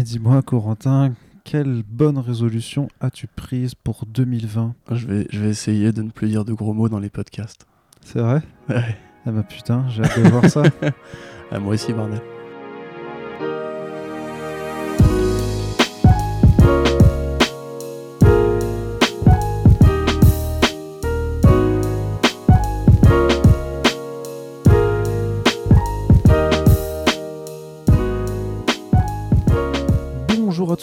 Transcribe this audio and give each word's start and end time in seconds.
Et 0.00 0.02
dis-moi, 0.04 0.40
Corentin, 0.40 1.12
quelle 1.44 1.82
bonne 1.86 2.16
résolution 2.16 2.88
as-tu 3.02 3.26
prise 3.26 3.74
pour 3.74 4.06
2020 4.06 4.74
Je 4.92 5.06
vais, 5.06 5.26
je 5.30 5.40
vais 5.40 5.50
essayer 5.50 5.92
de 5.92 6.02
ne 6.02 6.10
plus 6.10 6.28
dire 6.28 6.46
de 6.46 6.54
gros 6.54 6.72
mots 6.72 6.88
dans 6.88 6.98
les 6.98 7.10
podcasts. 7.10 7.66
C'est 8.02 8.20
vrai? 8.20 8.40
Ouais. 8.70 8.96
Ah 9.26 9.32
bah 9.32 9.42
putain, 9.42 9.86
j'ai 9.88 10.02
hâte 10.02 10.18
de 10.18 10.28
voir 10.28 10.48
ça. 10.48 10.62
Ah, 11.52 11.58
moi 11.58 11.74
aussi, 11.74 11.92
bordel. 11.92 12.20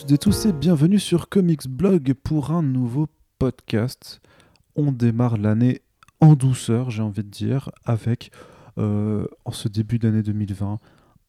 Toutes 0.08 0.14
et 0.14 0.18
tous 0.20 0.46
et 0.46 0.54
bienvenue 0.54 1.00
sur 1.00 1.28
Comics 1.28 1.68
Blog 1.68 2.14
pour 2.24 2.52
un 2.52 2.64
nouveau 2.64 3.08
podcast. 3.40 4.22
On 4.78 4.94
démarre 4.94 5.36
l'année 5.36 5.82
en 6.22 6.36
douceur, 6.36 6.92
j'ai 6.92 7.02
envie 7.02 7.26
de 7.26 7.30
dire, 7.30 7.72
avec, 7.84 8.32
euh, 8.78 9.28
en 9.44 9.52
ce 9.52 9.68
début 9.68 10.00
d'année 10.00 10.24
2020, 10.24 10.80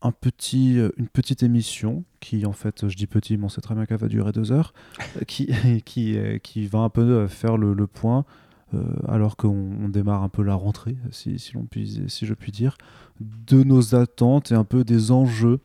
un 0.02 0.12
petit, 0.12 0.78
euh, 0.78 0.90
une 0.96 1.08
petite 1.08 1.42
émission 1.42 2.04
qui, 2.20 2.46
en 2.46 2.52
fait, 2.52 2.86
je 2.86 2.96
dis 2.96 3.08
petit, 3.08 3.36
mais 3.36 3.46
on 3.46 3.48
sait 3.48 3.60
très 3.60 3.74
bien 3.74 3.84
qu'elle 3.84 3.98
va 3.98 4.06
durer 4.06 4.30
deux 4.30 4.52
heures, 4.52 4.72
qui, 5.26 5.50
qui, 5.84 6.16
euh, 6.16 6.38
qui 6.38 6.68
va 6.68 6.78
un 6.78 6.88
peu 6.88 7.26
faire 7.26 7.56
le, 7.56 7.74
le 7.74 7.86
point, 7.88 8.24
euh, 8.74 8.84
alors 9.08 9.36
qu'on 9.36 9.72
on 9.82 9.88
démarre 9.88 10.22
un 10.22 10.28
peu 10.28 10.44
la 10.44 10.54
rentrée, 10.54 10.96
si, 11.10 11.40
si 11.40 11.52
je 12.26 12.34
puis 12.34 12.52
dire, 12.52 12.76
de 13.18 13.64
nos 13.64 13.96
attentes 13.96 14.52
et 14.52 14.54
un 14.54 14.62
peu 14.62 14.84
des 14.84 15.10
enjeux 15.10 15.58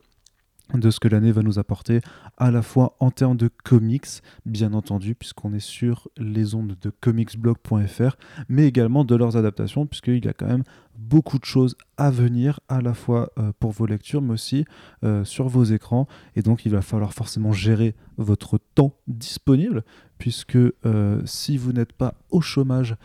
de 0.72 0.90
ce 0.90 0.98
que 0.98 1.08
l'année 1.08 1.32
va 1.32 1.42
nous 1.42 1.58
apporter, 1.58 2.00
à 2.36 2.50
la 2.50 2.62
fois 2.62 2.96
en 3.00 3.10
termes 3.10 3.36
de 3.36 3.50
comics, 3.64 4.22
bien 4.46 4.72
entendu, 4.72 5.14
puisqu'on 5.14 5.52
est 5.52 5.60
sur 5.60 6.08
les 6.16 6.54
ondes 6.54 6.76
de 6.80 6.90
comicsblog.fr, 6.90 8.16
mais 8.48 8.66
également 8.66 9.04
de 9.04 9.14
leurs 9.14 9.36
adaptations, 9.36 9.86
puisqu'il 9.86 10.24
y 10.24 10.28
a 10.28 10.32
quand 10.32 10.46
même 10.46 10.64
beaucoup 10.96 11.38
de 11.38 11.44
choses 11.44 11.76
à 11.96 12.10
venir, 12.10 12.60
à 12.68 12.80
la 12.80 12.94
fois 12.94 13.30
euh, 13.38 13.52
pour 13.58 13.72
vos 13.72 13.86
lectures, 13.86 14.22
mais 14.22 14.32
aussi 14.32 14.64
euh, 15.04 15.24
sur 15.24 15.48
vos 15.48 15.64
écrans. 15.64 16.06
Et 16.36 16.42
donc, 16.42 16.66
il 16.66 16.72
va 16.72 16.82
falloir 16.82 17.12
forcément 17.12 17.52
gérer 17.52 17.94
votre 18.16 18.58
temps 18.74 18.94
disponible, 19.06 19.84
puisque 20.18 20.56
euh, 20.56 21.20
si 21.24 21.56
vous 21.56 21.72
n'êtes 21.72 21.92
pas 21.92 22.14
au 22.30 22.40
chômage, 22.40 22.96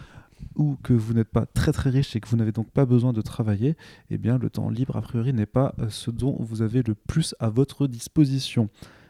ou 0.56 0.78
que 0.84 0.94
vous 0.94 1.14
n'êtes 1.14 1.30
pas 1.30 1.45
très 1.45 1.72
très 1.72 1.89
riche 1.89 2.16
et 2.16 2.20
que 2.20 2.28
vous 2.28 2.38
n'avez 2.38 2.52
donc 2.52 2.70
pas 2.72 2.86
besoin 2.86 3.14
de 3.14 3.22
travailler, 3.22 3.76
eh 4.09 4.17
bien 4.17 4.38
le 4.38 4.50
temps 4.50 4.70
libre 4.70 4.95
a 4.95 5.02
priori 5.02 5.34
n'est 5.34 5.45
pas 5.45 5.76
ce 5.89 6.11
dont 6.11 6.36
vous 6.39 6.61
avez 6.61 6.82
le 6.82 6.95
plus 6.95 7.36
à 7.39 7.50
votre 7.50 7.88
disposition. 7.88 8.70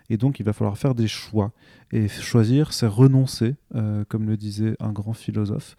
Et 0.10 0.18
donc 0.18 0.40
il 0.40 0.44
va 0.46 0.54
falloir 0.54 0.78
faire 0.78 0.96
des 0.96 1.08
choix. 1.08 1.52
Et 1.92 2.08
choisir, 2.08 2.74
c'est 2.74 2.88
renoncer, 2.88 3.56
euh, 3.76 4.04
comme 4.08 4.26
le 4.28 4.38
disait 4.38 4.76
un 4.80 4.92
grand 4.92 5.14
philosophe. 5.14 5.76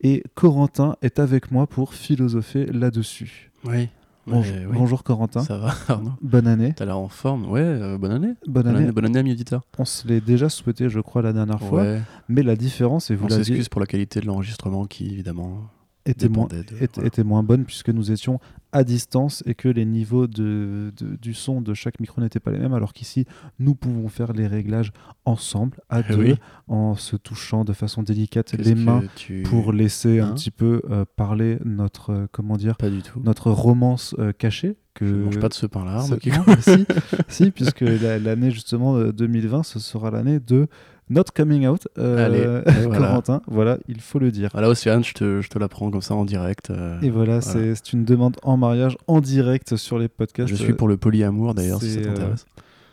Et 0.00 0.22
Corentin 0.34 0.96
est 1.02 1.18
avec 1.20 1.50
moi 1.52 1.66
pour 1.66 1.94
philosopher 1.94 2.66
là-dessus. 2.66 3.50
Oui. 3.64 3.88
Bonjour, 4.26 4.54
Ouais, 4.54 4.66
oui. 4.66 4.76
bonjour 4.78 5.02
Corentin, 5.02 5.40
Ça 5.40 5.58
va, 5.58 5.74
Arnaud 5.88 6.12
bonne 6.22 6.46
année. 6.46 6.74
T'as 6.76 6.84
l'air 6.84 6.96
en 6.96 7.08
forme 7.08 7.50
Ouais, 7.50 7.60
euh, 7.60 7.98
bonne 7.98 8.12
année. 8.12 8.34
Bonne 8.46 8.62
Bonne 8.64 8.68
année. 8.76 8.92
bonne 8.92 9.16
année. 9.16 9.34
On 9.78 9.84
se 9.84 10.06
l'est 10.06 10.20
déjà 10.20 10.48
souhaité, 10.48 10.88
je 10.88 11.00
crois, 11.00 11.22
la 11.22 11.32
dernière 11.32 11.60
fois. 11.60 11.82
Ouais. 11.82 12.00
Mais 12.28 12.44
la 12.44 12.54
différence, 12.54 13.10
et 13.10 13.16
vous 13.16 13.24
On 13.24 13.28
l'avez 13.28 13.42
s'excuse 13.42 13.68
pour 13.68 13.80
la 13.80 13.86
qualité 13.86 14.20
de 14.20 14.26
l'enregistrement 14.26 14.86
qui, 14.86 15.06
évidemment, 15.12 15.62
était 16.06 16.28
moins, 16.28 16.46
de... 16.48 16.58
était, 16.58 16.88
voilà. 16.94 17.06
était 17.06 17.24
moins 17.24 17.42
bonne 17.42 17.64
puisque 17.64 17.90
nous 17.90 18.10
étions 18.10 18.40
à 18.72 18.84
distance 18.84 19.42
et 19.46 19.54
que 19.54 19.68
les 19.68 19.84
niveaux 19.84 20.26
de, 20.26 20.92
de- 20.96 21.16
du 21.16 21.34
son 21.34 21.60
de 21.60 21.74
chaque 21.74 22.00
micro 22.00 22.20
n'étaient 22.22 22.40
pas 22.40 22.50
les 22.50 22.58
mêmes, 22.58 22.72
alors 22.72 22.92
qu'ici, 22.94 23.26
nous 23.58 23.74
pouvons 23.74 24.08
faire 24.08 24.32
les 24.32 24.46
réglages 24.46 24.92
ensemble, 25.26 25.78
à 25.90 26.00
Eh 26.00 26.12
deux, 26.14 26.22
oui. 26.22 26.34
en 26.68 26.94
se 26.94 27.16
touchant 27.16 27.64
de 27.64 27.72
façon 27.74 28.02
délicate 28.02 28.54
les 28.54 28.74
mains 28.74 29.02
tu- 29.14 29.42
pour 29.42 29.72
laisser 29.72 30.20
un 30.20 30.28
Hein 30.30 30.34
petit 30.34 30.50
peu 30.50 30.80
euh, 30.90 31.04
parler 31.16 31.58
notre, 31.66 32.10
euh, 32.10 32.26
comment 32.32 32.56
dire, 32.56 32.76
Pas 32.78 32.88
du 32.90 33.02
tout. 33.02 33.20
notre 33.22 33.50
romance 33.50 34.14
euh, 34.18 34.32
cachée. 34.32 34.76
Que... 34.94 35.06
Je 35.06 35.14
mange 35.14 35.38
pas 35.40 35.48
de 35.48 35.54
ce 35.54 35.66
pain-là. 35.66 36.00
Ce- 36.02 36.14
si, 36.60 36.86
si, 37.28 37.50
puisque 37.50 37.80
la- 37.80 38.18
l'année 38.18 38.50
justement 38.50 38.96
euh, 38.96 39.12
2020, 39.12 39.62
ce 39.62 39.78
sera 39.78 40.10
l'année 40.10 40.38
de 40.40 40.66
Not 41.10 41.24
Coming 41.34 41.66
Out, 41.66 41.88
euh, 41.98 42.24
Allez, 42.26 42.86
voilà. 42.86 43.06
Corentin, 43.08 43.42
voilà, 43.46 43.78
il 43.88 44.00
faut 44.00 44.18
le 44.18 44.30
dire. 44.30 44.50
Voilà, 44.52 44.68
Océane, 44.68 45.04
je 45.04 45.12
te, 45.14 45.40
je 45.42 45.48
te 45.48 45.58
l'apprends 45.58 45.90
comme 45.90 46.00
ça 46.02 46.14
en 46.14 46.24
direct. 46.24 46.70
euh, 46.70 46.98
Et 47.02 47.10
voilà, 47.10 47.40
Voilà. 47.40 47.74
c'est 47.74 47.92
une 47.92 48.04
demande 48.04 48.36
en 48.42 48.56
mariage 48.56 48.96
en 49.06 49.20
direct 49.20 49.76
sur 49.76 49.98
les 49.98 50.08
podcasts. 50.08 50.48
je 50.48 50.54
suis 50.56 50.72
pour 50.74 50.88
le 50.88 50.96
polyamour, 50.96 51.54
d'ailleurs, 51.54 51.80
si 51.80 51.92
ça 51.94 52.00
euh, 52.00 52.04
t'intéresse. 52.04 52.46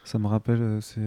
Ça 0.06 0.18
me 0.18 0.26
rappelle, 0.26 0.60
euh, 0.62 0.82
c'est 0.82 1.02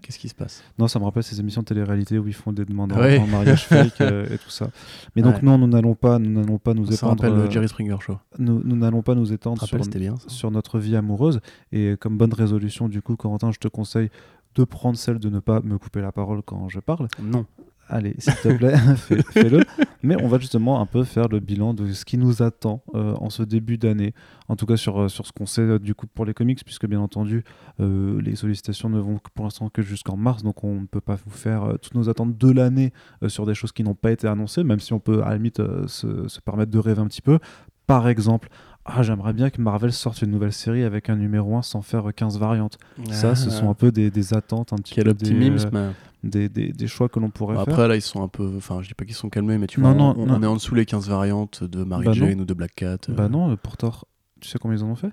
Qu'est-ce 0.00 0.18
qui 0.18 0.28
se 0.30 0.34
passe? 0.34 0.62
Non, 0.78 0.88
ça 0.88 0.98
me 0.98 1.04
rappelle 1.04 1.24
ces 1.24 1.40
émissions 1.40 1.60
de 1.60 1.66
télé-réalité 1.66 2.16
où 2.18 2.26
ils 2.26 2.32
font 2.32 2.52
des 2.52 2.64
demandes 2.64 2.92
en- 2.92 2.98
Ouais. 3.00 3.18
en, 3.18 3.26
mariage 3.26 3.64
fake 3.66 4.00
et 4.00 4.38
tout 4.38 4.48
ça. 4.50 4.68
Mais 5.14 5.20
donc 5.20 5.34
Ouais. 5.34 5.40
non, 5.42 5.58
nous 5.58 5.66
n'allons 5.66 5.94
pas, 5.94 6.18
nous 6.18 6.30
n'allons 6.40 6.56
pas 6.58 6.72
nous 6.72 6.86
Ça 6.86 6.94
étendre. 6.94 7.22
rappelle 7.22 7.38
euh, 7.38 7.44
le 7.44 7.50
Jerry 7.50 7.68
Springer 7.68 7.96
Show. 8.00 8.16
nous 8.38 8.62
n'allons 8.76 9.02
pas 9.02 9.14
nous 9.14 9.30
étendre 9.32 9.62
sur, 9.66 9.76
bien 9.78 10.16
ça 10.16 10.28
sur 10.28 10.50
notre 10.50 10.78
vie 10.78 10.96
amoureuse. 10.96 11.40
Et 11.72 11.96
comme 12.00 12.16
bonne 12.16 12.32
résolution, 12.32 12.88
du 12.88 13.02
coup, 13.02 13.16
Corentin, 13.16 13.50
je 13.52 13.58
te 13.58 13.68
conseille 13.68 14.08
de 14.56 14.64
prendre 14.64 14.96
celle 14.98 15.18
de 15.20 15.30
ne 15.30 15.38
pas 15.38 15.60
me 15.60 15.78
couper 15.78 16.00
la 16.00 16.10
parole 16.12 16.42
quand 16.42 16.68
je 16.68 16.80
parle. 16.80 17.06
Non. 17.22 17.46
Allez, 17.88 18.16
s'il 18.18 18.34
te 18.34 18.48
plaît, 18.52 18.76
fais- 18.96 19.22
fais-le. 19.22 19.60
Mais 20.02 20.20
on 20.20 20.26
va 20.26 20.40
justement 20.40 20.80
un 20.80 20.86
peu 20.86 21.04
faire 21.04 21.28
le 21.28 21.38
bilan 21.38 21.72
de 21.72 21.92
ce 21.92 22.04
qui 22.04 22.18
nous 22.18 22.42
attend 22.42 22.82
euh, 22.96 23.14
en 23.20 23.30
ce 23.30 23.44
début 23.44 23.78
d'année. 23.78 24.12
En 24.48 24.56
tout 24.56 24.66
cas, 24.66 24.76
sur, 24.76 25.02
euh, 25.02 25.08
sur 25.08 25.24
ce 25.24 25.30
qu'on 25.32 25.46
sait 25.46 25.60
euh, 25.62 25.78
du 25.78 25.94
coup 25.94 26.08
pour 26.08 26.24
les 26.24 26.34
comics, 26.34 26.64
puisque 26.64 26.86
bien 26.88 26.98
entendu, 26.98 27.44
euh, 27.78 28.20
les 28.20 28.34
sollicitations 28.34 28.88
ne 28.88 28.98
vont 28.98 29.20
pour 29.34 29.44
l'instant 29.44 29.68
que 29.68 29.82
jusqu'en 29.82 30.16
mars. 30.16 30.42
Donc 30.42 30.64
on 30.64 30.80
ne 30.80 30.86
peut 30.86 31.00
pas 31.00 31.14
vous 31.14 31.30
faire 31.30 31.74
toutes 31.80 31.94
nos 31.94 32.08
attentes 32.08 32.36
de 32.36 32.50
l'année 32.50 32.92
sur 33.28 33.46
des 33.46 33.54
choses 33.54 33.70
qui 33.70 33.84
n'ont 33.84 33.94
pas 33.94 34.10
été 34.10 34.26
annoncées, 34.26 34.64
même 34.64 34.80
si 34.80 34.92
on 34.92 34.98
peut 34.98 35.22
à 35.22 35.28
la 35.28 35.36
limite 35.36 35.62
se, 35.86 36.26
se 36.26 36.40
permettre 36.40 36.72
de 36.72 36.78
rêver 36.80 37.00
un 37.02 37.06
petit 37.06 37.22
peu. 37.22 37.38
Par 37.86 38.08
exemple, 38.08 38.48
ah, 38.86 39.02
j'aimerais 39.02 39.32
bien 39.32 39.50
que 39.50 39.60
Marvel 39.60 39.92
sorte 39.92 40.22
une 40.22 40.30
nouvelle 40.30 40.52
série 40.52 40.84
avec 40.84 41.10
un 41.10 41.16
numéro 41.16 41.56
1 41.56 41.62
sans 41.62 41.82
faire 41.82 42.08
euh, 42.08 42.12
15 42.12 42.38
variantes. 42.38 42.78
Ça, 43.10 43.34
ce 43.34 43.48
Ah, 43.48 43.50
sont 43.52 43.68
un 43.70 43.74
peu 43.74 43.90
des, 43.92 44.10
des 44.10 44.32
attentes, 44.34 44.72
un 44.72 44.76
petit 44.76 44.94
Quel 44.94 45.04
peu 45.04 45.14
des, 45.14 45.26
euh, 45.26 45.34
optimisme 45.34 45.94
des, 46.24 46.48
des- 46.48 46.72
des 46.72 46.86
choix 46.88 47.08
que 47.08 47.18
l'on 47.20 47.30
pourrait 47.30 47.56
Bon, 47.56 47.64
faire. 47.64 47.74
Après, 47.74 47.88
là, 47.88 47.96
ils 47.96 48.02
sont 48.02 48.22
un 48.22 48.28
peu. 48.28 48.54
Enfin, 48.56 48.82
je 48.82 48.88
dis 48.88 48.94
pas 48.94 49.04
qu'ils 49.04 49.14
sont 49.14 49.28
calmés, 49.28 49.58
mais 49.58 49.66
tu 49.66 49.80
Non, 49.80 49.92
vois, 49.92 49.98
non, 49.98 50.14
on, 50.16 50.26
non. 50.26 50.34
on 50.38 50.42
est 50.42 50.46
en 50.46 50.54
dessous 50.54 50.74
les 50.74 50.86
15 50.86 51.08
variantes 51.08 51.62
de 51.64 51.84
Mary 51.84 52.04
Bah 52.06 52.12
Jane 52.12 52.40
ou 52.40 52.44
de 52.44 52.54
Black 52.54 52.74
Cat. 52.74 52.96
euh, 53.08 53.12
Bah 53.14 53.28
non, 53.28 53.48
le 53.48 53.56
Portor, 53.56 54.06
tu 54.40 54.48
sais 54.48 54.58
combien 54.58 54.76
ils 54.78 54.84
en 54.84 54.88
ont 54.88 54.96
fait? 54.96 55.10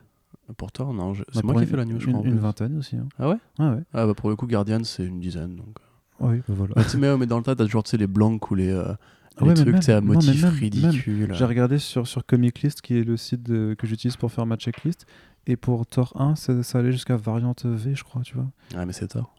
Pour 0.57 0.69
non. 0.93 1.13
je- 1.13 1.21
Bah, 1.21 1.27
C'est 1.33 1.43
moi 1.43 1.53
pour 1.53 1.61
qui 1.61 1.67
ai 1.67 1.69
fait 1.71 1.77
la 1.77 1.85
news, 1.85 1.99
je 1.99 2.07
une, 2.07 2.13
crois. 2.17 2.27
une 2.27 2.37
vingtaine 2.39 2.77
aussi. 2.77 2.95
hein. 2.97 3.07
Ah 3.17 3.29
ouais? 3.29 3.37
Ah 3.59 3.71
ouais. 3.71 3.81
Ah 3.93 4.05
bah 4.05 4.13
pour 4.13 4.29
le 4.29 4.35
coup, 4.35 4.45
Guardian, 4.47 4.83
c'est 4.83 5.05
une 5.05 5.19
dizaine. 5.19 5.55
Donc. 5.55 5.77
Oui, 6.19 6.37
bah 6.47 6.53
voilà. 6.55 6.73
Bah, 6.75 6.83
tu 6.83 6.89
sais, 6.91 6.97
mais, 6.97 7.15
mais 7.17 7.25
dans 7.25 7.37
le 7.37 7.43
tas, 7.43 7.55
t'as 7.55 7.63
toujours 7.65 7.83
tu 7.83 7.91
sais, 7.91 7.97
les 7.97 8.07
blancs 8.07 8.51
ou 8.51 8.55
les, 8.55 8.69
euh, 8.69 8.91
Ah 8.91 9.22
les 9.41 9.47
ouais, 9.47 9.53
trucs 9.53 9.75
tu 9.77 9.81
sais, 9.81 9.93
à 9.93 10.01
non, 10.01 10.13
même- 10.19 10.19
ridicules. 10.53 11.33
J'ai 11.33 11.45
regardé 11.45 11.77
sur, 11.79 12.07
sur 12.07 12.25
Comic 12.25 12.61
List, 12.61 12.81
qui 12.81 12.97
est 12.97 13.03
le 13.03 13.17
site 13.17 13.43
de- 13.43 13.75
que 13.77 13.87
j'utilise 13.87 14.15
pour 14.17 14.31
faire 14.31 14.45
ma 14.45 14.55
checklist. 14.55 15.05
Et 15.47 15.55
pour 15.57 15.85
Thor 15.85 16.13
1, 16.15 16.35
ça, 16.35 16.63
ça 16.63 16.79
allait 16.79 16.91
jusqu'à 16.91 17.17
variante 17.17 17.65
V, 17.65 17.95
je 17.95 18.03
crois, 18.03 18.21
tu 18.21 18.35
vois. 18.35 18.47
Ah, 18.77 18.85
mais 18.85 18.93
c'est 18.93 19.07
tort. 19.07 19.33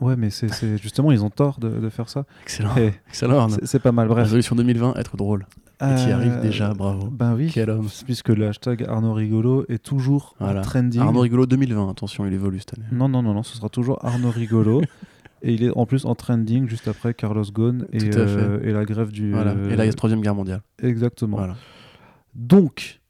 Ouais, 0.00 0.16
mais 0.16 0.30
c'est 0.30 0.48
c'est- 0.48 0.78
justement, 0.78 1.12
ils 1.12 1.22
ont 1.24 1.30
tort 1.30 1.58
de, 1.60 1.68
de 1.68 1.88
faire 1.88 2.08
ça. 2.08 2.24
Excellent. 2.42 2.74
Excellent, 3.08 3.48
c'est 3.50 3.66
c'est 3.66 3.78
pas 3.78 3.92
mal, 3.92 4.08
bref. 4.08 4.24
Résolution 4.24 4.56
2020, 4.56 4.94
être 4.94 5.16
drôle. 5.16 5.46
Et 5.80 5.94
t'y 5.96 6.12
arrives 6.12 6.34
Euh, 6.34 6.40
déjà, 6.42 6.72
bravo. 6.74 7.08
Ben 7.10 7.34
oui, 7.34 7.50
Quel 7.52 7.68
homme. 7.68 7.88
puisque 8.04 8.28
le 8.28 8.46
hashtag 8.46 8.84
Arnaud 8.88 9.14
Rigolo 9.14 9.64
est 9.68 9.82
toujours 9.82 10.34
Voilà. 10.38 10.60
trending. 10.60 11.00
Arnaud 11.00 11.20
Rigolo 11.20 11.44
2020, 11.46 11.90
attention, 11.90 12.24
il 12.24 12.32
évolue 12.32 12.60
cette 12.60 12.78
année. 12.78 12.86
Non, 12.92 13.08
non, 13.08 13.22
non, 13.22 13.34
non, 13.34 13.42
ce 13.42 13.56
sera 13.56 13.68
toujours 13.68 14.04
Arnaud 14.04 14.30
Rigolo. 14.30 14.80
et 15.42 15.52
il 15.54 15.64
est 15.64 15.76
en 15.76 15.86
plus 15.86 16.04
en 16.04 16.14
trending 16.14 16.68
juste 16.68 16.88
après 16.88 17.14
Carlos 17.14 17.44
Ghosn 17.52 17.86
et, 17.92 18.10
euh, 18.16 18.60
et 18.62 18.72
la 18.72 18.84
grève 18.84 19.10
du. 19.12 19.32
Voilà. 19.32 19.52
Et 19.52 19.56
là, 19.56 19.68
il 19.70 19.78
y 19.78 19.80
a 19.80 19.84
la 19.86 19.92
Troisième 19.92 20.20
Guerre 20.20 20.34
mondiale. 20.34 20.62
Exactement. 20.82 21.36
Voilà. 21.38 21.56
Donc, 22.34 23.00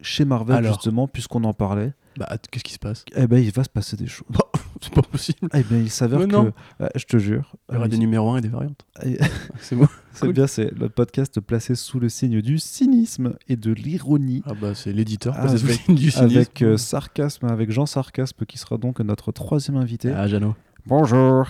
chez 0.00 0.24
Marvel, 0.24 0.56
Alors. 0.56 0.74
justement, 0.74 1.08
puisqu'on 1.08 1.42
en 1.44 1.52
parlait, 1.54 1.92
Bah, 2.18 2.28
qu'est-ce 2.50 2.64
qui 2.64 2.72
se 2.74 2.78
passe? 2.78 3.04
eh 3.16 3.26
ben, 3.26 3.38
il 3.42 3.50
va 3.52 3.64
se 3.64 3.68
passer 3.68 3.96
des 3.96 4.06
choses. 4.06 4.26
C'est 4.80 4.94
pas 4.94 5.02
possible. 5.02 5.48
Eh 5.54 5.62
bien, 5.64 5.78
il 5.78 5.90
s'avère 5.90 6.20
que. 6.28 6.36
euh, 6.36 6.88
je 6.94 7.04
te 7.04 7.18
jure. 7.18 7.56
Il 7.68 7.74
y 7.74 7.76
aura 7.78 7.86
euh, 7.86 7.88
des 7.88 7.98
numéros 7.98 8.30
1 8.30 8.38
et 8.38 8.40
des 8.42 8.48
variantes. 8.48 8.86
C'est 9.58 9.74
bon. 9.74 9.88
C'est 10.12 10.26
Cool. 10.26 10.34
bien, 10.34 10.46
c'est 10.46 10.70
le 10.76 10.88
podcast 10.88 11.40
placé 11.40 11.74
sous 11.74 11.98
le 12.00 12.08
signe 12.08 12.40
du 12.42 12.58
cynisme 12.58 13.34
et 13.48 13.56
de 13.56 13.72
l'ironie. 13.72 14.42
Ah 14.46 14.52
bah, 14.60 14.74
c'est 14.74 14.92
l'éditeur. 14.92 15.34
Ah, 15.36 15.48
c'est 15.48 15.64
avec- 15.64 15.86
du 15.90 16.10
cynisme. 16.10 16.24
Avec 16.24 16.62
euh, 16.62 16.76
sarcasme, 16.76 17.46
avec 17.46 17.70
Jean 17.72 17.86
Sarcasme, 17.86 18.44
qui 18.46 18.58
sera 18.58 18.78
donc 18.78 18.98
notre 19.00 19.30
troisième 19.32 19.76
invité. 19.76 20.12
Ah, 20.12 20.26
Jeannot. 20.28 20.54
Bonjour. 20.86 21.48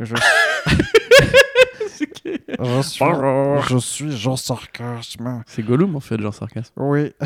Je, 0.00 0.14
je 2.62 2.82
suis, 2.82 3.04
je 3.68 3.78
suis 3.78 4.10
Jean 4.16 4.36
Sarcasme. 4.36 5.42
C'est 5.46 5.62
Gollum 5.62 5.94
en 5.96 6.00
fait, 6.00 6.20
genre 6.20 6.34
sarcasme. 6.34 6.72
Oui. 6.76 7.12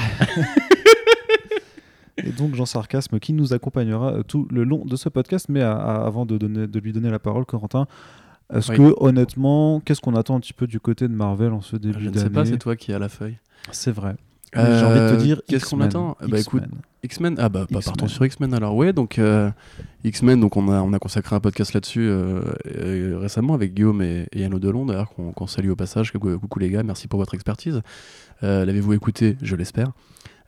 Et 2.16 2.30
donc 2.30 2.54
Jean 2.54 2.64
Sarcasme 2.66 3.18
qui 3.18 3.32
nous 3.32 3.52
accompagnera 3.52 4.12
euh, 4.14 4.22
tout 4.22 4.46
le 4.50 4.62
long 4.64 4.84
de 4.84 4.96
ce 4.96 5.08
podcast. 5.08 5.46
Mais 5.48 5.62
à- 5.62 5.72
à- 5.72 6.06
avant 6.06 6.26
de, 6.26 6.38
donner, 6.38 6.66
de 6.66 6.78
lui 6.80 6.92
donner 6.92 7.10
la 7.10 7.18
parole, 7.18 7.44
Corentin, 7.44 7.86
est-ce 8.52 8.70
Oui. 8.72 8.78
que 8.78 8.94
honnêtement, 8.98 9.80
qu'est-ce 9.80 10.00
qu'on 10.00 10.14
attend 10.14 10.36
un 10.36 10.40
petit 10.40 10.52
peu 10.52 10.66
du 10.66 10.78
côté 10.80 11.08
de 11.08 11.12
Marvel 11.14 11.52
en 11.52 11.60
ce 11.60 11.76
début 11.76 11.94
Je 12.00 12.04
ne 12.06 12.10
d'année 12.10 12.24
sais 12.26 12.30
pas, 12.32 12.44
c'est 12.46 12.58
toi 12.58 12.76
qui 12.76 12.92
as 12.92 12.98
la 12.98 13.08
feuille. 13.08 13.38
C'est 13.72 13.90
vrai. 13.92 14.14
Mais 14.54 14.78
J'ai 14.78 14.84
envie 14.84 15.00
de 15.00 15.10
te 15.10 15.22
dire. 15.22 15.42
Qu'est-ce 15.48 15.66
qu'on 15.70 15.80
attend 15.80 16.16
Bah 16.26 16.38
écoute, 16.38 16.62
X-Men. 17.02 17.36
Ah 17.38 17.48
bah, 17.48 17.66
bah, 17.70 17.80
partons 17.84 18.08
sur 18.08 18.24
X-Men 18.24 18.54
alors. 18.54 18.74
Ouais, 18.74 18.92
donc 18.92 19.18
euh, 19.18 19.50
X-Men, 20.04 20.40
donc 20.40 20.56
on 20.56 20.68
a, 20.70 20.80
on 20.80 20.92
a 20.92 20.98
consacré 20.98 21.36
un 21.36 21.40
podcast 21.40 21.74
là-dessus 21.74 22.08
euh, 22.08 22.40
euh, 22.66 23.18
récemment 23.20 23.54
avec 23.54 23.74
Guillaume 23.74 24.00
et, 24.02 24.26
et 24.32 24.40
Yann 24.40 24.58
Delon, 24.58 24.86
d'ailleurs, 24.86 25.10
qu'on 25.10 25.46
salue 25.46 25.70
au 25.70 25.76
passage. 25.76 26.12
Coucou, 26.12 26.58
les 26.58 26.70
gars, 26.70 26.82
merci 26.82 27.08
pour 27.08 27.18
votre 27.18 27.34
expertise. 27.34 27.82
Euh, 28.42 28.64
L'avez-vous 28.64 28.92
écouté? 28.94 29.36
Je 29.42 29.56
l'espère. 29.56 29.92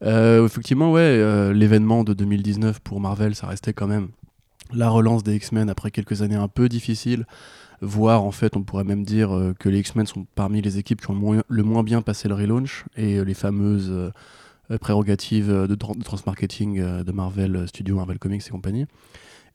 Euh, 0.02 0.44
effectivement, 0.44 0.92
ouais, 0.92 1.00
euh, 1.02 1.52
l'événement 1.52 2.04
de 2.04 2.12
2019 2.12 2.80
pour 2.80 3.00
Marvel, 3.00 3.34
ça 3.34 3.46
restait 3.46 3.72
quand 3.72 3.86
même 3.86 4.08
la 4.72 4.88
relance 4.88 5.22
des 5.22 5.36
X-Men 5.36 5.70
après 5.70 5.90
quelques 5.90 6.22
années 6.22 6.34
un 6.36 6.48
peu 6.48 6.68
difficiles. 6.68 7.24
Voire, 7.82 8.24
en 8.24 8.30
fait, 8.30 8.56
on 8.56 8.62
pourrait 8.62 8.84
même 8.84 9.04
dire 9.04 9.34
euh, 9.34 9.54
que 9.58 9.68
les 9.68 9.80
X-Men 9.80 10.06
sont 10.06 10.26
parmi 10.34 10.62
les 10.62 10.78
équipes 10.78 11.00
qui 11.00 11.10
ont 11.10 11.42
le 11.46 11.62
moins, 11.62 11.82
bien 11.82 12.02
passé 12.02 12.28
le 12.28 12.34
relaunch 12.34 12.84
et 12.96 13.16
euh, 13.16 13.22
les 13.22 13.34
fameuses 13.34 13.90
euh, 13.90 14.78
prérogatives 14.78 15.48
de, 15.48 15.66
de 15.66 16.02
transmarketing 16.02 17.04
de 17.04 17.12
Marvel 17.12 17.68
Studios, 17.68 17.96
Marvel 17.96 18.18
Comics 18.18 18.42
et 18.46 18.50
compagnie. 18.50 18.86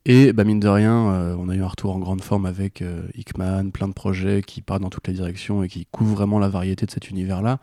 Et 0.05 0.33
bah, 0.33 0.43
mine 0.43 0.59
de 0.59 0.67
rien, 0.67 0.95
on 1.37 1.49
a 1.49 1.55
eu 1.55 1.61
un 1.61 1.67
retour 1.67 1.93
en 1.93 1.99
grande 1.99 2.21
forme 2.21 2.45
avec 2.45 2.81
Hickman, 3.13 3.71
plein 3.71 3.89
de 3.89 3.93
projets 3.93 4.41
qui 4.41 4.61
partent 4.61 4.81
dans 4.81 4.89
toutes 4.89 5.07
les 5.09 5.13
directions 5.13 5.63
et 5.63 5.67
qui 5.67 5.85
couvrent 5.85 6.15
vraiment 6.15 6.39
la 6.39 6.47
variété 6.47 6.85
de 6.85 6.91
cet 6.91 7.09
univers-là. 7.09 7.59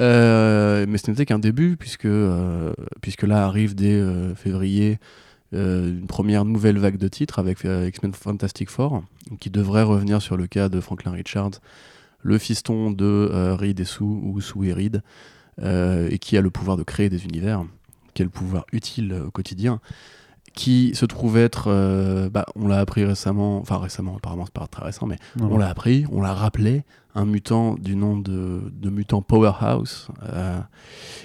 Mais 0.00 0.98
ce 0.98 1.10
n'était 1.10 1.24
qu'un 1.24 1.38
début, 1.38 1.76
puisque, 1.76 2.08
puisque 3.00 3.22
là 3.22 3.44
arrive 3.46 3.76
dès 3.76 4.02
février 4.34 4.98
une 5.54 6.06
première 6.06 6.44
nouvelle 6.44 6.78
vague 6.78 6.96
de 6.96 7.08
titres 7.08 7.38
avec 7.38 7.64
euh, 7.64 7.88
X-Men 7.88 8.12
Fantastic 8.12 8.68
Four, 8.68 9.02
qui 9.40 9.50
devrait 9.50 9.82
revenir 9.82 10.20
sur 10.20 10.36
le 10.36 10.46
cas 10.46 10.68
de 10.68 10.80
Franklin 10.80 11.12
Richards, 11.12 11.60
le 12.22 12.38
fiston 12.38 12.90
de 12.90 13.04
euh, 13.04 13.54
Reed 13.54 13.78
et 13.78 13.84
Sue, 13.84 14.02
ou 14.02 14.40
Sue 14.40 14.68
et 14.68 14.72
Reed, 14.72 15.02
euh, 15.62 16.08
et 16.10 16.18
qui 16.18 16.36
a 16.36 16.40
le 16.40 16.50
pouvoir 16.50 16.76
de 16.76 16.82
créer 16.82 17.08
des 17.08 17.24
univers, 17.24 17.64
le 18.22 18.28
pouvoir 18.28 18.64
utile 18.72 19.12
euh, 19.12 19.26
au 19.26 19.30
quotidien, 19.30 19.80
qui 20.54 20.92
se 20.94 21.04
trouve 21.04 21.36
être, 21.36 21.64
euh, 21.68 22.30
bah, 22.30 22.46
on 22.54 22.68
l'a 22.68 22.78
appris 22.78 23.04
récemment, 23.04 23.58
enfin 23.58 23.78
récemment, 23.78 24.16
apparemment 24.16 24.44
c'est 24.46 24.54
pas 24.54 24.66
très 24.68 24.84
récent, 24.84 25.06
mais 25.06 25.16
Non, 25.36 25.48
on 25.52 25.58
l'a 25.58 25.68
appris, 25.68 26.04
on 26.12 26.22
l'a 26.22 26.32
rappelé, 26.32 26.84
un 27.16 27.26
mutant 27.26 27.74
du 27.74 27.96
nom 27.96 28.16
de, 28.16 28.62
de 28.72 28.90
mutant 28.90 29.20
Powerhouse, 29.20 30.08
euh, 30.32 30.58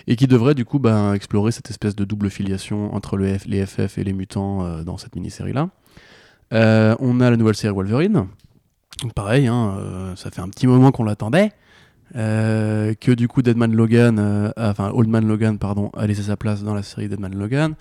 et 0.07 0.15
qui 0.15 0.25
devrait 0.27 0.55
du 0.55 0.65
coup 0.65 0.79
bah, 0.79 1.11
explorer 1.15 1.51
cette 1.51 1.69
espèce 1.69 1.95
de 1.95 2.05
double 2.05 2.29
filiation 2.29 2.93
entre 2.95 3.17
le 3.17 3.27
F- 3.27 3.47
les 3.47 3.65
FF 3.65 3.97
et 3.99 4.03
les 4.03 4.13
mutants 4.13 4.65
euh, 4.65 4.83
dans 4.83 4.97
cette 4.97 5.15
mini-série-là. 5.15 5.69
On 6.51 7.19
a 7.21 7.29
la 7.29 7.37
nouvelle 7.37 7.55
série 7.55 7.73
Wolverine. 7.73 8.25
Donc 9.03 9.13
pareil, 9.13 9.47
hein, 9.47 10.13
ça 10.15 10.29
fait 10.31 10.41
un 10.41 10.49
petit 10.49 10.67
moment 10.67 10.91
qu'on 10.91 11.03
l'attendait. 11.03 11.51
euh, 12.15 12.95
que 12.99 13.11
du 13.11 13.27
coup 13.27 13.43
Deadman 13.43 13.71
Logan, 13.71 14.17
euh, 14.19 14.49
enfin 14.57 14.89
Old 14.91 15.07
Man 15.09 15.27
Logan, 15.27 15.59
pardon, 15.59 15.91
a 15.95 16.07
laissé 16.07 16.23
sa 16.23 16.35
place 16.35 16.63
dans 16.63 16.73
la 16.73 16.81
série 16.81 17.07
Deadman 17.07 17.35
Logan. 17.37 17.75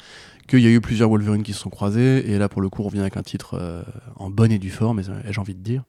Qu'il 0.49 0.61
y 0.61 0.67
a 0.67 0.71
eu 0.71 0.81
plusieurs 0.81 1.11
Wolverine 1.11 1.43
qui 1.43 1.53
se 1.53 1.61
sont 1.61 1.71
croisés. 1.71 2.31
Et 2.31 2.39
là, 2.39 2.49
pour 2.49 2.63
le 2.63 2.69
coup, 2.69 2.83
on 2.83 2.87
revient 2.87 3.01
avec 3.01 3.17
un 3.17 3.23
titre 3.23 3.55
euh, 3.61 3.83
en 4.17 4.31
bonne 4.31 4.51
et 4.51 4.59
due 4.59 4.71
forme, 4.71 4.99
ai- 5.01 5.29
ai-je 5.29 5.41
envie 5.41 5.55
de 5.55 5.61
dire. 5.63 5.85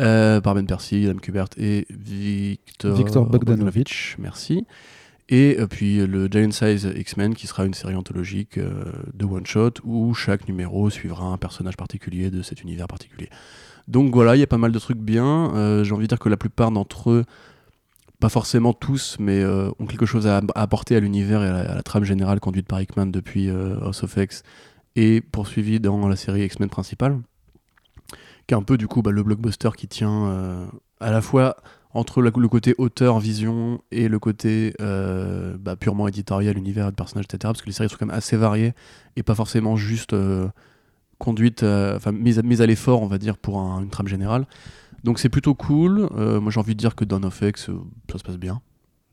Euh, 0.00 0.40
par 0.40 0.54
Ben 0.54 0.66
Percy, 0.66 1.06
Adam 1.06 1.18
Kubert 1.18 1.48
et 1.58 1.86
Victor, 1.90 2.96
Victor 2.96 3.26
Bogdanovich. 3.26 4.16
Merci. 4.18 4.66
Et 5.28 5.56
euh, 5.60 5.66
puis 5.66 5.98
euh, 6.00 6.06
le 6.06 6.28
Giant 6.28 6.50
Size 6.50 6.90
X-Men 6.96 7.34
qui 7.34 7.46
sera 7.46 7.64
une 7.64 7.74
série 7.74 7.94
anthologique 7.94 8.58
euh, 8.58 8.84
de 9.14 9.24
one-shot 9.24 9.72
où 9.84 10.14
chaque 10.14 10.48
numéro 10.48 10.88
suivra 10.90 11.26
un 11.26 11.36
personnage 11.36 11.76
particulier 11.76 12.30
de 12.30 12.42
cet 12.42 12.62
univers 12.62 12.86
particulier. 12.86 13.28
Donc 13.88 14.14
voilà, 14.14 14.36
il 14.36 14.40
y 14.40 14.42
a 14.42 14.46
pas 14.46 14.58
mal 14.58 14.72
de 14.72 14.78
trucs 14.78 14.98
bien. 14.98 15.54
Euh, 15.54 15.84
J'ai 15.84 15.92
envie 15.92 16.04
de 16.04 16.08
dire 16.08 16.18
que 16.18 16.28
la 16.28 16.36
plupart 16.36 16.70
d'entre 16.70 17.10
eux, 17.10 17.24
pas 18.22 18.28
forcément 18.28 18.72
tous, 18.72 19.16
mais 19.18 19.40
euh, 19.40 19.68
ont 19.80 19.86
quelque 19.86 20.06
chose 20.06 20.28
à, 20.28 20.40
apporter 20.54 20.94
à 20.94 21.00
l'univers 21.00 21.42
et 21.42 21.48
à 21.48 21.74
la, 21.74 21.82
trame 21.82 22.04
générale 22.04 22.38
conduite 22.38 22.68
par 22.68 22.80
Hickman 22.80 23.06
depuis 23.06 23.50
euh, 23.50 23.80
House 23.80 24.04
of 24.04 24.16
X 24.16 24.44
et 24.94 25.20
poursuivie 25.20 25.80
dans 25.80 26.06
la 26.06 26.14
série 26.14 26.44
X-Men 26.44 26.68
principale, 26.68 27.18
qui 28.46 28.54
est 28.54 28.56
un 28.56 28.62
peu 28.62 28.78
du 28.78 28.86
coup 28.86 29.02
bah, 29.02 29.10
le 29.10 29.24
blockbuster 29.24 29.70
qui 29.76 29.88
tient 29.88 30.26
euh, 30.26 30.64
à 31.00 31.10
la 31.10 31.20
fois 31.20 31.56
entre 31.94 32.22
le 32.22 32.30
côté 32.30 32.76
auteur, 32.78 33.18
vision 33.18 33.80
et 33.90 34.06
le 34.06 34.20
côté 34.20 34.74
euh, 34.80 35.56
bah, 35.58 35.74
purement 35.74 36.06
éditorial, 36.06 36.56
univers 36.56 36.92
de 36.92 36.94
personnages, 36.94 37.24
etc. 37.24 37.38
Parce 37.42 37.60
que 37.60 37.66
les 37.66 37.72
séries 37.72 37.88
sont 37.88 37.96
quand 37.98 38.06
même 38.06 38.16
assez 38.16 38.36
variées 38.36 38.72
et 39.16 39.24
pas 39.24 39.34
forcément 39.34 39.74
juste 39.74 40.14
conduites, 41.18 41.64
enfin 41.64 42.12
mises 42.12 42.38
à, 42.60 42.66
l'effort, 42.66 43.02
on 43.02 43.08
va 43.08 43.18
dire, 43.18 43.36
pour 43.36 43.58
un- 43.58 43.82
une 43.82 43.90
trame 43.90 44.06
générale. 44.06 44.46
Donc 45.04 45.18
c'est 45.18 45.28
plutôt 45.28 45.54
cool. 45.54 46.08
Euh, 46.16 46.40
moi 46.40 46.50
j'ai 46.52 46.60
envie 46.60 46.74
de 46.74 46.78
dire 46.78 46.94
que 46.94 47.04
dans 47.04 47.22
of 47.22 47.40
X, 47.42 47.68
euh, 47.70 47.74
ça 48.10 48.18
se 48.18 48.22
passe 48.24 48.36
bien. 48.38 48.60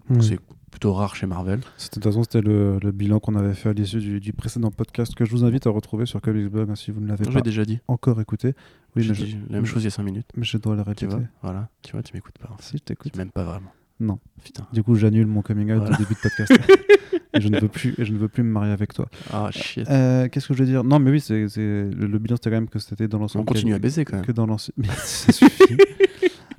Hmm. 0.10 0.22
C'est 0.22 0.40
plutôt 0.72 0.94
rare 0.94 1.16
chez 1.16 1.26
Marvel. 1.28 1.60
De 1.60 1.66
toute 1.92 2.04
façon, 2.04 2.22
c'était 2.24 2.42
le, 2.42 2.78
le 2.82 2.92
bilan 2.92 3.20
qu'on 3.20 3.36
avait 3.36 3.54
fait 3.56 3.70
à 3.70 3.74
l'issue 3.74 4.00
du, 4.00 4.20
du 4.20 4.34
précédent 4.34 4.70
podcast 4.72 5.16
que 5.16 5.26
je 5.26 5.32
vous 5.32 5.44
invite 5.44 5.66
à 5.68 5.72
retrouver 5.72 6.06
sur 6.06 6.22
Comics 6.22 6.48
Blog 6.48 6.70
hein, 6.70 6.76
si 6.76 6.92
vous 6.92 7.00
ne 7.02 7.08
l'avez 7.08 7.26
Je 7.26 7.32
pas 7.32 7.42
déjà 7.42 7.66
dit. 7.66 7.80
encore 7.88 8.20
écouté. 8.22 8.54
Oui, 8.96 9.04
J'ai 9.04 9.10
mais 9.10 9.16
je, 9.16 9.26
dit 9.26 9.38
la 9.50 9.56
même 9.58 9.66
chose 9.66 9.82
il 9.82 9.86
y 9.86 9.88
a 9.88 9.92
5 9.92 10.04
minutes. 10.04 10.28
mais 10.36 10.44
je 10.44 10.58
dois 10.58 10.76
le 10.76 10.84
Tu 10.84 10.90
répéter. 10.90 11.08
vois 11.08 11.22
Voilà. 11.44 11.70
Tu 11.82 11.92
vois, 11.92 12.04
tu 12.04 12.14
m'écoutes 12.16 12.38
pas. 12.40 12.56
Si, 12.60 12.78
je 12.78 12.84
t'écoute. 12.84 13.12
Tu 13.12 13.18
m'aimes 13.18 13.32
pas 13.32 13.44
vraiment. 13.44 13.72
Non. 14.00 14.20
Putain. 14.44 14.66
Du 14.74 14.82
coup, 14.84 14.96
j'annule 14.96 15.28
mon 15.28 15.42
coming 15.42 15.72
out 15.72 15.80
Voilà. 15.80 15.96
au 15.96 15.98
début 16.00 16.14
de 16.14 16.20
podcast. 16.20 16.54
et, 17.34 17.42
je 17.42 17.48
ne 17.50 17.60
veux 17.60 17.68
plus, 17.68 17.94
et 17.98 18.06
je 18.06 18.12
ne 18.12 18.18
veux 18.18 18.28
plus 18.28 18.44
me 18.44 18.52
marier 18.52 18.72
avec 18.72 18.94
toi. 18.94 19.08
Ah 19.32 19.50
shit. 19.52 19.88
Euh, 19.90 20.28
Qu'est-ce 20.30 20.48
que 20.48 20.54
je 20.54 20.60
veux 20.60 20.66
dire? 20.70 20.84
Non, 20.84 21.00
mais 21.00 21.12
oui, 21.12 21.20
c'est 21.22 21.46
le, 21.58 21.90
le 21.90 22.20
bilan, 22.20 22.36
c'était 22.38 22.50
quand 22.50 22.56
même 22.58 22.70
que 22.70 22.80
c'était 22.80 23.08
dans 23.08 23.20
l'ensemble. 23.20 23.44
On 23.44 23.54
continue 23.54 23.74
à 23.74 23.80
baiser 23.80 24.06
quand 24.06 24.18
même. 24.18 24.26
Que 24.26 24.32
dans 24.32 24.46
l'ensemble. 24.48 24.74
Mais 24.78 24.88
ça 24.96 25.32
suffit. 25.32 25.78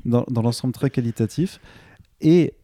dans 0.05 0.25
dans 0.31 0.43
l'ensemble 0.43 0.73
très 0.73 0.91
qualitatif. 0.91 1.61
Et. 2.21 2.55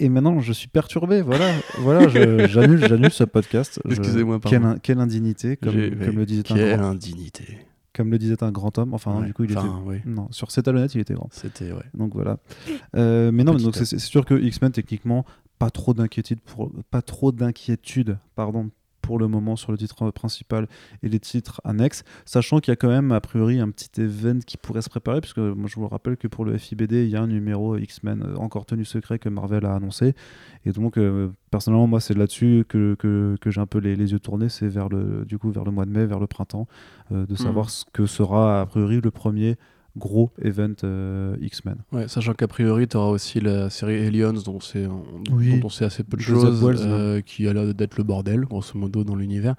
Et 0.00 0.08
maintenant, 0.08 0.38
je 0.38 0.52
suis 0.52 0.68
perturbé. 0.68 1.22
Voilà, 1.22 1.50
voilà, 1.80 2.06
j'annule, 2.46 2.86
j'annule 2.86 3.10
ce 3.10 3.24
podcast. 3.24 3.80
Excusez-moi, 3.90 4.38
Quelle, 4.46 4.78
quelle 4.80 5.00
indignité, 5.00 5.56
comme, 5.56 5.74
le 5.74 6.24
disait 6.24 6.52
un 6.52 6.54
Quelle 6.54 6.78
grand, 6.78 6.90
indignité. 6.90 7.58
comme 7.92 8.12
le 8.12 8.18
disait 8.18 8.40
un 8.44 8.52
grand 8.52 8.78
homme. 8.78 8.94
Enfin, 8.94 9.14
non, 9.14 9.20
du 9.22 9.34
coup, 9.34 9.42
il 9.42 9.58
Enfin, 9.58 9.82
oui. 9.84 9.96
était. 9.96 10.08
Non, 10.08 10.28
sur 10.30 10.52
cette 10.52 10.68
honnête, 10.68 10.94
il 10.94 11.00
était 11.00 11.14
grand. 11.14 11.28
C'était, 11.32 11.72
ouais. 11.72 11.82
Donc 11.94 12.12
voilà. 12.14 12.38
Euh, 12.94 13.32
mais 13.32 13.42
non, 13.42 13.50
mais 13.50 13.56
Petit 13.58 13.64
donc 13.64 13.74
c'est 13.74 13.98
sûr 13.98 14.24
que 14.24 14.34
X-Men 14.40 14.70
techniquement 14.70 15.24
pas 15.58 15.70
trop 15.70 15.94
d'inquiétude 15.94 16.40
pour 16.40 16.70
pas 16.90 17.02
trop 17.02 17.32
d'inquiétude 17.32 18.18
pardon 18.34 18.70
pour 19.00 19.18
le 19.18 19.26
moment 19.26 19.56
sur 19.56 19.72
le 19.72 19.78
titre 19.78 20.10
principal 20.10 20.68
et 21.02 21.08
les 21.08 21.18
titres 21.18 21.62
annexes, 21.64 22.02
sachant 22.26 22.58
qu'il 22.60 22.72
y 22.72 22.74
a 22.74 22.76
quand 22.76 22.88
même 22.90 23.10
a 23.10 23.22
priori 23.22 23.58
un 23.58 23.70
petit 23.70 24.02
event 24.02 24.38
qui 24.46 24.58
pourrait 24.58 24.82
se 24.82 24.90
préparer, 24.90 25.22
puisque 25.22 25.38
moi 25.38 25.66
je 25.66 25.76
vous 25.76 25.88
rappelle 25.88 26.18
que 26.18 26.28
pour 26.28 26.44
le 26.44 26.58
FIBD 26.58 26.92
il 26.92 27.08
y 27.08 27.16
a 27.16 27.22
un 27.22 27.26
numéro 27.26 27.78
X-Men 27.78 28.22
euh, 28.22 28.36
encore 28.36 28.66
tenu 28.66 28.84
secret 28.84 29.18
que 29.18 29.30
Marvel 29.30 29.64
a 29.64 29.74
annoncé, 29.74 30.14
et 30.66 30.72
donc 30.72 30.98
euh, 30.98 31.30
personnellement 31.50 31.86
moi 31.86 32.00
c'est 32.00 32.12
là-dessus 32.12 32.66
que, 32.68 32.96
que, 32.96 33.36
que 33.40 33.50
j'ai 33.50 33.62
un 33.62 33.66
peu 33.66 33.78
les, 33.78 33.96
les 33.96 34.12
yeux 34.12 34.20
tournés, 34.20 34.50
c'est 34.50 34.68
vers 34.68 34.90
le 34.90 35.24
du 35.24 35.38
coup 35.38 35.50
vers 35.50 35.64
le 35.64 35.70
mois 35.70 35.86
de 35.86 35.90
mai, 35.90 36.04
vers 36.04 36.20
le 36.20 36.26
printemps, 36.26 36.66
euh, 37.12 37.24
de 37.24 37.34
savoir 37.34 37.66
Mhm. 37.66 37.70
ce 37.70 37.84
que 37.90 38.04
sera 38.04 38.60
a 38.60 38.66
priori 38.66 39.00
le 39.00 39.10
premier 39.10 39.56
gros 39.96 40.30
event 40.42 40.74
euh, 40.84 41.36
X-Men. 41.40 41.78
Ouais, 41.92 42.08
sachant 42.08 42.34
qu'a 42.34 42.46
priori, 42.48 42.86
tu 42.86 42.96
auras 42.96 43.08
aussi 43.10 43.40
la 43.40 43.70
série 43.70 44.06
Aliens, 44.06 44.32
dont, 44.32 44.60
c'est, 44.60 44.86
on, 44.86 45.04
Oui. 45.32 45.58
dont 45.58 45.66
on 45.66 45.70
sait 45.70 45.84
assez 45.84 46.04
peu 46.04 46.16
de 46.16 46.22
choses, 46.22 46.62
Wells, 46.62 46.78
euh, 46.80 47.20
qui 47.20 47.48
a 47.48 47.52
l'air 47.52 47.74
d'être 47.74 47.96
le 47.96 48.04
bordel, 48.04 48.42
grosso 48.42 48.78
modo, 48.78 49.04
dans 49.04 49.16
l'univers. 49.16 49.54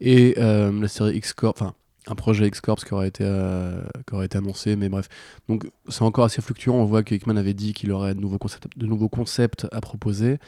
Et 0.00 0.34
euh, 0.38 0.70
la 0.80 0.88
série 0.88 1.16
X-Corp, 1.16 1.56
enfin, 1.60 1.74
un 2.06 2.14
projet 2.14 2.46
X-Corps 2.48 2.84
qui 2.84 2.92
aurait, 2.94 3.08
été, 3.08 3.24
euh, 3.24 3.82
qui 4.06 4.14
aurait 4.14 4.26
été 4.26 4.38
annoncé, 4.38 4.76
mais 4.76 4.88
bref. 4.88 5.08
Donc, 5.48 5.70
c'est 5.88 6.02
encore 6.02 6.24
assez 6.24 6.42
fluctuant. 6.42 6.74
On 6.74 6.84
voit 6.84 7.02
que 7.02 7.14
Hickman 7.14 7.36
avait 7.36 7.54
dit 7.54 7.72
qu'il 7.72 7.92
aurait 7.92 8.14
de 8.14 8.20
nouveaux 8.20 8.38
concepts, 8.38 8.76
de 8.76 8.86
nouveaux 8.86 9.08
concepts 9.08 9.66
à 9.72 9.80
proposer. 9.80 10.38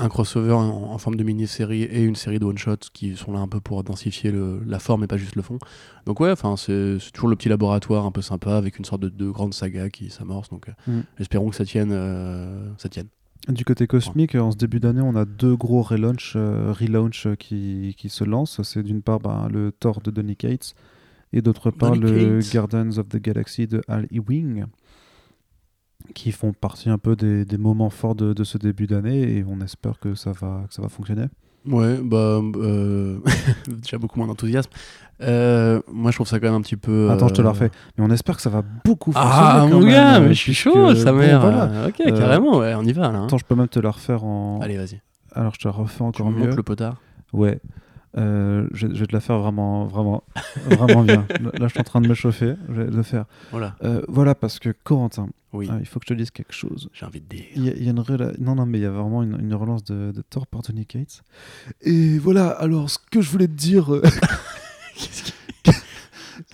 Un 0.00 0.08
crossover 0.08 0.52
en, 0.52 0.60
en 0.92 0.98
forme 0.98 1.16
de 1.16 1.24
mini-série 1.24 1.82
et 1.82 2.02
une 2.04 2.14
série 2.14 2.38
de 2.38 2.44
one-shots 2.44 2.90
qui 2.92 3.16
sont 3.16 3.32
là 3.32 3.40
un 3.40 3.48
peu 3.48 3.58
pour 3.60 3.82
densifier 3.82 4.30
le- 4.30 4.62
la 4.64 4.78
forme 4.78 5.02
et 5.04 5.06
pas 5.08 5.16
juste 5.16 5.34
le 5.34 5.42
fond. 5.42 5.58
Donc 6.06 6.20
ouais, 6.20 6.30
enfin 6.30 6.56
c'est 6.56 6.98
toujours 7.12 7.28
le 7.28 7.34
petit 7.36 7.48
laboratoire 7.48 8.06
un 8.06 8.12
peu 8.12 8.22
sympa 8.22 8.56
avec 8.56 8.78
une 8.78 8.84
sorte 8.84 9.02
de, 9.02 9.08
de 9.08 9.28
grande 9.28 9.54
saga 9.54 9.90
qui 9.90 10.08
s'amorce. 10.10 10.50
Donc 10.50 10.68
euh, 10.68 10.72
Mm. 10.92 11.00
espérons 11.18 11.50
que 11.50 11.56
ça 11.56 11.64
tienne, 11.64 11.90
euh, 11.92 12.70
ça 12.78 12.88
tienne. 12.88 13.08
Du 13.48 13.64
côté 13.64 13.86
cosmique, 13.86 14.34
en 14.34 14.50
ce 14.52 14.56
début 14.56 14.78
d'année, 14.78 15.00
on 15.00 15.16
a 15.16 15.24
deux 15.24 15.56
gros 15.56 15.82
relaunch, 15.82 16.34
euh, 16.36 16.72
relaunch 16.78 17.26
qui, 17.38 17.94
qui 17.96 18.08
se 18.08 18.22
lancent. 18.24 18.60
C'est 18.62 18.82
d'une 18.82 19.00
part 19.02 19.20
ben, 19.20 19.48
le 19.50 19.72
Thor 19.72 20.00
de 20.00 20.10
Donny 20.10 20.36
Cates 20.36 20.74
et 21.32 21.40
d'autre 21.42 21.70
part 21.70 21.92
Donny 21.92 22.24
le. 22.26 22.40
Guardians 22.52 22.98
of 22.98 23.08
the 23.08 23.16
Galaxy 23.16 23.66
de 23.66 23.80
Al 23.88 24.06
Ewing, 24.12 24.64
qui 26.14 26.32
font 26.32 26.52
partie 26.52 26.88
un 26.90 26.98
peu 26.98 27.16
des, 27.16 27.44
des 27.44 27.58
moments 27.58 27.90
forts 27.90 28.14
de, 28.14 28.32
de 28.32 28.44
ce 28.44 28.58
début 28.58 28.86
d'année 28.86 29.36
et 29.38 29.44
on 29.48 29.60
espère 29.60 29.98
que 29.98 30.14
ça 30.14 30.32
va, 30.32 30.62
que 30.68 30.74
ça 30.74 30.82
va 30.82 30.88
fonctionner. 30.88 31.26
Ouais, 31.66 31.98
bah 32.02 32.40
euh, 32.56 33.18
déjà 33.68 33.98
beaucoup 33.98 34.18
moins 34.18 34.28
d'enthousiasme. 34.28 34.70
Euh, 35.20 35.80
moi 35.92 36.12
je 36.12 36.16
trouve 36.16 36.28
ça 36.28 36.38
quand 36.38 36.46
même 36.46 36.54
un 36.54 36.60
petit 36.62 36.76
peu. 36.76 37.10
Attends, 37.10 37.28
je 37.28 37.34
te 37.34 37.42
la 37.42 37.48
euh, 37.48 37.52
refais. 37.52 37.70
Mais 37.98 38.04
on 38.04 38.10
espère 38.10 38.36
que 38.36 38.42
ça 38.42 38.48
va 38.48 38.62
beaucoup 38.84 39.12
fonctionner. 39.12 39.36
Ah 39.36 39.66
mon 39.68 39.80
gars, 39.86 40.16
euh, 40.16 40.20
mais 40.28 40.34
je 40.34 40.38
suis 40.40 40.54
chaud, 40.54 40.94
sa 40.94 41.12
bon, 41.12 41.18
mère. 41.18 41.40
voilà. 41.40 41.64
euh, 41.64 41.88
ok, 41.88 42.00
Euh, 42.06 42.16
carrément, 42.16 42.58
ouais, 42.58 42.74
on 42.74 42.84
y 42.84 42.92
va 42.92 43.10
là. 43.10 43.18
hein. 43.18 43.24
Attends, 43.26 43.38
je 43.38 43.44
peux 43.44 43.56
même 43.56 43.68
te 43.68 43.80
la 43.80 43.90
refaire 43.90 44.24
en. 44.24 44.60
Allez, 44.62 44.76
vas-y. 44.78 45.00
Alors, 45.32 45.52
je 45.54 45.58
te 45.60 45.68
la 45.68 45.72
refais 45.72 45.96
Tu 45.98 46.02
encore 46.04 46.30
montres 46.30 46.46
mieux. 46.50 46.56
le 46.56 46.62
potard. 46.62 46.96
Ouais. 47.32 47.60
Euh, 48.16 48.66
je, 48.72 48.86
je 48.86 49.00
vais 49.00 49.06
te 49.06 49.12
la 49.12 49.20
faire 49.20 49.38
vraiment, 49.38 49.84
vraiment, 49.84 50.22
vraiment 50.70 51.02
bien. 51.02 51.26
Là, 51.58 51.66
je 51.66 51.68
suis 51.68 51.80
en 51.80 51.84
train 51.84 52.00
de 52.00 52.08
me 52.08 52.14
chauffer. 52.14 52.54
Je 52.68 52.80
vais 52.82 52.90
le 52.90 53.02
faire. 53.02 53.26
Voilà. 53.50 53.74
Euh, 53.84 54.00
voilà, 54.08 54.34
parce 54.34 54.58
que 54.58 54.70
Corentin, 54.84 55.28
Oui, 55.54 55.66
Ah, 55.70 55.76
il 55.80 55.86
faut 55.86 55.98
que 55.98 56.04
je 56.06 56.12
te 56.14 56.18
dise 56.18 56.30
quelque 56.30 56.52
chose. 56.52 56.90
j'ai 56.92 57.06
envie 57.06 57.20
de 57.22 57.26
dire. 57.26 57.44
Il 57.56 57.64
y, 57.64 57.70
a- 57.70 57.74
il 57.74 57.82
y 57.82 57.88
a 57.88 57.90
une 57.90 58.00
rela- 58.00 58.34
Non, 58.38 58.54
non, 58.54 58.66
mais 58.66 58.78
il 58.78 58.82
y 58.82 58.84
a 58.86 58.90
vraiment 58.90 59.22
une, 59.22 59.38
une 59.40 59.54
relance 59.54 59.82
de, 59.84 60.12
de 60.12 60.22
Thor 60.22 60.46
par 60.46 60.60
Tony 60.62 60.84
Cates. 60.84 61.22
Et 61.82 62.18
voilà, 62.18 62.48
alors 62.50 62.90
ce 62.90 62.98
que 63.10 63.20
je 63.22 63.30
voulais 63.30 63.48
te 63.48 63.52
dire. 63.54 63.88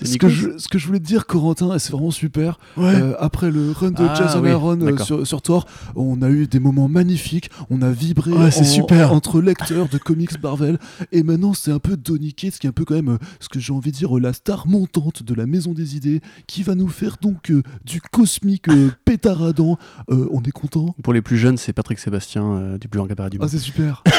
ce, 0.04 0.18
que 0.18 0.28
je, 0.28 0.58
ce 0.58 0.68
que 0.68 0.78
je 0.78 0.86
voulais 0.86 0.98
te 1.00 1.04
dire, 1.04 1.26
Corentin, 1.26 1.74
et 1.74 1.78
c'est 1.78 1.92
vraiment 1.92 2.10
super. 2.10 2.58
Ouais. 2.76 2.94
euh, 2.94 3.14
après 3.18 3.50
le 3.50 3.70
run 3.72 3.90
de 3.90 4.04
Ah, 4.08 4.14
Jason 4.14 4.42
oui, 4.42 4.50
Aaron 4.50 4.80
euh, 4.80 4.96
sur, 4.98 5.26
sur 5.26 5.42
Thor, 5.42 5.66
on 5.96 6.20
a 6.22 6.28
eu 6.30 6.46
des 6.46 6.60
moments 6.60 6.88
magnifiques. 6.88 7.50
On 7.70 7.82
a 7.82 7.90
vibré 7.90 8.32
Ouais, 8.32 8.46
en- 8.46 8.64
super. 8.64 9.12
entre 9.12 9.40
lecteurs 9.40 9.88
de 9.88 9.98
comics 9.98 10.42
Marvel. 10.42 10.78
Et 11.12 11.22
maintenant, 11.22 11.54
c'est 11.54 11.70
un 11.72 11.78
peu 11.78 11.96
Tony 11.96 12.32
Cates 12.34 12.58
qui 12.58 12.66
est 12.66 12.70
un 12.70 12.72
peu 12.72 12.84
quand 12.84 12.94
même, 12.94 13.08
euh, 13.10 13.18
ce 13.40 13.48
que 13.48 13.58
j'ai 13.60 13.72
envie 13.72 13.90
de 13.92 13.96
dire, 13.96 14.16
euh, 14.16 14.20
la 14.20 14.32
star 14.32 14.66
montante 14.66 15.22
de 15.22 15.34
la 15.34 15.46
Maison 15.46 15.72
des 15.72 15.96
Idées, 15.96 16.20
qui 16.46 16.62
va 16.62 16.74
nous 16.74 16.88
faire 16.88 17.16
donc 17.20 17.50
euh, 17.50 17.62
du 17.84 18.00
cosmique 18.00 18.68
euh, 18.68 18.90
pétaradant. 19.04 19.78
Euh, 20.10 20.28
on 20.32 20.42
est 20.42 20.50
content. 20.52 20.94
Pour 21.02 21.12
les 21.12 21.22
plus 21.22 21.36
jeunes, 21.38 21.56
c'est 21.56 21.72
Patrick 21.72 21.98
Sébastien 21.98 22.44
euh, 22.44 22.78
du 22.78 22.88
plus 22.88 22.98
grand 22.98 23.06
cabaret 23.06 23.30
du 23.30 23.38
Ah, 23.40 23.44
monde. 23.44 23.50
c'est 23.50 23.58
super. 23.58 24.02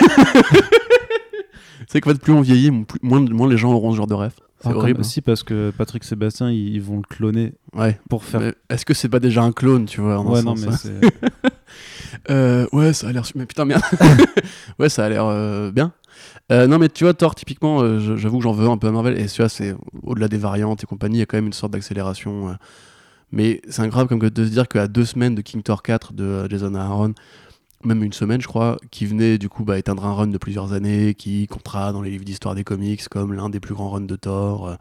c'est 1.88 2.02
qu'en 2.02 2.10
fait, 2.12 2.20
plus 2.20 2.34
on 2.34 2.42
vieillit, 2.42 2.72
moins, 3.02 3.22
moins 3.22 3.48
les 3.50 3.58
gens 3.58 3.72
auront 3.74 3.92
ce 3.92 3.98
genre 3.98 4.08
de 4.08 4.14
rêve. 4.14 4.34
C'est 4.66 4.74
Ah, 4.74 4.78
horrible. 4.78 5.00
hein. 5.02 5.04
Si, 5.04 5.22
parce 5.22 5.44
que 5.44 5.72
Patrick 5.78 6.04
Sébastien, 6.04 6.50
ils, 6.52 6.76
ils 6.76 6.82
vont 6.82 6.98
le 6.98 7.04
cloner 7.04 7.54
Ouais. 7.74 8.00
pour 8.10 8.24
faire. 8.24 8.40
Mais 8.42 8.54
Est-ce 8.70 8.86
que 8.86 8.94
c'est 8.94 9.10
pas 9.10 9.20
déjà 9.20 9.42
un 9.44 9.52
clone, 9.52 9.86
tu 9.86 10.02
vois 10.02 10.18
en 10.20 10.28
un 10.28 10.32
ouais, 10.32 10.42
non, 10.44 10.56
sens, 10.56 10.66
mais 10.66 10.74
hein 10.74 11.00
c'est. 11.02 11.52
Euh, 12.30 12.66
ouais, 12.72 12.94
ça 12.94 13.10
a 13.10 13.12
l'air. 13.12 13.24
Mais 13.36 13.46
putain, 13.46 13.66
merde. 13.66 13.82
ouais, 14.80 14.90
ça 14.90 15.06
a 15.06 15.10
l'air 15.10 15.26
euh, 15.26 15.72
bien. 15.72 15.92
Euh, 16.52 16.66
non, 16.68 16.80
mais 16.80 16.90
tu 16.90 17.04
vois, 17.04 17.14
Thor, 17.14 17.36
typiquement, 17.36 17.82
euh, 17.82 18.16
j'avoue 18.18 18.38
que 18.38 18.44
j'en 18.44 18.52
veux 18.54 18.68
un 18.68 18.78
peu 18.78 18.88
à 18.88 18.92
Marvel. 18.92 19.20
Et 19.20 19.26
tu 19.28 19.42
vois, 19.42 19.50
c'est 19.50 19.76
au-delà 20.04 20.28
des 20.28 20.38
variantes 20.38 20.84
et 20.84 20.88
compagnie, 20.88 21.18
il 21.18 21.20
y 21.20 21.24
a 21.24 21.26
quand 21.26 21.38
même 21.38 21.48
une 21.48 21.54
sorte 21.54 21.74
d'accélération. 21.74 22.50
euh. 22.50 22.54
Mais 23.32 23.62
c'est 23.70 23.82
incroyable 23.82 24.10
comme 24.10 24.20
que 24.20 24.28
de 24.28 24.46
se 24.46 24.50
dire 24.50 24.68
qu'à 24.68 24.88
deux 24.88 25.04
semaines 25.06 25.36
de 25.36 25.42
King 25.42 25.62
Thor 25.62 25.84
4 25.84 26.14
de 26.14 26.48
Jason 26.50 26.74
Aaron, 26.76 27.14
même 27.86 28.04
une 28.04 28.14
semaine, 28.14 28.42
je 28.42 28.48
crois, 28.48 28.78
qui 28.92 29.06
venait 29.06 29.38
du 29.38 29.48
coup 29.50 29.64
bah, 29.64 29.78
éteindre 29.78 30.06
un 30.06 30.14
run 30.14 30.28
de 30.28 30.38
plusieurs 30.38 30.74
années, 30.74 31.14
qui 31.14 31.48
comptera 31.48 31.92
dans 31.94 32.02
les 32.02 32.10
livres 32.10 32.26
d'histoire 32.26 32.56
des 32.56 32.64
comics 32.64 33.08
comme 33.10 33.34
l'un 33.34 33.50
des 33.50 33.60
plus 33.60 33.74
grands 33.76 33.90
runs 33.92 34.02
de 34.02 34.16
Thor. 34.16 34.68
euh, 34.68 34.76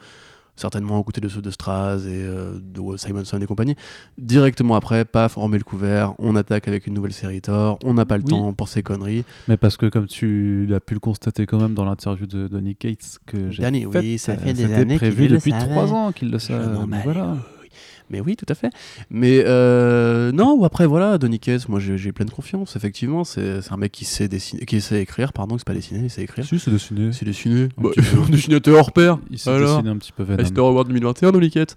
certainement 0.57 0.99
aux 1.01 1.03
côtés 1.03 1.21
de 1.21 1.29
ceux 1.29 1.43
de 1.43 1.51
Straz 1.51 2.07
et 2.07 2.23
euh, 2.23 2.61
de 2.63 2.97
Simonson 2.97 3.41
et 3.41 3.47
compagnie. 3.47 3.75
Directement 4.19 4.77
après, 4.77 5.05
paf, 5.05 5.37
on 5.37 5.43
remet 5.43 5.59
le 5.59 5.65
couvert, 5.65 6.15
on 6.21 6.37
attaque 6.37 6.69
avec 6.69 6.87
une 6.87 6.95
nouvelle 6.95 7.13
série 7.13 7.41
Thor, 7.41 7.77
on 7.83 7.95
n'a 7.95 8.05
pas 8.07 8.17
le 8.19 8.23
Oui. 8.25 8.31
temps 8.31 8.53
pour 8.53 8.69
ces 8.69 8.85
conneries. 8.85 9.25
Mais 9.49 9.57
parce 9.57 9.77
que, 9.77 9.87
comme 9.87 10.07
tu 10.07 10.65
l'as 10.69 10.79
pu 10.79 10.95
le 10.95 11.01
constater 11.01 11.45
quand 11.47 11.61
même 11.61 11.75
dans 11.75 11.85
l'interview 11.85 12.27
de 12.27 12.47
Donny 12.47 12.77
Cates 12.77 13.19
que 13.27 13.51
j'ai 13.51 13.63
Danny, 13.63 13.85
faite, 13.91 14.03
oui, 14.03 14.17
ça 14.17 14.33
euh, 14.33 14.37
fait 14.37 14.53
des 14.53 14.73
années 14.73 14.95
prévu 14.97 15.27
depuis 15.27 15.51
trois 15.51 15.93
ans 15.93 16.13
qu'il 16.13 16.31
le 16.31 16.39
savait. 16.39 16.65
voilà. 17.03 17.37
Mais 18.11 18.21
oui, 18.21 18.37
tout 18.37 18.47
à 18.49 18.55
fait. 18.55 18.71
Mais 19.11 19.43
euh, 19.47 20.31
non, 20.33 20.55
ou 20.55 20.65
après, 20.65 20.87
voilà, 20.87 21.19
Cates, 21.41 21.69
moi 21.69 21.81
j'ai 21.81 21.97
j'ai 21.97 22.13
pleine 22.13 22.31
confiance, 22.31 22.77
effectivement. 22.77 23.25
C'est 23.25 23.61
un 23.71 23.77
mec 23.77 23.93
qui 23.93 24.05
sait, 24.05 24.29
dessiner, 24.29 24.65
qui 24.67 24.81
sait 24.81 25.01
écrire, 25.01 25.33
pardon, 25.33 25.57
c'est 25.59 25.67
pas 25.67 25.75
dessiner, 25.75 26.01
il 26.01 26.11
sait 26.11 26.23
écrire. 26.23 26.45
Si, 26.45 26.59
c'est 26.59 26.71
dessiné. 26.71 27.13
C'est 27.13 27.25
dessiné. 27.25 27.69
Un 27.79 27.83
Bah, 27.83 27.91
dessinateur 28.29 28.79
hors 28.79 28.93
pair. 28.93 29.19
Il 29.31 29.39
s'est 29.39 29.59
dessiné 29.59 29.91
un 29.91 29.97
petit 29.97 30.13
peu 30.13 30.23
Venom. 30.23 30.43
Esther 30.43 30.65
Award 30.65 30.89
2021, 30.89 31.33
Donny 31.33 31.51
Cates. 31.51 31.77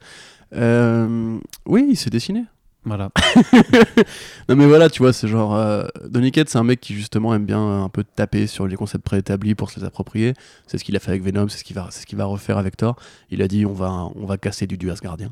Euh, 0.55 1.37
oui, 1.65 1.87
il 1.89 1.95
s'est 1.95 2.09
dessiné. 2.09 2.43
Voilà. 2.87 3.09
non 4.49 4.55
mais 4.55 4.65
voilà, 4.65 4.89
tu 4.89 5.01
vois, 5.01 5.11
c'est 5.11 5.27
genre... 5.27 5.55
Euh, 5.55 5.85
Cates, 6.31 6.49
c'est 6.49 6.57
un 6.57 6.63
mec 6.63 6.79
qui 6.79 6.93
justement 6.93 7.35
aime 7.35 7.45
bien 7.45 7.59
euh, 7.59 7.83
un 7.83 7.89
peu 7.89 8.03
taper 8.03 8.47
sur 8.47 8.65
les 8.65 8.77
concepts 8.77 9.03
préétablis 9.03 9.55
pour 9.55 9.69
se 9.69 9.79
les 9.79 9.85
approprier. 9.85 10.33
C'est 10.67 10.77
ce 10.77 10.85
qu'il 10.85 10.95
a 10.95 10.99
fait 10.99 11.11
avec 11.11 11.21
Venom, 11.21 11.49
c'est 11.49 11.57
ce 11.57 11.63
qu'il 11.65 11.75
va, 11.75 11.89
ce 11.91 12.05
qu'il 12.05 12.17
va 12.17 12.25
refaire 12.25 12.57
avec 12.57 12.77
Thor. 12.77 12.95
Il 13.29 13.41
a 13.41 13.49
dit 13.49 13.65
on 13.65 13.73
va, 13.73 14.09
on 14.15 14.25
va 14.25 14.37
casser 14.37 14.67
du 14.67 14.77
dieu 14.77 14.89
Asgardien. 14.89 15.31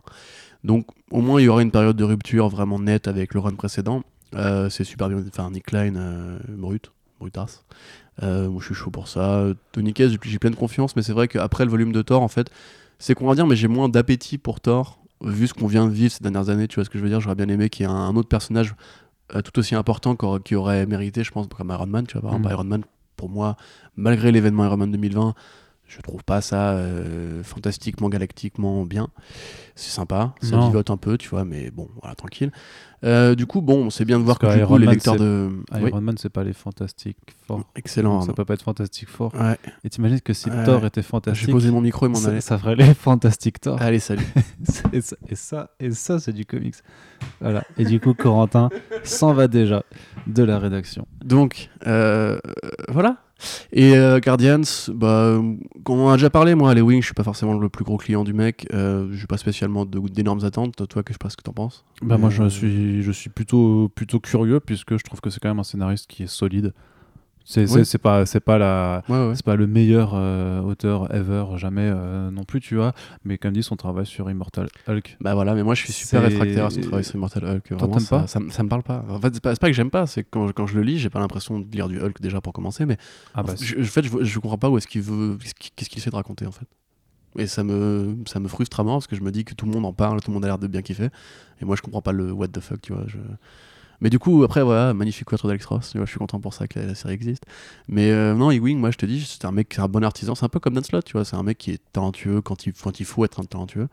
Donc 0.65 0.87
au 1.11 1.21
moins 1.21 1.39
il 1.39 1.45
y 1.45 1.47
aura 1.47 1.61
une 1.61 1.71
période 1.71 1.95
de 1.95 2.03
rupture 2.03 2.49
vraiment 2.49 2.79
nette 2.79 3.07
avec 3.07 3.33
le 3.33 3.39
run 3.39 3.53
précédent. 3.55 4.03
Euh, 4.35 4.69
c'est 4.69 4.83
super 4.83 5.07
bien, 5.07 5.23
enfin 5.27 5.49
Nick 5.51 5.67
Klein, 5.67 5.95
euh, 5.95 6.37
brut, 6.49 6.91
brutasse. 7.19 7.63
Euh, 8.23 8.49
moi 8.49 8.59
je 8.61 8.65
suis 8.65 8.75
chaud 8.75 8.89
pour 8.91 9.07
ça. 9.07 9.45
Donny 9.73 9.93
Cates, 9.93 10.09
j'ai 10.11 10.19
j'ai 10.23 10.39
pleine 10.39 10.55
confiance, 10.55 10.95
mais 10.95 11.03
c'est 11.03 11.13
vrai 11.13 11.27
qu'après 11.27 11.63
le 11.65 11.71
volume 11.71 11.91
de 11.91 12.01
Thor, 12.01 12.21
en 12.21 12.27
fait, 12.27 12.49
c'est 12.99 13.13
qu'on 13.13 13.27
va 13.27 13.35
dire, 13.35 13.45
mais 13.47 13.55
j'ai 13.55 13.67
moins 13.67 13.87
d'appétit 13.89 14.37
pour 14.37 14.59
Thor 14.59 14.99
vu 15.21 15.47
ce 15.47 15.53
qu'on 15.53 15.67
vient 15.67 15.85
de 15.85 15.91
vivre 15.93 16.11
ces 16.11 16.23
dernières 16.23 16.49
années. 16.49 16.67
Tu 16.67 16.75
vois 16.75 16.85
ce 16.85 16.89
que 16.89 16.97
je 16.97 17.03
veux 17.03 17.09
dire? 17.09 17.21
J'aurais 17.21 17.35
bien 17.35 17.47
aimé 17.47 17.69
qu'il 17.69 17.85
y 17.85 17.89
ait 17.89 17.91
un, 17.91 17.95
un 17.95 18.15
autre 18.15 18.27
personnage 18.29 18.75
tout 19.43 19.57
aussi 19.59 19.73
important 19.75 20.15
qui 20.43 20.55
aurait 20.55 20.85
mérité, 20.85 21.23
je 21.23 21.31
pense, 21.31 21.47
comme 21.47 21.69
Iron 21.71 21.87
Man. 21.87 22.05
Tu 22.07 22.17
vois, 22.17 22.29
par 22.29 22.33
exemple, 22.33 22.47
Mhm. 22.47 22.53
Iron 22.53 22.63
Man, 22.65 22.83
pour 23.15 23.29
moi, 23.29 23.55
malgré 23.95 24.31
l'événement 24.31 24.65
Iron 24.65 24.77
Man 24.77 24.91
2020, 24.91 25.33
je 25.87 26.01
trouve 26.01 26.23
pas 26.23 26.41
ça 26.41 26.71
euh, 26.71 27.43
fantastiquement, 27.43 28.09
galactiquement 28.09 28.83
bien. 28.85 29.09
C'est 29.75 29.91
sympa, 29.91 30.33
ça 30.41 30.55
Non. 30.55 30.67
vivote 30.67 30.89
un 30.89 30.97
peu, 30.97 31.17
tu 31.17 31.29
vois, 31.29 31.43
mais 31.45 31.69
bon, 31.69 31.89
voilà, 32.01 32.15
tranquille. 32.15 32.51
Euh, 33.03 33.35
du 33.35 33.45
coup, 33.45 33.61
bon, 33.61 33.89
c'est 33.89 34.05
bien 34.05 34.17
de 34.17 34.23
voir 34.23 34.39
que, 34.39 34.57
du 34.57 34.65
coup, 34.65 34.77
les 34.77 34.87
lecteurs 34.87 35.17
de. 35.17 35.49
Oui, 35.73 35.89
Iron 35.89 36.01
Man, 36.01 36.17
c'est 36.17 36.29
pas 36.29 36.43
les 36.43 36.53
fantastiques 36.53 37.17
forts. 37.45 37.63
excellent. 37.75 38.21
ça 38.21 38.23
Arnaud. 38.23 38.33
peut 38.35 38.45
pas 38.45 38.53
être 38.55 38.63
fantastique 38.63 39.09
fort. 39.09 39.33
Ouais, 39.35 39.57
Et 39.83 39.89
t'imagines 39.89 40.21
que 40.21 40.33
si 40.33 40.49
Ouais. 40.49 40.63
Thor 40.63 40.85
était 40.85 41.01
j'ai 41.01 41.07
fantastique, 41.07 41.51
posé 41.51 41.69
mon 41.71 41.81
micro 41.81 42.05
et 42.05 42.09
m'en 42.09 42.15
ça, 42.15 42.29
allais. 42.29 42.41
ça 42.41 42.57
ferait 42.57 42.75
les 42.75 42.93
fantastiques 42.93 43.59
Thor. 43.61 43.79
Allez, 43.81 43.99
salut. 43.99 44.25
et, 44.93 45.01
ça, 45.01 45.15
et 45.29 45.35
ça, 45.35 45.69
et 45.79 45.91
ça, 45.91 46.19
c'est 46.19 46.33
du 46.33 46.45
comics. 46.45 46.75
Voilà. 47.41 47.63
Et 47.77 47.83
du 47.85 47.99
coup, 47.99 48.13
Corentin 48.13 48.69
s'en 49.03 49.33
va 49.33 49.47
déjà 49.47 49.83
de 50.25 50.41
la 50.43 50.57
rédaction. 50.57 51.05
Donc, 51.23 51.69
euh, 51.85 52.39
voilà. 52.87 53.17
Et 53.71 53.95
euh, 53.95 54.19
Guardians, 54.19 54.61
bah, 54.89 55.41
comme 55.83 55.99
on 55.99 56.07
en 56.07 56.11
a 56.11 56.15
déjà 56.15 56.29
parlé, 56.29 56.55
moi, 56.55 56.73
les 56.73 56.81
Wings, 56.81 57.01
je 57.01 57.07
suis 57.07 57.13
pas 57.13 57.23
forcément 57.23 57.57
le 57.57 57.69
plus 57.69 57.83
gros 57.83 57.97
client 57.97 58.23
du 58.23 58.33
mec. 58.33 58.67
Euh, 58.73 59.09
j'ai 59.11 59.27
pas 59.27 59.37
spécialement 59.37 59.85
d'énormes 59.85 60.43
attentes. 60.45 60.87
Toi, 60.87 61.03
que 61.03 61.11
je 61.11 61.13
sais 61.13 61.17
pas 61.19 61.29
ce 61.29 61.37
que 61.37 61.43
t'en 61.43 61.53
penses. 61.53 61.85
Bah, 62.01 62.17
moi, 62.17 62.29
je 62.29 62.43
euh, 62.43 62.49
suis, 62.49 63.03
je 63.03 63.11
suis 63.11 63.29
plutôt, 63.29 63.89
plutôt 63.93 64.19
curieux 64.19 64.59
puisque 64.59 64.97
je 64.97 65.03
trouve 65.03 65.21
que 65.21 65.29
c'est 65.29 65.39
quand 65.39 65.49
même 65.49 65.59
un 65.59 65.63
scénariste 65.63 66.07
qui 66.07 66.23
est 66.23 66.27
solide. 66.27 66.73
C'est 67.47 67.69
Oui. 67.71 67.83
pas, 68.01 68.25
c'est 68.25 68.39
pas 68.39 68.57
la, 68.57 69.03
Ouais, 69.07 69.27
ouais. 69.27 69.35
c'est 69.35 69.45
pas 69.45 69.55
le 69.55 69.67
meilleur 69.67 70.13
euh, 70.15 70.61
auteur 70.61 71.13
ever 71.13 71.45
jamais 71.57 71.87
euh, 71.93 72.31
non 72.31 72.43
plus, 72.43 72.59
tu 72.59 72.75
vois. 72.75 72.93
Mais 73.23 73.37
comme 73.37 73.53
dit, 73.53 73.61
son 73.61 73.75
travail 73.75 74.07
sur 74.07 74.27
Immortal 74.31 74.67
Hulk. 74.87 75.17
Bah 75.21 75.35
voilà, 75.35 75.53
mais 75.53 75.61
moi 75.61 75.75
je 75.75 75.83
suis 75.83 75.93
super 75.93 76.23
réfractaire 76.23 76.65
à 76.65 76.69
son 76.71 76.81
travail 76.81 77.03
sur 77.03 77.15
Immortal 77.15 77.45
Hulk. 77.45 77.71
Vraiment, 77.73 77.99
ça, 77.99 78.19
pas 78.21 78.27
ça, 78.27 78.39
me- 78.39 78.49
ça 78.49 78.63
me 78.63 78.67
parle 78.69 78.81
pas. 78.81 79.05
En 79.07 79.21
fait, 79.21 79.31
c'est 79.35 79.43
pas, 79.43 79.55
pas 79.55 79.67
que 79.67 79.73
j'aime 79.73 79.91
pas, 79.91 80.07
c'est 80.07 80.23
que 80.23 80.29
quand, 80.31 80.51
quand 80.53 80.65
je 80.65 80.75
le 80.75 80.81
lis, 80.81 80.97
j'ai 80.97 81.11
pas 81.11 81.19
l'impression 81.19 81.59
de 81.59 81.71
lire 81.71 81.87
du 81.87 81.99
Hulk 82.01 82.19
déjà 82.19 82.41
pour 82.41 82.51
commencer, 82.51 82.85
mais 82.87 82.97
Ah 83.35 83.41
en 83.41 83.43
bah, 83.43 83.55
fait, 83.55 83.63
je, 83.63 83.79
en 83.79 83.83
fait, 83.83 84.03
je, 84.03 84.23
je 84.23 84.39
comprends 84.39 84.57
pas 84.57 84.71
où 84.71 84.77
est-ce 84.79 84.87
qu'il 84.87 85.03
veut, 85.03 85.37
qu'est-ce 85.39 85.53
qu'il 85.53 85.71
qu'est-ce 85.75 85.89
qu'il 85.91 85.99
essaie 85.99 86.09
de 86.09 86.15
raconter 86.15 86.47
en 86.47 86.51
fait. 86.51 86.65
Et 87.37 87.45
ça 87.45 87.63
me, 87.63 88.15
ça 88.25 88.39
me 88.39 88.47
frustre 88.47 88.79
à 88.79 88.83
mort 88.83 88.95
parce 88.95 89.07
que 89.07 89.15
je 89.15 89.21
me 89.21 89.31
dis 89.31 89.45
que 89.45 89.53
tout 89.53 89.65
le 89.67 89.71
monde 89.71 89.85
en 89.85 89.93
parle, 89.93 90.19
tout 90.21 90.31
le 90.31 90.33
monde 90.33 90.45
a 90.45 90.47
l'air 90.47 90.57
de 90.57 90.65
bien 90.67 90.81
kiffer, 90.81 91.09
et 91.61 91.65
moi 91.65 91.75
je 91.75 91.83
comprends 91.83 92.01
pas 92.01 92.11
le 92.11 92.31
what 92.31 92.47
the 92.47 92.59
fuck, 92.59 92.81
tu 92.81 92.93
vois. 92.93 93.03
Je... 93.07 93.17
Mais 94.05 94.11
du 94.11 94.19
coup, 94.19 94.43
après, 94.43 94.61
voilà, 94.61 94.93
magnifique 94.93 95.27
quatrième 95.27 95.49
d'Alex 95.53 95.65
Ross, 95.65 95.93
je 95.95 96.05
suis 96.05 96.19
content 96.19 96.39
pour 96.39 96.53
ça 96.53 96.67
que 96.67 96.77
la, 96.77 96.85
la 96.85 96.93
série 96.93 97.15
existe. 97.15 97.43
Mais 97.87 98.11
euh, 98.11 98.35
non, 98.35 98.51
Ewing, 98.51 98.77
moi 98.77 98.91
je 98.91 98.97
te 98.97 99.05
dis, 99.07 99.19
c'est 99.21 99.45
un 99.45 99.51
mec, 99.51 99.73
c'est 99.73 99.81
un 99.81 99.87
bon 99.87 100.03
artisan, 100.03 100.35
c'est 100.35 100.45
un 100.45 100.49
peu 100.49 100.59
comme 100.59 100.75
Dan 100.75 100.83
Slott, 100.83 101.05
tu 101.05 101.13
vois, 101.13 101.25
c'est 101.25 101.35
un 101.35 101.41
mec 101.41 101.57
qui 101.57 101.71
est 101.71 101.81
talentueux 101.91 102.39
quand 102.39 102.67
il, 102.67 102.73
quand 102.73 102.99
il 102.99 103.05
faut 103.07 103.25
être 103.25 103.39
un 103.39 103.45
talentueux. 103.45 103.87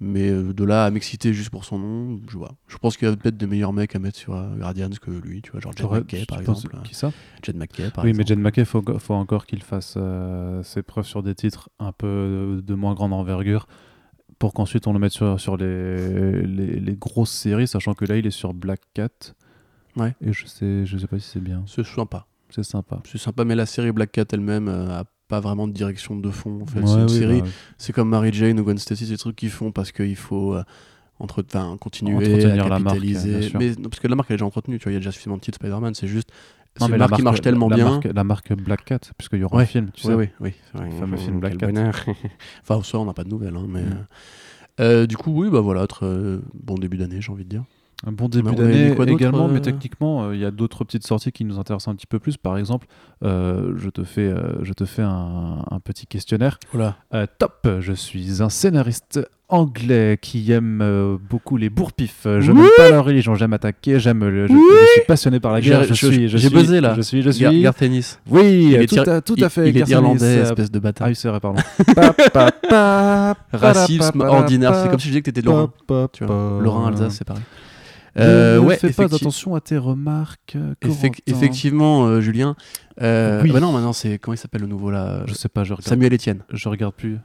Mais 0.00 0.28
euh, 0.28 0.52
de 0.52 0.64
là 0.64 0.84
à 0.84 0.90
m'exciter 0.90 1.32
juste 1.32 1.48
pour 1.48 1.64
son 1.64 1.78
nom, 1.78 2.20
je 2.28 2.36
vois. 2.36 2.50
Je 2.68 2.76
pense 2.76 2.98
qu'il 2.98 3.08
y 3.08 3.10
a 3.10 3.16
peut-être 3.16 3.38
des 3.38 3.46
meilleurs 3.46 3.72
mecs 3.72 3.96
à 3.96 3.98
mettre 3.98 4.18
sur 4.18 4.34
euh, 4.34 4.54
Guardians 4.54 4.90
que 5.00 5.10
lui, 5.10 5.40
tu 5.40 5.50
vois, 5.52 5.60
genre 5.60 5.72
Jed 5.74 5.90
McKay 5.90 6.26
par 6.26 6.40
exemple. 6.40 6.76
Qui 6.84 6.94
ça? 6.94 7.10
Jed 7.42 7.56
McKay 7.56 7.88
par 7.88 8.04
Oui, 8.04 8.12
mais 8.12 8.20
exemple. 8.20 8.28
Jen 8.28 8.40
McKay, 8.42 8.64
faut, 8.66 8.84
faut 8.98 9.14
encore 9.14 9.46
qu'il 9.46 9.62
fasse 9.62 9.94
euh, 9.96 10.62
ses 10.62 10.82
preuves 10.82 11.06
sur 11.06 11.22
des 11.22 11.34
titres 11.34 11.70
un 11.78 11.92
peu 11.92 12.56
de, 12.56 12.60
de 12.60 12.74
moins 12.74 12.92
grande 12.92 13.14
envergure 13.14 13.66
pour 14.38 14.52
qu'ensuite 14.52 14.86
on 14.86 14.92
le 14.92 14.98
mette 14.98 15.12
sur, 15.12 15.40
sur 15.40 15.56
les, 15.56 16.42
les, 16.42 16.78
les 16.80 16.96
grosses 16.96 17.30
séries, 17.32 17.66
sachant 17.66 17.94
que 17.94 18.04
là 18.04 18.18
il 18.18 18.26
est 18.26 18.30
sur 18.30 18.52
Black 18.52 18.80
Cat. 18.92 19.08
Ouais. 19.96 20.14
Et 20.20 20.32
je 20.32 20.46
sais, 20.46 20.84
je 20.86 20.98
sais 20.98 21.06
pas 21.06 21.18
si 21.18 21.28
c'est 21.28 21.40
bien. 21.40 21.62
C'est 21.66 21.84
sympa. 21.86 22.26
C'est 22.50 22.62
sympa. 22.64 23.00
C'est 23.04 23.18
sympa, 23.18 23.44
mais 23.44 23.54
la 23.54 23.66
série 23.66 23.92
Black 23.92 24.12
Cat 24.12 24.24
elle-même 24.32 24.68
euh, 24.68 25.00
a 25.00 25.04
pas 25.28 25.40
vraiment 25.40 25.66
de 25.66 25.72
direction 25.72 26.16
de 26.16 26.30
fond. 26.30 26.60
En 26.62 26.66
fait, 26.66 26.80
Ouais, 26.80 26.86
c'est 26.86 26.94
une 26.94 27.02
oui, 27.04 27.18
série. 27.18 27.40
bah, 27.42 27.48
C'est 27.78 27.92
comme 27.92 28.08
Mary 28.10 28.32
Jane 28.32 28.58
ou 28.60 28.64
Gwen 28.64 28.78
Stacy, 28.78 29.06
c'est 29.06 29.12
des 29.12 29.18
trucs 29.18 29.36
qu'ils 29.36 29.50
font 29.50 29.72
parce 29.72 29.90
qu'il 29.92 30.16
faut 30.16 30.54
euh, 30.54 30.62
entre, 31.18 31.42
continuer 31.78 32.16
Entretenir 32.16 32.66
à 32.66 32.68
la 32.68 32.78
marque, 32.78 32.96
capitaliser. 32.96 33.38
bien 33.38 33.48
sûr. 33.48 33.58
mais 33.60 33.70
non, 33.76 33.88
parce 33.88 34.00
que 34.00 34.08
la 34.08 34.14
marque 34.16 34.30
elle 34.30 34.34
est 34.34 34.38
déjà 34.38 34.46
entretenue, 34.46 34.78
tu 34.78 34.84
vois, 34.84 34.92
il 34.92 34.94
y 34.94 34.98
a 34.98 35.00
déjà 35.00 35.12
suffisamment 35.12 35.36
de 35.36 35.42
titres 35.42 35.56
Spider-Man, 35.56 35.94
c'est 35.94 36.06
juste 36.08 36.30
non, 36.80 36.86
c'est 36.86 36.90
mais 36.92 36.96
une 36.96 37.00
la 37.00 37.06
marque 37.08 37.16
qui 37.20 37.22
marche 37.22 37.40
tellement 37.40 37.68
la 37.68 37.76
bien. 37.76 37.84
Marque, 37.84 38.04
la 38.12 38.24
marque 38.24 38.52
Black 38.52 38.84
Cat, 38.84 38.98
puisqu'il 39.16 39.38
y 39.38 39.44
aura 39.44 39.56
un 39.56 39.60
Ouais. 39.60 39.66
film, 39.66 39.90
tu 39.94 40.06
Oui, 40.08 40.12
sais. 40.12 40.18
oui, 40.18 40.28
oui. 40.40 40.52
vrai. 40.74 40.90
Le 40.90 40.96
fameux 40.96 41.16
film 41.16 41.38
Black 41.40 41.56
Cat. 41.56 41.68
enfin, 42.62 42.82
ça, 42.82 42.98
on 42.98 43.04
n'a 43.04 43.14
pas 43.14 43.22
de 43.24 43.28
nouvelles. 43.30 43.54
hein, 43.56 43.66
mais, 43.68 43.82
Mm. 43.82 44.06
euh, 44.80 45.02
euh, 45.02 45.06
du 45.06 45.16
coup, 45.16 45.30
oui, 45.40 45.48
bah 45.50 45.60
voilà, 45.60 45.86
très 45.86 46.04
euh, 46.06 46.42
bon 46.52 46.74
début 46.74 46.96
d'année, 46.96 47.20
j'ai 47.20 47.30
envie 47.30 47.44
de 47.44 47.48
dire. 47.48 47.62
Un 48.06 48.12
bon 48.12 48.28
début 48.28 48.54
d'année 48.54 48.94
également, 49.12 49.48
mais 49.48 49.58
euh 49.58 49.60
techniquement, 49.60 50.24
euh, 50.24 50.34
il 50.34 50.40
y 50.40 50.44
a 50.44 50.50
d'autres 50.50 50.84
petites 50.84 51.06
sorties 51.06 51.32
qui 51.32 51.44
nous 51.44 51.58
intéressent 51.58 51.88
un 51.88 51.94
petit 51.96 52.06
peu 52.06 52.18
plus. 52.18 52.36
Par 52.36 52.58
exemple, 52.58 52.86
euh, 53.24 53.72
je 53.76 53.88
te 53.88 54.04
fais, 54.04 54.28
euh, 54.28 54.62
je 54.62 54.72
te 54.74 54.84
fais 54.84 55.02
un, 55.02 55.64
un 55.70 55.80
petit 55.80 56.06
questionnaire. 56.06 56.58
Voilà. 56.72 56.96
Euh, 57.14 57.26
top, 57.38 57.66
je 57.80 57.92
suis 57.94 58.42
un 58.42 58.50
scénariste 58.50 59.20
anglais 59.48 60.18
qui 60.20 60.50
aime 60.52 60.80
euh, 60.82 61.16
beaucoup 61.30 61.56
les 61.56 61.70
bourpifs. 61.70 62.22
Je 62.24 62.50
Wouh 62.52 62.58
n'aime 62.58 62.68
pas 62.76 62.90
leur 62.90 63.04
religion, 63.04 63.34
j'aime 63.34 63.52
attaquer, 63.54 63.98
j'aime 64.00 64.24
le, 64.24 64.48
je, 64.48 64.52
Oui 64.52 64.58
je 64.80 64.86
suis 64.92 65.02
passionné 65.06 65.40
par 65.40 65.52
la 65.52 65.60
guerre. 65.62 65.82
J'ai- 65.84 65.88
Je 65.88 65.94
je- 65.94 66.06
suis, 66.06 66.28
je 66.28 66.36
j'ai 66.36 66.48
suis- 66.48 66.56
buzzé, 66.58 66.80
là. 66.82 66.94
Je 66.96 67.00
suis, 67.02 67.22
je 67.22 67.30
suis. 67.30 67.42
Gar- 67.44 67.54
Garth 67.62 67.80
Ennis. 67.82 68.18
oui, 68.30 68.70
Il 68.72 68.74
est 68.74 68.86
tout, 68.86 69.08
à, 69.08 69.20
tout 69.22 69.34
il- 69.36 69.44
à 69.44 69.48
fait. 69.48 69.70
Il 69.70 69.78
est 69.78 69.88
irlandais, 69.88 70.40
espèce 70.40 70.70
de 70.70 70.78
bâtard. 70.78 71.06
Ah 71.06 71.10
oui, 71.10 71.16
c'est 71.16 71.28
vrai, 71.28 71.40
pardon. 71.40 71.62
Pa, 71.94 72.12
pa, 72.12 72.50
pa, 72.68 73.34
Racisme 73.52 74.20
ordinaire. 74.20 74.74
C'est 74.74 74.90
comme 74.90 74.98
si 74.98 75.06
je 75.06 75.12
disais 75.12 75.22
que 75.22 75.30
t'étais 75.30 75.46
Lorrain. 75.46 75.70
vois. 75.88 76.08
pa. 76.18 76.28
Lorrain, 76.60 76.88
Alsace, 76.88 77.14
c'est 77.14 77.24
pareil. 77.24 77.42
Euh, 78.18 78.54
ne 78.60 78.66
ouais, 78.66 78.76
fais 78.76 78.92
pas 78.92 79.04
attention 79.04 79.54
à 79.54 79.60
tes 79.60 79.76
remarques. 79.78 80.56
euh, 80.56 80.74
effectivement, 81.26 82.06
euh, 82.06 82.20
Julien. 82.20 82.54
Euh, 83.02 83.42
Oui. 83.42 83.50
bah 83.50 83.60
non, 83.60 83.72
maintenant 83.72 83.92
c'est 83.92 84.18
comment 84.18 84.34
il 84.34 84.38
s'appelle 84.38 84.60
le 84.60 84.66
nouveau 84.68 84.90
là 84.90 85.24
Je 85.26 85.34
sais 85.34 85.48
pas, 85.48 85.64
je 85.64 85.72
regarde, 85.72 85.88
Samuel 85.88 86.14
Etienne. 86.14 86.42
je 86.52 86.68
regarde 86.68 86.94
plus. 86.94 87.18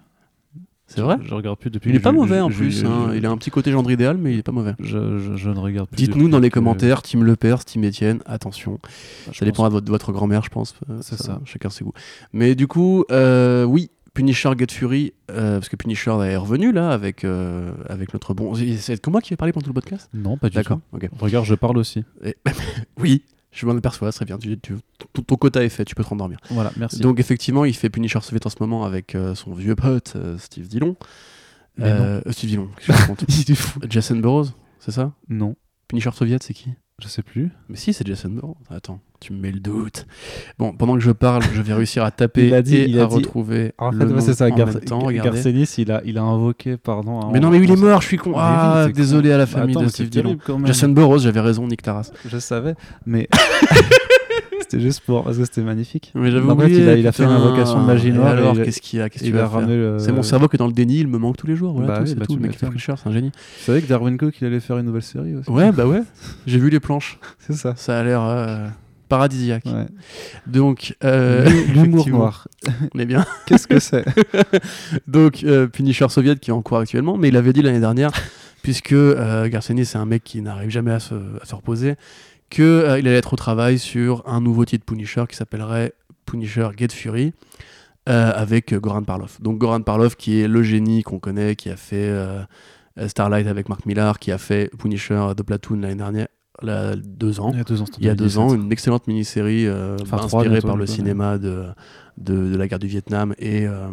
C'est 0.87 1.01
vrai 1.01 1.17
je, 1.21 1.27
je 1.27 1.35
regarde 1.35 1.59
plus 1.59 1.69
depuis. 1.69 1.91
Il 1.91 1.95
est 1.95 1.99
pas 1.99 2.11
mauvais 2.11 2.39
en 2.39 2.49
plus. 2.49 2.83
hein. 2.83 3.11
Il 3.15 3.23
a 3.27 3.29
un 3.29 3.37
petit 3.37 3.51
côté 3.51 3.71
gendre 3.71 3.91
idéal, 3.91 4.17
mais 4.17 4.33
il 4.33 4.39
est 4.39 4.43
pas 4.43 4.51
mauvais. 4.51 4.73
Je, 4.79 5.19
je- 5.19 5.35
je 5.35 5.49
ne 5.51 5.59
regarde 5.59 5.87
plus. 5.87 5.97
Dites-nous 5.97 6.29
dans 6.29 6.39
les 6.39 6.49
commentaires, 6.49 7.03
Team 7.03 7.23
Lepers, 7.23 7.63
Team 7.63 7.85
Etienne, 7.85 8.21
attention. 8.25 8.79
je 9.31 9.37
Ça 9.37 9.45
dépendra 9.45 9.69
pense- 9.69 9.83
de 9.83 9.89
votre, 9.91 10.11
grand-mère, 10.11 10.41
je 10.43 10.49
pense. 10.49 10.73
C'est 11.01 11.19
ça. 11.21 11.39
Chacun 11.45 11.69
ses 11.69 11.83
goûts. 11.83 11.93
Mais 12.33 12.55
du 12.55 12.65
coup, 12.65 13.05
oui, 13.67 13.91
Punisher 14.19 14.51
Get 14.57 14.67
Fury, 14.71 15.13
euh, 15.31 15.59
parce 15.59 15.69
que 15.69 15.77
Punisher 15.77 16.11
est 16.25 16.35
revenu 16.35 16.73
là 16.73 16.91
avec, 16.91 17.23
euh, 17.23 17.71
avec 17.87 18.11
notre 18.13 18.33
bon. 18.33 18.53
C'est 18.55 19.01
que 19.01 19.09
moi 19.09 19.21
qui 19.21 19.29
vais 19.29 19.37
parler 19.37 19.53
pendant 19.53 19.63
tout 19.63 19.69
le 19.69 19.73
podcast? 19.81 20.09
Non, 20.13 20.37
pas 20.37 20.49
du 20.49 20.55
D'accord. 20.55 20.79
tout. 20.91 20.97
ok. 20.97 21.09
Regarde, 21.19 21.45
je 21.45 21.55
parle 21.55 21.77
aussi. 21.77 22.03
Et- 22.23 22.35
oui, 22.99 23.23
je 23.53 23.65
m'en 23.65 23.75
aperçois, 23.77 24.11
très 24.11 24.25
bien. 24.25 24.37
Tu, 24.37 24.59
tu- 24.59 24.75
ton, 25.13 25.21
ton 25.21 25.35
quota 25.37 25.63
est 25.63 25.69
fait, 25.69 25.85
tu 25.85 25.95
peux 25.95 26.03
te 26.03 26.09
rendormir. 26.09 26.37
Voilà, 26.49 26.73
merci. 26.75 26.99
Donc, 26.99 27.19
effectivement, 27.21 27.63
il 27.63 27.73
fait 27.73 27.89
Punisher 27.89 28.19
Soviet 28.21 28.45
en 28.45 28.49
ce 28.49 28.57
moment 28.59 28.83
avec 28.83 29.15
euh, 29.15 29.35
son 29.35 29.53
vieux 29.53 29.75
pote 29.75 30.17
Steve 30.37 30.67
Dillon. 30.67 30.97
Steve 31.77 32.49
Dillon, 32.49 32.69
qu'est-ce 32.85 33.45
que 33.45 33.45
je 33.47 33.53
fou. 33.55 33.79
Jason 33.89 34.17
Burroughs, 34.17 34.49
c'est 34.79 34.91
ça? 34.91 35.13
Non, 35.29 35.55
Punisher 35.87 36.11
Soviet, 36.13 36.39
c'est 36.41 36.53
qui? 36.53 36.71
Je 37.01 37.07
sais 37.07 37.23
plus. 37.23 37.51
Mais 37.69 37.77
si, 37.77 37.93
c'est 37.93 38.05
Jason 38.05 38.29
Bourne. 38.31 38.55
Attends, 38.69 38.99
tu 39.19 39.33
me 39.33 39.39
mets 39.39 39.51
le 39.51 39.59
doute. 39.59 40.05
Bon, 40.57 40.73
pendant 40.73 40.93
que 40.95 40.99
je 41.01 41.11
parle, 41.11 41.43
je 41.53 41.61
vais 41.61 41.73
réussir 41.73 42.03
à 42.03 42.11
taper 42.11 42.47
Il 42.47 42.53
a 42.53 42.61
dit- 42.61 42.75
et 42.77 42.87
il 42.89 42.99
a 42.99 43.03
à 43.03 43.07
dit- 43.07 43.15
retrouver 43.15 43.73
En 43.77 43.91
fait, 43.91 44.05
ouais, 44.05 44.21
c'est 44.21 44.33
ça. 44.33 44.49
Gar 44.51 44.69
temps. 44.81 45.09
Garcenis, 45.11 45.75
il 45.77 45.91
a, 45.91 46.01
il 46.05 46.17
a 46.17 46.21
invoqué, 46.23 46.77
pardon. 46.77 47.19
un- 47.21 47.31
Mais 47.31 47.39
non, 47.39 47.49
mais 47.49 47.59
il 47.59 47.69
est 47.71 47.75
mort, 47.75 48.01
je 48.01 48.07
suis 48.07 48.17
con. 48.17 48.33
Ah, 48.35 48.85
c'est 48.87 48.93
désolé 48.93 49.31
à 49.31 49.37
la 49.37 49.45
famille 49.45 49.75
attends, 49.75 49.83
de 49.85 49.89
Steve 49.89 50.09
Dillon. 50.09 50.37
Jason 50.65 50.89
Burroughs, 50.89 51.19
j'avais 51.19 51.39
raison, 51.41 51.67
Nick 51.67 51.81
Taras. 51.81 52.11
Je 52.27 52.37
savais, 52.37 52.75
mais 53.05 53.27
c'était 54.61 54.79
juste 54.79 55.01
pour 55.01 55.23
parce 55.23 55.37
que 55.37 55.45
c'était 55.45 55.61
magnifique. 55.61 56.11
Mais 56.15 56.31
j'avais 56.31 56.45
En 56.49 56.55
fait, 56.57 56.63
oublié. 56.65 56.81
il 56.83 56.89
a- 56.89 56.95
il 56.95 57.07
a 57.07 57.11
fait 57.11 57.23
une 57.23 57.29
invocation 57.31 57.81
de 57.81 57.85
magie 57.87 58.11
noire 58.11 58.27
Alors, 58.27 58.55
qu'est-ce 58.55 58.81
qu'il 58.81 58.99
y 58.99 59.01
a 59.01 59.09
Qu'est-ce 59.09 59.23
Il 59.23 59.31
qu'il 59.31 59.35
va 59.39 59.49
le. 59.67 59.97
C'est 59.99 60.11
mon 60.11 60.23
cerveau 60.23 60.47
qui 60.47 60.55
est 60.55 60.59
dans 60.59 60.67
le 60.67 60.73
déni, 60.73 60.99
il 60.99 61.07
me 61.07 61.17
manque 61.17 61.37
tous 61.37 61.47
les 61.47 61.55
jours. 61.55 61.73
Voilà, 61.73 61.87
Bah 61.87 61.99
oui, 62.03 62.09
c'est 62.09 62.15
bah 62.15 62.25
tout. 62.27 62.35
Le 62.35 62.41
mec. 62.41 62.57
Punisher, 62.57 62.93
c'est 63.01 63.09
un 63.09 63.13
génie. 63.13 63.31
Tu 63.31 63.63
savais 63.63 63.81
que 63.81 63.87
Darwin 63.87 64.17
Cook, 64.17 64.35
il 64.41 64.45
allait 64.47 64.59
faire 64.59 64.77
une 64.77 64.85
nouvelle 64.85 65.01
série 65.01 65.35
aussi. 65.35 65.49
Ouais, 65.49 65.71
bah 65.71 65.85
ouais. 65.87 66.01
J'ai 66.47 66.59
vu 66.59 66.69
les 66.69 66.79
planches. 66.79 67.17
c'est 67.39 67.53
ça. 67.53 67.73
Ça 67.75 67.99
a 67.99 68.03
l'air 68.03 68.21
euh, 68.23 68.67
paradisiaque. 69.09 69.65
Ouais. 69.65 69.87
Donc, 70.47 70.95
euh, 71.03 71.49
L'humour 71.73 72.07
noir. 72.07 72.47
On 72.95 72.99
est 72.99 73.05
bien. 73.05 73.25
Qu'est-ce 73.45 73.67
que 73.67 73.79
c'est? 73.79 74.05
Donc, 75.07 75.43
euh, 75.43 75.67
Punisher 75.67 76.07
Soviet 76.09 76.37
qui 76.37 76.51
est 76.51 76.53
en 76.53 76.61
cours 76.61 76.77
actuellement, 76.77 77.17
mais 77.17 77.27
il 77.27 77.35
avait 77.35 77.51
dit 77.51 77.61
l'année 77.61 77.81
dernière, 77.81 78.11
puisque 78.63 78.93
euh, 78.93 79.49
c'est 79.61 79.95
un 79.97 80.05
mec 80.05 80.23
qui 80.23 80.41
n'arrive 80.41 80.69
jamais 80.69 80.91
à 80.91 80.99
se, 80.99 81.15
à 81.41 81.45
se 81.45 81.55
reposer, 81.55 81.95
qu'il 82.49 82.63
allait 82.63 83.17
être 83.17 83.33
au 83.33 83.35
travail 83.35 83.79
sur 83.79 84.23
un 84.27 84.39
nouveau 84.39 84.63
titre 84.63 84.85
Punisher 84.85 85.25
qui 85.27 85.35
s'appellerait 85.35 85.93
Punisher 86.25 86.69
Get 86.77 86.89
Fury. 86.89 87.33
euh, 88.07 88.31
avec 88.33 88.73
euh, 88.73 88.79
Goran 88.79 89.03
Parlov. 89.03 89.37
Donc 89.39 89.59
Goran 89.59 89.81
Parlov 89.81 90.15
qui 90.15 90.39
est 90.41 90.47
le 90.47 90.63
génie 90.63 91.03
qu'on 91.03 91.19
connaît, 91.19 91.55
qui 91.55 91.69
a 91.69 91.75
fait 91.75 92.07
euh, 92.09 92.43
Starlight 93.07 93.47
avec 93.47 93.69
Mark 93.69 93.85
Millar, 93.85 94.17
qui 94.19 94.31
a 94.31 94.37
fait 94.37 94.71
Punisher 94.79 95.27
The 95.37 95.43
Platoon 95.43 95.81
l'année 95.81 95.95
dernière, 95.95 96.27
là, 96.61 96.95
deux 96.95 97.39
ans. 97.39 97.51
Il 97.53 97.57
y 97.57 97.61
a 97.61 97.63
deux 97.63 97.81
ans. 97.81 97.85
c'était 97.85 97.97
Il 97.99 98.05
y 98.05 98.09
a 98.09 98.15
deux 98.15 98.25
2017. 98.29 98.39
ans, 98.41 98.53
une 98.55 98.71
excellente 98.71 99.07
mini-série 99.07 99.65
euh, 99.67 99.97
Enfin, 100.01 100.17
inspirée 100.17 100.49
bientôt, 100.49 100.67
par 100.67 100.75
le 100.77 100.85
cinéma 100.85 101.37
de, 101.37 101.65
de, 102.17 102.51
de 102.51 102.55
la 102.57 102.67
guerre 102.67 102.79
du 102.79 102.87
Vietnam 102.87 103.33
et 103.39 103.65
euh, 103.67 103.87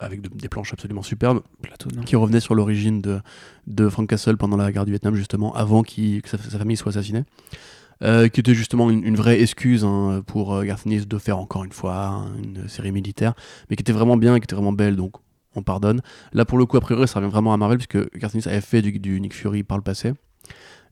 avec 0.00 0.20
de- 0.22 0.28
des 0.28 0.48
planches 0.48 0.72
absolument 0.72 1.02
superbes 1.02 1.40
Platoon, 1.62 2.02
qui 2.04 2.16
revenait 2.16 2.40
sur 2.40 2.54
l'origine 2.54 3.00
de, 3.00 3.20
de 3.66 3.88
Frank 3.88 4.08
Castle 4.08 4.36
pendant 4.36 4.56
la 4.56 4.70
guerre 4.72 4.84
du 4.84 4.92
Vietnam, 4.92 5.14
justement, 5.14 5.54
avant 5.54 5.82
que 5.82 5.92
sa, 6.26 6.38
sa 6.38 6.58
famille 6.58 6.76
soit 6.76 6.90
assassinée. 6.90 7.24
Euh, 8.02 8.28
qui 8.28 8.40
était 8.40 8.54
justement 8.54 8.88
une, 8.88 9.04
une 9.04 9.14
vraie 9.16 9.42
excuse 9.42 9.84
hein, 9.84 10.22
pour 10.26 10.54
euh, 10.54 10.62
Garth 10.64 10.86
Ennis 10.86 11.06
de 11.06 11.18
faire 11.18 11.36
encore 11.38 11.64
une 11.64 11.72
fois 11.72 12.06
hein, 12.06 12.32
une 12.42 12.66
série 12.66 12.92
militaire, 12.92 13.34
mais 13.68 13.76
qui 13.76 13.82
était 13.82 13.92
vraiment 13.92 14.16
bien 14.16 14.34
et 14.34 14.40
qui 14.40 14.44
était 14.44 14.54
vraiment 14.54 14.72
belle, 14.72 14.96
donc 14.96 15.16
on 15.54 15.62
pardonne. 15.62 16.00
Là, 16.32 16.46
pour 16.46 16.56
le 16.56 16.64
coup, 16.64 16.78
a 16.78 16.80
priori, 16.80 17.06
ça 17.06 17.18
revient 17.20 17.30
vraiment 17.30 17.52
à 17.52 17.58
Marvel, 17.58 17.76
puisque 17.76 18.16
Garth 18.16 18.34
Ennis 18.34 18.46
avait 18.48 18.62
fait 18.62 18.80
du, 18.80 18.98
du 18.98 19.20
Nick 19.20 19.34
Fury 19.34 19.64
par 19.64 19.76
le 19.76 19.82
passé. 19.82 20.14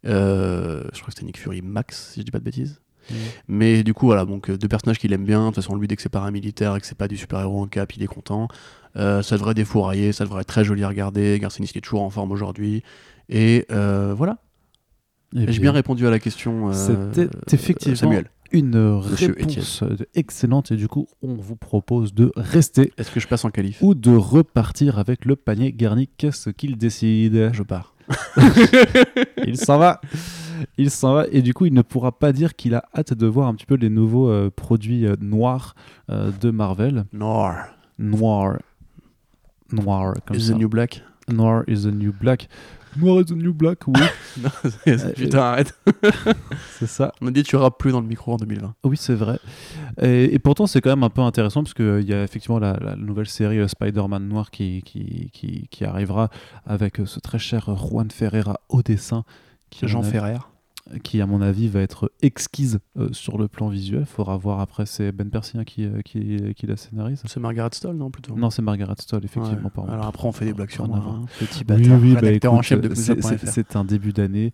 Euh, 0.07 0.85
je 0.93 1.01
crois 1.01 1.07
que 1.07 1.15
c'était 1.15 1.27
Nick 1.27 1.39
Fury 1.39 1.63
Max, 1.63 2.13
si 2.13 2.21
je 2.21 2.25
dis 2.25 2.31
pas 2.31 2.39
de 2.39 2.45
bêtises. 2.45 2.81
Mhm. 3.11 3.17
Mais 3.49 3.83
du 3.83 3.95
coup, 3.95 4.07
voilà, 4.07 4.25
donc 4.25 4.51
euh, 4.51 4.59
deux 4.59 4.69
personnages 4.69 4.99
qu'il 4.99 5.13
aime 5.13 5.25
bien. 5.25 5.41
De 5.41 5.47
toute 5.47 5.57
façon, 5.57 5.77
lui, 5.77 5.89
dès 5.89 5.97
que 5.97 6.03
c'est 6.03 6.09
paramilitaire 6.09 6.77
et 6.77 6.81
que 6.81 6.87
c'est 6.87 6.99
pas 6.99 7.09
du 7.09 7.17
super-héros 7.17 7.63
en 7.63 7.67
cap, 7.67 7.95
il 7.97 8.03
est 8.03 8.09
content. 8.09 8.49
Euh, 8.97 9.23
ça 9.23 9.37
devrait 9.37 9.55
défourailler, 9.55 10.13
ça 10.13 10.25
devrait 10.25 10.43
être 10.43 10.49
très 10.49 10.65
joli 10.65 10.85
à 10.85 10.89
regarder. 10.89 11.39
Garcinis 11.39 11.69
qui 11.69 11.79
est 11.79 11.83
toujours 11.83 12.03
en 12.03 12.11
forme 12.11 12.33
aujourd'hui. 12.33 12.83
Et 13.29 13.67
euh, 13.71 14.15
voilà. 14.17 14.39
Eh 15.37 15.53
J'ai 15.53 15.61
bien 15.61 15.73
répondu 15.73 16.07
à 16.07 16.11
la 16.11 16.19
question. 16.19 16.73
C'était 16.73 17.29
effectivement 17.53 17.97
Samuel, 17.97 18.31
une 18.51 18.79
réponse 18.79 19.85
excellente 20.15 20.73
et 20.73 20.77
du 20.77 20.89
coup, 20.89 21.07
on 21.21 21.35
vous 21.35 21.57
propose 21.57 22.15
de 22.15 22.33
rester 22.35 22.95
est-ce 22.97 23.11
que 23.11 23.21
je 23.21 23.29
passe 23.29 23.45
en 23.45 23.51
qualif? 23.51 23.83
ou 23.83 23.95
de 23.95 24.17
repartir 24.17 24.99
avec 24.99 25.27
le 25.27 25.37
panier 25.37 25.71
garni. 25.73 26.09
Qu'est-ce 26.17 26.49
qu'il 26.49 26.79
décide? 26.79 27.51
Je 27.53 27.63
pars. 27.63 27.95
Il 29.47 29.57
s'en 29.57 29.79
va. 29.79 30.01
Il 30.77 30.91
s'en 30.91 31.15
va 31.15 31.27
et 31.31 31.43
du 31.43 31.55
coup, 31.55 31.67
il 31.67 31.73
ne 31.75 31.83
pourra 31.83 32.13
pas 32.13 32.33
dire 32.33 32.57
qu'il 32.57 32.75
a 32.75 32.85
hâte 32.97 33.15
de 33.15 33.27
voir 33.27 33.47
un 33.49 33.55
petit 33.55 33.67
peu 33.67 33.77
les 33.77 33.91
nouveaux 33.91 34.29
euh, 34.29 34.51
produits 34.55 35.07
euh, 35.07 35.15
noirs 35.21 35.75
euh, 36.11 36.31
de 36.41 36.51
Marvel. 36.51 37.05
Noir. 37.13 37.67
Noir. 37.99 38.59
Noir, 39.71 40.15
comme 40.27 40.37
Is 40.37 40.47
ça. 40.47 40.55
the 40.55 40.57
new 40.57 40.69
black? 40.69 41.03
Noir 41.29 41.63
is 41.69 41.83
the 41.83 41.93
new 41.93 42.13
black. 42.13 42.49
Noir 42.97 43.21
is 43.21 43.27
the 43.27 43.33
new 43.33 43.53
black, 43.53 43.79
oui, 43.87 44.01
Non, 44.43 44.51
c'est- 44.85 45.15
Putain, 45.15 45.39
arrête. 45.41 45.79
c'est 46.79 46.87
ça. 46.89 47.13
On 47.21 47.27
a 47.27 47.31
dit 47.31 47.43
tu 47.43 47.57
rappes 47.57 47.79
plus 47.79 47.93
dans 47.93 48.01
le 48.01 48.07
micro 48.07 48.33
en 48.33 48.37
2020. 48.37 48.75
Oui, 48.85 48.97
c'est 48.97 49.15
vrai. 49.15 49.39
Et, 50.01 50.35
et 50.35 50.39
pourtant, 50.39 50.67
c'est 50.67 50.81
quand 50.81 50.91
même 50.91 51.03
un 51.03 51.11
peu 51.11 51.21
intéressant 51.21 51.63
parce 51.63 51.75
qu'il 51.75 52.05
y 52.09 52.15
a 52.15 52.23
effectivement 52.23 52.59
la, 52.59 52.75
la 52.81 52.97
nouvelle 52.97 53.29
série 53.29 53.59
euh, 53.59 53.69
Spider-Man 53.69 54.27
Noir 54.29 54.51
qui, 54.51 54.83
qui, 54.85 55.31
qui, 55.33 55.69
qui 55.71 55.85
arrivera 55.85 56.31
avec 56.67 57.01
euh, 57.01 57.07
ce 57.07 57.21
très 57.21 57.39
cher 57.39 57.71
Juan 57.77 58.11
Ferreira 58.11 58.61
au 58.69 58.83
dessin. 58.83 59.25
Qui, 59.71 59.87
Jean 59.87 60.03
Ferrer. 60.03 60.39
Qui, 61.03 61.21
à 61.21 61.27
mon 61.27 61.41
avis, 61.41 61.69
va 61.69 61.81
être 61.81 62.11
exquise 62.23 62.79
euh, 62.99 63.09
sur 63.13 63.39
le 63.39 63.49
plan 63.49 63.69
visuel. 63.69 64.07
faudra 64.07 64.37
voir 64.37 64.61
après, 64.61 64.87
c'est 64.87 65.13
Ben 65.13 65.29
Percy 65.31 65.59
hein, 65.59 65.65
qui, 65.65 65.85
euh, 65.85 66.01
qui, 66.03 66.55
qui 66.55 66.67
la 66.67 66.77
scénarise. 66.77 67.23
C'est 67.27 67.41
Margaret 67.41 67.71
Stoll, 67.73 67.97
non 67.97 68.11
plutôt? 68.11 68.35
Non, 68.37 68.51
c'est 68.51 68.63
Margaret 68.63 68.95
Stoll, 68.99 69.25
effectivement. 69.25 69.71
Ouais. 69.77 69.91
Alors 69.91 70.07
après, 70.07 70.27
on 70.27 70.33
fait 70.33 70.45
des 70.47 70.55
blagues 70.55 70.71
sur 70.71 70.87
moi. 70.89 70.99
hein. 70.99 71.25
Petit 71.39 71.59
Oui, 71.61 71.65
bâtard. 71.65 71.99
oui, 72.01 72.15
bah, 72.15 72.21
rédacteur 72.21 72.53
en 72.55 72.63
chef 72.63 72.81
de 72.81 72.95
c'est 72.95 73.77
un 73.77 73.85
début 73.85 74.13
d'année 74.13 74.53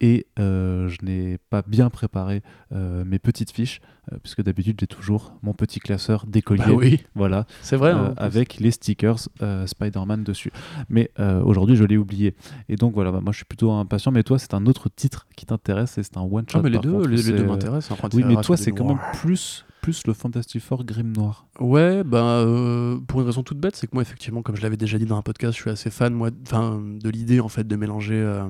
et 0.00 0.26
euh, 0.38 0.88
je 0.88 1.04
n'ai 1.04 1.38
pas 1.50 1.62
bien 1.66 1.88
préparé 1.90 2.42
euh, 2.72 3.04
mes 3.04 3.18
petites 3.18 3.50
fiches, 3.50 3.80
euh, 4.12 4.16
puisque 4.22 4.42
d'habitude 4.42 4.76
j'ai 4.78 4.86
toujours 4.86 5.34
mon 5.42 5.52
petit 5.54 5.80
classeur 5.80 6.26
d'écolier, 6.26 6.64
Bah 6.66 6.72
oui, 6.72 7.04
voilà, 7.14 7.46
c'est 7.62 7.76
vrai. 7.76 7.92
hein. 7.92 8.14
avec 8.16 8.58
les 8.58 8.70
stickers 8.70 9.18
Spider-Man 9.66 10.22
dessus. 10.24 10.52
Mais 10.88 11.10
aujourd'hui 11.44 11.76
je 11.76 11.84
l'ai 11.84 11.96
oublié. 11.96 12.34
Et 12.68 12.76
donc 12.76 12.94
voilà, 12.94 13.10
bah, 13.10 13.20
moi 13.22 13.32
je 13.32 13.36
suis 13.38 13.44
plutôt 13.46 13.72
impatient, 13.72 14.12
mais 14.12 14.22
toi 14.22 14.38
c'est 14.38 14.54
un 14.54 14.66
autre 14.66 14.88
titre 14.94 15.26
qui 15.36 15.46
t'intéresse 15.46 15.98
et 15.98 16.02
c'est 16.02 16.16
un 16.16 16.22
one-shot. 16.22 16.58
Ah, 16.58 16.62
mais 16.62 16.70
les 16.70 16.78
deux, 16.78 16.92
contre, 16.92 17.08
les, 17.08 17.22
deux 17.22 17.44
m'intéressent. 17.44 17.98
hein, 18.02 18.08
Oui, 18.12 18.22
mais 18.24 18.36
toi 18.42 18.56
c'est 18.56 18.72
quand 18.72 18.86
même 18.86 19.00
plus, 19.14 19.64
plus 19.80 20.06
le 20.06 20.12
Fantastic 20.12 20.60
Four 20.62 20.84
Grim 20.84 21.12
Noir. 21.12 21.46
Ouais, 21.58 22.04
bah, 22.04 22.18
euh, 22.40 22.98
pour 23.06 23.20
une 23.20 23.26
raison 23.26 23.42
toute 23.42 23.58
bête, 23.58 23.76
c'est 23.76 23.86
que 23.86 23.94
moi, 23.94 24.02
effectivement, 24.02 24.42
comme 24.42 24.56
je 24.56 24.62
l'avais 24.62 24.76
déjà 24.76 24.98
dit 24.98 25.06
dans 25.06 25.16
un 25.16 25.22
podcast, 25.22 25.56
je 25.56 25.62
suis 25.62 25.70
assez 25.70 25.90
fan 25.90 26.12
moi, 26.12 26.30
enfin, 26.46 26.80
de 26.82 27.08
l'idée 27.08 27.40
en 27.40 27.48
fait 27.48 27.66
de 27.66 27.76
mélanger 27.76 28.14
euh, 28.14 28.44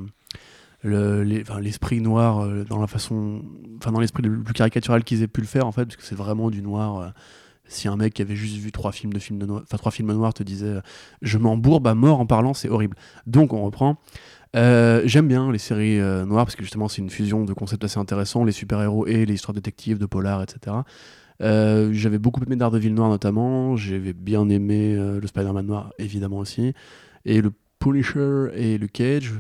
l'esprit 0.83 2.01
noir 2.01 2.41
euh, 2.41 2.65
dans 2.65 2.81
la 2.81 2.87
façon, 2.87 3.43
enfin 3.79 3.93
dans 3.93 4.01
l'esprit 4.01 4.23
le 4.23 4.43
plus 4.43 4.55
caricatural 4.55 5.05
qu'ils 5.05 5.23
aient 5.23 5.29
pu 5.29 5.41
le 5.41 5.47
faire 5.47 5.67
en 5.67 5.73
fait, 5.73 5.85
parce 5.85 5.97
que 5.97 6.03
c'est 6.03 6.15
vraiment 6.15 6.51
du 6.51 6.63
noir. 6.63 6.99
euh, 6.99 7.09
si 7.69 7.89
un 7.89 7.97
mec 7.97 8.15
qui 8.15 8.23
avait 8.23 8.37
juste 8.37 8.59
vu 8.59 8.71
trois 8.71 8.93
films 8.93 9.13
de 9.13 9.19
films 9.19 9.41
de 9.41 9.47
noir, 9.47 9.63
enfin 9.65 9.77
trois 9.77 9.91
films 9.91 10.13
noirs 10.13 10.33
te 10.33 10.45
disait 10.45 10.67
euh, 10.67 10.81
je 11.21 11.37
m'embourbe 11.37 11.89
à 11.89 11.95
mort 11.95 12.21
en 12.21 12.27
parlant, 12.27 12.55
c'est 12.55 12.69
horrible. 12.69 12.97
Donc 13.27 13.53
on 13.53 13.65
reprend. 13.65 13.97
J'aime 14.55 15.29
bien 15.29 15.51
les 15.51 15.59
séries 15.59 15.99
noires 15.99 16.47
parce 16.47 16.57
que 16.57 16.63
justement 16.63 16.89
c'est 16.89 17.03
une 17.03 17.11
fusion 17.11 17.45
de 17.45 17.53
concepts 17.53 17.85
assez 17.85 17.99
intéressants, 17.99 18.45
les 18.45 18.53
super-héros 18.53 19.07
et 19.07 19.27
les 19.27 19.35
histoires 19.35 19.53
détectives, 19.53 19.99
de 19.99 20.07
polar, 20.07 20.43
etc. 20.43 20.77
J'avais 21.41 22.19
beaucoup 22.19 22.41
aimé 22.43 22.57
Daredevil 22.57 22.95
noir 22.95 23.11
notamment, 23.11 23.77
j'avais 23.77 24.15
bien 24.15 24.49
aimé 24.49 24.97
le 24.97 25.27
Spider-Man 25.27 25.67
noir 25.67 25.93
évidemment 25.99 26.39
aussi, 26.39 26.73
et 27.27 27.43
le 27.43 27.53
Punisher 27.81 28.47
et 28.55 28.79
le 28.79 28.87
Cage, 28.87 29.35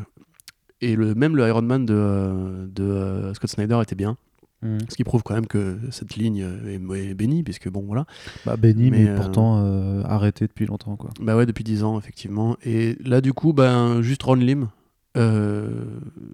et 0.80 0.96
le, 0.96 1.14
même 1.14 1.36
le 1.36 1.46
Iron 1.48 1.62
Man 1.62 1.86
de, 1.86 1.94
euh, 1.96 2.66
de 2.68 3.32
Scott 3.34 3.50
Snyder 3.50 3.78
était 3.82 3.94
bien, 3.94 4.16
ce 4.62 4.96
qui 4.96 5.04
prouve 5.04 5.22
quand 5.22 5.34
même 5.34 5.46
que 5.46 5.78
cette 5.90 6.16
ligne 6.16 6.38
est, 6.38 6.74
est 6.74 7.14
bénie, 7.14 7.42
puisque 7.42 7.68
bon 7.68 7.84
voilà. 7.86 8.04
Bah 8.44 8.56
Benny, 8.56 8.90
mais, 8.90 9.04
Mais, 9.04 9.08
euh, 9.10 9.16
pourtant 9.16 9.58
euh, 9.64 10.02
arrêté 10.04 10.46
depuis 10.46 10.66
longtemps 10.66 10.96
quoi. 10.96 11.10
Bah 11.20 11.36
ouais, 11.36 11.46
depuis 11.46 11.64
10 11.64 11.84
ans, 11.84 11.98
effectivement. 11.98 12.56
Et 12.64 12.96
là, 13.04 13.20
du 13.20 13.32
coup, 13.32 13.52
ben, 13.52 14.02
juste 14.02 14.22
Ron 14.22 14.34
Lim. 14.34 14.68
Euh, 15.16 15.68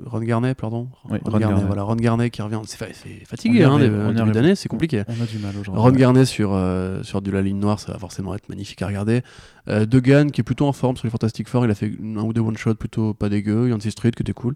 Ron 0.07 0.21
Garnet, 0.21 0.55
pardon. 0.55 0.89
Oui, 1.09 1.19
Ron, 1.25 1.31
Ron 1.31 1.39
Garnet, 1.39 1.55
Garnet. 1.55 1.67
voilà. 1.67 1.83
Ron 1.85 1.97
Garnet 1.97 2.31
qui 2.31 2.43
revient. 2.43 2.61
C'est 2.67 2.77
fa- 2.77 2.87
On 2.87 3.27
fatigué, 3.27 3.65
hein, 3.65 3.71
on 3.75 3.79
y 4.11 4.15
début 4.15 4.33
d'année, 4.33 4.55
c'est 4.55 4.69
compliqué. 4.69 5.05
On 5.09 5.23
a 5.23 5.27
du 5.27 5.39
mal 5.39 5.55
aujourd'hui. 5.59 5.81
Ron 5.83 5.91
Garnet 5.93 6.25
sur, 6.25 6.53
euh, 6.53 7.03
sur 7.03 7.23
de 7.23 7.31
la 7.31 7.43
ligne 7.43 7.59
noire, 7.59 7.79
ça 7.81 7.93
va 7.93 7.99
forcément 7.99 8.35
être 8.35 8.49
magnifique 8.49 8.83
à 8.83 8.87
regarder. 8.89 9.23
Euh, 9.69 9.87
Degan 9.87 10.31
qui 10.31 10.41
est 10.41 10.45
plutôt 10.45 10.67
en 10.67 10.73
forme 10.73 10.97
sur 10.97 11.07
les 11.07 11.11
Fantastic 11.11 11.49
Four, 11.49 11.65
il 11.65 11.71
a 11.71 11.75
fait 11.75 11.93
un 12.03 12.23
ou 12.23 12.33
deux 12.33 12.41
one-shots 12.41 12.75
plutôt 12.75 13.15
pas 13.15 13.29
dégueu. 13.29 13.69
Yancey 13.69 13.91
Street 13.91 14.11
qui 14.11 14.23
était 14.23 14.33
cool. 14.33 14.55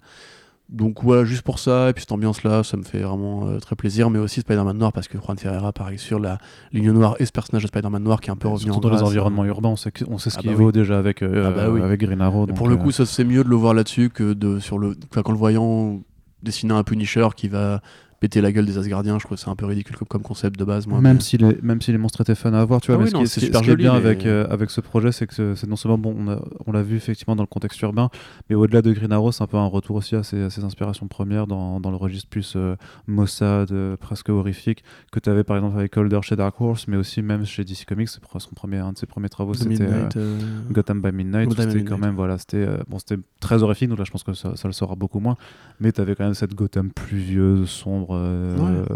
Donc 0.69 1.03
voilà, 1.05 1.25
juste 1.25 1.43
pour 1.43 1.59
ça, 1.61 1.91
et 1.91 1.93
puis 1.93 2.03
cette 2.03 2.11
ambiance-là, 2.13 2.65
ça 2.65 2.77
me 2.77 2.83
fait 2.83 2.99
vraiment 3.01 3.47
euh, 3.47 3.59
très 3.61 3.77
plaisir, 3.77 4.11
mais 4.11 4.19
aussi 4.19 4.41
Spider-Man 4.41 4.77
Noir, 4.77 4.93
parce 4.93 5.07
que 5.07 5.17
Juan 5.19 5.39
Ferreira, 5.39 5.73
pareil, 5.73 5.99
sur 5.99 6.19
la 6.19 6.39
ligne 6.73 6.91
noire 6.91 7.15
et 7.21 7.25
ce 7.27 7.31
personnage 7.31 7.63
de 7.63 7.69
Spider-Man 7.69 8.03
Noir 8.03 8.21
qui 8.21 8.31
est 8.31 8.33
un 8.33 8.37
peu 8.37 8.49
revenu 8.49 8.73
en 8.73 8.79
dans 8.81 8.89
les 8.89 8.97
grâce. 8.97 9.09
environnements 9.09 9.45
urbains, 9.45 9.69
on 9.71 9.77
sait, 9.77 9.93
on 10.09 10.19
sait 10.19 10.31
ce 10.31 10.39
Ah 10.39 10.41
qu'il 10.41 10.51
bah 10.51 10.57
vaut 10.57 10.67
oui. 10.67 10.73
déjà 10.73 10.99
avec, 10.99 11.23
euh, 11.23 11.45
Ah 11.47 11.51
bah 11.53 11.71
oui. 11.71 11.81
avec 11.83 12.01
Green 12.01 12.21
Arrow. 12.21 12.47
Donc, 12.47 12.57
pour 12.57 12.67
le 12.69 12.75
euh, 12.75 12.79
coup, 12.79 12.91
ça 12.91 13.07
c'est 13.07 13.23
mieux 13.25 13.45
de 13.45 13.49
le 13.49 13.55
voir 13.57 13.75
là-dessus 13.75 14.11
que 14.11 14.33
de 14.33 14.59
sur 14.59 14.79
le 14.79 14.97
enfin, 15.11 15.23
quand 15.23 15.31
le 15.33 15.39
voyant 15.39 16.01
dessiner 16.43 16.75
un 16.75 16.83
Punisher 16.83 17.29
qui 17.37 17.47
va 17.49 17.81
péter 18.21 18.41
la 18.41 18.53
gueule 18.53 18.67
des 18.67 18.79
Asgardiens, 18.79 19.19
je 19.19 19.25
trouve 19.25 19.37
que 19.37 19.43
c'est 19.43 19.51
un 19.51 19.57
peu 19.57 19.67
ridicule 19.67 19.97
comme, 20.09 20.23
concept 20.23 20.59
de 20.59 20.65
base. 20.65 20.87
Moi, 20.87 21.01
même 21.01 21.17
mais- 21.17 21.23
si 21.23 21.37
les 21.37 21.59
même 21.63 21.81
si 21.83 21.93
les 21.93 21.99
monstres 21.99 22.21
étaient 22.23 22.35
fun 22.35 22.53
à 22.55 22.65
voir 22.65 22.81
tu 22.81 22.91
vois 22.93 22.97
Ah 22.97 22.99
mais 22.99 23.05
oui, 23.05 23.11
ce, 23.11 23.15
non, 23.15 23.21
qui 23.21 23.25
est, 23.25 23.41
super 23.47 23.61
ce 23.61 23.65
qui 23.65 23.71
est 23.71 23.73
joli, 23.73 23.83
bien 23.83 23.93
mais- 23.93 23.99
avec 23.99 24.27
euh, 24.27 24.47
avec 24.49 24.71
ce 24.71 24.81
projet 24.81 25.13
c'est 25.13 25.27
que 25.27 25.55
c'est- 25.55 25.67
non 25.67 25.77
seulement 25.77 25.99
bon 25.99 26.39
on 26.67 26.73
l'a 26.73 26.83
vu 26.83 26.97
effectivement 26.97 27.37
dans 27.37 27.43
le 27.43 27.47
contexte 27.49 27.81
urbain 27.83 28.09
mais 28.49 28.55
au-delà 28.57 28.83
de 28.83 28.93
Green 28.93 29.13
Arrow 29.13 29.33
c'est 29.33 29.43
un 29.43 29.47
peu 29.47 29.57
un 29.57 29.67
retour 29.67 29.97
aussi 29.97 30.17
à 30.17 30.23
ses, 30.23 30.43
à 30.45 30.51
ses 30.51 30.65
inspirations 30.65 31.09
premières 31.09 31.47
dans, 31.47 31.81
dans 31.81 31.91
le 31.91 31.97
registre 31.97 32.29
plus 32.29 32.55
euh, 32.57 32.77
Mossad 33.07 33.71
euh, 33.73 33.97
presque 33.97 34.29
horrifique 34.29 34.83
que 35.13 35.21
tu 35.21 35.29
avais 35.31 35.45
par 35.45 35.57
exemple 35.57 35.79
avec 35.79 35.97
Holder 35.97 36.21
chez 36.23 36.37
Dark 36.37 36.61
Horse 36.61 36.89
mais 36.89 36.97
aussi 36.97 37.23
même 37.23 37.45
chez 37.45 37.65
DC 37.65 37.85
Comics 37.87 38.09
son 38.09 38.51
premier 38.55 38.79
un 38.79 38.93
de 38.93 38.99
ses 38.99 39.07
premiers 39.07 39.29
travaux 39.29 39.55
c'était 39.55 39.83
euh, 39.83 40.09
euh, 40.17 40.39
Gotham 40.71 41.01
by 41.01 41.13
Midnight, 41.13 41.51
c'était 41.59 41.85
quand 41.85 41.99
même 41.99 42.15
voilà, 42.15 42.39
c'était 42.39 42.59
euh, 42.59 42.79
bon, 42.89 42.99
très 43.41 43.63
horrifique. 43.63 43.89
Donc 43.89 43.99
là, 43.99 44.05
je 44.05 44.11
pense 44.11 44.23
que 44.23 44.33
ça, 44.35 44.57
ça 44.57 44.69
le 44.69 44.73
sera 44.73 44.95
beaucoup 44.95 45.21
moins. 45.21 45.37
Mais 45.81 45.93
tu 45.93 46.01
avais 46.01 46.15
quand 46.15 46.25
même 46.25 46.35
cette 46.35 46.55
Gotham 46.55 46.91
pluvieuse, 46.91 47.69
sombre, 47.69 48.11
euh, 48.13 48.57
Ouais. 48.57 48.89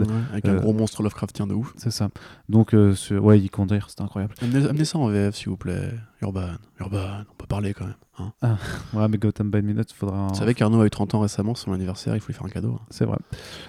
ouais, 0.00 0.06
avec 0.32 0.44
un 0.46 0.54
Euh, 0.54 0.60
gros 0.60 0.72
monstre 0.72 1.02
Lovecraftien 1.02 1.46
de 1.46 1.54
ouf. 1.54 1.72
C'est 1.76 1.90
ça. 1.92 2.08
Donc 2.48 2.74
euh, 2.74 2.94
sur- 2.94 3.24
ouais, 3.24 3.38
il 3.40 3.48
compte 3.50 3.68
dire, 3.68 3.86
c'était 3.88 4.02
incroyable. 4.02 4.34
Amenez, 4.42 4.66
amenez 4.68 4.84
ça 4.84 4.98
en 4.98 5.08
VF 5.08 5.34
s'il 5.36 5.48
vous 5.50 5.56
plaît. 5.56 5.92
Urban, 6.22 6.52
Urban, 6.80 7.24
on 7.30 7.34
peut 7.36 7.46
parler 7.46 7.74
quand 7.74 7.84
même. 7.86 7.94
hein. 8.42 8.56
Ouais, 8.94 9.06
mais 9.08 9.18
Gotham 9.18 9.50
by 9.50 9.58
il 9.58 9.84
faudra. 9.94 10.16
un- 10.18 10.26
Vous 10.28 10.34
savez 10.34 10.54
qu'Arnaud 10.54 10.80
a 10.80 10.86
eu 10.86 10.90
30 10.90 11.14
ans 11.14 11.20
récemment, 11.20 11.54
son 11.54 11.72
anniversaire, 11.72 12.14
il 12.16 12.20
faut 12.20 12.28
lui 12.28 12.34
faire 12.34 12.46
un 12.46 12.48
cadeau. 12.50 12.76
hein. 12.80 12.84
C'est 12.90 13.04
vrai. 13.04 13.18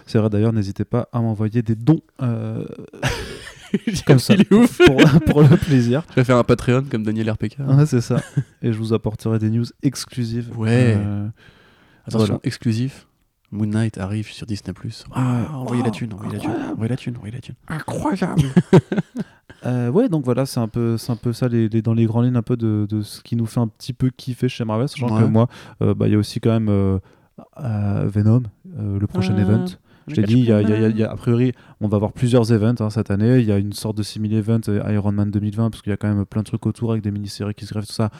C'est 0.06 0.18
vrai. 0.18 0.30
D'ailleurs, 0.30 0.54
n'hésitez 0.54 0.86
pas 0.86 1.10
à 1.14 1.20
m'envoyer 1.22 1.62
des 1.62 1.76
dons 1.76 2.02
euh, 2.22 2.66
comme 4.08 4.20
ça 4.20 4.34
pour, 4.50 4.66
pour 5.26 5.42
le 5.42 5.58
plaisir. 5.58 6.04
Je 6.12 6.16
vais 6.16 6.24
faire 6.24 6.38
un 6.38 6.44
Patreon 6.44 6.86
comme 6.90 7.04
Daniel 7.04 7.30
RPK. 7.30 7.58
C'est 7.86 8.02
ça. 8.02 8.22
Et 8.62 8.72
je 8.72 8.78
vous 8.78 8.94
apporterai 8.94 9.40
des 9.40 9.50
news 9.50 9.66
exclusives. 9.84 10.58
Ouais. 10.58 10.96
Euh, 10.98 11.28
Attention, 12.08 12.26
Voilà. 12.26 12.40
exclusif. 12.44 13.08
Moon 13.52 13.68
Knight 13.68 13.98
arrive 13.98 14.28
sur 14.30 14.46
Disney+. 14.46 14.74
Ah, 15.14 15.48
envoyez 15.54 15.82
la 15.84 15.90
thune, 15.92 16.14
envoyez 16.14 16.34
la 16.34 16.40
thune, 16.40 16.52
envoyez 16.74 16.90
la 16.90 16.98
thune, 16.98 17.16
envoyez 17.16 17.34
la 17.36 17.40
thune. 17.42 17.56
incroyable. 17.68 18.42
Euh, 19.66 19.90
ouais, 19.90 20.08
donc 20.08 20.24
voilà, 20.24 20.46
c'est 20.46 20.60
un 20.60 20.68
peu, 20.68 20.98
c'est 20.98 21.12
un 21.12 21.16
peu 21.16 21.34
ça 21.34 21.48
les, 21.48 21.68
les- 21.68 21.82
dans 21.82 21.94
les 21.96 22.06
grandes 22.06 22.26
lignes 22.26 22.36
un 22.36 22.44
peu 22.44 22.56
de, 22.56 22.86
de 22.88 23.02
ce 23.02 23.22
qui 23.22 23.36
nous 23.36 23.48
fait 23.48 23.60
un 23.60 23.68
petit 23.68 23.92
peu 23.92 24.12
kiffer 24.12 24.48
chez 24.50 24.64
Marvel, 24.66 24.88
sachant 24.88 25.10
Ouais. 25.14 25.24
que 25.24 25.28
moi, 25.28 25.48
euh, 25.82 25.96
bah, 25.96 26.08
il 26.08 26.12
y 26.12 26.16
a 26.16 26.20
aussi 26.20 26.40
quand 26.40 26.52
même 26.52 26.70
euh, 26.70 27.00
euh, 27.60 28.08
Venom, 28.08 28.44
euh, 28.78 29.00
le 29.00 29.08
prochain 29.08 29.34
Ah, 29.36 29.42
event. 29.42 29.66
Je 30.08 30.16
t'ai 30.16 30.24
dit, 30.24 30.36
il 30.36 30.46
y 30.46 30.52
a, 30.52 30.62
il 30.62 30.70
y 30.70 30.74
a- 30.74 30.88
il 30.90 30.98
y 30.98 31.04
a- 31.04 31.12
a 31.12 31.16
priori, 31.16 31.54
on 31.82 31.88
va 31.88 31.96
avoir 31.96 32.12
plusieurs 32.14 32.54
events 32.54 32.76
hein, 32.82 32.90
cette 32.92 33.10
année. 33.10 33.40
Il 33.40 33.46
y 33.46 33.52
a 33.52 33.58
une 33.58 33.74
sorte 33.74 33.98
de 33.98 34.04
simili-event 34.04 34.62
Iron 34.90 35.12
Man 35.12 35.32
2020, 35.32 35.72
parce 35.72 35.82
qu'il 35.82 35.90
y 35.90 35.94
a 35.94 35.98
quand 35.98 36.08
même 36.14 36.24
plein 36.26 36.42
de 36.44 36.48
trucs 36.48 36.66
autour 36.68 36.92
avec 36.92 37.04
des 37.04 37.12
mini-séries 37.12 37.56
qui 37.56 37.66
se 37.66 37.74
greffent, 37.74 37.88
tout 37.88 37.94
ça. 37.94 38.12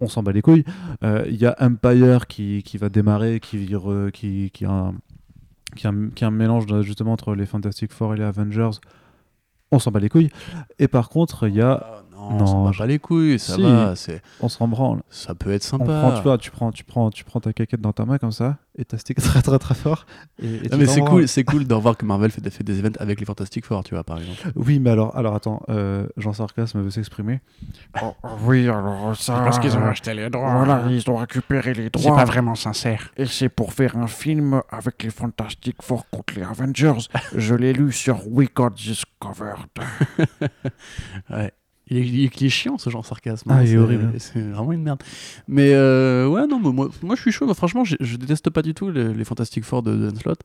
On 0.00 0.08
s'en 0.08 0.22
bat 0.22 0.32
les 0.32 0.42
couilles. 0.42 0.64
Euh, 1.02 1.24
Il 1.28 1.36
y 1.36 1.46
a 1.46 1.56
Empire 1.60 2.26
qui, 2.28 2.62
qui 2.62 2.78
va 2.78 2.88
démarrer, 2.88 3.40
qui, 3.40 3.66
re- 3.74 4.10
qui, 4.10 4.64
a 4.64 4.70
un, 4.70 4.94
qui, 5.76 5.86
a 5.86 5.92
qui 6.14 6.24
a 6.24 6.28
un 6.28 6.30
mélange 6.30 6.66
justement 6.82 7.12
entre 7.12 7.34
les 7.34 7.46
Fantastic 7.46 7.92
Four 7.92 8.14
et 8.14 8.18
les 8.18 8.24
Avengers. 8.24 8.70
On 9.70 9.78
s'en 9.78 9.90
bat 9.90 10.00
les 10.00 10.08
couilles. 10.08 10.30
Et 10.78 10.88
par 10.88 11.08
contre, 11.08 11.48
il 11.48 11.54
y 11.56 11.60
a. 11.60 12.02
Non, 12.18 12.30
Non, 12.38 12.42
on 12.42 12.46
s'en 12.46 12.64
bat 12.64 12.72
je- 12.72 12.78
pas 12.78 12.86
les 12.86 12.98
couilles, 12.98 13.38
ça 13.38 13.54
Si. 13.54 13.62
va, 13.62 13.94
c'est, 13.96 14.20
On 14.40 14.48
s'en 14.48 14.66
branle. 14.68 15.02
ça 15.08 15.34
peut 15.34 15.52
être 15.52 15.64
On 15.72 15.78
sympa. 15.78 15.84
prend, 16.00 16.12
tu 16.16 16.22
vois, 16.22 16.38
tu 16.38 16.50
prends, 16.50 16.72
tu 16.72 16.84
prends, 16.84 17.10
tu 17.10 17.24
prends 17.24 17.40
ta 17.40 17.52
caquette 17.52 17.80
dans 17.80 17.92
ta 17.92 18.04
main 18.04 18.18
comme 18.18 18.32
ça, 18.32 18.56
et 18.76 18.84
ta 18.84 18.98
stick 18.98 19.16
très 19.22 19.40
très 19.42 19.58
très 19.58 19.74
fort. 19.74 20.04
Et, 20.42 20.54
et 20.54 20.68
tu 20.68 20.76
mais 20.76 20.86
c'est 20.86 21.00
cool, 21.00 21.28
c'est 21.28 21.44
cool 21.44 21.66
de 21.66 21.74
voir 21.74 21.96
que 21.96 22.04
Marvel 22.04 22.30
fait 22.30 22.40
des, 22.40 22.50
fait 22.50 22.64
des 22.64 22.80
events 22.80 22.96
avec 22.98 23.20
les 23.20 23.26
Fantastic 23.26 23.64
Four, 23.64 23.84
tu 23.84 23.94
vois, 23.94 24.04
par 24.04 24.18
exemple. 24.18 24.52
Oui, 24.56 24.78
mais 24.80 24.90
alors, 24.90 25.16
alors 25.16 25.34
attends, 25.34 25.62
euh, 25.68 26.06
Jean 26.16 26.32
Sarcasme 26.32 26.80
veut 26.82 26.90
s'exprimer. 26.90 27.40
Oh, 28.02 28.14
oui, 28.44 28.64
alors 28.68 29.16
ça. 29.16 29.34
Parce 29.44 29.58
qu'ils 29.58 29.76
ont 29.76 29.82
euh, 29.82 29.90
acheté 29.90 30.12
les 30.14 30.28
droits. 30.28 30.52
Voilà, 30.64 30.84
ils 30.90 31.08
ont 31.10 31.16
récupéré 31.16 31.72
les 31.74 31.84
C'est 31.84 31.90
droits. 32.02 32.16
pas 32.16 32.24
vraiment 32.24 32.54
sincère. 32.56 33.10
Et 33.16 33.26
c'est 33.26 33.48
pour 33.48 33.72
faire 33.72 33.96
un 33.96 34.06
film 34.08 34.60
avec 34.70 35.02
les 35.02 35.10
Fantastic 35.10 35.76
Four 35.82 36.08
contre 36.10 36.34
les 36.36 36.42
Avengers. 36.42 37.08
Je 37.34 37.54
l'ai 37.54 37.72
lu 37.72 37.92
sur 37.92 38.26
We 38.28 38.48
Got 38.54 38.70
Discovered. 38.70 39.68
Ouais. 41.30 41.52
Il 41.90 41.96
est, 41.96 42.06
il 42.06 42.24
est- 42.24 42.40
il 42.40 42.46
est 42.46 42.50
chiant 42.50 42.76
ce 42.78 42.90
genre 42.90 43.02
de 43.02 43.06
sarcasme. 43.06 43.48
Ah, 43.50 43.54
hein, 43.56 43.62
il 43.62 43.68
est 43.68 43.70
c'est- 43.72 43.76
horrible. 43.78 44.12
C'est 44.18 44.40
vraiment 44.42 44.72
une 44.72 44.82
merde. 44.82 45.02
Mais 45.46 45.72
euh, 45.74 46.26
ouais, 46.28 46.46
non, 46.46 46.58
moi, 46.60 46.88
moi 47.02 47.16
je 47.16 47.20
suis 47.22 47.32
chaud. 47.32 47.52
Franchement, 47.54 47.84
je, 47.84 47.96
je 48.00 48.16
déteste 48.16 48.50
pas 48.50 48.62
du 48.62 48.74
tout 48.74 48.90
les, 48.90 49.12
les 49.14 49.24
Fantastic 49.24 49.64
Four 49.64 49.82
de, 49.82 49.96
de 49.96 50.06
Dan 50.06 50.16
Slott. 50.16 50.40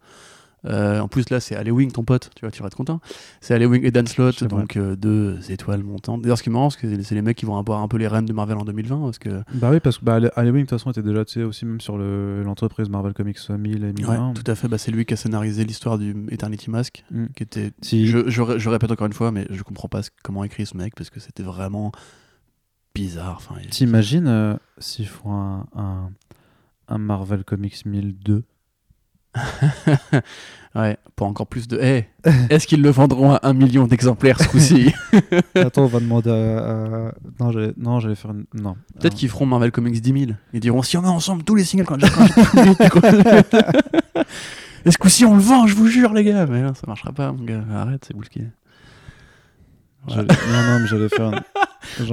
Euh, 0.66 1.00
en 1.00 1.08
plus, 1.08 1.30
là, 1.30 1.40
c'est 1.40 1.56
Halloween, 1.56 1.92
ton 1.92 2.04
pote, 2.04 2.30
tu 2.36 2.42
vois, 2.42 2.52
tu 2.52 2.62
vas 2.62 2.68
être 2.68 2.76
content. 2.78 3.02
C'est 3.42 3.54
Halloween 3.54 3.84
et 3.84 3.92
Dan 3.92 4.08
Slott, 4.08 4.44
donc 4.46 4.78
euh, 4.78 4.96
deux 4.96 5.52
étoiles 5.52 5.84
montantes. 5.84 6.22
D'ailleurs, 6.22 6.38
ce 6.38 6.44
qui 6.44 6.50
est 6.50 6.52
marrant, 6.54 6.70
c'est 6.70 6.80
que 6.80 7.02
c'est 7.04 7.16
les 7.16 7.22
mecs 7.22 7.38
qui 7.38 7.46
vont 7.46 7.58
avoir 7.58 7.82
un 7.82 7.88
peu 7.88 7.98
les 7.98 8.08
rênes 8.08 8.26
de 8.26 8.34
Marvel 8.34 8.58
en 8.58 8.64
2020. 8.64 9.02
Parce 9.02 9.20
que, 9.20 9.44
Bah 9.56 9.70
oui, 9.72 9.80
parce 9.82 9.98
que 9.98 10.06
bah, 10.06 10.20
Halloween, 10.36 10.62
de 10.64 10.70
toute 10.70 10.80
façon, 10.80 10.92
était 10.92 11.02
déjà, 11.02 11.26
tu 11.26 11.34
sais, 11.34 11.44
aussi 11.44 11.66
même 11.66 11.82
sur 11.82 11.98
le- 11.98 12.44
l'entreprise 12.44 12.90
Marvel 12.90 13.14
Comics 13.14 13.40
1000 13.50 13.84
et 13.84 13.94
1001. 13.94 14.28
ouais, 14.30 14.34
tout 14.34 14.50
à 14.50 14.56
fait, 14.56 14.68
bah, 14.68 14.78
c'est 14.78 14.92
lui 14.92 15.06
qui 15.06 15.14
a 15.14 15.18
scénarisé 15.18 15.66
l'histoire 15.66 15.98
du 15.98 16.16
Eternity 16.32 16.70
Mask, 16.70 17.04
Mm. 17.12 17.26
qui 17.36 17.44
était 17.44 17.72
Si- 17.82 18.08
Je, 18.08 18.30
je, 18.30 18.42
ré- 18.42 18.60
je 18.60 18.70
répète 18.70 18.92
encore 18.92 19.08
une 19.08 19.14
fois, 19.14 19.32
mais 19.32 19.46
je 19.50 19.64
comprends 19.64 19.90
pas 19.90 20.02
comment 20.24 20.44
écrit 20.46 20.66
ce 20.66 20.78
mec 20.78 20.94
parce 20.96 21.10
que 21.10 21.20
c'était 21.20 21.44
vraiment 21.44 21.92
bizarre. 22.96 23.36
Enfin, 23.38 23.56
T'imagines 23.70 24.28
euh, 24.28 24.56
s'ils 24.78 25.08
font 25.08 25.34
un, 25.34 25.66
un, 25.76 26.10
un 26.88 26.98
Marvel 26.98 27.44
Comics 27.44 27.86
1002 27.86 28.44
ouais, 30.76 30.98
pour 31.16 31.28
encore 31.28 31.48
plus 31.48 31.68
de. 31.68 31.80
Eh, 31.82 32.06
est-ce 32.50 32.68
qu'ils 32.68 32.82
le 32.82 32.90
vendront 32.90 33.34
à 33.34 33.40
un 33.44 33.54
million 33.54 33.88
d'exemplaires 33.88 34.40
ce 34.42 34.48
coup-ci 34.48 34.94
Attends, 35.56 35.84
on 35.84 35.88
va 35.88 36.00
demander 36.00 36.30
à. 36.30 36.34
à- 37.10 37.14
Non, 37.40 37.52
j'allais 37.52 37.74
non, 37.78 38.00
j'allais 38.00 38.16
faire 38.16 38.32
une. 38.32 38.46
Non. 38.54 38.76
Peut-être 39.00 39.16
qu'ils 39.16 39.30
feront 39.30 39.46
Marvel 39.46 39.72
Comics 39.72 40.02
10 40.02 40.20
000. 40.26 40.32
Ils 40.54 40.60
diront 40.60 40.82
si 40.82 40.98
on 40.98 41.02
met 41.02 41.08
ensemble 41.08 41.44
tous 41.44 41.56
les 41.56 41.64
singles 41.64 41.86
qu'on 41.86 41.96
a 41.96 41.98
déjà 41.98 42.90
quand 42.90 43.02
Et 44.86 44.92
ce 44.92 44.98
coup-ci, 44.98 45.24
on 45.26 45.34
le 45.36 45.42
vend, 45.42 45.66
je 45.66 45.76
vous 45.76 45.88
jure, 45.88 46.14
les 46.14 46.24
gars. 46.26 46.46
Mais 46.46 46.62
non, 46.62 46.74
ça 46.74 46.82
marchera 46.88 47.12
pas, 47.14 47.32
mon 47.32 47.44
gars. 47.44 47.64
Arrête, 47.74 48.04
c'est 48.08 48.16
bousqué. 48.16 48.42
Non, 50.08 50.16
non, 50.18 50.80
mais 50.82 50.88
j'allais 50.88 51.10
faire. 51.10 51.32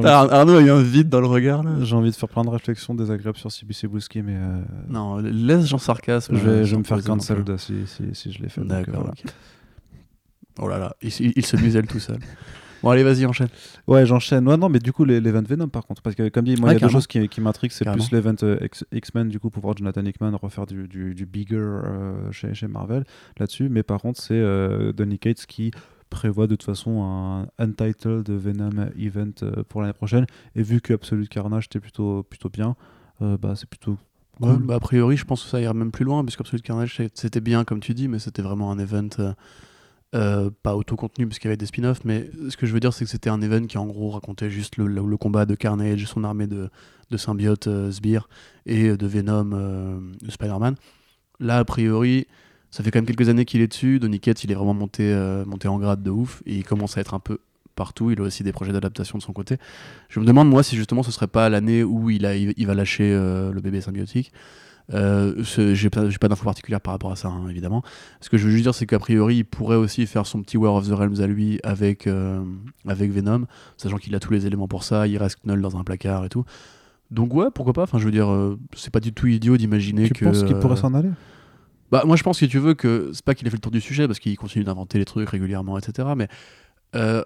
Ar- 0.05 0.33
Arnaud 0.33 0.57
a 0.57 0.61
eu 0.63 0.71
un 0.71 0.83
vide 0.83 1.09
dans 1.09 1.21
le 1.21 1.27
regard, 1.27 1.63
là. 1.63 1.73
j'ai 1.83 1.95
envie 1.97 2.11
de 2.11 2.15
faire 2.17 2.29
plein 2.29 2.45
de 2.45 2.51
réflexions 2.51 2.95
désagréables 2.95 3.39
sur 3.39 3.51
CBC 3.51 3.89
Bouski, 3.89 4.23
mais 4.23 4.37
euh, 4.37 4.61
Non, 4.89 5.17
laisse 5.19 5.67
Jean 5.67 5.79
sarcasme. 5.79 6.37
je 6.37 6.41
vais, 6.41 6.51
euh, 6.51 6.65
je 6.65 6.73
vais 6.73 6.79
me 6.79 6.85
faire 6.85 7.03
cancel 7.03 7.45
si, 7.59 7.75
si, 7.87 8.03
si 8.15 8.33
je 8.33 8.43
l'ai 8.43 8.49
fait. 8.49 8.61
euh, 8.61 8.65
D'accord. 8.65 8.95
voilà. 8.95 9.11
ok. 9.11 9.25
Oh 10.61 10.69
là 10.69 10.79
là, 10.79 10.95
il, 11.03 11.09
il- 11.21 11.33
il 11.37 11.47
se 11.47 11.57
muselle 11.57 11.87
tout 11.87 12.01
seul. 12.01 12.19
Bon, 12.83 12.89
allez, 12.91 13.03
vas-y, 13.03 13.27
enchaîne. 13.27 13.49
Ouais, 13.87 14.07
j'enchaîne. 14.07 14.47
Ouais, 14.49 14.57
non, 14.57 14.69
mais 14.71 14.79
du 14.79 14.93
coup, 14.93 15.05
les- 15.05 15.21
l'event 15.21 15.43
Venom, 15.47 15.69
par 15.69 15.87
contre, 15.87 16.01
parce 16.03 16.17
que 16.17 16.29
comme 16.31 16.45
dit, 16.47 16.57
moi, 16.57 16.71
Ouais, 16.71 16.77
il 16.77 16.81
y 16.81 16.85
a 16.85 16.87
deux 16.87 16.93
choses 16.93 17.07
qui, 17.07 17.29
qui 17.29 17.41
m'intriguent. 17.43 17.73
C'est 17.73 17.85
plus 17.91 18.11
l'event 18.11 18.35
euh, 18.43 18.59
X-Men, 18.93 19.29
du 19.29 19.39
coup, 19.39 19.51
pour 19.51 19.63
voir 19.63 19.77
Jonathan 19.77 20.03
Hickman 20.05 20.35
refaire 20.41 20.65
du, 20.67 20.89
du, 20.89 21.15
du 21.15 21.27
bigger 21.27 21.57
euh, 21.57 22.33
chez, 22.33 22.55
chez 22.55 22.69
Marvel 22.69 23.05
là-dessus. 23.39 23.69
Mais 23.69 23.83
par 23.83 24.01
contre, 24.01 24.21
c'est 24.21 24.33
euh, 24.35 24.93
Donny 24.93 25.19
Cates 25.19 25.45
qui 25.47 25.73
prévoit 26.11 26.47
de 26.47 26.55
toute 26.55 26.65
façon 26.65 27.03
un 27.03 27.49
Untitled 27.59 28.29
Venom 28.29 28.91
event 28.99 29.33
euh, 29.43 29.63
pour 29.69 29.81
l'année 29.81 29.95
prochaine. 29.95 30.27
Et 30.55 30.63
vu 30.63 30.81
que 30.81 30.93
Absolute 30.93 31.29
Carnage 31.31 31.67
était 31.67 31.81
plutôt, 31.81 32.23
plutôt 32.25 32.51
bien, 32.51 32.77
euh, 33.23 33.39
bah, 33.39 33.55
c'est 33.57 33.69
plutôt. 33.69 33.97
Ouais, 34.41 34.57
bah, 34.59 34.75
a 34.75 34.81
priori, 34.81 35.17
je 35.17 35.25
pense 35.25 35.43
que 35.45 35.49
ça 35.49 35.61
ira 35.61 35.75
même 35.75 35.93
plus 35.93 36.05
loin, 36.05 36.25
puisque 36.25 36.41
Absolute 36.41 36.63
Carnage, 36.63 37.01
c'était 37.15 37.41
bien, 37.41 37.65
comme 37.65 37.81
tu 37.81 37.95
dis, 37.95 38.09
mais 38.09 38.19
c'était 38.19 38.43
vraiment 38.43 38.71
un 38.73 38.79
event 38.79 39.09
euh, 40.15 40.51
pas 40.63 40.77
autocontenu, 40.77 41.27
parce 41.27 41.39
qu'il 41.39 41.49
y 41.49 41.51
avait 41.51 41.57
des 41.57 41.67
spin-offs. 41.67 42.05
Mais 42.05 42.31
ce 42.49 42.57
que 42.57 42.67
je 42.67 42.73
veux 42.73 42.81
dire, 42.81 42.93
c'est 42.93 43.05
que 43.05 43.11
c'était 43.11 43.31
un 43.31 43.41
event 43.43 43.67
qui, 43.67 43.79
en 43.79 43.87
gros, 43.87 44.11
racontait 44.11 44.51
juste 44.51 44.77
le, 44.77 44.87
le- 44.87 45.07
le 45.07 45.17
combat 45.17 45.47
de 45.47 45.55
Carnage, 45.55 46.05
son 46.07 46.25
armée 46.25 46.47
de, 46.47 46.71
de 47.11 47.17
symbiotes 47.17 47.67
euh, 47.67 47.91
sbires, 47.93 48.29
et 48.67 48.97
de 48.97 49.07
Venom, 49.07 49.45
de 49.45 50.31
Spider-Man. 50.31 50.75
Là, 51.39 51.59
a 51.59 51.65
priori, 51.65 52.27
ça 52.71 52.83
fait 52.83 52.91
quand 52.91 52.99
même 52.99 53.07
quelques 53.07 53.29
années 53.29 53.45
qu'il 53.45 53.61
est 53.61 53.69
dessus. 53.69 53.99
Donny 53.99 54.21
Cates, 54.21 54.45
il 54.45 54.51
est 54.53 54.55
vraiment 54.55 54.75
monté, 54.75 55.13
euh, 55.13 55.45
monté 55.45 55.69
en 55.69 55.79
grade 55.79 56.03
de 56.03 56.11
ouf, 56.11 56.43
et 56.47 56.57
il 56.57 56.65
commence 56.65 56.97
à 56.97 57.01
être 57.01 57.15
un 57.15 57.21
peu 57.21 57.39
partout. 57.75 58.11
Il 58.11 58.21
a 58.21 58.23
aussi 58.23 58.43
des 58.43 58.53
projets 58.53 58.73
d'adaptation 58.73 59.19
de 59.19 59.23
son 59.23 59.33
côté. 59.33 59.57
Je 60.09 60.21
me 60.21 60.25
demande, 60.25 60.49
moi, 60.49 60.63
si 60.63 60.77
justement 60.77 61.03
ce 61.03 61.11
serait 61.11 61.27
pas 61.27 61.49
l'année 61.49 61.83
où 61.83 62.11
il, 62.11 62.27
a, 62.27 62.37
il 62.37 62.67
va 62.67 62.75
lâcher 62.75 63.13
euh, 63.13 63.53
le 63.53 63.61
bébé 63.61 63.81
symbiotique. 63.81 64.33
Euh, 64.93 65.43
j'ai 65.45 65.91
pas, 65.91 66.29
d'infos 66.29 66.45
particulières 66.45 66.81
par 66.81 66.93
rapport 66.93 67.13
à 67.13 67.17
ça, 67.17 67.29
hein, 67.29 67.49
évidemment. 67.49 67.83
Ce 68.21 68.29
que 68.29 68.39
je 68.39 68.47
veux 68.47 68.51
juste 68.51 68.65
dire, 68.65 68.75
c'est 68.75 68.87
qu'a 68.87 68.99
priori, 68.99 69.39
il 69.39 69.45
pourrait 69.45 69.77
aussi 69.77 70.07
faire 70.07 70.27
son 70.27 70.43
petit 70.43 70.57
War 70.57 70.75
of 70.75 70.89
the 70.89 70.93
Realms 70.93 71.21
à 71.21 71.27
lui 71.27 71.61
avec, 71.63 72.07
euh, 72.07 72.43
avec 72.87 73.11
Venom, 73.13 73.47
sachant 73.77 73.99
qu'il 73.99 74.15
a 74.15 74.21
tous 74.21 74.33
les 74.33 74.47
éléments 74.47 74.69
pour 74.69 74.85
ça, 74.85 75.07
il 75.07 75.17
reste 75.19 75.39
Knull 75.45 75.61
dans 75.61 75.77
un 75.77 75.85
placard 75.85 76.25
et 76.25 76.29
tout. 76.29 76.45
Donc 77.11 77.35
ouais, 77.35 77.47
pourquoi 77.55 77.73
pas 77.73 77.83
Enfin, 77.83 77.99
je 77.99 78.05
veux 78.05 78.13
dire, 78.13 78.31
euh, 78.31 78.59
c'est 78.75 78.93
pas 78.93 79.01
du 79.01 79.13
tout 79.13 79.27
idiot 79.27 79.57
d'imaginer 79.57 80.09
Tu 80.09 80.15
que. 80.15 80.25
penses 80.25 80.45
qu'il 80.45 80.57
pourrait 80.57 80.77
s'en 80.77 80.95
aller? 80.95 81.11
Bah, 81.91 82.03
moi, 82.07 82.17
je 82.17 82.23
pense 82.23 82.39
que 82.41 82.47
tu 82.47 82.59
veux 82.59 82.75
que 82.75 83.11
c'est 83.13 83.25
pas 83.25 83.35
qu'il 83.35 83.47
a 83.47 83.51
fait 83.51 83.57
le 83.57 83.61
tour 83.63 83.73
du 83.73 83.81
sujet 83.81 84.07
parce 84.07 84.19
qu'il 84.19 84.37
continue 84.37 84.65
d'inventer 84.65 84.99
les 84.99 85.05
trucs 85.05 85.29
régulièrement, 85.29 85.79
etc. 85.79 86.09
Mais 86.17 86.29
Euh, 86.97 87.23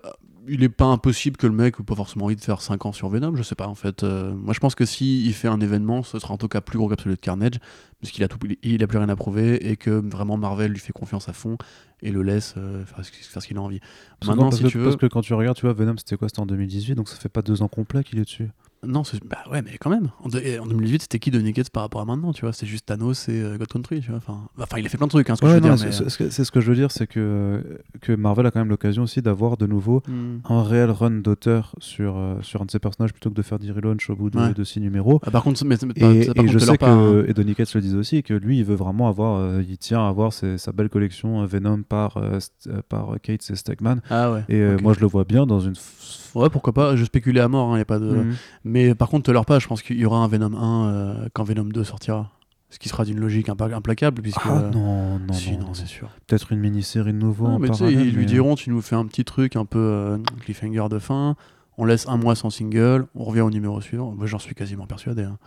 il 0.46 0.62
est 0.62 0.68
pas 0.68 0.85
impossible 0.85 1.38
que 1.38 1.46
le 1.46 1.55
mec 1.55 1.77
ait 1.81 1.83
pas 1.85 1.94
forcément 1.94 2.27
envie 2.27 2.37
de 2.37 2.40
faire 2.42 2.61
5 2.61 2.85
ans 2.85 2.92
sur 2.92 3.09
Venom, 3.09 3.35
je 3.35 3.42
sais 3.42 3.55
pas 3.55 3.66
en 3.66 3.74
fait. 3.74 4.03
Euh, 4.05 4.35
moi 4.35 4.53
je 4.53 4.61
pense 4.61 4.74
que 4.74 4.85
si 4.85 5.24
il 5.24 5.33
fait 5.33 5.48
un 5.48 5.59
événement, 5.59 6.03
ce 6.03 6.18
sera 6.18 6.35
en 6.35 6.37
tout 6.37 6.48
cas 6.48 6.61
plus 6.61 6.77
gros 6.77 6.87
qu'Absolute 6.87 7.18
Carnage, 7.22 7.53
puisqu'il 7.98 8.22
a, 8.24 8.29
tout, 8.29 8.37
il 8.62 8.83
a 8.83 8.87
plus 8.87 8.98
rien 8.98 9.09
à 9.09 9.16
prouver 9.16 9.70
et 9.70 9.79
que 9.79 9.88
vraiment 9.90 10.37
Marvel 10.37 10.70
lui 10.70 10.81
fait 10.81 10.92
confiance 10.92 11.31
à 11.31 11.33
fond 11.33 11.57
et 12.03 12.11
le 12.11 12.22
laisse 12.22 12.57
euh, 12.59 12.85
faire, 12.85 13.03
ce- 13.03 13.11
faire 13.11 13.40
ce 13.40 13.48
qu'il 13.48 13.57
a 13.57 13.62
envie. 13.62 13.81
Maintenant, 14.27 14.50
parce, 14.50 14.59
si 14.59 14.64
que, 14.64 14.68
tu 14.68 14.77
veux. 14.77 14.85
parce 14.85 14.96
que 14.96 15.07
quand 15.07 15.22
tu 15.22 15.33
regardes, 15.33 15.57
tu 15.57 15.64
vois, 15.64 15.72
Venom, 15.72 15.96
c'était 15.96 16.18
quoi? 16.18 16.29
C'était 16.29 16.40
en 16.40 16.46
2018, 16.46 16.94
donc 16.94 17.09
ça 17.09 17.16
fait 17.16 17.31
pas 17.31 17.40
deux 17.40 17.62
ans 17.62 17.68
complets 17.68 18.05
qu'il 18.05 18.18
est 18.18 18.24
dessus. 18.24 18.50
Non, 18.87 19.05
c'est- 19.05 19.20
bah 19.25 19.38
ouais, 19.51 19.62
mais 19.62 19.77
quand 19.79 19.90
même. 19.90 20.11
En, 20.23 20.29
de- 20.29 20.59
en 20.61 20.66
2018, 20.66 21.03
c'était 21.03 21.18
qui 21.18 21.31
Donny 21.31 21.53
Cates 21.53 21.70
par 21.70 21.83
rapport 21.83 22.01
à 22.01 22.05
maintenant, 22.05 22.33
tu 22.33 22.42
vois? 22.42 22.53
C'est 22.53 22.66
juste 22.66 22.87
Thanos 22.87 23.29
et 23.29 23.40
euh, 23.42 23.57
God 23.59 23.68
Country, 23.68 24.01
tu 24.01 24.09
vois? 24.11 24.18
Enfin, 24.18 24.40
enfin, 24.59 24.79
il 24.79 24.87
a 24.87 24.88
fait 24.88 24.97
plein 24.99 25.07
de 25.07 25.11
trucs, 25.11 25.29
hein, 25.31 25.37
ce 25.37 25.40
que 25.40 25.49
je 25.49 25.55
veux 25.55 25.61
non, 25.61 25.75
dire. 25.75 25.92
c'est 25.92 26.05
mais, 26.05 26.31
c'est- 26.31 26.44
ce 26.44 26.51
que 26.51 26.61
je 26.61 26.68
veux 26.70 26.77
dire, 26.77 26.90
c'est 26.90 27.07
que, 27.07 27.81
que 28.01 28.12
Marvel 28.12 28.47
a 28.47 28.51
quand 28.51 28.61
même 28.61 28.68
l'occasion 28.68 29.05
aussi 29.05 29.23
d'avoir 29.23 29.57
de 29.57 29.66
nouveau 29.66 30.03
euh, 30.09 30.12
hmm. 30.12 30.40
un 30.53 30.62
réel 30.62 30.90
run 30.90 31.11
d'auteur 31.20 31.75
sur, 31.79 32.16
euh, 32.16 32.37
sur 32.42 32.62
un 32.62 32.64
de 32.66 32.70
ses 32.70 32.79
personnages 32.79 33.12
plutôt 33.12 33.31
que 33.31 33.35
de 33.35 33.42
faire 33.42 33.59
des 33.59 33.70
relaunchs 33.70 34.09
au 34.11 34.16
bout 34.16 34.31
de, 34.31 34.38
Ouais. 34.38 34.55
de 34.55 34.64
six 34.64 34.81
numéros. 34.81 35.20
Ah, 35.25 35.31
par 35.31 35.42
contre, 35.42 35.64
mais, 35.64 35.77
mais- 35.85 35.92
Et, 36.16 36.23
ça, 36.25 36.35
par 36.35 36.44
et 36.44 36.47
contre, 36.47 36.53
je 36.53 36.55
de 36.55 36.59
sais 36.59 36.66
leur 36.66 36.79
que, 36.79 36.85
hein. 36.85 37.25
et 37.29 37.33
Donny 37.35 37.55
Cates 37.55 37.75
le 37.75 37.81
disait 37.81 37.97
aussi, 37.97 38.23
que 38.23 38.35
lui, 38.35 38.59
il 38.59 38.64
veut 38.64 38.75
vraiment 38.75 39.09
avoir, 39.09 39.38
euh, 39.40 39.62
il 39.66 39.79
tient 39.79 40.05
à 40.05 40.09
avoir 40.09 40.33
ses- 40.33 40.59
sa 40.59 40.73
belle 40.73 40.88
collection 40.88 41.42
euh, 41.42 41.47
Venom 41.47 41.83
par, 41.83 42.16
euh, 42.16 42.38
St- 42.38 42.51
euh, 42.68 42.81
par 42.88 43.14
Cates 43.23 43.49
et 43.51 43.55
Stegman. 43.57 44.01
Ah 44.11 44.33
ouais. 44.33 44.44
Et 44.49 44.57
euh, 44.61 44.77
moi, 44.83 44.92
je 44.94 45.01
le 45.01 45.07
vois 45.07 45.25
bien 45.25 45.47
dans 45.47 45.61
une. 45.61 45.73
f- 45.75 46.24
Ouais, 46.35 46.51
pourquoi 46.51 46.73
pas. 46.73 46.97
Je 46.97 47.05
spéculais 47.05 47.40
à 47.40 47.49
mort, 47.49 47.77
il 47.77 47.79
y 47.79 47.83
a 47.83 47.85
pas 47.85 47.99
de. 47.99 48.07
Mhm. 48.11 48.35
Mais 48.64 48.94
par 48.94 49.09
contre, 49.09 49.25
te 49.25 49.31
leur 49.31 49.44
pas, 49.47 49.59
je 49.59 49.66
pense 49.66 49.83
qu'il 49.83 49.99
y 49.99 50.05
aura 50.05 50.18
un 50.18 50.29
Venom 50.29 50.55
1 50.57 50.87
euh, 50.88 51.29
quand 51.33 51.44
Venom 51.44 51.64
2 51.64 51.85
sortira. 51.85 52.31
Ce 52.70 52.79
qui 52.81 52.88
sera 52.88 53.05
d'une 53.05 53.20
logique 53.20 53.49
implacable, 53.49 54.20
puisque. 54.20 54.40
Ah 54.44 54.59
euh, 54.59 54.70
non, 54.70 55.18
non, 55.20 55.33
si, 55.33 55.57
non, 55.57 55.75
c'est 55.75 55.87
sûr. 55.87 56.09
Peut-être 56.27 56.51
une 56.51 56.59
mini-série 56.59 57.12
de 57.12 57.18
nouveau 57.18 57.47
Non, 57.47 57.55
en 57.55 57.59
mais 57.61 57.68
tu 57.68 57.75
sais, 57.75 57.81
parallèle. 57.85 58.07
ils 58.07 58.12
lui 58.14 58.20
mais- 58.20 58.25
diront 58.27 58.57
tu 58.57 58.70
nous 58.70 58.81
fais 58.81 58.97
un 58.97 59.07
petit 59.07 59.25
truc 59.25 59.55
un 59.55 59.64
peu 59.64 59.79
euh, 59.79 60.18
cliffhanger 60.40 60.88
de 60.90 60.99
fin, 60.99 61.37
on 61.79 61.85
laisse 61.85 62.09
un 62.09 62.16
mois 62.16 62.35
sans 62.35 62.51
single, 62.51 63.07
on 63.14 63.23
revient 63.25 63.42
au 63.42 63.51
numéro 63.51 63.81
suivant. 63.81 64.12
Moi, 64.16 64.27
j'en 64.27 64.40
suis 64.40 64.57
quasiment 64.57 64.87
persuadé. 64.87 65.23
hein. 65.23 65.38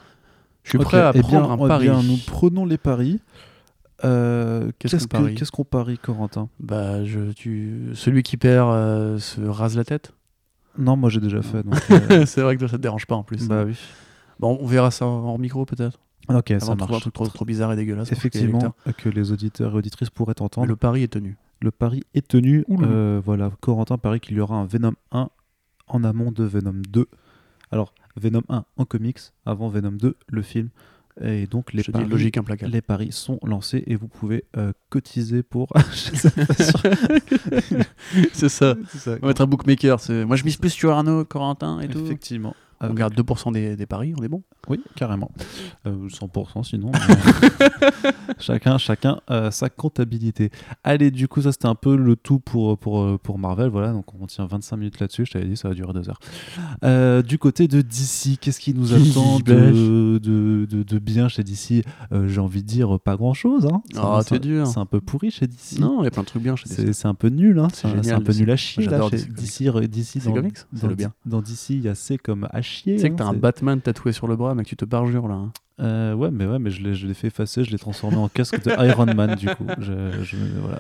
Je 0.64 0.70
suis 0.70 0.78
prêt 0.80 1.00
à 1.02 1.12
eh 1.16 1.20
prendre 1.20 1.48
bien, 1.48 1.52
un 1.52 1.66
eh 1.66 1.68
pari. 1.68 1.84
bien, 1.86 2.02
nous 2.04 2.18
prenons 2.28 2.66
les 2.66 2.78
paris. 2.78 3.20
Euh, 4.06 4.72
Qu'est-ce 4.80 5.52
qu'on 5.52 5.64
parie 5.64 5.98
Corentin? 5.98 6.50
Bah, 6.60 7.04
je, 7.04 7.32
tu... 7.32 7.90
Celui 7.94 8.22
qui 8.24 8.38
perd 8.38 8.70
euh, 8.70 9.18
se 9.18 9.42
rase 9.42 9.76
la 9.76 9.84
tête. 9.86 10.14
Non, 10.78 10.96
moi 10.96 11.10
j'ai 11.10 11.20
déjà 11.20 11.42
fait. 11.42 11.64
Euh, 12.12 12.26
c'est 12.26 12.42
vrai 12.42 12.56
que 12.56 12.60
toi, 12.60 12.68
ça 12.70 12.78
te 12.78 12.82
dérange 12.82 13.06
pas 13.06 13.16
en 13.16 13.24
plus. 13.24 13.48
bah 13.48 13.64
oui. 13.66 13.76
Bon, 14.40 14.58
on 14.62 14.66
verra 14.68 14.92
ça 14.92 15.06
hors 15.06 15.40
micro 15.40 15.66
peut-être. 15.66 16.00
Ok, 16.30 16.52
Avant 16.52 16.60
ça 16.60 16.76
de 16.76 16.84
un 16.84 16.86
marche. 16.88 17.02
truc 17.02 17.14
trop, 17.14 17.28
trop 17.28 17.46
bizarre 17.46 17.72
et 17.74 17.76
dégueulasse. 17.76 18.12
les 18.12 18.18
Effectivement, 18.18 18.74
que 18.98 19.10
les 19.10 19.32
auditeurs 19.32 19.74
et 19.74 19.78
auditrices 19.78 20.10
pourraient 20.10 20.34
Mais 20.38 20.44
entendre. 20.44 20.68
le 20.68 20.76
pari 20.76 21.04
est 21.04 21.08
tenu. 21.08 21.38
Le 21.62 21.72
pari 21.72 22.04
est 22.14 22.28
tenu. 22.28 22.66
Euh, 22.70 23.22
voilà, 23.24 23.50
Corentin 23.62 23.98
parie 23.98 24.20
qu'il 24.20 24.36
y 24.36 24.40
aura 24.40 24.58
un 24.58 24.66
Venom 24.66 24.94
1 25.12 25.30
en 25.88 26.04
amont 26.04 26.32
de 26.32 26.44
Venom 26.44 26.82
2. 26.90 27.08
Alors, 27.72 27.94
Venom 28.16 28.42
1 28.50 28.66
en 28.78 28.86
comics, 28.86 29.20
avant 29.46 29.70
Venom 29.70 29.92
2, 29.94 30.16
le 30.28 30.42
film. 30.42 30.70
Et 31.22 31.48
donc, 31.48 31.74
les, 31.74 31.84
paris, 31.84 32.06
logique 32.06 32.38
implacable. 32.38 32.72
les 32.72 32.82
paris 32.82 33.12
sont 33.12 33.40
lancés 33.44 33.84
et 33.88 33.96
vous 33.96 34.08
pouvez 34.08 34.46
euh, 34.56 34.72
cotiser 34.90 35.42
pour. 35.44 35.68
C'est 38.34 38.50
ça. 38.50 38.76
C'est 38.90 39.00
ça. 39.00 39.16
On 39.22 39.26
va 39.26 39.32
être 39.32 39.42
un 39.42 39.48
bookmaker. 39.48 40.00
c'est- 40.00 40.26
Moi, 40.26 40.36
je 40.36 40.44
mise 40.44 40.58
plus 40.58 40.70
sur 40.70 40.92
Arnaud, 40.92 41.26
Corentin 41.26 41.80
et 41.82 41.88
tout. 41.88 42.04
Effectivement. 42.06 42.56
On 42.80 42.86
Avec- 42.86 42.98
garde 42.98 43.14
2% 43.16 43.52
des, 43.54 43.76
des 43.76 43.86
paris, 43.86 44.14
on 44.20 44.24
est 44.24 44.28
bon? 44.28 44.44
Oui, 44.70 44.80
carrément. 44.96 45.32
Euh, 45.88 46.08
100% 46.10 46.64
sinon. 46.64 46.92
mais- 46.92 48.12
chacun 48.40 48.78
chacun 48.78 49.20
euh, 49.32 49.52
sa 49.52 49.70
comptabilité. 49.70 50.52
Allez, 50.84 51.12
du 51.12 51.28
coup, 51.28 51.42
ça 51.42 51.52
c'était 51.52 51.68
un 51.68 51.76
peu 51.76 51.96
le 51.96 52.16
tout 52.16 52.40
pour, 52.40 52.78
pour, 52.78 53.02
euh, 53.02 53.18
pour 53.22 53.40
Marvel. 53.40 53.70
Voilà, 53.70 53.92
donc 53.94 54.06
on 54.20 54.26
tient 54.28 54.46
25 54.46 54.78
minutes 54.78 55.00
là-dessus. 55.00 55.26
Je 55.26 55.32
t'avais 55.32 55.46
dit, 55.48 55.58
ça 55.58 55.70
va 55.70 55.74
durer 55.74 55.94
deux 55.94 56.10
heures. 56.10 56.20
Euh, 56.84 57.22
du 57.22 57.38
côté 57.38 57.68
de 57.68 57.82
DC, 57.82 58.38
qu'est-ce 58.40 58.60
qui 58.60 58.74
nous 58.74 58.94
attend 58.94 59.40
de, 59.40 60.20
de, 60.20 60.66
de, 60.70 60.84
de 60.84 61.00
bien 61.00 61.28
chez 61.30 61.44
DC 61.44 61.84
Euh, 62.12 62.28
J'ai 62.28 62.40
envie 62.40 62.62
de 62.64 62.68
dire 62.68 63.00
pas 63.00 63.16
grand-chose. 63.16 63.66
Hein. 63.66 63.82
C'est 63.92 64.00
Ah, 64.00 64.20
c'est- 64.24 64.40
dur. 64.40 64.68
C'est 64.68 64.80
un 64.80 64.86
peu 64.86 65.02
pourri 65.02 65.32
chez 65.32 65.48
DC. 65.48 65.80
Non, 65.80 66.02
il 66.02 66.06
y 66.06 66.08
a 66.08 66.12
plein 66.12 66.24
de 66.24 66.28
trucs 66.28 66.44
bien 66.44 66.56
chez 66.56 66.70
DC. 66.70 66.94
c'est 66.94 67.08
un 67.08 67.16
peu 67.16 67.30
nul, 67.30 67.58
hein. 67.60 67.68
C'est 67.74 67.88
un- 68.12 68.22
peu 68.22 68.34
nul 68.34 68.52
à 68.52 68.56
chier. 68.56 68.84
Là, 68.86 68.92
j'adore 68.92 69.10
chez 69.10 69.18
DC 69.26 69.88
DC, 69.88 70.24
dans, 70.26 70.34
comics, 70.34 70.58
c'est 70.58 70.82
dans, 70.82 70.88
le 70.88 70.96
bien. 70.96 71.14
dans 71.26 71.42
DC, 71.42 71.70
il 71.72 71.82
y 71.82 71.90
a 71.90 71.96
C 71.96 72.18
comme 72.18 72.48
à 72.52 72.62
chier. 72.68 72.96
Tu 72.96 73.02
sais 73.02 73.10
que 73.10 73.14
hein, 73.14 73.18
t'as 73.18 73.26
un 73.26 73.34
Batman 73.34 73.82
tatoué 73.82 74.12
sur 74.12 74.28
le 74.28 74.36
bras, 74.36 74.54
mec, 74.56 74.68
tu 74.68 74.76
te 74.76 74.86
parjures 74.86 75.28
là. 75.28 75.36
hein. 75.36 75.52
Euh, 75.80 76.14
ouais, 76.14 76.30
mais 76.32 76.46
ouais, 76.46 76.60
mais 76.60 76.72
je 76.72 76.82
l'ai, 76.84 76.94
je 76.96 77.06
l'ai 77.08 77.14
fait 77.14 77.28
effacer, 77.28 77.64
je 77.64 77.72
l'ai 77.72 77.78
transformé 77.78 78.18
en 78.18 78.28
casque 78.30 78.64
de 78.64 78.72
Iron 78.88 79.06
Man 79.14 79.36
du 79.36 79.48
coup. 79.48 79.66
Je, 79.80 79.94
je- 80.24 80.38
voilà. 80.60 80.80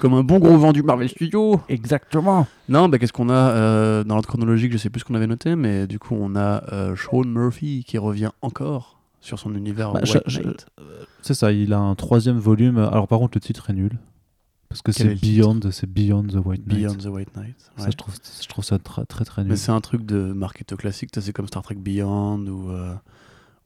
Comme 0.00 0.14
un 0.14 0.22
bon 0.24 0.38
gros 0.40 0.56
vendu 0.58 0.82
Marvel 0.82 1.08
Studios. 1.08 1.60
Exactement. 1.68 2.46
Non, 2.68 2.88
bah 2.88 2.98
qu'est-ce 2.98 3.12
qu'on 3.12 3.28
a 3.28 3.32
euh, 3.50 4.04
dans 4.04 4.14
l'ordre 4.14 4.28
chronologique 4.28 4.72
Je 4.72 4.78
sais 4.78 4.90
plus 4.90 5.00
ce 5.00 5.04
qu'on 5.04 5.14
avait 5.14 5.26
noté, 5.28 5.54
mais 5.56 5.86
du 5.86 5.98
coup, 5.98 6.16
on 6.18 6.34
a 6.36 6.64
euh, 6.72 6.94
Sean 6.96 7.24
Murphy 7.24 7.84
qui 7.86 7.96
revient 7.98 8.30
encore 8.42 8.98
sur 9.20 9.38
son 9.38 9.54
univers 9.54 9.92
Bah, 9.92 10.00
Knight. 10.02 10.66
C'est 11.22 11.34
ça, 11.34 11.50
il 11.52 11.72
a 11.72 11.78
un 11.78 11.94
troisième 11.94 12.38
volume. 12.38 12.78
Alors 12.78 13.08
par 13.08 13.18
contre, 13.20 13.36
le 13.36 13.40
titre 13.40 13.70
est 13.70 13.74
nul 13.74 13.98
parce 14.68 14.82
que 14.82 14.92
c'est 14.92 15.14
Beyond, 15.14 15.60
c'est 15.70 15.88
Beyond 15.90 16.24
the 16.28 16.44
White 16.44 16.66
Knight. 16.66 16.78
Beyond 16.80 16.94
the 16.96 17.06
White 17.06 17.36
Knight. 17.36 17.54
Ça, 17.76 17.90
je 17.90 17.96
trouve, 17.96 18.14
je 18.42 18.48
trouve 18.48 18.64
ça 18.64 18.78
très 18.78 19.04
très 19.06 19.24
très 19.24 19.42
nul. 19.42 19.50
Mais 19.50 19.56
c'est 19.56 19.72
un 19.72 19.80
truc 19.80 20.04
de 20.04 20.32
marketo 20.32 20.76
classique, 20.76 21.10
c'est 21.18 21.32
comme 21.32 21.46
Star 21.46 21.62
Trek 21.62 21.76
Beyond 21.76 22.46
ou, 22.46 22.70
euh, 22.70 22.94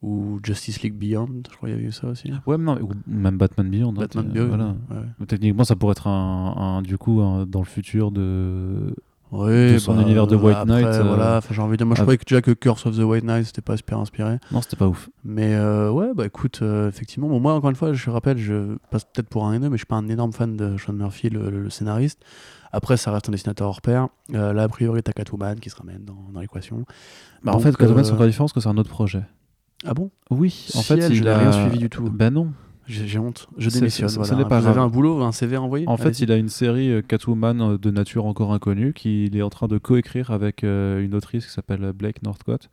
ou 0.01 0.39
Justice 0.43 0.81
League 0.81 0.95
Beyond, 0.95 1.43
je 1.51 1.55
crois 1.55 1.69
qu'il 1.69 1.77
y 1.77 1.79
avait 1.79 1.87
eu 1.87 1.91
ça 1.91 2.07
aussi. 2.07 2.31
Ouais, 2.47 2.57
mais 2.57 2.65
non, 2.65 2.81
ou 2.81 2.91
même 3.07 3.37
Batman 3.37 3.69
Beyond. 3.69 3.89
hein, 3.91 3.93
Batman 3.99 4.27
Beyond. 4.29 4.47
Voilà. 4.47 4.75
ouais. 4.91 5.25
Techniquement, 5.27 5.63
ça 5.63 5.75
pourrait 5.75 5.91
être 5.93 6.07
un, 6.07 6.55
un- 6.57 6.81
du 6.81 6.97
coup 6.97 7.21
un- 7.21 7.45
dans 7.45 7.59
le 7.59 7.65
futur 7.65 8.11
de. 8.11 8.95
Ouais, 9.31 9.73
de 9.73 9.77
son 9.77 9.95
bah, 9.95 10.01
univers 10.01 10.27
de 10.27 10.35
White 10.35 10.57
après, 10.57 10.81
Knight, 10.81 10.85
euh, 10.87 11.03
Voilà, 11.03 11.39
j'ai 11.49 11.61
envie 11.61 11.71
de 11.71 11.77
dire, 11.77 11.85
moi 11.87 11.95
je 11.95 12.01
ah. 12.01 12.03
croyais 12.03 12.17
que 12.17 12.25
déjà 12.25 12.41
que 12.41 12.51
Curse 12.51 12.85
of 12.85 12.97
the 12.97 13.01
White 13.03 13.23
Knight 13.23 13.45
c'était 13.45 13.61
pas 13.61 13.77
super 13.77 13.97
inspiré. 13.99 14.39
Non, 14.51 14.61
c'était 14.61 14.75
pas 14.75 14.87
ouf. 14.87 15.09
Mais 15.23 15.55
euh, 15.55 15.89
ouais, 15.89 16.13
bah 16.13 16.25
écoute, 16.25 16.59
euh, 16.61 16.89
effectivement, 16.89 17.29
bon, 17.29 17.39
moi 17.39 17.53
encore 17.53 17.69
une 17.69 17.75
fois, 17.77 17.93
je 17.93 18.09
rappelle, 18.09 18.37
je 18.37 18.75
passe 18.89 19.05
peut-être 19.05 19.29
pour 19.29 19.45
un 19.45 19.53
haineux, 19.53 19.69
mais 19.69 19.77
je 19.77 19.81
suis 19.81 19.85
pas 19.85 19.95
un 19.95 20.09
énorme 20.09 20.33
fan 20.33 20.57
de 20.57 20.75
Sean 20.77 20.91
Murphy, 20.93 21.29
le, 21.29 21.49
le- 21.49 21.61
le 21.63 21.69
scénariste. 21.69 22.19
Après, 22.73 22.97
ça 22.97 23.11
reste 23.11 23.29
un 23.29 23.31
dessinateur 23.31 23.67
hors 23.69 23.81
pair. 23.81 24.07
Euh, 24.33 24.51
là, 24.53 24.63
a 24.63 24.67
priori, 24.67 25.01
t'as 25.03 25.11
Catwoman 25.13 25.59
qui 25.59 25.69
se 25.69 25.75
ramène 25.77 26.03
dans, 26.05 26.27
dans 26.33 26.39
l'équation. 26.41 26.85
Bah, 27.43 27.53
en 27.53 27.59
fait, 27.59 27.75
Catwoman, 27.77 28.03
c'est 28.03 28.11
encore 28.13 28.27
différent 28.27 28.45
parce 28.45 28.53
que 28.53 28.59
c'est 28.59 28.69
un 28.69 28.77
autre 28.77 28.89
projet. 28.89 29.23
Ah 29.85 29.93
bon? 29.93 30.11
Oui, 30.29 30.67
en 30.75 30.81
Ciel, 30.81 31.01
fait, 31.01 31.07
je 31.13 31.19
il 31.19 31.23
n'ai 31.23 31.29
a 31.29 31.37
rien 31.37 31.51
suivi 31.51 31.77
du 31.79 31.89
tout. 31.89 32.03
Ben 32.09 32.31
non. 32.33 32.51
J'ai 32.91 33.19
honte. 33.19 33.47
Je 33.57 33.69
démissionne. 33.69 34.09
ce 34.09 34.15
voilà. 34.15 34.35
n'est 34.35 34.45
pas 34.45 34.59
Vous 34.59 34.67
avez 34.67 34.79
un 34.79 34.87
boulot, 34.87 35.21
un 35.21 35.31
CV 35.31 35.57
envoyé 35.57 35.87
En 35.87 35.97
fait, 35.97 36.19
il 36.19 36.31
a 36.31 36.37
une 36.37 36.49
série 36.49 36.91
euh, 36.91 37.01
Catwoman 37.01 37.61
euh, 37.61 37.77
de 37.77 37.91
nature 37.91 38.25
encore 38.25 38.53
inconnue 38.53 38.93
qu'il 38.93 39.35
est 39.35 39.41
en 39.41 39.49
train 39.49 39.67
de 39.67 39.77
coécrire 39.77 40.31
avec 40.31 40.63
euh, 40.63 41.03
une 41.03 41.15
autrice 41.15 41.45
qui 41.45 41.51
s'appelle 41.51 41.93
Blake 41.93 42.21
Northcott. 42.23 42.69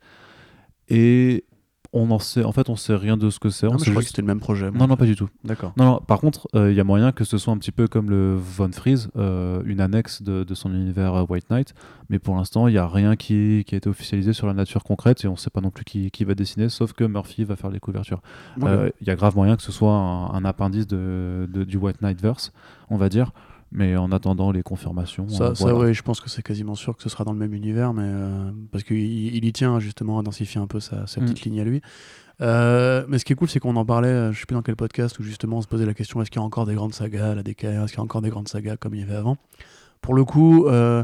Et 0.89 1.45
on 1.91 2.11
en 2.11 2.19
sait, 2.19 2.43
en 2.43 2.51
fait, 2.51 2.69
on 2.69 2.75
sait 2.75 2.95
rien 2.95 3.17
de 3.17 3.29
ce 3.29 3.39
que 3.39 3.49
c'est. 3.49 3.65
Ah, 3.65 3.75
je 3.83 3.89
crois 3.89 4.01
que 4.03 4.07
c'était 4.07 4.21
le 4.21 4.27
même 4.27 4.39
projet. 4.39 4.69
Non, 4.71 4.85
non, 4.87 4.95
pas 4.95 5.05
du 5.05 5.15
tout. 5.15 5.27
D'accord. 5.43 5.73
Non, 5.77 5.85
non, 5.85 5.99
par 6.05 6.19
contre, 6.19 6.47
euh, 6.55 6.71
il 6.71 6.77
y 6.77 6.79
a 6.79 6.83
moyen 6.83 7.11
que 7.11 7.23
ce 7.23 7.37
soit 7.37 7.51
un 7.53 7.57
petit 7.57 7.71
peu 7.71 7.87
comme 7.87 8.09
le 8.09 8.35
Von 8.35 8.71
Freeze, 8.71 9.09
euh, 9.17 9.61
une 9.65 9.81
annexe 9.81 10.21
de, 10.21 10.43
de 10.43 10.53
son 10.53 10.71
univers 10.73 11.15
euh, 11.15 11.25
White 11.27 11.49
Knight. 11.49 11.73
Mais 12.09 12.19
pour 12.19 12.35
l'instant, 12.35 12.67
il 12.67 12.71
n'y 12.73 12.77
a 12.77 12.87
rien 12.87 13.15
qui, 13.15 13.63
qui 13.65 13.75
a 13.75 13.77
été 13.77 13.89
officialisé 13.89 14.33
sur 14.33 14.45
la 14.47 14.53
nature 14.53 14.83
concrète 14.83 15.23
et 15.25 15.27
on 15.27 15.31
ne 15.33 15.37
sait 15.37 15.49
pas 15.49 15.61
non 15.61 15.71
plus 15.71 15.83
qui, 15.85 16.11
qui 16.11 16.25
va 16.25 16.35
dessiner, 16.35 16.69
sauf 16.69 16.93
que 16.93 17.03
Murphy 17.03 17.43
va 17.43 17.55
faire 17.55 17.69
les 17.71 17.79
couvertures. 17.79 18.21
Euh, 18.63 18.89
Il 19.01 19.07
y 19.07 19.11
a 19.11 19.15
grave 19.15 19.35
moyen 19.35 19.55
que 19.55 19.63
ce 19.63 19.71
soit 19.71 19.91
un, 19.93 20.31
un 20.33 20.45
appendice 20.45 20.87
de, 20.87 21.47
de- 21.51 21.63
du 21.63 21.77
White 21.77 22.01
Knight 22.01 22.21
verse, 22.21 22.51
on 22.89 22.97
va 22.97 23.09
dire. 23.09 23.31
Mais 23.71 23.95
en 23.95 24.11
attendant 24.11 24.51
les 24.51 24.63
confirmations, 24.63 25.29
Ça, 25.29 25.43
euh, 25.43 25.53
ça, 25.55 25.65
voilà. 25.65 25.77
ouais, 25.77 25.93
je 25.93 26.01
pense 26.01 26.21
que 26.21 26.29
c'est 26.29 26.41
quasiment 26.41 26.73
sûr 26.75 26.97
que 26.97 27.03
ce 27.03 27.09
sera 27.09 27.23
dans 27.23 27.33
le 27.33 27.37
même 27.37 27.53
univers, 27.53 27.93
mais 27.93 28.03
euh, 28.05 28.51
parce 28.71 28.83
qu'il 28.83 28.97
il 28.97 29.45
y 29.45 29.53
tient 29.53 29.79
justement 29.79 30.17
à 30.19 30.23
densifier 30.23 30.59
un 30.59 30.65
peu 30.67 30.79
sa, 30.79 31.05
sa 31.05 31.21
Mm. 31.21 31.25
petite 31.25 31.41
ligne 31.45 31.61
à 31.61 31.63
lui. 31.63 31.81
Euh, 32.41 33.05
mais 33.09 33.19
ce 33.19 33.25
qui 33.25 33.33
est 33.33 33.35
cool, 33.35 33.49
c'est 33.49 33.59
qu'on 33.59 33.75
en 33.75 33.85
parlait, 33.85 34.31
je 34.33 34.39
sais 34.39 34.45
plus 34.47 34.55
dans 34.55 34.61
quel 34.61 34.75
podcast, 34.75 35.19
où 35.19 35.23
justement 35.23 35.57
on 35.57 35.61
se 35.61 35.67
posait 35.67 35.85
la 35.85 35.93
question 35.93 36.21
est-ce 36.21 36.31
qu'il 36.31 36.39
y 36.39 36.43
a 36.43 36.45
encore 36.45 36.65
des 36.65 36.73
grandes 36.73 36.93
sagas 36.93 37.31
à 37.31 37.35
la 37.35 37.43
DKR 37.43 37.83
Est-ce 37.83 37.91
qu'il 37.91 37.97
y 37.97 38.01
a 38.01 38.03
encore 38.03 38.21
des 38.21 38.29
grandes 38.29 38.47
sagas 38.47 38.77
comme 38.77 38.95
il 38.95 39.01
y 39.01 39.03
avait 39.03 39.15
avant? 39.15 39.37
Pour 40.01 40.13
le 40.15 40.23
coup, 40.23 40.65
euh, 40.67 41.03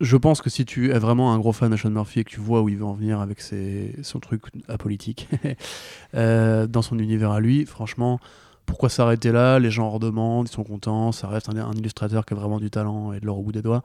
je 0.00 0.16
pense 0.16 0.42
que 0.42 0.50
si 0.50 0.64
tu 0.66 0.90
es 0.90 0.98
vraiment 0.98 1.32
un 1.32 1.38
gros 1.38 1.52
fan 1.52 1.70
de 1.70 1.76
Sean 1.76 1.90
Murphy 1.90 2.20
et 2.20 2.24
que 2.24 2.30
tu 2.30 2.40
vois 2.40 2.60
où 2.62 2.68
il 2.68 2.76
veut 2.76 2.84
en 2.84 2.92
venir 2.94 3.20
avec 3.20 3.40
ses, 3.40 3.94
son 4.02 4.18
truc 4.18 4.42
apolitique 4.68 5.28
euh, 6.14 6.66
dans 6.66 6.82
son 6.82 6.98
univers 6.98 7.30
à 7.30 7.40
lui, 7.40 7.64
franchement, 7.66 8.18
pourquoi 8.66 8.88
s'arrêter 8.88 9.32
là? 9.32 9.58
Les 9.58 9.70
gens 9.70 9.86
en 9.86 9.90
redemandent, 9.90 10.48
ils 10.48 10.52
sont 10.52 10.64
contents, 10.64 11.12
ça 11.12 11.28
reste 11.28 11.48
un, 11.48 11.56
un 11.56 11.72
illustrateur 11.72 12.24
qui 12.24 12.34
a 12.34 12.36
vraiment 12.36 12.58
du 12.58 12.70
talent 12.70 13.12
et 13.12 13.20
de 13.20 13.26
l'or 13.26 13.38
au 13.38 13.42
bout 13.42 13.52
des 13.52 13.62
doigts. 13.62 13.82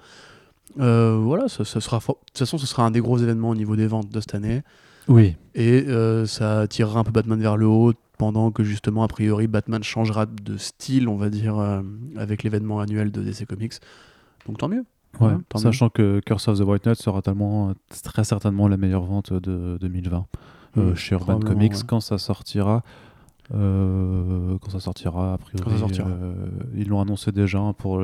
Euh, 0.80 1.18
voilà, 1.22 1.48
ça, 1.48 1.66
ça 1.66 1.82
sera, 1.82 1.98
de 1.98 2.04
toute 2.04 2.38
façon, 2.38 2.58
ce 2.58 2.68
sera 2.68 2.84
un 2.84 2.92
des 2.92 3.02
gros 3.02 3.18
événements 3.18 3.50
au 3.50 3.56
niveau 3.56 3.76
des 3.76 3.88
ventes 3.88 4.10
de 4.10 4.20
cette 4.20 4.36
année. 4.36 4.62
Oui, 5.08 5.36
Et 5.56 5.86
euh, 5.88 6.26
ça 6.28 6.68
tirera 6.68 7.00
un 7.00 7.04
peu 7.04 7.12
Batman 7.12 7.40
vers 7.42 7.58
le 7.58 7.66
haut 7.66 7.94
pendant 8.20 8.52
que 8.52 8.64
justement, 8.64 9.04
a 9.04 9.08
priori, 9.08 9.48
Batman 9.48 9.82
changera 9.82 10.26
de 10.28 10.58
style, 10.58 11.08
on 11.08 11.16
va 11.16 11.30
dire, 11.30 11.58
euh, 11.58 11.82
avec 12.18 12.44
l'événement 12.44 12.80
annuel 12.80 13.12
de 13.12 13.22
DC 13.24 13.46
Comics. 13.48 13.74
Donc 14.46 14.60
tant 14.60 14.68
mieux. 14.68 14.84
ouais. 15.20 15.28
Ouais, 15.28 15.34
tant 15.48 15.58
sachant 15.58 15.90
que 15.90 16.20
Curse 16.26 16.50
of 16.50 16.60
the 16.60 16.64
White 16.64 16.86
Knight 16.86 17.02
sera 17.02 17.22
tellement, 17.24 17.74
très 18.04 18.24
certainement 18.24 18.68
la 18.68 18.78
meilleure 18.78 19.06
vente 19.06 19.34
de 19.34 19.78
2020 19.82 20.26
euh, 20.78 20.92
Mm, 20.92 20.96
chez 20.96 21.16
Urban 21.16 21.40
Comics 21.40 21.74
ouais. 21.74 21.82
quand 21.88 22.00
ça 22.00 22.20
sortira. 22.20 22.84
Euh, 23.54 24.58
quand 24.62 24.70
ça 24.72 24.80
sortira, 24.80 25.34
a 25.34 25.38
priori, 25.38 25.64
Quand 25.64 25.72
ça 25.72 25.78
sortira. 25.80 26.08
euh, 26.08 26.34
ils 26.76 26.88
l'ont 26.88 27.02
annoncé 27.02 27.32
déjà 27.32 27.60
pour, 27.78 28.02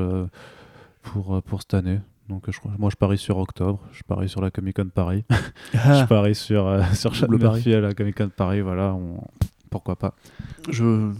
pour, 1.02 1.36
euh, 1.36 1.42
pour 1.42 1.62
cette 1.62 1.74
année. 1.74 2.00
Donc, 2.30 2.50
je 2.50 2.60
moi, 2.80 2.90
je 2.90 2.96
parie 2.96 3.20
sur 3.20 3.38
octobre. 3.38 3.80
Je 3.92 4.02
parie 4.04 4.28
sur 4.28 4.42
la 4.42 4.50
Comic 4.50 4.76
Con 4.78 4.90
Paris. 4.94 5.24
je 5.74 6.06
parie 6.06 6.34
sur, 6.36 6.66
euh, 6.68 6.82
sur 6.94 7.12
Double 7.12 7.38
pari. 7.40 7.54
Murphy 7.56 7.74
à 7.76 7.82
la 7.82 7.94
Comic 7.94 8.18
Con 8.18 8.32
Paris. 8.36 8.62
Voilà, 8.62 8.94
on- 8.96 9.22
pourquoi 9.70 9.96
pas. 9.98 10.14
je, 10.70 11.12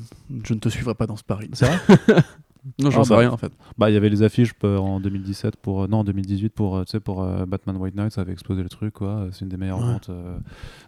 je 0.44 0.54
ne 0.54 0.60
te 0.60 0.70
suivrai 0.70 0.96
pas 0.96 1.06
dans 1.08 1.16
ce 1.18 1.24
pari. 1.24 1.50
C'est 1.54 1.66
vrai? 1.68 1.78
Non, 2.80 2.90
j'en 2.90 3.02
Ah, 3.02 3.04
sais 3.04 3.10
bah. 3.12 3.20
rien 3.20 3.32
en 3.32 3.38
fait. 3.38 3.52
Bah, 3.78 3.90
il 3.90 3.94
y 3.94 3.98
avait 3.98 4.10
les 4.10 4.24
affiches 4.24 4.54
euh, 4.64 4.78
en 4.78 5.00
2017 5.00 5.56
pour 5.58 5.84
euh, 5.84 5.88
non 5.88 6.00
en 6.00 6.04
2018 6.04 6.50
pour 6.50 6.78
euh, 6.78 6.84
tu 6.84 6.92
sais 6.92 7.00
pour 7.00 7.22
euh, 7.24 7.46
Batman 7.46 7.78
White 7.78 7.96
Knight, 7.96 8.12
ça 8.12 8.22
avait 8.22 8.32
explosé 8.34 8.64
le 8.64 8.70
truc 8.70 8.94
quoi. 8.96 9.28
C'est 9.32 9.42
une 9.42 9.50
des 9.50 9.58
meilleures 9.58 9.80
Ouais. 9.80 9.86
ventes 9.94 10.10
euh, 10.10 10.38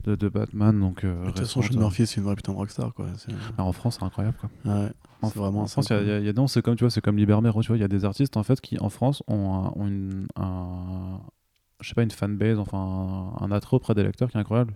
de, 0.05 0.15
de 0.15 0.29
Batman 0.29 0.79
donc. 0.79 1.03
euh, 1.03 1.21
De 1.21 1.27
toute 1.27 1.39
façon, 1.39 1.61
Sean. 1.61 1.77
Murphy, 1.77 2.07
c'est 2.07 2.17
une 2.17 2.23
vraie 2.23 2.35
putain 2.35 2.51
de 2.53 2.57
rockstar 2.57 2.93
quoi. 2.93 3.05
Ah, 3.57 3.63
en 3.63 3.71
France, 3.73 3.97
c'est 3.99 4.05
incroyable 4.05 4.37
quoi. 4.39 4.49
Ouais, 4.73 4.89
En, 5.21 5.29
c'est 5.29 5.37
vraiment 5.39 5.61
en 5.61 5.67
France, 5.67 5.89
il 5.91 6.07
y 6.07 6.11
a- 6.11 6.29
a- 6.29 6.33
non, 6.33 6.47
c'est 6.47 6.61
comme 6.61 6.75
tu 6.75 6.83
vois, 6.83 6.91
c'est 6.91 7.01
comme 7.01 7.17
Libermero, 7.17 7.61
tu 7.61 7.67
vois, 7.67 7.77
il 7.77 7.81
y 7.81 7.83
a 7.85 7.87
des 7.87 8.05
artistes 8.05 8.37
en 8.37 8.43
fait 8.43 8.59
qui 8.61 8.79
en 8.79 8.89
France 8.89 9.21
ont, 9.27 9.53
un- 9.53 9.71
ont 9.75 9.87
une, 9.87 10.27
un- 10.35 11.19
je 11.79 11.89
sais 11.89 11.93
pas, 11.93 12.01
une 12.03 12.11
fanbase, 12.11 12.57
enfin 12.59 12.77
un, 13.39 13.45
un 13.45 13.51
attrait 13.51 13.75
auprès 13.75 13.93
des 13.93 14.03
lecteurs 14.03 14.31
qui 14.31 14.37
est 14.37 14.39
incroyable 14.39 14.73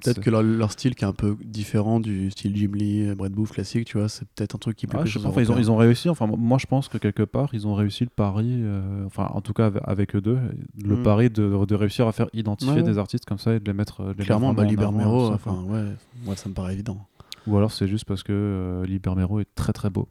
peut-être 0.00 0.20
que 0.20 0.30
leur, 0.30 0.42
leur 0.42 0.72
style 0.72 0.94
qui 0.96 1.04
est 1.04 1.06
un 1.06 1.12
peu 1.12 1.36
différent 1.44 2.00
du 2.00 2.30
style 2.32 2.56
Jim 2.56 2.70
Lee, 2.74 3.14
Brett 3.14 3.32
Booth 3.32 3.50
classique, 3.50 3.86
tu 3.86 3.98
vois, 3.98 4.08
c'est 4.08 4.26
peut-être 4.34 4.56
un 4.56 4.58
truc 4.58 4.76
qui 4.76 4.86
plaît 4.86 4.98
Ah, 5.02 5.04
je 5.06 5.12
sais 5.12 5.18
aux 5.18 5.22
pas, 5.22 5.28
enfin, 5.28 5.42
ils, 5.42 5.52
ont, 5.52 5.58
ils 5.58 5.70
ont 5.70 5.76
réussi. 5.76 6.08
Enfin, 6.08 6.26
moi, 6.26 6.58
je 6.58 6.66
pense 6.66 6.88
que 6.88 6.98
quelque 6.98 7.22
part, 7.22 7.50
ils 7.52 7.66
ont 7.68 7.74
réussi 7.74 8.04
le 8.04 8.10
pari. 8.10 8.46
euh, 8.50 9.04
enfin, 9.06 9.28
en 9.32 9.40
tout 9.40 9.52
cas, 9.52 9.66
avec, 9.66 9.82
avec 9.86 10.16
eux 10.16 10.20
deux, 10.20 10.38
le 10.82 10.96
Mm. 10.96 11.02
pari 11.02 11.30
de, 11.30 11.64
de 11.66 11.74
réussir 11.74 12.08
à 12.08 12.12
faire 12.12 12.28
identifier 12.32 12.72
Ouais, 12.74 12.80
ouais. 12.82 12.88
des 12.88 12.98
artistes 12.98 13.24
comme 13.24 13.38
ça 13.38 13.54
et 13.54 13.60
de 13.60 13.64
les 13.64 13.72
mettre. 13.72 14.02
de 14.02 14.12
les 14.18 14.24
Clairement, 14.24 14.48
mettre 14.48 14.62
bah, 14.62 14.68
Libermero, 14.68 15.30
enfin, 15.32 15.62
ouais, 15.68 15.84
moi 16.24 16.34
ça 16.36 16.48
me 16.48 16.54
paraît 16.54 16.72
évident. 16.72 17.06
Ou 17.46 17.56
alors, 17.56 17.70
c'est 17.70 17.86
juste 17.86 18.04
parce 18.06 18.24
que 18.24 18.32
euh, 18.32 18.84
Libermero 18.86 19.38
est 19.38 19.46
très 19.54 19.72
très 19.72 19.90
beau. 19.90 20.08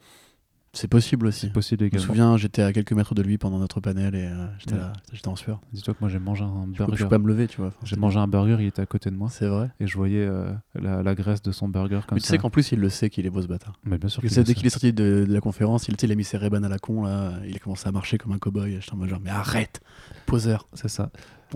C'est 0.75 0.87
possible 0.89 1.27
aussi. 1.27 1.47
C'est 1.47 1.53
possible 1.53 1.79
Je 1.79 1.83
me 1.85 1.87
également. 1.87 2.05
souviens, 2.05 2.37
j'étais 2.37 2.61
à 2.61 2.73
quelques 2.73 2.91
mètres 2.91 3.15
de 3.15 3.21
lui 3.21 3.37
pendant 3.37 3.57
notre 3.59 3.79
panel 3.79 4.13
et 4.13 4.25
euh, 4.27 4.45
j'étais 4.59 4.73
Ouais. 4.73 4.79
là, 4.81 4.93
j'étais 5.13 5.27
en 5.29 5.35
sueur. 5.35 5.61
Dis-toi 5.73 5.93
que 5.93 5.99
moi, 6.01 6.09
j'ai 6.09 6.19
mangé 6.19 6.43
un 6.43 6.65
peux, 6.65 6.73
je 6.73 6.77
burger. 6.85 7.03
peux 7.05 7.09
pas 7.09 7.17
me 7.17 7.27
lever, 7.27 7.47
tu 7.47 7.61
vois. 7.61 7.71
J'ai 7.83 7.95
mangé 7.95 8.19
un 8.19 8.27
burger, 8.27 8.57
il 8.59 8.67
était 8.67 8.81
à 8.81 8.85
côté 8.85 9.09
de 9.09 9.15
moi 9.15 9.29
C'est 9.31 9.47
vrai. 9.47 9.71
et 9.79 9.87
je 9.87 9.95
voyais 9.97 10.25
euh, 10.25 10.51
la, 10.75 11.01
la 11.01 11.15
graisse 11.15 11.41
de 11.41 11.51
son 11.51 11.67
burger 11.69 12.01
comme 12.07 12.17
Mais 12.17 12.21
tu 12.21 12.27
ça. 12.27 12.31
sais 12.31 12.37
qu'en 12.37 12.49
plus, 12.49 12.71
il 12.73 12.79
le 12.79 12.89
sait 12.89 13.09
qu'il 13.09 13.25
est 13.25 13.29
beau 13.29 13.41
ce 13.41 13.47
bâtard. 13.47 13.79
Mais 13.85 13.97
bien 13.97 14.09
sûr. 14.09 14.21
Le 14.21 14.29
dès 14.43 14.53
qu'il 14.53 14.65
est 14.67 14.69
sorti 14.69 14.91
de, 14.93 15.25
de 15.27 15.33
la 15.33 15.39
conférence, 15.41 15.87
il, 15.87 16.11
a 16.11 16.15
mis 16.15 16.23
ses 16.23 16.37
ray 16.37 16.49
à 16.53 16.59
la 16.59 16.77
con, 16.77 17.03
là, 17.03 17.33
il 17.47 17.55
a 17.55 17.59
commencé 17.59 17.87
à 17.87 17.91
marcher 17.91 18.17
comme 18.17 18.33
un 18.33 18.37
cow-boy. 18.37 18.77
J'étais 18.81 18.93
en 18.93 18.97
mode 18.97 19.09
genre, 19.09 19.21
mais 19.23 19.29
arrête, 19.31 19.79
poseur, 20.25 20.67
C'est 20.73 20.89
ça. 20.89 21.09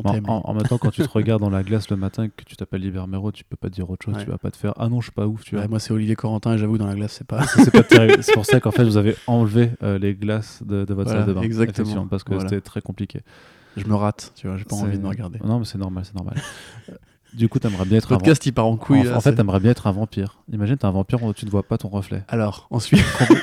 En, 0.03 0.13
t'aime. 0.13 0.29
en- 0.29 0.41
en 0.47 0.53
même 0.53 0.63
temps, 0.63 0.77
quand 0.77 0.91
tu 0.91 1.01
te 1.01 1.09
regardes 1.13 1.41
dans 1.41 1.49
la 1.49 1.63
glace 1.63 1.89
le 1.89 1.95
matin 1.97 2.23
et 2.25 2.29
que 2.29 2.43
tu 2.45 2.55
t'appelles 2.55 2.81
Libermero, 2.81 3.31
tu 3.31 3.43
peux 3.43 3.55
pas 3.55 3.69
dire 3.69 3.89
autre 3.89 4.05
chose. 4.05 4.15
Ouais. 4.15 4.23
Tu 4.23 4.29
vas 4.29 4.37
pas 4.37 4.51
te 4.51 4.57
faire 4.57 4.73
Ah 4.77 4.87
non, 4.87 4.99
je 5.01 5.05
suis 5.07 5.11
pas 5.11 5.25
ouf. 5.27 5.43
Tu 5.43 5.55
vois. 5.55 5.67
Moi, 5.67 5.79
c'est 5.79 5.91
Olivier 5.91 6.15
Corentin 6.15 6.53
et 6.53 6.57
j'avoue, 6.57 6.77
dans 6.77 6.87
la 6.87 6.95
glace, 6.95 7.13
c'est 7.17 7.27
pas. 7.27 7.43
c'est 7.43 7.71
pas 7.71 7.83
terrible. 7.83 8.21
C'est 8.23 8.33
pour 8.33 8.45
ça 8.45 8.59
qu'en 8.59 8.71
fait, 8.71 8.83
vous 8.83 8.97
avez 8.97 9.15
enlevé 9.27 9.71
euh, 9.83 9.97
les 9.97 10.13
glaces 10.15 10.61
de, 10.63 10.85
de 10.85 10.93
votre 10.93 11.09
Voilà, 11.09 11.25
salle 11.25 11.29
de 11.29 11.33
bain. 11.33 11.41
exactement. 11.41 12.05
Parce 12.07 12.23
que 12.23 12.33
Voilà. 12.33 12.47
c'était 12.49 12.61
très 12.61 12.81
compliqué. 12.81 13.21
je 13.77 13.85
me 13.85 13.95
rate, 13.95 14.31
tu 14.35 14.47
vois, 14.47 14.57
j'ai 14.57 14.65
pas 14.65 14.75
envie 14.75 14.97
de 14.97 15.03
me 15.03 15.07
regarder. 15.09 15.39
Non, 15.43 15.59
mais 15.59 15.65
c'est 15.65 15.77
normal, 15.77 16.03
c'est 16.05 16.15
normal. 16.15 16.35
Euh, 16.89 16.93
du 17.33 17.47
coup, 17.47 17.59
t'aimerais 17.59 17.85
bien 17.85 17.97
être 17.99 18.09
Le 18.09 18.15
un 18.15 18.17
podcast, 18.19 18.43
il 18.47 18.53
part 18.53 18.65
en 18.65 18.71
vampire. 18.71 18.85
couille. 18.87 19.01
En, 19.01 19.03
là, 19.11 19.17
en 19.17 19.21
fait, 19.21 19.35
t'aimerais 19.35 19.59
bien 19.59 19.69
être 19.71 19.85
un 19.85 19.91
vampire. 19.91 20.39
Imagine, 20.51 20.77
t'es 20.77 20.85
un 20.85 20.91
vampire 20.91 21.21
où 21.23 21.31
tu 21.33 21.45
ne 21.45 21.51
vois 21.51 21.61
pas 21.63 21.77
ton 21.77 21.87
reflet. 21.89 22.23
Alors, 22.27 22.67
ensuite, 22.71 22.99
Franchement. 23.01 23.35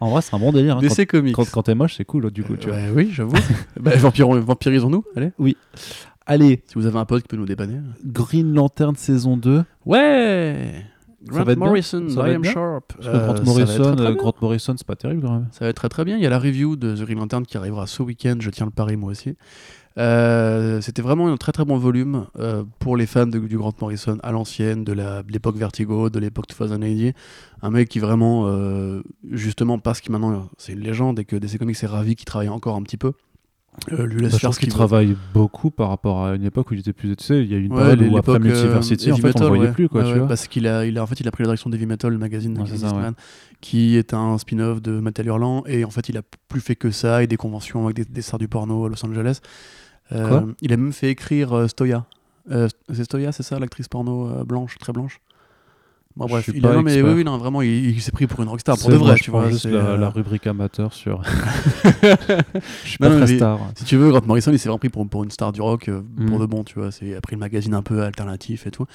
En 0.00 0.10
vrai, 0.10 0.22
c'est 0.22 0.34
un 0.34 0.38
bon 0.38 0.52
délire. 0.52 0.76
hein. 0.78 0.80
DC 0.80 1.06
Comics. 1.06 1.34
Quand, 1.34 1.44
quand, 1.44 1.50
quand 1.50 1.62
t'es 1.64 1.74
moche, 1.74 1.96
c'est 1.96 2.04
cool, 2.04 2.30
du 2.30 2.44
coup. 2.44 2.56
tu 2.56 2.68
vois. 2.68 2.76
Ouais, 2.76 2.90
oui, 2.94 3.10
j'avoue. 3.12 3.36
bah, 3.80 3.92
vampirisons-nous, 3.96 5.04
allez. 5.16 5.32
Allez, 6.26 6.62
Si 6.66 6.74
vous 6.74 6.86
avez 6.86 6.98
un 6.98 7.04
pote 7.06 7.22
qui 7.22 7.28
peut 7.28 7.36
nous 7.36 7.46
dépanner. 7.46 7.80
Green 8.04 8.54
Lantern 8.54 8.94
saison 8.96 9.36
2. 9.36 9.64
Ouais 9.86 10.84
Grant 11.24 11.44
Morrison, 11.56 12.06
Liam 12.16 12.42
bien 12.42 12.52
Sharp. 12.52 12.92
Euh, 13.04 13.32
Grant 13.32 13.42
Morrison, 13.44 13.96
euh. 13.98 14.14
Grant 14.14 14.34
Morrison, 14.40 14.74
c'est 14.76 14.86
pas 14.86 14.94
terrible 14.94 15.22
quand 15.22 15.32
même. 15.32 15.48
Ça 15.50 15.64
va 15.64 15.70
être 15.70 15.76
très 15.76 15.88
très 15.88 16.04
bien. 16.04 16.16
Il 16.16 16.22
y 16.22 16.26
a 16.26 16.30
la 16.30 16.38
review 16.38 16.76
de 16.76 16.94
The 16.94 17.00
Green 17.00 17.18
Lantern 17.18 17.44
qui 17.44 17.56
arrivera 17.56 17.86
ce 17.86 18.02
week-end. 18.02 18.36
Je 18.38 18.50
tiens 18.50 18.66
le 18.66 18.70
pari 18.72 18.96
moi 18.96 19.10
aussi. 19.10 19.34
Euh, 19.98 20.80
C'était 20.80 21.02
vraiment 21.02 21.28
un 21.28 21.36
très 21.36 21.52
très 21.52 21.64
bon 21.64 21.76
volume 21.76 22.26
euh, 22.38 22.62
pour 22.78 22.96
les 22.96 23.06
fans 23.06 23.26
de- 23.26 23.38
du 23.38 23.58
Grant 23.58 23.72
Morrison 23.80 24.18
à 24.22 24.30
l'ancienne, 24.32 24.84
de 24.84 24.92
la- 24.92 25.22
l'époque 25.28 25.56
Vertigo, 25.56 26.08
de 26.10 26.18
l'époque 26.18 26.46
2080. 26.48 27.12
Un 27.62 27.70
mec 27.70 27.88
qui 27.88 27.98
vraiment, 27.98 28.44
euh, 28.46 29.02
justement 29.30 29.78
parce 29.78 30.00
que 30.00 30.12
maintenant 30.12 30.48
c'est 30.56 30.72
une 30.72 30.80
légende 30.80 31.18
et 31.18 31.24
que 31.24 31.34
DC 31.36 31.58
Comics 31.58 31.82
est 31.82 31.86
ravi 31.86 32.14
qu'il 32.14 32.26
travaille 32.26 32.48
encore 32.48 32.76
un 32.76 32.82
petit 32.82 32.96
peu, 32.96 33.12
euh, 33.92 34.06
lui 34.06 34.20
laisse 34.20 34.32
Bah, 34.32 34.36
je 34.36 34.40
faire 34.40 34.48
pense 34.50 34.58
qu'il 34.58 34.68
qu'il 34.68 34.74
travaille 34.74 35.16
beaucoup 35.34 35.70
par 35.72 35.88
rapport 35.88 36.24
à 36.24 36.34
une 36.36 36.44
époque 36.44 36.70
où 36.70 36.74
il 36.74 36.80
était 36.80 36.92
plus. 36.92 37.16
Tu 37.16 37.24
sais, 37.24 37.42
il 37.42 37.50
y 37.50 37.54
a 37.54 37.58
eu 37.58 37.64
une 37.64 37.72
Ouais, 37.72 37.78
période 37.96 38.00
où 38.12 38.16
après 38.16 38.34
l'époque, 38.34 38.46
euh, 38.46 38.60
Multiversity, 38.62 39.10
en 39.12 39.16
fait, 39.16 39.22
on 39.22 39.26
Metal, 39.26 39.42
le 39.42 39.48
voyait 39.48 39.62
ouais. 39.66 39.72
plus, 39.72 39.88
quoi, 39.88 40.02
tu 40.04 40.08
ouais, 40.12 40.18
vois. 40.18 40.28
Parce 40.28 40.46
qu'il 40.46 40.66
a, 40.68 40.84
il 40.86 40.96
a, 40.98 41.02
en 41.02 41.06
fait, 41.06 41.18
il 41.20 41.26
a 41.26 41.30
pris 41.32 41.42
la 41.42 41.48
direction 41.48 41.70
d'Heavy 41.70 41.86
Metal, 41.86 42.12
le 42.12 42.18
magazine 42.18 42.54
de 42.54 42.64
ça. 42.64 42.74
Eastman, 42.74 43.14
qui 43.60 43.96
est 43.96 44.14
un 44.14 44.38
spin-off 44.38 44.80
de 44.82 45.00
Metal 45.00 45.26
Hurlant, 45.26 45.64
et 45.66 45.84
en 45.84 45.90
fait, 45.90 46.08
il 46.08 46.16
a 46.18 46.22
plus 46.48 46.60
fait 46.60 46.76
que 46.76 46.90
ça, 46.92 47.22
et 47.22 47.26
des 47.26 47.36
conventions 47.36 47.84
avec 47.86 47.96
des, 47.96 48.04
des 48.04 48.22
stars 48.22 48.38
du 48.38 48.46
porno 48.48 48.84
à 48.84 48.88
Los 48.88 49.04
Angeles. 49.04 49.40
Euh, 50.12 50.28
Quoi? 50.28 50.46
il 50.60 50.72
a 50.72 50.76
même 50.76 50.92
fait 50.92 51.10
écrire 51.10 51.52
euh, 51.52 51.68
Stoya. 51.68 52.04
Euh, 52.50 52.68
c'est 52.92 53.04
Stoya, 53.04 53.32
c'est 53.32 53.42
ça, 53.42 53.58
l'actrice 53.58 53.88
porno 53.88 54.44
blanche, 54.44 54.78
très 54.78 54.92
blanche? 54.92 55.20
Bon, 56.16 56.26
Je 56.26 56.32
bref, 56.32 56.42
suis 56.44 56.52
il 56.56 56.62
pas 56.62 56.70
a, 56.70 56.74
non, 56.74 56.82
mais 56.82 56.94
expert. 56.94 57.10
oui, 57.12 57.18
oui, 57.18 57.24
non, 57.24 57.38
vraiment, 57.38 57.62
il, 57.62 57.90
il 57.90 58.00
s'est 58.02 58.10
pris 58.10 58.26
pour 58.26 58.40
une 58.42 58.48
rockstar, 58.48 58.76
pour 58.76 58.86
C'est- 58.86 58.92
de 58.92 58.96
moi, 58.98 59.08
vrai, 59.08 59.16
je 59.16 59.22
tu 59.22 59.30
prends 59.30 59.40
vois. 59.40 59.50
juste 59.50 59.62
c'est, 59.62 59.70
la, 59.70 59.78
euh, 59.90 59.96
la 59.96 60.10
rubrique 60.10 60.48
amateur 60.48 60.92
sur. 60.92 61.22
Je 62.84 62.88
suis 62.88 62.98
pas 62.98 63.08
Non, 63.08 63.18
non, 63.18 63.24
très 63.24 63.32
mais- 63.32 63.36
star. 63.36 63.60
Si 63.76 63.84
tu 63.84 63.96
veux, 63.96 64.10
Grant 64.10 64.22
Morrison, 64.26 64.50
il 64.52 64.58
s'est 64.58 64.68
vraiment 64.68 64.78
pris 64.78 64.88
pour, 64.88 65.06
pour 65.08 65.22
une 65.22 65.30
star 65.30 65.52
du 65.52 65.60
rock 65.60 65.88
euh, 65.88 66.02
pour 66.26 66.38
Mm. 66.38 66.40
de 66.40 66.46
bon, 66.46 66.64
tu 66.64 66.78
vois. 66.78 66.90
C'est, 66.90 67.06
il 67.06 67.14
a 67.14 67.20
pris 67.20 67.36
le 67.36 67.40
magazine 67.40 67.72
un 67.74 67.82
peu 67.82 68.02
alternatif 68.02 68.66
et 68.66 68.70
tout. 68.72 68.86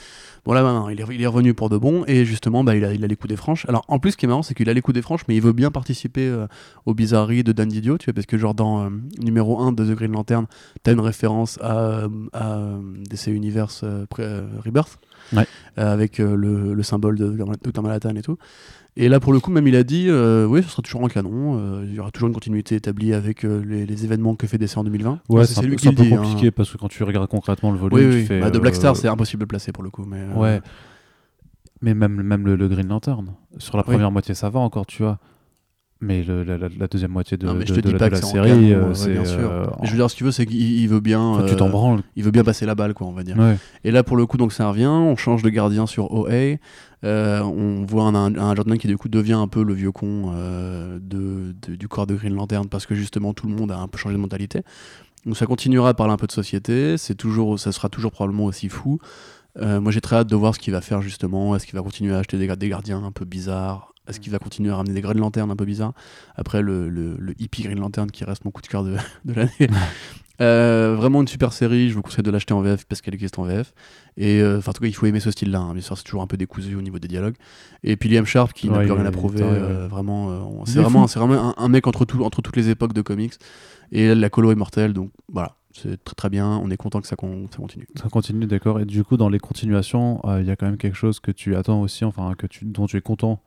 Bon, 0.45 0.51
là, 0.53 0.63
maintenant, 0.63 0.89
il 0.89 0.99
est, 0.99 1.05
il 1.11 1.21
est 1.21 1.27
revenu 1.27 1.53
pour 1.53 1.69
de 1.69 1.77
bon 1.77 2.03
et 2.07 2.25
justement, 2.25 2.63
bah, 2.63 2.75
il, 2.75 2.83
a, 2.83 2.93
il 2.93 3.03
a 3.03 3.07
les 3.07 3.15
coups 3.15 3.29
des 3.29 3.37
franches. 3.37 3.65
Alors, 3.69 3.85
en 3.87 3.99
plus, 3.99 4.11
ce 4.11 4.17
qui 4.17 4.25
est 4.25 4.27
marrant, 4.29 4.43
c'est 4.43 4.53
qu'il 4.53 4.67
a 4.69 4.73
les 4.73 4.81
coups 4.81 4.95
des 4.95 5.01
franches, 5.01 5.21
mais 5.29 5.35
il 5.37 5.41
veut 5.41 5.53
bien 5.53 5.71
participer 5.71 6.27
euh, 6.27 6.47
aux 6.85 6.93
bizarreries 6.93 7.43
de 7.45 7.53
Dan 7.53 7.69
Didio, 7.69 7.97
tu 7.97 8.05
vois, 8.05 8.13
parce 8.13 8.25
que, 8.25 8.37
genre, 8.37 8.53
dans 8.53 8.83
euh, 8.85 8.89
numéro 9.21 9.61
1 9.61 9.71
de 9.71 9.85
The 9.85 9.95
Green 9.95 10.11
Lantern, 10.11 10.45
t'as 10.83 10.91
une 10.91 10.99
référence 10.99 11.57
à, 11.61 11.77
euh, 11.77 12.09
à 12.33 12.57
euh, 12.57 12.79
DC 13.09 13.27
Universe 13.27 13.81
euh, 13.85 14.05
pré- 14.07 14.23
euh, 14.23 14.45
Rebirth, 14.65 14.99
Ouais. 15.31 15.45
euh, 15.77 15.93
avec 15.93 16.19
euh, 16.19 16.35
le, 16.35 16.73
le 16.73 16.83
symbole 16.83 17.17
de 17.17 17.29
Dr. 17.63 17.81
Manhattan 17.81 18.15
et 18.15 18.21
tout. 18.21 18.37
Et 18.95 19.09
là, 19.09 19.19
pour 19.19 19.33
le 19.33 19.39
coup, 19.39 19.49
même 19.49 19.67
il 19.67 19.75
a 19.75 19.83
dit 19.83 20.05
euh, 20.09 20.45
oui, 20.45 20.61
ce 20.61 20.69
sera 20.69 20.81
toujours 20.83 21.01
en 21.03 21.07
canon. 21.07 21.57
euh, 21.59 21.83
il 21.87 21.93
y 21.95 21.99
aura 21.99 22.11
toujours 22.11 22.27
une 22.27 22.33
continuité 22.35 22.75
établie 22.75 23.13
avec 23.13 23.43
euh, 23.43 23.63
les, 23.65 23.85
les 23.87 24.05
événements 24.05 24.35
que 24.35 24.45
fait 24.45 24.57
DC 24.59 24.77
en 24.77 24.83
2020. 24.83 25.19
Ouais, 25.29 25.45
Ça, 25.45 25.53
c'est 25.55 25.59
un, 25.59 25.63
lui 25.63 25.69
peu- 25.71 25.75
qui 25.77 25.83
c'est 25.83 25.87
un 25.89 25.91
le 25.91 25.97
peu 25.97 26.03
dit, 26.03 26.13
hein. 26.13 26.17
compliqué 26.17 26.51
parce 26.51 26.71
que 26.71 26.77
quand 26.77 26.89
tu 26.89 27.01
regardes 27.03 27.27
concrètement 27.27 27.71
le 27.71 27.79
volume, 27.79 27.97
Oui, 27.97 28.03
tu 28.11 28.17
oui. 28.19 28.25
fais. 28.25 28.39
Bah, 28.39 28.51
de 28.51 28.59
Black 28.59 28.75
Star, 28.75 28.95
c'est 28.95 29.07
impossible 29.07 29.41
de 29.41 29.45
placer 29.47 29.71
pour 29.71 29.83
le 29.83 29.89
coup. 29.89 30.05
Mais, 30.05 30.25
Ouais. 30.35 30.61
Mais 31.81 31.93
même, 31.93 32.21
même 32.21 32.45
le, 32.45 32.55
le 32.55 32.67
Green 32.67 32.87
Lantern, 32.87 33.33
sur 33.57 33.75
la 33.77 33.83
Oui. 33.83 33.93
première 33.93 34.11
moitié, 34.11 34.33
ça 34.35 34.49
va 34.49 34.59
encore, 34.59 34.85
tu 34.85 35.03
vois. 35.03 35.19
Mais 36.05 36.21
le- 36.23 36.43
la, 36.43 36.87
deuxième 36.87 37.11
moitié 37.11 37.37
de, 37.37 37.45
Non, 37.45 37.53
mais 37.53 37.63
de, 37.63 37.69
je 37.69 37.73
te 37.75 37.79
de 37.79 37.87
dis 37.87 37.93
la, 37.93 37.97
pas 37.99 38.05
de 38.05 38.09
que 38.09 38.15
la 38.15 38.21
c'est 38.21 38.27
en 38.39 38.43
série, 38.43 38.73
euh, 38.73 38.93
c'est. 38.93 39.11
bien 39.13 39.25
sûr. 39.25 39.39
euh, 39.51 39.65
je 39.83 39.91
veux 39.91 39.97
dire, 39.97 40.09
si 40.09 40.17
tu 40.17 40.23
veux, 40.23 40.31
c'est 40.31 40.45
qu'il 40.45 40.61
il 40.61 40.87
veut 40.89 40.99
bien. 40.99 41.21
enfin, 41.21 41.45
tu 41.45 41.55
t'en 41.55 41.67
euh, 41.67 41.71
branles. 41.71 42.01
Il 42.15 42.23
veut 42.23 42.31
bien 42.31 42.43
passer 42.43 42.65
la 42.65 42.75
balle, 42.75 42.93
quoi, 42.93 43.07
on 43.07 43.11
va 43.13 43.23
dire. 43.23 43.37
Ouais. 43.37 43.57
Et 43.83 43.91
là, 43.91 44.03
pour 44.03 44.17
le 44.17 44.25
coup, 44.25 44.37
donc 44.37 44.51
ça 44.53 44.67
revient. 44.67 44.85
On 44.87 45.15
change 45.15 45.41
de 45.43 45.49
gardien 45.49 45.85
sur 45.87 46.11
OA. 46.13 46.57
Euh, 47.05 47.41
on 47.41 47.85
voit 47.85 48.03
un, 48.03 48.15
un, 48.15 48.35
un 48.37 48.55
Jordan 48.55 48.77
qui, 48.77 48.87
du 48.87 48.97
coup, 48.97 49.07
devient 49.09 49.33
un 49.33 49.47
peu 49.47 49.63
le 49.63 49.73
vieux 49.73 49.91
con 49.91 50.33
de, 51.01 51.55
du 51.75 51.87
corps 51.87 52.07
de 52.07 52.15
Green 52.15 52.35
Lantern 52.35 52.67
parce 52.67 52.85
que 52.85 52.95
justement, 52.95 53.33
tout 53.33 53.47
le 53.47 53.55
monde 53.55 53.71
a 53.71 53.77
un 53.79 53.87
peu 53.87 53.97
changé 53.97 54.15
de 54.15 54.21
mentalité. 54.21 54.61
Donc 55.25 55.37
ça 55.37 55.45
continuera 55.45 55.89
à 55.89 55.93
parler 55.93 56.13
un 56.13 56.17
peu 56.17 56.27
de 56.27 56.31
société. 56.33 56.97
C'est 56.97 57.15
toujours, 57.15 57.57
ça 57.59 57.71
sera 57.71 57.87
toujours 57.89 58.11
probablement 58.11 58.45
aussi 58.45 58.67
fou. 58.69 58.99
Moi, 59.61 59.91
j'ai 59.91 60.01
très 60.01 60.17
hâte 60.17 60.27
de 60.29 60.35
voir 60.35 60.53
ce 60.55 60.59
qu'il 60.59 60.73
va 60.73 60.81
faire 60.81 61.01
justement. 61.01 61.55
Est-ce 61.55 61.65
qu'il 61.65 61.75
va 61.75 61.81
continuer 61.83 62.13
à 62.13 62.17
acheter 62.19 62.37
des 62.37 62.69
gardiens 62.69 63.03
un 63.03 63.11
peu 63.11 63.23
bizarres 63.23 63.92
Est-ce 64.07 64.19
qu'il 64.19 64.31
va 64.31 64.39
continuer 64.39 64.69
à 64.71 64.75
ramener 64.75 64.93
des 64.93 65.01
Green 65.01 65.17
Lantern 65.19 65.49
un 65.49 65.55
peu 65.55 65.65
bizarres 65.65 65.93
Après, 66.35 66.61
le, 66.61 66.89
le, 66.89 67.15
le 67.17 67.33
hippie 67.41 67.63
Green 67.63 67.79
Lantern 67.79 68.11
qui 68.11 68.23
reste 68.25 68.43
mon 68.45 68.51
coup 68.51 68.61
de 68.61 68.67
cœur 68.67 68.83
de, 68.83 68.95
de 69.25 69.33
l'année. 69.33 69.69
Euh, 70.41 70.95
vraiment 70.97 71.21
une 71.21 71.27
super 71.27 71.53
série, 71.53 71.89
je 71.89 71.93
vous 71.93 72.01
conseille 72.01 72.23
de 72.23 72.31
l'acheter 72.31 72.53
en 72.55 72.61
VF 72.61 72.85
parce 72.85 73.01
qu'elle 73.01 73.13
existe 73.13 73.37
en 73.37 73.43
VF. 73.43 73.73
Et 74.17 74.41
euh, 74.41 74.57
enfin, 74.57 74.71
en 74.71 74.73
tout 74.73 74.81
cas, 74.81 74.87
il 74.87 74.93
faut 74.93 75.05
aimer 75.05 75.19
ce 75.19 75.29
style-là. 75.31 75.59
hein. 75.59 75.73
Bien 75.73 75.81
sûr, 75.81 75.97
c'est 75.97 76.03
toujours 76.03 76.23
un 76.23 76.27
peu 76.27 76.37
décousu 76.37 76.75
au 76.75 76.81
niveau 76.81 76.97
des 76.99 77.07
dialogues. 77.07 77.35
Et 77.83 77.95
puis 77.97 78.09
Liam 78.09 78.25
Sharp 78.25 78.51
qui 78.53 78.67
n'a 78.69 78.79
plus 78.85 78.91
rien 78.93 79.05
à 79.05 79.11
prouver. 79.11 79.37
euh, 79.83 79.87
vraiment, 79.87 80.31
c'est 80.65 80.79
est 80.79 80.81
vraiment, 80.81 81.07
c'est 81.07 81.19
vraiment 81.19 81.49
un, 81.57 81.63
un 81.63 81.67
mec 81.69 81.85
entre, 81.87 82.03
tout, 82.05 82.23
entre 82.23 82.41
toutes 82.41 82.57
les 82.57 82.69
époques 82.69 82.93
de 82.93 83.01
comics. 83.01 83.35
Et 83.91 84.15
la 84.15 84.29
colo 84.29 84.51
est 84.51 84.55
mortelle, 84.55 84.91
donc 84.93 85.11
voilà, 85.31 85.55
c'est 85.71 86.03
très 86.03 86.15
très 86.15 86.29
bien. 86.29 86.47
On 86.63 86.71
est 86.71 86.77
content 86.77 86.99
que 86.99 87.07
ça, 87.07 87.15
con- 87.15 87.47
ça 87.51 87.57
continue. 87.57 87.87
Ça 87.95 88.09
continue, 88.09 88.47
d'accord. 88.47 88.79
Et 88.79 88.85
du 88.85 89.03
coup, 89.03 89.17
dans 89.17 89.29
les 89.29 89.39
continuations, 89.39 90.19
il 90.39 90.45
y 90.47 90.51
a 90.51 90.55
quand 90.55 90.65
même 90.65 90.77
quelque 90.77 90.97
chose 90.97 91.19
que 91.19 91.29
tu 91.31 91.55
attends 91.55 91.79
aussi, 91.81 92.03
enfin, 92.05 92.33
que 92.35 92.47
tu, 92.47 92.65
dont 92.65 92.87
tu 92.87 92.97
es 92.97 93.01
content 93.01 93.39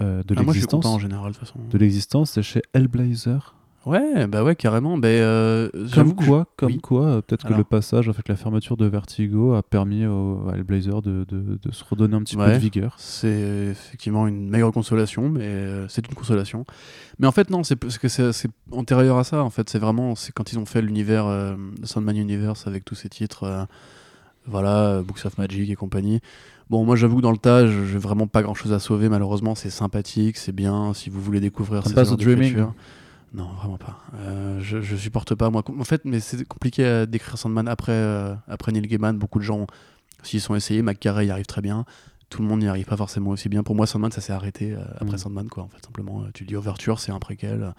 euh, 0.00 0.22
de 0.22 0.34
Ah, 0.36 0.40
l'existence. 0.42 0.84
content 0.84 0.94
en 0.94 0.98
général 0.98 1.32
de 1.32 1.36
toute 1.38 1.46
façon. 1.46 1.58
de 1.70 1.78
l'existence, 1.78 2.30
c'est 2.32 2.42
chez 2.42 2.62
Hellblazer. 2.74 3.54
Ouais, 3.86 4.26
bah 4.26 4.44
ouais, 4.44 4.54
carrément. 4.54 4.98
Bah, 4.98 5.08
euh, 5.08 5.70
Comme 5.94 6.14
quoi, 6.14 6.46
comme 6.56 6.72
oui. 6.72 6.78
quoi, 6.78 7.06
euh, 7.06 7.20
peut-être 7.22 7.46
que 7.46 7.54
le 7.54 7.64
passage 7.64 8.08
avec 8.10 8.28
la 8.28 8.36
fermeture 8.36 8.76
de 8.76 8.84
Vertigo 8.84 9.54
a 9.54 9.62
permis 9.62 10.04
au, 10.04 10.46
à 10.50 10.56
Hellblazer 10.56 11.00
de, 11.00 11.24
de, 11.26 11.58
de 11.62 11.72
se 11.72 11.84
redonner 11.84 12.14
un 12.16 12.22
petit 12.22 12.36
peu 12.36 12.44
de 12.46 12.58
vigueur. 12.58 12.94
C'est 12.98 13.68
effectivement 13.70 14.26
une 14.26 14.50
meilleure 14.50 14.72
consolation, 14.72 15.30
mais 15.30 15.44
euh, 15.44 15.88
c'est 15.88 16.06
une 16.06 16.14
consolation. 16.14 16.66
Mais 17.18 17.26
en 17.26 17.32
fait, 17.32 17.48
non, 17.48 17.62
c'est 17.62 17.76
parce 17.76 17.96
que 17.96 18.08
c'est 18.08 18.50
antérieur 18.72 19.16
à 19.16 19.24
ça. 19.24 19.42
En 19.42 19.50
fait, 19.50 19.70
c'est 19.70 19.78
vraiment 19.78 20.14
c'est 20.16 20.32
quand 20.32 20.52
ils 20.52 20.58
ont 20.58 20.66
fait 20.66 20.82
l'univers 20.82 21.56
Sandman 21.84 22.16
Universe 22.16 22.66
avec 22.66 22.84
tous 22.84 22.96
ces 22.96 23.08
titres, 23.08 23.66
voilà, 24.44 25.02
Books 25.02 25.24
of 25.24 25.38
Magic 25.38 25.70
et 25.70 25.76
compagnie. 25.76 26.20
Bon, 26.70 26.84
moi, 26.84 26.96
j'avoue 26.96 27.16
que 27.16 27.22
dans 27.22 27.30
le 27.32 27.38
tas, 27.38 27.66
je- 27.66 27.84
j'ai 27.86 27.98
vraiment 27.98 28.26
pas 28.26 28.42
grand-chose 28.42 28.72
à 28.72 28.78
sauver. 28.78 29.08
Malheureusement, 29.08 29.54
c'est 29.54 29.70
sympathique, 29.70 30.36
c'est 30.36 30.52
bien. 30.52 30.92
Si 30.94 31.08
vous 31.10 31.20
voulez 31.20 31.40
découvrir 31.40 31.82
T'aimes 31.82 32.04
ces 32.04 32.10
pas 32.10 32.16
Dreaming. 32.16 32.66
Non, 33.34 33.48
vraiment 33.60 33.76
pas. 33.78 33.98
Euh, 34.16 34.58
je, 34.60 34.80
je 34.80 34.96
supporte 34.96 35.34
pas, 35.34 35.50
moi. 35.50 35.62
En 35.78 35.84
fait, 35.84 36.02
mais 36.04 36.20
c'est 36.20 36.46
compliqué 36.46 36.84
à 36.84 37.06
décrire 37.06 37.36
Sandman 37.38 37.68
après, 37.68 37.92
euh, 37.92 38.34
après 38.48 38.72
Neil 38.72 38.86
Gaiman. 38.86 39.16
Beaucoup 39.18 39.38
de 39.38 39.44
gens, 39.44 39.66
s'ils 40.22 40.40
sont 40.40 40.54
essayés, 40.54 40.82
McCarrey 40.82 41.26
y 41.26 41.30
arrive 41.30 41.46
très 41.46 41.60
bien. 41.62 41.84
Tout 42.30 42.42
le 42.42 42.48
monde 42.48 42.60
n'y 42.60 42.68
arrive 42.68 42.84
pas 42.86 42.96
forcément 42.96 43.30
aussi 43.30 43.48
bien. 43.48 43.62
Pour 43.62 43.74
moi, 43.74 43.86
Sandman, 43.86 44.10
ça 44.12 44.20
s'est 44.20 44.32
arrêté 44.34 44.72
euh, 44.74 44.78
après 45.00 45.14
Mm. 45.16 45.18
Sandman, 45.18 45.48
quoi. 45.48 45.62
En 45.64 45.68
fait, 45.68 45.82
simplement, 45.84 46.24
tu 46.34 46.44
dis 46.44 46.56
Overture, 46.56 47.00
c'est 47.00 47.12
un 47.12 47.18
préquel. 47.18 47.74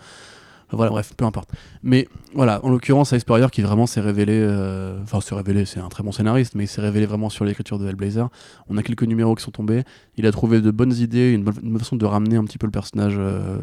Voilà, 0.71 0.91
bref, 0.91 1.13
peu 1.17 1.25
importe. 1.25 1.49
Mais 1.81 2.07
voilà, 2.33 2.63
en 2.63 2.69
l'occurrence, 2.69 3.11
Ice 3.11 3.21
Spurrier 3.21 3.47
qui 3.51 3.61
vraiment 3.61 3.87
s'est 3.87 4.01
révélé, 4.01 4.33
euh, 4.39 5.01
enfin 5.01 5.19
s'est 5.19 5.35
révélé, 5.35 5.65
c'est 5.65 5.79
un 5.79 5.89
très 5.89 6.03
bon 6.03 6.11
scénariste, 6.11 6.53
mais 6.55 6.65
il 6.65 6.67
s'est 6.67 6.81
révélé 6.81 7.05
vraiment 7.05 7.29
sur 7.29 7.43
l'écriture 7.43 7.79
de 7.79 7.87
Hellblazer. 7.87 8.29
On 8.69 8.77
a 8.77 8.83
quelques 8.83 9.03
numéros 9.03 9.33
qui 9.35 9.43
sont 9.43 9.51
tombés. 9.51 9.83
Il 10.15 10.27
a 10.27 10.31
trouvé 10.31 10.61
de 10.61 10.71
bonnes 10.71 10.93
idées, 10.93 11.31
une 11.31 11.43
bonne, 11.43 11.55
une 11.63 11.71
bonne 11.71 11.79
façon 11.79 11.95
de 11.95 12.05
ramener 12.05 12.35
un 12.35 12.43
petit 12.43 12.59
peu 12.59 12.67
le 12.67 12.71
personnage 12.71 13.15
euh, 13.17 13.59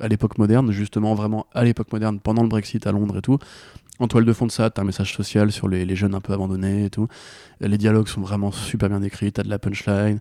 à 0.00 0.08
l'époque 0.08 0.38
moderne, 0.38 0.70
justement 0.72 1.14
vraiment 1.14 1.46
à 1.52 1.64
l'époque 1.64 1.92
moderne, 1.92 2.20
pendant 2.20 2.42
le 2.42 2.48
Brexit 2.48 2.86
à 2.86 2.92
Londres 2.92 3.18
et 3.18 3.22
tout. 3.22 3.38
En 3.98 4.08
toile 4.08 4.24
de 4.26 4.32
fond 4.32 4.46
de 4.46 4.52
ça, 4.52 4.68
t'as 4.68 4.82
un 4.82 4.84
message 4.84 5.14
social 5.14 5.50
sur 5.50 5.68
les, 5.68 5.96
jeunes 5.96 6.14
un 6.14 6.20
peu 6.20 6.34
abandonnés 6.34 6.84
et 6.84 6.90
tout. 6.90 7.08
Les 7.60 7.78
dialogues 7.78 8.08
sont 8.08 8.20
vraiment 8.20 8.52
super 8.52 8.90
bien 8.90 9.02
écrits, 9.02 9.32
t'as 9.32 9.42
de 9.42 9.48
la 9.48 9.58
punchline, 9.58 10.20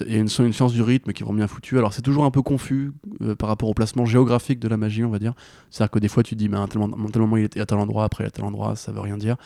il 0.00 0.12
y 0.12 0.16
a 0.16 0.18
une, 0.18 0.28
science 0.28 0.72
du 0.72 0.82
rythme 0.82 1.12
qui 1.12 1.22
est 1.22 1.24
vraiment 1.24 1.38
bien 1.38 1.46
foutue. 1.46 1.78
Alors 1.78 1.92
c'est 1.92 2.02
toujours 2.02 2.24
un 2.24 2.30
peu 2.30 2.42
confus 2.42 2.92
euh, 3.20 3.36
par 3.36 3.48
rapport 3.48 3.68
au 3.68 3.74
placement 3.74 4.04
géographique 4.06 4.58
de 4.58 4.68
la 4.68 4.76
magie, 4.76 5.04
on 5.04 5.10
va 5.10 5.20
dire. 5.20 5.34
C'est-à-dire 5.70 5.92
que 5.92 5.98
des 6.00 6.08
fois 6.08 6.22
tu 6.22 6.34
te 6.34 6.38
dis, 6.38 6.48
mais 6.48 6.58
à 6.58 6.66
tel, 6.66 6.80
moment- 6.80 7.36
il 7.36 7.44
est 7.44 7.60
à 7.60 7.66
tel 7.66 7.78
endroit, 7.78 8.04
après 8.04 8.24
à 8.24 8.30
tel 8.30 8.44
endroit, 8.44 8.74
ça 8.74 8.90
veut 8.90 9.00
rien 9.00 9.16
dire. 9.16 9.36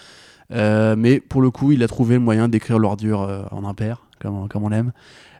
Euh, 0.52 0.94
mais 0.96 1.20
pour 1.20 1.42
le 1.42 1.50
coup, 1.50 1.72
il 1.72 1.82
a 1.82 1.88
trouvé 1.88 2.14
le 2.14 2.20
moyen 2.20 2.48
d'écrire 2.48 2.78
l'ordure 2.78 3.22
euh, 3.22 3.42
en 3.50 3.64
impair, 3.64 4.06
comme, 4.20 4.48
comme 4.48 4.64
on 4.64 4.68
l'aime, 4.70 4.92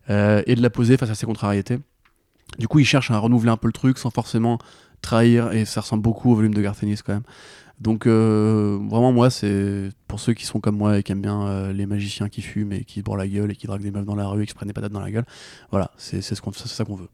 et 0.09 0.55
de 0.55 0.63
la 0.63 0.71
poser 0.71 0.97
face 0.97 1.11
à 1.11 1.15
ses 1.15 1.27
contrariétés. 1.27 1.79
Du 2.59 2.69
coup, 2.69 2.79
il 2.79 2.85
cherche 2.85 3.11
à 3.11 3.19
renouveler 3.19 3.51
un 3.51 3.57
peu 3.57 3.67
le 3.67 3.73
truc 3.73 3.99
sans 3.99 4.11
forcément 4.11 4.59
trahir, 5.03 5.53
et 5.53 5.65
ça 5.65 5.81
ressemble 5.81 6.03
beaucoup 6.03 6.33
au 6.33 6.35
volume 6.35 6.55
de 6.55 6.63
Garth 6.63 6.83
Ennis 6.83 7.01
quand 7.05 7.13
même. 7.13 7.23
Donc 7.81 8.07
euh, 8.07 8.79
vraiment 8.89 9.13
moi 9.13 9.29
c'est 9.29 9.91
pour 10.09 10.19
ceux 10.19 10.33
qui 10.33 10.47
sont 10.47 10.61
comme 10.61 10.77
moi 10.79 10.99
et 10.99 11.03
qui 11.03 11.13
aiment 11.13 11.21
bien 11.21 11.47
euh, 11.47 11.73
les 11.75 11.85
magiciens 11.85 12.29
qui 12.31 12.41
fument 12.41 12.73
et 12.73 12.85
qui 12.85 13.01
se 13.01 13.05
bourrent 13.05 13.19
la 13.19 13.29
gueule 13.29 13.51
et 13.51 13.55
qui 13.57 13.67
draguent 13.67 13.83
des 13.83 13.91
meufs 13.91 14.07
dans 14.07 14.15
la 14.15 14.27
rue 14.29 14.43
et 14.43 14.47
qui 14.47 14.51
se 14.53 14.55
prennent 14.57 14.69
des 14.69 14.73
patates 14.73 14.93
dans 14.93 15.01
la 15.01 15.11
gueule. 15.11 15.27
Voilà, 15.71 15.91
c'est 15.99 16.23
ce 16.23 16.41
qu'on 16.41 16.53
ça 16.53 16.85
qu'on 16.85 16.97
veut. 16.97 17.09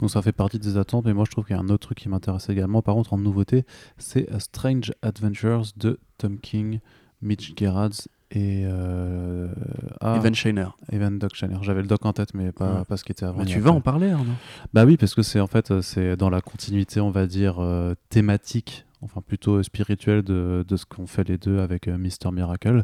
Donc 0.00 0.10
ça 0.10 0.22
fait 0.22 0.32
partie 0.32 0.58
des 0.58 0.76
attentes, 0.76 1.04
mais 1.04 1.14
moi 1.14 1.24
je 1.26 1.30
trouve 1.30 1.44
qu'il 1.44 1.54
y 1.56 1.58
a 1.58 1.62
un 1.62 1.68
autre 1.68 1.86
truc 1.86 1.98
qui 1.98 2.08
m'intéresse 2.08 2.48
également. 2.48 2.82
Par 2.82 2.94
contre, 2.94 3.12
en 3.12 3.18
nouveauté, 3.18 3.64
c'est 3.98 4.28
A 4.32 4.40
Strange 4.40 4.92
Adventures 5.02 5.64
de 5.76 5.98
Tom 6.18 6.38
King, 6.38 6.80
Mitch 7.22 7.52
Gerads 7.56 8.08
et 8.32 8.62
euh, 8.66 9.48
ah, 10.00 10.16
Evan 10.16 10.34
Shiner. 10.34 10.66
Evan 10.90 11.18
Doc 11.18 11.34
Shanner. 11.34 11.58
J'avais 11.62 11.82
le 11.82 11.86
doc 11.86 12.04
en 12.04 12.12
tête, 12.12 12.34
mais 12.34 12.50
pas, 12.50 12.78
Ouais. 12.78 12.84
pas 12.84 12.96
ce 12.96 13.04
qui 13.04 13.12
était 13.12 13.24
avant. 13.24 13.38
Mais 13.38 13.44
tu 13.44 13.60
vas 13.60 13.70
en 13.70 13.80
parler 13.80 14.10
Arnaud 14.10 14.32
Bah 14.74 14.84
oui, 14.84 14.96
parce 14.96 15.14
que 15.14 15.22
c'est 15.22 15.38
en 15.40 15.46
fait 15.46 15.70
euh, 15.70 15.82
c'est 15.82 16.16
dans 16.16 16.30
la 16.30 16.40
continuité, 16.40 17.00
on 17.00 17.10
va 17.10 17.26
dire 17.26 17.56
euh, 17.60 17.94
thématique, 18.10 18.85
enfin 19.02 19.20
plutôt 19.20 19.62
spirituelle 19.62 20.22
de, 20.22 20.64
de 20.66 20.76
ce 20.76 20.84
qu'ont 20.86 21.06
fait 21.06 21.28
les 21.28 21.38
deux 21.38 21.58
avec 21.60 21.86
euh, 21.88 21.98
Mister 21.98 22.30
Miracle, 22.30 22.82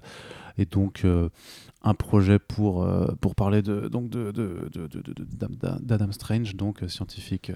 et 0.59 0.67
donc 0.67 1.03
euh, 1.05 1.29
un 1.83 1.95
projet 1.95 2.39
pour 2.39 2.83
euh, 2.85 3.07
pour 3.21 3.35
parler 3.35 3.63
de 3.63 3.89
donc 3.89 4.09
de 4.11 4.31
de- 4.31 4.69
de- 4.73 4.87
de- 4.87 5.03
de- 5.03 5.13
de- 5.25 5.79
d'Adam 5.83 6.13
Strange, 6.13 6.55
donc 6.55 6.83
scientifique 6.89 7.51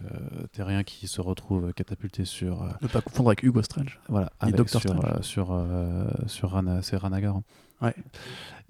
terrien 0.52 0.82
qui 0.82 1.06
se 1.06 1.20
retrouve 1.20 1.72
catapulté 1.74 2.24
sur 2.24 2.64
Ne 2.82 2.88
pas 2.88 3.00
confondre 3.02 3.28
avec 3.30 3.42
Hugo 3.42 3.62
Strange. 3.62 4.00
voilà 4.08 4.32
avec 4.40 4.56
Doctor 4.56 4.80
sur 4.80 4.90
Strange. 4.90 5.20
sur 5.22 5.66
sur 6.26 6.50
Rana, 6.50 6.82
c'est 6.82 6.96
Ranagar. 6.96 7.40
Ouais. 7.82 7.94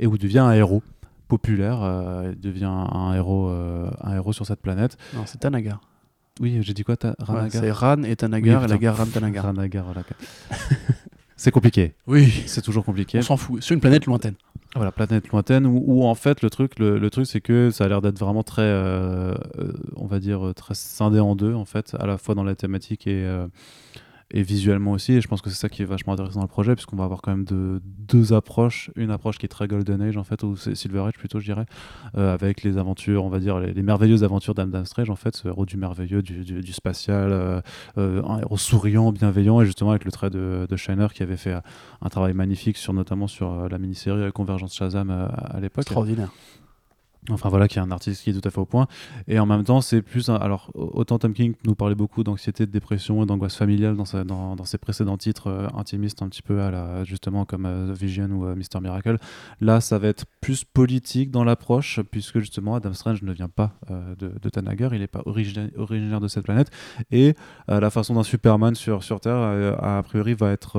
et 0.00 0.06
où 0.08 0.18
devient 0.18 0.40
un 0.40 0.52
héros 0.52 0.82
populaire, 1.28 1.78
il 2.32 2.40
devient 2.40 2.64
un 2.66 3.14
héros 3.14 3.48
un 3.48 4.14
héros 4.14 4.32
sur 4.32 4.44
cette 4.46 4.60
planète. 4.60 4.96
Non, 5.14 5.22
c'est 5.26 5.38
Tanagar. 5.38 5.80
Oui, 6.40 6.58
j'ai 6.60 6.74
dit 6.74 6.84
quoi, 6.84 6.96
ta- 6.96 7.08
Ouais, 7.10 7.14
Ranagar 7.26 7.50
c'est 7.62 7.70
Ran 7.70 8.02
et 8.02 8.16
Tanagar 8.16 8.60
Oui, 8.60 8.66
et 8.66 8.68
la 8.68 8.78
gare 8.78 8.96
Ran 8.96 9.06
Tanagar. 9.06 9.44
Ranagar, 9.44 9.84
voilà. 9.84 10.02
C'est 11.38 11.50
compliqué. 11.50 11.94
Oui, 12.06 12.30
C'est 12.46 12.62
toujours 12.62 12.84
compliqué. 12.84 13.18
on 13.18 13.22
s'en 13.22 13.36
fout. 13.36 13.62
Sur 13.62 13.74
une 13.74 13.80
planète 13.80 14.06
lointaine. 14.06 14.34
Voilà, 14.74 14.90
planète 14.90 15.28
lointaine 15.28 15.66
où, 15.66 15.82
où, 15.86 16.04
en 16.04 16.14
fait 16.14 16.40
le 16.42 16.48
truc, 16.50 16.78
le, 16.78 16.98
le 16.98 17.10
truc 17.10 17.26
c'est 17.26 17.40
que 17.42 17.70
ça 17.70 17.84
a 17.84 17.88
l'air 17.88 18.00
d'être 18.02 18.18
vraiment 18.18 18.42
très, 18.42 18.62
euh, 18.62 19.34
euh, 19.58 19.72
on 19.96 20.06
va 20.06 20.18
dire 20.18 20.46
euh, 20.48 20.52
très 20.54 20.74
scindé 20.74 21.18
en 21.20 21.36
deux 21.36 21.52
en 21.54 21.64
fait, 21.66 21.94
à 21.98 22.06
la 22.06 22.16
fois 22.18 22.34
dans 22.34 22.44
la 22.44 22.54
thématique 22.54 23.06
et 23.06 23.24
euh, 23.24 23.46
et 24.30 24.42
visuellement 24.42 24.92
aussi. 24.92 25.12
Et 25.12 25.20
je 25.20 25.28
pense 25.28 25.40
que 25.40 25.50
c'est 25.50 25.56
ça 25.56 25.68
qui 25.68 25.82
est 25.82 25.86
vachement 25.86 26.12
intéressant 26.14 26.40
dans 26.40 26.44
le 26.44 26.48
projet, 26.48 26.74
puisqu'on 26.74 26.96
va 26.96 27.04
avoir 27.04 27.22
quand 27.22 27.30
même 27.30 27.44
de, 27.44 27.80
deux 27.84 28.32
approches. 28.32 28.90
Une 28.96 29.10
approche 29.10 29.38
qui 29.38 29.46
est 29.46 29.48
très 29.48 29.68
Golden 29.68 30.02
Age, 30.02 30.16
en 30.16 30.24
fait, 30.24 30.42
ou 30.42 30.56
Silver 30.56 31.00
Age 31.00 31.14
plutôt, 31.14 31.38
je 31.38 31.44
dirais, 31.44 31.66
euh, 32.16 32.34
avec 32.34 32.62
les 32.62 32.76
aventures, 32.78 33.24
on 33.24 33.28
va 33.28 33.38
dire, 33.38 33.58
les, 33.60 33.82
merveilleuses 33.82 34.24
aventures 34.24 34.54
d'Adam 34.54 34.84
Strange, 34.84 35.10
en 35.10 35.16
fait, 35.16 35.36
ce 35.36 35.46
héros 35.46 35.64
du 35.64 35.76
merveilleux, 35.76 36.22
du, 36.22 36.44
du, 36.44 36.72
spatial, 36.72 37.30
euh, 37.30 37.60
euh, 37.98 38.22
un 38.24 38.40
héros 38.40 38.58
souriant, 38.58 39.12
bienveillant, 39.12 39.60
et 39.60 39.66
justement 39.66 39.90
avec 39.90 40.04
le 40.04 40.10
trait 40.10 40.30
de, 40.30 40.66
de 40.68 40.76
Shiner 40.76 41.06
qui 41.14 41.22
avait 41.22 41.36
fait 41.36 41.54
un 42.02 42.08
travail 42.08 42.34
magnifique, 42.34 42.76
sur, 42.76 42.92
notamment 42.92 43.28
sur 43.28 43.52
euh, 43.52 43.68
la 43.68 43.78
mini-série 43.78 44.32
Convergence 44.32 44.74
Shazam 44.74 45.10
à 45.10 45.60
l'époque. 45.60 45.84
Extraordinaire. 45.84 46.32
Enfin 47.30 47.48
voilà, 47.48 47.66
qui 47.68 47.78
est 47.78 47.82
un 47.82 47.90
artiste 47.90 48.22
qui 48.22 48.30
est 48.30 48.32
tout 48.32 48.46
à 48.46 48.50
fait 48.50 48.60
au 48.60 48.66
point. 48.66 48.86
Et 49.26 49.38
en 49.38 49.46
même 49.46 49.64
temps, 49.64 49.80
c'est 49.80 50.02
plus. 50.02 50.28
un- 50.28 50.36
alors, 50.36 50.70
autant 50.74 51.18
Tom 51.18 51.32
King 51.32 51.54
nous 51.64 51.74
parlait 51.74 51.94
beaucoup 51.94 52.22
d'anxiété, 52.22 52.66
de 52.66 52.70
dépression 52.70 53.22
et 53.22 53.26
d'angoisse 53.26 53.56
familiale 53.56 53.96
dans, 53.96 54.64
ses 54.64 54.78
précédents 54.78 55.16
titres 55.16 55.48
euh, 55.48 55.66
intimistes, 55.76 56.22
un 56.22 56.28
petit 56.28 56.42
peu 56.42 56.60
à 56.60 56.70
la, 56.70 57.04
justement 57.04 57.44
comme 57.44 57.66
euh, 57.66 57.92
The 57.92 57.98
Vision 57.98 58.28
ou 58.30 58.46
euh, 58.46 58.54
Mister 58.54 58.80
Miracle. 58.80 59.18
Là, 59.60 59.80
ça 59.80 59.98
va 59.98 60.08
être 60.08 60.24
plus 60.40 60.64
politique 60.64 61.30
dans 61.30 61.44
l'approche, 61.44 62.00
puisque 62.10 62.38
justement, 62.38 62.74
Adam 62.74 62.92
Strange 62.92 63.22
ne 63.22 63.32
vient 63.32 63.48
pas 63.48 63.72
euh, 63.90 64.14
de, 64.16 64.32
de 64.40 64.48
Tanagar, 64.48 64.94
il 64.94 65.00
n'est 65.00 65.06
pas 65.06 65.22
origina- 65.26 65.70
originaire 65.76 66.20
de 66.20 66.28
cette 66.28 66.44
planète. 66.44 66.70
Et 67.10 67.34
la 67.68 67.90
façon 67.90 68.14
d'un 68.14 68.22
Superman 68.22 68.74
sur, 68.74 69.02
sur 69.02 69.20
Terre, 69.20 69.36
a 69.82 70.02
priori, 70.02 70.34
va 70.34 70.52
être 70.52 70.78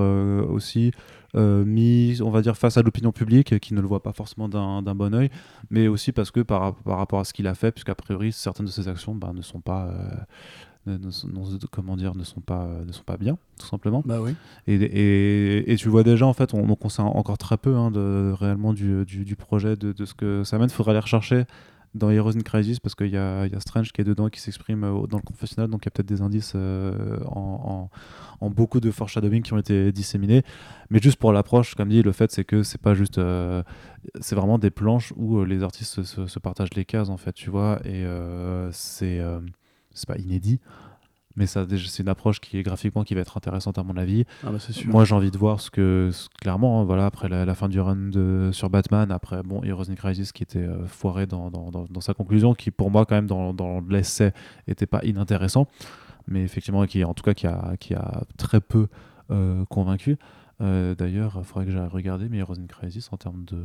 aussi. 0.50 0.92
Euh, 1.36 1.66
mis, 1.66 2.20
on 2.24 2.30
va 2.30 2.42
dire, 2.42 2.56
face 2.58 2.78
à 2.78 2.82
l'opinion 2.82 3.12
publique 3.12 3.60
qui 3.60 3.74
ne 3.74 3.82
le 3.82 3.88
voit 3.88 4.02
pas 4.02 4.14
forcément 4.14 4.48
d'un 4.48 4.96
bon 4.96 5.14
oeil 5.14 5.30
mais 5.70 5.88
aussi 5.88 6.12
parce 6.12 6.32
que 6.32 6.40
par, 6.40 6.76
par 6.76 6.98
rapport 6.98 7.20
à 7.20 7.26
ce 7.26 7.34
qu'il 7.34 7.48
a 7.48 7.56
fait, 7.56 7.72
puisqu'a 7.72 7.96
priori 7.96 8.32
certaines 8.32 8.66
de 8.68 8.72
ses 8.72 8.88
actions 8.88 9.14
bah, 9.16 9.32
ne 9.36 9.42
sont 9.42 9.60
pas, 9.60 9.88
euh, 9.88 10.16
ne- 10.86 10.98
ne 10.98 11.66
comment 11.70 11.98
dire, 11.98 12.16
ne 12.16 12.24
sont 12.24 12.40
pas, 12.40 12.68
ne 12.86 12.92
sont 12.92 13.04
pas 13.04 13.18
bien, 13.18 13.38
tout 13.60 13.68
simplement. 13.68 14.02
Bah 14.06 14.20
oui. 14.22 14.36
Et, 14.68 14.76
et, 14.76 15.72
et 15.72 15.76
tu 15.76 15.90
vois 15.90 16.04
déjà 16.04 16.26
en 16.26 16.34
fait, 16.34 16.54
on, 16.54 16.66
donc 16.66 16.86
on 16.86 16.90
sait 16.90 17.02
encore 17.02 17.38
très 17.38 17.58
peu 17.58 17.76
hein, 17.76 17.92
de, 17.92 18.34
réellement 18.40 18.74
du, 18.74 19.04
du, 19.06 19.26
du 19.26 19.36
projet, 19.36 19.76
de, 19.76 19.92
de 19.92 20.06
ce 20.06 20.14
que 20.14 20.44
ça 20.44 20.58
mène. 20.58 20.70
Faudra 20.70 20.92
aller 20.92 21.02
rechercher 21.02 21.44
dans 21.94 22.10
Heroes 22.10 22.36
in 22.38 22.42
Crisis 22.42 22.80
parce 22.80 22.96
qu'il 22.96 23.10
y 23.10 23.18
a, 23.18 23.48
Strange 23.60 23.92
qui 23.92 24.02
est 24.02 24.04
dedans, 24.04 24.30
qui 24.30 24.40
s'exprime 24.40 24.84
euh, 24.84 25.08
dans 25.08 25.18
le 25.18 25.24
confessionnal, 25.24 25.70
donc 25.70 25.84
il 25.84 25.88
y 25.88 25.90
a 25.90 25.92
peut-être 25.92 26.08
des 26.08 26.22
indices 26.22 26.54
euh, 26.56 27.18
en, 27.26 27.90
beaucoup 28.42 28.80
de 28.80 28.92
foreshadowing 28.92 29.42
qui 29.42 29.54
ont 29.54 29.58
été 29.58 29.92
disséminés. 29.92 30.44
Mais 30.90 31.00
juste 31.00 31.18
pour 31.18 31.34
l'approche, 31.34 31.76
comme 31.76 31.90
dit, 31.90 32.04
le 32.04 32.12
fait 32.12 32.32
c'est 32.32 32.44
que 32.44 32.64
c'est 32.64 32.82
pas 32.82 32.94
juste, 32.94 33.18
euh, 33.18 33.64
c'est 34.20 34.36
vraiment 34.36 34.60
des 34.60 34.70
planches 34.70 35.14
où 35.16 35.44
les 35.44 35.64
artistes 35.64 36.04
se, 36.04 36.40
partagent 36.40 36.74
les 36.76 36.86
cases 36.86 37.10
en 37.10 37.18
fait, 37.18 37.34
tu 37.34 37.50
vois, 37.50 37.80
et 37.86 38.06
c'est 38.72 39.22
c'est 39.94 40.08
pas 40.08 40.18
inédit. 40.18 40.60
Mais 41.38 41.46
ça, 41.46 41.66
c'est 41.70 42.02
une 42.04 42.10
approche 42.10 42.42
qui 42.42 42.58
est 42.58 42.64
graphiquement 42.64 43.04
qui 43.04 43.14
va 43.16 43.22
être 43.22 43.38
intéressante 43.38 43.78
à 43.78 43.84
mon 43.84 43.96
avis. 43.96 44.26
Ah 44.44 44.52
bah 44.52 44.60
sûr. 44.60 44.90
Moi, 44.92 45.06
j'ai 45.06 45.14
envie 45.16 45.32
de 45.32 45.38
voir 45.38 45.62
ce 45.62 45.70
que, 45.72 46.10
clairement, 46.42 46.82
hein, 46.82 46.84
voilà, 46.84 47.06
après 47.06 47.30
la, 47.30 47.46
la 47.46 47.54
fin 47.56 47.70
du 47.70 47.80
run 47.80 48.10
de, 48.10 48.50
sur 48.52 48.70
Batman, 48.70 49.12
après 49.12 49.44
bon, 49.44 49.64
Heroes 49.64 49.90
in 49.90 49.96
Crisis 49.96 50.32
qui 50.32 50.42
était 50.44 50.60
euh, 50.60 50.86
foiré 50.88 51.28
dans, 51.28 51.50
dans, 51.52 51.70
dans- 51.72 51.86
dans 51.90 52.02
sa 52.02 52.14
conclusion, 52.16 52.54
qui 52.56 52.72
pour 52.72 52.90
moi, 52.92 53.06
quand 53.06 53.16
même, 53.16 53.28
dans, 53.28 53.54
dans 53.54 53.80
l'essai, 53.82 54.34
était 54.68 54.88
pas 54.88 55.02
inintéressant, 55.06 55.68
mais 56.28 56.42
effectivement, 56.44 56.86
qui 56.88 57.04
en 57.04 57.14
tout 57.14 57.24
cas, 57.24 57.34
qui 57.34 57.46
a, 57.48 57.76
qui 57.80 57.94
a 57.94 58.24
très 58.38 58.60
peu 58.60 58.88
euh, 59.32 59.64
convaincu. 59.66 60.18
Euh, 60.60 60.96
D'ailleurs, 60.96 61.36
il 61.38 61.44
faudrait 61.44 61.66
que 61.66 61.72
j'aille 61.72 61.88
regarder, 61.88 62.30
mais 62.30 62.40
Heroes 62.40 62.56
in 62.60 62.66
Crisis, 62.66 63.10
en 63.14 63.18
termes 63.18 63.46
de, 63.46 63.62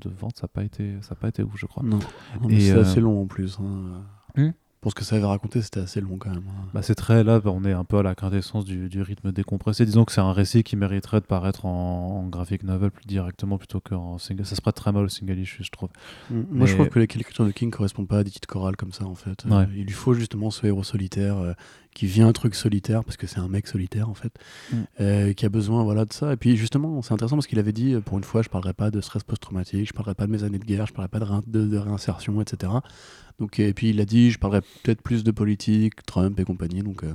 de 0.00 0.10
vente, 0.10 0.38
ça 0.38 0.46
n'a 0.46 0.48
pas 0.48 0.64
été, 0.64 0.96
ça 1.02 1.12
a 1.12 1.14
pas 1.14 1.28
été 1.28 1.44
ouf, 1.44 1.52
je 1.56 1.66
crois. 1.66 1.84
Non, 1.84 2.00
Non, 2.40 2.48
c'est 2.48 2.72
euh, 2.72 2.80
assez 2.82 3.00
long 3.00 3.22
en 3.22 3.26
plus. 3.26 3.58
hein. 3.60 4.02
Hmm 4.36 4.50
Pour 4.82 4.90
ce 4.90 4.96
que 4.96 5.04
ça 5.04 5.14
avait 5.14 5.24
raconté, 5.26 5.62
c'était 5.62 5.78
assez 5.80 6.00
long 6.00 6.18
quand 6.18 6.30
même. 6.30 6.42
hein. 6.48 6.68
Bah, 6.74 6.82
c'est 6.82 6.96
très 6.96 7.22
là, 7.22 7.38
bah, 7.38 7.50
on 7.54 7.64
est 7.64 7.72
un 7.72 7.84
peu 7.84 7.98
à 7.98 8.02
la 8.02 8.16
quintessence 8.16 8.64
du, 8.64 8.88
du 8.88 9.00
rythme 9.00 9.30
décompressé. 9.30 9.86
Disons 9.86 10.04
que 10.04 10.10
c'est 10.10 10.20
un 10.20 10.32
récit 10.32 10.64
qui 10.64 10.74
mériterait 10.74 11.20
de 11.20 11.24
paraître 11.24 11.66
en, 11.66 12.18
en 12.24 12.26
graphic 12.26 12.64
novel 12.64 12.90
plus 12.90 13.06
directement 13.06 13.58
plutôt 13.58 13.78
qu'en 13.78 14.18
single. 14.18 14.44
Ça 14.44 14.56
se 14.56 14.60
prête 14.60 14.74
très 14.74 14.90
mal 14.90 15.04
au 15.04 15.08
single 15.08 15.38
issue, 15.38 15.62
je 15.62 15.70
trouve. 15.70 15.88
Moi, 16.30 16.66
je 16.66 16.74
trouve 16.74 16.88
que 16.88 16.98
l'écriture 16.98 17.46
de 17.46 17.52
King 17.52 17.70
correspond 17.70 18.04
pas 18.06 18.18
à 18.18 18.24
des 18.24 18.30
titres 18.30 18.48
chorales 18.48 18.74
comme 18.76 18.92
ça, 18.92 19.04
en 19.06 19.14
fait. 19.14 19.44
Euh, 19.60 19.66
il 19.76 19.84
lui 19.84 19.92
faut 19.92 20.14
justement 20.14 20.50
ce 20.50 20.66
héros 20.66 20.82
solitaire 20.82 21.38
euh, 21.38 21.52
qui 21.94 22.06
vient 22.06 22.26
un 22.28 22.32
truc 22.32 22.54
solitaire, 22.54 23.04
parce 23.04 23.16
que 23.16 23.26
c'est 23.26 23.38
un 23.38 23.48
mec 23.48 23.66
solitaire, 23.66 24.08
en 24.08 24.14
fait, 24.14 24.32
Mm. 24.72 24.76
euh, 25.00 25.32
qui 25.34 25.44
a 25.44 25.48
besoin 25.48 25.82
voilà, 25.84 26.04
de 26.04 26.12
ça. 26.12 26.32
Et 26.32 26.36
puis, 26.36 26.56
justement, 26.56 27.02
c'est 27.02 27.12
intéressant 27.12 27.36
parce 27.36 27.46
qu'il 27.46 27.58
avait 27.58 27.72
dit, 27.72 27.94
pour 28.04 28.16
une 28.18 28.24
fois, 28.24 28.42
je 28.42 28.48
parlerai 28.48 28.72
pas 28.72 28.90
de 28.90 29.00
stress 29.00 29.22
post-traumatique, 29.24 29.86
je 29.88 29.92
parlerai 29.92 30.14
pas 30.14 30.26
de 30.26 30.32
mes 30.32 30.42
années 30.44 30.58
de 30.58 30.64
guerre, 30.64 30.86
je 30.86 30.92
parlerai 30.92 31.08
pas 31.10 31.18
de, 31.20 31.24
réin- 31.24 31.42
de- 31.46 31.66
de 31.66 31.76
réinsertion, 31.76 32.40
etc. 32.40 32.72
Donc, 33.38 33.58
et 33.60 33.72
puis, 33.74 33.90
il 33.90 34.00
a 34.00 34.04
dit, 34.04 34.30
je 34.30 34.38
parlerai 34.38 34.60
peut-être 34.82 35.02
plus 35.02 35.22
de 35.24 35.30
politique, 35.30 36.02
Trump 36.06 36.38
et 36.40 36.44
compagnie. 36.44 36.82
Donc, 36.82 37.04
euh, 37.04 37.12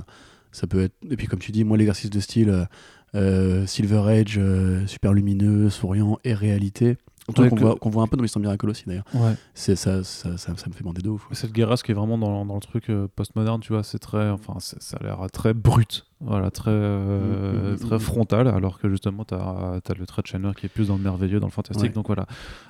ça 0.52 0.66
peut 0.66 0.80
être. 0.82 0.94
Et 1.10 1.16
puis, 1.16 1.26
comme 1.26 1.38
tu 1.40 1.52
dis, 1.52 1.64
moi, 1.64 1.76
l'exercice 1.76 2.10
de 2.10 2.20
style 2.20 2.66
euh, 3.14 3.66
Silver 3.66 4.02
Age, 4.08 4.40
super 4.86 5.12
lumineux, 5.12 5.70
souriant 5.70 6.18
et 6.24 6.34
réalité. 6.34 6.96
Qu'on 7.34 7.48
que- 7.50 7.60
voit, 7.60 7.76
qu'on 7.76 7.90
voit 7.90 8.02
un 8.02 8.06
peu 8.06 8.16
dans 8.16 8.22
l'histoire 8.22 8.40
Miracle 8.40 8.68
aussi 8.70 8.84
d'ailleurs. 8.86 9.04
Ouais. 9.14 9.34
C'est 9.54 9.76
ça, 9.76 10.02
ça, 10.04 10.36
ça, 10.38 10.56
ça 10.56 10.66
me 10.68 10.72
fait 10.74 10.82
bander 10.82 11.02
de 11.02 11.08
ouf. 11.10 11.26
Cette 11.32 11.52
guerre 11.52 11.74
qui 11.74 11.90
est 11.90 11.94
vraiment 11.94 12.16
dans, 12.18 12.44
dans 12.46 12.54
le 12.54 12.60
truc 12.60 12.88
euh, 12.90 13.06
postmoderne, 13.14 13.60
tu 13.60 13.72
vois, 13.72 13.82
c'est 13.82 13.98
très, 13.98 14.30
enfin, 14.30 14.54
c'est- 14.60 14.80
ça 14.82 14.96
a 14.98 15.02
l'air 15.02 15.26
très 15.32 15.52
brut, 15.54 16.06
voilà, 16.20 16.50
très, 16.50 16.70
euh, 16.70 17.72
Mm, 17.72 17.74
mm, 17.74 17.78
très 17.78 17.96
mm. 17.96 18.00
frontal, 18.00 18.48
alors 18.48 18.78
que 18.78 18.88
justement, 18.88 19.24
t'as 19.24 19.80
as 19.88 19.94
le 19.98 20.06
trait 20.06 20.22
de 20.22 20.26
Chandler 20.26 20.52
qui 20.56 20.66
est 20.66 20.68
plus 20.70 20.88
dans 20.88 20.96
le 20.96 21.02
merveilleux, 21.02 21.40
dans 21.40 21.46
le 21.46 21.52
fantastique, 21.52 21.88
Ouais. 21.88 21.94
donc 21.94 22.06
voilà. 22.06 22.26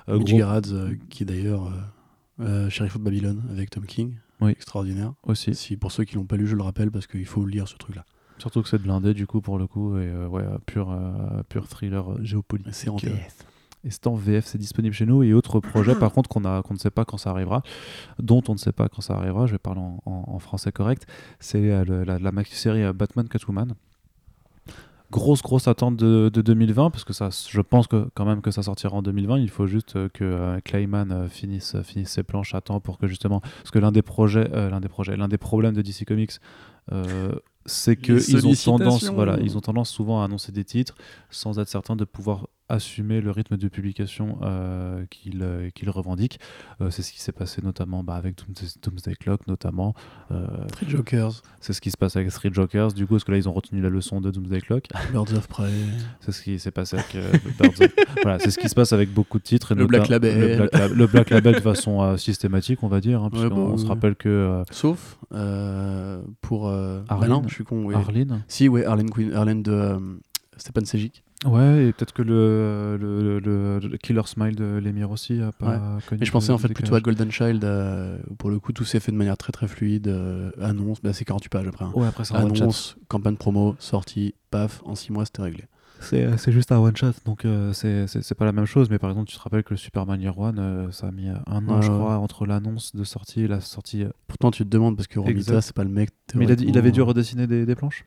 Euh, 0.09 0.17
gros 0.19 0.41
euh, 0.41 0.93
qui 1.09 1.23
est 1.23 1.25
d'ailleurs 1.25 1.67
euh, 1.67 2.43
euh, 2.43 2.69
Sheriff 2.69 2.95
of 2.97 3.01
Babylon 3.01 3.37
avec 3.51 3.69
Tom 3.69 3.85
King, 3.85 4.15
Oui. 4.41 4.51
extraordinaire. 4.51 5.13
aussi, 5.23 5.55
Si 5.55 5.77
pour 5.77 5.91
ceux 5.91 6.03
qui 6.03 6.15
l'ont 6.15 6.25
pas 6.25 6.35
lu, 6.37 6.47
je 6.47 6.55
le 6.55 6.63
rappelle 6.63 6.91
parce 6.91 7.07
qu'il 7.07 7.25
faut 7.25 7.45
lire 7.45 7.67
ce 7.67 7.75
truc-là. 7.77 8.03
surtout 8.37 8.61
que 8.61 8.69
c'est 8.69 8.81
blindé 8.81 9.13
du 9.13 9.25
coup 9.27 9.41
pour 9.41 9.57
le 9.57 9.67
coup, 9.67 9.97
et 9.97 10.07
euh, 10.07 10.27
ouais, 10.27 10.43
pur, 10.65 10.91
euh, 10.91 11.43
pur 11.49 11.67
thriller 11.67 12.05
géopolitique. 12.23 12.73
C'est 12.73 12.89
en 12.89 12.95
euh. 12.97 13.09
Et 13.85 13.91
c'est 13.91 14.07
en 14.07 14.13
VF, 14.13 14.45
c'est 14.45 14.57
disponible 14.57 14.93
chez 14.93 15.05
nous. 15.05 15.23
Et 15.23 15.33
autre 15.33 15.59
projet, 15.59 15.95
par 15.99 16.11
contre, 16.11 16.27
qu'on 16.29 16.39
ne 16.41 16.77
sait 16.79 16.89
pas 16.91 17.05
quand 17.05 17.17
ça 17.17 17.29
arrivera, 17.29 17.61
dont 18.19 18.43
on 18.49 18.53
ne 18.53 18.57
sait 18.57 18.73
pas 18.73 18.89
quand 18.89 19.01
ça 19.01 19.13
arrivera, 19.15 19.45
je 19.45 19.53
vais 19.53 19.57
parler 19.59 19.81
en, 19.81 19.99
en- 20.05 20.23
en 20.27 20.39
français 20.39 20.71
correct, 20.71 21.05
c'est 21.39 21.83
le- 21.85 22.03
la, 22.03 22.19
la 22.19 22.31
maxi-série 22.31 22.83
euh, 22.83 22.93
Batman 22.93 23.27
Catwoman. 23.29 23.73
Grosse, 25.11 25.41
grosse 25.41 25.67
attente 25.67 25.95
de, 25.97 26.29
de 26.31 26.41
2020, 26.43 26.91
parce 26.91 27.03
que 27.03 27.13
ça, 27.13 27.29
je 27.49 27.61
pense 27.61 27.87
que, 27.87 28.09
quand 28.13 28.25
même 28.25 28.41
que 28.41 28.51
ça 28.51 28.61
sortira 28.61 28.95
en 28.95 29.01
2020. 29.01 29.39
Il 29.39 29.49
faut 29.49 29.65
juste 29.65 29.95
euh, 29.95 30.07
que 30.07 30.23
euh, 30.23 30.59
Clayman 30.63 31.11
euh, 31.11 31.27
finisse, 31.27 31.75
finisse 31.81 32.11
ses 32.11 32.21
planches 32.21 32.53
à 32.53 32.61
temps 32.61 32.79
pour 32.79 32.99
que 32.99 33.07
justement. 33.07 33.39
Parce 33.41 33.71
que 33.71 33.79
l'un 33.79 33.91
des 33.91 34.03
projets, 34.03 34.47
l'un 34.49 34.79
des 34.79 34.87
projets, 34.89 35.17
l'un 35.17 35.27
des 35.27 35.39
problèmes 35.39 35.73
de 35.73 35.81
DC 35.81 36.05
Comics, 36.05 36.33
c'est 37.65 37.95
qu'ils 37.95 38.19
ont 38.47 38.51
tendance, 38.77 39.03
voilà, 39.15 39.37
ils 39.45 39.57
ont 39.57 39.61
tendance 39.61 39.89
souvent 39.89 40.21
à 40.21 40.25
annoncer 40.25 40.51
des 40.51 40.63
titres 40.63 40.95
sans 41.31 41.57
être 41.59 41.67
certains 41.69 41.95
de 41.95 42.05
pouvoir 42.05 42.47
assumer 42.69 43.19
le 43.21 43.31
rythme 43.31 43.57
de 43.57 43.67
publication 43.67 44.37
euh, 44.43 45.05
qu'ils 45.09 45.41
euh, 45.41 45.69
qu'ils 45.71 45.89
revendiquent. 45.89 46.39
Euh, 46.81 46.89
c'est 46.91 47.01
ce 47.01 47.11
qui 47.11 47.19
s'est 47.21 47.31
passé 47.31 47.61
notamment 47.63 48.03
bah, 48.03 48.15
avec 48.15 48.35
Doomsday, 48.37 48.67
Doomsday 48.81 49.15
Clock, 49.15 49.47
notamment. 49.47 49.93
Euh, 50.31 50.45
Three 50.71 50.89
Jokers, 50.89 51.41
c'est 51.59 51.73
ce 51.73 51.81
qui 51.81 51.91
se 51.91 51.97
passe 51.97 52.15
avec 52.15 52.31
Street 52.31 52.51
Jokers, 52.53 52.93
du 52.93 53.05
coup, 53.07 53.15
parce 53.15 53.23
que 53.23 53.31
là, 53.31 53.37
ils 53.37 53.49
ont 53.49 53.53
retenu 53.53 53.81
la 53.81 53.89
leçon 53.89 54.21
de 54.21 54.31
Doomsday 54.31 54.61
Clock? 54.61 54.85
Birds 55.11 55.33
of 55.35 55.47
Prey. 55.47 55.69
C'est 56.21 56.31
ce 56.31 56.41
qui 56.41 56.59
s'est 56.59 56.71
passé 56.71 56.97
avec 56.97 57.15
euh, 57.15 57.31
Birds 57.59 57.81
of- 57.81 57.93
Voilà, 58.23 58.39
c'est 58.39 58.51
ce 58.51 58.59
qui 58.59 58.69
se 58.69 58.75
passe 58.75 58.93
avec 58.93 59.11
beaucoup 59.13 59.39
de 59.39 59.43
titres. 59.43 59.71
et 59.71 59.75
Le 59.75 59.87
Black 59.87 60.07
Label. 60.07 60.39
Le 60.39 60.55
Black, 60.57 60.73
Lab- 60.73 60.91
le 60.93 61.07
Black 61.07 61.29
Label 61.31 61.55
de 61.55 61.59
façon 61.59 62.01
euh, 62.01 62.17
systématique, 62.17 62.83
on 62.83 62.87
va 62.87 63.01
dire. 63.01 63.23
Hein, 63.23 63.29
Ouais, 63.33 63.49
bah, 63.49 63.55
on 63.57 63.77
se 63.77 63.83
oui. 63.83 63.89
rappelle 63.89 64.15
que 64.15 64.29
euh, 64.29 64.63
Sauf 64.71 65.17
euh, 65.33 66.21
pour. 66.41 66.67
Euh... 66.67 67.01
bah 67.09 67.27
non, 67.27 67.43
je 67.47 67.53
suis 67.53 67.63
con. 67.63 67.83
oui. 67.85 67.95
Arline. 67.95 68.43
Si, 68.47 68.67
ouais, 68.67 68.85
Arlene 68.85 69.09
Queen, 69.09 69.33
Arlene 69.33 69.63
de 69.63 69.71
euh, 69.71 69.99
Stepan 70.59 70.85
Sejic. 70.85 71.23
Ouais, 71.45 71.85
et 71.87 71.93
peut-être 71.93 72.11
que 72.13 72.21
le, 72.21 72.97
le, 72.99 73.39
le- 73.39 73.79
le 73.79 73.97
Killer 73.97 74.21
Smile 74.25 74.55
de 74.55 74.65
Lemire 74.83 75.09
aussi 75.09 75.39
a 75.41 75.51
pas 75.53 75.99
connu 76.07 76.19
Mais 76.19 76.25
je 76.25 76.31
pensais 76.31 76.51
en 76.51 76.57
fait 76.57 76.67
plutôt 76.67 76.95
à 76.95 76.99
décalage. 76.99 77.03
Golden 77.17 77.31
Child. 77.31 77.63
euh, 77.63 78.17
pour 78.37 78.49
le 78.49 78.59
coup, 78.59 78.73
tout 78.73 78.83
s'est 78.83 78.99
fait 78.99 79.11
de 79.13 79.17
manière 79.17 79.37
très 79.37 79.53
très 79.53 79.67
fluide. 79.69 80.09
euh, 80.09 80.51
annonce, 80.61 81.01
bah, 81.01 81.13
c'est 81.13 81.23
48 81.25 81.49
pages 81.49 81.67
après. 81.67 81.85
hein. 81.85 81.91
Ouais, 81.95 82.07
après. 82.07 82.23
Annonce, 82.35 82.97
campagne 83.07 83.37
promo, 83.37 83.75
sortie, 83.79 84.35
paf, 84.51 84.81
en 84.83 84.95
6 84.95 85.11
mois 85.13 85.23
c'était 85.25 85.41
réglé. 85.41 85.63
C'est 86.01 86.23
euh, 86.23 86.37
juste 86.47 86.71
un 86.71 86.79
one 86.79 86.95
shot, 86.95 87.11
donc 87.25 87.43
euh, 87.45 87.73
c'est- 87.73 88.33
pas 88.33 88.45
la 88.45 88.51
même 88.53 88.65
chose. 88.65 88.89
Mais 88.89 88.99
par 88.99 89.09
exemple, 89.09 89.29
tu 89.29 89.35
te 89.37 89.41
rappelles 89.41 89.63
que 89.63 89.71
le 89.73 89.77
Superman 89.77 90.19
Year 90.21 90.37
One, 90.37 90.57
euh, 90.59 90.91
ça 90.91 91.07
a 91.07 91.11
mis 91.11 91.27
un 91.29 91.67
an, 91.69 91.81
je 91.81 91.89
crois, 91.89 92.17
entre 92.17 92.45
l'annonce 92.45 92.95
de 92.95 93.03
sortie 93.05 93.41
et 93.41 93.47
la 93.47 93.59
sortie. 93.61 94.05
Pourtant, 94.27 94.51
tu 94.51 94.63
te 94.65 94.69
demandes 94.69 94.95
parce 94.97 95.07
que 95.07 95.19
Romita, 95.19 95.61
c'est 95.61 95.75
pas 95.75 95.83
le 95.83 95.89
mec. 95.89 96.09
Mais 96.35 96.43
il, 96.45 96.51
a 96.51 96.55
il 96.69 96.77
avait 96.77 96.91
dû 96.93 97.01
redessiner 97.01 97.47
des, 97.47 97.65
des 97.65 97.75
planches 97.75 98.05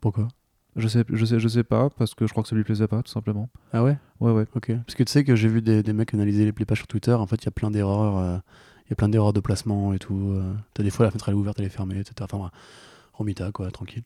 Pourquoi? 0.00 0.28
Je 0.76 0.88
sais, 0.88 1.04
je, 1.12 1.24
sais, 1.24 1.38
je 1.40 1.48
sais 1.48 1.64
pas, 1.64 1.90
parce 1.90 2.14
que 2.14 2.26
je 2.26 2.30
crois 2.32 2.42
que 2.42 2.48
ça 2.48 2.56
lui 2.56 2.64
plaisait 2.64 2.86
pas, 2.88 3.02
tout 3.02 3.10
simplement. 3.12 3.48
Ah 3.72 3.82
ouais? 3.82 3.98
Ouais, 4.20 4.32
ouais. 4.32 4.46
Ok. 4.54 4.72
Parce 4.86 4.94
que 4.94 5.02
tu 5.02 5.12
sais 5.12 5.24
que 5.24 5.36
j'ai 5.36 5.48
vu 5.48 5.60
des, 5.62 5.82
des 5.82 5.92
mecs 5.92 6.12
analyser 6.14 6.44
les, 6.46 6.52
les 6.56 6.64
pages 6.64 6.78
sur 6.78 6.86
Twitter. 6.86 7.12
En 7.12 7.26
fait, 7.26 7.36
il 7.42 7.44
y 7.44 7.48
a 7.48 7.52
plein 7.52 7.70
d'erreurs. 7.70 8.16
euh, 8.18 8.38
Il 8.86 8.90
y 8.90 8.92
a 8.92 8.96
plein 8.96 9.08
d'erreurs 9.08 9.32
de 9.32 9.40
placement 9.40 9.92
et 9.92 9.98
tout. 9.98 10.30
euh, 10.32 10.52
T'as 10.74 10.82
des 10.82 10.90
fois 10.90 11.04
la 11.06 11.10
fenêtre 11.10 11.28
elle 11.28 11.34
est 11.34 11.38
ouverte, 11.38 11.58
elle 11.60 11.66
est 11.66 11.70
fermée, 11.70 11.98
etc. 11.98 12.14
Enfin, 12.22 12.36
voilà. 12.38 12.52
Romita, 13.14 13.50
quoi, 13.52 13.70
tranquille. 13.70 14.02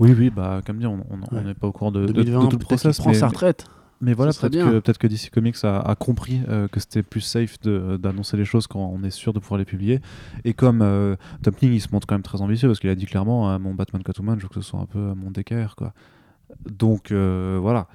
Oui, 0.00 0.12
oui, 0.16 0.30
bah, 0.30 0.60
comme 0.66 0.78
dit, 0.78 0.86
on 0.86 0.98
Ouais. 1.32 1.42
n'est 1.44 1.54
pas 1.54 1.66
au 1.68 1.72
courant 1.72 1.92
de, 1.92 2.00
de- 2.02 2.06
de 2.08 2.12
2020, 2.24 2.46
tout 2.48 2.56
le 2.58 2.64
process. 2.64 2.98
prend 2.98 3.12
sa 3.14 3.28
retraite. 3.28 3.66
Mais 4.04 4.12
voilà, 4.14 4.32
peut-être 4.32 4.52
que, 4.70 4.78
peut 4.80 4.92
que 4.92 5.06
DC 5.06 5.30
Comics 5.32 5.56
a, 5.64 5.80
a 5.80 5.94
compris 5.96 6.40
euh, 6.48 6.68
que 6.68 6.78
c'était 6.80 7.02
plus 7.02 7.20
safe 7.22 7.58
de- 7.62 7.96
d'annoncer 7.96 8.36
les 8.36 8.44
choses 8.44 8.66
quand 8.66 8.78
on 8.94 9.02
est 9.02 9.10
sûr 9.10 9.32
de 9.32 9.38
pouvoir 9.40 9.58
les 9.58 9.64
publier. 9.64 10.00
Et 10.44 10.54
comme 10.54 10.82
euh, 10.82 11.16
Tom 11.42 11.54
King, 11.54 11.72
il 11.72 11.80
se 11.80 11.88
montre 11.92 12.06
quand 12.06 12.14
même 12.14 12.22
très 12.22 12.40
ambitieux, 12.42 12.68
parce 12.68 12.78
qu'il 12.80 12.90
a 12.90 12.94
dit 12.94 13.06
clairement, 13.06 13.50
euh, 13.50 13.58
mon 13.58 13.74
Batman 13.74 14.02
Catwoman, 14.02 14.38
je 14.38 14.44
veux 14.44 14.48
que 14.48 14.54
ce 14.56 14.60
soit 14.62 14.80
un 14.80 14.86
peu 14.86 14.98
mon 15.14 15.30
DKR, 15.30 15.74
quoi. 15.76 15.92
Donc, 16.70 17.10
euh, 17.10 17.58
voilà, 17.60 17.88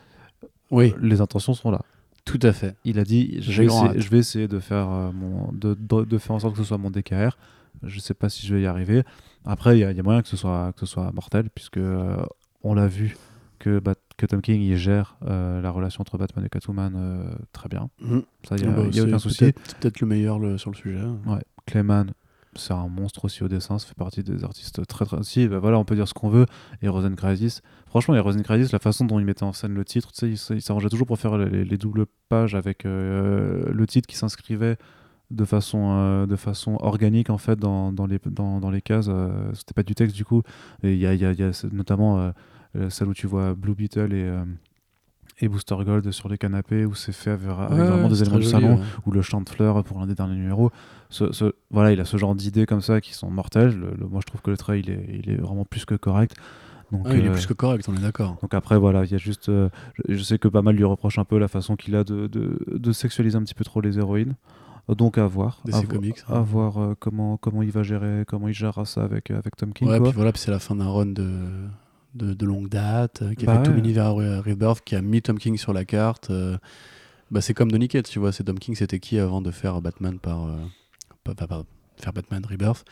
Oui, 0.72 0.94
les 1.02 1.22
intentions 1.22 1.54
sont 1.54 1.72
là. 1.72 1.82
tout 2.26 2.40
à 2.44 2.52
fait. 2.54 2.76
Il 2.86 3.00
a 3.00 3.04
dit 3.04 3.38
je 3.42 3.62
vais, 3.62 3.68
essayer, 3.88 4.02
je 4.02 4.10
vais 4.10 4.18
essayer 4.20 4.48
de 4.48 4.60
faire, 4.60 4.90
euh, 4.90 5.12
mon, 5.12 5.52
de, 5.52 5.76
de- 5.80 6.06
de 6.06 6.18
faire 6.18 6.36
en 6.36 6.40
sorte 6.40 6.54
que 6.56 6.62
ce 6.62 6.68
soit 6.68 6.78
mon 6.78 6.92
DKR. 6.92 7.38
Je 7.84 8.00
sais 8.00 8.14
pas 8.14 8.30
si 8.30 8.46
je 8.46 8.56
vais 8.56 8.62
y 8.64 8.66
arriver. 8.68 9.04
Après, 9.46 9.78
il 9.78 9.82
y, 9.82 9.84
a- 9.84 9.92
il 9.92 9.98
y 9.98 10.00
a 10.00 10.04
moyen 10.04 10.22
que 10.22 10.28
ce 10.28 10.36
soit, 10.38 10.74
que 10.74 10.82
ce 10.82 10.86
soit 10.86 11.12
mortel, 11.14 11.50
puisque 11.54 11.78
euh, 11.78 12.18
on 12.64 12.74
l'a 12.74 12.88
vu 12.88 13.16
que, 13.58 13.80
Bat- 13.80 13.96
que 14.20 14.26
Tom 14.28 14.42
King 14.42 14.62
il 14.62 14.78
gère 14.78 15.18
euh, 15.28 15.62
la 15.62 15.72
relation 15.72 16.02
entre 16.02 16.18
Batman 16.18 16.46
et 16.46 16.50
Catwoman 16.50 16.94
euh, 16.96 17.24
très 17.54 17.70
bien. 17.70 17.90
Mhm. 18.02 18.24
Ça, 18.48 18.56
il 18.58 18.64
n'y 18.64 18.70
Ah 18.70 18.74
a, 18.74 18.76
bah, 18.78 18.84
il 18.90 18.96
y 18.96 19.00
a 19.00 19.04
aucun 19.04 19.18
souci. 19.20 19.40
peut-être- 19.40 19.62
C'est 19.66 19.78
peut-être 19.80 20.00
le 20.02 20.08
meilleur 20.08 20.38
le- 20.40 20.58
sur 20.58 20.70
le 20.72 20.76
sujet. 20.76 21.02
Ouais. 21.26 21.42
Clayman, 21.66 22.12
c'est 22.56 22.74
un 22.74 22.88
monstre 22.88 23.26
aussi 23.26 23.44
au 23.44 23.48
dessin. 23.48 23.80
Ça 23.80 23.88
fait 23.88 23.96
partie 23.96 24.24
des 24.24 24.44
artistes 24.44 24.86
très 24.88 25.06
très. 25.06 25.22
Si, 25.24 25.48
bah 25.48 25.60
voilà, 25.60 25.78
on 25.80 25.86
peut 25.86 25.96
dire 25.96 26.08
ce 26.08 26.14
qu'on 26.14 26.30
veut. 26.30 26.46
Et 26.82 26.88
Rosen 26.90 27.16
Crisis, 27.16 27.62
franchement, 27.88 28.16
et 28.16 28.20
Rosen 28.20 28.42
Crisis, 28.44 28.72
la 28.72 28.80
façon 28.80 29.06
dont 29.06 29.20
il 29.20 29.26
mettait 29.26 29.44
en 29.44 29.54
scène 29.54 29.74
le 29.74 29.86
titre, 29.86 30.12
tu 30.12 30.36
sais, 30.38 30.56
il 30.56 30.62
s'arrangeait 30.62 30.90
toujours 30.90 31.08
pour 31.08 31.18
faire 31.20 31.38
les, 31.38 31.64
les 31.64 31.78
doubles 31.78 32.06
pages 32.28 32.56
avec 32.56 32.86
euh, 32.86 33.72
le 33.72 33.88
titre 33.88 34.08
qui 34.08 34.16
s'inscrivait 34.18 34.78
de 35.32 35.46
façon, 35.46 35.92
euh, 35.92 36.26
de 36.26 36.36
façon 36.36 36.78
organique 36.82 37.30
en 37.30 37.38
fait 37.38 37.56
dans, 37.60 37.94
dans, 37.94 38.08
les, 38.08 38.18
dans, 38.26 38.60
dans 38.60 38.72
les 38.72 38.82
cases. 38.82 39.06
euh, 39.10 39.52
C'était 39.54 39.76
pas 39.76 39.84
du 39.84 39.94
texte 39.94 40.16
du 40.16 40.26
coup. 40.26 40.42
Et 40.82 40.94
il 40.94 41.00
y 41.00 41.06
a, 41.06 41.14
y 41.14 41.24
a- 41.24 41.34
y 41.34 41.44
a 41.44 41.52
notamment 41.72 42.32
celle 42.90 43.08
où 43.08 43.14
tu 43.14 43.28
vois 43.28 43.54
Blue 43.56 43.76
Beetle 43.76 44.14
et. 44.14 44.24
euh, 44.24 44.44
et 45.42 45.48
Booster 45.48 45.76
Gold 45.86 46.12
sur 46.12 46.28
les 46.28 46.38
canapés 46.38 46.84
où 46.84 46.94
c'est 46.96 47.14
fait 47.14 47.30
avec, 47.30 47.48
vraiment 47.48 48.10
des 48.10 48.22
éléments 48.24 48.40
du 48.40 48.44
salon 48.52 48.78
ou 49.06 49.12
le 49.12 49.22
chant 49.22 49.40
de 49.40 49.48
fleurs 49.48 49.82
pour 49.86 49.98
l'un 49.98 50.06
des 50.06 50.14
derniers 50.14 50.36
numéros. 50.36 50.70
Ce, 51.10 51.32
ce- 51.32 51.54
voilà, 51.72 51.94
il 51.94 52.00
a 52.02 52.04
ce 52.04 52.18
genre 52.18 52.36
d'idées 52.36 52.66
comme 52.66 52.82
ça 52.82 53.00
qui 53.00 53.14
sont 53.14 53.32
mortelles. 53.32 53.74
Le- 53.80 53.94
le- 53.98 54.06
moi, 54.06 54.20
je 54.22 54.26
trouve 54.26 54.42
que 54.42 54.52
le 54.52 54.58
trait, 54.58 54.82
il 54.82 54.90
est, 54.90 55.22
il 55.24 55.30
est 55.32 55.38
vraiment 55.38 55.64
plus 55.64 55.86
que 55.86 55.96
correct. 55.96 56.36
Donc, 56.92 57.04
Ah, 57.10 57.16
il 57.16 57.24
est 57.26 57.30
euh, 57.30 57.32
plus 57.32 57.46
que 57.48 57.54
correct, 57.54 57.86
on 57.88 57.96
est 57.96 58.02
d'accord. 58.02 58.36
donc 58.42 58.54
après, 58.54 58.78
voilà, 58.78 59.06
il 59.06 59.12
y 59.12 59.16
a 59.16 59.18
juste. 59.18 59.48
euh, 59.48 59.70
je, 60.10 60.16
je 60.16 60.22
sais 60.24 60.40
que 60.40 60.50
pas 60.50 60.62
mal 60.62 60.76
lui 60.76 60.84
reproche 60.84 61.18
un 61.20 61.24
peu 61.24 61.38
la 61.38 61.48
façon 61.48 61.78
qu'il 61.78 61.96
a 61.96 62.04
de, 62.04 62.28
de, 62.28 62.60
de 62.78 62.92
sexualiser 62.92 63.38
un 63.38 63.44
petit 63.44 63.54
peu 63.56 63.64
trop 63.64 63.80
les 63.80 63.98
héroïnes. 63.98 64.36
Donc 64.90 65.18
à 65.18 65.26
voir. 65.26 65.62
À, 65.72 65.80
vo- 65.80 65.88
Comics, 65.88 66.18
à 66.28 66.40
voir 66.42 66.78
euh, 66.80 66.96
comment, 67.00 67.38
comment 67.38 67.62
il 67.62 67.72
va 67.72 67.84
gérer, 67.84 68.26
comment 68.28 68.50
il 68.50 68.54
gérera 68.54 68.84
ça 68.84 69.04
avec, 69.04 69.32
avec 69.32 69.56
Tom 69.56 69.72
King. 69.72 69.88
Ouais, 69.88 70.00
quoi. 70.00 70.10
puis 70.10 70.16
voilà, 70.18 70.34
puis 70.34 70.42
c'est 70.42 70.52
la 70.52 70.60
fin 70.60 70.76
d'un 70.76 70.90
run 70.90 71.06
de, 71.06 71.32
de, 72.16 72.34
de 72.34 72.46
longue 72.46 72.70
date, 72.70 73.22
euh, 73.22 73.34
qui 73.34 73.46
a 73.46 73.48
Bah 73.48 73.58
fait 73.58 73.64
tout 73.64 73.74
l'univers 73.74 74.12
Re- 74.14 74.40
Rebirth, 74.40 74.82
qui 74.84 74.96
a 74.96 75.02
mis 75.02 75.22
Tom 75.22 75.38
King 75.38 75.58
sur 75.58 75.74
la 75.74 75.86
carte. 75.86 76.30
euh, 76.30 76.58
bah, 77.32 77.42
c'est 77.42 77.54
comme 77.54 77.72
Donny 77.72 77.88
Cates, 77.88 78.10
tu 78.10 78.20
vois, 78.20 78.32
c'est 78.32 78.44
Tom 78.44 78.58
King, 78.58 78.76
c'était 78.76 79.00
qui 79.00 79.20
avant 79.20 79.42
de 79.42 79.52
faire 79.52 79.82
Batman 79.82 80.18
par, 80.20 80.46
euh, 80.48 80.56
pas- 81.24 81.36
pas- 81.36 81.48
pas- 81.48 81.64
faire 81.98 82.14
Batman 82.14 82.44
Rebirth? 82.50 82.84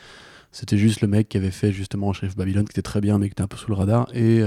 C'était 0.52 0.78
juste 0.78 1.00
le 1.02 1.08
mec 1.08 1.28
qui 1.28 1.36
avait 1.36 1.50
fait 1.50 1.72
justement 1.72 2.12
Sheriff 2.12 2.36
Babylon, 2.36 2.64
qui 2.64 2.70
était 2.72 2.82
très 2.82 3.00
bien, 3.00 3.18
mais 3.18 3.26
qui 3.26 3.32
était 3.32 3.42
un 3.42 3.48
peu 3.48 3.56
sous 3.56 3.68
le 3.70 3.74
radar, 3.76 4.08
et, 4.14 4.40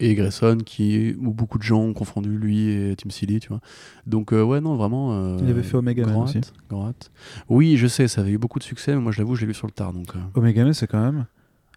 et 0.00 0.14
Grayson, 0.16 0.58
qui, 0.66 1.14
où 1.18 1.32
beaucoup 1.32 1.56
de 1.58 1.62
gens 1.62 1.80
ont 1.80 1.94
confondu 1.94 2.36
lui 2.36 2.68
et 2.68 2.96
Tim 2.96 3.08
Seeley, 3.10 3.38
tu 3.38 3.48
vois. 3.48 3.60
Donc, 4.06 4.32
euh, 4.32 4.42
ouais, 4.42 4.60
non, 4.60 4.74
vraiment. 4.76 5.12
euh, 5.14 5.38
Il 5.40 5.48
avait 5.48 5.62
fait 5.62 5.76
Omega 5.76 6.04
Man 6.04 6.16
aussi. 6.24 6.40
hâte. 6.72 7.10
Oui, 7.48 7.76
je 7.76 7.86
sais, 7.86 8.08
ça 8.08 8.20
avait 8.20 8.32
eu 8.32 8.38
beaucoup 8.38 8.58
de 8.58 8.64
succès, 8.64 8.94
mais 8.94 9.00
moi, 9.00 9.12
je 9.12 9.18
l'avoue, 9.18 9.36
je 9.36 9.42
l'ai 9.42 9.46
lu 9.46 9.54
sur 9.54 9.66
le 9.68 9.72
tard, 9.72 9.92
donc. 9.92 10.14
euh, 10.16 10.18
Omega 10.34 10.64
Man, 10.64 10.74
c'est 10.74 10.88
quand 10.88 11.00
même 11.00 11.26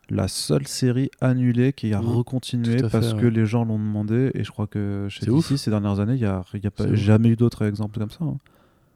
la 0.10 0.28
seule 0.28 0.68
série 0.68 1.10
annulée 1.22 1.74
qui 1.74 1.94
a 1.94 2.02
Mhm. 2.02 2.08
recontinué 2.08 2.78
parce 2.92 3.14
que 3.14 3.26
les 3.26 3.46
gens 3.46 3.66
l'ont 3.66 3.80
demandé. 3.80 4.32
Et 4.34 4.44
je 4.44 4.52
crois 4.52 4.68
que 4.68 5.08
chez. 5.10 5.26
DC, 5.26 5.58
ces 5.58 5.70
dernières 5.70 6.00
années, 6.00 6.14
il 6.16 6.20
n'y 6.20 6.26
a, 6.26 6.44
y 6.54 6.68
a 6.68 6.72
pas, 6.72 6.84
C'est 6.86 6.92
ouf. 6.92 6.96
jamais 6.96 7.30
eu 7.30 7.36
d'autres 7.36 7.66
exemples 7.66 8.00
comme 8.00 8.12
ça. 8.12 8.24
hein. 8.24 8.38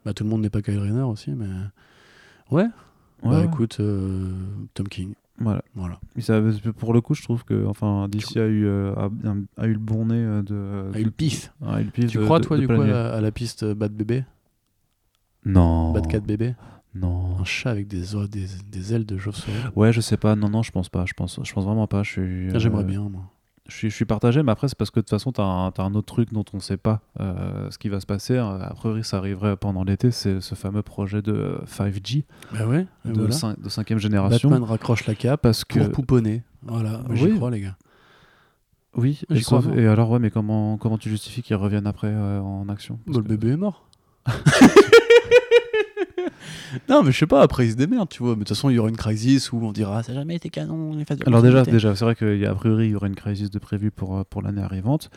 Bah, 0.04 0.12
tout 0.14 0.24
le 0.24 0.30
monde 0.30 0.42
n'est 0.42 0.50
pas 0.50 0.62
Kyle 0.62 0.78
Rayner 0.78 1.02
aussi, 1.02 1.30
mais. 1.32 1.46
Ouais. 2.50 2.64
Ouais, 2.64 2.70
bah 3.22 3.38
ouais. 3.38 3.44
écoute, 3.44 3.76
euh, 3.80 4.32
Tom 4.74 4.88
King. 4.88 5.14
Voilà. 5.38 5.62
Voilà. 5.74 5.98
Mais 6.16 6.22
ça- 6.22 6.40
pour 6.78 6.92
le 6.92 7.00
coup, 7.00 7.14
je 7.14 7.22
trouve 7.22 7.44
que 7.44 7.66
enfin, 7.66 8.08
DC 8.08 8.36
a 8.38 8.46
eu, 8.46 8.66
euh, 8.66 8.92
a, 8.96 9.08
a 9.62 9.66
eu 9.66 9.72
le 9.74 9.78
bon 9.78 10.06
nez 10.06 10.14
euh, 10.16 10.42
de. 10.42 10.90
A 10.94 11.00
eu 11.00 11.04
le 11.04 11.10
pif. 11.10 11.52
Tu 11.94 12.18
de- 12.18 12.24
crois, 12.24 12.38
de- 12.40 12.44
toi, 12.44 12.56
de 12.56 12.62
du 12.62 12.66
coup, 12.68 12.80
à 12.80 12.86
la, 12.86 13.12
à 13.14 13.20
la 13.20 13.30
piste 13.30 13.64
Bad 13.64 13.92
Bébé? 13.92 14.24
Non. 15.44 15.92
Bad 15.92 16.06
Cat 16.08 16.20
Bébé? 16.20 16.54
Non. 16.94 17.38
Un 17.40 17.44
chat 17.44 17.70
avec 17.70 17.88
des, 17.88 18.14
o- 18.14 18.26
des, 18.26 18.46
des 18.70 18.94
ailes 18.94 19.06
de 19.06 19.16
chauve-souris. 19.18 19.52
Ouais, 19.76 19.92
je 19.92 20.00
sais 20.00 20.16
pas. 20.16 20.36
Non, 20.36 20.48
non, 20.50 20.62
je 20.62 20.70
pense 20.72 20.88
pas. 20.88 21.04
Je 21.06 21.14
pense, 21.14 21.40
je 21.42 21.52
pense 21.52 21.64
vraiment 21.64 21.86
pas. 21.86 22.04
Suis. 22.04 22.48
Ah, 22.54 22.58
J'aimerais 22.58 22.82
euh, 22.82 22.86
bien, 22.86 23.00
moi. 23.08 23.22
Je 23.68 23.76
suis, 23.76 23.90
je 23.90 23.94
suis 23.94 24.04
partagé, 24.04 24.42
mais 24.42 24.52
après, 24.52 24.68
c'est 24.68 24.76
parce 24.76 24.90
que 24.90 24.98
de 25.00 25.02
toute 25.02 25.10
façon, 25.10 25.32
tu 25.32 25.40
as, 25.40 25.44
un 25.44 25.94
autre 25.94 26.12
truc 26.12 26.32
dont 26.32 26.44
on 26.52 26.56
ne 26.56 26.62
sait 26.62 26.76
pas 26.76 27.00
euh, 27.20 27.70
ce 27.70 27.78
qui 27.78 27.88
va 27.88 28.00
se 28.00 28.06
passer. 28.06 28.34
Euh, 28.34 28.58
A 28.60 28.74
priori, 28.74 29.04
ça 29.04 29.18
arriverait 29.18 29.56
pendant 29.56 29.84
l'été. 29.84 30.10
C'est 30.10 30.40
ce 30.40 30.54
fameux 30.54 30.82
projet 30.82 31.22
de 31.22 31.32
euh, 31.32 31.58
5G, 31.66 32.24
Bah 32.52 32.66
ouais, 32.66 32.86
de, 33.04 33.12
voilà. 33.12 33.30
cin- 33.30 33.58
de 33.58 33.68
cinquième 33.68 33.98
génération. 33.98 34.50
Batman 34.50 34.68
raccroche 34.68 35.06
la 35.06 35.14
cape 35.14 35.40
parce 35.42 35.64
que. 35.64 35.78
pour 35.78 35.90
pouponner. 35.92 36.42
Voilà, 36.62 37.02
moi, 37.06 37.14
j'y 37.14 37.24
Oui. 37.24 37.36
crois, 37.36 37.50
les 37.50 37.60
gars. 37.60 37.76
Oui, 38.94 39.22
J'y 39.30 39.42
crois 39.42 39.62
et 39.74 39.86
alors, 39.86 40.10
ouais, 40.10 40.18
mais 40.18 40.30
comment, 40.30 40.76
comment 40.76 40.98
tu 40.98 41.08
justifies 41.08 41.40
qu'ils 41.42 41.56
reviennent 41.56 41.86
après 41.86 42.10
euh, 42.10 42.40
en 42.40 42.68
action? 42.68 42.98
Parce 43.06 43.16
Bah, 43.18 43.24
le 43.26 43.36
bébé 43.36 43.52
est 43.54 43.56
mort. 43.56 43.88
Non, 46.88 47.02
mais 47.02 47.12
je 47.12 47.18
sais 47.18 47.26
pas, 47.26 47.42
après 47.42 47.66
ils 47.66 47.72
se 47.72 47.76
démerdent, 47.76 48.08
tu 48.08 48.22
vois. 48.22 48.32
Mais 48.32 48.40
de 48.40 48.44
toute 48.44 48.48
façon, 48.56 48.70
il 48.70 48.74
y 48.74 48.78
aura 48.78 48.88
une 48.88 48.96
crisis 48.96 49.52
où 49.52 49.58
on 49.62 49.72
dira 49.72 49.98
ah, 49.98 50.02
ça 50.02 50.12
n'a 50.12 50.20
jamais 50.20 50.36
été 50.36 50.48
canon. 50.48 50.94
les 50.94 51.04
phases 51.04 51.18
de 51.18 51.24
Alors 51.26 51.42
déjà, 51.42 51.62
déjà 51.64 51.94
c'est 51.94 52.04
vrai 52.04 52.14
qu'a 52.14 52.54
priori, 52.54 52.86
il 52.86 52.90
y 52.92 52.94
aura 52.94 53.06
une 53.06 53.14
crisis 53.16 53.50
de 53.50 53.58
prévu 53.58 53.90
pour, 53.90 54.16
euh, 54.16 54.22
pour 54.28 54.42
l'année 54.42 54.62
arrivante. 54.62 55.10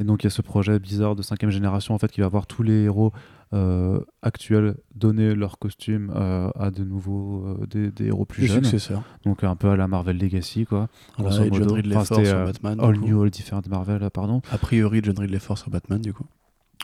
Et 0.00 0.04
donc, 0.04 0.22
il 0.22 0.26
y 0.26 0.28
a 0.28 0.30
ce 0.30 0.40
projet 0.40 0.78
bizarre 0.78 1.14
de 1.14 1.20
cinquième 1.20 1.50
génération, 1.50 1.92
en 1.94 1.98
fait, 1.98 2.10
qui 2.10 2.22
va 2.22 2.28
voir 2.28 2.46
tous 2.46 2.62
les 2.62 2.84
héros 2.84 3.12
euh, 3.52 4.00
actuels 4.22 4.76
donner 4.94 5.34
leur 5.34 5.58
costume 5.58 6.10
euh, 6.16 6.48
à 6.58 6.70
de 6.70 6.84
nouveaux, 6.84 7.44
euh, 7.46 7.66
des, 7.66 7.90
des 7.90 8.06
héros 8.06 8.24
plus 8.24 8.42
Les 8.42 8.48
jeunes. 8.48 8.64
successeurs. 8.64 9.02
Donc, 9.26 9.44
un 9.44 9.56
peu 9.56 9.68
à 9.68 9.76
la 9.76 9.88
Marvel 9.88 10.16
Legacy, 10.16 10.64
quoi. 10.64 10.88
Grosso 11.18 11.42
et 11.42 11.50
John. 11.52 11.70
Ridley 11.70 11.96
Enfin, 11.96 12.14
Ford 12.14 12.24
sur 12.26 12.44
Batman. 12.46 12.80
All. 12.80 12.98
New, 12.98 13.20
All 13.22 13.28
Different 13.28 13.62
Marvel, 13.68 14.08
pardon. 14.10 14.40
A 14.50 14.56
priori, 14.56 15.02
John 15.04 15.18
Ridley 15.18 15.38
Ford 15.38 15.58
sur 15.58 15.68
Batman, 15.68 16.00
du 16.00 16.14
coup. 16.14 16.24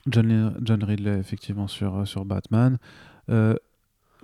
John, 0.07 0.55
John 0.63 0.85
Ridley, 0.85 1.19
effectivement, 1.19 1.69
sur, 1.69 2.07
sur 2.07 2.27
Batman. 2.27 2.77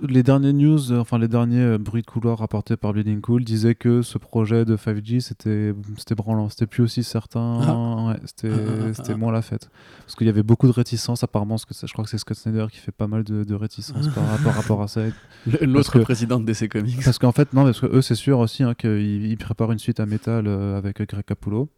Les 0.01 0.23
derniers 0.23 0.53
news, 0.53 0.91
euh, 0.91 1.01
enfin 1.01 1.19
les 1.19 1.29
derniers 1.29 1.61
euh, 1.61 1.79
bruits 1.79 2.03
de 2.03 2.07
couloir 2.07 2.39
rapportés 2.39 2.77
par 2.77 2.93
Bleeding 2.93 3.21
Cool 3.21 3.45
disaient 3.45 3.75
que 3.75 4.03
ce 4.03 4.17
projet 4.19 4.65
de 4.65 4.77
5G 4.77 5.21
c'était 5.21 5.75
c'était 5.99 6.15
branlant, 6.15 6.49
c'était 6.49 6.67
plus 6.67 6.83
aussi 6.83 7.05
certain, 7.05 7.61
Ah. 7.63 8.07
ouais, 8.09 8.21
c'était 8.25 8.51
Ah, 8.51 8.85
ah, 8.89 8.95
c'était 8.95 9.13
ah. 9.13 9.17
moins 9.17 9.33
la 9.33 9.43
fête. 9.43 9.69
Parce 10.01 10.17
qu'il 10.17 10.27
y 10.27 10.31
avait 10.31 10.43
beaucoup 10.43 10.67
de 10.67 10.73
réticences 10.73 11.23
apparemment, 11.23 11.57
parce 11.57 11.67
que 11.67 11.87
je 11.87 11.93
crois 11.93 12.05
que 12.05 12.11
c'est 12.11 12.19
Scott 12.19 12.37
Snyder 12.37 12.67
qui 12.71 12.79
fait 12.79 12.91
pas 12.91 13.07
mal 13.07 13.23
de, 13.23 13.45
de 13.45 13.55
réticences 13.55 14.09
par, 14.09 14.27
rapport, 14.27 14.45
par 14.45 14.55
rapport 14.55 14.83
à 14.83 14.89
ça. 14.89 15.03
L'autre 15.61 15.99
président 16.01 16.41
de 16.41 16.47
DC 16.47 16.69
Comics. 16.69 17.05
Parce 17.05 17.19
qu'en 17.19 17.33
fait, 17.33 17.53
non, 17.53 17.65
parce 17.65 17.81
que 17.81 17.87
eux 17.87 18.03
c'est 18.03 18.15
sûr 18.15 18.39
aussi 18.39 18.63
hein, 18.63 18.75
qu'ils 18.75 19.27
ils 19.27 19.37
préparent 19.37 19.73
une 19.73 19.79
suite 19.79 20.01
à 20.01 20.07
Metal 20.07 20.47
euh, 20.47 20.79
avec 20.79 21.03
Greg 21.03 21.25
Capullo. 21.25 21.69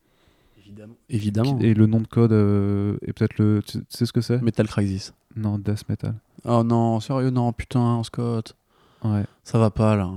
Évidemment. 0.65 0.95
Évidemment. 1.11 1.59
Et 1.61 1.75
le 1.75 1.87
nom 1.87 2.01
de 2.01 2.07
code 2.07 2.33
euh, 2.33 2.97
est 3.07 3.13
peut-être 3.13 3.39
le. 3.39 3.61
Tu 3.67 3.79
tu 3.79 3.85
sais 3.91 4.07
ce 4.07 4.13
que 4.13 4.21
c'est? 4.21 4.41
Metal 4.41 4.67
Crisis. 4.67 5.13
Non, 5.37 5.59
Death 5.59 5.89
Metal. 5.89 6.15
Oh 6.45 6.63
non, 6.63 7.01
sérieux, 7.01 7.31
non, 7.31 7.53
putain, 7.53 8.03
Scott. 8.05 8.57
Ouais. 9.05 9.25
Ça 9.43 9.59
va 9.59 9.71
pas 9.71 9.97
là. 9.97 10.11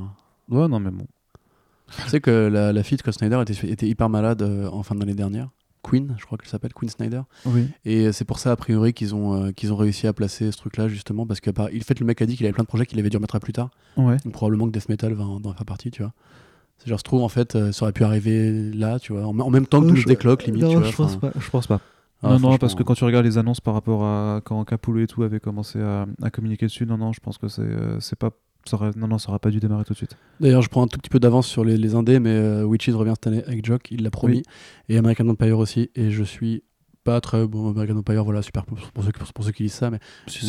Ouais, 0.49 0.67
non, 0.67 0.79
mais 0.79 0.91
bon. 0.91 1.05
tu 2.03 2.09
sais 2.09 2.19
que 2.21 2.31
la, 2.51 2.73
la 2.73 2.83
fille 2.83 2.97
de 2.97 3.01
Scott 3.01 3.13
Snyder 3.15 3.41
était, 3.41 3.67
était 3.69 3.87
hyper 3.87 4.09
malade 4.09 4.41
euh, 4.41 4.67
en 4.69 4.83
fin 4.83 4.95
d'année 4.95 5.13
dernière. 5.13 5.49
Queen, 5.83 6.15
je 6.19 6.25
crois 6.25 6.37
qu'elle 6.37 6.49
s'appelle, 6.49 6.73
Queen 6.73 6.89
Snyder. 6.89 7.21
Oui. 7.45 7.67
Et 7.85 8.11
c'est 8.11 8.25
pour 8.25 8.39
ça, 8.39 8.51
a 8.51 8.55
priori, 8.57 8.93
qu'ils 8.93 9.15
ont, 9.15 9.41
euh, 9.45 9.51
qu'ils 9.51 9.71
ont 9.71 9.77
réussi 9.77 10.05
à 10.07 10.11
placer 10.13 10.51
ce 10.51 10.57
truc-là, 10.57 10.89
justement, 10.89 11.25
parce 11.25 11.39
que 11.39 11.49
par- 11.49 11.69
il 11.71 11.81
fait 11.83 11.97
le 11.99 12.05
mec 12.05 12.21
a 12.21 12.25
dit 12.25 12.35
qu'il 12.35 12.45
avait 12.45 12.53
plein 12.53 12.63
de 12.63 12.67
projets 12.67 12.85
qu'il 12.85 12.99
avait 12.99 13.09
dû 13.09 13.15
remettre 13.17 13.35
à 13.35 13.39
plus 13.39 13.53
tard. 13.53 13.69
Ouais. 13.95 14.17
Donc 14.25 14.33
probablement 14.33 14.65
que 14.65 14.71
Death 14.71 14.89
Metal 14.89 15.13
va 15.13 15.23
en, 15.23 15.39
va 15.39 15.51
en 15.51 15.53
faire 15.53 15.65
partie, 15.65 15.91
tu 15.91 16.01
vois. 16.01 16.11
C'est 16.79 16.89
genre, 16.89 16.99
se 16.99 17.03
trouve, 17.03 17.23
en 17.23 17.29
fait, 17.29 17.55
euh, 17.55 17.71
ça 17.71 17.85
aurait 17.85 17.93
pu 17.93 18.03
arriver 18.03 18.69
là, 18.73 18.99
tu 18.99 19.13
vois, 19.13 19.25
en, 19.25 19.39
en 19.39 19.49
même 19.49 19.65
temps 19.65 19.79
que 19.79 19.85
Euh, 19.85 19.89
Doomsday 19.93 20.13
je- 20.13 20.17
Clock, 20.19 20.43
limite, 20.43 20.63
non, 20.63 20.69
tu 20.71 20.75
vois. 20.77 20.87
je 20.87 20.95
pense 20.95 21.15
enfin, 21.15 21.29
pas. 21.31 21.39
Je 21.39 21.49
pense 21.49 21.67
pas. 21.67 21.79
Ah, 22.23 22.29
non, 22.29 22.39
non, 22.39 22.57
parce 22.57 22.73
que 22.75 22.83
quand 22.83 22.95
tu 22.95 23.03
regardes 23.03 23.25
les 23.25 23.37
annonces 23.37 23.61
par 23.61 23.73
rapport 23.73 24.03
à 24.03 24.41
quand 24.43 24.63
Capullo 24.65 24.99
et 24.99 25.07
tout 25.07 25.23
avaient 25.23 25.39
commencé 25.39 25.79
à, 25.81 26.05
à 26.21 26.29
communiquer 26.29 26.65
dessus, 26.65 26.85
non, 26.85 26.97
non, 26.97 27.13
je 27.13 27.19
pense 27.19 27.37
que 27.37 27.47
c'est 27.47 27.61
euh, 27.61 27.99
c'est 27.99 28.17
pas. 28.17 28.31
Ça 28.65 28.75
aurait, 28.75 28.91
non, 28.97 29.07
non, 29.07 29.17
ça 29.17 29.29
aurait 29.29 29.39
pas 29.39 29.49
dû 29.49 29.59
démarrer 29.61 29.85
tout 29.85 29.93
de 29.93 29.97
suite. 29.97 30.17
D'ailleurs, 30.41 30.61
je 30.61 30.67
prends 30.67 30.83
un 30.83 30.87
tout 30.87 30.97
petit 30.99 31.09
peu 31.09 31.19
d'avance 31.21 31.47
sur 31.47 31.63
les, 31.63 31.77
les 31.77 31.95
indés, 31.95 32.19
mais 32.19 32.31
euh, 32.31 32.63
Witches 32.65 32.89
revient 32.93 33.13
cette 33.15 33.27
année 33.27 33.43
avec 33.45 33.65
Jock, 33.65 33.89
il 33.91 34.03
l'a 34.03 34.11
promis, 34.11 34.37
Oui. 34.37 34.43
et 34.89 34.97
American 34.97 35.29
Empire 35.29 35.57
aussi, 35.57 35.89
et 35.95 36.11
je 36.11 36.23
suis 36.23 36.63
pas 37.05 37.21
très 37.21 37.47
bon 37.47 37.69
American 37.69 37.95
Empire, 37.95 38.25
voilà, 38.25 38.41
super 38.41 38.65
pour, 38.65 38.77
pour 38.77 39.03
ceux, 39.05 39.11
pour, 39.13 39.31
pour 39.31 39.45
ceux 39.45 39.51
qui 39.53 39.63
lisent 39.63 39.73
ça, 39.73 39.89
mais 39.89 39.99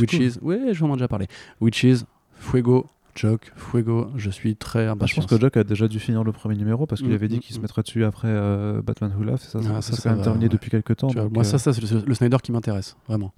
Witches, 0.01 0.39
ouais, 0.43 0.75
je 0.75 0.81
vous 0.81 0.87
en 0.91 0.95
ai 0.95 0.97
déjà 0.97 1.07
parlé. 1.07 1.29
Witches, 1.61 2.03
Fuego, 2.35 2.87
Jock, 3.19 3.53
Fuego, 3.57 4.09
je 4.17 4.31
suis 4.31 4.55
très 4.57 4.85
je 4.87 4.91
impatient. 4.91 5.23
pense 5.23 5.27
que 5.31 5.41
Jack 5.41 5.57
a 5.57 5.65
déjà 5.65 5.89
dû 5.89 5.99
finir 5.99 6.23
le 6.25 6.31
premier 6.33 6.55
numéro 6.57 6.87
parce 6.87 7.01
qu'il 7.01 7.11
Mm, 7.11 7.15
avait 7.15 7.29
dit 7.29 7.37
mm, 7.37 7.41
qu'il 7.41 7.55
se 7.55 7.59
mm. 7.59 7.63
mettrait 7.63 7.83
dessus 7.83 8.05
après 8.05 8.29
euh, 8.29 8.81
Batman 8.83 9.13
Who 9.19 9.25
Laughs. 9.25 9.41
Ça, 9.41 9.59
Ah, 9.61 9.63
ça, 9.63 9.83
ça, 9.83 9.97
c'est 9.97 10.03
quand 10.03 10.11
même 10.11 10.19
va, 10.19 10.25
terminé 10.25 10.45
ouais. 10.45 10.49
depuis 10.51 10.71
quelques 10.71 10.97
temps. 10.97 11.09
Vois, 11.09 11.29
moi, 11.29 11.41
euh, 11.41 11.45
ça, 11.45 11.59
ça 11.59 11.73
c'est 11.73 11.81
le, 11.83 12.05
le 12.07 12.15
Snyder 12.15 12.37
qui 12.43 12.53
m'intéresse, 12.53 12.97
vraiment. 13.09 13.33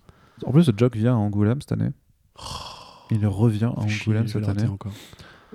En 0.44 0.52
plus, 0.52 0.70
Jock 0.76 0.96
vient 0.96 1.14
à 1.14 1.18
Angoulême 1.18 1.60
cette 1.62 1.72
année. 1.72 1.90
Il 3.10 3.26
revient 3.26 3.64
à 3.64 3.70
Angoulême 3.80 4.26
je 4.26 4.32
cette 4.34 4.48
année. 4.48 4.66
encore. 4.66 4.92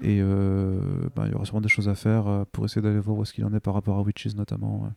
Et 0.01 0.19
euh, 0.21 0.79
bah, 1.15 1.23
il 1.27 1.31
y 1.31 1.35
aura 1.35 1.45
sûrement 1.45 1.61
des 1.61 1.69
choses 1.69 1.87
à 1.87 1.95
faire 1.95 2.27
euh, 2.27 2.43
pour 2.51 2.65
essayer 2.65 2.81
d'aller 2.81 2.99
voir 2.99 3.17
où 3.17 3.23
est-ce 3.23 3.31
qu'il 3.33 3.45
en 3.45 3.53
est 3.53 3.59
par 3.61 3.73
rapport 3.73 3.97
à 3.97 4.01
Witches 4.01 4.35
notamment. 4.35 4.81
ouais. 4.83 4.89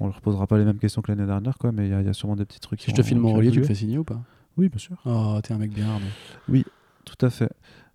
On 0.00 0.06
ne 0.06 0.10
leur 0.10 0.20
posera 0.20 0.46
pas 0.46 0.58
les 0.58 0.64
mêmes 0.64 0.78
questions 0.78 1.02
que 1.02 1.10
l'année 1.10 1.26
dernière, 1.26 1.56
quoi, 1.58 1.72
mais 1.72 1.86
il 1.86 1.90
y, 1.90 1.94
a- 1.94 2.00
il 2.00 2.06
y 2.06 2.10
a 2.10 2.12
sûrement 2.12 2.36
des 2.36 2.44
petits 2.44 2.60
trucs 2.60 2.78
qui 2.80 2.86
Si 2.86 2.90
je 2.92 2.96
te 2.96 3.02
filme 3.02 3.20
vont 3.22 3.32
relier, 3.32 3.50
tu 3.50 3.58
bouger. 3.60 3.68
fais 3.68 3.74
signer 3.74 3.98
ou 3.98 4.04
pas? 4.04 4.20
Oui, 4.56 4.68
bien 4.68 4.78
sûr. 4.78 4.96
Oh, 5.06 5.38
t'es 5.42 5.54
un 5.54 5.58
mec 5.58 5.72
bien. 5.72 5.88
Arnaud. 5.88 6.62
Tout 7.04 7.26
à 7.26 7.30
fait. 7.30 7.50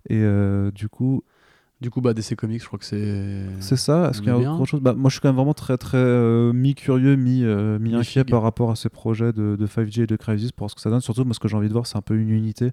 Et 0.07 0.17
euh, 0.17 0.71
du 0.71 0.87
coup, 0.89 1.23
Du 1.81 1.89
coup, 1.89 2.01
bah, 2.01 2.13
DC 2.13 2.35
Comics, 2.35 2.61
je 2.61 2.67
crois 2.67 2.77
que 2.79 2.85
c'est. 2.85 3.45
c'est 3.61 3.77
ça. 3.77 4.09
Est-ce 4.09 4.19
qu'il 4.21 4.27
y 4.29 4.31
a 4.31 4.37
autre 4.37 4.65
chose? 4.65 4.81
Bah, 4.81 4.93
Moi, 4.93 5.09
je 5.09 5.13
suis 5.15 5.21
quand 5.21 5.29
même 5.29 5.35
vraiment 5.37 5.53
très, 5.53 5.77
très 5.77 5.97
euh, 5.97 6.51
mi-curieux, 6.53 7.15
mi, 7.15 7.43
euh, 7.43 7.79
mi-inquiet 7.79 8.23
par 8.25 8.41
rapport 8.41 8.71
à 8.71 8.75
ces 8.75 8.89
projets 8.89 9.31
de, 9.31 9.55
de 9.55 9.67
5G 9.67 10.01
et 10.03 10.07
de 10.07 10.15
Crisis 10.15 10.51
pour 10.51 10.69
ce 10.69 10.75
que 10.75 10.81
ça 10.81 10.89
donne. 10.89 11.01
Surtout, 11.01 11.23
moi, 11.25 11.33
ce 11.33 11.39
que 11.39 11.47
j'ai 11.47 11.55
envie 11.55 11.67
de 11.69 11.73
voir, 11.73 11.87
c'est 11.87 11.97
un 11.97 12.01
peu 12.01 12.15
une 12.15 12.29
unité. 12.31 12.71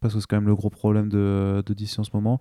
Parce 0.00 0.14
que 0.14 0.20
c'est 0.20 0.26
quand 0.26 0.36
même 0.36 0.48
le 0.48 0.54
gros 0.56 0.70
problème 0.70 1.08
de, 1.08 1.62
de 1.64 1.74
DC 1.74 1.98
en 1.98 2.04
ce 2.04 2.10
moment. 2.14 2.40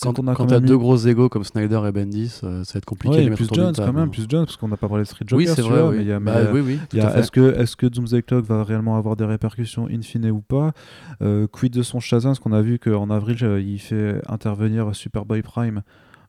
Quand, 0.00 0.14
qu'on 0.14 0.26
a 0.28 0.34
quand 0.34 0.46
t'as 0.46 0.60
deux 0.60 0.74
eu- 0.74 0.78
gros 0.78 0.96
égos 0.96 1.28
comme 1.28 1.44
Snyder 1.44 1.80
et 1.86 1.92
Bendis, 1.92 2.40
euh, 2.44 2.64
ça 2.64 2.74
va 2.74 2.78
être 2.78 2.84
compliqué 2.84 3.16
Ouais, 3.16 3.24
de 3.28 3.34
plus 3.34 3.48
Jones 3.52 3.72
quand 3.76 3.92
même, 3.92 4.10
plus 4.10 4.26
Jones, 4.28 4.44
parce 4.46 4.56
qu'on 4.56 4.68
n'a 4.68 4.76
pas 4.76 4.88
parlé 4.88 5.04
de 5.04 5.08
Street 5.08 5.24
Joker, 5.26 5.36
Oui, 5.46 5.46
c'est 5.54 5.62
vrai. 5.62 5.82
oui. 5.82 6.08
Bah, 6.20 6.36
oui, 6.52 6.60
oui. 6.60 6.78
Est-ce 6.98 7.30
que, 7.30 7.58
est 7.60 7.76
que 7.76 7.86
Doomsday 7.86 8.22
Clock 8.22 8.44
va 8.44 8.64
réellement 8.64 8.96
avoir 8.96 9.16
des 9.16 9.24
répercussions 9.24 9.88
in 9.88 10.00
fine 10.02 10.30
ou 10.30 10.40
pas 10.40 10.72
Euh, 11.20 11.46
Quid 11.46 11.72
de 11.72 11.82
son 11.82 12.00
Shazam 12.00 12.30
Parce 12.30 12.38
qu'on 12.40 12.52
a 12.52 12.62
vu 12.62 12.78
qu'en 12.78 13.10
avril, 13.10 13.36
euh, 13.42 13.60
il 13.60 13.78
fait 13.78 14.20
intervenir 14.28 14.94
Superboy 14.94 15.42
Prime 15.42 15.82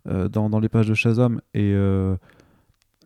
euh, 0.09 0.27
dans, 0.27 0.49
dans 0.49 0.59
les 0.59 0.69
pages 0.69 0.87
de 0.87 0.93
Shazam. 0.93 1.39
Et 1.53 1.71
euh, 1.73 2.15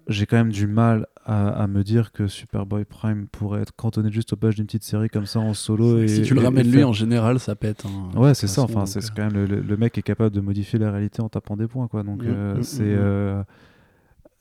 j'ai 0.07 0.25
quand 0.25 0.37
même 0.37 0.51
du 0.51 0.67
mal 0.67 1.07
à, 1.25 1.49
à 1.49 1.67
me 1.67 1.83
dire 1.83 2.11
que 2.11 2.27
Superboy 2.27 2.85
Prime 2.85 3.27
pourrait 3.27 3.61
être 3.61 3.75
cantonné 3.75 4.11
juste 4.11 4.33
aux 4.33 4.37
pages 4.37 4.55
d'une 4.55 4.65
petite 4.65 4.83
série 4.83 5.09
comme 5.09 5.25
ça 5.25 5.39
en 5.39 5.53
solo. 5.53 5.99
Et, 6.01 6.07
si 6.07 6.21
tu 6.21 6.33
le 6.33 6.39
et- 6.39 6.43
et 6.43 6.45
ramènes 6.45 6.71
lui, 6.71 6.83
en 6.83 6.93
général, 6.93 7.39
ça 7.39 7.55
pète. 7.55 7.83
hein, 7.85 8.17
Ouais, 8.17 8.33
c'est 8.33 8.47
ça. 8.47 8.61
façon, 8.61 8.73
Enfin, 8.77 8.85
c'est 8.85 9.03
euh, 9.03 9.09
quand 9.15 9.23
même 9.23 9.33
le, 9.33 9.45
le- 9.61 9.77
mec 9.77 9.97
est 9.97 10.01
capable 10.03 10.33
de 10.33 10.39
modifier 10.41 10.79
la 10.79 10.91
réalité 10.91 11.21
en 11.21 11.29
tapant 11.29 11.57
des 11.57 11.67
points, 11.67 11.87
quoi. 11.87 12.03
Donc 12.03 12.21
Mm, 12.23 12.27
euh, 12.27 12.55
mm, 12.59 12.63
c'est. 12.63 12.83
mm, 12.83 12.87
mm. 12.87 12.91
euh, 12.93 13.43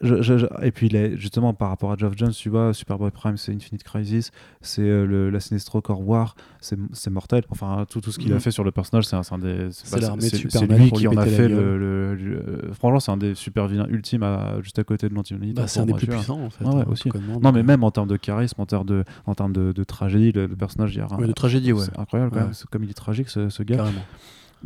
je- 0.03 0.21
je- 0.23 0.37
je- 0.39 0.47
et 0.63 0.73
puis 0.73 0.91
justement 1.17 1.55
par 1.55 1.71
rapport 1.71 1.91
à 1.91 1.97
Geoff 1.97 2.13
Jones, 2.17 2.33
tu 2.33 2.49
vois, 2.51 2.75
Superboy 2.75 3.11
Prime, 3.11 3.37
c'est 3.37 3.53
Infinite 3.53 3.83
Crisis, 3.83 4.31
c'est 4.61 4.83
euh, 4.83 5.31
la 5.31 5.41
Sinestro 5.41 5.81
Corps 5.81 6.07
War, 6.07 6.35
c'est 6.61 7.11
mortel. 7.11 7.45
Enfin, 7.51 7.87
tout, 7.89 8.01
tout 8.01 8.13
ce 8.13 8.19
qu'il 8.19 8.31
a 8.33 8.35
Mhm. 8.37 8.41
fait 8.41 8.51
sur 8.51 8.63
le 8.65 8.73
personnage, 8.73 9.05
c'est 9.07 9.17
un, 9.17 9.39
des. 9.39 9.69
C'est 9.71 10.67
lui 10.67 10.91
qui 10.91 11.09
en 11.09 11.17
a 11.17 11.25
fait 11.27 11.49
le. 11.49 11.79
le- 11.79 12.15
le- 12.15 12.37
euh, 12.69 12.73
franchement, 12.75 13.01
c'est 13.01 13.13
un 13.13 13.17
des 13.17 13.35
super 13.35 13.67
vilains 13.69 13.87
ultimes 13.89 14.23
à- 14.23 14.61
juste 14.63 14.79
à 14.79 14.85
côté 14.85 15.09
de 15.09 15.15
l'anti-humanité. 15.15 15.61
bah, 15.63 15.67
c'est 15.69 15.81
un 15.81 15.87
des 15.87 15.95
plus 15.95 16.07
puissants, 16.07 16.41
en 16.43 16.51
fait. 16.51 16.65
Ouais, 16.65 16.83
hein, 16.83 16.85
aussi. 16.91 17.09
Non, 17.09 17.53
mais 17.53 17.61
donc, 17.61 17.67
même 17.67 17.85
en 17.85 17.91
termes 17.91 18.09
de 18.09 18.17
charisme, 18.17 18.61
en 18.61 18.67
termes 18.67 18.87
de, 18.87 19.05
en 19.27 19.35
termes 19.35 19.53
de, 19.53 19.73
de 19.73 19.85
tragédie, 19.85 20.33
le, 20.33 20.49
personnage, 20.49 20.95
il 20.95 20.99
y 20.99 21.01
a 21.01 21.07
euh, 21.11 21.17
ouais, 21.17 21.27
de 21.27 21.33
tragédie, 21.33 21.73
ouais. 21.73 21.85
c'est 21.85 21.99
incroyable 21.99 22.31
quand 22.33 22.41
même. 22.41 22.53
Comme 22.71 22.85
il 22.85 22.91
est 22.91 22.95
tragique 22.95 23.29
ce, 23.29 23.49
ce 23.49 23.63
gars. 23.63 23.77
Carrément. 23.77 24.03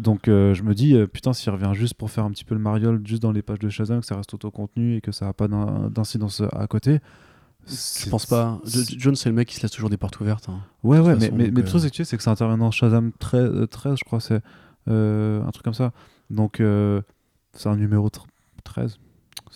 Donc 0.00 0.28
euh, 0.28 0.54
je 0.54 0.62
me 0.62 0.74
dis, 0.74 0.94
euh, 0.94 1.06
putain, 1.06 1.32
s'il 1.32 1.50
revient 1.52 1.72
juste 1.74 1.94
pour 1.94 2.10
faire 2.10 2.24
un 2.24 2.30
petit 2.30 2.44
peu 2.44 2.54
le 2.54 2.60
mariole, 2.60 3.00
juste 3.06 3.22
dans 3.22 3.32
les 3.32 3.42
pages 3.42 3.58
de 3.58 3.68
Shazam, 3.68 4.00
que 4.00 4.06
ça 4.06 4.16
reste 4.16 4.32
autocontenu 4.34 4.96
et 4.96 5.00
que 5.00 5.12
ça 5.12 5.26
n'a 5.26 5.32
pas 5.32 5.46
d'in- 5.48 5.88
d'incidence 5.90 6.42
à 6.52 6.66
côté. 6.66 7.00
Je 8.04 8.08
pense 8.10 8.24
pas. 8.26 8.58
c'est- 8.64 8.90
Jo- 8.92 8.96
Jones, 8.98 9.16
c'est 9.16 9.28
le 9.28 9.34
mec 9.34 9.46
qui 9.48 9.54
se 9.56 9.62
laisse 9.62 9.70
toujours 9.70 9.90
des 9.90 9.98
portes 9.98 10.18
ouvertes. 10.20 10.48
hein. 10.48 10.60
Ouais, 10.82 10.98
ouais, 10.98 11.14
mais, 11.20 11.30
mais, 11.36 11.44
mais 11.50 11.60
le 11.62 11.66
truc, 11.68 11.76
euh, 11.76 11.78
c'est 11.84 11.90
que, 11.90 11.94
tu 11.96 12.04
sais, 12.04 12.10
c'est 12.10 12.16
que 12.16 12.22
ça 12.22 12.30
intervient 12.30 12.56
dans 12.58 12.70
Shazam 12.70 13.12
13, 13.18 13.50
euh, 13.54 13.66
13 13.66 13.96
je 13.98 14.04
crois, 14.04 14.20
c'est 14.20 14.40
euh, 14.88 15.44
un 15.44 15.50
truc 15.50 15.64
comme 15.64 15.74
ça. 15.74 15.92
Donc 16.30 16.60
euh, 16.60 17.02
c'est 17.52 17.68
un 17.68 17.76
numéro 17.76 18.08
tr- 18.08 18.24
13. 18.64 18.98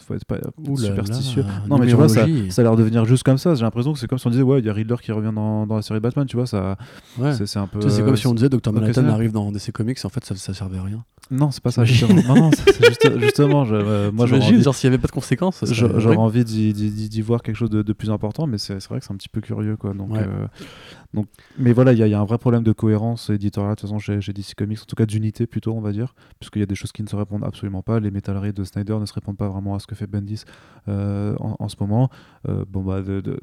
Faut 0.03 0.15
être 0.15 0.25
pas 0.25 0.39
superstitieux. 0.77 1.43
là, 1.43 1.49
non, 1.69 1.79
mais 1.79 1.87
tu 1.87 1.95
vois, 1.95 2.09
ça, 2.09 2.27
ça 2.51 2.61
a 2.63 2.65
l'air 2.65 2.77
de 2.77 2.83
venir 2.83 3.05
juste 3.05 3.23
comme 3.23 3.39
ça. 3.39 3.55
J'ai 3.55 3.63
l'impression 3.63 3.93
que 3.93 3.99
c'est 3.99 4.07
comme 4.07 4.19
si 4.19 4.27
on 4.27 4.31
disait, 4.31 4.43
ouais, 4.43 4.59
il 4.59 4.65
y 4.67 4.69
a 4.69 4.73
Riddler 4.73 4.97
qui 5.03 5.13
revient 5.13 5.33
dans, 5.35 5.67
dans 5.67 5.77
la 5.77 5.83
série 5.83 6.01
Batman, 6.01 6.27
tu 6.27 6.37
vois, 6.37 6.47
ça, 6.47 6.77
Ouais. 7.19 7.33
c'est 7.35 7.59
un 7.59 7.67
peu. 7.67 7.81
C'est 7.89 8.03
comme 8.05 8.17
si 8.17 8.27
on 8.27 8.35
disait 8.35 8.49
Dr 8.49 8.73
Manhattan 8.73 9.07
arrive 9.09 9.33
dans 9.33 9.51
DC 9.53 9.71
Comics, 9.73 9.99
en 10.05 10.09
fait, 10.09 10.25
ça, 10.25 10.35
ça 10.37 10.53
servait 10.55 10.79
à 10.79 10.83
rien. 10.83 11.05
Non, 11.31 11.51
c'est 11.51 11.63
pas 11.63 11.71
ça, 11.71 11.85
justement. 11.87 12.21
non, 12.29 12.35
non, 12.35 12.51
juste- 12.51 13.19
justement, 13.21 13.65
je- 13.65 13.75
euh, 13.75 14.13
moi, 14.13 14.27
j'aurais 14.27 14.43
envie- 14.45 14.63
genre 14.63 14.75
s'il 14.75 14.91
n'y 14.91 14.95
avait 14.95 15.01
pas 15.01 15.07
de 15.09 15.13
conséquences. 15.13 15.65
J'aurais 15.71 16.17
envie 16.17 16.45
d'y- 16.45 17.21
voir 17.23 17.43
quelque 17.43 17.57
chose 17.57 17.71
de, 17.71 17.81
de 17.83 17.93
plus 17.95 18.11
important, 18.11 18.47
mais 18.47 18.59
c'est 18.59 18.75
vrai 18.89 18.99
que 19.01 19.07
c'est 19.07 19.13
un 19.13 19.17
petit 19.17 19.31
peu 19.31 19.41
curieux. 19.41 19.77
Quoi. 19.77 19.95
Donc, 19.95 20.13
Ouais. 20.13 20.19
euh, 20.19 20.47
donc, 21.15 21.27
mais 21.59 21.73
voilà, 21.73 21.93
il 21.95 21.99
y, 21.99 22.03
a- 22.03 22.07
il 22.07 22.11
y 22.11 22.15
a 22.15 22.21
un 22.21 22.25
vrai 22.27 22.37
problème 22.39 22.63
de 22.63 22.73
cohérence 22.73 23.31
éditoriale, 23.31 23.75
de 23.77 23.81
toute 23.81 23.89
façon, 23.89 23.99
chez, 23.99 24.21
chez 24.21 24.33
DC 24.35 24.55
Comics, 24.55 24.81
en 24.83 24.85
tout 24.85 24.97
cas 24.97 25.07
d'unité 25.07 25.47
plutôt, 25.47 25.73
on 25.73 25.81
va 25.81 25.93
dire, 25.93 26.15
puisqu'il 26.41 26.59
y 26.59 26.63
a 26.63 26.67
des 26.67 26.75
choses 26.75 26.93
qui 26.93 27.03
ne 27.03 27.09
se 27.09 27.17
répondent 27.17 27.45
absolument 27.45 27.83
pas. 27.83 28.01
Les 28.01 28.11
métalleries 28.11 28.53
de 28.53 28.63
Snyder 28.65 28.97
ne 29.01 29.07
se 29.07 29.15
répondent 29.15 29.37
pas 29.39 29.49
vraiment 29.49 29.75
à 29.75 29.79
ce 29.85 29.87
que 29.87 29.95
fait 29.95 30.07
Bendis 30.09 30.45
euh, 30.89 31.37
en, 31.39 31.57
en 31.59 31.69
ce 31.69 31.77
moment. 31.79 32.09
Euh, 32.49 32.65
bon, 32.69 32.83
bah, 32.83 33.03
de, 33.03 33.21
de- 33.21 33.39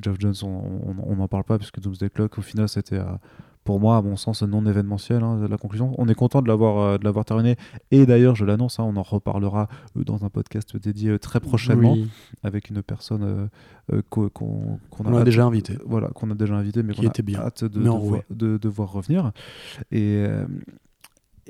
Geoff 0.00 0.16
Jones, 0.20 0.34
on 0.44 1.16
n'en 1.16 1.26
parle 1.28 1.42
pas, 1.44 1.58
puisque 1.58 1.80
Doomsday 1.80 2.10
Clock, 2.10 2.38
au 2.38 2.42
final, 2.42 2.68
c'était. 2.68 2.98
euh, 2.98 3.04
pour 3.62 3.78
moi, 3.78 3.98
à 3.98 4.02
mon 4.02 4.16
sens, 4.16 4.42
non 4.42 4.64
événementiel, 4.64 5.22
hein, 5.22 5.46
la 5.48 5.58
conclusion. 5.58 5.94
On 5.98 6.08
est 6.08 6.14
content 6.14 6.40
de 6.40 6.48
l'avoir 6.48 6.78
euh, 6.78 6.98
de 6.98 7.04
l'avoir 7.04 7.26
terminé. 7.26 7.56
Et 7.90 8.06
d'ailleurs, 8.06 8.34
je 8.34 8.46
l'annonce, 8.46 8.80
hein, 8.80 8.84
on 8.86 8.96
en 8.96 9.02
reparlera 9.02 9.68
euh, 9.98 10.02
dans 10.02 10.24
un 10.24 10.30
podcast 10.30 10.76
dédié 10.78 11.10
euh, 11.10 11.18
très 11.18 11.40
prochainement 11.40 11.92
Oui. 11.92 12.08
avec 12.42 12.70
une 12.70 12.82
personne 12.82 13.50
qu'o- 14.08 14.30
qu'on 14.30 14.78
hâte- 15.14 15.24
déjà 15.24 15.44
invité. 15.44 15.76
Voilà, 15.84 16.08
qu'on 16.08 16.30
a 16.30 16.34
déjà 16.34 16.54
invité, 16.54 16.82
mais 16.82 16.94
qu'on 16.94 17.02
a 17.02 17.06
était 17.06 17.22
bien, 17.22 17.40
hâte 17.40 17.64
de, 17.64 17.80
de 17.80 18.34
de, 18.34 18.56
de 18.56 18.68
voir 18.68 18.90
revenir. 18.92 19.30
Et, 19.92 20.24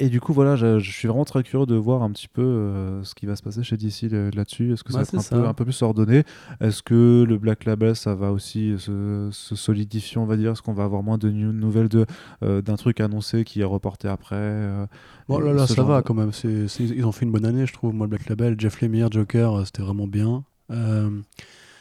Et 0.01 0.09
du 0.09 0.21
coup, 0.21 0.33
voilà, 0.33 0.57
je, 0.57 0.79
je 0.79 0.91
suis 0.91 1.07
vraiment 1.07 1.25
très 1.25 1.43
curieux 1.43 1.67
de 1.67 1.75
voir 1.77 2.03
un 2.03 2.11
petit 2.11 2.27
peu 2.27 2.43
euh, 2.43 3.05
ce 3.05 3.15
qui 3.15 3.27
va 3.27 3.37
se 3.37 3.43
passer 3.43 3.63
chez 3.63 3.77
DC 3.77 4.11
là-dessus. 4.35 4.73
Est-ce 4.73 4.83
que 4.83 4.93
ça 4.93 4.99
va 4.99 5.03
être 5.03 5.11
c'est 5.11 5.35
un 5.35 5.39
peu, 5.43 5.49
un 5.51 5.55
peu 5.55 5.65
plus 5.65 5.83
ordonné? 5.83 6.25
Est-ce 6.61 6.83
que 6.83 7.25
le 7.29 7.39
Black 7.39 7.65
Label, 7.67 7.95
ça 7.95 8.15
va 8.15 8.33
aussi 8.33 8.75
se, 8.79 9.29
se 9.31 9.55
solidifier, 9.55 10.19
on 10.19 10.25
va 10.27 10.37
dire? 10.37 10.53
Est-ce 10.53 10.63
qu'on 10.63 10.73
va 10.73 10.85
avoir 10.85 11.03
moins 11.03 11.19
de 11.19 11.29
nou- 11.31 11.53
nouvelles 11.53 11.89
de, 11.89 12.07
euh, 12.43 12.63
d'un 12.63 12.77
truc 12.77 13.01
annoncé 13.01 13.45
qui 13.45 13.61
est 13.61 13.65
reporté 13.65 14.09
après 14.09 14.37
euh, 14.37 14.87
Bon 15.29 15.39
là 15.39 15.53
là, 15.53 15.67
ça 15.75 15.83
va 15.83 16.01
de- 16.01 16.07
quand 16.07 16.15
même. 16.15 16.31
Ils 16.45 17.05
ont 17.05 17.13
fait 17.13 17.27
une 17.27 17.33
bonne 17.33 17.45
année, 17.45 17.67
je 17.67 17.73
trouve. 17.75 17.93
Moi, 17.95 18.07
le 18.07 18.11
Black 18.11 18.29
Label, 18.29 18.55
Jeff 18.59 18.81
Lemire, 18.81 19.11
Joker, 19.13 19.67
c'était 19.67 19.83
vraiment 19.83 20.07
bien. 20.09 20.45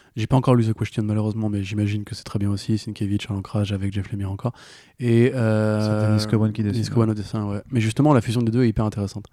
Euh, 0.09 0.21
j'ai 0.21 0.27
pas 0.27 0.35
encore 0.35 0.55
lu 0.55 0.65
The 0.65 0.73
Question 0.73 1.03
malheureusement, 1.03 1.49
mais 1.49 1.63
j'imagine 1.63 2.03
que 2.03 2.15
c'est 2.15 2.23
très 2.23 2.39
bien 2.39 2.49
aussi. 2.49 2.77
Sienkiewicz 2.77 3.29
à 3.29 3.33
l'ancrage 3.33 3.71
avec 3.71 3.93
Jeff 3.93 4.11
Lemire 4.11 4.31
encore. 4.31 4.53
Et 4.99 5.31
euh, 5.35 5.79
C'est 6.19 6.53
qui 6.53 6.63
dessine, 6.63 6.83
Cowan 6.93 7.09
au 7.09 7.13
dessin, 7.13 7.45
ouais. 7.47 7.61
Mais 7.71 7.79
justement, 7.81 8.13
la 8.13 8.21
fusion 8.21 8.41
des 8.41 8.51
deux 8.51 8.63
est 8.63 8.69
hyper 8.69 8.85
intéressante. 8.85 9.25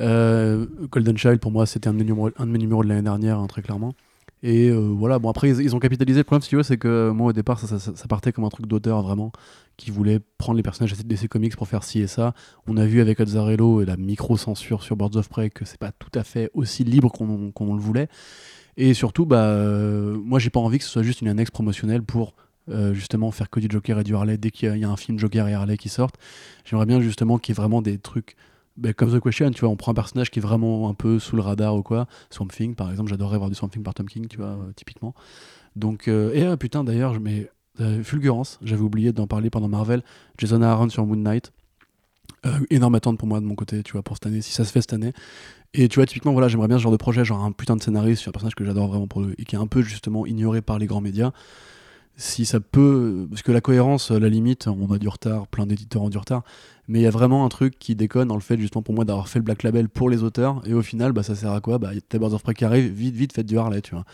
Euh, 0.00 0.66
Golden 0.90 1.16
Child, 1.18 1.38
pour 1.40 1.50
moi, 1.52 1.66
c'était 1.66 1.88
un, 1.88 1.92
de 1.92 1.98
mes 1.98 2.04
numéros- 2.04 2.30
un 2.38 2.46
de 2.46 2.50
mes 2.50 2.58
numéros 2.58 2.82
de 2.82 2.88
l'année 2.88 3.02
dernière, 3.02 3.38
hein, 3.38 3.46
très 3.46 3.62
clairement. 3.62 3.92
Et 4.44 4.70
euh, 4.70 4.76
voilà, 4.78 5.20
bon 5.20 5.30
après 5.30 5.50
ils, 5.50 5.60
ils 5.60 5.76
ont 5.76 5.78
capitalisé. 5.78 6.18
Le 6.18 6.24
problème, 6.24 6.42
si 6.42 6.48
tu 6.48 6.56
veux, 6.56 6.64
c'est 6.64 6.76
que 6.76 7.10
moi 7.10 7.28
au 7.28 7.32
départ, 7.32 7.60
ça, 7.60 7.68
ça- 7.68 7.78
ça- 7.78 7.92
ça 7.94 8.08
partait 8.08 8.32
comme 8.32 8.42
un 8.44 8.48
truc 8.48 8.66
d'auteur 8.66 9.00
vraiment, 9.02 9.30
qui 9.76 9.92
voulait 9.92 10.18
prendre 10.36 10.56
les 10.56 10.64
personnages 10.64 10.96
de 10.96 11.02
DC 11.04 11.28
Comics 11.28 11.54
pour 11.56 11.68
faire 11.68 11.84
ci 11.84 12.00
et 12.00 12.08
ça. 12.08 12.34
On 12.66 12.76
a 12.76 12.84
vu 12.84 13.00
avec 13.00 13.20
Azzarello 13.20 13.82
et 13.82 13.84
la 13.84 13.96
micro-censure 13.96 14.82
sur 14.82 14.96
Birds 14.96 15.14
of 15.16 15.28
Prey 15.28 15.48
que 15.50 15.64
c'est 15.64 15.78
pas 15.78 15.92
tout 15.92 16.10
à 16.18 16.24
fait 16.24 16.50
aussi 16.54 16.82
libre 16.82 17.12
qu'on 17.12 17.52
qu'on 17.52 17.74
le 17.74 17.80
voulait. 17.80 18.08
Et 18.76 18.94
surtout, 18.94 19.26
bah, 19.26 19.44
euh, 19.44 20.16
moi 20.16 20.38
j'ai 20.38 20.50
pas 20.50 20.60
envie 20.60 20.78
que 20.78 20.84
ce 20.84 20.90
soit 20.90 21.02
juste 21.02 21.20
une 21.20 21.28
annexe 21.28 21.50
promotionnelle 21.50 22.02
pour 22.02 22.34
euh, 22.68 22.94
justement 22.94 23.30
faire 23.30 23.50
que 23.50 23.60
du 23.60 23.66
Joker 23.70 23.98
et 23.98 24.04
du 24.04 24.14
Harley 24.14 24.38
dès 24.38 24.50
qu'il 24.50 24.76
y, 24.76 24.84
a- 24.84 24.88
un 24.88 24.96
film 24.96 25.18
Joker 25.18 25.48
et 25.48 25.54
Harley 25.54 25.76
qui 25.76 25.88
sortent. 25.88 26.16
J'aimerais 26.64 26.86
bien 26.86 27.00
justement 27.00 27.38
qu'il 27.38 27.52
y 27.52 27.54
ait 27.56 27.60
vraiment 27.60 27.82
des 27.82 27.98
trucs 27.98 28.36
bah, 28.76 28.92
comme 28.94 29.12
The 29.12 29.22
Question, 29.22 29.50
tu 29.50 29.60
vois, 29.60 29.68
on 29.68 29.76
prend 29.76 29.92
un 29.92 29.94
personnage 29.94 30.30
qui 30.30 30.38
est 30.38 30.42
vraiment 30.42 30.88
un 30.88 30.94
peu 30.94 31.18
sous 31.18 31.36
le 31.36 31.42
radar 31.42 31.76
ou 31.76 31.82
quoi. 31.82 32.06
Swamp 32.30 32.48
Thing, 32.48 32.74
par 32.74 32.90
exemple, 32.90 33.10
j'adorerais 33.10 33.36
voir 33.36 33.50
du 33.50 33.54
Swamp 33.56 33.68
Thing 33.68 33.82
par 33.82 33.92
Tom 33.94 34.08
King, 34.08 34.28
tu 34.28 34.38
vois, 34.38 34.46
euh, 34.46 34.72
typiquement. 34.74 35.14
Donc, 35.76 36.08
euh, 36.08 36.32
et 36.32 36.46
ah, 36.46 36.56
putain, 36.56 36.82
d'ailleurs, 36.84 37.18
euh, 37.80 38.02
Fulgurance, 38.02 38.58
j'avais 38.62 38.80
oublié 38.82 39.12
d'en 39.12 39.26
parler 39.26 39.50
pendant 39.50 39.68
Marvel. 39.68 40.02
Jason 40.38 40.62
Aaron 40.62 40.88
sur 40.88 41.04
Moon 41.04 41.16
Knight. 41.16 41.52
Énorme 42.70 42.96
attente 42.96 43.18
pour 43.18 43.28
moi 43.28 43.40
de 43.40 43.44
mon 43.44 43.54
côté, 43.54 43.82
tu 43.84 43.92
vois, 43.92 44.02
pour 44.02 44.16
cette 44.16 44.26
année, 44.26 44.42
si 44.42 44.52
ça 44.52 44.64
se 44.64 44.72
fait 44.72 44.80
cette 44.80 44.94
année. 44.94 45.12
Et 45.74 45.88
tu 45.88 45.98
vois, 45.98 46.06
typiquement, 46.06 46.32
voilà, 46.32 46.48
j'aimerais 46.48 46.68
bien 46.68 46.76
ce 46.76 46.82
genre 46.82 46.92
de 46.92 46.98
projet, 46.98 47.24
genre 47.24 47.42
un 47.42 47.52
putain 47.52 47.76
de 47.76 47.82
scénariste 47.82 48.22
sur 48.22 48.28
un 48.28 48.32
personnage 48.32 48.54
que 48.54 48.64
j'adore 48.64 48.88
vraiment 48.88 49.08
et 49.38 49.44
qui 49.44 49.56
est 49.56 49.58
un 49.58 49.66
peu 49.66 49.82
justement 49.82 50.26
ignoré 50.26 50.60
par 50.60 50.78
les 50.78 50.86
grands 50.86 51.00
médias. 51.00 51.32
Si 52.16 52.44
ça 52.44 52.60
peut. 52.60 53.26
Parce 53.30 53.40
que 53.40 53.52
la 53.52 53.62
cohérence, 53.62 54.10
la 54.10 54.28
limite, 54.28 54.66
on 54.66 54.92
a 54.92 54.98
du 54.98 55.08
retard, 55.08 55.46
plein 55.46 55.64
d'éditeurs 55.64 56.02
ont 56.02 56.10
du 56.10 56.18
retard. 56.18 56.42
Mais 56.88 57.00
il 57.00 57.02
y 57.02 57.06
a 57.06 57.10
vraiment 57.10 57.46
un 57.46 57.48
truc 57.48 57.78
qui 57.78 57.94
déconne 57.94 58.28
dans 58.28 58.34
le 58.34 58.42
fait, 58.42 58.58
justement, 58.58 58.82
pour 58.82 58.94
moi, 58.94 59.06
d'avoir 59.06 59.28
fait 59.28 59.38
le 59.38 59.44
Black 59.44 59.62
Label 59.62 59.88
pour 59.88 60.10
les 60.10 60.22
auteurs. 60.22 60.60
Et 60.66 60.74
au 60.74 60.82
final, 60.82 61.12
bah, 61.12 61.22
ça 61.22 61.34
sert 61.34 61.52
à 61.52 61.62
quoi? 61.62 61.78
Bah, 61.78 61.90
a 61.90 62.18
Birds 62.18 62.34
of 62.34 62.42
Prey 62.42 62.54
vite, 62.88 63.14
vite, 63.14 63.32
faites 63.32 63.46
du 63.46 63.56
Harley, 63.56 63.80
tu 63.80 63.94
vois. 63.94 64.04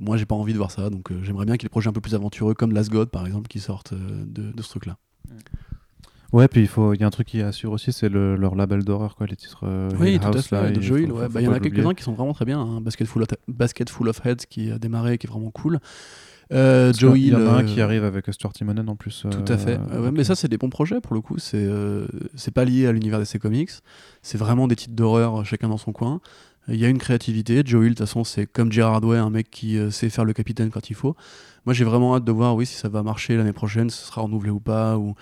Moi, 0.00 0.16
j'ai 0.16 0.26
pas 0.26 0.34
envie 0.34 0.52
de 0.52 0.58
voir 0.58 0.72
ça, 0.72 0.90
donc 0.90 1.12
euh, 1.12 1.22
j'aimerais 1.22 1.46
bien 1.46 1.56
qu'il 1.56 1.62
y 1.62 1.66
ait 1.66 1.68
des 1.68 1.70
projets 1.70 1.88
un 1.88 1.92
peu 1.92 2.00
plus 2.00 2.14
aventureux, 2.14 2.54
comme 2.54 2.72
Last 2.72 2.90
God, 2.90 3.10
par 3.10 3.24
exemple, 3.24 3.46
qui 3.46 3.60
sortent 3.60 3.92
euh, 3.92 4.24
de, 4.26 4.50
de 4.50 4.62
ce 4.62 4.68
truc-là. 4.70 4.98
Ouais, 6.32 6.46
puis 6.46 6.60
il 6.60 6.68
faut, 6.68 6.92
il 6.92 7.00
y 7.00 7.04
a 7.04 7.06
un 7.06 7.10
truc 7.10 7.26
qui 7.28 7.40
assure 7.40 7.72
aussi, 7.72 7.90
c'est 7.92 8.10
le- 8.10 8.36
leur 8.36 8.54
label 8.54 8.84
d'horreur, 8.84 9.16
quoi, 9.16 9.26
les 9.26 9.36
titres. 9.36 9.60
euh, 9.62 9.88
Oui, 9.98 10.20
tout 10.20 10.28
à 10.28 10.42
fait. 10.42 10.54
là, 10.56 10.70
de 10.70 10.76
il 10.76 10.82
Joel, 10.82 11.10
ouais. 11.12 11.28
Bah, 11.28 11.40
il 11.40 11.44
y 11.44 11.48
en 11.48 11.52
a 11.52 11.60
quelques-uns 11.60 11.94
qui 11.94 12.02
sont 12.02 12.12
vraiment 12.12 12.34
très 12.34 12.44
bien. 12.44 12.60
hein. 12.60 12.80
Basket, 12.82 13.06
Full 13.06 13.22
of, 13.22 13.28
Basket 13.48 13.88
Full 13.88 14.08
of 14.08 14.20
Heads 14.26 14.44
qui 14.48 14.70
a 14.70 14.78
démarré, 14.78 15.16
qui 15.16 15.26
est 15.26 15.30
vraiment 15.30 15.50
cool. 15.50 15.78
Euh, 16.52 16.92
Il 16.98 17.26
y 17.28 17.34
en 17.34 17.38
a 17.46 17.50
un 17.50 17.58
euh, 17.60 17.62
qui 17.62 17.80
arrive 17.80 18.04
avec 18.04 18.26
Stuart 18.32 18.52
Timonen 18.52 18.88
en 18.88 18.96
plus. 18.96 19.24
Tout 19.30 19.52
à 19.52 19.56
fait. 19.58 19.78
euh, 19.92 20.02
ouais. 20.02 20.10
Mais 20.10 20.24
ça, 20.24 20.34
c'est 20.34 20.48
des 20.48 20.56
bons 20.58 20.70
projets 20.70 21.00
pour 21.00 21.14
le 21.14 21.20
coup. 21.20 21.38
C'est 21.38 21.66
c'est 22.34 22.52
pas 22.52 22.64
lié 22.64 22.86
à 22.86 22.92
l'univers 22.92 23.18
DC 23.18 23.38
Comics. 23.38 23.70
C'est 24.22 24.38
vraiment 24.38 24.66
des 24.68 24.76
titres 24.76 24.94
d'horreur, 24.94 25.44
chacun 25.44 25.68
dans 25.68 25.76
son 25.78 25.92
coin. 25.92 26.20
Il 26.68 26.76
y 26.76 26.84
a 26.84 26.88
une 26.88 26.98
créativité. 26.98 27.62
Joel, 27.64 27.84
de 27.84 27.88
toute 27.90 27.98
façon, 28.00 28.24
c'est 28.24 28.46
comme 28.46 28.70
Gerard 28.72 29.02
Way, 29.04 29.16
un 29.18 29.30
mec 29.30 29.50
qui 29.50 29.78
sait 29.90 30.10
faire 30.10 30.24
le 30.26 30.34
capitaine 30.34 30.68
quand 30.70 30.90
il 30.90 30.94
faut. 30.94 31.16
Moi, 31.66 31.72
j'ai 31.74 31.84
vraiment 31.84 32.14
hâte 32.16 32.24
de 32.24 32.32
voir, 32.32 32.54
oui, 32.56 32.64
si 32.66 32.74
ça 32.76 32.88
va 32.90 33.02
marcher 33.02 33.36
l'année 33.36 33.52
prochaine, 33.54 33.88
si 33.90 33.98
ce 33.98 34.06
sera 34.06 34.22
renouvelé 34.22 34.50
ou 34.50 34.60
pas. 34.60 34.96
Ou 34.98 35.14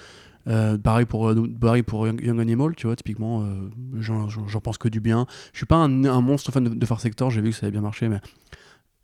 euh, 0.48 0.78
pareil 0.78 1.06
pour 1.06 1.28
euh, 1.28 1.48
pareil 1.60 1.82
pour 1.82 2.06
Young, 2.06 2.40
Animal, 2.40 2.74
tu 2.76 2.86
vois, 2.86 2.96
typiquement, 2.96 3.42
euh, 3.42 3.70
j'en 4.00 4.60
pense 4.60 4.78
que 4.78 4.88
du 4.88 5.00
bien. 5.00 5.26
Je 5.52 5.58
suis 5.58 5.66
pas 5.66 5.76
un, 5.76 6.04
un 6.04 6.20
monstre 6.20 6.52
fan 6.52 6.64
de, 6.64 6.68
de 6.70 6.86
Far 6.86 7.00
Sector. 7.00 7.30
J'ai 7.30 7.40
vu 7.40 7.50
que 7.50 7.56
ça 7.56 7.66
avait 7.66 7.72
bien 7.72 7.80
marché, 7.80 8.08
mais 8.08 8.20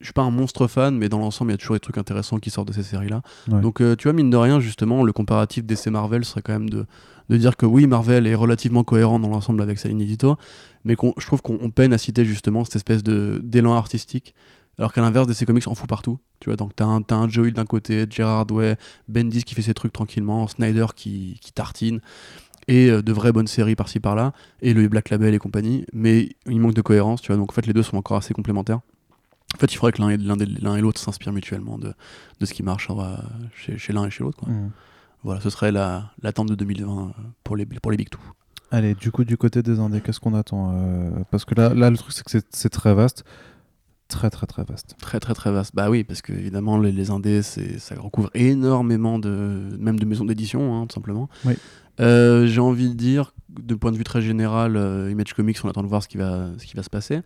je 0.03 0.07
suis 0.07 0.12
pas 0.12 0.22
un 0.22 0.30
monstre 0.30 0.66
fan, 0.66 0.99
mais 0.99 1.09
dans 1.09 1.18
l'ensemble, 1.18 1.53
il 1.53 1.55
y 1.55 1.57
a 1.57 1.59
toujours 1.59 1.76
des 1.76 1.80
trucs 1.80 1.97
intéressants 1.97 2.38
qui 2.38 2.51
sortent 2.51 2.68
de 2.68 2.72
ces 2.72 2.82
séries-là. 2.82 3.22
Ouais. 3.49 3.61
Donc, 3.61 3.80
euh, 3.80 3.95
tu 3.95 4.09
vois, 4.09 4.12
mine 4.12 4.30
de 4.30 4.36
rien, 4.36 4.59
justement, 4.59 5.05
le 5.05 5.12
comparatif 5.12 5.64
DC 5.64 5.86
Marvel 5.86 6.24
serait 6.24 6.43
quand 6.43 6.53
même 6.53 6.68
de, 6.68 6.86
de 7.28 7.36
dire 7.36 7.57
que 7.57 7.66
oui, 7.66 7.86
Marvel 7.86 8.26
est 8.26 8.34
relativement 8.34 8.82
cohérent 8.82 9.20
dans 9.20 9.28
l'ensemble 9.28 9.62
avec 9.62 9.78
sa 9.78 9.88
ligne 9.88 10.01
édito, 10.01 10.36
mais 10.84 10.97
je 11.18 11.26
trouve 11.26 11.40
qu'on 11.40 11.57
on 11.62 11.70
peine 11.70 11.93
à 11.93 11.99
citer 11.99 12.24
justement 12.24 12.64
cette 12.64 12.76
espèce 12.76 13.05
d'élan 13.05 13.74
artistique. 13.74 14.34
Alors 14.83 14.93
qu'à 14.93 15.01
l'inverse, 15.01 15.28
DC 15.28 15.47
Comics 15.47 15.68
en 15.68 15.76
fout 15.76 15.89
partout. 15.89 16.18
Tu 16.41 16.49
vois, 16.51 16.57
donc 16.57 16.74
t'as 16.74 16.87
un, 16.87 17.03
t'as 17.03 17.14
un 17.14 17.28
Joel 17.28 17.53
d'un 17.53 17.64
côté, 17.64 18.05
Gerard 18.11 18.51
Way, 18.51 18.76
Bendis 19.07 19.45
qui 19.45 19.55
fait 19.55 19.62
ses 19.62 19.74
trucs 19.74 19.93
tranquillement, 19.93 20.49
Snyder 20.49 20.87
qui, 20.97 21.39
qui 21.41 21.53
tartine, 21.53 22.01
et 22.66 22.91
euh, 22.91 23.01
de 23.01 23.12
vraies 23.12 23.30
bonnes 23.30 23.47
séries 23.47 23.76
par-ci 23.76 24.01
par-là, 24.01 24.33
et 24.61 24.74
le 24.74 24.89
Black 24.89 25.11
Label 25.11 25.35
et 25.35 25.39
compagnie. 25.39 25.87
Mais 25.93 26.30
il 26.47 26.59
manque 26.61 26.74
de 26.74 26.80
cohérence, 26.83 27.22
tu 27.22 27.28
vois. 27.28 27.37
Donc 27.37 27.53
en 27.53 27.55
fait, 27.55 27.64
les 27.68 27.72
deux 27.72 27.85
sont 27.85 27.97
encore 27.97 28.16
assez 28.16 28.35
complémentaires. 28.35 28.80
En 29.55 29.59
fait, 29.59 29.72
il 29.72 29.76
faudrait 29.76 29.93
que 29.93 30.03
l'un 30.03 30.09
et, 30.11 30.18
des- 30.18 30.80
l'autre 30.80 31.01
s'inspirent 31.01 31.33
mutuellement 31.33 31.78
de, 31.78 31.95
de 32.41 32.45
ce 32.47 32.53
qui 32.53 32.64
marche 32.64 32.89
euh, 32.91 33.16
chez, 33.55 33.78
chez 33.78 33.93
l'un 33.93 34.05
et 34.07 34.11
chez 34.11 34.24
l'autre. 34.24 34.39
quoi. 34.39 34.49
Mm. 34.49 34.72
Voilà, 35.22 35.41
ce 35.41 35.49
serait 35.51 35.70
la- 35.70 36.11
l'attente 36.24 36.49
de 36.49 36.57
2020 36.57 37.03
euh, 37.03 37.11
pour 37.45 37.55
les, 37.55 37.66
pour 37.66 37.93
les 37.93 37.97
Big 37.97 38.11
Two. 38.11 38.20
Allez, 38.72 38.97
du 38.97 39.12
coup, 39.12 39.22
du 39.22 39.37
côté 39.37 39.62
des 39.62 39.78
indés, 39.78 40.01
qu'est-ce 40.01 40.18
qu'on 40.18 40.35
attend 40.35 40.72
euh, 40.74 41.11
Parce 41.30 41.45
que 41.45 41.55
là, 41.55 41.72
là, 41.72 41.89
le 41.89 41.97
truc, 41.97 42.12
c'est 42.12 42.24
que 42.24 42.45
c'est 42.51 42.68
très 42.70 42.95
vaste. 42.95 43.22
Très, 44.12 44.30
très, 44.30 44.46
très 44.46 44.64
vaste. 44.64 44.94
Très 45.00 45.20
très 45.20 45.34
très 45.34 45.50
vaste. 45.50 45.74
Bah 45.74 45.90
oui, 45.90 46.04
parce 46.04 46.22
que 46.22 46.32
évidemment 46.32 46.78
les, 46.78 46.92
les 46.92 47.10
indés, 47.10 47.42
ça 47.42 47.94
recouvre 47.98 48.30
énormément 48.34 49.18
de 49.18 49.76
même 49.78 49.98
de 49.98 50.04
maisons 50.04 50.24
d'édition, 50.24 50.74
hein, 50.74 50.86
tout 50.86 50.94
simplement. 50.94 51.28
Oui. 51.44 51.54
Euh, 52.00 52.46
j'ai 52.46 52.60
envie 52.60 52.88
de 52.88 52.94
dire, 52.94 53.34
de 53.48 53.74
point 53.74 53.92
de 53.92 53.96
vue 53.96 54.04
très 54.04 54.22
général, 54.22 54.76
euh, 54.76 55.10
Image 55.10 55.34
Comics, 55.34 55.58
on 55.64 55.68
attend 55.68 55.82
de 55.82 55.88
voir 55.88 56.02
ce 56.02 56.08
qui 56.08 56.16
va, 56.16 56.48
ce 56.58 56.64
qui 56.64 56.74
va 56.76 56.82
se 56.82 56.90
passer. 56.90 57.20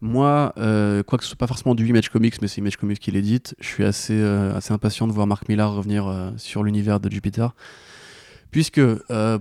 Moi, 0.00 0.52
euh, 0.58 1.02
quoi 1.02 1.18
que 1.18 1.24
ce 1.24 1.30
soit 1.30 1.38
pas 1.38 1.46
forcément 1.46 1.74
du 1.74 1.86
Image 1.86 2.08
Comics, 2.08 2.40
mais 2.42 2.48
c'est 2.48 2.58
Image 2.58 2.76
Comics 2.76 2.98
qui 2.98 3.10
l'édite, 3.10 3.54
je 3.60 3.66
suis 3.66 3.84
assez, 3.84 4.18
euh, 4.18 4.56
assez 4.56 4.72
impatient 4.72 5.06
de 5.06 5.12
voir 5.12 5.26
Mark 5.26 5.48
Millar 5.48 5.72
revenir 5.72 6.32
sur 6.36 6.62
l'univers 6.64 7.00
de 7.00 7.10
Jupiter. 7.10 7.54
Puisque, 8.50 8.80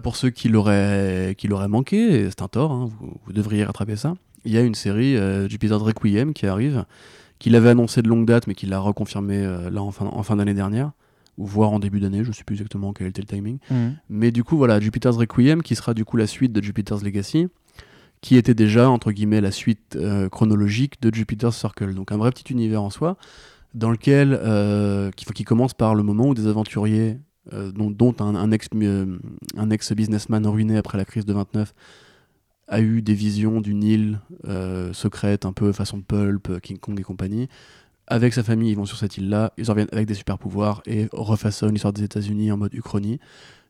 pour 0.03 0.15
ceux 0.15 0.29
qui 0.29 0.49
l'auraient, 0.49 1.35
manqué, 1.67 2.29
c'est 2.29 2.43
un 2.43 2.47
tort, 2.47 2.71
hein, 2.71 2.89
vous, 2.99 3.13
vous 3.25 3.33
devriez 3.33 3.63
rattraper 3.63 3.95
ça, 3.95 4.13
il 4.49 4.55
y 4.55 4.57
a 4.57 4.61
une 4.61 4.75
série, 4.75 5.15
euh, 5.15 5.47
Jupiter 5.47 5.79
Requiem, 5.79 6.33
qui 6.33 6.47
arrive, 6.47 6.85
qu'il 7.37 7.55
avait 7.55 7.69
annoncé 7.69 8.01
de 8.01 8.07
longue 8.07 8.25
date, 8.25 8.47
mais 8.47 8.55
qu'il 8.55 8.73
a 8.73 8.79
reconfirmé 8.79 9.37
euh, 9.37 9.69
là 9.69 9.81
en 9.81 9.91
fin, 9.91 10.05
en 10.05 10.23
fin 10.23 10.35
d'année 10.35 10.53
dernière, 10.53 10.91
ou 11.37 11.45
voire 11.45 11.71
en 11.71 11.79
début 11.79 11.99
d'année, 11.99 12.23
je 12.23 12.31
sais 12.31 12.43
plus 12.43 12.55
exactement 12.55 12.91
quel 12.91 13.07
était 13.07 13.21
le 13.21 13.27
timing. 13.27 13.59
Mais 14.09 14.31
du 14.31 14.43
coup, 14.43 14.57
voilà, 14.57 14.79
Jupiter's 14.79 15.15
Requiem, 15.15 15.61
qui 15.61 15.75
sera 15.75 15.93
du 15.93 16.03
coup 16.03 16.17
la 16.17 16.27
suite 16.27 16.51
de 16.51 16.61
Jupiter's 16.61 17.03
Legacy, 17.03 17.47
qui 18.21 18.35
était 18.35 18.53
déjà, 18.53 18.89
entre 18.89 19.11
guillemets, 19.11 19.39
la 19.39 19.51
suite 19.51 19.95
euh, 19.95 20.27
chronologique 20.27 21.01
de 21.01 21.13
Jupiter's 21.13 21.55
Circle. 21.55 21.93
Donc 21.93 22.11
un 22.11 22.17
vrai 22.17 22.31
petit 22.31 22.51
univers 22.51 22.81
en 22.83 22.89
soi, 22.89 23.17
dans 23.73 23.91
lequel, 23.91 24.37
euh, 24.41 25.11
qui, 25.11 25.25
qui 25.25 25.43
commence 25.43 25.73
par 25.73 25.95
le 25.95 26.03
moment 26.03 26.27
où 26.27 26.33
des 26.33 26.47
aventuriers, 26.47 27.19
euh, 27.53 27.71
dont, 27.71 27.89
dont 27.89 28.15
un, 28.19 28.35
un 28.35 28.51
ex, 28.51 28.67
euh, 28.75 29.17
un 29.57 29.69
ex-businessman 29.69 30.45
ruiné 30.47 30.77
après 30.77 30.97
la 30.97 31.05
crise 31.05 31.25
de 31.25 31.33
29, 31.33 31.73
a 32.69 32.79
eu 32.81 33.01
des 33.01 33.13
visions 33.15 33.61
d'une 33.61 33.83
île 33.83 34.19
euh, 34.47 34.93
secrète, 34.93 35.45
un 35.45 35.53
peu 35.53 35.71
façon 35.71 36.01
Pulp, 36.01 36.59
King 36.61 36.77
Kong 36.77 36.99
et 36.99 37.03
compagnie. 37.03 37.49
Avec 38.11 38.33
sa 38.33 38.41
famille, 38.43 38.71
ils 38.71 38.75
vont 38.75 38.85
sur 38.87 38.97
cette 38.97 39.17
île-là, 39.17 39.53
ils 39.57 39.69
en 39.69 39.73
reviennent 39.73 39.89
avec 39.91 40.07
des 40.07 40.15
super 40.15 40.39
pouvoirs 40.39 40.81
et 40.87 41.07
refaçonnent 41.11 41.73
l'histoire 41.73 41.93
des 41.93 42.03
États-Unis 42.03 42.51
en 42.51 42.57
mode 42.57 42.73
Uchronie. 42.73 43.19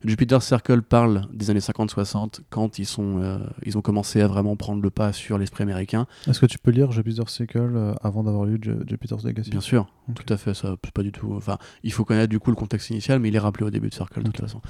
Jupiter 0.05 0.41
Circle 0.41 0.81
parle 0.81 1.23
des 1.33 1.49
années 1.49 1.59
50-60 1.59 2.39
quand 2.49 2.79
ils, 2.79 2.85
sont, 2.85 3.21
euh, 3.21 3.37
ils 3.65 3.77
ont 3.77 3.81
commencé 3.81 4.21
à 4.21 4.27
vraiment 4.27 4.55
prendre 4.55 4.81
le 4.81 4.89
pas 4.89 5.11
sur 5.11 5.37
l'esprit 5.37 5.63
américain. 5.63 6.07
Est-ce 6.25 6.39
que 6.39 6.45
tu 6.45 6.57
peux 6.57 6.71
lire 6.71 6.89
Jupiter 6.93 7.25
euh, 7.55 7.93
avant 8.01 8.23
d'avoir 8.23 8.45
lu 8.45 8.57
Ju- 8.61 8.77
Jupiter's 8.87 9.25
Legacy? 9.25 9.49
Bien 9.49 9.59
sûr, 9.59 9.91
tout 10.15 10.33
à 10.33 10.37
fait, 10.37 10.53
ça 10.53 10.77
pas 10.93 11.03
du 11.03 11.11
tout. 11.11 11.33
Enfin, 11.35 11.57
il 11.83 11.91
faut 11.91 12.05
connaître 12.05 12.29
du 12.29 12.39
coup 12.39 12.49
le 12.49 12.55
contexte 12.55 12.91
initial, 12.91 13.19
mais 13.19 13.27
il 13.27 13.35
est 13.35 13.39
rappelé 13.39 13.65
au 13.65 13.69
début 13.71 13.89
de 13.89 13.93
Circle 13.93 14.19
de 14.23 14.27
toute 14.31 14.39
façon. 14.39 14.61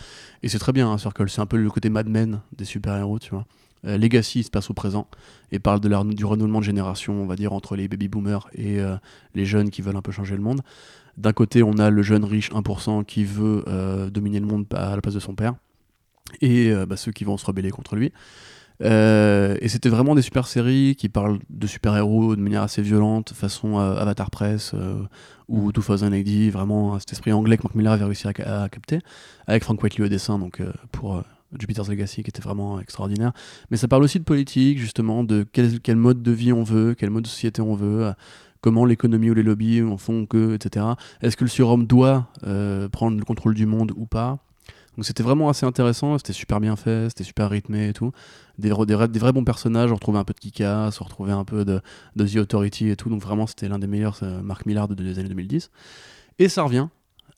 Et 0.41 0.49
c'est 0.49 0.57
très 0.57 0.71
bien, 0.73 0.89
hein, 0.91 0.97
Circle, 0.97 1.29
c'est 1.29 1.41
un 1.41 1.45
peu 1.45 1.57
le 1.57 1.69
côté 1.69 1.89
Mad 1.89 2.09
Men 2.09 2.41
des 2.57 2.65
super-héros, 2.65 3.19
tu 3.19 3.29
vois. 3.29 3.45
Euh, 3.85 3.97
Legacy 3.97 4.43
se 4.43 4.49
passe 4.49 4.69
au 4.69 4.73
présent 4.73 5.07
et 5.51 5.59
parle 5.59 5.79
du 5.79 6.25
renouvellement 6.25 6.59
de 6.59 6.65
génération, 6.65 7.13
on 7.13 7.25
va 7.25 7.35
dire, 7.35 7.53
entre 7.53 7.75
les 7.75 7.87
baby 7.87 8.07
boomers 8.07 8.47
et 8.53 8.79
euh, 8.79 8.95
les 9.35 9.45
jeunes 9.45 9.69
qui 9.69 9.81
veulent 9.81 9.95
un 9.95 10.01
peu 10.01 10.11
changer 10.11 10.35
le 10.35 10.41
monde. 10.41 10.61
D'un 11.17 11.33
côté, 11.33 11.63
on 11.63 11.77
a 11.79 11.89
le 11.89 12.01
jeune 12.01 12.23
riche 12.25 12.51
1% 12.51 13.05
qui 13.05 13.23
veut 13.23 13.63
euh, 13.67 14.09
dominer 14.09 14.39
le 14.39 14.45
monde 14.45 14.65
à 14.73 14.95
la 14.95 15.01
place 15.01 15.15
de 15.15 15.19
son 15.19 15.33
père 15.35 15.55
et 16.41 16.71
euh, 16.71 16.85
bah, 16.85 16.97
ceux 16.97 17.11
qui 17.11 17.23
vont 17.23 17.37
se 17.37 17.45
rebeller 17.45 17.71
contre 17.71 17.95
lui. 17.95 18.11
Et 18.81 19.67
c'était 19.67 19.89
vraiment 19.89 20.15
des 20.15 20.21
super 20.21 20.47
séries 20.47 20.95
qui 20.97 21.09
parlent 21.09 21.39
de 21.49 21.67
super-héros 21.67 22.37
de 22.37 22.41
manière 22.41 22.61
assez 22.61 22.81
violente, 22.81 23.33
façon 23.33 23.77
Avatar 23.77 24.31
Press 24.31 24.73
ou 25.49 25.73
2000 25.73 26.13
AD, 26.13 26.51
vraiment 26.53 26.97
cet 26.97 27.11
esprit 27.11 27.33
anglais 27.33 27.57
que 27.57 27.63
Mark 27.63 27.75
Millar 27.75 27.93
avait 27.93 28.05
réussi 28.05 28.29
à, 28.29 28.31
ca- 28.33 28.63
à 28.63 28.69
capter, 28.69 28.99
avec 29.47 29.65
Frank 29.65 29.83
Whiteley 29.83 30.05
au 30.05 30.09
dessin, 30.09 30.39
donc 30.39 30.61
pour, 30.93 31.21
Jupiter's 31.57 31.87
Legacy, 31.89 32.23
qui 32.23 32.29
était 32.29 32.41
vraiment 32.41 32.79
extraordinaire. 32.79 33.31
Mais 33.71 33.77
ça 33.77 33.87
parle 33.87 34.03
aussi 34.03 34.19
de 34.19 34.23
politique, 34.23 34.77
justement, 34.77 35.23
de 35.23 35.45
quel, 35.51 35.95
mode 35.95 36.21
de 36.21 36.31
vie 36.31 36.53
on 36.53 36.63
veut, 36.63 36.93
quel 36.95 37.09
mode 37.09 37.23
de 37.23 37.27
société 37.29 37.61
on 37.61 37.73
veut, 37.75 38.05
euh, 38.05 38.13
comment 38.61 38.85
l'économie 38.85 39.29
ou 39.31 39.33
les 39.33 39.43
lobbies 39.43 39.81
en 39.81 39.97
font 39.97 40.25
que, 40.25 40.53
etc. 40.53 40.85
Est-ce 41.21 41.37
que 41.37 41.43
le 41.45 41.49
surhomme 41.49 41.87
doit 41.87 42.27
euh, 42.45 42.87
prendre 42.89 43.17
le 43.17 43.23
contrôle 43.23 43.55
du 43.55 43.65
monde 43.65 43.93
ou 43.95 44.05
pas? 44.05 44.39
Donc 44.97 45.05
c'était 45.05 45.23
vraiment 45.23 45.47
assez 45.47 45.65
intéressant, 45.65 46.17
c'était 46.17 46.33
super 46.33 46.59
bien 46.59 46.75
fait, 46.75 47.07
c'était 47.09 47.23
super 47.23 47.49
rythmé 47.49 47.87
et 47.87 47.93
tout. 47.93 48.11
Des, 48.57 48.69
vra- 48.69 48.85
des, 48.85 49.19
vrais- 49.19 49.31
bons 49.31 49.45
personnages, 49.45 49.91
on 49.91 49.95
retrouvait 49.95 50.17
un 50.19 50.25
peu 50.25 50.33
de 50.33 50.39
Kikas, 50.39 50.97
on 50.99 51.03
retrouvait 51.05 51.31
un 51.31 51.45
peu 51.45 51.63
de, 51.63 51.79
The 52.17 52.35
Authority 52.35 52.89
et 52.89 52.95
tout. 52.97 53.09
Donc 53.09 53.21
vraiment 53.21 53.47
c'était 53.47 53.69
l'un 53.69 53.79
des 53.79 53.87
meilleurs 53.87 54.19
euh, 54.23 54.41
Mark 54.41 54.65
Millar 54.65 54.89
de- 54.89 54.95
des 54.95 55.17
années 55.17 55.29
2010. 55.29 55.71
Et 56.39 56.49
ça 56.49 56.63
revient. 56.63 56.87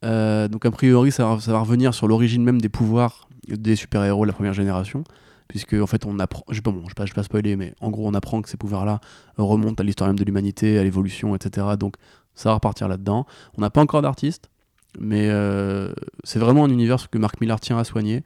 Donc 0.04 0.66
a 0.66 0.72
priori 0.72 1.12
ça 1.12 1.38
ça 1.40 1.52
va 1.52 1.60
revenir 1.60 1.94
sur 1.94 2.08
l'origine 2.08 2.44
même 2.44 2.60
des 2.60 2.70
pouvoirs 2.70 3.30
des 3.48 3.76
super-héros 3.76 4.26
de 4.26 4.28
la 4.28 4.34
première 4.34 4.54
génération. 4.54 5.04
Puisque 5.48 5.74
en 5.74 5.88
fait 5.88 6.06
on 6.06 6.18
apprend, 6.20 6.44
je 6.50 6.62
bon, 6.62 6.72
vais 6.72 7.12
pas, 7.14 7.24
spoiler, 7.24 7.58
mais 7.58 7.74
en 7.82 7.90
gros 7.90 8.08
on 8.08 8.14
apprend 8.14 8.42
que 8.42 8.48
ces 8.48 8.56
pouvoirs-là 8.56 9.02
remontent 9.38 9.82
à 9.82 9.84
l'histoire 9.84 10.10
même 10.10 10.18
de 10.18 10.24
l'humanité, 10.24 10.80
à 10.80 10.84
l'évolution, 10.84 11.36
etc. 11.36 11.68
Donc 11.78 11.96
ça 12.36 12.50
va 12.50 12.56
repartir 12.56 12.88
là-dedans. 12.88 13.26
On 13.58 13.62
n'a 13.62 13.70
pas 13.70 13.82
encore 13.82 14.02
d'artiste, 14.02 14.50
mais 14.98 15.28
euh, 15.30 15.92
c'est 16.24 16.40
vraiment 16.40 16.64
un 16.64 16.70
univers 16.70 17.10
que 17.10 17.18
Mark 17.18 17.42
Millar 17.42 17.60
tient 17.60 17.78
à 17.78 17.84
soigner. 17.84 18.24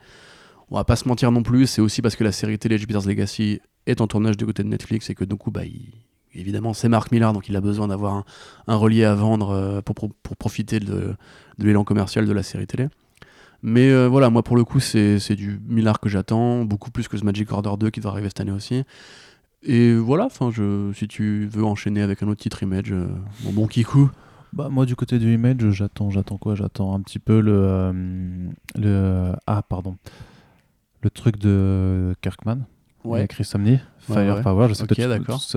On 0.70 0.76
va 0.76 0.84
pas 0.84 0.96
se 0.96 1.08
mentir 1.08 1.32
non 1.32 1.42
plus, 1.42 1.66
c'est 1.68 1.82
aussi 1.82 2.02
parce 2.04 2.16
que 2.16 2.24
la 2.24 2.32
série 2.32 2.60
télé 2.60 2.78
Jupiter's 2.78 3.06
Legacy 3.06 3.60
est 3.86 4.02
en 4.02 4.08
tournage 4.08 4.38
du 4.38 4.46
côté 4.46 4.64
de 4.64 4.68
Netflix 4.68 5.10
et 5.10 5.16
que 5.16 5.24
du 5.24 5.36
coup, 5.36 5.52
bah, 5.52 5.62
évidemment, 6.34 6.74
c'est 6.74 6.90
Mark 6.90 7.12
Millar, 7.12 7.34
donc 7.34 7.50
il 7.50 7.56
a 7.56 7.62
besoin 7.62 7.88
d'avoir 7.88 8.14
un, 8.14 8.26
un 8.68 8.76
relié 8.76 9.04
à 9.04 9.16
vendre 9.16 9.52
euh, 9.52 9.82
pour, 9.82 9.96
pour, 9.96 10.14
pour 10.14 10.38
profiter 10.38 10.80
de, 10.80 11.16
de 11.58 11.66
l'élan 11.66 11.84
commercial 11.84 12.26
de 12.26 12.34
la 12.34 12.44
série 12.44 12.68
télé. 12.68 12.88
Mais 13.64 13.90
euh, 13.90 14.08
voilà, 14.08 14.30
moi 14.30 14.44
pour 14.44 14.56
le 14.56 14.64
coup, 14.64 14.80
c'est 14.80 15.36
du 15.36 15.60
Millar 15.68 16.00
que 16.00 16.10
j'attends, 16.10 16.66
beaucoup 16.66 16.92
plus 16.92 17.08
que 17.08 17.18
ce 17.18 17.24
Magic 17.24 17.52
Order 17.52 17.74
2 17.80 17.90
qui 17.90 18.00
va 18.00 18.10
arriver 18.10 18.28
cette 18.30 18.42
année 18.42 18.52
aussi. 18.52 18.84
Et 19.64 19.96
voilà, 19.96 20.28
si 20.94 21.08
tu 21.08 21.48
veux 21.48 21.64
enchaîner 21.64 22.02
avec 22.02 22.22
un 22.22 22.28
autre 22.28 22.42
titre 22.42 22.62
Image, 22.62 22.92
euh, 22.92 23.08
mon 23.44 23.52
bon 23.52 23.68
kikou. 23.68 24.12
Bah, 24.54 24.70
moi, 24.70 24.86
du 24.86 24.96
côté 24.96 25.18
du 25.18 25.34
Image, 25.34 25.70
j'attends, 25.72 26.12
j'attends 26.12 26.38
quoi? 26.38 26.56
J'attends 26.56 26.94
un 26.94 27.02
petit 27.02 27.20
peu 27.20 27.42
le, 27.42 27.52
euh, 27.56 27.94
le. 28.76 29.34
Ah, 29.48 29.64
pardon. 29.64 29.98
Le 31.02 31.10
truc 31.10 31.38
de 31.38 32.16
Kirkman. 32.22 32.66
Ouais. 33.06 33.28
Chris 33.28 33.44
Samney. 33.46 33.80
Firepower. 34.00 34.64
ouais. 34.64 34.70
Je, 34.70 34.74
sais 34.76 34.86
que 34.86 34.94
tu- 34.94 35.02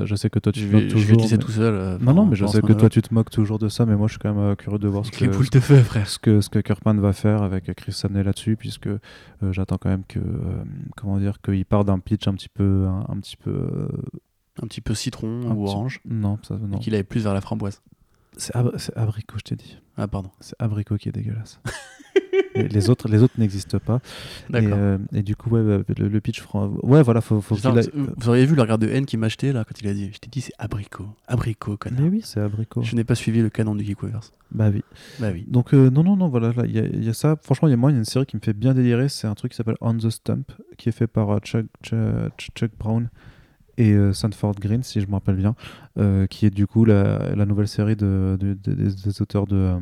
je 0.06 0.14
sais 0.14 0.30
que 0.30 0.38
toi, 0.38 0.52
tu 0.52 0.60
Je 0.60 0.66
te 0.66 0.72
moques 0.72 0.82
vais, 0.84 0.88
je 0.88 0.94
toujours. 0.94 1.08
vais 1.10 1.16
te 1.16 1.22
laisser 1.22 1.36
mais- 1.36 1.42
tout 1.44 1.50
seul. 1.50 1.74
euh, 1.74 1.98
Non, 2.00 2.14
non, 2.14 2.24
mais 2.26 2.34
je 2.36 2.46
sais 2.46 2.60
que 2.62 2.72
toi, 2.72 2.88
tu 2.88 3.02
te 3.02 3.12
moques 3.12 3.30
toujours 3.30 3.58
de 3.58 3.68
ça, 3.68 3.84
mais 3.86 3.94
moi, 3.96 4.06
je 4.06 4.12
suis 4.12 4.18
quand 4.18 4.32
même 4.34 4.42
euh, 4.42 4.54
curieux 4.54 4.78
de 4.78 4.88
voir 4.88 5.04
ce 5.04 5.10
que, 5.10 5.24
Les 5.24 5.28
de 5.28 5.60
feu, 5.60 5.82
frère. 5.82 6.08
ce 6.08 6.18
que, 6.18 6.40
ce 6.40 6.48
que 6.48 6.58
Kirkman 6.60 6.94
va 7.00 7.12
faire 7.12 7.42
avec 7.42 7.72
Chris 7.74 7.92
Samney 7.92 8.22
là-dessus, 8.22 8.56
puisque 8.56 8.86
euh, 8.86 8.98
j'attends 9.52 9.76
quand 9.78 9.90
même 9.90 10.04
que, 10.08 10.20
comment 10.96 11.18
dire, 11.18 11.40
qu'il 11.42 11.64
part 11.66 11.84
d'un 11.84 11.98
pitch 11.98 12.26
un 12.28 12.34
petit 12.34 12.48
peu, 12.48 12.86
un, 12.86 13.04
un 13.12 13.20
petit 13.20 13.36
peu, 13.36 13.88
Un 14.62 14.66
petit 14.66 14.80
peu 14.80 14.94
citron 14.94 15.40
ou 15.50 15.64
petit- 15.64 15.74
orange. 15.74 16.00
Non, 16.08 16.38
ça, 16.42 16.56
non. 16.56 16.78
Qu'il 16.78 16.94
aille 16.94 17.04
plus 17.04 17.22
vers 17.24 17.34
la 17.34 17.40
framboise. 17.40 17.82
C'est 18.36 18.54
abricot, 18.96 19.36
je 19.38 19.42
t'ai 19.42 19.56
dit. 19.56 19.78
Ah, 19.96 20.06
pardon. 20.06 20.30
C'est 20.40 20.54
abricot 20.60 20.96
qui 20.96 21.08
est 21.08 21.12
dégueulasse. 21.12 21.60
Et 22.58 22.68
les 22.68 22.90
autres, 22.90 23.08
les 23.08 23.22
autres 23.22 23.34
n'existent 23.38 23.78
pas. 23.78 24.00
Et, 24.52 24.56
euh, 24.66 24.98
et 25.12 25.22
du 25.22 25.36
coup, 25.36 25.50
ouais, 25.50 25.62
bah, 25.62 25.84
le, 25.98 26.08
le 26.08 26.20
pitch, 26.20 26.42
ouais, 26.82 27.02
voilà, 27.02 27.20
faut, 27.20 27.40
faut 27.40 27.54
aille- 27.66 27.88
vous- 27.94 28.28
auriez 28.28 28.46
vu 28.46 28.54
le 28.54 28.62
regard 28.62 28.78
de 28.78 28.88
haine 28.88 29.06
qu'il 29.06 29.18
m'a 29.18 29.26
acheté 29.26 29.52
là 29.52 29.64
quand 29.64 29.80
il 29.80 29.88
a 29.88 29.94
dit 29.94 30.10
Je 30.12 30.18
t'ai 30.18 30.28
dit 30.28 30.40
c'est 30.40 30.52
abricot. 30.58 31.06
Abricot, 31.26 31.76
connard. 31.76 32.00
Mais 32.02 32.08
oui, 32.08 32.20
c'est 32.24 32.40
abricot. 32.40 32.82
Je 32.82 32.94
n'ai 32.96 33.04
pas 33.04 33.14
suivi 33.14 33.40
le 33.42 33.50
canon 33.50 33.74
du 33.74 33.84
Geekweverse. 33.84 34.32
Bah 34.50 34.70
oui. 34.72 34.82
Bah 35.20 35.28
oui. 35.32 35.44
Donc 35.48 35.74
euh, 35.74 35.90
non, 35.90 36.02
non, 36.02 36.16
non, 36.16 36.28
voilà, 36.28 36.52
là, 36.52 36.64
il 36.66 36.74
y, 36.74 36.78
a- 36.78 36.86
il 36.86 37.04
y 37.04 37.08
a 37.08 37.14
ça. 37.14 37.36
Franchement, 37.42 37.68
il 37.68 37.72
y 37.72 37.74
a 37.74 37.76
moi, 37.76 37.90
il 37.90 37.94
y 37.94 37.96
a 37.96 37.98
une 37.98 38.04
série 38.04 38.26
qui 38.26 38.36
me 38.36 38.40
fait 38.42 38.54
bien 38.54 38.74
délirer. 38.74 39.08
C'est 39.08 39.26
un 39.26 39.34
truc 39.34 39.52
qui 39.52 39.56
s'appelle 39.56 39.76
On 39.80 39.94
the 39.94 40.10
Stump, 40.10 40.50
qui 40.76 40.88
est 40.88 40.92
fait 40.92 41.06
par 41.06 41.30
euh, 41.30 41.38
Chuck, 41.40 41.66
Chuck, 41.82 41.98
Chuck 42.54 42.70
Brown 42.78 43.08
et 43.78 43.92
euh, 43.92 44.12
Sanford 44.12 44.56
Green, 44.56 44.82
si 44.82 45.00
je 45.00 45.06
me 45.06 45.12
rappelle 45.12 45.36
bien, 45.36 45.54
euh, 45.98 46.26
qui 46.26 46.44
est 46.44 46.50
du 46.50 46.66
coup 46.66 46.84
la, 46.84 47.34
la 47.34 47.46
nouvelle 47.46 47.68
série 47.68 47.96
de, 47.96 48.36
de- 48.38 48.52
de- 48.62 48.74
des, 48.74 49.22
auteurs 49.22 49.46
de, 49.46 49.56
euh, 49.56 49.78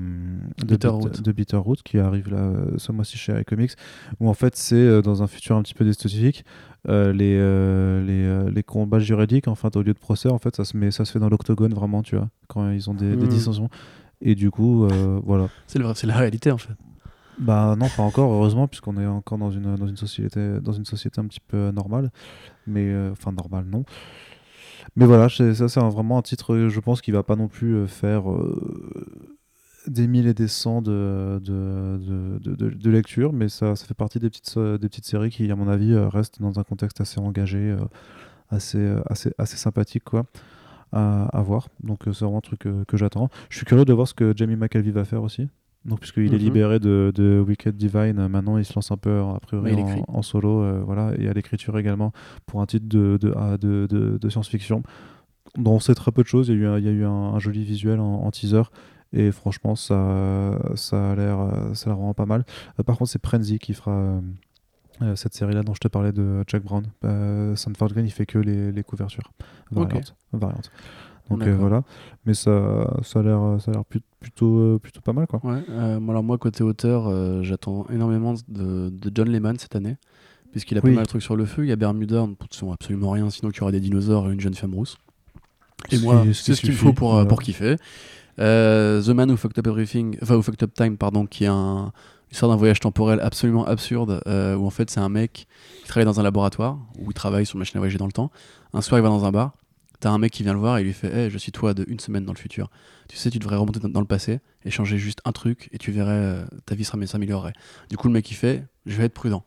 de, 0.58 0.66
Bitterroot. 0.66 1.12
Bit- 1.12 1.22
de 1.24 1.32
Bitterroot, 1.32 1.82
qui 1.82 1.98
arrive 1.98 2.30
là 2.30 2.38
euh, 2.38 2.66
ce 2.76 2.92
mois-ci 2.92 3.16
chez 3.18 3.32
iComics, 3.40 3.72
où 4.20 4.28
en 4.28 4.34
fait 4.34 4.54
c'est 4.54 4.76
euh, 4.76 5.02
dans 5.02 5.22
un 5.22 5.26
futur 5.26 5.56
un 5.56 5.62
petit 5.62 5.74
peu 5.74 5.84
dystopique. 5.84 6.44
euh, 6.88 7.12
les, 7.12 7.36
euh, 7.36 8.04
les, 8.06 8.22
euh, 8.24 8.48
les 8.50 8.62
combats 8.62 9.00
juridiques, 9.00 9.48
enfin, 9.48 9.70
au 9.74 9.82
lieu 9.82 9.92
de 9.92 9.98
procès, 9.98 10.28
en 10.28 10.38
fait, 10.38 10.54
ça 10.54 10.64
se, 10.64 10.76
met, 10.76 10.92
ça 10.92 11.04
se 11.04 11.10
fait 11.10 11.18
dans 11.18 11.28
l'octogone, 11.28 11.74
vraiment, 11.74 12.02
tu 12.02 12.14
vois, 12.16 12.28
quand 12.46 12.70
ils 12.70 12.88
ont 12.88 12.94
des, 12.94 13.16
des 13.16 13.26
Mm. 13.26 13.28
dissensions. 13.28 13.68
Et 14.20 14.34
du 14.36 14.50
coup, 14.52 14.84
euh, 14.84 15.20
voilà. 15.24 15.48
C'est 15.66 15.78
la 16.06 16.16
réalité 16.16 16.50
en 16.52 16.58
fait. 16.58 16.74
Bah 17.38 17.76
non, 17.78 17.88
pas 17.96 18.02
encore, 18.02 18.32
heureusement, 18.32 18.66
puisqu'on 18.66 18.96
est 18.96 19.06
encore 19.06 19.38
dans 19.38 19.50
une, 19.50 19.76
dans 19.76 19.86
une, 19.86 19.96
société, 19.96 20.60
dans 20.60 20.72
une 20.72 20.86
société 20.86 21.20
un 21.20 21.26
petit 21.26 21.40
peu 21.40 21.70
normale. 21.70 22.10
Mais, 22.66 22.86
euh, 22.88 23.12
enfin, 23.12 23.32
normale, 23.32 23.66
non. 23.66 23.84
Mais 24.96 25.04
voilà, 25.06 25.28
ça, 25.28 25.68
c'est 25.68 25.80
vraiment 25.80 26.18
un 26.18 26.22
titre, 26.22 26.54
euh, 26.54 26.68
je 26.68 26.80
pense, 26.80 27.00
qui 27.00 27.10
va 27.10 27.22
pas 27.22 27.36
non 27.36 27.48
plus 27.48 27.74
euh, 27.74 27.86
faire 27.86 28.30
euh, 28.30 29.26
des 29.86 30.06
mille 30.06 30.26
et 30.26 30.34
des 30.34 30.48
cents 30.48 30.82
de, 30.82 31.40
de, 31.42 32.38
de, 32.40 32.90
lecture, 32.90 33.32
mais 33.32 33.48
ça, 33.48 33.76
ça 33.76 33.86
fait 33.86 33.94
partie 33.94 34.18
des 34.18 34.30
petites, 34.30 34.54
euh, 34.56 34.78
des 34.78 34.88
petites 34.88 35.06
séries 35.06 35.30
qui, 35.30 35.50
à 35.50 35.56
mon 35.56 35.68
avis, 35.68 35.92
euh, 35.92 36.08
restent 36.08 36.40
dans 36.40 36.58
un 36.58 36.64
contexte 36.64 37.00
assez 37.00 37.20
engagé, 37.20 37.58
euh, 37.58 37.78
assez, 38.50 38.78
euh, 38.78 39.02
assez, 39.10 39.56
sympathique, 39.56 40.04
quoi. 40.04 40.24
À, 40.92 41.42
voir. 41.42 41.68
Donc, 41.82 42.08
euh, 42.08 42.12
c'est 42.14 42.24
vraiment 42.24 42.38
un 42.38 42.40
truc 42.40 42.64
euh, 42.64 42.84
que 42.86 42.96
j'attends. 42.96 43.28
Je 43.50 43.56
suis 43.58 43.66
curieux 43.66 43.84
de 43.84 43.92
voir 43.92 44.08
ce 44.08 44.14
que 44.14 44.32
Jamie 44.34 44.56
McAlvey 44.56 44.92
va 44.92 45.04
faire 45.04 45.22
aussi. 45.22 45.48
Donc, 45.86 46.00
puisqu'il 46.00 46.26
est 46.34 46.36
Mhm. 46.38 46.42
libéré 46.44 46.78
de, 46.80 47.12
de 47.14 47.42
Wicked 47.46 47.76
Divine, 47.76 48.18
euh, 48.18 48.28
maintenant 48.28 48.58
il 48.58 48.64
se 48.64 48.74
lance 48.74 48.90
un 48.90 48.96
peu 48.96 49.20
a 49.20 49.38
priori 49.40 49.72
Ouais, 49.74 50.04
en, 50.08 50.18
en 50.18 50.22
solo, 50.22 50.62
euh, 50.62 50.82
voilà, 50.84 51.12
et 51.18 51.28
à 51.28 51.32
l'écriture 51.32 51.78
également 51.78 52.12
pour 52.46 52.60
un 52.60 52.66
titre 52.66 52.86
de, 52.88 53.16
de, 53.20 53.32
ah, 53.36 53.56
de, 53.56 53.86
de- 53.88 54.28
science-fiction 54.28 54.82
dont 55.56 55.72
on 55.74 55.80
sait 55.80 55.94
très 55.94 56.10
peu 56.10 56.22
de 56.22 56.28
choses. 56.28 56.48
Il 56.48 56.56
y 56.58 56.58
a 56.58 56.60
eu 56.62 56.66
un, 56.66 56.78
il 56.78 56.84
y 56.84 56.88
a 56.88 56.90
eu 56.92 57.04
un, 57.04 57.10
un 57.34 57.38
joli 57.38 57.62
visuel 57.64 58.00
en, 58.00 58.22
en 58.24 58.30
teaser 58.32 58.62
et 59.12 59.30
franchement 59.30 59.76
ça, 59.76 60.58
ça 60.74 61.12
a 61.12 61.14
l'air 61.14 61.38
euh, 61.38 61.72
ça 61.74 61.90
a 61.90 61.94
vraiment 61.94 62.14
pas 62.14 62.26
mal. 62.26 62.44
Euh, 62.80 62.82
par 62.82 62.98
contre, 62.98 63.10
c'est 63.12 63.20
Prenzy 63.22 63.58
qui 63.60 63.72
fera 63.72 63.92
euh, 63.92 64.20
euh, 65.02 65.14
cette 65.16 65.34
série-là 65.34 65.62
dont 65.62 65.74
je 65.74 65.80
te 65.80 65.88
parlais 65.88 66.12
de 66.12 66.42
Jack 66.48 66.64
Brown. 66.64 66.84
Euh, 67.04 67.54
Sanford 67.54 67.90
Green, 67.90 68.06
il 68.06 68.10
fait 68.10 68.26
que 68.26 68.38
les, 68.38 68.72
les 68.72 68.82
couvertures 68.82 69.30
variantes. 69.70 70.16
variantes. 70.32 70.70
Donc 71.30 71.42
euh, 71.42 71.56
voilà, 71.58 71.82
mais 72.24 72.34
ça, 72.34 72.88
ça 73.02 73.18
a 73.18 73.22
l'air, 73.22 73.40
ça 73.60 73.70
a 73.70 73.74
l'air 73.74 73.84
plut- 73.84 74.04
plutôt, 74.20 74.58
euh, 74.58 74.78
plutôt 74.78 75.00
pas 75.00 75.12
mal 75.12 75.26
quoi. 75.26 75.40
Ouais, 75.42 75.60
euh, 75.70 75.98
moi, 75.98 76.12
alors 76.14 76.22
moi 76.22 76.38
côté 76.38 76.62
auteur, 76.62 77.08
euh, 77.08 77.42
j'attends 77.42 77.84
énormément 77.92 78.34
de, 78.48 78.90
de 78.90 79.10
John 79.12 79.28
Lehman 79.28 79.58
cette 79.58 79.74
année, 79.74 79.96
puisqu'il 80.52 80.78
a 80.78 80.80
Oui. 80.84 80.90
pas 80.90 80.96
mal 80.96 81.04
de 81.04 81.08
trucs 81.08 81.22
sur 81.22 81.34
le 81.34 81.44
feu. 81.44 81.64
Il 81.64 81.68
y 81.68 81.72
a 81.72 81.76
Bermuda, 81.76 82.22
on 82.22 82.28
ne 82.28 82.34
sont 82.50 82.70
absolument 82.70 83.10
rien, 83.10 83.28
sinon 83.30 83.50
qu'il 83.50 83.60
y 83.60 83.62
aura 83.62 83.72
des 83.72 83.80
dinosaures 83.80 84.28
et 84.30 84.32
une 84.32 84.40
jeune 84.40 84.54
femme 84.54 84.74
rousse. 84.74 84.96
Et 85.90 85.98
moi, 85.98 86.24
c'est 86.32 86.54
ce 86.54 86.60
qu'il 86.60 86.72
faut 86.72 86.92
pour, 86.92 87.10
voilà. 87.12 87.26
pour 87.26 87.42
kiffer. 87.42 87.76
The 88.38 89.08
Man 89.08 89.30
Who 89.30 89.36
Fucked 89.36 89.58
Up 89.58 89.66
Everything, 89.66 90.16
enfin 90.22 90.36
Who 90.36 90.42
Fucked 90.42 90.62
Up 90.62 90.74
Time, 90.74 90.96
pardon, 90.96 91.26
qui 91.26 91.44
est 91.44 91.48
un, 91.48 91.92
l'histoire 92.30 92.50
d'un 92.50 92.56
voyage 92.56 92.80
temporel 92.80 93.18
absolument 93.20 93.64
absurde, 93.66 94.20
euh, 94.26 94.54
où 94.56 94.66
en 94.66 94.70
fait 94.70 94.90
c'est 94.90 95.00
un 95.00 95.08
mec 95.08 95.46
qui 95.82 95.88
travaille 95.88 96.04
dans 96.06 96.20
un 96.20 96.22
laboratoire, 96.22 96.78
où 96.98 97.10
il 97.10 97.14
travaille 97.14 97.46
sur 97.46 97.56
une 97.56 97.60
machine 97.60 97.78
à 97.78 97.80
voyager 97.80 97.98
dans 97.98 98.06
le 98.06 98.12
temps. 98.12 98.30
Un 98.72 98.80
soir, 98.80 98.98
il 98.98 99.02
va 99.02 99.08
dans 99.08 99.24
un 99.24 99.32
bar, 99.32 99.52
t'as 100.00 100.10
un 100.10 100.18
mec 100.18 100.32
qui 100.32 100.42
vient 100.42 100.52
le 100.52 100.58
voir 100.58 100.78
et 100.78 100.82
il 100.82 100.84
lui 100.84 100.92
fait 100.92 101.12
Hey, 101.12 101.30
je 101.30 101.38
suis 101.38 101.52
toi 101.52 101.74
de 101.74 101.84
une 101.88 102.00
semaine 102.00 102.24
dans 102.24 102.32
le 102.32 102.38
futur. 102.38 102.70
Tu 103.08 103.16
sais, 103.16 103.30
tu 103.30 103.38
devrais 103.38 103.56
remonter 103.56 103.80
dans- 103.80 104.00
le 104.00 104.06
passé 104.06 104.40
et 104.64 104.70
changer 104.70 104.98
juste 104.98 105.20
un 105.24 105.32
truc 105.32 105.68
et 105.72 105.78
tu 105.78 105.92
verrais, 105.92 106.12
euh, 106.12 106.44
ta 106.66 106.74
vie 106.74 106.84
s'améliorerait. 106.84 107.52
Du 107.90 107.96
coup, 107.96 108.08
le 108.08 108.14
mec 108.14 108.30
il 108.30 108.34
fait 108.34 108.64
Je 108.86 108.96
vais 108.96 109.04
être 109.04 109.14
prudent. 109.14 109.44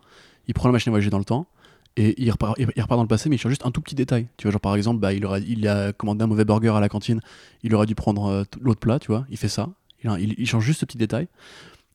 Il 0.47 0.54
prend 0.54 0.68
la 0.68 0.74
machine 0.74 0.89
à 0.89 0.93
voyager 0.93 1.10
dans 1.10 1.20
le 1.20 1.26
temps 1.26 1.47
et 1.95 2.22
il 2.22 2.30
repart, 2.32 2.58
il 2.58 2.66
repart 2.66 2.97
dans 2.97 3.04
le 3.04 3.08
passé, 3.08 3.30
mais 3.30 3.36
il 3.36 3.39
change 3.39 3.52
juste 3.52 3.66
un 3.66 3.72
tout 3.72 3.82
petit 3.82 3.95
détail. 3.95 4.28
Tu 4.38 4.43
vois, 4.47 4.52
genre 4.52 4.62
par 4.62 4.76
exemple, 4.76 5.00
bah, 5.00 5.14
il, 5.14 5.26
aura, 5.26 5.39
il 5.39 5.68
a 5.68 5.91
commandé 5.93 6.24
un 6.24 6.28
mauvais 6.28 6.45
burger 6.45 6.70
à 6.76 6.80
la 6.80 6.89
cantine, 6.89 7.20
il 7.64 7.74
aurait 7.76 7.86
dû 7.86 7.95
prendre 7.95 8.26
euh, 8.28 8.43
l'autre 8.62 8.80
plat, 8.80 9.00
tu 9.00 9.08
vois. 9.08 9.26
Il 9.30 9.38
fait 9.38 9.50
ça, 9.50 9.70
il 10.04 10.47
change 10.47 10.64
juste 10.64 10.80
ce 10.82 10.86
petit 10.86 10.97
détail. 10.97 11.28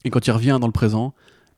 Et 0.05 0.11
quand 0.11 0.27
il 0.27 0.31
revient 0.33 0.59
dans 0.61 0.67
le 0.67 0.73
présent, 0.73 1.15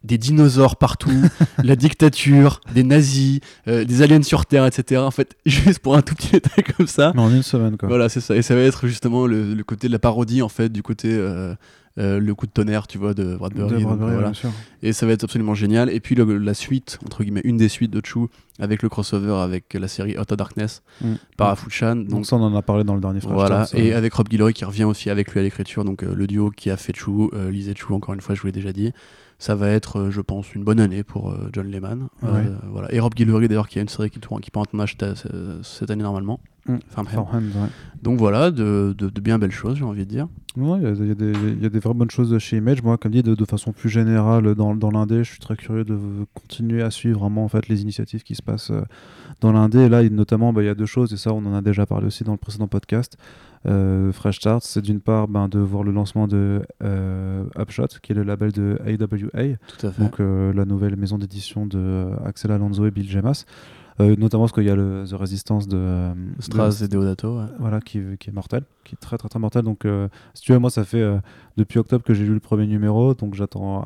des 0.06 0.18
dinosaures 0.18 0.76
partout, 0.76 1.10
la 1.62 1.76
dictature, 1.76 2.60
des 2.74 2.82
nazis, 2.84 3.40
euh, 3.68 3.84
des 3.84 4.02
aliens 4.02 4.22
sur 4.22 4.46
Terre, 4.46 4.64
etc. 4.66 5.00
En 5.02 5.10
fait, 5.10 5.36
juste 5.46 5.80
pour 5.80 5.96
un 5.96 6.02
tout 6.02 6.14
petit 6.14 6.32
détail 6.32 6.64
comme 6.76 6.86
ça. 6.86 7.12
Mais 7.14 7.20
en 7.22 7.30
une 7.30 7.42
semaine 7.42 7.76
quoi. 7.76 7.88
Voilà, 7.88 8.08
c'est 8.08 8.20
ça. 8.20 8.34
Et 8.36 8.42
ça 8.42 8.54
va 8.54 8.62
être 8.62 8.86
justement 8.86 9.26
le, 9.26 9.54
le 9.54 9.64
côté 9.64 9.88
de 9.88 9.92
la 9.92 9.98
parodie, 9.98 10.42
en 10.42 10.48
fait, 10.48 10.70
du 10.70 10.82
côté 10.82 11.08
euh, 11.12 11.54
euh, 11.98 12.20
le 12.20 12.34
coup 12.34 12.46
de 12.46 12.50
tonnerre, 12.52 12.86
tu 12.86 12.98
vois, 12.98 13.14
de 13.14 13.36
Bradbury. 13.36 13.68
De 13.68 13.74
donc, 13.74 13.82
Bradbury, 13.84 14.10
voilà. 14.12 14.26
bien 14.28 14.34
sûr. 14.34 14.50
Et 14.82 14.92
ça 14.92 15.06
va 15.06 15.12
être 15.12 15.24
absolument 15.24 15.54
génial. 15.54 15.88
Et 15.90 15.98
puis 16.00 16.14
le- 16.14 16.36
la 16.38 16.52
suite, 16.54 16.98
entre 17.06 17.22
guillemets, 17.24 17.40
une 17.44 17.56
des 17.56 17.68
suites 17.70 17.90
de 17.90 18.02
Chu, 18.04 18.18
avec 18.58 18.82
le 18.82 18.88
crossover 18.90 19.32
avec 19.42 19.72
la 19.74 19.88
série 19.88 20.18
Out 20.18 20.30
of 20.32 20.36
Darkness 20.38 20.82
Mm. 21.00 21.14
par 21.38 21.48
Afuchan. 21.50 21.96
Donc, 21.96 22.08
Donc 22.08 22.26
ça, 22.26 22.36
on 22.36 22.42
en 22.42 22.54
a 22.54 22.62
parlé 22.62 22.84
dans 22.84 22.94
le 22.94 23.00
dernier 23.00 23.20
Flash 23.20 23.32
voilà, 23.32 23.66
et 23.74 23.92
avec 23.94 24.12
Rob 24.14 24.28
Guillory 24.28 24.52
qui 24.54 24.64
revient 24.66 24.84
aussi 24.84 25.08
avec 25.10 25.30
lui 25.32 25.40
à 25.40 25.42
l'écriture, 25.42 25.84
donc 25.84 26.02
euh, 26.02 26.14
le 26.14 26.26
duo 26.26 26.50
qui 26.50 26.70
a 26.70 26.76
fait 26.76 26.94
Chu, 26.94 27.10
euh, 27.34 27.50
lisez 27.50 27.74
Chu 27.74 27.92
encore 27.92 28.12
une 28.14 28.20
fois, 28.20 28.34
je 28.34 28.40
vous 28.42 28.46
l'ai 28.46 28.52
déjà 28.52 28.72
dit. 28.72 28.92
Ça 29.38 29.54
va 29.54 29.68
être, 29.68 29.98
euh, 30.00 30.10
je 30.10 30.22
pense, 30.22 30.54
une 30.54 30.64
bonne 30.64 30.80
année 30.80 31.02
pour 31.02 31.30
euh, 31.30 31.50
John 31.52 31.70
Lehman. 31.70 32.08
Euh, 32.24 32.32
Ouais. 32.32 32.50
voilà. 32.70 32.92
Et 32.94 33.00
Rob 33.00 33.14
Guillory 33.14 33.48
d'ailleurs 33.48 33.68
qui 33.68 33.78
a 33.78 33.82
une 33.82 33.88
série 33.88 34.08
qui, 34.10 34.18
tourne, 34.18 34.40
qui 34.40 34.50
prend 34.50 34.62
un 34.62 34.64
tournage 34.64 34.96
cette, 35.62 35.90
année 35.90 36.02
normalement. 36.02 36.40
Mm. 36.66 36.76
Farmhand. 36.88 37.28
Ouais. 37.32 37.68
Donc 38.02 38.18
voilà, 38.18 38.50
de, 38.50 38.94
de- 38.98 39.08
de 39.10 39.20
bien 39.20 39.38
belles 39.38 39.52
choses, 39.52 39.76
j'ai 39.76 39.84
envie 39.84 40.04
de 40.04 40.10
dire. 40.10 40.26
Ouais, 40.56 40.78
il 40.80 40.84
y, 40.84 40.86
a- 40.86 40.90
il 40.90 41.06
y 41.06 41.52
il 41.58 41.62
y 41.62 41.66
a 41.66 41.68
des 41.68 41.78
vraies 41.78 41.94
bonnes 41.94 42.10
choses 42.10 42.36
chez 42.38 42.56
Image. 42.56 42.82
Moi, 42.82 42.96
comme 42.96 43.12
dit, 43.12 43.22
de, 43.22 43.34
de 43.34 43.44
façon 43.44 43.72
plus 43.72 43.90
générale 43.90 44.54
dans, 44.54 44.74
dans 44.74 44.90
l'indé, 44.90 45.18
je 45.22 45.30
suis 45.30 45.38
très 45.38 45.54
curieux 45.54 45.84
de 45.84 45.96
continuer 46.34 46.82
à 46.82 46.90
suivre 46.90 47.20
vraiment 47.20 47.44
en 47.44 47.48
fait 47.48 47.68
les 47.68 47.82
initiatives 47.82 48.22
qui 48.24 48.34
se 48.34 48.42
passent 48.42 48.72
dans 49.42 49.52
l'indé. 49.52 49.80
Et 49.80 49.88
là, 49.90 50.02
il- 50.02 50.14
notamment, 50.14 50.52
bah, 50.54 50.62
il 50.62 50.66
y 50.66 50.70
a 50.70 50.74
deux 50.74 50.86
choses, 50.86 51.12
et 51.12 51.16
ça, 51.18 51.32
on 51.34 51.44
en 51.46 51.54
a 51.54 51.60
déjà 51.60 51.84
parlé 51.86 52.06
aussi 52.06 52.24
dans 52.24 52.32
le 52.32 52.38
précédent 52.38 52.66
podcast. 52.68 53.16
Euh, 53.66 54.12
Fresh 54.12 54.36
Start, 54.36 54.62
c'est 54.62 54.82
d'une 54.82 55.00
part 55.00 55.26
ben, 55.28 55.48
de 55.48 55.58
voir 55.58 55.82
le 55.82 55.90
lancement 55.90 56.28
de 56.28 56.62
euh, 56.84 57.44
Upshot, 57.58 57.88
qui 58.02 58.12
est 58.12 58.14
le 58.14 58.22
label 58.22 58.52
de 58.52 58.78
AWA, 58.84 59.56
Tout 59.78 59.86
à 59.86 59.90
fait. 59.92 60.02
donc 60.02 60.20
euh, 60.20 60.52
la 60.52 60.64
nouvelle 60.64 60.94
maison 60.96 61.18
d'édition 61.18 61.66
de 61.66 61.78
euh, 61.78 62.16
Axel 62.24 62.52
Alonso 62.52 62.86
et 62.86 62.90
Bill 62.90 63.08
Gemas. 63.08 63.44
Euh, 63.98 64.14
notamment 64.18 64.42
parce 64.44 64.52
qu'il 64.52 64.64
y 64.64 64.70
a 64.70 64.76
le 64.76 65.04
The 65.08 65.14
Resistance 65.14 65.66
de, 65.68 66.10
Stras 66.38 66.78
de- 66.80 66.84
et 66.84 66.88
Deodato, 66.88 67.38
ouais. 67.38 67.46
voilà, 67.58 67.80
qui, 67.80 68.00
qui 68.20 68.28
est 68.28 68.32
mortel, 68.32 68.62
qui 68.84 68.94
est 68.94 68.98
très 68.98 69.16
très 69.16 69.28
très 69.28 69.38
mortel. 69.38 69.62
Donc, 69.62 69.86
si 70.34 70.42
tu 70.42 70.52
veux, 70.52 70.58
moi, 70.58 70.68
ça 70.70 70.84
fait 70.84 71.02
depuis 71.56 71.78
octobre 71.78 72.04
que 72.04 72.12
j'ai 72.12 72.24
lu 72.26 72.34
le 72.34 72.40
premier 72.40 72.66
numéro, 72.66 73.14
donc 73.14 73.34
j'attends 73.34 73.84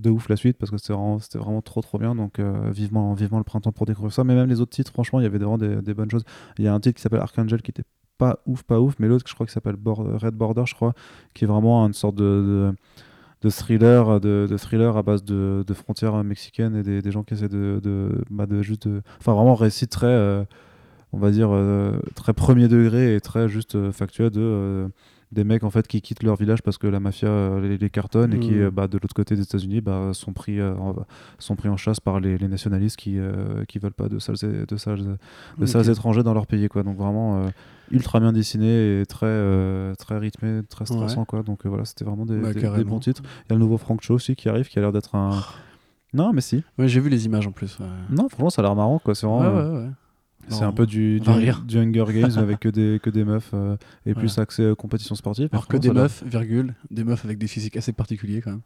de 0.00 0.10
ouf 0.10 0.28
la 0.28 0.34
suite 0.34 0.58
parce 0.58 0.72
que 0.72 0.76
c'était 0.76 0.92
vraiment, 1.38 1.62
trop 1.62 1.80
trop 1.82 1.98
bien. 1.98 2.16
Donc, 2.16 2.40
euh, 2.40 2.68
vivement, 2.72 3.14
vivement 3.14 3.38
le 3.38 3.44
printemps 3.44 3.70
pour 3.70 3.86
découvrir 3.86 4.12
ça. 4.12 4.24
Mais 4.24 4.34
même 4.34 4.48
les 4.48 4.60
autres 4.60 4.72
titres, 4.72 4.90
franchement, 4.92 5.20
il 5.20 5.22
y 5.22 5.26
avait 5.26 5.38
vraiment 5.38 5.56
des, 5.56 5.76
des 5.82 5.94
bonnes 5.94 6.10
choses. 6.10 6.24
Il 6.58 6.64
y 6.64 6.68
a 6.68 6.74
un 6.74 6.80
titre 6.80 6.96
qui 6.96 7.02
s'appelle 7.02 7.20
Archangel 7.20 7.62
qui 7.62 7.70
était 7.70 7.84
pas 8.18 8.40
ouf, 8.46 8.62
pas 8.62 8.80
ouf, 8.80 8.94
mais 8.98 9.08
l'autre, 9.08 9.24
je 9.28 9.34
crois, 9.34 9.46
qui 9.46 9.52
s'appelle 9.52 9.76
Red 9.84 10.34
Border, 10.34 10.64
je 10.66 10.74
crois, 10.74 10.94
qui 11.34 11.44
est 11.44 11.48
vraiment 11.48 11.84
une 11.86 11.94
sorte 11.94 12.14
de. 12.16 12.72
de 13.42 13.50
thriller, 13.50 14.20
de, 14.20 14.56
thriller 14.56 14.96
à 14.96 15.02
base 15.02 15.24
de, 15.24 15.64
frontières 15.74 16.22
mexicaines 16.24 16.76
et 16.76 16.82
des, 16.82 17.02
des 17.02 17.10
gens 17.10 17.22
qui 17.24 17.34
essaient 17.34 17.48
de, 17.48 18.24
bah, 18.30 18.46
juste. 18.60 18.88
Enfin, 19.20 19.34
vraiment, 19.34 19.54
récit 19.54 19.88
très. 19.88 20.06
euh, 20.06 20.44
on 21.14 21.18
va 21.18 21.30
dire, 21.30 21.50
euh, 21.52 21.98
très 22.16 22.32
premier 22.34 22.68
degré 22.68 23.14
et 23.14 23.20
très 23.20 23.48
juste 23.48 23.76
euh, 23.76 23.92
factuel 23.92 24.30
de 24.30 24.88
des 25.32 25.44
mecs 25.44 25.64
en 25.64 25.70
fait 25.70 25.86
qui 25.86 26.00
quittent 26.00 26.22
leur 26.22 26.36
village 26.36 26.62
parce 26.62 26.78
que 26.78 26.86
la 26.86 27.00
mafia 27.00 27.28
euh, 27.28 27.60
les, 27.60 27.78
les 27.78 27.90
cartonne 27.90 28.34
et 28.34 28.38
qui 28.38 28.52
Mhm. 28.52 28.62
euh, 28.62 28.70
bah, 28.70 28.86
de 28.88 28.94
l'autre 28.98 29.14
côté 29.14 29.34
des 29.36 29.42
États-Unis 29.42 29.80
bah, 29.80 30.10
sont 30.12 30.32
pris 30.32 30.60
euh, 30.60 30.74
en, 30.76 30.94
sont 31.38 31.56
pris 31.56 31.68
en 31.68 31.76
chasse 31.76 32.00
par 32.00 32.20
les, 32.20 32.38
les 32.38 32.48
nationalistes 32.48 32.96
qui 32.96 33.18
qui 33.68 33.78
veulent 33.78 33.92
pas 33.92 34.08
de 34.08 34.18
sales 34.18 34.36
de 34.66 34.76
sales, 34.76 35.16
de 35.58 35.66
sales 35.66 35.88
étrangers 35.90 36.22
dans 36.22 36.34
leur 36.34 36.46
pays 36.46 36.68
quoi 36.68 36.82
donc 36.82 36.96
vraiment 36.96 37.48
ultra 37.90 38.20
bien 38.20 38.32
dessiné 38.32 39.00
et 39.00 39.06
très 39.06 39.26
euh, 39.26 39.94
très 39.96 40.18
rythmé 40.18 40.60
très 40.68 40.86
stressant 40.86 41.24
quoi 41.24 41.42
donc 41.42 41.66
euh, 41.66 41.68
voilà 41.68 41.84
c'était 41.84 42.04
vraiment 42.04 42.24
des, 42.26 42.38
Bah, 42.40 42.48
des- 42.48 42.54
des 42.54 42.60
carrément. 42.60 42.90
bons 42.92 43.00
titres 43.00 43.22
il 43.46 43.50
y 43.50 43.52
a 43.52 43.56
le 43.56 43.60
nouveau 43.60 43.76
Frank 43.78 44.00
Cho 44.02 44.14
aussi 44.14 44.36
qui 44.36 44.48
arrive 44.48 44.68
qui 44.68 44.78
a 44.78 44.82
l'air 44.82 44.92
d'être 44.92 45.14
un 45.14 45.30
non 46.12 46.32
mais 46.32 46.40
si 46.40 46.62
Ouais, 46.78 46.86
j'ai 46.88 47.00
vu 47.00 47.08
les 47.10 47.26
images 47.26 47.46
en 47.46 47.52
plus. 47.52 47.78
ouais. 47.80 47.86
non 48.10 48.28
franchement 48.28 48.50
ça 48.50 48.62
a 48.62 48.64
l'air 48.64 48.74
marrant 48.76 48.98
quoi 48.98 49.14
c'est 49.14 49.26
Ouais, 49.26 49.32
vraiment 49.32 49.58
euh, 49.58 49.72
ouais, 49.72 49.84
ouais. 49.86 49.90
C'est 50.48 50.64
un 50.64 50.72
peu 50.72 50.86
du, 50.86 51.20
du, 51.20 51.28
Hunger 51.78 52.04
Games 52.12 52.32
avec 52.36 52.60
que 52.60 52.68
des, 52.68 53.00
que 53.02 53.10
des 53.10 53.24
meufs 53.24 53.50
euh, 53.54 53.76
et 54.06 54.14
plus 54.14 54.38
accès 54.38 54.62
euh, 54.62 54.74
compétition 54.74 55.14
sportive. 55.14 55.48
Alors 55.52 55.66
que 55.68 55.76
des 55.76 55.90
meufs, 55.90 56.22
virgule, 56.24 56.74
des 56.90 57.04
meufs 57.04 57.24
avec 57.24 57.38
des 57.38 57.46
physiques 57.46 57.76
assez 57.76 57.92
particuliers 57.92 58.40
quand 58.40 58.50
même. 58.52 58.60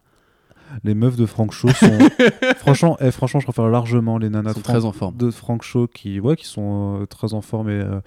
a- 0.75 0.79
Les 0.85 0.95
meufs 0.95 1.17
de 1.17 1.27
Frank 1.27 1.53
Shaw 1.53 1.69
sont. 1.71 1.99
franchement, 2.57 2.97
eh, 3.01 3.11
franchement, 3.11 3.41
je 3.41 3.47
préfère 3.47 3.69
largement 3.69 4.19
les 4.19 4.29
nanas 4.31 4.53
sont 4.55 4.59
de 4.61 4.65
Frank, 4.65 4.77
très 4.77 4.85
en 4.85 4.93
forme. 4.93 5.17
de 5.17 5.31
Frank 5.31 5.63
Shaw 5.63 5.87
qui, 5.89 6.21
ouais, 6.21 6.37
qui 6.37 6.47
sont 6.47 7.01
euh, 7.03 7.07
très 7.07 7.35
en 7.35 7.41
forme. 7.41 7.69
Et, 7.71 7.81
euh, 7.83 8.01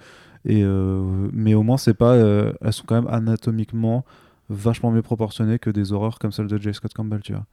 et, 0.44 0.64
mais 1.32 1.54
au 1.54 1.62
moins, 1.62 1.76
c'est 1.76 1.94
pas, 1.94 2.16
elles 2.16 2.72
sont 2.72 2.84
quand 2.86 2.96
même 3.00 3.12
anatomiquement 3.12 4.04
vachement 4.50 4.90
mieux 4.90 5.02
proportionnées 5.02 5.58
que 5.60 5.70
des 5.70 5.92
horreurs 5.92 6.18
comme 6.18 6.32
celle 6.32 6.48
de 6.48 6.58
J. 6.58 6.74
Scott 6.74 6.92
Campbell, 6.92 7.20
tu 7.20 7.32
vois. 7.32 7.46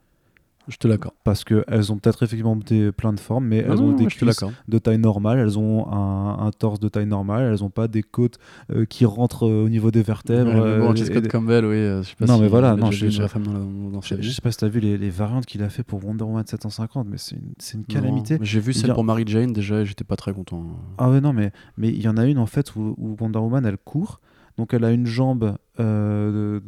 Je 0.68 0.76
te 0.76 0.86
l'accorde. 0.86 1.14
Parce 1.24 1.42
qu'elles 1.44 1.90
ont 1.90 1.96
peut-être 1.98 2.22
effectivement 2.22 2.54
des, 2.54 2.92
plein 2.92 3.12
de 3.12 3.18
formes, 3.20 3.46
mais 3.46 3.58
elles 3.58 3.80
ont 3.80 3.88
non, 3.90 3.96
des 3.96 4.06
cuisses 4.06 4.44
de 4.68 4.78
taille 4.78 4.98
normale, 4.98 5.38
elles 5.38 5.58
ont 5.58 5.90
un, 5.90 6.38
un 6.46 6.50
torse 6.52 6.78
de 6.78 6.88
taille 6.88 7.06
normale, 7.06 7.50
elles 7.52 7.64
ont 7.64 7.70
pas 7.70 7.88
des 7.88 8.02
côtes 8.02 8.38
euh, 8.70 8.84
qui 8.84 9.04
rentrent 9.04 9.48
euh, 9.48 9.64
au 9.64 9.68
niveau 9.68 9.90
des 9.90 10.02
vertèbres. 10.02 10.50
Ouais, 10.50 10.78
bon, 10.78 10.90
euh, 10.92 10.94
J. 10.94 11.02
et 11.02 11.06
Scott 11.06 11.22
des- 11.22 11.28
Campbell, 11.28 11.64
oui, 11.64 11.74
euh, 11.76 12.02
je 12.02 12.10
sais 12.10 12.14
pas 12.16 12.26
Non, 12.26 12.36
si 12.36 12.42
mais 12.42 12.48
voilà, 12.48 12.76
non, 12.76 12.90
je- 12.90 13.08
sais 14.30 14.40
pas 14.42 14.50
si 14.52 14.58
t'as 14.58 14.68
vu 14.68 14.80
les, 14.80 14.96
les 14.98 15.10
variantes 15.10 15.46
qu'il 15.46 15.62
a 15.62 15.68
fait 15.70 15.82
pour 15.82 16.04
Wonder 16.04 16.24
Woman 16.24 16.46
750, 16.46 17.06
mais 17.08 17.16
c'est 17.18 17.36
une, 17.74 17.84
calamité. 17.84 18.38
J'ai 18.42 18.60
vu 18.60 18.72
celle 18.72 18.90
a- 18.90 18.94
pour 18.94 19.04
Mary 19.04 19.24
Jane 19.26 19.52
déjà 19.52 19.80
et 19.80 19.86
j'étais 19.86 20.04
pas 20.04 20.16
très 20.16 20.32
content. 20.32 20.64
Ah 20.98 21.10
ouais, 21.10 21.20
non, 21.20 21.32
mais 21.32 21.52
mais 21.76 21.88
il 21.88 22.00
y 22.02 22.08
en 22.08 22.16
a 22.16 22.26
une 22.26 22.38
en 22.38 22.46
fait 22.46 22.76
où, 22.76 22.94
où 22.98 23.16
Wonder 23.20 23.38
Woman 23.38 23.64
elle 23.66 23.78
court, 23.78 24.20
donc 24.56 24.74
elle 24.74 24.84
a 24.84 24.92
une 24.92 25.06
jambe 25.06 25.56
euh, 25.80 26.60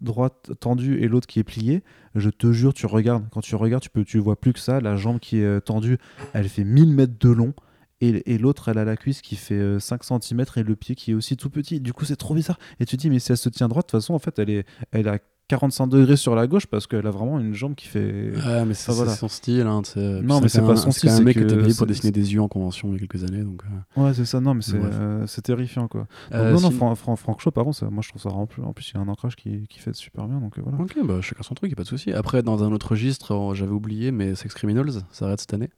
droite 0.00 0.52
tendue 0.60 1.02
et 1.02 1.08
l'autre 1.08 1.26
qui 1.26 1.40
est 1.40 1.44
pliée. 1.44 1.82
Je 2.14 2.30
te 2.30 2.52
jure, 2.52 2.72
tu 2.72 2.86
regardes, 2.86 3.28
quand 3.30 3.40
tu 3.40 3.54
regardes, 3.56 3.82
tu 3.82 3.90
peux, 3.90 4.04
tu 4.04 4.18
vois 4.18 4.40
plus 4.40 4.52
que 4.52 4.58
ça. 4.58 4.80
La 4.80 4.96
jambe 4.96 5.18
qui 5.18 5.38
est 5.38 5.44
euh, 5.44 5.60
tendue, 5.60 5.98
elle 6.32 6.48
fait 6.48 6.64
1000 6.64 6.92
mètres 6.92 7.18
de 7.18 7.30
long. 7.30 7.54
Et, 8.00 8.32
et 8.32 8.38
l'autre, 8.38 8.68
elle 8.68 8.78
a 8.78 8.84
la 8.84 8.96
cuisse 8.96 9.20
qui 9.20 9.36
fait 9.36 9.58
euh, 9.58 9.78
5 9.78 10.04
cm 10.04 10.44
et 10.56 10.62
le 10.62 10.76
pied 10.76 10.94
qui 10.94 11.10
est 11.10 11.14
aussi 11.14 11.36
tout 11.36 11.50
petit. 11.50 11.80
Du 11.80 11.92
coup, 11.92 12.04
c'est 12.04 12.16
trop 12.16 12.34
bizarre. 12.34 12.58
Et 12.78 12.86
tu 12.86 12.96
te 12.96 13.02
dis, 13.02 13.10
mais 13.10 13.18
si 13.18 13.32
elle 13.32 13.38
se 13.38 13.48
tient 13.48 13.68
droite, 13.68 13.86
de 13.86 13.90
toute 13.90 14.00
façon, 14.00 14.14
en 14.14 14.18
fait, 14.18 14.38
elle 14.38 14.50
est, 14.50 14.66
elle 14.92 15.08
a 15.08 15.18
45 15.50 15.86
degrés 15.88 16.16
sur 16.16 16.34
la 16.34 16.46
gauche 16.46 16.66
parce 16.66 16.86
qu'elle 16.86 17.06
a 17.06 17.10
vraiment 17.10 17.38
une 17.40 17.52
jambe 17.54 17.74
qui 17.74 17.86
fait. 17.88 18.32
Ah, 18.44 18.64
mais 18.64 18.74
c'est 18.74 18.92
voilà. 18.92 19.10
c'est 19.10 19.18
son 19.18 19.28
style. 19.28 19.66
Hein, 19.66 19.82
Non, 20.22 20.40
mais 20.40 20.48
c'est 20.48 20.60
pas 20.62 20.76
son 20.76 20.90
C'est 20.92 20.98
style, 21.00 21.08
même 21.10 21.14
un 21.14 21.18
c'est 21.18 21.24
mec 21.24 21.36
que 21.36 21.44
payé 21.54 21.60
pour 21.62 21.72
c'est- 21.74 21.86
dessiner 21.86 22.12
des 22.12 22.32
yeux 22.34 22.40
en 22.40 22.48
convention 22.48 22.88
il 22.88 22.92
y 22.92 22.96
a 22.96 22.98
quelques 23.06 23.24
années. 23.24 23.42
Donc, 23.42 23.62
euh. 23.96 24.02
Ouais, 24.02 24.14
c'est 24.14 24.24
ça. 24.24 24.40
Non, 24.40 24.54
mais 24.54 24.62
c'est 24.62 24.76
euh, 24.76 25.26
c'est 25.26 25.42
terrifiant, 25.42 25.88
quoi. 25.88 26.02
Donc, 26.30 26.40
Euh, 26.40 26.52
non, 26.52 26.60
non, 26.60 26.70
Fran- 26.70 26.94
Fran- 26.94 27.16
Frank 27.16 27.40
Shaw, 27.40 27.50
par 27.50 27.64
contre, 27.64 27.76
ça- 27.78 27.90
moi 27.90 28.02
je 28.02 28.08
trouve 28.08 28.22
ça 28.22 28.28
vraiment 28.28 28.46
plus. 28.46 28.62
En 28.62 28.72
plus, 28.72 28.90
il 28.90 28.94
y 28.94 28.98
a 28.98 29.00
un 29.00 29.08
ancrage 29.08 29.36
qui, 29.36 29.66
qui 29.68 29.78
fait 29.80 29.94
super 29.94 30.26
bien, 30.28 30.38
donc 30.40 30.58
euh, 30.58 30.62
voilà. 30.64 30.78
Ok, 30.82 30.96
bah 31.04 31.20
chacun 31.20 31.42
son 31.42 31.54
truc, 31.54 31.70
y 31.70 31.74
a 31.74 31.76
pas 31.76 31.82
de 31.82 31.88
souci. 31.88 32.12
Après, 32.12 32.42
dans 32.42 32.62
un 32.64 32.72
autre 32.72 32.90
registre, 32.90 33.52
j'avais 33.54 33.72
oublié, 33.72 34.12
mais 34.12 34.34
Sex 34.34 34.54
Criminals, 34.54 34.90
ça 35.10 35.26
arrête 35.26 35.40
cette 35.40 35.54
année. 35.54 35.70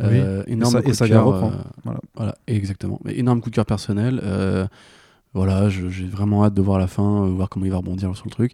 Oui. 0.00 0.20
Énorme 0.46 0.72
ça- 0.74 1.06
et 1.06 1.08
cœur, 1.08 1.24
reprend. 1.26 1.52
Voilà. 1.84 2.00
Voilà, 2.14 2.34
exactement. 2.46 3.00
Mais 3.04 3.18
énorme 3.18 3.40
coup 3.40 3.50
de 3.50 3.54
cœur 3.56 3.66
personnel. 3.66 4.20
voilà, 5.34 5.68
j'ai 5.68 6.06
vraiment 6.06 6.44
hâte 6.44 6.54
de 6.54 6.62
voir 6.62 6.78
la 6.78 6.86
fin, 6.86 7.26
voir 7.28 7.48
comment 7.48 7.66
il 7.66 7.70
va 7.70 7.76
rebondir 7.78 8.14
sur 8.16 8.24
le 8.26 8.30
truc. 8.30 8.52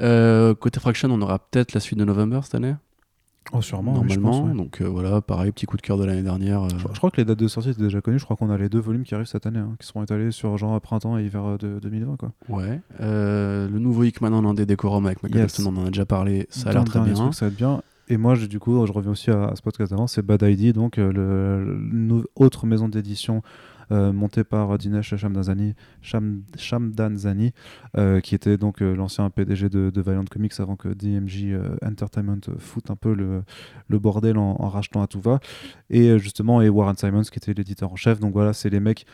Euh, 0.00 0.54
côté 0.54 0.80
Fraction, 0.80 1.08
on 1.10 1.20
aura 1.22 1.38
peut-être 1.38 1.72
la 1.74 1.80
suite 1.80 1.98
de 1.98 2.04
November 2.04 2.40
cette 2.42 2.54
année, 2.54 2.74
Oh, 3.54 3.62
sûrement, 3.62 3.92
oui, 4.02 4.08
je 4.10 4.18
normalement. 4.20 4.42
pense, 4.42 4.50
ouais. 4.50 4.56
Donc 4.62 4.80
euh, 4.82 4.84
voilà, 4.88 5.22
pareil, 5.22 5.50
petit 5.52 5.64
coup 5.64 5.78
de 5.78 5.82
cœur 5.82 5.96
de 5.96 6.04
l'année 6.04 6.22
dernière. 6.22 6.64
euh, 6.64 6.68
Je, 6.76 6.86
je 6.92 6.98
crois 6.98 7.10
que 7.10 7.16
les 7.16 7.24
dates 7.24 7.38
de 7.38 7.48
sortie 7.48 7.70
étaient 7.70 7.80
déjà 7.82 8.02
connues. 8.02 8.18
Je 8.18 8.24
crois 8.24 8.36
qu'on 8.36 8.50
a 8.50 8.58
les 8.58 8.68
deux 8.68 8.78
volumes 8.78 9.04
qui 9.04 9.14
arrivent 9.14 9.26
cette 9.26 9.46
année, 9.46 9.58
hein, 9.58 9.74
qui 9.80 9.86
seront 9.86 10.02
étalés 10.02 10.32
sur 10.32 10.58
genre 10.58 10.78
printemps 10.82 11.16
et 11.18 11.24
hiver 11.24 11.56
de 11.56 11.78
2020. 11.80 12.16
Quoi. 12.18 12.32
ouais. 12.50 12.80
Euh, 13.00 13.66
le 13.70 13.78
nouveau 13.78 14.04
Hickman 14.04 14.34
en 14.34 14.44
indé 14.44 14.66
décorum 14.66 15.06
avec 15.06 15.22
Michael 15.22 15.40
Yes. 15.42 15.60
On 15.64 15.74
en 15.76 15.86
a 15.86 15.88
déjà 15.88 16.04
parlé, 16.04 16.46
ça 16.50 16.68
a 16.68 16.72
l'air 16.74 16.84
très 16.84 17.00
bien. 17.00 17.32
ça 17.32 17.46
va 17.46 17.50
être 17.50 17.56
bien. 17.56 17.80
Et 18.10 18.18
moi, 18.18 18.34
je- 18.34 18.46
du 18.46 18.58
coup, 18.58 18.86
je 18.86 18.92
reviens 18.92 19.12
aussi 19.12 19.30
à, 19.30 19.46
à 19.46 19.56
ce 19.56 19.62
podcast 19.62 19.90
d'avant, 19.92 20.06
c'est 20.06 20.20
Bad 20.22 20.42
ID, 20.42 20.74
donc 20.74 20.98
euh, 20.98 21.10
le, 21.10 21.64
le 21.64 21.78
nou- 21.90 22.24
autre 22.36 22.66
maison 22.66 22.88
d'édition 22.88 23.42
euh, 23.92 24.12
montée 24.12 24.44
par 24.44 24.76
Dinesh 24.78 25.16
Shamdanzani, 25.16 25.74
Sham, 26.02 26.42
Shamdanzani, 26.56 27.52
euh, 27.96 28.20
qui 28.20 28.34
était 28.34 28.56
donc 28.56 28.82
euh, 28.82 28.94
l'ancien 28.94 29.28
PDG 29.30 29.68
de, 29.68 30.00
Valiant 30.00 30.24
Comics 30.24 30.58
avant 30.58 30.76
que 30.76 30.88
DMG 30.88 31.52
euh, 31.52 31.76
Entertainment 31.84 32.40
euh, 32.48 32.58
foute 32.58 32.90
un 32.90 32.96
peu 32.96 33.14
le, 33.14 33.42
bordel 33.98 34.38
en, 34.38 34.54
rachetant 34.68 35.02
à 35.02 35.06
tout 35.06 35.20
va. 35.20 35.40
Et 35.90 36.10
euh, 36.10 36.18
justement, 36.18 36.62
et 36.62 36.68
Warren 36.68 36.96
Simons, 36.96 37.22
qui 37.22 37.38
était 37.38 37.54
l'éditeur 37.54 37.92
en 37.92 37.96
chef. 37.96 38.20
Donc 38.20 38.32
voilà, 38.32 38.52
c'est 38.52 38.70
les 38.70 38.80
mecs 38.80 39.06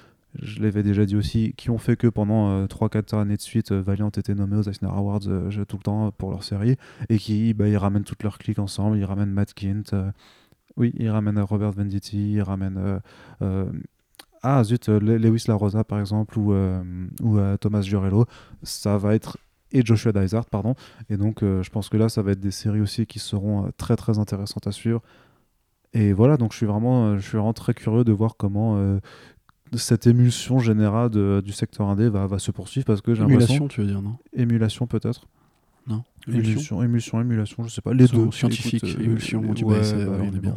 je 0.42 0.60
l'avais 0.60 0.82
déjà 0.82 1.06
dit 1.06 1.16
aussi, 1.16 1.54
qui 1.56 1.70
ont 1.70 1.78
fait 1.78 1.96
que 1.96 2.08
pendant 2.08 2.66
3-4 2.66 3.16
années 3.16 3.36
de 3.36 3.40
suite, 3.40 3.72
euh, 3.72 3.80
Valiant 3.80 4.08
était 4.08 4.34
nommé 4.34 4.56
aux 4.56 4.62
Eisner 4.62 4.88
Awards 4.90 5.20
euh, 5.28 5.64
tout 5.64 5.76
le 5.76 5.82
temps 5.82 6.10
pour 6.10 6.30
leur 6.30 6.42
série, 6.42 6.76
et 7.08 7.18
qui 7.18 7.54
bah, 7.54 7.68
ils 7.68 7.76
ramènent 7.76 8.04
toute 8.04 8.22
leur 8.22 8.38
clique 8.38 8.58
ensemble, 8.58 8.98
ils 8.98 9.04
ramènent 9.04 9.30
Matt 9.30 9.54
Kint, 9.54 9.92
euh, 9.92 10.10
oui, 10.76 10.92
ils 10.96 11.08
ramènent 11.08 11.38
euh, 11.38 11.44
Robert 11.44 11.72
Venditti, 11.72 12.32
ils 12.32 12.42
ramènent 12.42 12.78
euh, 12.78 12.98
euh, 13.42 13.66
ah 14.44 14.62
zut, 14.62 14.88
euh, 14.88 15.00
Le- 15.00 15.16
Lewis 15.18 15.44
La 15.48 15.54
Rosa 15.54 15.82
par 15.84 15.98
exemple, 15.98 16.38
ou, 16.38 16.52
euh, 16.52 16.82
ou 17.22 17.38
euh, 17.38 17.56
Thomas 17.56 17.80
Giorello, 17.82 18.26
ça 18.62 18.96
va 18.98 19.14
être 19.14 19.38
et 19.72 19.84
Joshua 19.84 20.12
Dysart, 20.12 20.46
pardon. 20.46 20.74
Et 21.10 21.16
donc, 21.16 21.42
euh, 21.42 21.62
je 21.64 21.70
pense 21.70 21.88
que 21.88 21.96
là, 21.96 22.08
ça 22.08 22.22
va 22.22 22.30
être 22.32 22.38
des 22.40 22.52
séries 22.52 22.80
aussi 22.80 23.06
qui 23.06 23.18
seront 23.18 23.64
euh, 23.66 23.68
très 23.76 23.96
très 23.96 24.18
intéressantes 24.20 24.66
à 24.68 24.72
suivre. 24.72 25.02
Et 25.94 26.12
voilà, 26.12 26.36
donc 26.36 26.52
je 26.52 26.58
suis 26.58 26.66
vraiment, 26.66 27.06
euh, 27.06 27.16
je 27.18 27.22
suis 27.26 27.36
vraiment 27.38 27.52
très 27.52 27.74
curieux 27.74 28.04
de 28.04 28.12
voir 28.12 28.36
comment 28.36 28.98
cette 29.72 30.06
émulsion 30.06 30.58
générale 30.60 31.10
de- 31.10 31.42
du 31.44 31.50
secteur 31.52 31.88
indé 31.88 32.08
va, 32.08 32.26
va 32.28 32.38
se 32.38 32.52
poursuivre 32.52 32.84
parce 32.86 33.00
que 33.00 33.14
j'ai 33.14 33.22
l'impression 33.22 33.54
Émulation, 33.54 33.68
tu 33.68 33.80
veux 33.80 33.86
dire, 33.88 34.02
non? 34.02 34.16
Émulation 34.32 34.86
peut-être 34.86 35.26
Non 35.86 36.02
émulsion 36.26 36.82
émulsion 36.82 37.20
émulation 37.20 37.62
je 37.64 37.68
sais 37.68 37.82
pas. 37.82 37.92
Les 37.92 38.06
deux. 38.06 38.22
Écoute, 38.48 38.84
euh, 38.84 39.04
émulsion, 39.04 39.40
euh, 39.42 39.46
ouais, 39.66 40.04
bah 40.06 40.12
on 40.22 40.36
est 40.36 40.40
bien. 40.40 40.56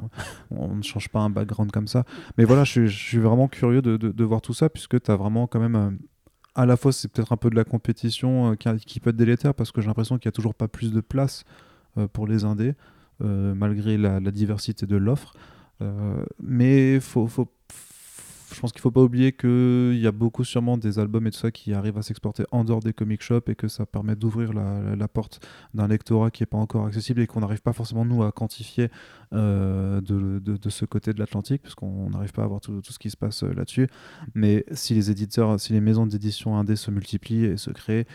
ne 0.76 0.82
change 0.82 1.10
pas 1.10 1.20
un 1.20 1.30
background 1.30 1.72
comme 1.72 1.88
ça. 1.88 2.06
Mais 2.38 2.46
voilà 2.46 2.64
je 2.64 2.72
suis, 2.72 2.88
je 2.88 2.98
suis 2.98 3.18
vraiment 3.18 3.48
curieux 3.50 3.82
de, 3.82 3.98
de- 3.98 4.12
de 4.12 4.24
voir 4.24 4.42
tout 4.42 4.54
ça 4.54 4.70
puisque 4.70 5.02
tu 5.02 5.12
as 5.12 5.16
vraiment 5.18 5.46
quand 5.48 5.60
même 5.60 5.76
euh, 5.76 5.90
à 6.56 6.66
la 6.66 6.78
fois 6.78 6.94
c'est 6.94 7.12
peut-être 7.12 7.34
un 7.34 7.38
peu 7.38 7.50
de 7.50 7.56
la 7.56 7.66
compétition 7.66 8.52
euh, 8.52 8.56
qui, 8.56 8.70
qui 8.86 9.00
peut 9.02 9.10
être 9.10 9.18
délétère 9.18 9.54
parce 9.54 9.72
que 9.74 9.82
j'ai 9.82 9.88
l'impression 9.88 10.18
qu'il 10.18 10.28
n'y 10.30 10.34
a 10.34 10.38
toujours 10.38 10.56
pas 10.56 10.70
plus 10.70 10.94
de 10.94 11.02
place 11.02 11.44
euh, 11.98 12.08
pour 12.08 12.28
les 12.28 12.44
indés 12.46 12.74
malgré 13.20 13.98
la, 13.98 14.20
la 14.20 14.30
diversité 14.32 14.86
de 14.86 14.96
l'offre. 14.96 15.34
Mais 16.42 17.00
faut, 17.00 17.26
faut 17.28 17.52
je 18.54 18.60
pense 18.60 18.72
qu'il 18.72 18.82
faut 18.82 18.92
pas 18.92 19.02
oublier 19.02 19.34
qu'il 19.34 19.98
y 19.98 20.08
a 20.08 20.12
beaucoup 20.12 20.44
sûrement 20.44 20.78
des 20.78 21.00
albums 21.00 21.28
et 21.28 21.32
tout 21.32 21.40
ça 21.40 21.52
qui 21.52 21.74
arrivent 21.74 21.98
à 21.98 22.02
s'exporter 22.02 22.44
en 22.52 22.64
dehors 22.64 22.80
des 22.80 22.94
comic 22.94 23.22
shops 23.22 23.50
et 23.50 23.56
que 23.56 23.68
ça 23.68 23.86
permet 23.86 24.16
d'ouvrir 24.16 24.54
la, 24.54 25.08
porte 25.08 25.46
d'un 25.74 25.88
lectorat 25.88 26.32
qui 26.32 26.44
est 26.44 26.48
pas 26.48 26.58
encore 26.58 26.86
accessible 26.86 27.22
et 27.22 27.28
qu'on 27.28 27.42
n'arrive 27.42 27.62
pas 27.62 27.74
forcément 27.74 28.06
nous 28.06 28.24
à 28.24 28.32
quantifier 28.32 28.90
euh, 29.34 30.02
de, 30.02 30.70
ce 30.70 30.86
côté 30.86 31.14
de 31.14 31.20
l'Atlantique 31.20 31.62
puisqu'on 31.62 32.10
n'arrive 32.10 32.32
pas 32.32 32.44
à 32.44 32.48
voir 32.48 32.62
tout, 32.62 32.82
ce 32.84 33.00
qui 33.00 33.10
se 33.10 33.18
passe 33.18 33.44
euh, 33.44 33.54
là-dessus. 33.54 33.88
Mais 34.34 34.66
si 34.72 34.94
les 34.94 35.12
éditeurs, 35.12 35.60
si 35.60 35.74
les 35.74 35.82
maisons 35.82 36.06
d'édition 36.06 36.58
indé 36.58 36.76
se 36.76 36.92
multiplient 36.92 37.46
et 37.46 37.58
se 37.58 37.72
créent, 37.72 38.06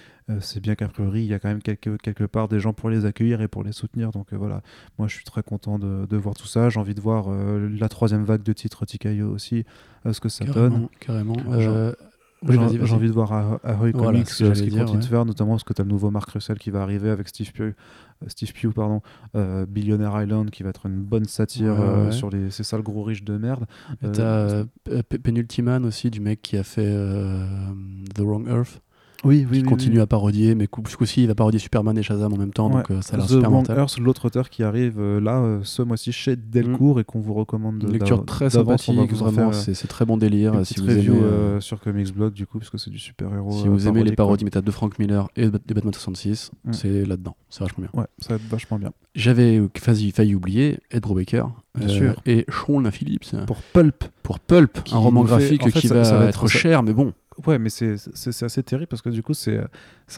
c'est 0.40 0.60
bien 0.60 0.74
qu'a 0.74 0.88
priori 0.88 1.20
il 1.22 1.26
y 1.26 1.34
a 1.34 1.38
quand 1.38 1.48
même 1.48 1.62
quelque, 1.62 1.96
quelque 1.96 2.24
part 2.24 2.48
des 2.48 2.60
gens 2.60 2.72
pour 2.72 2.90
les 2.90 3.04
accueillir 3.04 3.40
et 3.40 3.48
pour 3.48 3.64
les 3.64 3.72
soutenir. 3.72 4.10
Donc 4.12 4.32
euh, 4.32 4.36
voilà, 4.36 4.62
moi 4.98 5.08
je 5.08 5.14
suis 5.14 5.24
très 5.24 5.42
content 5.42 5.78
de, 5.78 6.06
de 6.08 6.16
voir 6.16 6.34
tout 6.34 6.46
ça. 6.46 6.68
J'ai 6.68 6.80
envie 6.80 6.94
de 6.94 7.00
voir 7.00 7.26
euh, 7.28 7.68
la 7.78 7.88
troisième 7.88 8.24
vague 8.24 8.42
de 8.42 8.52
titres 8.52 8.84
TKO 8.86 9.26
aussi, 9.32 9.64
euh, 10.06 10.12
ce 10.12 10.20
que 10.20 10.28
ça 10.28 10.44
donne. 10.44 10.88
Carrément. 11.00 11.34
J'ai- 11.58 11.66
Euh, 11.68 11.92
oui, 12.44 12.56
envie 12.58 13.06
de 13.06 13.12
voir 13.12 13.32
à, 13.32 13.60
à 13.62 13.74
Ahoy 13.74 13.92
Voilà, 13.92 14.14
Comics 14.14 14.28
ce 14.30 14.42
euh, 14.42 14.54
ce 14.54 14.64
qu'ils 14.64 14.74
de 14.76 15.04
faire, 15.04 15.24
notamment 15.24 15.52
parce 15.52 15.62
que 15.62 15.72
tu 15.74 15.80
as 15.80 15.84
le 15.84 15.90
nouveau 15.90 16.10
Mark 16.10 16.28
Russell 16.30 16.58
qui 16.58 16.70
va 16.70 16.82
arriver 16.82 17.08
avec 17.08 17.28
Steve 17.28 17.52
Pugh, 17.52 17.62
euh, 17.62 17.74
Steve 18.26 18.52
Pugh 18.52 18.72
pardon, 18.72 19.00
euh, 19.36 19.64
Billionaire 19.64 20.20
Island 20.20 20.50
qui 20.50 20.64
va 20.64 20.70
être 20.70 20.86
une 20.86 21.02
bonne 21.02 21.26
satire 21.26 21.74
Ouais, 21.74 21.78
ouais, 21.78 21.86
euh, 21.86 22.04
ouais. 22.06 22.10
sur 22.12 22.30
les, 22.30 22.50
ces 22.50 22.64
sales 22.64 22.82
gros 22.82 23.04
riches 23.04 23.22
de 23.22 23.36
merde. 23.38 23.64
Euh, 24.02 24.10
T'as 24.12 24.22
euh, 24.24 25.02
P- 25.08 25.18
Penultiman 25.18 25.84
aussi, 25.84 26.10
du 26.10 26.18
mec 26.18 26.42
qui 26.42 26.56
a 26.56 26.64
fait 26.64 26.84
euh, 26.84 27.46
The 28.16 28.20
Wrong 28.22 28.48
Earth, 28.48 28.82
oui, 29.24 29.46
oui, 29.50 29.58
qui 29.58 29.62
oui, 29.64 29.68
continue 29.68 29.96
oui. 29.96 30.00
à 30.02 30.06
parodier, 30.06 30.54
mais 30.54 30.68
ce 30.88 30.96
coup-ci, 30.96 31.22
il 31.22 31.26
va 31.28 31.34
parodier 31.34 31.58
Superman 31.58 31.96
et 31.98 32.02
Shazam 32.02 32.32
en 32.32 32.36
même 32.36 32.52
temps, 32.52 32.68
donc 32.70 32.90
euh, 32.90 33.00
ça 33.02 33.14
a 33.14 33.16
l'air 33.18 33.26
super 33.28 33.42
Wrong 33.50 33.52
mental. 33.62 33.78
Earth, 33.78 33.98
l'autre 33.98 34.26
auteur 34.26 34.50
qui 34.50 34.62
arrive 34.62 34.96
euh, 34.98 35.20
là 35.20 35.40
euh, 35.40 35.60
ce 35.62 35.82
mois-ci 35.82 36.12
chez 36.12 36.36
Delcourt 36.36 37.00
et 37.00 37.04
qu'on 37.04 37.20
vous 37.20 37.34
recommande 37.34 37.78
de 37.78 37.86
Une 37.86 37.92
lecture 37.92 38.24
très 38.24 38.50
sympathique, 38.50 39.12
vraiment, 39.12 39.52
c'est 39.52 39.74
c'est 39.74 39.88
très 39.88 40.04
bon 40.04 40.16
délire. 40.16 40.54
une 40.54 40.60
petite 40.60 40.76
Si 40.78 40.80
vous 40.82 40.86
review 40.88 41.14
aimez, 41.16 41.60
sur 41.60 41.80
Comics 41.80 42.12
Blog 42.14 42.32
du 42.32 42.46
coup 42.46 42.58
parce 42.58 42.70
que 42.70 42.78
c'est 42.78 42.90
du 42.90 42.98
super 42.98 43.32
héros. 43.34 43.52
si 43.52 43.68
vous 43.68 43.88
aimez 43.88 44.02
les 44.04 44.12
parodies 44.12 44.44
méthodes 44.44 44.64
de 44.64 44.70
Frank 44.70 44.98
Miller 44.98 45.28
et 45.36 45.46
de 45.46 45.58
Batman 45.74 45.92
66, 45.92 46.50
Mm. 46.64 46.72
c'est 46.72 47.04
là-dedans, 47.04 47.36
c'est 47.48 47.60
vachement 47.64 47.84
bien. 47.92 48.00
Ouais, 48.00 48.06
ça 48.18 48.30
va 48.30 48.34
être 48.36 48.48
vachement 48.48 48.78
bien. 48.78 48.90
J'avais 49.14 49.60
failli, 49.74 50.34
oublier 50.34 50.78
Ed 50.90 51.02
Brubaker 51.02 51.44
Bien 51.78 51.88
sûr. 51.88 52.14
et 52.26 52.46
Sean 52.48 52.90
Phillips 52.90 53.34
Pour 53.46 53.58
Pulp, 53.62 54.04
pour 54.22 54.38
Pulp, 54.40 54.82
Qui 54.84 54.94
un 54.94 54.98
roman 54.98 55.22
fait- 55.22 55.28
graphique 55.28 55.62
en 55.62 55.66
fait, 55.66 55.80
qui 55.80 55.88
ça- 55.88 55.94
va, 55.94 56.04
ça 56.04 56.18
va 56.18 56.26
être 56.26 56.46
cher, 56.46 56.82
mais 56.82 56.92
bon. 56.92 57.12
Ouais, 57.46 57.58
mais 57.58 57.70
c'est 57.70 57.94
assez 58.42 58.62
terrible 58.62 58.86
parce 58.88 59.02
que 59.02 59.08
du 59.10 59.22
coup, 59.22 59.34
c'est 59.34 59.60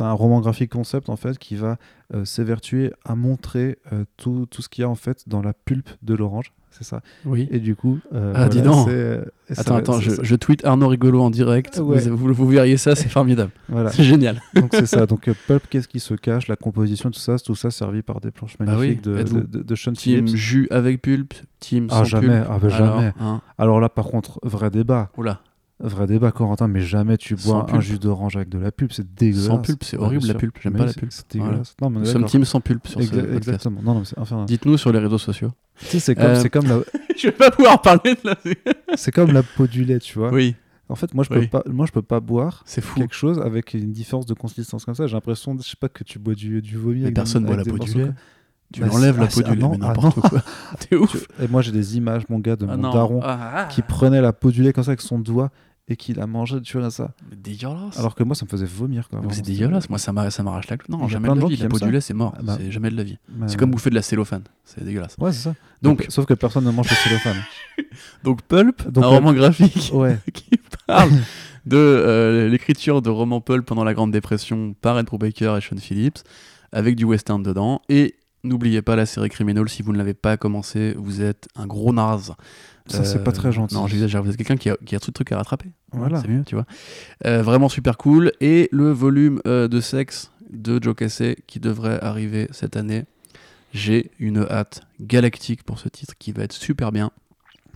un 0.00 0.12
roman 0.12 0.40
graphique 0.40 0.70
concept 0.72 1.08
en 1.08 1.16
fait 1.16 1.38
qui 1.38 1.56
va 1.56 1.76
euh, 2.14 2.24
s'évertuer 2.24 2.92
à 3.04 3.14
montrer 3.14 3.78
euh, 3.92 4.04
tout, 4.16 4.46
tout 4.50 4.62
ce 4.62 4.68
qu'il 4.68 4.82
y 4.82 4.84
a 4.84 4.88
en 4.88 4.94
fait 4.94 5.22
dans 5.28 5.42
la 5.42 5.52
pulpe 5.52 5.90
de 6.02 6.14
l'orange. 6.14 6.52
C'est 6.70 6.82
ça? 6.84 7.02
Oui. 7.24 7.46
Et 7.52 7.60
du 7.60 7.76
coup. 7.76 8.00
euh, 8.12 8.32
Ah, 8.34 8.48
dis 8.48 8.60
donc. 8.60 8.88
Attends, 9.56 9.76
attends, 9.76 10.00
je, 10.00 10.10
je 10.24 10.34
tweet 10.34 10.64
Arnaud 10.64 10.88
Rigolo 10.88 11.22
en 11.22 11.30
direct. 11.30 11.78
Ouais. 11.80 12.00
Vous, 12.08 12.16
vous, 12.16 12.34
vous 12.34 12.48
verriez 12.48 12.76
ça, 12.78 12.96
c'est 12.96 13.08
formidable. 13.08 13.52
Voilà. 13.68 13.92
C'est 13.92 14.02
génial. 14.02 14.40
Donc 14.56 14.70
c'est 14.72 14.86
ça. 14.86 15.06
Donc 15.06 15.28
euh, 15.28 15.34
Pulp, 15.46 15.62
qu'est-ce 15.70 15.86
qui 15.86 16.00
se 16.00 16.14
cache? 16.14 16.48
La 16.48 16.56
composition, 16.56 17.12
tout 17.12 17.20
ça, 17.20 17.38
tout 17.38 17.54
ça 17.54 17.70
servi 17.70 18.02
par 18.02 18.20
des 18.20 18.32
planches 18.32 18.56
Bah 18.58 18.64
oui, 18.70 18.74
magnifiques 18.98 19.02
de, 19.04 19.22
de, 19.22 19.40
de, 19.46 19.62
de 19.62 19.74
Sean 19.76 19.92
Team 19.92 20.26
Phillips. 20.26 20.36
jus 20.36 20.66
avec 20.72 21.00
pulpe, 21.00 21.34
team 21.60 21.86
Ah, 21.92 21.98
sans 21.98 22.04
jamais. 22.04 22.26
pulpe. 22.40 22.46
Ah, 22.50 22.58
bah, 22.60 22.74
Alors, 22.74 22.96
jamais. 22.98 23.12
hein. 23.20 23.40
Alors 23.56 23.78
là, 23.80 23.88
par 23.88 24.06
contre, 24.06 24.40
vrai 24.42 24.70
débat. 24.70 25.10
Oula, 25.16 25.42
Vrai 25.86 26.06
débat, 26.06 26.32
Corentin, 26.32 26.66
mais 26.66 26.80
jamais 26.80 27.18
tu 27.18 27.34
bois 27.34 27.66
un 27.70 27.80
jus 27.80 27.98
d'orange 27.98 28.36
avec 28.36 28.48
de 28.48 28.58
la 28.58 28.72
pulpe, 28.72 28.92
c'est 28.92 29.06
dégueulasse. 29.14 29.46
sans 29.46 29.58
pulpe, 29.58 29.84
c'est 29.84 29.98
horrible 29.98 30.26
la 30.26 30.34
pulpe. 30.34 30.56
J'aime 30.62 30.72
pas 30.74 30.86
la 30.86 30.92
pulpe. 30.94 31.12
C'est 31.12 31.30
dégueulasse. 31.32 31.76
Non, 31.82 31.90
mais 31.90 31.98
on 31.98 32.00
est 32.00 32.04
Nous 32.06 32.10
sommes 32.12 32.24
team 32.24 32.44
sans 32.46 32.60
pulpe 32.60 32.86
sur 32.88 33.02
ce 33.02 33.06
Exa- 33.06 33.10
podcast. 33.20 33.36
Exactement. 33.36 33.80
Non, 33.82 33.94
non, 33.94 34.02
enfin, 34.16 34.44
Dites-nous 34.46 34.78
sur 34.78 34.92
les 34.92 34.98
réseaux 34.98 35.18
sociaux. 35.18 35.52
tu 35.78 35.84
sais, 35.86 36.00
c'est 36.00 36.14
comme, 36.14 36.24
Euh, 36.24 36.44
comme 36.50 36.66
la, 36.66 36.78
Je 37.18 37.26
vais 37.28 37.32
pas 37.32 37.50
pouvoir 37.50 37.82
parler 37.82 38.14
de 38.14 38.20
la. 38.24 38.96
c'est 38.96 39.12
comme 39.12 39.32
la 39.32 39.42
peau 39.42 39.66
du 39.66 39.84
lait, 39.84 39.98
tu 39.98 40.18
vois. 40.18 40.32
Oui, 40.32 40.56
En 40.88 40.94
fait, 40.94 41.12
moi, 41.14 41.22
je 41.24 41.28
peux 41.28 41.38
Oui. 41.40 41.48
pas, 41.48 41.62
moi, 41.70 41.84
je 41.86 41.92
peux 41.92 42.02
pas 42.02 42.20
boire 42.20 42.62
fou. 42.66 43.00
quelque 43.00 43.14
chose 43.14 43.38
avec 43.40 43.74
une 43.74 43.92
différence 43.92 44.26
de 44.26 44.34
consistance 44.34 44.84
comme 44.86 44.94
ça. 44.94 45.06
J'ai 45.06 45.14
l'impression, 45.14 45.56
je 45.58 45.68
sais 45.68 45.76
pas, 45.78 45.88
que 45.88 46.02
tu 46.04 46.18
bois 46.18 46.34
du, 46.34 46.60
du 46.62 46.76
vomi. 46.78 47.00
Mais 47.00 47.04
avec 47.04 47.14
personne 47.16 47.44
boit 47.44 47.56
la 47.56 47.64
peau 47.64 47.78
du 47.78 47.92
lait. 47.94 48.10
Tu 48.72 48.80
Bah, 48.80 48.86
enlèves 48.90 49.14
c'est- 49.14 49.20
la 49.20 49.26
ah, 49.26 49.28
peau 49.34 49.40
du 49.42 49.50
ah 49.50 49.54
lait, 49.54 49.60
non, 49.60 49.70
mais 49.72 49.78
ah 49.82 49.88
n'importe 49.88 50.20
quoi. 50.20 50.42
T'es 50.80 50.96
ouf. 50.96 51.26
Et 51.40 51.46
moi, 51.48 51.60
j'ai 51.62 51.70
des 51.72 51.96
images, 51.98 52.22
mon 52.28 52.38
gars, 52.38 52.56
de 52.56 52.66
Ah 52.68 52.76
mon 52.76 52.82
non. 52.84 52.92
daron 52.92 53.20
Ah, 53.22 53.68
qui 53.70 53.82
prenait 53.82 54.20
la 54.22 54.32
peau 54.32 54.50
du 54.50 54.62
lait 54.62 54.72
comme 54.72 54.82
ça 54.84 54.90
avec 54.90 55.00
son 55.02 55.18
doigt 55.18 55.50
et 55.88 55.96
qui 55.96 56.14
la 56.14 56.26
mangeait, 56.26 56.60
tu 56.62 56.78
vois 56.78 56.90
ça. 56.90 57.12
mais 57.30 57.36
dégueulasse. 57.36 57.98
Alors 57.98 58.14
que 58.14 58.22
moi, 58.24 58.34
ça 58.34 58.46
me 58.46 58.50
faisait 58.50 58.64
vomir. 58.64 59.08
Quoi, 59.08 59.20
Mais 59.22 59.34
c'est 59.34 59.42
dégueulasse. 59.42 59.90
Moi, 59.90 59.98
ça 59.98 60.12
m'a- 60.12 60.30
ça 60.30 60.42
m'arrache 60.42 60.68
la. 60.68 60.76
Il 60.88 60.94
y 60.94 60.96
Non, 60.96 61.04
a 61.04 61.08
jamais 61.08 61.26
plein 61.28 61.34
de 61.34 61.40
de 61.40 61.40
la 61.40 61.44
gens 61.44 61.48
vie. 61.50 61.56
qui 61.56 61.62
La 61.62 61.68
peau 61.68 61.78
du 61.78 61.84
ça. 61.84 61.90
lait, 61.90 62.00
c'est 62.00 62.14
mort. 62.14 62.32
Ah 62.38 62.42
bah. 62.42 62.56
C'est 62.58 62.70
jamais 62.72 62.90
de 62.90 62.96
la 62.96 63.02
vie. 63.04 63.18
Mais- 63.28 63.48
C'est 63.48 63.56
comme 63.58 63.70
bouffer 63.70 63.90
de 63.90 63.94
la 63.94 64.02
cellophane. 64.02 64.44
C'est 64.64 64.82
dégueulasse. 64.82 65.16
Ouais, 65.18 65.32
c'est 65.32 65.42
ça. 65.42 65.54
Donc, 65.82 65.98
Donc, 66.00 66.06
sauf 66.10 66.24
que 66.24 66.32
personne 66.34 66.64
ne 66.64 66.70
mange 66.70 66.88
le 66.88 66.96
cellophane. 66.96 67.36
donc 68.24 68.42
Pulp, 68.42 68.88
Donc, 68.88 69.04
un 69.04 69.08
euh, 69.08 69.10
roman 69.10 69.32
graphique 69.34 69.90
Ouais. 69.92 70.18
qui 70.32 70.50
parle 70.86 71.10
de 71.66 71.76
euh, 71.76 72.48
l'écriture 72.48 73.02
de 73.02 73.10
romans 73.10 73.40
pulp 73.42 73.66
pendant 73.66 73.84
la 73.84 73.92
Grande 73.94 74.10
Dépression 74.10 74.74
par 74.80 74.98
Ed 74.98 75.06
Brubaker 75.06 75.56
et 75.56 75.60
Sean 75.60 75.76
Phillips, 75.78 76.18
avec 76.72 76.96
du 76.96 77.04
western 77.04 77.42
dedans. 77.42 77.82
Et 77.90 78.16
n'oubliez 78.42 78.80
pas 78.82 78.96
la 78.96 79.04
série 79.06 79.28
Criminal, 79.30 79.68
si 79.68 79.82
vous 79.82 79.92
ne 79.92 79.98
l'avez 79.98 80.14
pas 80.14 80.36
commencé, 80.38 80.94
vous 80.96 81.20
êtes 81.22 81.48
un 81.56 81.66
gros 81.66 81.92
naze. 81.92 82.34
Ça, 82.86 83.04
c'est 83.04 83.24
pas 83.24 83.32
très 83.32 83.50
gentil. 83.50 83.74
Non, 83.74 83.86
j'exagère, 83.86 84.22
vous 84.22 84.30
êtes 84.30 84.36
quelqu'un 84.36 84.56
qui 84.56 84.68
a, 84.68 84.76
qui 84.84 84.94
a 84.94 85.00
tout 85.00 85.10
de 85.10 85.14
trucs 85.14 85.32
à 85.32 85.38
rattraper. 85.38 85.70
Voilà. 85.92 86.20
C'est 86.20 86.28
mieux, 86.28 86.44
tu 86.44 86.54
vois. 86.54 86.66
Euh, 87.24 87.42
vraiment 87.42 87.68
super 87.68 87.96
cool. 87.96 88.32
Et 88.40 88.68
le 88.72 88.90
volume 88.90 89.40
euh, 89.46 89.68
de 89.68 89.80
sexe 89.80 90.30
de 90.50 90.82
Joe 90.82 90.94
Cassé 90.94 91.36
qui 91.46 91.60
devrait 91.60 91.98
arriver 92.02 92.48
cette 92.52 92.76
année. 92.76 93.04
J'ai 93.72 94.10
une 94.18 94.46
hâte 94.50 94.82
galactique 95.00 95.64
pour 95.64 95.78
ce 95.78 95.88
titre 95.88 96.14
qui 96.18 96.32
va 96.32 96.44
être 96.44 96.52
super 96.52 96.92
bien. 96.92 97.10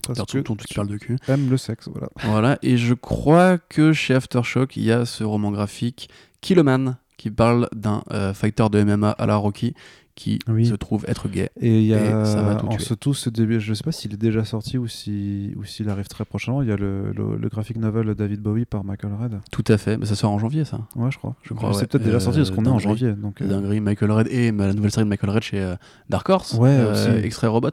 Parce 0.05 0.31
que 0.31 0.37
ton 0.39 0.55
tu 0.55 0.73
parles 0.73 0.87
de 0.87 0.97
cul. 0.97 1.17
tu 1.23 1.31
aimes 1.31 1.49
le 1.49 1.57
sexe, 1.57 1.89
voilà. 1.91 2.07
Voilà, 2.23 2.57
et 2.61 2.77
je 2.77 2.93
crois 2.93 3.57
que 3.57 3.91
chez 3.91 4.15
Aftershock, 4.15 4.77
il 4.77 4.83
y 4.83 4.93
a 4.93 5.05
ce 5.05 5.25
roman 5.25 5.51
graphique 5.51 6.09
Kiloman 6.39 6.95
qui 7.17 7.29
parle 7.29 7.67
d'un 7.75 8.01
euh, 8.11 8.33
fighter 8.33 8.69
de 8.71 8.81
MMA 8.81 9.11
à 9.11 9.25
la 9.25 9.35
Rocky 9.35 9.73
qui 10.19 10.37
Oui. 10.49 10.65
se 10.65 10.75
trouve 10.75 11.05
être 11.07 11.29
gay. 11.29 11.49
Et 11.61 11.79
il 11.79 11.85
y 11.85 11.93
a 11.93 12.25
ça 12.25 12.41
va 12.43 12.55
tout 12.55 12.65
en 12.65 12.69
tuer. 12.69 12.83
ce 12.83 12.93
tout 12.93 13.13
ce 13.13 13.29
début, 13.29 13.59
je 13.59 13.73
sais 13.73 13.83
pas 13.83 13.91
s'il 13.93 14.13
est 14.13 14.17
déjà 14.17 14.43
sorti 14.43 14.77
ou 14.77 14.87
si 14.87 15.53
ou 15.55 15.63
s'il 15.63 15.89
arrive 15.89 16.07
très 16.07 16.25
prochainement. 16.25 16.61
Il 16.61 16.67
y 16.67 16.71
a 16.71 16.75
le, 16.75 17.11
le, 17.15 17.37
le 17.37 17.49
graphic 17.49 17.77
novel 17.77 18.13
David 18.15 18.41
Bowie 18.41 18.65
par 18.65 18.83
Michael 18.83 19.13
Red. 19.19 19.39
Tout 19.51 19.63
à 19.69 19.77
fait, 19.77 19.97
mais 19.97 20.05
ça 20.05 20.15
sort 20.15 20.31
en 20.31 20.37
janvier 20.39 20.65
ça. 20.65 20.81
Ouais, 20.95 21.09
je 21.09 21.17
crois. 21.17 21.35
Je 21.43 21.53
crois, 21.53 21.73
C'est 21.73 21.79
ouais. 21.81 21.85
peut-être 21.87 22.03
déjà 22.03 22.17
Euh, 22.17 22.19
sorti 22.19 22.39
parce 22.39 22.51
qu'on 22.51 22.65
est 22.65 22.69
en 22.69 22.79
janvier. 22.79 23.13
Donc, 23.13 23.41
euh, 23.41 23.47
Dinguerie, 23.47 23.79
Michael 23.79 24.11
Red 24.11 24.27
et 24.29 24.51
euh, 24.51 24.67
la 24.67 24.73
nouvelle 24.73 24.91
série 24.91 25.05
de 25.05 25.09
Michael 25.09 25.29
Red 25.29 25.43
chez 25.43 25.61
euh, 25.61 25.75
Dark 26.09 26.27
Horse, 26.29 26.53
Ouais, 26.55 26.69
euh. 26.69 27.23
Extrait 27.23 27.47
Robot, 27.47 27.69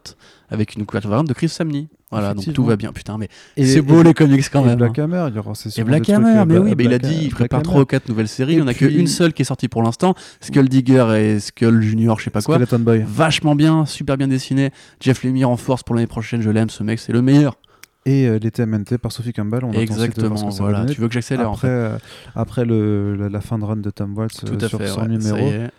avec 0.48 0.76
une 0.76 0.86
couverture 0.86 1.10
variante 1.10 1.28
de 1.28 1.34
Chris 1.34 1.48
Samney. 1.48 1.88
Voilà, 2.12 2.34
donc 2.34 2.52
tout 2.52 2.64
va 2.64 2.76
bien. 2.76 2.92
Putain, 2.92 3.18
mais 3.18 3.28
c'est 3.56 3.82
beau 3.82 4.00
et- 4.00 4.04
les 4.04 4.14
comics 4.14 4.48
quand 4.50 4.62
et 4.62 4.66
même. 4.66 4.78
Black 4.78 4.98
hein. 4.98 5.04
Hammer, 5.04 5.26
il 5.30 5.34
y 5.34 5.38
aura 5.38 5.52
Et 5.76 5.82
Black 5.84 6.08
Hammer, 6.08 6.38
euh, 6.38 6.44
mais 6.46 6.58
oui, 6.58 6.74
mais 6.78 6.84
il 6.84 6.92
a 6.92 6.98
dit 6.98 7.18
il 7.24 7.30
prépare. 7.30 7.62
3 7.62 7.80
ou 7.80 7.84
4 7.84 8.08
nouvelles 8.08 8.28
séries. 8.28 8.52
Il 8.52 8.56
n'y 8.58 8.62
en 8.62 8.68
a 8.68 8.74
qu'une 8.74 9.06
seule 9.08 9.32
qui 9.32 9.42
est 9.42 9.46
sortie 9.46 9.66
pour 9.68 9.82
l'instant. 9.82 10.14
Skull 10.40 10.68
Digger 10.68 11.06
et 11.18 11.40
Skull 11.40 11.82
Junior, 11.82 12.18
je 12.20 12.24
sais 12.24 12.30
pas 12.30 12.42
quoi. 12.42 12.58
Boy. 12.78 13.04
Vachement 13.06 13.56
bien, 13.56 13.86
super 13.86 14.16
bien 14.16 14.28
dessiné. 14.28 14.70
Jeff 15.00 15.24
Lemire 15.24 15.50
en 15.50 15.56
force 15.56 15.82
pour 15.82 15.94
l'année 15.96 16.06
prochaine, 16.06 16.42
je 16.42 16.50
l'aime, 16.50 16.70
ce 16.70 16.82
mec, 16.84 17.00
c'est 17.00 17.12
le 17.12 17.22
meilleur. 17.22 17.58
Et 18.04 18.28
euh, 18.28 18.38
les 18.40 18.52
TMNT 18.52 18.98
par 19.02 19.10
Sophie 19.10 19.32
Campbell. 19.32 19.64
On 19.64 19.70
attend 19.70 19.78
ensuite 19.80 20.16
de 20.16 20.26
voir 20.28 20.32
Exactement, 20.34 20.48
voilà. 20.50 20.84
Tu 20.86 21.00
veux 21.00 21.08
que 21.08 21.14
j'accélère 21.14 21.50
en 21.50 21.54
Après, 21.54 21.66
fait. 21.66 21.72
euh, 21.74 21.98
après 22.36 22.64
le, 22.64 23.16
la, 23.16 23.28
la 23.28 23.40
fin 23.40 23.58
de 23.58 23.64
run 23.64 23.78
de 23.78 23.90
Tom 23.90 24.16
Waltz 24.16 24.44
Tout 24.46 24.52
euh, 24.62 24.64
à 24.64 24.68
sur 24.68 24.78
fait, 24.78 24.86
100 24.86 25.06
ouais, 25.08 25.40
est. 25.42 25.70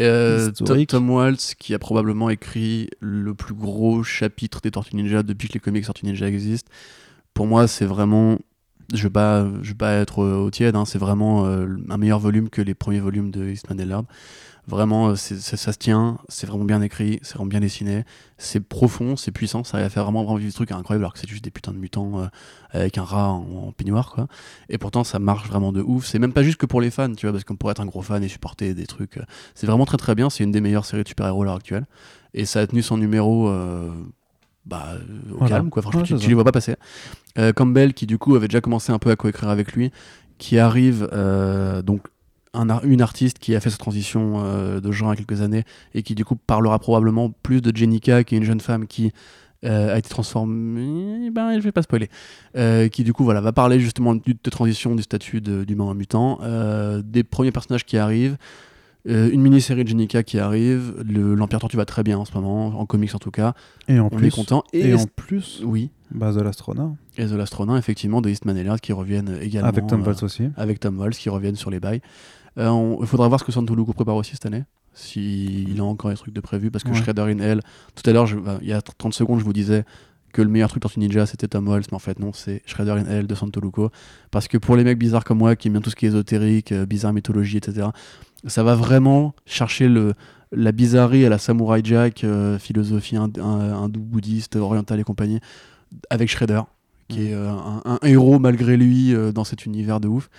Euh. 0.00 0.50
Tom 0.86 1.10
Waltz 1.10 1.54
qui 1.54 1.74
a 1.74 1.78
probablement 1.78 2.30
écrit 2.30 2.88
le 3.00 3.34
plus 3.34 3.54
gros 3.54 4.02
chapitre 4.02 4.60
des 4.60 4.70
Tortues 4.70 4.96
Ninja 4.96 5.22
depuis 5.22 5.48
que 5.48 5.54
les 5.54 5.60
comics 5.60 5.84
Tortues 5.84 6.06
Ninja 6.06 6.28
existent. 6.28 6.70
Pour 7.34 7.46
moi, 7.46 7.68
c'est 7.68 7.86
vraiment. 7.86 8.38
Je 8.94 9.02
vais 9.02 9.10
pas, 9.10 9.46
je 9.60 9.68
vais 9.68 9.76
pas 9.76 9.92
être 9.94 10.24
euh, 10.24 10.36
au 10.36 10.50
tiède, 10.50 10.74
hein, 10.74 10.86
c'est 10.86 10.98
vraiment 10.98 11.44
euh, 11.46 11.66
un 11.90 11.98
meilleur 11.98 12.18
volume 12.18 12.48
que 12.48 12.62
les 12.62 12.74
premiers 12.74 13.00
volumes 13.00 13.30
de 13.30 13.50
Eastman 13.50 13.78
et 13.78 13.84
Laird. 13.84 14.06
Vraiment, 14.68 15.08
euh, 15.08 15.16
ça 15.16 15.56
se 15.72 15.78
tient, 15.78 16.18
c'est 16.28 16.46
vraiment 16.46 16.64
bien 16.66 16.82
écrit, 16.82 17.18
c'est 17.22 17.34
vraiment 17.34 17.48
bien 17.48 17.60
dessiné, 17.60 18.04
c'est 18.36 18.60
profond, 18.60 19.16
c'est 19.16 19.32
puissant, 19.32 19.64
ça 19.64 19.78
arrive 19.78 19.86
à 19.86 19.90
faire 19.90 20.02
vraiment, 20.04 20.22
vraiment 20.24 20.36
vivre 20.36 20.50
des 20.50 20.54
trucs 20.54 20.72
incroyables 20.72 21.04
alors 21.04 21.14
que 21.14 21.18
c'est 21.18 21.28
juste 21.28 21.42
des 21.42 21.50
putains 21.50 21.72
de 21.72 21.78
mutants 21.78 22.20
euh, 22.20 22.26
avec 22.72 22.98
un 22.98 23.02
rat 23.04 23.30
en, 23.30 23.68
en 23.68 23.72
peignoir, 23.72 24.10
quoi. 24.12 24.26
Et 24.68 24.76
pourtant, 24.76 25.04
ça 25.04 25.18
marche 25.18 25.48
vraiment 25.48 25.72
de 25.72 25.80
ouf. 25.80 26.04
C'est 26.06 26.18
même 26.18 26.34
pas 26.34 26.42
juste 26.42 26.58
que 26.58 26.66
pour 26.66 26.82
les 26.82 26.90
fans, 26.90 27.12
tu 27.14 27.24
vois, 27.26 27.32
parce 27.32 27.44
qu'on 27.44 27.56
pourrait 27.56 27.72
être 27.72 27.80
un 27.80 27.86
gros 27.86 28.02
fan 28.02 28.22
et 28.22 28.28
supporter 28.28 28.74
des 28.74 28.86
trucs. 28.86 29.16
euh, 29.16 29.22
C'est 29.54 29.66
vraiment 29.66 29.86
très 29.86 29.96
très 29.96 30.14
bien, 30.14 30.28
c'est 30.28 30.44
une 30.44 30.52
des 30.52 30.60
meilleures 30.60 30.84
séries 30.84 31.02
de 31.02 31.08
super-héros 31.08 31.42
à 31.42 31.44
l'heure 31.46 31.56
actuelle. 31.56 31.86
Et 32.34 32.44
ça 32.44 32.60
a 32.60 32.66
tenu 32.66 32.82
son 32.82 32.98
numéro. 32.98 33.50
bah, 34.66 34.88
au 35.32 35.38
Voilà. 35.38 35.56
calme 35.56 35.70
quoi 35.70 35.80
franchement 35.80 36.02
Ouais, 36.02 36.06
tu, 36.06 36.16
tu 36.16 36.28
les 36.28 36.34
vois 36.34 36.44
pas 36.44 36.52
passer 36.52 36.76
Euh, 37.38 37.52
Campbell 37.54 37.94
qui 37.94 38.06
du 38.06 38.18
coup 38.18 38.34
avait 38.36 38.48
déjà 38.48 38.60
commencé 38.60 38.92
un 38.92 38.98
peu 38.98 39.10
à 39.10 39.16
coécrire 39.16 39.48
avec 39.48 39.72
lui 39.72 39.90
qui 40.36 40.58
arrive 40.58 41.08
euh, 41.12 41.80
donc 41.80 42.02
un 42.54 42.80
une 42.82 43.02
artiste 43.02 43.38
qui 43.38 43.54
a 43.54 43.60
fait 43.60 43.70
sa 43.70 43.76
transition 43.76 44.34
euh, 44.44 44.80
de 44.80 44.90
genre 44.92 45.08
il 45.14 45.18
y 45.18 45.22
a 45.22 45.24
quelques 45.24 45.42
années 45.42 45.64
et 45.94 46.02
qui 46.02 46.14
du 46.14 46.24
coup 46.24 46.36
parlera 46.36 46.78
probablement 46.78 47.30
plus 47.42 47.60
de 47.60 47.76
Jenica 47.76 48.24
qui 48.24 48.34
est 48.34 48.38
une 48.38 48.44
jeune 48.44 48.60
femme 48.60 48.86
qui 48.86 49.12
euh, 49.64 49.94
a 49.94 49.98
été 49.98 50.08
transformée 50.08 51.30
ben 51.30 51.54
je 51.58 51.60
vais 51.64 51.72
pas 51.72 51.82
spoiler 51.82 52.08
Euh, 52.56 52.88
qui 52.88 53.04
du 53.04 53.12
coup 53.12 53.24
voilà 53.24 53.40
va 53.40 53.52
parler 53.52 53.78
justement 53.80 54.14
du- 54.14 54.34
de 54.42 54.50
transition 54.50 54.94
du 54.94 55.02
statut 55.02 55.40
de- 55.40 55.64
d'humain 55.64 55.92
mutant 55.94 56.38
euh, 56.42 57.02
des 57.04 57.22
premiers 57.24 57.52
personnages 57.52 57.84
qui 57.84 57.96
arrivent 57.98 58.36
une 59.04 59.40
mini-série 59.40 59.84
de 59.84 59.88
Jenica 59.88 60.22
qui 60.22 60.38
arrive. 60.38 61.02
Le- 61.08 61.34
L'Empire 61.34 61.60
Tortue 61.60 61.78
va 61.78 61.86
très 61.86 62.02
bien 62.02 62.18
en 62.18 62.26
ce 62.26 62.34
moment, 62.34 62.78
en 62.78 62.84
comics 62.84 63.14
en 63.14 63.18
tout 63.18 63.30
cas. 63.30 63.54
Et 63.86 63.98
en 63.98 64.06
On 64.06 64.10
plus, 64.10 64.26
est 64.26 64.30
content. 64.30 64.64
Et, 64.74 64.88
Et 64.90 64.94
en 64.94 65.06
plus, 65.16 65.62
oui, 65.64 65.88
bah, 66.10 66.30
The 66.34 66.42
L'Astronaut, 66.42 66.94
et 67.16 67.24
The 67.24 67.30
Last 67.32 67.54
Ronin, 67.54 67.78
effectivement, 67.78 68.20
de 68.20 68.28
Eastman 68.28 68.54
et 68.58 68.64
Laird 68.64 68.80
qui 68.82 68.92
reviennent 68.92 69.38
également. 69.40 69.68
avec 69.68 69.86
Tom 69.86 70.02
Waltz 70.02 70.22
aussi. 70.24 70.50
avec 70.58 70.78
Tom 70.80 70.98
Waltz 70.98 71.16
qui 71.16 71.30
reviennent 71.30 71.56
sur 71.56 71.70
les 71.70 71.80
bails. 71.80 72.02
Euh, 72.58 72.68
on- 72.68 73.00
Il 73.00 73.06
faudra 73.06 73.28
voir 73.28 73.38
ce 73.40 73.44
que 73.44 73.52
Santoluco 73.52 73.92
prépare 73.92 74.16
aussi 74.16 74.32
cette 74.32 74.46
année. 74.46 74.64
S'il 74.94 75.78
a 75.80 75.84
encore 75.84 76.10
des 76.10 76.16
trucs 76.16 76.34
de 76.34 76.40
prévu. 76.40 76.70
Parce 76.70 76.82
que 76.84 76.90
Ouais. 76.90 76.96
Shredder 76.96 77.22
in 77.22 77.38
Hell, 77.38 77.60
tout 77.94 78.08
à 78.08 78.12
l'heure, 78.12 78.26
bah, 78.44 78.58
il 78.62 78.68
y 78.68 78.72
a 78.72 78.82
30 78.82 79.14
secondes, 79.14 79.38
je 79.38 79.44
vous 79.44 79.52
disais 79.52 79.84
que 80.32 80.42
le 80.42 80.48
meilleur 80.48 80.68
truc 80.68 80.82
Tortue 80.82 80.98
Ninja 81.00 81.24
c'était 81.24 81.48
Tom 81.48 81.68
Waltz. 81.68 81.86
Mais 81.90 81.94
en 81.96 82.00
fait, 82.00 82.18
non, 82.18 82.32
c'est 82.32 82.62
Shredder 82.66 82.92
in 82.92 83.06
Hell 83.06 83.26
de 83.26 83.34
Santoluco. 83.34 83.90
Parce 84.30 84.48
que 84.48 84.58
pour 84.58 84.76
les 84.76 84.84
mecs 84.84 84.98
bizarres 84.98 85.24
comme 85.24 85.38
moi 85.38 85.56
qui 85.56 85.68
aiment 85.68 85.74
bien 85.74 85.80
tout 85.80 85.90
ce 85.90 85.96
qui 85.96 86.06
est 86.06 86.08
ésotérique, 86.08 86.72
euh, 86.72 86.84
bizarre 86.86 87.12
mythologie, 87.12 87.58
etc., 87.58 87.88
ça 88.46 88.62
va 88.62 88.74
vraiment 88.74 89.34
chercher 89.46 89.88
le, 89.88 90.14
la 90.52 90.72
bizarrerie 90.72 91.24
à 91.24 91.28
la 91.28 91.38
Samurai 91.38 91.80
Jack, 91.84 92.24
euh, 92.24 92.58
philosophie 92.58 93.16
hind- 93.16 93.38
un- 93.40 93.74
hindou, 93.84 94.00
bouddhiste, 94.00 94.56
orientale 94.56 95.00
et 95.00 95.04
compagnie, 95.04 95.40
avec 96.10 96.28
Shredder, 96.28 96.60
qui 97.08 97.28
est 97.28 97.34
euh, 97.34 97.50
un, 97.50 97.82
un 97.84 97.98
héros 98.02 98.38
malgré 98.38 98.76
lui 98.76 99.14
euh, 99.14 99.32
dans 99.32 99.44
cet 99.44 99.66
univers 99.66 100.00
de 100.00 100.08
ouf. 100.08 100.30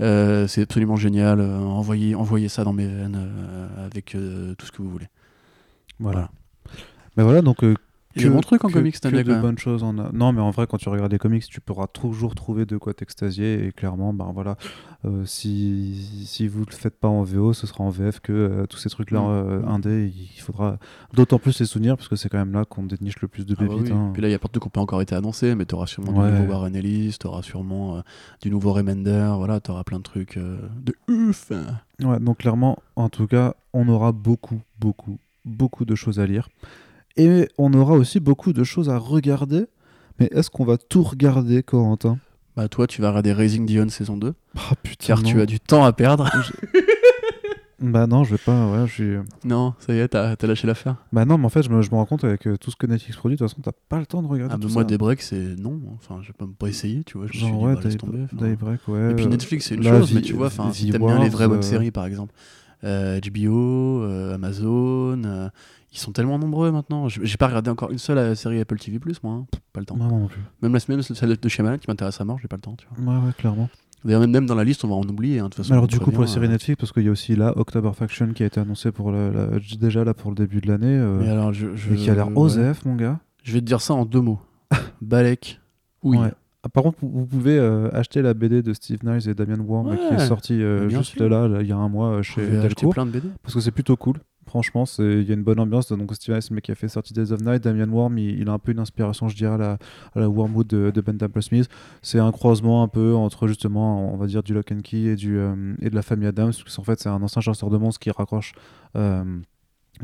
Euh, 0.00 0.46
c'est 0.46 0.62
absolument 0.62 0.96
génial. 0.96 1.40
envoyez, 1.40 2.14
envoyez 2.14 2.48
ça 2.48 2.64
dans 2.64 2.72
mes 2.72 2.86
veines 2.86 3.28
avec 3.84 4.16
tout 4.58 4.66
ce 4.66 4.72
que 4.72 4.82
vous 4.82 4.90
voulez. 4.90 5.08
Voilà. 5.98 6.30
Mais 7.16 7.22
voilà, 7.22 7.42
donc. 7.42 7.64
Il 8.16 8.22
y 8.22 8.24
a 8.24 8.28
des 8.28 8.34
bons 8.34 8.40
trucs 8.40 8.64
en 8.64 8.68
que- 8.68 8.72
comics 8.74 8.98
que 9.00 9.08
de 9.08 9.40
bonnes 9.40 9.58
choses 9.58 9.82
en 9.82 9.98
a- 9.98 10.10
Non, 10.12 10.32
mais 10.32 10.40
en 10.40 10.50
vrai, 10.50 10.66
quand 10.68 10.76
tu 10.78 10.88
regardes 10.88 11.12
les 11.12 11.18
comics, 11.18 11.44
tu 11.46 11.60
pourras 11.60 11.86
toujours 11.86 12.34
trouver 12.34 12.66
de 12.66 12.76
quoi 12.76 12.94
t'extasier. 12.94 13.66
Et 13.66 13.72
clairement, 13.72 14.12
ben 14.12 14.30
voilà, 14.34 14.56
euh, 15.04 15.24
si, 15.24 16.24
si 16.26 16.46
vous 16.48 16.64
le 16.66 16.72
faites 16.72 16.98
pas 16.98 17.08
en 17.08 17.22
VO, 17.22 17.52
ce 17.52 17.66
sera 17.66 17.84
en 17.84 17.90
VF 17.90 18.20
que 18.20 18.32
euh, 18.32 18.66
tous 18.66 18.76
ces 18.78 18.90
trucs-là 18.90 19.20
Mm. 19.20 19.24
euh, 19.28 19.66
indés. 19.66 20.12
Il 20.36 20.40
faudra 20.40 20.78
d'autant 21.14 21.38
plus 21.38 21.58
les 21.60 21.66
soutenir 21.66 21.96
parce 21.96 22.08
que 22.08 22.16
c'est 22.16 22.28
quand 22.28 22.38
même 22.38 22.52
là 22.52 22.64
qu'on 22.64 22.82
déniche 22.84 23.20
le 23.20 23.28
plus 23.28 23.46
de 23.46 23.54
Ah 23.58 23.62
bah 23.62 23.68
pépites. 23.68 23.86
oui. 23.88 23.92
hein. 23.92 24.10
Puis 24.12 24.22
là, 24.22 24.28
il 24.28 24.32
y 24.32 24.34
a 24.34 24.38
pas 24.38 24.48
de 24.48 24.52
trucs 24.52 24.62
qui 24.62 24.68
n'ont 24.68 24.70
pas 24.72 24.80
encore 24.80 25.00
été 25.02 25.14
annoncés, 25.14 25.54
mais 25.54 25.64
tu 25.66 25.74
auras 25.74 25.86
sûrement 25.86 26.12
Ouais. 26.20 26.30
du 26.32 26.38
nouveau 26.40 26.52
Warren 26.52 26.76
Ellis, 26.76 27.16
tu 27.20 27.26
auras 27.26 27.42
sûrement 27.42 27.96
euh, 27.96 28.00
du 28.42 28.50
nouveau 28.50 28.72
Remender, 28.72 29.32
voilà, 29.36 29.60
tu 29.60 29.70
auras 29.70 29.84
plein 29.84 29.98
de 29.98 30.02
trucs 30.02 30.38
de 30.38 30.94
ouf. 31.08 31.50
Ouais, 32.02 32.18
donc 32.20 32.38
clairement, 32.38 32.78
en 32.96 33.08
tout 33.08 33.26
cas, 33.26 33.54
on 33.72 33.88
aura 33.88 34.12
beaucoup, 34.12 34.60
beaucoup, 34.80 35.18
beaucoup 35.44 35.84
de 35.84 35.94
choses 35.94 36.18
à 36.20 36.26
lire. 36.26 36.48
Et 37.16 37.48
on 37.58 37.72
aura 37.74 37.94
aussi 37.94 38.20
beaucoup 38.20 38.52
de 38.52 38.64
choses 38.64 38.88
à 38.88 38.98
regarder. 38.98 39.66
Mais 40.18 40.28
est-ce 40.32 40.50
qu'on 40.50 40.64
va 40.64 40.76
tout 40.78 41.02
regarder, 41.02 41.62
Corentin? 41.62 42.18
Bah, 42.56 42.68
toi, 42.68 42.86
tu 42.86 43.00
vas 43.00 43.08
regarder 43.08 43.32
Raising 43.32 43.64
Dion 43.66 43.88
saison 43.88 44.16
2, 44.16 44.34
Ah 44.56 44.74
putain. 44.82 45.06
car 45.06 45.22
non. 45.22 45.28
tu 45.30 45.40
as 45.40 45.46
du 45.46 45.58
temps 45.60 45.84
à 45.84 45.92
perdre. 45.92 46.30
Bah 47.84 48.06
non, 48.06 48.22
je 48.22 48.30
vais 48.36 48.38
pas. 48.38 48.70
Ouais, 48.70 48.86
je 48.86 48.92
suis. 48.92 49.14
non, 49.44 49.74
ça 49.80 49.92
y 49.92 49.98
est, 49.98 50.06
t'as 50.06 50.36
lâché 50.46 50.68
l'affaire. 50.68 50.94
Bah 51.12 51.24
non, 51.24 51.36
mais 51.36 51.46
en 51.46 51.48
fait, 51.48 51.64
je 51.64 51.68
me, 51.68 51.82
je 51.82 51.90
me 51.90 51.96
rends 51.96 52.04
compte 52.04 52.22
avec 52.22 52.46
euh, 52.46 52.56
tout 52.56 52.70
ce 52.70 52.76
que 52.76 52.86
Netflix 52.86 53.16
produit, 53.16 53.34
de 53.36 53.38
toute 53.42 53.48
façon, 53.50 53.60
t'as 53.60 53.72
pas 53.88 53.98
le 53.98 54.06
temps 54.06 54.22
de 54.22 54.28
regarder 54.28 54.54
Ah, 54.54 54.56
mais 54.56 54.66
tout 54.66 54.72
moi, 54.72 54.82
ça. 54.82 54.86
Daybreak, 54.86 55.20
c'est 55.20 55.56
non. 55.58 55.80
Enfin, 55.96 56.20
je 56.22 56.28
vais 56.28 56.32
pas, 56.38 56.46
pas 56.56 56.68
essayer, 56.68 57.02
tu 57.02 57.18
vois. 57.18 57.26
Je 57.26 57.32
me 57.32 57.38
suis 57.38 57.48
Genre, 57.48 57.58
dit, 57.58 57.64
ouais, 57.64 57.74
bah, 57.74 57.80
laisse 57.82 57.96
tomber. 57.96 58.18
Daybreak, 58.32 58.86
ouais. 58.86 59.10
Et 59.10 59.14
puis 59.16 59.24
euh, 59.24 59.28
Netflix, 59.30 59.66
c'est 59.66 59.74
une 59.74 59.82
là, 59.82 59.98
chose, 59.98 60.14
mais 60.14 60.20
tu 60.20 60.34
vois, 60.34 60.46
enfin, 60.46 60.70
si 60.72 60.90
t'aimes 60.90 61.04
bien 61.04 61.18
les 61.24 61.28
vraies 61.28 61.48
bonnes 61.48 61.58
euh, 61.58 61.62
séries, 61.62 61.90
par 61.90 62.06
exemple, 62.06 62.32
euh, 62.84 63.18
HBO, 63.18 64.02
euh, 64.04 64.34
Amazon, 64.36 65.20
euh, 65.24 65.48
ils 65.92 65.98
sont 65.98 66.12
tellement 66.12 66.38
nombreux 66.38 66.70
maintenant. 66.72 67.08
J'ai 67.08 67.36
pas 67.36 67.48
regardé 67.48 67.70
encore 67.70 67.90
une 67.90 67.98
seule 67.98 68.18
euh, 68.18 68.34
série 68.34 68.60
Apple 68.60 68.78
TV+, 68.78 68.98
moi, 69.22 69.34
hein. 69.34 69.46
Pas 69.72 69.80
le 69.80 69.86
temps. 69.86 69.96
Non, 69.96 70.08
non 70.08 70.26
plus. 70.26 70.40
Même 70.62 70.72
la 70.72 70.80
semaine, 70.80 71.02
celle 71.02 71.36
de 71.36 71.48
Shyamalan 71.48 71.78
qui 71.78 71.86
m'intéresse 71.88 72.20
à 72.20 72.24
mort, 72.24 72.38
j'ai 72.40 72.48
pas 72.48 72.56
le 72.56 72.62
temps, 72.62 72.74
tu 72.76 72.86
vois. 72.96 73.14
Ouais, 73.14 73.26
ouais, 73.26 73.32
clairement. 73.36 73.68
D'ailleurs, 74.04 74.20
même, 74.22 74.30
même 74.32 74.46
dans 74.46 74.54
la 74.56 74.64
liste, 74.64 74.84
on 74.84 74.88
va 74.88 74.94
en 74.96 75.02
oublier, 75.02 75.38
hein, 75.38 75.48
de 75.48 75.54
façon. 75.54 75.72
Alors, 75.72 75.86
du 75.86 76.00
coup, 76.00 76.10
pour 76.10 76.22
la 76.22 76.28
série 76.28 76.46
euh. 76.46 76.50
Netflix, 76.50 76.76
parce 76.80 76.90
qu'il 76.92 77.04
y 77.04 77.08
a 77.08 77.12
aussi 77.12 77.36
là 77.36 77.52
October 77.56 77.90
Faction 77.94 78.32
qui 78.32 78.42
a 78.42 78.46
été 78.46 78.58
annoncé 78.58 78.90
pour 78.90 79.12
la- 79.12 79.58
déjà 79.78 80.02
là 80.02 80.12
pour 80.12 80.30
le 80.30 80.34
début 80.36 80.60
de 80.60 80.66
l'année. 80.68 80.86
euh, 80.88 81.18
Mais 81.20 81.28
alors, 81.28 81.52
je, 81.52 81.76
je- 81.76 81.92
et 81.92 81.96
qui 81.96 82.10
a 82.10 82.14
l'air 82.14 82.28
ouais. 82.28 82.34
OZF, 82.36 82.84
mon 82.84 82.96
gars. 82.96 83.20
Je 83.44 83.52
vais 83.52 83.60
te 83.60 83.64
dire 83.66 83.80
ça 83.80 83.94
en 83.94 84.04
deux 84.04 84.20
mots. 84.20 84.40
Balek, 85.02 85.60
oui. 86.02 86.18
Ouais. 86.18 86.32
Ah, 86.64 86.68
par 86.68 86.84
contre, 86.84 86.98
vous, 87.02 87.26
pouvez 87.26 87.58
euh, 87.58 87.90
acheter 87.92 88.22
la 88.22 88.34
BD 88.34 88.62
de 88.62 88.72
Steve 88.72 89.00
Niles 89.04 89.28
et 89.28 89.34
Damian 89.34 89.58
Worm 89.64 89.96
qui 89.96 90.02
Ouais. 90.04 90.14
est 90.14 90.26
sortie 90.26 90.62
euh, 90.62 90.82
Bah, 90.84 90.88
juste 90.90 91.16
sûr. 91.16 91.28
là, 91.28 91.48
il 91.60 91.66
y 91.66 91.72
a 91.72 91.76
un 91.76 91.88
mois 91.88 92.18
euh, 92.18 92.22
chez 92.22 92.46
Delcourt. 92.46 92.92
plein 92.94 93.04
de 93.06 93.10
BD. 93.10 93.28
Parce 93.42 93.54
que 93.54 93.60
c'est 93.60 93.72
plutôt 93.72 93.96
cool. 93.96 94.18
Franchement, 94.46 94.84
il 94.98 95.22
y 95.22 95.30
a 95.30 95.34
une 95.34 95.42
bonne 95.44 95.58
ambiance. 95.60 95.90
Donc, 95.90 96.14
Steve 96.14 96.34
Niles, 96.34 96.44
le 96.50 96.54
mec 96.56 96.64
qui 96.64 96.72
a 96.72 96.74
fait 96.74 96.86
Sortie 96.88 97.14
Days 97.14 97.32
of 97.32 97.40
Night, 97.40 97.62
Damian 97.64 97.88
Worm, 97.88 98.18
il, 98.18 98.38
il 98.40 98.48
a 98.48 98.52
un 98.52 98.58
peu 98.58 98.72
une 98.72 98.78
inspiration, 98.80 99.26
je 99.28 99.34
dirais, 99.36 99.54
à 99.54 99.56
la, 99.56 99.78
à 100.14 100.20
la 100.20 100.28
Wormwood 100.28 100.66
de, 100.66 100.90
de 100.90 101.00
Ben 101.00 101.16
Temple 101.16 101.42
Smith. 101.42 101.68
C'est 102.02 102.18
un 102.18 102.30
croisement 102.32 102.82
un 102.82 102.88
peu 102.88 103.14
entre 103.14 103.46
justement, 103.48 104.12
on 104.12 104.16
va 104.16 104.26
dire, 104.26 104.42
du 104.42 104.52
Lock 104.54 104.70
and 104.72 104.80
Key 104.84 104.98
et, 105.04 105.16
du, 105.16 105.38
euh, 105.38 105.74
et 105.80 105.90
de 105.90 105.94
la 105.94 106.02
famille 106.02 106.26
Adams. 106.28 106.52
Parce 106.64 106.76
qu'en 106.76 106.82
fait, 106.84 107.00
c'est 107.00 107.08
un 107.08 107.22
ancien 107.22 107.40
chasseur 107.40 107.70
de 107.70 107.76
monstres 107.76 107.98
qui 108.00 108.10
raccroche. 108.10 108.52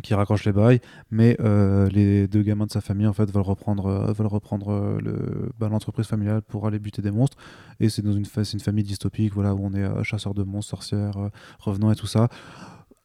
Qui 0.03 0.15
raccroche 0.15 0.45
les 0.45 0.53
bails, 0.53 0.81
mais 1.11 1.37
euh, 1.41 1.89
les 1.89 2.29
deux 2.29 2.43
gamins 2.43 2.67
de 2.67 2.71
sa 2.71 2.81
famille 2.81 3.07
en 3.07 3.13
fait 3.13 3.31
veulent 3.31 3.43
reprendre, 3.43 3.87
euh, 3.87 4.13
veulent 4.13 4.27
reprendre 4.27 4.73
euh, 4.73 5.51
bah, 5.59 5.69
l'entreprise 5.69 6.07
familiale 6.07 6.43
pour 6.43 6.67
aller 6.67 6.79
buter 6.79 7.03
des 7.03 7.11
monstres. 7.11 7.37
Et 7.81 7.89
c'est 7.89 8.03
dans 8.03 8.13
une, 8.13 8.25
famille 8.25 8.85
dystopique, 8.85 9.33
voilà, 9.35 9.55
où 9.55 9.65
on 9.65 9.73
est 9.75 9.83
euh, 9.83 10.03
chasseur 10.03 10.35
de 10.35 10.43
monstres, 10.43 10.71
sorcières, 10.71 11.17
euh, 11.17 11.29
revenants 11.59 11.91
et 11.91 11.97
tout 11.97 12.07
ça. 12.07 12.29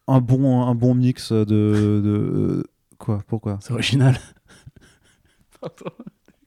Un 0.06 0.20
bon, 0.20 0.62
un 0.62 0.74
bon 0.74 0.94
mix 0.94 1.32
de, 1.32 1.44
de 1.44 2.66
quoi 2.98 3.22
Pourquoi? 3.26 3.58
C'est 3.60 3.72
original. 3.72 4.18
Pardon. 5.60 5.90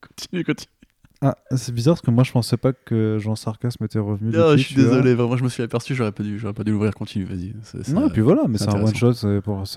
Continue, 0.02 0.44
continue. 0.44 0.77
Ah, 1.22 1.35
c'est 1.56 1.73
bizarre 1.73 1.95
parce 1.95 2.06
que 2.06 2.11
moi 2.11 2.23
je 2.23 2.31
pensais 2.31 2.57
pas 2.57 2.73
que 2.73 3.18
Jean 3.19 3.35
Sarcasme 3.35 3.84
était 3.84 3.98
revenu. 3.98 4.31
Non, 4.31 4.52
je 4.56 4.61
suis 4.61 4.76
désolé, 4.76 5.15
vraiment, 5.15 5.35
je 5.35 5.44
me 5.44 5.49
suis 5.49 5.64
aperçu, 5.64 5.95
j'aurais 5.95 6.11
pas 6.11 6.22
dû, 6.22 6.38
j'aurais 6.38 6.53
pas 6.53 6.64
dû 6.64 6.72
l'ouvrir. 6.72 6.94
Continue, 6.94 7.26
vas-y. 7.26 7.53
Non, 7.91 8.07
et 8.07 8.11
puis 8.11 8.22
voilà, 8.22 8.44
mais 8.48 8.57
c'est 8.57 8.69
un 8.69 8.84
one 8.84 8.94
shot, 8.95 9.14
c'est 9.14 9.27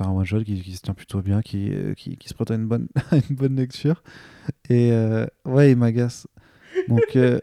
un 0.04 0.10
one 0.10 0.24
shot 0.24 0.44
qui, 0.44 0.60
qui 0.60 0.76
se 0.76 0.82
tient 0.82 0.94
plutôt 0.94 1.22
bien, 1.22 1.40
qui, 1.40 1.72
qui, 1.96 2.16
qui 2.18 2.28
se 2.28 2.34
prête 2.34 2.50
à 2.50 2.54
une 2.54 2.66
bonne, 2.66 2.88
une 3.30 3.36
bonne 3.36 3.56
lecture. 3.56 4.02
Et 4.68 4.92
euh, 4.92 5.26
ouais, 5.46 5.70
il 5.72 5.76
m'agace. 5.76 6.26
Donc 6.88 7.16
euh, 7.16 7.38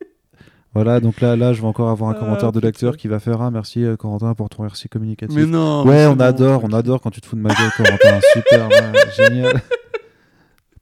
voilà, 0.74 1.00
donc 1.00 1.20
là, 1.20 1.36
là, 1.36 1.52
je 1.52 1.60
vais 1.60 1.66
encore 1.66 1.90
avoir 1.90 2.10
un 2.10 2.14
Ah, 2.14 2.20
commentaire 2.20 2.52
de 2.52 2.60
lecteur 2.60 2.96
qui 2.96 3.08
va 3.08 3.20
faire 3.20 3.40
ah 3.42 3.50
merci 3.50 3.84
euh, 3.84 3.96
Corentin 3.96 4.34
pour 4.34 4.48
ton 4.48 4.64
récit 4.64 4.88
communicatif. 4.88 5.36
Mais 5.36 5.46
non. 5.46 5.84
ouais, 5.84 5.92
mais 5.92 6.06
on 6.06 6.16
bon. 6.16 6.24
adore, 6.24 6.64
on 6.64 6.72
adore 6.72 7.00
quand 7.00 7.10
tu 7.10 7.20
te 7.20 7.26
fous 7.26 7.36
de 7.36 7.42
ma 7.42 7.54
gueule, 7.54 7.70
Corentin. 7.76 8.20
Super, 8.32 8.68
ouais, 8.68 9.00
génial. 9.16 9.60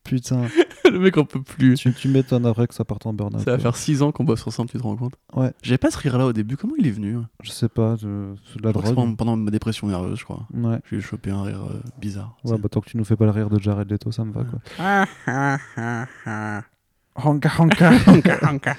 Putain, 0.09 0.43
Le 0.91 0.99
mec, 0.99 1.17
on 1.19 1.25
peut 1.27 1.43
plus. 1.43 1.75
tu, 1.75 1.93
tu 1.93 2.09
m'étonnes 2.09 2.47
après 2.47 2.67
que 2.67 2.75
ça 2.75 2.83
parte 2.85 3.05
en 3.05 3.13
burn-out. 3.13 3.41
Ça 3.41 3.51
va 3.51 3.57
quoi. 3.59 3.63
faire 3.63 3.77
6 3.77 4.01
ans 4.03 4.11
qu'on 4.11 4.25
bosse 4.25 4.47
ensemble, 4.47 4.71
tu 4.71 4.79
te 4.79 4.83
rends 4.83 4.97
compte 4.97 5.13
Ouais. 5.35 5.53
J'avais 5.63 5.77
pas 5.77 5.91
ce 5.91 5.99
rire-là 5.99 6.25
au 6.27 6.33
début. 6.33 6.57
Comment 6.57 6.75
il 6.79 6.87
est 6.87 6.91
venu 6.91 7.17
hein 7.17 7.29
Je 7.43 7.51
sais 7.51 7.69
pas, 7.69 7.97
de, 7.97 8.07
de 8.07 8.63
la 8.63 8.73
c'est 8.73 8.73
drogue. 8.73 8.95
pendant, 8.95 9.15
pendant 9.15 9.37
ma 9.37 9.51
dépression 9.51 9.87
nerveuse, 9.87 10.19
je 10.19 10.25
crois. 10.25 10.47
Ouais. 10.55 10.79
J'ai 10.91 11.01
chopé 11.03 11.31
un 11.31 11.43
rire 11.43 11.61
euh, 11.71 11.79
bizarre. 12.01 12.37
Ouais, 12.45 12.57
bah 12.57 12.69
tant 12.71 12.81
que 12.81 12.89
tu 12.89 12.97
nous 12.97 13.05
fais 13.05 13.17
pas 13.17 13.27
le 13.27 13.33
rire 13.33 13.51
de 13.51 13.61
Jared 13.61 13.91
Leto, 13.91 14.11
ça 14.13 14.25
me 14.25 14.33
va 14.33 14.45
quoi. 14.45 14.59
Ah, 14.79 15.05
ah, 15.27 15.59
ah, 15.77 16.07
ah. 16.25 16.63
Honka, 17.23 17.51
honka, 17.59 17.91
honka, 18.07 18.39
honka. 18.51 18.77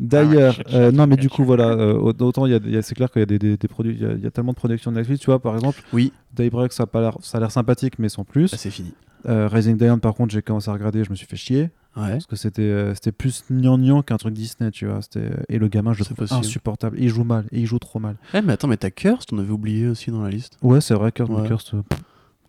D'ailleurs, 0.00 0.58
Ah, 0.66 0.74
euh, 0.74 0.90
non 0.90 1.06
mais 1.06 1.16
du 1.16 1.28
coup 1.28 1.44
voilà, 1.44 1.68
euh, 1.68 1.94
autant 1.94 2.46
il 2.46 2.52
y 2.52 2.54
a, 2.56 2.60
il 2.64 2.70
y 2.72 2.76
a- 2.76 2.82
c'est 2.82 2.94
clair 2.96 3.08
qu'il 3.10 3.20
y 3.20 3.22
a 3.22 3.26
des, 3.26 3.38
des- 3.38 3.56
des 3.56 3.68
produits, 3.68 3.96
il 4.00 4.18
y 4.18 4.22
y 4.22 4.26
a 4.26 4.30
tellement 4.32 4.50
de 4.52 4.56
productions 4.56 4.90
de 4.90 4.96
Netflix, 4.96 5.20
tu 5.20 5.26
vois 5.26 5.40
par 5.40 5.54
exemple, 5.54 5.80
Oui, 5.92 6.12
Daybreak 6.34 6.72
ça 6.72 6.84
a 6.84 6.86
pas 6.86 7.00
l'air, 7.00 7.16
ça 7.20 7.38
a 7.38 7.40
l'air 7.40 7.52
sympathique 7.52 8.00
mais 8.00 8.08
sans 8.08 8.24
plus. 8.24 8.50
bah, 8.50 8.56
c'est 8.58 8.70
fini. 8.70 8.94
Euh, 9.26 9.48
Rising 9.48 9.76
Dawn 9.76 10.00
par 10.00 10.14
contre 10.14 10.32
j'ai 10.32 10.42
commencé 10.42 10.68
à 10.68 10.72
regarder, 10.72 11.04
je 11.04 11.10
me 11.10 11.14
suis 11.14 11.26
fait 11.26 11.36
chier 11.36 11.70
Ouais. 11.96 12.12
parce 12.12 12.26
que 12.26 12.36
c'était 12.36 12.62
euh, 12.62 12.94
c'était 12.94 13.12
plus 13.12 13.44
gnangnan 13.50 14.02
qu'un 14.02 14.16
truc 14.16 14.32
Disney, 14.34 14.70
tu 14.70 14.86
vois. 14.86 15.02
C'était 15.02 15.30
et 15.48 15.58
le 15.58 15.68
gamin 15.68 15.92
je 15.92 15.98
le 16.00 16.04
trouve 16.06 16.16
possible. 16.16 16.40
insupportable, 16.40 16.98
et 16.98 17.02
il 17.04 17.08
joue 17.10 17.22
mal, 17.24 17.44
et 17.52 17.60
il 17.60 17.66
joue 17.66 17.78
trop 17.78 17.98
mal. 17.98 18.16
Eh, 18.34 18.40
mais 18.40 18.54
attends, 18.54 18.66
mais 18.68 18.78
t'as 18.78 18.90
Curse, 18.90 19.26
t'en 19.26 19.38
avais 19.38 19.50
oublié 19.52 19.86
aussi 19.88 20.10
dans 20.10 20.22
la 20.22 20.30
liste. 20.30 20.56
Ouais 20.62 20.80
c'est 20.80 20.94
vrai, 20.94 21.12
Kurt 21.12 21.30
Ouais. 21.30 21.46
Curse, 21.46 21.74
euh, 21.74 21.82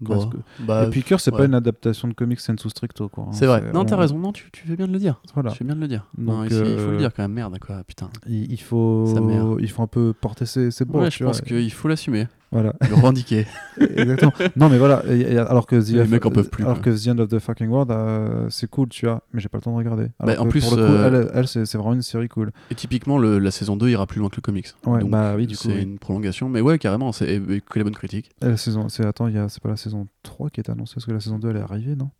Bah, 0.02 0.16
que- 0.32 0.64
bah, 0.66 0.84
et 0.86 0.90
puis 0.90 1.04
Curse 1.04 1.24
c'est 1.24 1.32
pas 1.32 1.46
une 1.46 1.54
adaptation 1.54 2.08
de 2.08 2.14
comics 2.14 2.40
sensu 2.40 2.70
stricto 2.70 3.08
quoi. 3.10 3.26
hein. 3.28 3.32
c'est 3.34 3.46
vrai. 3.46 3.64
Non, 3.74 3.86
t'as 3.86 3.96
on- 3.96 4.00
raison. 4.00 4.18
Non, 4.20 4.32
tu, 4.34 4.50
tu 4.52 4.66
fais 4.68 4.76
bien 4.76 4.88
de 4.88 4.92
le 4.94 5.00
dire. 5.00 5.22
Voilà. 5.34 5.52
Tu 5.52 5.58
fais 5.60 5.64
bien 5.66 5.76
de 5.76 5.82
le 5.82 5.88
dire. 5.88 6.06
Donc, 6.18 6.28
non, 6.36 6.44
ici, 6.46 6.56
il 6.56 6.78
faut 6.78 6.90
euh, 6.90 6.92
le 6.92 6.98
dire 6.98 7.14
quand 7.14 7.24
même. 7.24 7.32
Merde, 7.34 7.58
quoi. 7.60 7.84
Putain. 7.86 8.10
Il, 8.28 8.60
faut 8.60 9.58
il 9.60 9.70
faut 9.70 9.82
un 9.84 9.88
peu 9.88 10.14
porter 10.14 10.46
ses, 10.46 10.72
ses 10.72 10.84
bords, 10.86 11.02
ouais, 11.04 11.12
je 11.12 11.24
pense 11.24 11.42
qu'il 11.42 11.72
faut 11.72 11.88
l'assumer. 11.88 12.28
Voilà. 12.54 12.74
Le 12.90 12.96
revendiquer. 12.96 13.46
Exactement. 13.80 14.32
Non, 14.56 14.70
mais 14.70 14.78
voilà. 14.78 15.04
et- 15.10 15.34
et 15.34 15.38
alors 15.38 15.66
que 15.66 15.76
The, 15.76 15.90
Les 15.96 16.08
mecs 16.08 16.26
en 16.26 16.30
peuvent 16.30 16.50
plus, 16.50 16.64
alors 16.64 16.82
que 16.82 16.90
The 16.92 17.08
End 17.10 17.18
of 17.18 17.28
the 17.30 17.40
Fucking 17.40 17.68
World, 17.68 17.92
euh, 17.92 18.48
c'est 18.50 18.70
cool, 18.70 18.88
tu 18.90 19.08
vois. 19.08 19.24
Mais 19.34 19.42
j'ai 19.42 19.50
pas 19.50 19.58
le 19.58 19.64
temps 19.64 19.72
de 19.72 19.78
regarder. 19.78 20.08
Alors 20.20 20.36
Bah, 20.36 20.42
en 20.42 20.48
plus, 20.48 20.62
pour 20.66 20.78
le 20.78 20.86
coup, 20.86 20.92
euh, 20.94 21.08
elle, 21.08 21.32
elle, 21.34 21.48
c'est 21.48 21.74
vraiment 21.76 21.94
une 21.94 22.02
série 22.04 22.30
cool. 22.30 22.52
Et 22.70 22.76
typiquement, 22.76 23.18
le- 23.18 23.40
la 23.40 23.50
saison 23.52 23.76
2 23.76 23.90
ira 23.90 24.06
plus 24.06 24.20
loin 24.20 24.30
que 24.30 24.36
le 24.38 24.42
comics. 24.42 24.68
Ouais, 24.86 25.00
Donc, 25.02 25.10
bah 25.10 25.34
oui, 25.36 25.48
du 25.48 25.58
coup. 25.58 25.64
c'est 25.64 25.74
oui. 25.76 25.82
une 25.82 25.98
prolongation. 26.00 26.48
Mais 26.48 26.62
ouais, 26.62 26.78
carrément, 26.78 27.12
c'est 27.12 27.42
que 27.66 27.80
les 27.80 27.84
bonnes 27.84 27.96
critiques. 27.96 28.30
Et 28.44 28.50
la 28.50 28.58
saison, 28.58 28.88
c'est 28.88 29.06
attends, 29.06 29.30
c'est 29.50 29.62
pas 29.62 29.70
la 29.70 29.78
saison 29.78 30.08
3 30.22 30.50
qui 30.52 30.60
est 30.62 30.70
annoncée 30.70 30.94
parce 30.96 31.06
que 31.06 31.12
la 31.12 31.20
saison 31.20 31.40
2 31.40 31.50
elle 31.50 31.58
est 31.58 31.62
arrivée, 31.62 31.96
non? 31.96 32.12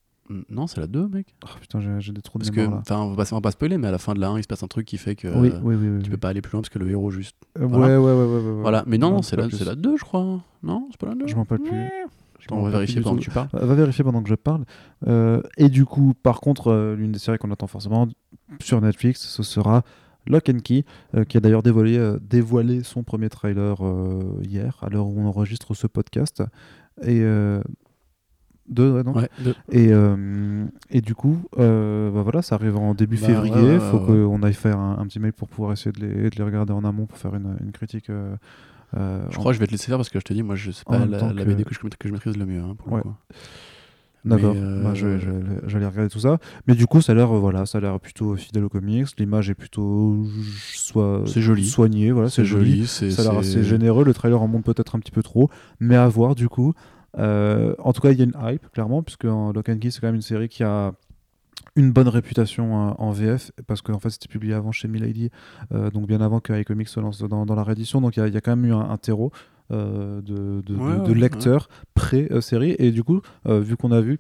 Non, 0.50 0.68
c'est 0.68 0.80
la 0.80 0.88
2, 0.88 1.08
mec. 1.08 1.36
Oh 1.44 1.50
putain, 1.60 1.80
j'ai, 2.00 2.12
des 2.14 2.22
trous 2.22 2.40
de 2.40 2.44
Parce 2.44 2.56
que, 2.56 2.62
mémoire 2.62 2.82
enfin, 2.82 3.02
on 3.02 3.14
va 3.14 3.42
pas, 3.42 3.52
spoiler, 3.52 3.78
mais 3.78 3.88
à 3.88 3.92
la 3.92 3.98
fin 3.98 4.14
de 4.14 4.20
la 4.20 4.30
1, 4.30 4.38
il 4.38 4.44
se 4.44 4.48
passe 4.48 4.64
un 4.64 4.68
truc 4.68 4.86
qui 4.86 4.98
fait 4.98 5.16
que 5.16 5.28
oui, 5.28 5.50
euh, 5.50 5.60
oui, 5.62 5.76
oui, 5.76 5.88
oui. 5.90 6.02
tu 6.02 6.10
peux 6.10 6.18
pas 6.18 6.30
aller 6.30 6.42
plus 6.42 6.54
loin 6.54 6.62
parce 6.62 6.70
que 6.70 6.80
le 6.80 6.90
héros 6.90 7.12
juste. 7.12 7.36
Euh, 7.60 7.66
voilà. 7.66 8.00
Ouais, 8.00 8.06
ouais, 8.06 8.26
ouais, 8.26 8.36
ouais. 8.36 8.62
Voilà. 8.62 8.84
Mais 8.88 8.98
non, 8.98 9.12
non, 9.12 9.22
c'est 9.22 9.36
la, 9.36 9.48
la 9.48 9.76
2, 9.76 9.98
je 9.98 10.04
crois. 10.04 10.42
Non, 10.64 10.88
c'est 10.92 11.00
pas 11.00 11.08
la 11.08 11.16
2. 11.16 11.28
Je 11.28 11.36
m'en 11.36 11.42
rappelle 11.42 11.60
plus. 11.60 11.90
Attends, 12.46 12.58
on 12.58 12.64
va 12.64 12.72
vérifier 12.72 13.02
pendant 13.02 13.18
que 13.18 13.22
tu 13.22 13.32
parles. 13.32 13.50
Va 13.54 13.66
va 13.66 13.76
vérifier 13.76 14.04
pendant 14.04 14.22
que 14.22 14.30
je 14.30 14.36
parle. 14.36 14.66
Euh, 15.08 15.42
et 15.58 15.70
du 15.70 15.86
coup, 15.86 16.14
par 16.24 16.42
contre, 16.42 16.72
euh, 16.72 16.96
l'une 16.96 17.12
des 17.12 17.20
séries 17.20 17.38
qu'on 17.38 17.52
attend 17.52 17.68
forcément 17.68 18.08
sur 18.60 18.82
Netflix, 18.82 19.22
ce 19.22 19.44
sera 19.44 19.84
Lock 20.28 20.50
and 20.50 20.60
Key, 20.64 20.86
euh, 21.16 21.24
qui 21.24 21.38
a 21.38 21.40
d'ailleurs 21.40 21.64
dévoilé, 21.64 21.98
euh, 21.98 22.18
dévoilé 22.22 22.84
son 22.84 23.04
premier 23.04 23.30
trailer 23.30 23.78
euh, 23.82 24.40
hier, 24.44 24.78
à 24.82 24.90
l'heure 24.90 25.08
où 25.08 25.20
on 25.20 25.26
enregistre 25.26 25.74
ce 25.74 25.88
podcast. 25.88 26.44
Et. 27.04 27.24
Deux, 28.70 28.92
ouais, 28.92 29.04
non 29.04 29.14
Ouais, 29.14 29.30
de- 29.44 29.54
et, 29.72 29.90
euh, 29.92 30.66
et 30.90 31.02
du 31.02 31.16
coup, 31.16 31.38
euh, 31.60 32.10
bah 32.12 32.22
voilà, 32.22 32.42
ça 32.42 32.56
arrive 32.56 32.78
en 32.78 32.94
début 32.94 33.18
Bah, 33.18 33.28
février. 33.28 33.54
ouais, 33.56 33.80
faut 33.80 34.00
qu'on 34.00 34.42
aille 34.44 34.54
faire 34.54 34.78
un, 34.80 34.98
un 35.00 35.06
petit 35.06 35.20
mail 35.20 35.34
pour 35.34 35.48
pouvoir 35.50 35.74
essayer 35.74 35.92
de 35.92 36.00
les, 36.00 36.30
de 36.30 36.36
les 36.36 36.44
regarder 36.44 36.72
en 36.74 36.84
amont 36.84 37.06
pour 37.06 37.18
faire 37.18 37.36
une, 37.36 37.58
une 37.64 37.72
critique. 37.72 38.10
euh, 38.10 38.36
Je 38.96 39.00
en- 39.38 39.40
crois 39.40 39.52
que 39.52 39.56
je 39.56 39.60
vais 39.60 39.68
te 39.68 39.72
laisser 39.72 39.88
faire 39.88 39.98
parce 39.98 40.10
que 40.10 40.20
je 40.20 40.24
te 40.24 40.34
dis, 40.34 40.44
moi, 40.44 40.56
je 40.56 40.72
sais 40.72 40.84
pas 40.86 41.00
la, 41.06 41.06
la 41.34 41.44
que- 41.44 41.50
BD 41.50 41.64
que 41.66 41.74
je, 41.74 41.80
que 41.80 42.08
je 42.08 42.14
maîtrise 42.14 42.38
le 42.38 42.46
mieux. 42.46 42.62
hein, 42.62 42.76
pour 42.78 42.92
Ouais. 42.94 43.00
le 43.00 43.04
coup. 43.10 43.16
D'accord. 44.26 44.54
Euh, 44.56 44.82
Bah, 44.82 44.94
j'allais 44.94 45.86
regarder 45.88 46.08
tout 46.10 46.20
ça. 46.20 46.38
Mais 46.66 46.76
du 46.76 46.86
coup, 46.88 47.02
ça 47.02 47.12
a 47.12 47.16
l'air, 47.16 47.28
voilà, 47.28 47.66
ça 47.66 47.80
a 47.80 47.82
l'air 47.82 48.00
plutôt 48.00 48.38
fidèle 48.38 48.64
aux 48.64 48.70
comics. 48.70 49.08
L'image 49.20 49.50
est 49.50 49.54
plutôt 49.54 50.24
soit 50.58 51.24
joli. 51.26 51.66
soignée. 51.66 52.12
Voilà, 52.14 52.30
c'est 52.30 52.46
joli. 52.46 52.88
c'est 52.88 53.12
Ça 53.12 53.24
a 53.24 53.26
l'air 53.32 53.40
assez 53.40 53.64
généreux. 53.66 54.06
Le 54.06 54.14
trailer 54.14 54.42
en 54.42 54.48
montre 54.48 54.72
peut-être 54.74 54.96
un 54.96 55.00
petit 55.00 55.12
peu 55.12 55.24
trop, 55.24 55.50
mais 55.82 55.96
à 55.98 56.08
voir 56.08 56.36
du 56.36 56.48
coup. 56.48 56.74
Euh, 57.18 57.76
en 57.80 57.94
tout 57.94 58.02
cas, 58.02 58.12
il 58.12 58.18
y 58.18 58.22
a 58.22 58.26
une 58.26 58.36
hype, 58.42 58.70
clairement, 58.72 59.04
puisque 59.04 59.24
Lock 59.26 59.70
and 59.70 59.78
Key, 59.80 59.92
c'est 59.92 60.00
quand 60.02 60.08
même 60.08 60.16
une 60.16 60.22
série 60.22 60.50
qui 60.50 60.64
a 60.64 60.94
une 61.76 61.92
bonne 61.92 62.08
réputation 62.08 62.90
euh, 62.90 62.94
en 62.98 63.12
VF, 63.12 63.52
parce 63.68 63.82
qu'en 63.82 64.00
fait, 64.00 64.10
c'était 64.10 64.28
publié 64.28 64.54
avant 64.54 64.72
chez 64.72 64.88
Milady, 64.88 65.30
euh, 65.72 65.90
donc 65.90 66.08
bien 66.08 66.22
avant 66.22 66.40
que 66.40 66.54
iComics 66.60 66.88
se 66.90 67.00
lance 67.00 67.22
dans, 67.24 67.46
dans 67.46 67.56
la 67.56 67.64
réédition. 67.64 68.02
Donc 68.02 68.18
il 68.18 68.20
y, 68.20 68.24
a- 68.24 68.28
il 68.28 68.34
y 68.34 68.38
a 68.38 68.42
quand 68.42 68.56
même 68.56 68.66
eu 68.66 68.74
un, 68.74 68.80
un 68.90 68.98
terreau 68.98 69.32
euh, 69.72 70.22
de, 70.22 70.62
de- 70.62 70.74
de- 70.74 70.76
Ouais, 70.76 70.98
de 71.08 71.14
ouais, 71.14 71.20
lecteurs 71.20 71.70
pré-série. 71.94 72.76
Et 72.80 72.92
du 72.92 73.04
coup, 73.04 73.22
euh, 73.48 73.60
vu 73.60 73.78
qu'on 73.78 73.92
a 73.92 74.02
vu 74.02 74.18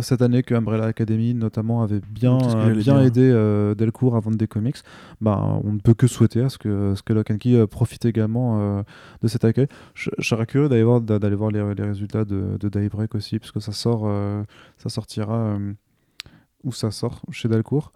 cette 0.00 0.22
année 0.22 0.42
que 0.42 0.54
Umbrella 0.54 0.84
Academy 0.86 1.34
notamment 1.34 1.82
avait 1.82 2.00
bien, 2.08 2.38
euh, 2.56 2.74
bien 2.82 2.94
aidé 3.06 3.30
euh, 3.30 3.74
Delcourt 3.74 4.16
à 4.16 4.20
vendre 4.20 4.36
des 4.36 4.46
comics, 4.46 4.76
bah, 5.20 5.60
on 5.64 5.72
ne 5.72 5.78
peut 5.78 5.94
que 5.94 6.06
souhaiter 6.06 6.40
à 6.42 6.48
ce 6.48 6.58
que, 6.58 6.94
ce 6.96 7.02
que 7.02 7.12
Lock 7.12 7.30
and 7.30 7.38
Key 7.38 7.54
euh, 7.54 7.66
profite 7.66 8.04
également 8.04 8.58
euh, 8.60 8.82
de 9.22 9.28
cet 9.28 9.44
accueil. 9.44 9.66
Je, 9.94 10.10
je 10.18 10.26
serais 10.28 10.46
curieux 10.46 10.68
d'aller 10.68 10.84
voir, 10.84 11.00
d'a- 11.00 11.18
d'aller 11.18 11.36
voir 11.36 11.50
les, 11.50 11.62
les 11.74 11.84
résultats 11.84 12.24
de, 12.24 12.56
de 12.58 12.68
Daybreak 12.68 13.14
aussi, 13.14 13.38
parce 13.38 13.52
que 13.52 13.60
ça 13.60 13.72
sort, 13.72 14.10
ça 14.78 14.88
sortira 14.88 15.58
où 16.64 16.72
ça 16.72 16.90
sort 16.90 17.22
chez 17.30 17.48
Delcourt. 17.48 17.92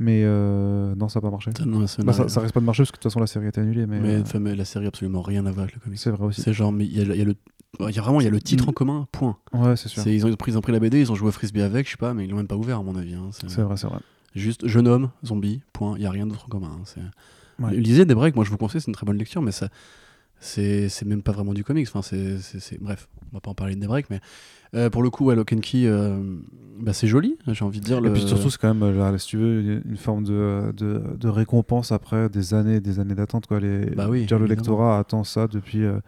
Mais 0.00 0.22
euh, 0.24 0.94
non, 0.94 1.08
ça 1.08 1.18
n'a 1.18 1.22
pas 1.22 1.30
marché. 1.30 1.50
Ça, 1.58 1.64
non, 1.64 1.86
ça 1.88 2.02
Bah, 2.04 2.12
ça, 2.12 2.28
ça 2.28 2.40
risque 2.40 2.54
pas 2.54 2.60
de 2.60 2.64
marcher 2.64 2.82
parce 2.84 2.92
que 2.92 2.96
de 2.96 3.02
toute 3.02 3.10
façon 3.10 3.18
la 3.20 3.26
série 3.26 3.46
a 3.46 3.48
été 3.48 3.60
annulée. 3.60 3.84
Mais, 3.86 3.98
mais, 3.98 4.14
euh, 4.14 4.38
mais 4.40 4.54
la 4.54 4.64
série 4.64 4.84
a 4.84 4.88
absolument 4.88 5.22
rien 5.22 5.44
à 5.46 5.50
voir 5.50 5.64
avec 5.64 5.74
le 5.74 5.80
comic. 5.80 5.98
c'est 5.98 6.10
vrai 6.10 6.24
aussi. 6.24 6.40
C'est 6.40 6.52
genre, 6.52 6.70
mais 6.72 6.84
il 6.86 6.96
y, 6.96 7.00
a 7.00 7.04
le- 7.04 7.16
y 7.16 7.20
a 7.20 7.24
le. 7.24 7.34
Il 7.80 7.94
y 7.94 7.98
a 7.98 8.02
vraiment 8.02 8.20
il 8.20 8.24
y 8.24 8.26
a 8.28 8.30
le 8.30 8.40
titre 8.40 8.64
Mm. 8.66 8.68
en 8.68 8.72
commun, 8.72 9.08
point. 9.12 9.36
Ouais, 9.52 9.76
c'est 9.76 9.88
sûr. 9.88 10.06
Ils 10.06 10.24
ont, 10.24 10.34
pris, 10.36 10.52
ils 10.52 10.56
ont 10.58 10.60
pris 10.62 10.72
la 10.72 10.78
BD, 10.80 11.00
ils 11.00 11.12
ont 11.12 11.14
joué 11.14 11.28
au 11.28 11.32
frisbee 11.32 11.60
avec, 11.62 11.86
je 11.86 11.90
sais 11.92 11.96
pas, 11.98 12.14
mais 12.14 12.24
ils 12.24 12.30
l'ont 12.30 12.36
même 12.38 12.46
pas 12.46 12.56
ouvert 12.56 12.78
à 12.78 12.82
mon 12.82 12.94
avis. 12.96 13.14
hein. 13.14 13.28
C'est 13.32 13.60
vrai, 13.60 13.76
c'est 13.76 13.86
vrai. 13.88 13.98
juste 14.34 14.66
jeune 14.68 14.86
homme, 14.88 15.10
zombie, 15.24 15.60
point. 15.72 15.94
Il 15.96 16.02
y 16.02 16.06
a 16.06 16.10
rien 16.10 16.26
d'autre 16.26 16.44
en 16.46 16.48
commun. 16.48 16.70
hein. 16.78 16.82
C'est- 16.84 17.00
Ouais. 17.62 17.74
Lisez 17.76 18.04
des 18.04 18.14
breaks, 18.14 18.36
moi 18.36 18.44
je 18.44 18.50
vous 18.50 18.56
conseille, 18.56 18.80
c'est 18.80 18.86
une 18.86 18.94
très 18.94 19.04
bonne 19.04 19.18
lecture, 19.18 19.42
mais 19.42 19.50
ça, 19.50 19.68
c'est 20.38 20.88
même 21.04 21.22
pas 21.22 21.32
vraiment 21.32 21.52
du 21.54 21.64
comics. 21.64 21.88
Enfin, 21.92 22.02
c'est- 22.02 22.80
bref, 22.80 23.08
on 23.32 23.36
va 23.36 23.40
pas 23.40 23.50
en 23.50 23.54
parler 23.54 23.74
de 23.74 23.80
des 23.80 23.86
breaks, 23.88 24.08
mais 24.10 24.20
euh, 24.74 24.90
pour 24.90 25.02
le 25.02 25.10
coup, 25.10 25.24
ouais, 25.26 25.34
Lock 25.36 25.52
and 25.52 25.60
Key, 25.60 25.86
euh, 25.86 26.18
bah, 26.80 26.92
c'est 26.92 27.06
joli. 27.08 27.36
J'ai 27.48 27.64
envie 27.64 27.80
de 27.80 27.84
dire. 27.84 28.04
Et 28.04 28.12
puis 28.12 28.22
surtout, 28.22 28.50
c'est 28.50 28.58
quand 28.60 28.72
même, 28.74 28.82
euh, 28.82 29.10
là, 29.12 29.18
si 29.18 29.26
tu 29.28 29.36
veux, 29.36 29.82
une 29.84 29.96
forme 29.96 30.24
de, 30.24 30.72
de, 30.76 31.02
de 31.18 31.28
récompense 31.28 31.90
après 31.92 32.28
des 32.28 32.54
années 32.54 32.76
et 32.76 32.80
des 32.80 33.00
années 33.00 33.14
d'attente. 33.14 33.46
Quoi. 33.46 33.60
Les, 33.60 33.86
Bah 33.86 34.08
oui, 34.08 34.26
dire, 34.26 34.38
le 34.38 34.46
lectorat 34.46 34.98
attend 34.98 35.24
ça 35.24 35.46
depuis 35.48 35.82
euh, 35.84 35.98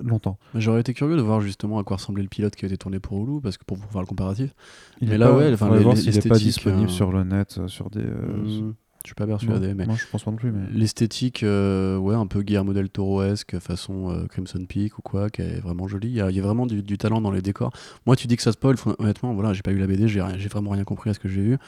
longtemps. 0.00 0.38
J'aurais 0.54 0.80
été 0.80 0.92
curieux 0.94 1.16
de 1.16 1.22
voir 1.22 1.40
justement 1.40 1.78
à 1.78 1.84
quoi 1.84 1.96
ressemblait 1.96 2.22
le 2.22 2.28
pilote 2.28 2.54
qui 2.54 2.64
a 2.64 2.68
été 2.68 2.76
tourné 2.76 3.00
pour 3.00 3.22
Hulu, 3.22 3.40
parce 3.40 3.56
que 3.58 3.64
pour 3.64 3.76
voir 3.90 4.02
le 4.02 4.06
comparatif. 4.08 4.54
Il 5.00 5.08
Mais 5.08 5.14
est 5.14 5.18
là, 5.18 5.28
pas- 5.28 5.36
ouais, 5.36 5.52
enfin, 5.52 5.74
les- 5.76 5.96
s'il 5.96 6.14
n'est 6.14 6.20
pas 6.28 6.38
disponible 6.38 6.90
sur 6.90 7.10
le 7.12 7.24
net, 7.24 7.60
sur 7.66 7.88
des. 7.90 8.00
Hmm, 8.02 8.74
je 9.04 9.08
suis 9.08 9.14
pas 9.14 9.24
non, 9.24 9.30
persuadé, 9.36 9.74
mais 9.74 9.86
Moi, 9.86 9.96
je 9.96 10.04
pense 10.10 10.24
pas 10.24 10.30
non 10.30 10.36
plus. 10.36 10.50
Mais... 10.52 10.66
l'esthétique, 10.72 11.42
euh, 11.42 11.96
ouais, 11.96 12.14
un 12.14 12.26
peu 12.26 12.42
Guillermo 12.42 12.72
del 12.72 12.88
Toro-esque, 12.90 13.58
façon 13.58 14.10
euh, 14.10 14.26
Crimson 14.26 14.64
Peak 14.68 14.98
ou 14.98 15.02
quoi, 15.02 15.30
qui 15.30 15.42
est 15.42 15.60
vraiment 15.60 15.86
jolie. 15.88 16.08
Il 16.08 16.14
y 16.16 16.20
a, 16.20 16.30
il 16.30 16.36
y 16.36 16.40
a 16.40 16.42
vraiment 16.42 16.66
du, 16.66 16.82
du 16.82 16.98
talent 16.98 17.20
dans 17.20 17.30
les 17.30 17.40
décors. 17.42 17.72
Moi, 18.06 18.16
tu 18.16 18.26
dis 18.26 18.36
que 18.36 18.42
ça 18.42 18.52
spoil, 18.52 18.76
faut- 18.76 18.94
honnêtement, 18.98 19.32
voilà, 19.34 19.52
j'ai 19.52 19.62
pas 19.62 19.70
eu 19.72 19.78
la 19.78 19.86
BD, 19.86 20.08
j'ai 20.08 20.20
vraiment 20.48 20.70
rien 20.70 20.84
compris 20.84 21.10
à 21.10 21.14
ce 21.14 21.20
que 21.20 21.28
j'ai 21.28 21.40
vu. 21.42 21.58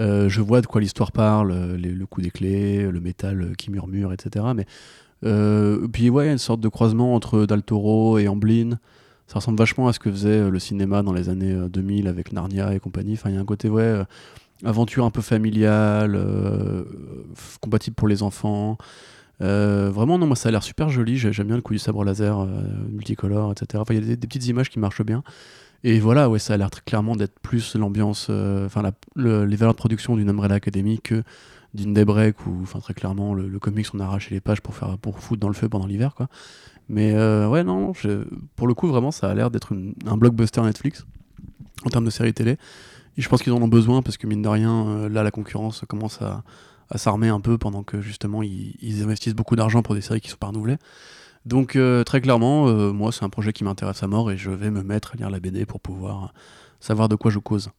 Euh, 0.00 0.28
je 0.28 0.40
vois 0.40 0.60
de 0.60 0.66
quoi 0.66 0.80
l'histoire 0.80 1.10
parle, 1.10 1.50
euh, 1.50 1.76
les- 1.76 1.90
le 1.92 2.06
coup 2.06 2.20
des 2.22 2.30
clés, 2.30 2.88
le 2.88 3.00
métal 3.00 3.54
qui 3.58 3.70
murmure, 3.72 4.12
etc. 4.12 4.44
Mais 4.54 4.64
puis 5.92 6.10
ouais, 6.10 6.24
il 6.24 6.26
y 6.26 6.30
a 6.30 6.32
une 6.32 6.38
sorte 6.38 6.60
de 6.60 6.68
croisement 6.68 7.14
entre 7.14 7.44
Del 7.46 7.62
Toro 7.62 8.18
et 8.18 8.28
Amblin. 8.28 8.78
Ça 9.26 9.40
ressemble 9.40 9.58
vachement 9.58 9.88
à 9.88 9.92
ce 9.92 9.98
que 9.98 10.10
faisait 10.10 10.48
le 10.48 10.58
cinéma 10.58 11.02
dans 11.02 11.12
les 11.12 11.28
années 11.28 11.52
euh, 11.52 11.68
2000 11.68 12.06
avec 12.08 12.32
Narnia 12.32 12.72
et 12.74 12.80
compagnie. 12.80 13.12
Enfin, 13.14 13.28
il 13.28 13.34
y 13.34 13.38
a 13.38 13.40
un 13.40 13.44
côté 13.44 13.68
ouais, 13.68 14.02
aventure 14.64 15.04
un 15.04 15.10
peu 15.10 15.22
familiale, 15.22 16.14
euh, 16.16 16.84
compatible 17.60 17.94
pour 17.94 18.08
les 18.08 18.22
enfants. 18.22 18.78
Euh, 19.40 19.90
vraiment, 19.92 20.18
non, 20.18 20.26
moi 20.26 20.36
ça 20.36 20.48
a 20.48 20.52
l'air 20.52 20.62
super 20.62 20.88
joli. 20.88 21.16
J'ai- 21.16 21.32
J'aime 21.32 21.46
bien 21.48 21.56
le 21.56 21.62
coup 21.62 21.72
du 21.72 21.78
sabre 21.78 22.04
laser 22.04 22.40
euh, 22.40 22.46
multicolore, 22.90 23.52
etc. 23.52 23.80
Enfin, 23.80 23.94
il 23.94 24.00
y 24.08 24.12
a 24.12 24.16
des, 24.16 24.26
petites 24.26 24.46
images 24.48 24.70
qui 24.70 24.78
marchent 24.78 25.02
bien. 25.02 25.22
Et 25.84 26.00
voilà, 26.00 26.28
ouais, 26.28 26.40
ça 26.40 26.54
a 26.54 26.56
l'air 26.56 26.70
très 26.70 26.82
clairement 26.84 27.14
d'être 27.14 27.38
plus 27.40 27.76
l'ambiance, 27.76 28.30
enfin 28.30 28.82
les 29.16 29.56
valeurs 29.56 29.74
de 29.74 29.78
production 29.78 30.16
d'une 30.16 30.28
Umbrella 30.28 30.56
Academy 30.56 31.00
que 31.00 31.22
d'une 31.74 31.94
Daybreak 31.94 32.46
où, 32.46 32.58
enfin 32.62 32.80
très 32.80 32.94
clairement, 32.94 33.32
le, 33.34 33.46
le 33.48 33.58
comics 33.60 33.86
on 33.94 34.00
a 34.00 34.04
arraché 34.04 34.34
les 34.34 34.40
pages 34.40 34.60
pour 34.60 34.74
faire 34.74 34.98
pour 34.98 35.20
foutre 35.20 35.40
dans 35.40 35.48
le 35.48 35.54
feu 35.54 35.68
pendant 35.68 35.86
l'hiver, 35.86 36.14
quoi. 36.16 36.28
Mais 36.88 37.12
ouais, 37.14 37.62
non, 37.64 37.92
pour 38.56 38.66
le 38.66 38.74
coup, 38.74 38.88
vraiment, 38.88 39.10
ça 39.12 39.30
a 39.30 39.34
l'air 39.34 39.50
d'être 39.50 39.74
un 40.06 40.16
blockbuster 40.16 40.62
Netflix 40.62 41.06
en 41.84 41.90
termes 41.90 42.06
de 42.06 42.10
série 42.10 42.34
télé. 42.34 42.56
Et 43.18 43.22
je 43.22 43.28
pense 43.28 43.42
qu'ils 43.42 43.52
en 43.52 43.60
ont 43.60 43.68
besoin 43.68 44.00
parce 44.00 44.16
que 44.16 44.26
mine 44.26 44.40
de 44.42 44.48
rien, 44.48 44.86
euh, 44.86 45.08
là, 45.08 45.22
la 45.22 45.30
concurrence 45.30 45.82
commence 45.88 46.22
à, 46.22 46.42
à 46.88 46.96
s'armer 46.98 47.28
un 47.28 47.40
peu 47.40 47.58
pendant 47.58 47.82
que 47.82 48.00
justement 48.00 48.42
ils, 48.42 48.76
ils 48.80 49.02
investissent 49.02 49.34
beaucoup 49.34 49.56
d'argent 49.56 49.82
pour 49.82 49.94
des 49.94 50.00
séries 50.00 50.20
qui 50.20 50.28
sont 50.30 50.36
pas 50.38 50.46
renouvelées. 50.46 50.78
Donc 51.44 51.76
euh, 51.76 52.04
très 52.04 52.20
clairement, 52.20 52.68
euh, 52.68 52.92
moi 52.92 53.10
c'est 53.12 53.24
un 53.24 53.28
projet 53.28 53.52
qui 53.52 53.64
m'intéresse 53.64 54.02
à 54.02 54.06
mort 54.06 54.30
et 54.30 54.36
je 54.36 54.50
vais 54.50 54.70
me 54.70 54.82
mettre 54.82 55.12
à 55.14 55.16
lire 55.16 55.30
la 55.30 55.40
BD 55.40 55.66
pour 55.66 55.80
pouvoir 55.80 56.32
savoir 56.80 57.08
de 57.08 57.16
quoi 57.16 57.30
je 57.30 57.38
cause. 57.38 57.70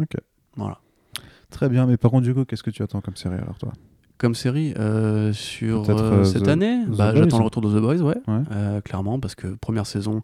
Ok. 0.00 0.16
Voilà. 0.56 0.78
Très 1.50 1.68
bien, 1.68 1.86
mais 1.86 1.96
par 1.96 2.10
contre, 2.10 2.24
du 2.24 2.34
coup, 2.34 2.44
qu'est-ce 2.44 2.62
que 2.62 2.70
tu 2.70 2.82
attends 2.82 3.00
comme 3.00 3.16
série 3.16 3.36
alors, 3.36 3.58
toi? 3.58 3.72
Comme 4.18 4.34
série 4.34 4.72
euh, 4.78 5.32
sur 5.32 5.84
cette 6.24 6.44
The- 6.44 6.48
année, 6.48 6.84
bah, 6.86 7.12
j'attends 7.14 7.38
le 7.38 7.44
retour 7.44 7.62
de 7.62 7.76
The 7.76 7.80
Boys, 7.82 7.96
ouais, 8.02 8.16
Ouais. 8.28 8.80
Clairement 8.84 9.18
parce 9.18 9.34
que 9.34 9.48
première 9.48 9.86
saison 9.86 10.20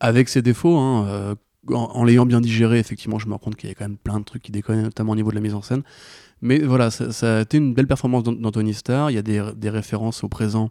avec 0.00 0.28
ses 0.28 0.42
défauts, 0.42 0.76
hein, 0.76 1.34
en, 1.68 2.04
l'ayant 2.04 2.26
bien 2.26 2.40
digéré, 2.40 2.78
effectivement, 2.78 3.18
je 3.18 3.26
me 3.26 3.32
rends 3.32 3.38
compte 3.38 3.56
qu'il 3.56 3.68
y 3.68 3.72
a 3.72 3.74
quand 3.74 3.84
même 3.84 3.96
plein 3.96 4.18
de 4.18 4.24
trucs 4.24 4.42
qui 4.42 4.52
déconnent, 4.52 4.82
notamment 4.82 5.12
au 5.12 5.16
niveau 5.16 5.30
de 5.30 5.36
la 5.36 5.40
mise 5.40 5.54
en 5.54 5.62
scène. 5.62 5.82
Mais 6.40 6.58
voilà, 6.58 6.90
ça, 6.90 7.38
a 7.38 7.40
été 7.42 7.58
une 7.58 7.72
belle 7.72 7.86
performance 7.86 8.24
d'An- 8.24 8.32
d'Anthony 8.32 8.74
Starr. 8.74 9.10
Il 9.10 9.14
y 9.14 9.18
a 9.18 9.22
des, 9.22 9.70
références 9.70 10.24
au 10.24 10.28
présent 10.28 10.70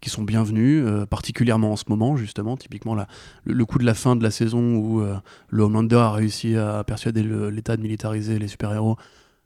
qui 0.00 0.10
sont 0.10 0.24
bienvenues, 0.24 0.84
euh, 0.84 1.06
particulièrement 1.06 1.72
en 1.72 1.76
ce 1.76 1.84
moment, 1.88 2.16
justement. 2.16 2.56
Typiquement, 2.56 2.96
le, 3.44 3.64
coup 3.64 3.78
de 3.78 3.84
la 3.84 3.94
fin 3.94 4.16
de 4.16 4.22
la 4.22 4.30
saison 4.30 4.76
où 4.76 5.00
euh, 5.00 5.16
le 5.48 5.62
Homelander 5.62 5.96
a 5.96 6.10
réussi 6.10 6.56
à 6.56 6.82
persuader 6.84 7.22
l'État 7.22 7.76
de 7.76 7.82
militariser 7.82 8.38
les 8.38 8.48
super-héros. 8.48 8.96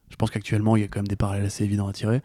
Je 0.09 0.17
pense 0.17 0.31
qu'actuellement, 0.31 0.77
il 0.77 0.83
y 0.83 0.85
a 0.85 0.89
quand 0.89 1.01
même 1.01 1.09
des 1.09 1.17
parallèles 1.17 1.47
assez 1.47 1.65
évidents 1.65 1.89
à 1.89 1.93
tirer. 1.93 2.23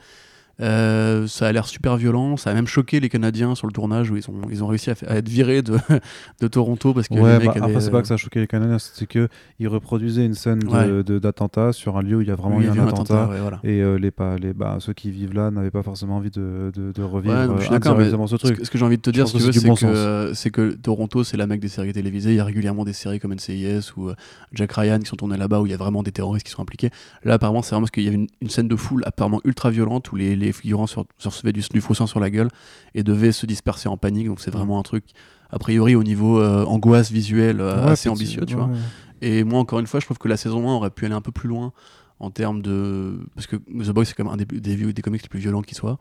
Euh, 0.62 1.28
ça 1.28 1.48
a 1.48 1.52
l'air 1.52 1.68
super 1.68 1.98
violent, 1.98 2.38
ça 2.38 2.50
a 2.50 2.54
même 2.54 2.68
choqué 2.68 3.00
les 3.02 3.10
Canadiens 3.10 3.56
sur 3.56 3.68
le 3.68 3.74
tournage 3.74 4.10
où 4.10 4.16
ils 4.16 4.30
ont, 4.30 4.42
ils 4.50 4.64
ont 4.64 4.68
réussi 4.68 4.90
à, 4.90 4.94
être 5.18 5.28
virés 5.28 5.62
de, 5.62 5.78
de 6.42 6.48
Toronto 6.48 6.94
parce 6.94 7.10
que 7.10 7.16
Ouais, 7.16 7.40
les 7.40 7.46
bah, 7.48 7.54
après, 7.58 7.82
c'est 7.82 7.92
pas 7.92 8.02
que 8.02 8.08
ça 8.08 8.14
a 8.14 8.18
choqué 8.18 8.40
les 8.40 8.48
Canadiens, 8.48 8.78
c'est 8.80 9.06
qu'ils 9.08 9.68
reproduisaient 9.68 10.26
une 10.26 10.34
scène 10.34 10.62
Ouais. 10.66 11.04
d'attentat 11.04 11.74
sur 11.74 11.98
un 11.98 12.02
lieu 12.02 12.18
où 12.18 12.22
il 12.22 12.28
y 12.28 12.32
a 12.32 12.36
vraiment 12.36 12.58
Oui, 12.58 12.66
eu 12.66 12.70
un 12.70 12.74
a 12.74 12.76
eu 12.78 12.88
attentat. 12.88 13.28
ouais, 13.28 13.40
voilà. 13.42 13.60
Et 13.64 13.82
euh, 13.82 13.96
les, 13.98 14.12
pas, 14.12 14.38
les, 14.38 14.54
bah, 14.54 14.78
ceux 14.80 14.94
qui 14.94 15.12
vivent 15.12 15.34
là 15.34 15.52
n'avaient 15.52 15.72
pas 15.72 15.84
forcément 15.84 16.18
envie 16.18 16.32
de, 16.32 16.72
de, 16.74 16.92
de 16.94 17.04
revivre 17.04 17.34
non, 17.36 17.58
je 17.58 17.64
suis 17.66 17.74
euh, 17.74 17.78
indirectement 17.78 18.28
ce 18.28 18.36
truc. 18.38 18.58
que, 18.60 18.66
ce 18.66 18.70
que 18.72 18.78
j'ai 18.78 18.86
envie 18.86 18.98
de 18.98 19.02
te 19.02 19.10
dire, 19.10 19.28
si 19.28 19.38
que 19.38 19.52
c'est 19.52 19.62
que, 19.62 19.86
euh, 19.86 20.34
c'est 20.34 20.50
que 20.52 20.72
Toronto, 20.72 21.24
c'est 21.24 21.38
la 21.38 21.48
mec 21.48 21.60
des 21.60 21.68
séries 21.68 21.92
télévisées. 21.94 22.32
Il 22.32 22.38
y 22.38 22.40
a 22.40 22.46
régulièrement 22.46 22.86
des 22.86 22.94
séries 22.94 23.20
comme 23.20 23.34
NCIS 23.34 23.92
ou 23.98 24.10
euh, 24.10 24.16
Jack 24.54 24.72
Ryan 24.72 25.00
qui 25.00 25.08
sont 25.08 25.16
tournées 25.18 25.38
là-bas 25.38 25.60
où 25.60 25.66
il 25.66 25.72
y 25.72 25.76
a 25.76 25.78
vraiment 25.78 26.02
des 26.04 26.12
terroristes 26.12 26.46
qui 26.46 26.52
sont 26.52 26.62
impliqués. 26.62 26.90
Là, 27.24 27.34
apparemment, 27.34 27.62
c'est 27.62 27.72
vraiment 27.72 27.82
parce 27.82 27.92
qu'il 27.92 28.04
y 28.04 28.08
avait 28.08 28.16
une, 28.16 28.28
une 28.42 28.50
scène 28.50 28.68
de 28.68 28.76
foule 28.76 29.04
apparemment 29.06 29.42
ultra 29.44 29.70
violente 29.70 30.12
où 30.12 30.16
les, 30.16 30.36
les 30.36 30.45
figurants 30.52 30.88
se, 30.88 30.96
recevaient 31.24 31.54
du, 31.54 31.62
du 31.72 31.82
faux 31.82 31.94
sang 31.94 32.08
sur 32.08 32.20
la 32.20 32.30
gueule 32.30 32.50
et 32.94 33.04
devaient 33.04 33.32
se 33.32 33.46
disperser 33.46 33.88
en 33.90 33.98
panique. 33.98 34.28
Donc, 34.28 34.40
c'est 34.40 34.52
vraiment 34.52 34.80
un 34.80 34.84
truc, 34.84 35.06
a 35.50 35.60
priori, 35.60 35.96
au 35.96 36.04
niveau 36.04 36.40
euh, 36.40 36.64
angoisse 36.66 37.12
visuelle, 37.12 37.62
euh, 37.62 37.86
Ouais, 37.86 37.92
assez 37.92 38.10
ambitieux, 38.10 38.46
tu 38.46 38.56
vois. 38.56 38.66
ouais. 38.66 38.78
Et 39.22 39.44
moi, 39.44 39.60
encore 39.60 39.80
une 39.80 39.88
fois, 39.88 40.00
je 40.00 40.06
trouve 40.06 40.18
que 40.18 40.28
la 40.28 40.38
saison 40.38 40.70
1 40.70 40.74
aurait 40.74 40.90
pu 40.92 41.06
aller 41.06 41.16
un 41.16 41.22
peu 41.22 41.32
plus 41.32 41.48
loin 41.50 41.72
en 42.20 42.32
termes 42.32 42.62
de. 42.62 43.20
Parce 43.36 43.48
que 43.48 43.56
The 43.56 43.90
Boys, 43.92 44.06
c'est 44.06 44.14
quand 44.14 44.24
même 44.26 44.34
un 44.34 44.38
des, 44.38 44.46
des, 44.46 44.94
des 44.94 45.02
comics 45.02 45.22
les 45.22 45.30
plus 45.30 45.40
violents 45.40 45.62
qui 45.62 45.76
soit. 45.76 45.98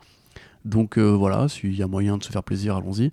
Donc 0.64 0.96
euh, 0.98 1.10
voilà, 1.10 1.48
s'il 1.48 1.74
y 1.74 1.82
a 1.82 1.86
moyen 1.86 2.16
de 2.18 2.24
se 2.24 2.30
faire 2.32 2.42
plaisir, 2.42 2.76
allons-y. 2.76 3.12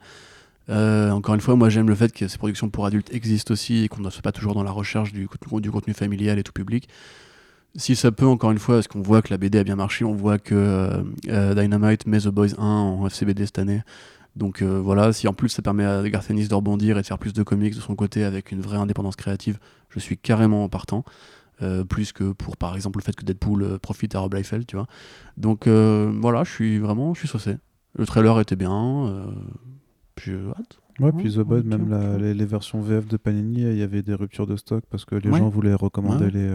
Euh, 0.69 1.11
encore 1.11 1.35
une 1.35 1.41
fois, 1.41 1.55
moi 1.55 1.69
j'aime 1.69 1.87
le 1.89 1.95
fait 1.95 2.13
que 2.13 2.27
ces 2.27 2.37
productions 2.37 2.69
pour 2.69 2.85
adultes 2.85 3.13
existent 3.13 3.51
aussi 3.53 3.83
et 3.83 3.87
qu'on 3.89 4.01
ne 4.01 4.09
soit 4.09 4.21
pas 4.21 4.31
toujours 4.31 4.53
dans 4.53 4.63
la 4.63 4.71
recherche 4.71 5.11
du, 5.11 5.27
contenu- 5.27 5.59
du 5.61 5.71
contenu 5.71 5.93
familial 5.93 6.39
et 6.39 6.43
tout 6.43 6.53
public. 6.53 6.87
Si 7.75 7.95
ça 7.95 8.11
peut, 8.11 8.25
encore 8.25 8.51
une 8.51 8.57
fois, 8.59 8.75
parce 8.75 8.87
qu'on 8.87 9.01
voit 9.01 9.21
que 9.21 9.29
la 9.31 9.37
BD 9.37 9.57
a 9.57 9.63
bien 9.63 9.75
marché, 9.77 10.03
on 10.03 10.13
voit 10.13 10.39
que 10.39 10.53
euh, 10.55 11.03
euh, 11.29 11.55
Dynamite 11.55 12.05
met 12.05 12.19
The 12.19 12.27
Boys 12.27 12.53
1 12.57 12.61
en 12.63 13.07
FCBD 13.07 13.45
cette 13.45 13.59
année. 13.59 13.81
Donc 14.35 14.61
euh, 14.61 14.79
voilà, 14.79 15.13
si 15.13 15.27
en 15.27 15.33
plus 15.33 15.49
ça 15.49 15.61
permet 15.61 15.85
à 15.85 16.07
Garth 16.09 16.29
Ennis 16.29 16.47
de 16.47 16.53
rebondir 16.55 16.97
et 16.97 17.01
de 17.01 17.05
faire 17.07 17.17
plus 17.19 17.33
de 17.33 17.43
comics 17.43 17.75
de 17.75 17.81
son 17.81 17.95
côté 17.95 18.23
avec 18.23 18.51
une 18.51 18.61
vraie 18.61 18.77
indépendance 18.77 19.15
créative, 19.15 19.57
je 19.89 19.99
suis 19.99 20.17
carrément 20.17 20.67
partant. 20.69 21.03
euh, 21.61 21.83
plus 21.83 22.11
que 22.11 22.31
pour 22.31 22.57
par 22.57 22.75
exemple 22.75 22.97
le 22.99 23.03
fait 23.03 23.15
que 23.15 23.23
Deadpool 23.23 23.77
profite 23.79 24.15
à 24.15 24.19
Rob 24.19 24.33
Liefeld, 24.33 24.65
tu 24.65 24.75
vois. 24.77 24.87
Donc 25.37 25.67
voilà, 25.67 26.43
je 26.43 26.51
suis 26.51 26.79
vraiment, 26.79 27.13
je 27.13 27.19
suis 27.19 27.27
saucé. 27.27 27.57
Le 27.97 28.05
trailer 28.05 28.39
était 28.39 28.55
bien, 28.55 29.27
j'ai 30.23 30.33
hâte. 30.57 30.79
Ouais, 30.99 31.11
puis 31.11 31.33
The 31.33 31.37
Ouais, 31.37 31.43
Boy, 31.43 31.59
ok, 31.59 31.65
même 31.65 31.89
la- 31.89 32.17
les, 32.17 32.33
les 32.33 32.45
versions 32.45 32.81
VF 32.81 33.07
de 33.07 33.17
Panini, 33.17 33.61
il 33.61 33.77
y 33.77 33.81
avait 33.83 34.01
des 34.01 34.13
ruptures 34.13 34.45
de 34.47 34.55
stock 34.55 34.83
parce 34.89 35.03
que 35.05 35.15
les 35.15 35.29
Ouais. 35.29 35.39
gens 35.39 35.49
voulaient 35.49 35.73
recommander 35.73 36.25
Ouais. 36.25 36.31
les, 36.31 36.49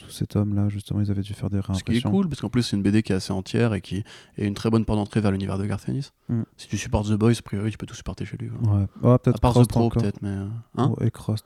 tous 0.00 0.10
ces 0.10 0.26
tomes-là. 0.26 0.68
Justement, 0.68 1.00
ils 1.00 1.10
avaient 1.10 1.22
dû 1.22 1.34
faire 1.34 1.50
des 1.50 1.58
Ce 1.58 1.62
qui 1.62 1.70
est 1.70 1.74
réimpressions. 1.74 2.10
cool, 2.10 2.28
parce 2.28 2.40
qu'en 2.40 2.48
plus 2.48 2.62
c'est 2.62 2.76
une 2.76 2.82
BD 2.82 3.02
qui 3.02 3.12
est 3.12 3.16
assez 3.16 3.32
entière 3.32 3.74
et 3.74 3.80
qui 3.80 4.04
est 4.38 4.46
une 4.46 4.54
très 4.54 4.70
bonne 4.70 4.84
porte 4.84 4.98
d'entrée 4.98 5.20
vers 5.20 5.30
l'univers 5.32 5.58
de 5.58 5.66
Garth. 5.66 5.88
Mm. 6.28 6.42
Si 6.56 6.68
tu 6.68 6.76
supportes 6.78 7.08
The 7.08 7.14
Boys, 7.14 7.32
a 7.38 7.42
priori 7.42 7.70
tu 7.70 7.78
peux 7.78 7.86
tout 7.86 7.94
supporter 7.94 8.24
chez 8.24 8.36
lui. 8.36 8.48
quoi. 8.48 8.72
Ouais. 8.74 8.86
Ouais, 9.02 9.12
À 9.14 9.18
peut-être 9.18 9.40
part 9.40 9.54
The 9.54 9.66
Pro 9.68 9.88
peut-être, 9.90 10.20
mais... 10.22 10.28
euh, 10.28 10.46
hein 10.76 10.94
Ouais, 10.98 11.06
et 11.06 11.10
Crossed. 11.10 11.44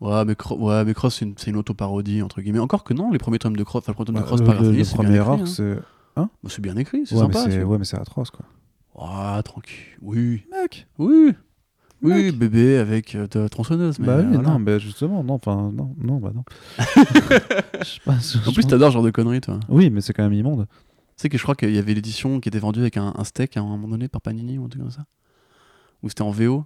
Ouais, 0.00 0.24
mais, 0.24 0.34
Cro- 0.34 0.58
ouais, 0.58 0.84
mais 0.84 0.94
Cross, 0.94 1.16
c'est 1.20 1.24
une, 1.24 1.34
c'est 1.38 1.50
une 1.50 1.56
auto-parodie, 1.56 2.22
entre 2.22 2.40
guillemets. 2.40 2.58
Encore 2.58 2.82
que 2.82 2.92
non, 2.92 3.12
les 3.12 3.18
premiers 3.18 3.38
tomes 3.38 3.54
de 3.54 3.62
Cross, 3.62 3.82
enfin, 3.84 3.92
le 3.92 3.94
premier 3.94 4.06
tome 4.06 4.16
de 4.16 4.22
Cross 4.22 4.40
le, 4.40 4.46
par 4.46 4.60
le- 4.60 4.72
le 4.72 4.84
premier 4.94 5.08
écrit, 5.16 5.18
arc, 5.18 5.40
hein. 5.42 5.46
c'est. 5.46 5.78
Bah, 6.16 6.28
c'est 6.48 6.60
bien 6.60 6.76
écrit, 6.76 7.06
c'est 7.06 7.14
Ouais, 7.14 7.26
mais 7.28 7.32
sympa. 7.34 7.48
vois. 7.58 7.64
ouais, 7.64 7.78
mais 7.78 7.84
c'est 7.84 7.98
atroce, 8.00 8.30
quoi. 8.30 8.44
Ah, 8.98 9.40
tranquille. 9.44 9.76
Oui. 10.02 10.42
Mec 10.50 10.88
Oui. 10.98 11.34
Oui, 12.02 12.32
bébé 12.32 12.78
avec 12.78 13.14
euh, 13.14 13.26
ta 13.26 13.48
tronçonneuse. 13.48 13.98
Mais 13.98 14.06
Bah 14.06 14.18
oui, 14.18 14.34
voilà. 14.34 14.50
non, 14.50 14.58
mais 14.58 14.80
justement, 14.80 15.22
non, 15.22 15.34
enfin, 15.34 15.70
non, 15.72 15.94
non, 15.98 16.16
bah 16.18 16.32
non. 16.34 16.44
Pas, 18.04 18.16
En 18.46 18.52
plus, 18.52 18.64
t'adores 18.66 18.90
ce 18.90 18.94
genre 18.94 19.02
de 19.02 19.10
conneries, 19.10 19.40
toi. 19.40 19.60
Oui, 19.68 19.90
mais 19.90 20.00
c'est 20.00 20.12
quand 20.12 20.22
même 20.24 20.32
immonde. 20.32 20.66
Tu 20.70 21.22
sais 21.22 21.28
que 21.28 21.38
je 21.38 21.42
crois 21.42 21.54
qu'il 21.54 21.72
y 21.74 21.78
avait 21.78 21.94
l'édition 21.94 22.40
qui 22.40 22.48
était 22.48 22.58
vendue 22.58 22.80
avec 22.80 22.96
un, 22.96 23.12
un 23.16 23.24
steak 23.24 23.56
à 23.56 23.60
un 23.60 23.64
moment 23.64 23.88
donné 23.88 24.08
par 24.08 24.20
Panini 24.20 24.58
ou 24.58 24.64
un 24.64 24.68
truc 24.68 24.82
comme 24.82 24.90
ça. 24.90 25.04
Ou 26.02 26.08
c'était 26.08 26.22
en 26.22 26.30
VO. 26.30 26.64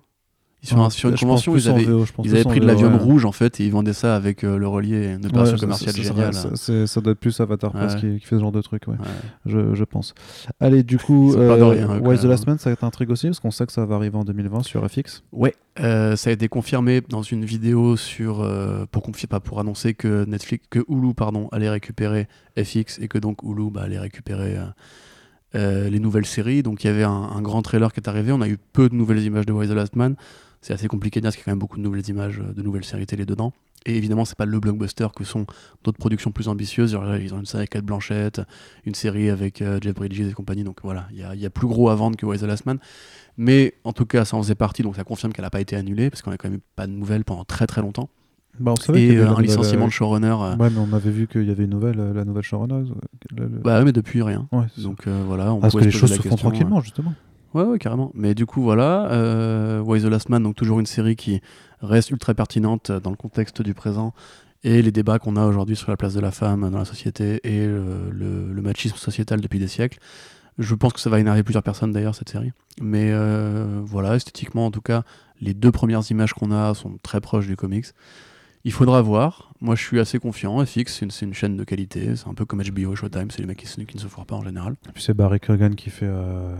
Sur, 0.63 0.81
un- 0.81 0.91
sur 0.91 1.11
une 1.11 1.17
convention, 1.17 1.55
ils 1.57 1.69
en 1.71 1.75
avaient, 1.75 1.85
VO, 1.85 2.05
ils 2.25 2.31
avaient 2.35 2.47
en 2.47 2.51
pris 2.51 2.59
de 2.61 2.67
l'avium 2.67 2.95
ouais. 2.95 2.99
rouge 2.99 3.25
en 3.25 3.31
fait 3.31 3.61
et 3.61 3.67
ils 3.67 3.71
vendaient 3.71 3.93
ça 3.93 4.17
avec 4.17 4.43
euh, 4.43 4.57
le 4.59 4.67
relié, 4.67 5.15
une 5.15 5.25
opération 5.27 5.55
Ouais, 5.55 5.61
commerciale 5.61 5.95
ça- 5.95 6.03
ça- 6.03 6.09
géniale. 6.09 6.35
ça- 6.35 6.51
c'est- 6.57 6.87
Ça 6.89 7.01
doit 7.01 7.13
être 7.13 7.21
plus 7.21 7.39
Avatar 7.41 7.71
Press 7.71 7.95
Ouais. 7.95 8.01
qui, 8.01 8.19
qui 8.19 8.27
fait 8.27 8.35
ce 8.37 8.41
genre 8.41 8.51
de 8.51 8.63
truc. 8.63 8.83
Je, 9.45 9.75
je 9.75 9.85
pense. 9.85 10.13
Allez, 10.59 10.83
du 10.83 10.99
coup, 10.99 11.35
euh, 11.35 11.55
rien, 11.71 12.01
Why 12.01 12.19
the 12.19 12.25
Last. 12.25 12.47
Man, 12.49 12.59
ça 12.59 12.75
t'intrigue 12.75 13.11
aussi 13.11 13.27
parce 13.29 13.39
qu'on 13.39 13.53
sait 13.53 13.65
que 13.67 13.73
ça 13.73 13.85
va 13.87 13.95
arriver 13.95 14.17
en 14.17 14.25
2020 14.25 14.65
sur 14.65 14.85
FX. 14.91 15.23
Ouais, 15.31 15.55
euh, 15.79 16.17
ça 16.17 16.31
a 16.31 16.33
été 16.33 16.49
confirmé 16.49 17.01
dans 17.01 17.23
une 17.23 17.45
vidéo 17.45 17.97
sur 17.97 18.41
euh, 18.41 18.87
pour 18.91 19.03
confier 19.05 19.29
pas 19.29 19.39
pour 19.39 19.61
annoncer 19.61 19.95
que 19.95 20.25
Netflix 20.25 20.67
que 20.69 20.81
Hulu 20.89 21.15
pardon 21.15 21.49
allait 21.53 21.71
récupérer 21.71 22.27
FX 22.59 22.99
et 23.01 23.07
que 23.07 23.19
donc 23.19 23.43
Hulu 23.45 23.71
bah, 23.71 23.83
allait 23.83 24.01
récupérer 24.01 24.57
euh, 25.55 25.89
les 25.89 26.01
nouvelles 26.01 26.27
séries. 26.27 26.63
Donc 26.65 26.83
il 26.83 26.89
y 26.89 26.91
avait 26.91 27.05
un, 27.05 27.11
un 27.37 27.43
grand 27.43 27.63
trailer 27.63 27.93
qui 27.93 28.01
est 28.01 28.09
arrivé. 28.09 28.33
On 28.33 28.41
a 28.41 28.49
eu 28.49 28.59
peu 28.73 28.89
de 28.89 28.95
nouvelles 28.97 29.23
images 29.23 29.47
de 29.47 29.53
Why 29.53 29.69
the 29.69 29.73
Last 29.73 29.95
Man. 29.95 30.17
C'est 30.67 30.73
assez 30.75 30.89
compliqué 30.89 31.21
de 31.21 31.23
dire 31.23 31.29
parce 31.29 31.37
qu'il 31.37 31.43
y 31.43 31.45
a 31.45 31.45
quand 31.45 31.51
même 31.53 31.61
beaucoup 31.61 31.77
de 31.77 31.83
nouvelles 31.85 32.09
images 32.09 32.41
euh, 32.41 32.53
de 32.53 32.61
nouvelles 32.61 32.83
séries 32.85 33.07
télé 33.07 33.25
dedans. 33.25 33.53
Et 33.85 33.97
évidemment, 33.97 34.25
c'est 34.25 34.37
pas 34.37 34.47
le 34.47 34.59
blockbuster 34.59 35.07
que 35.15 35.23
sont 35.23 35.47
d'autres 35.85 35.97
productions 35.99 36.33
plus 36.33 36.49
ambitieuses. 36.49 36.99
Ils 37.21 37.35
ont 37.35 37.39
une 37.39 37.47
série 37.47 37.61
avec 37.61 37.71
Kate 37.71 37.85
Blanchett, 37.85 38.41
une 38.85 38.97
série 38.97 39.31
avec 39.31 39.63
euh, 39.63 39.79
Jeff 39.81 39.95
Bridges 39.95 40.23
et 40.29 40.33
compagnie. 40.33 40.65
Donc 40.65 40.79
voilà, 40.83 41.07
il 41.13 41.19
y 41.19 41.23
a, 41.23 41.37
il 41.37 41.41
y 41.41 41.47
a 41.47 41.51
plus 41.51 41.69
gros 41.69 41.89
à 41.89 41.95
vendre 41.95 42.17
que 42.17 42.27
Why 42.27 42.37
the 42.39 42.43
Last 42.43 42.67
Man. 42.67 42.79
Mais 43.37 43.75
en 43.85 43.93
tout 43.93 44.07
cas, 44.07 44.25
ça 44.25 44.37
en 44.37 44.43
faisait 44.43 44.57
partie, 44.57 44.83
donc 44.83 44.97
ça 44.97 45.05
confirme 45.05 45.33
qu'elle 45.33 45.45
n'a 45.45 45.51
pas 45.51 45.61
été 45.61 45.77
annulée, 45.77 46.11
parce 46.11 46.23
qu'on 46.23 46.33
a 46.33 46.37
quand 46.37 46.49
même 46.49 46.59
eu 46.59 46.63
pas 46.75 46.89
de 46.89 46.93
nouvelles 46.93 47.25
pendant 47.25 47.45
très 47.45 47.69
très 47.69 47.81
longtemps. 47.81 48.09
Bah, 48.59 48.73
on 48.73 48.81
savait 48.81 49.05
Et 49.05 49.17
euh, 49.19 49.29
un 49.31 49.41
licenciement 49.41 49.85
euh, 49.85 49.89
de 49.89 49.93
showrunner. 49.93 50.29
euh, 50.41 50.57
Ouais, 50.57 50.71
mais 50.71 50.79
on 50.81 50.93
avait 50.93 51.11
vu 51.13 51.29
qu'il 51.29 51.45
y 51.45 51.51
avait 51.53 51.65
une 51.65 51.71
nouvelle, 51.71 51.99
la 52.13 52.25
nouvelle 52.25 52.43
showrunner. 52.43 52.91
le- 53.37 53.47
Bah 53.47 53.79
ouais, 53.79 53.85
mais 53.85 53.93
depuis 53.93 54.21
rien. 54.23 54.49
ouais. 54.51 54.67
Donc 54.79 55.07
voilà, 55.07 55.53
on 55.53 55.59
Ah, 55.59 55.61
parce 55.61 55.75
que 55.75 55.85
les 55.85 55.93
se 55.93 55.99
choses 55.99 56.13
se 56.13 56.23
font 56.23 56.35
tranquillement, 56.37 56.81
justement. 56.81 57.15
Ouais, 57.57 57.63
ouais, 57.63 57.79
carrément. 57.79 58.11
Mais 58.13 58.35
du 58.35 58.45
coup, 58.45 58.61
voilà, 58.61 59.11
euh, 59.13 59.81
Why 59.81 60.03
the 60.03 60.05
Last 60.05 60.29
Man, 60.29 60.43
donc 60.43 60.57
toujours 60.57 60.79
une 60.79 60.85
série 60.85 61.17
qui 61.17 61.41
reste 61.81 62.11
ultra 62.11 62.35
pertinente 62.35 62.93
dans 62.93 63.09
le 63.09 63.17
contexte 63.17 63.63
du 63.63 63.73
présent 63.73 64.13
et 64.63 64.83
les 64.83 64.93
débats 64.93 65.19
qu'on 65.19 65.37
a 65.37 65.47
aujourd'hui 65.47 65.75
sur 65.75 65.91
la 65.91 65.97
place 65.97 66.13
de 66.13 66.21
la 66.21 66.33
femme 66.33 66.69
dans 66.69 66.77
la 66.77 66.85
société 66.85 67.41
et 67.45 67.67
le, 67.67 68.61
machisme 68.61 68.97
sociétal 68.97 69.41
depuis 69.41 69.59
des 69.59 69.69
siècles. 69.69 69.99
Je 70.59 70.75
pense 70.75 70.93
que 70.93 71.01
ça 71.01 71.09
va 71.09 71.19
énerver 71.19 71.43
plusieurs 71.43 71.63
personnes 71.63 71.93
d'ailleurs, 71.93 72.15
cette 72.15 72.29
série. 72.29 72.53
Mais 72.83 73.09
euh, 73.11 73.81
voilà, 73.83 74.17
esthétiquement 74.17 74.67
en 74.67 74.71
tout 74.71 74.83
cas, 74.83 75.05
les 75.41 75.55
deux 75.55 75.73
premières 75.73 76.03
images 76.11 76.35
qu'on 76.35 76.51
a 76.51 76.75
sont 76.75 76.99
très 77.03 77.23
proches 77.23 77.47
du 77.47 77.57
comics. 77.57 77.87
Il 78.65 78.73
faudra 78.73 79.01
voir. 79.01 79.55
Moi, 79.63 79.77
je 79.77 79.83
suis 79.83 79.99
assez 79.99 80.19
confiant. 80.19 80.63
FX, 80.63 81.05
c'est 81.09 81.25
une, 81.25 81.33
chaîne 81.33 81.57
de 81.57 81.65
qualité. 81.65 82.17
C'est 82.17 82.29
un 82.29 82.35
peu 82.35 82.45
comme 82.45 82.63
HBO 82.63 82.95
Showtime. 82.95 83.31
C'est 83.31 83.41
les 83.41 83.47
mecs 83.47 83.65
qui, 83.65 83.87
qui 83.87 83.97
ne 83.97 84.03
se 84.03 84.09
foirent 84.09 84.27
pas 84.27 84.37
en 84.37 84.43
général. 84.43 84.75
Et 84.89 84.93
puis 84.93 85.03
c'est 85.03 85.15
Barry 85.15 85.41
Keoghan 85.41 85.71
qui 85.71 85.89
fait 85.89 86.09
euh, 86.09 86.55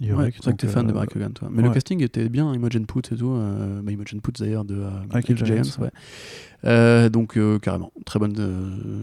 Yorick, 0.00 0.34
c'est 0.36 0.44
vrai 0.44 0.52
que 0.52 0.58
t'es 0.58 0.68
fan 0.68 0.86
de 0.86 0.90
euh, 0.92 0.94
Barry 0.94 1.08
toi. 1.34 1.48
Mais 1.50 1.62
le 1.62 1.70
casting 1.70 2.02
était 2.02 2.28
bien, 2.28 2.54
Imogen 2.54 2.86
Poots 2.86 3.10
et 3.12 3.16
tout. 3.16 3.30
Euh, 3.32 3.80
bah, 3.82 3.90
Imogen 3.92 4.20
Poots 4.20 4.38
d'ailleurs 4.38 4.64
de 4.64 4.76
euh, 4.76 4.90
Ah, 5.12 5.20
Giants. 5.20 5.62
Euh, 6.64 7.08
donc 7.08 7.36
euh, 7.36 7.58
carrément, 7.58 7.92
très 8.04 8.18
bonne, 8.18 8.34
euh, 8.38 9.02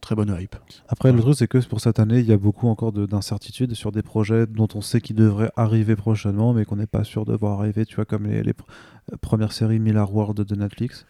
très 0.00 0.14
bonne 0.14 0.34
hype. 0.38 0.56
Après, 0.88 1.12
le 1.12 1.20
truc, 1.20 1.34
c'est 1.36 1.46
que 1.48 1.58
pour 1.66 1.80
cette 1.80 1.98
année, 1.98 2.20
il 2.20 2.26
y 2.26 2.32
a 2.32 2.36
beaucoup 2.38 2.68
encore 2.68 2.92
de- 2.92 3.06
d'incertitudes 3.06 3.74
sur 3.74 3.92
des 3.92 4.02
projets 4.02 4.46
dont 4.46 4.68
on 4.74 4.80
sait 4.80 5.00
qu'ils 5.00 5.16
devraient 5.16 5.50
arriver 5.56 5.96
prochainement, 5.96 6.52
mais 6.52 6.64
qu'on 6.64 6.76
n'est 6.76 6.86
pas 6.86 7.04
sûr 7.04 7.24
de 7.24 7.34
voir 7.34 7.58
arriver, 7.60 7.84
tu 7.86 7.96
vois, 7.96 8.04
comme 8.04 8.26
les, 8.26 8.42
les 8.42 8.52
pr- 8.52 8.64
euh, 9.12 9.16
premières 9.20 9.52
séries 9.52 9.78
Miller 9.78 10.12
World 10.14 10.40
de 10.40 10.54
Netflix, 10.54 11.06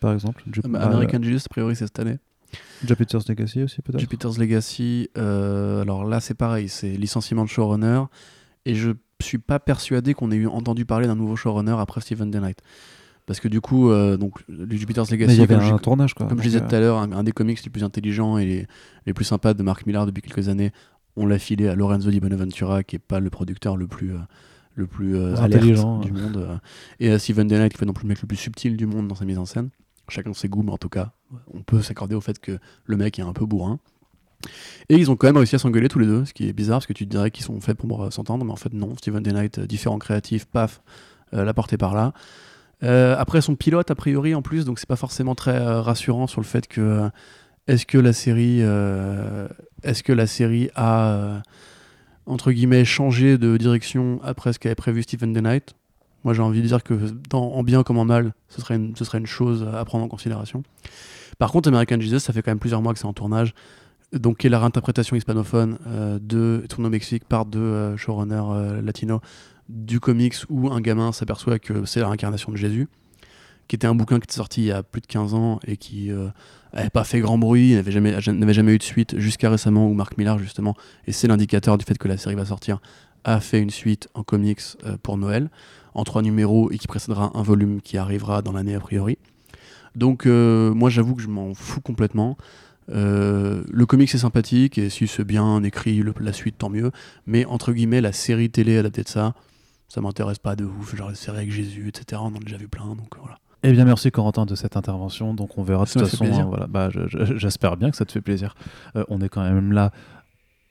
par 0.00 0.12
exemple. 0.12 0.42
Ju- 0.52 0.62
Euh, 0.64 0.68
ah, 0.74 0.86
American 0.88 1.22
Justice, 1.22 1.46
a 1.46 1.48
priori, 1.48 1.76
c'est 1.76 1.86
cette 1.86 1.98
année. 1.98 2.18
Jupiter's 2.86 3.28
Legacy 3.28 3.62
aussi, 3.64 3.82
peut-être 3.82 3.98
Jupiter's 4.00 4.38
Legacy, 4.38 5.08
euh, 5.18 5.82
alors 5.82 6.04
là, 6.04 6.20
c'est 6.20 6.34
pareil, 6.34 6.68
c'est 6.68 6.90
licenciement 6.96 7.42
de 7.44 7.48
showrunner. 7.48 8.02
Et 8.66 8.74
je 8.74 8.90
suis 9.22 9.38
pas 9.38 9.58
persuadé 9.58 10.14
qu'on 10.14 10.30
ait 10.30 10.36
eu 10.36 10.46
entendu 10.46 10.84
parler 10.84 11.06
d'un 11.06 11.16
nouveau 11.16 11.36
showrunner 11.36 11.76
après 11.78 12.00
Steven 12.00 12.30
Knight. 12.30 12.58
Parce 13.26 13.40
que 13.40 13.48
du 13.48 13.60
coup, 13.62 13.90
euh, 13.90 14.18
donc, 14.18 14.44
Jupiter's 14.48 15.10
Mais 15.10 15.16
Legacy, 15.16 15.36
il 15.36 15.40
y 15.40 15.42
avait 15.44 15.54
comme 15.54 15.64
un 15.64 15.78
tournage, 15.78 16.12
quoi. 16.14 16.26
Comme 16.26 16.38
je 16.38 16.44
disais 16.44 16.62
euh, 16.62 16.68
tout 16.68 16.74
à 16.74 16.80
l'heure, 16.80 16.98
un, 16.98 17.12
un 17.12 17.22
des 17.24 17.32
comics 17.32 17.62
les 17.64 17.70
plus 17.70 17.82
intelligents 17.82 18.36
et 18.36 18.44
les, 18.44 18.66
les 19.06 19.14
plus 19.14 19.24
sympas 19.24 19.54
de 19.54 19.62
Mark 19.62 19.86
Millar 19.86 20.04
depuis 20.04 20.20
quelques 20.20 20.48
années, 20.50 20.72
on 21.16 21.26
l'a 21.26 21.38
filé 21.38 21.68
à 21.68 21.74
Lorenzo 21.74 22.10
Di 22.10 22.20
Bonaventura, 22.20 22.82
qui 22.82 22.96
est 22.96 22.98
pas 22.98 23.20
le 23.20 23.30
producteur 23.30 23.76
le 23.78 23.86
plus, 23.86 24.12
euh, 24.12 24.18
le 24.74 24.86
plus 24.86 25.16
euh, 25.16 25.36
Intelligent, 25.36 26.00
du 26.00 26.12
monde, 26.12 26.60
et 27.00 27.10
à 27.10 27.18
Steven 27.18 27.46
Knight, 27.46 27.72
qui 27.72 27.78
fait 27.78 27.86
non 27.86 27.94
plus 27.94 28.04
le 28.04 28.08
mec 28.08 28.20
le 28.20 28.26
plus 28.26 28.36
subtil 28.36 28.76
du 28.76 28.86
monde 28.86 29.08
dans 29.08 29.14
sa 29.14 29.24
mise 29.24 29.38
en 29.38 29.46
scène. 29.46 29.70
Chacun 30.08 30.34
ses 30.34 30.48
goûts, 30.48 30.62
mais 30.62 30.72
en 30.72 30.76
tout 30.76 30.90
cas, 30.90 31.12
on 31.54 31.62
peut 31.62 31.80
s'accorder 31.80 32.14
au 32.14 32.20
fait 32.20 32.38
que 32.38 32.58
le 32.84 32.96
mec 32.98 33.18
est 33.18 33.22
un 33.22 33.32
peu 33.32 33.46
bourrin. 33.46 33.78
Et 34.88 34.96
ils 34.96 35.10
ont 35.10 35.16
quand 35.16 35.26
même 35.26 35.36
réussi 35.36 35.54
à 35.54 35.58
s'engueuler 35.58 35.88
tous 35.88 35.98
les 35.98 36.06
deux, 36.06 36.24
ce 36.24 36.32
qui 36.32 36.48
est 36.48 36.52
bizarre 36.52 36.78
parce 36.78 36.86
que 36.86 36.92
tu 36.92 37.06
te 37.06 37.10
dirais 37.10 37.30
qu'ils 37.30 37.44
sont 37.44 37.60
faits 37.60 37.76
pour 37.76 38.04
euh, 38.04 38.10
s'entendre, 38.10 38.44
mais 38.44 38.52
en 38.52 38.56
fait 38.56 38.72
non. 38.72 38.94
Steven 38.96 39.22
Knight, 39.22 39.58
euh, 39.58 39.66
différent 39.66 39.98
créatif, 39.98 40.44
paf, 40.46 40.82
euh, 41.32 41.44
l'a 41.44 41.54
porté 41.54 41.76
par 41.76 41.94
là. 41.94 42.12
Euh, 42.82 43.16
après 43.18 43.40
son 43.40 43.56
pilote 43.56 43.90
a 43.90 43.94
priori 43.94 44.34
en 44.34 44.42
plus, 44.42 44.64
donc 44.64 44.78
c'est 44.78 44.88
pas 44.88 44.96
forcément 44.96 45.34
très 45.34 45.58
rassurant 45.58 46.26
sur 46.26 46.40
le 46.40 46.46
fait 46.46 46.66
que 46.66 47.08
est-ce 47.66 47.86
que 47.86 47.96
la 47.96 48.12
série, 48.12 48.60
est-ce 49.82 50.02
que 50.02 50.12
la 50.12 50.26
série 50.26 50.68
a 50.74 51.40
entre 52.26 52.52
guillemets 52.52 52.84
changé 52.84 53.38
de 53.38 53.56
direction 53.56 54.20
après 54.22 54.52
ce 54.52 54.58
qu'avait 54.58 54.74
prévu 54.74 55.02
Stephen 55.02 55.32
The 55.32 55.40
Knight? 55.40 55.74
Moi 56.24 56.34
j'ai 56.34 56.42
envie 56.42 56.60
de 56.60 56.66
dire 56.66 56.82
que 56.82 56.94
dans, 57.30 57.52
en 57.52 57.62
bien 57.62 57.84
comme 57.84 57.96
en 57.96 58.04
mal, 58.04 58.34
ce 58.48 58.60
serait, 58.60 58.76
une, 58.76 58.94
ce 58.96 59.04
serait 59.04 59.18
une 59.18 59.26
chose 59.26 59.66
à 59.72 59.82
prendre 59.86 60.04
en 60.04 60.08
considération. 60.08 60.62
Par 61.38 61.50
contre, 61.52 61.68
American 61.68 62.00
Jesus, 62.00 62.20
ça 62.20 62.32
fait 62.32 62.42
quand 62.42 62.50
même 62.50 62.58
plusieurs 62.58 62.82
mois 62.82 62.92
que 62.92 62.98
c'est 62.98 63.06
en 63.06 63.12
tournage, 63.12 63.54
donc 64.14 64.38
qui 64.38 64.46
est 64.46 64.50
la 64.50 64.58
réinterprétation 64.58 65.16
hispanophone 65.16 65.78
euh, 65.86 66.18
de 66.20 66.64
tourné 66.68 66.86
au 66.86 66.90
Mexique 66.90 67.24
par 67.24 67.46
deux 67.46 67.58
euh, 67.58 67.96
showrunners 67.96 68.52
euh, 68.52 68.82
latinos 68.82 69.20
du 69.68 70.00
comics 70.00 70.34
où 70.48 70.70
un 70.70 70.80
gamin 70.80 71.12
s'aperçoit 71.12 71.58
que 71.58 71.84
c'est 71.84 72.00
la 72.00 72.08
réincarnation 72.08 72.52
de 72.52 72.56
Jésus, 72.56 72.88
qui 73.68 73.76
était 73.76 73.86
un 73.86 73.94
bouquin 73.94 74.18
qui 74.18 74.24
était 74.24 74.34
sorti 74.34 74.62
il 74.62 74.66
y 74.66 74.72
a 74.72 74.82
plus 74.82 75.00
de 75.00 75.06
15 75.06 75.34
ans 75.34 75.60
et 75.66 75.76
qui 75.76 76.10
euh, 76.10 76.28
avait 76.72 76.90
pas 76.90 77.04
fait 77.04 77.20
grand 77.20 77.38
bruit, 77.38 77.74
n'avait 77.74 77.92
jamais, 77.92 78.12
n'avait 78.12 78.54
jamais 78.54 78.74
eu 78.74 78.78
de 78.78 78.82
suite 78.82 79.18
jusqu'à 79.18 79.50
récemment 79.50 79.88
où 79.88 79.94
Mark 79.94 80.18
Millar 80.18 80.38
justement, 80.38 80.74
et 81.06 81.12
c'est 81.12 81.28
l'indicateur 81.28 81.78
du 81.78 81.84
fait 81.84 81.96
que 81.96 82.08
la 82.08 82.16
série 82.16 82.34
va 82.34 82.44
sortir, 82.44 82.80
a 83.24 83.40
fait 83.40 83.60
une 83.60 83.70
suite 83.70 84.08
en 84.14 84.22
comics 84.22 84.60
euh, 84.84 84.96
pour 85.02 85.16
Noël, 85.16 85.50
en 85.94 86.04
trois 86.04 86.22
numéros 86.22 86.70
et 86.70 86.78
qui 86.78 86.86
précédera 86.86 87.30
un 87.34 87.42
volume 87.42 87.80
qui 87.80 87.96
arrivera 87.96 88.42
dans 88.42 88.52
l'année 88.52 88.74
a 88.74 88.80
priori. 88.80 89.18
Donc 89.94 90.26
euh, 90.26 90.74
moi 90.74 90.90
j'avoue 90.90 91.14
que 91.14 91.22
je 91.22 91.28
m'en 91.28 91.54
fous 91.54 91.80
complètement. 91.80 92.36
Euh, 92.90 93.64
le 93.70 93.86
comics 93.86 94.10
c'est 94.10 94.18
sympathique 94.18 94.76
et 94.76 94.90
si 94.90 95.06
c'est 95.06 95.24
bien 95.24 95.62
écrit 95.62 95.96
le- 96.02 96.12
la 96.20 96.34
suite 96.34 96.58
tant 96.58 96.68
mieux 96.68 96.90
mais 97.26 97.46
entre 97.46 97.72
guillemets 97.72 98.02
la 98.02 98.12
série 98.12 98.50
télé 98.50 98.76
adaptée 98.76 99.02
de 99.02 99.08
ça 99.08 99.32
ça 99.88 100.02
m'intéresse 100.02 100.38
pas 100.38 100.54
de 100.54 100.66
ouf 100.66 100.94
genre 100.94 101.08
la 101.08 101.14
série 101.14 101.38
avec 101.38 101.50
Jésus 101.50 101.88
etc 101.88 102.20
on 102.22 102.26
en 102.26 102.34
a 102.36 102.38
déjà 102.40 102.58
vu 102.58 102.68
plein 102.68 102.88
donc 102.94 103.16
voilà 103.18 103.38
Eh 103.62 103.72
bien, 103.72 103.86
merci 103.86 104.10
Corentin 104.10 104.44
de 104.44 104.54
cette 104.54 104.76
intervention. 104.76 105.32
Donc, 105.32 105.56
on 105.56 105.62
verra 105.62 105.86
de 105.86 105.90
toute 105.90 106.02
façon. 106.06 106.24
hein, 106.26 106.44
voilà. 106.46 106.66
bah, 106.66 106.90
je- 106.90 107.08
je- 107.08 107.38
J'espère 107.38 107.78
bien 107.78 107.90
que 107.90 107.96
ça 107.96 108.04
te 108.04 108.12
fait 108.12 108.20
plaisir. 108.20 108.54
Euh, 108.96 109.04
on 109.08 109.22
est 109.22 109.30
quand 109.30 109.40
même 109.42 109.72
là 109.72 109.90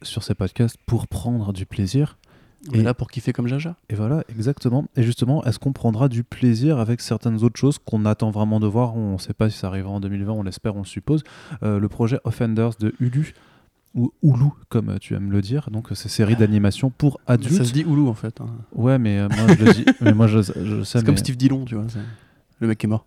sur 0.03 0.21
ces 0.21 0.35
podcasts 0.35 0.77
pour 0.85 1.07
prendre 1.07 1.51
du 1.53 1.65
plaisir. 1.65 2.19
On 2.71 2.75
est 2.75 2.79
Et- 2.79 2.83
là 2.83 2.93
pour 2.93 3.09
kiffer 3.11 3.33
comme 3.33 3.47
Jaja 3.47 3.75
Et 3.89 3.95
voilà, 3.95 4.23
exactement. 4.29 4.85
Et 4.95 5.03
justement, 5.03 5.43
est-ce 5.45 5.59
qu'on 5.59 5.73
prendra 5.73 6.07
du 6.09 6.23
plaisir 6.23 6.79
avec 6.79 7.01
certaines 7.01 7.43
autres 7.43 7.59
choses 7.59 7.77
qu'on 7.79 8.05
attend 8.05 8.31
vraiment 8.31 8.59
de 8.59 8.67
voir? 8.67 8.95
On 8.95 9.13
ne 9.13 9.17
sait 9.17 9.33
pas 9.33 9.49
si 9.49 9.57
ça 9.57 9.67
arrivera 9.67 9.91
en 9.93 9.99
2020, 9.99 10.31
on 10.31 10.43
l'espère, 10.43 10.75
on 10.75 10.79
le 10.79 10.85
suppose. 10.85 11.23
Euh, 11.63 11.79
le 11.79 11.87
projet 11.89 12.19
Offenders 12.23 12.71
de 12.79 12.93
Hulu, 12.99 13.33
ou 13.95 14.11
Hulu, 14.23 14.49
comme 14.69 14.97
tu 14.99 15.13
aimes 15.13 15.31
le 15.31 15.41
dire. 15.41 15.69
Donc, 15.71 15.89
c'est 15.93 16.09
série 16.09 16.35
d'animation 16.35 16.89
pour 16.89 17.19
ça 17.27 17.33
adultes. 17.33 17.63
se 17.65 17.73
dit 17.73 17.81
Hulu 17.81 18.07
en 18.07 18.13
fait 18.15 18.41
hein. 18.41 18.47
Ouais, 18.73 18.97
mais 18.97 19.19
euh, 19.19 19.27
moi, 19.29 19.55
je 19.59 19.63
le 19.65 19.73
dis. 19.73 19.85
mais 20.01 20.13
moi, 20.13 20.27
je, 20.27 20.41
je 20.41 20.83
sais. 20.83 20.99
c'est 20.99 21.05
comme 21.05 21.17
Steve 21.17 21.37
Dillon 21.37 21.65
tu 21.65 21.75
vois 21.75 21.85
le 22.59 22.67
mec 22.67 22.83
est 22.83 22.87
mort 22.87 23.05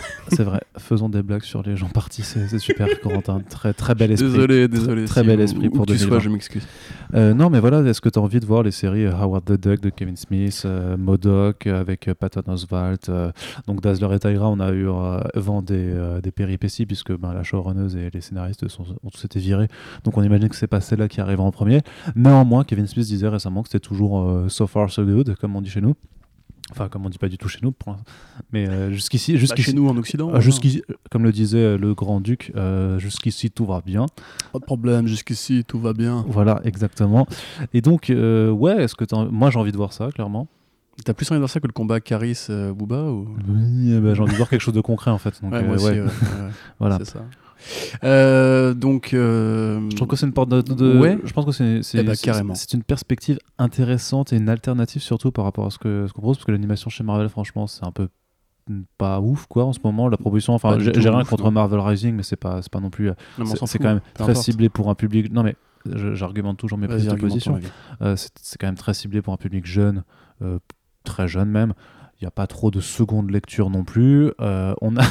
C'est 0.28 0.44
vrai. 0.44 0.60
Faisons 0.78 1.08
des 1.08 1.22
blagues 1.22 1.42
sur 1.42 1.62
les 1.62 1.76
gens 1.76 1.88
partis, 1.88 2.22
c'est 2.22 2.58
super, 2.58 2.86
Corentin. 3.00 3.40
Très, 3.40 3.72
très 3.72 3.94
bel 3.94 4.12
esprit. 4.12 4.30
Désolé, 4.30 4.68
désolé. 4.68 5.04
très 5.04 5.22
si 5.22 5.26
bel 5.26 5.40
esprit 5.40 5.68
où 5.68 5.70
pour 5.70 5.86
que 5.86 5.92
tu 5.92 5.98
2020. 5.98 6.08
sois, 6.08 6.18
je 6.20 6.28
m'excuse. 6.28 6.66
Euh, 7.14 7.34
non, 7.34 7.50
mais 7.50 7.60
voilà, 7.60 7.80
est-ce 7.80 8.00
que 8.00 8.08
tu 8.08 8.18
as 8.18 8.22
envie 8.22 8.40
de 8.40 8.46
voir 8.46 8.62
les 8.62 8.70
séries 8.70 9.06
euh, 9.06 9.12
Howard 9.12 9.44
the 9.44 9.60
Duck 9.60 9.80
de 9.80 9.90
Kevin 9.90 10.16
Smith, 10.16 10.62
euh, 10.64 10.96
Modoc 10.96 11.66
avec 11.66 12.08
Patton 12.18 12.44
Oswalt, 12.46 13.08
euh, 13.08 13.32
donc 13.66 13.80
Dazzler 13.80 14.14
et 14.14 14.18
Tyra, 14.18 14.48
on 14.48 14.60
a 14.60 14.72
eu 14.72 14.86
vent 15.34 15.62
des, 15.62 15.92
des 16.22 16.30
péripéties 16.30 16.86
puisque 16.86 17.16
ben, 17.16 17.32
la 17.32 17.42
showrunneuse 17.42 17.96
et 17.96 18.10
les 18.12 18.20
scénaristes 18.20 18.68
sont, 18.68 18.84
ont 19.02 19.10
tous 19.10 19.24
été 19.24 19.40
virés, 19.40 19.68
donc 20.04 20.16
on 20.16 20.22
imagine 20.22 20.48
que 20.48 20.56
c'est 20.56 20.66
pas 20.66 20.80
celle-là 20.80 21.08
qui 21.08 21.20
arrivera 21.20 21.44
en 21.44 21.52
premier. 21.52 21.80
Néanmoins, 22.14 22.64
Kevin 22.64 22.86
Smith 22.86 23.06
disait 23.06 23.28
récemment 23.28 23.62
que 23.62 23.68
c'était 23.68 23.86
toujours 23.86 24.48
so 24.48 24.66
far 24.66 24.90
so 24.90 25.04
good, 25.04 25.34
comme 25.40 25.56
on 25.56 25.60
dit 25.60 25.70
chez 25.70 25.80
nous. 25.80 25.94
Enfin, 26.70 26.88
comme 26.88 27.04
on 27.04 27.08
dit 27.08 27.18
pas 27.18 27.28
du 27.28 27.36
tout 27.38 27.48
chez 27.48 27.58
nous, 27.62 27.74
mais 28.52 28.68
euh, 28.68 28.90
jusqu'ici, 28.92 29.32
Bah, 29.32 29.38
jusqu'ici, 29.38 29.70
chez 29.70 29.76
nous 29.76 29.88
en 29.88 29.96
Occident. 29.96 30.32
euh, 30.34 30.40
jusqu'ici, 30.40 30.82
comme 31.10 31.24
le 31.24 31.32
disait 31.32 31.58
euh, 31.58 31.78
le 31.78 31.94
grand 31.94 32.20
duc, 32.20 32.52
euh, 32.56 32.98
jusqu'ici 32.98 33.50
tout 33.50 33.66
va 33.66 33.80
bien. 33.84 34.06
Pas 34.52 34.58
de 34.58 34.64
problème, 34.64 35.06
jusqu'ici 35.06 35.64
tout 35.66 35.80
va 35.80 35.92
bien. 35.92 36.24
Voilà, 36.28 36.60
exactement. 36.64 37.26
Et 37.74 37.80
donc, 37.80 38.10
euh, 38.10 38.50
ouais, 38.50 38.82
est-ce 38.84 38.94
que 38.94 39.04
moi 39.30 39.50
j'ai 39.50 39.58
envie 39.58 39.72
de 39.72 39.76
voir 39.76 39.92
ça, 39.92 40.10
clairement. 40.12 40.46
T'as 41.04 41.14
plus 41.14 41.30
envie 41.30 41.36
de 41.36 41.40
voir 41.40 41.50
ça 41.50 41.60
que 41.60 41.66
le 41.66 41.72
combat 41.72 41.98
Caris-Booba 42.00 43.04
ou... 43.04 43.28
Oui, 43.48 43.98
ben, 44.00 44.14
j'ai 44.14 44.20
envie 44.22 44.32
de 44.32 44.36
voir 44.36 44.50
quelque 44.50 44.60
chose 44.60 44.74
de 44.74 44.80
concret 44.82 45.10
en 45.10 45.18
fait. 45.18 45.40
Donc, 45.42 45.52
Ouais, 45.52 45.62
moi 45.62 45.76
aussi, 45.76 45.86
ouais, 45.86 45.92
ouais, 46.00 46.04
ouais, 46.04 46.50
voilà. 46.78 46.98
c'est 46.98 47.06
ça. 47.12 47.24
Euh, 48.04 48.74
donc, 48.74 49.12
euh, 49.14 49.80
Je 49.90 49.96
trouve 49.96 50.08
que 50.08 50.16
c'est 50.16 50.26
une 50.26 50.32
porte 50.32 50.48
de. 50.48 50.60
de- 50.62 50.98
Ouais. 50.98 51.18
Je 51.24 51.32
pense 51.32 51.44
que 51.44 51.52
c'est 51.52 51.82
c'est- 51.82 51.98
Eh 51.98 52.02
ben, 52.02 52.14
c'est- 52.14 52.24
carrément. 52.24 52.54
c'est 52.54 52.72
une 52.72 52.82
perspective 52.82 53.38
intéressante 53.58 54.32
et 54.32 54.36
une 54.36 54.48
alternative 54.48 55.02
surtout 55.02 55.30
par 55.32 55.44
rapport 55.44 55.66
à 55.66 55.70
ce 55.70 55.78
que 55.78 56.06
ce 56.08 56.12
qu'on 56.12 56.20
propose 56.22 56.38
parce 56.38 56.46
que 56.46 56.52
l'animation 56.52 56.90
chez 56.90 57.04
Marvel, 57.04 57.28
franchement, 57.28 57.66
c'est 57.66 57.84
un 57.84 57.92
peu 57.92 58.08
pas 58.98 59.20
ouf 59.20 59.46
quoi 59.46 59.64
en 59.64 59.72
ce 59.72 59.80
moment 59.82 60.08
la 60.08 60.16
proposition 60.16 60.54
enfin 60.54 60.78
j'ai 60.78 60.92
rien 60.92 61.22
ouf, 61.22 61.28
contre 61.28 61.44
non. 61.46 61.50
Marvel 61.50 61.80
Rising 61.80 62.14
mais 62.14 62.22
c'est 62.22 62.36
pas 62.36 62.62
c'est 62.62 62.70
pas 62.70 62.78
non 62.78 62.90
plus 62.90 63.08
euh, 63.10 63.14
c'est 63.66 63.78
quand 63.78 63.88
même 63.88 64.00
très 64.14 64.30
importe. 64.30 64.44
ciblé 64.44 64.68
pour 64.68 64.90
un 64.90 64.94
public 64.94 65.32
non 65.32 65.42
mais 65.42 65.56
j'argumente 66.14 66.56
toujours 66.58 66.78
mes 66.78 66.86
prises 66.86 67.06
de 67.06 67.14
position 67.16 67.58
c'est 68.14 68.58
quand 68.60 68.68
même 68.68 68.76
très 68.76 68.94
ciblé 68.94 69.22
pour 69.22 69.32
un 69.32 69.38
public 69.38 69.66
jeune, 69.66 70.04
très 71.04 71.26
jeune 71.26 71.48
même. 71.48 71.72
Il 72.20 72.24
n'y 72.24 72.28
a 72.28 72.32
pas 72.32 72.46
trop 72.46 72.70
de 72.70 72.80
seconde 72.80 73.30
lecture 73.30 73.70
non 73.70 73.82
plus. 73.82 74.30
Euh, 74.42 74.74
on 74.82 74.94
a 74.98 75.02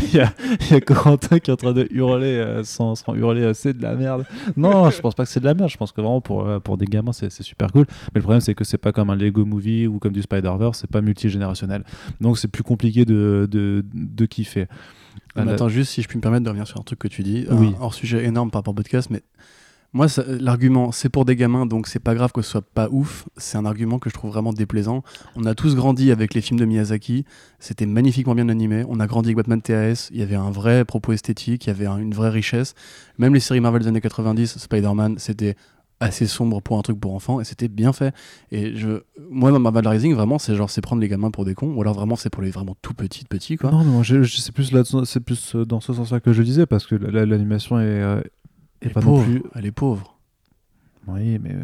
il 0.00 0.14
y, 0.14 0.20
a, 0.20 0.32
y 0.70 0.74
a 0.74 0.80
Corentin 0.80 1.40
qui 1.40 1.50
est 1.50 1.52
en 1.52 1.56
train 1.56 1.72
de 1.72 1.88
hurler 1.90 2.36
euh, 2.36 2.62
sans, 2.62 2.94
sans 2.94 3.14
hurler 3.16 3.42
euh, 3.42 3.52
c'est 3.52 3.76
de 3.76 3.82
la 3.82 3.96
merde. 3.96 4.24
Non, 4.56 4.88
je 4.90 5.00
pense 5.00 5.14
pas 5.16 5.24
que 5.24 5.30
c'est 5.30 5.40
de 5.40 5.44
la 5.44 5.54
merde. 5.54 5.70
Je 5.70 5.76
pense 5.76 5.90
que 5.90 6.00
vraiment 6.00 6.20
pour, 6.20 6.46
euh, 6.46 6.60
pour 6.60 6.78
des 6.78 6.86
gamins 6.86 7.12
c'est 7.12 7.30
super 7.42 7.72
cool. 7.72 7.86
Mais 8.14 8.20
le 8.20 8.22
problème 8.22 8.40
c'est 8.40 8.54
que 8.54 8.62
c'est 8.62 8.78
pas 8.78 8.92
comme 8.92 9.10
un 9.10 9.16
Lego 9.16 9.44
Movie 9.44 9.88
ou 9.88 9.98
comme 9.98 10.12
du 10.12 10.22
Spider-Verse, 10.22 10.78
c'est 10.80 10.90
pas 10.90 11.00
multigénérationnel. 11.00 11.82
Donc 12.20 12.38
c'est 12.38 12.48
plus 12.48 12.62
compliqué 12.62 13.04
de, 13.04 13.48
de, 13.50 13.84
de 13.92 14.26
kiffer. 14.26 14.66
Euh, 15.36 15.46
attends, 15.48 15.68
juste 15.68 15.90
si 15.90 16.02
je 16.02 16.08
puis 16.08 16.16
me 16.16 16.22
permettre 16.22 16.44
de 16.44 16.48
revenir 16.48 16.66
sur 16.68 16.78
un 16.78 16.82
truc 16.84 16.98
que 17.00 17.08
tu 17.08 17.22
dis, 17.24 17.46
Oui. 17.50 17.74
hors 17.80 17.92
sujet 17.92 18.24
énorme 18.24 18.50
par 18.52 18.60
rapport 18.60 18.72
au 18.72 18.74
podcast, 18.76 19.08
mais 19.10 19.22
moi, 19.96 20.06
l'argument 20.28 20.92
c'est 20.92 21.08
pour 21.08 21.24
des 21.24 21.36
gamins, 21.36 21.66
donc 21.66 21.86
c'est 21.88 21.98
pas 21.98 22.14
grave 22.14 22.30
que 22.32 22.42
ce 22.42 22.50
soit 22.50 22.62
pas 22.62 22.88
ouf, 22.90 23.26
c'est 23.36 23.56
un 23.58 23.64
argument 23.64 23.98
que 23.98 24.10
je 24.10 24.14
trouve 24.14 24.30
vraiment 24.30 24.52
déplaisant. 24.52 25.02
On 25.36 25.44
a 25.46 25.54
tous 25.54 25.74
grandi 25.74 26.10
avec 26.10 26.34
les 26.34 26.40
films 26.42 26.60
de 26.60 26.64
Miyazaki, 26.66 27.24
c'était 27.58 27.86
magnifiquement 27.86 28.34
bien 28.34 28.48
animé, 28.48 28.84
on 28.88 29.00
a 29.00 29.06
grandi 29.06 29.28
avec 29.30 29.36
Batman 29.38 29.62
TAS, 29.62 30.08
il 30.12 30.18
y 30.18 30.22
avait 30.22 30.36
un 30.36 30.50
vrai 30.50 30.84
propos 30.84 31.12
esthétique, 31.12 31.64
il 31.64 31.68
y 31.68 31.70
avait 31.70 31.86
un- 31.86 31.98
une 31.98 32.12
vraie 32.14 32.30
richesse. 32.30 32.74
Même 33.18 33.32
les 33.34 33.40
séries 33.40 33.60
Marvel 33.60 33.82
des 33.82 33.88
années 33.88 34.00
90, 34.02 34.58
Spider-Man, 34.58 35.14
c'était 35.18 35.56
assez 35.98 36.26
sombre 36.26 36.60
pour 36.60 36.78
un 36.78 36.82
truc 36.82 37.00
pour 37.00 37.14
enfants 37.14 37.40
et 37.40 37.44
c'était 37.44 37.68
bien 37.68 37.90
fait. 37.94 38.14
Et 38.52 38.76
je 38.76 39.00
moi 39.30 39.50
dans 39.50 39.58
Marvel 39.60 39.88
Rising 39.88 40.12
vraiment 40.14 40.38
c'est 40.38 40.54
genre 40.54 40.68
c'est 40.68 40.82
prendre 40.82 41.00
les 41.00 41.08
gamins 41.08 41.30
pour 41.30 41.46
des 41.46 41.54
cons 41.54 41.72
ou 41.74 41.80
alors 41.80 41.94
vraiment 41.94 42.16
c'est 42.16 42.28
pour 42.28 42.42
les 42.42 42.50
vraiment 42.50 42.76
tout 42.82 42.92
petits 42.92 43.24
petits 43.24 43.56
quoi. 43.56 43.70
Non, 43.70 43.82
non, 43.82 44.02
c'est 44.04 44.52
plus 44.52 44.72
là, 44.72 44.82
c'est 45.06 45.20
plus 45.20 45.54
euh, 45.56 45.64
dans 45.64 45.80
ce 45.80 45.94
sens-là 45.94 46.20
que 46.20 46.34
je 46.34 46.42
disais 46.42 46.66
parce 46.66 46.86
que 46.86 46.96
la- 46.96 47.10
la- 47.10 47.24
l'animation 47.24 47.78
est, 47.80 47.84
euh, 47.84 48.20
est 48.20 48.30
elle 48.86 48.90
est 48.90 48.94
pas 48.94 49.00
non 49.00 49.06
pauvre 49.06 49.24
plus. 49.24 49.42
elle 49.54 49.66
est 49.66 49.70
pauvre 49.72 50.16
Oui, 51.08 51.38
mais 51.42 51.54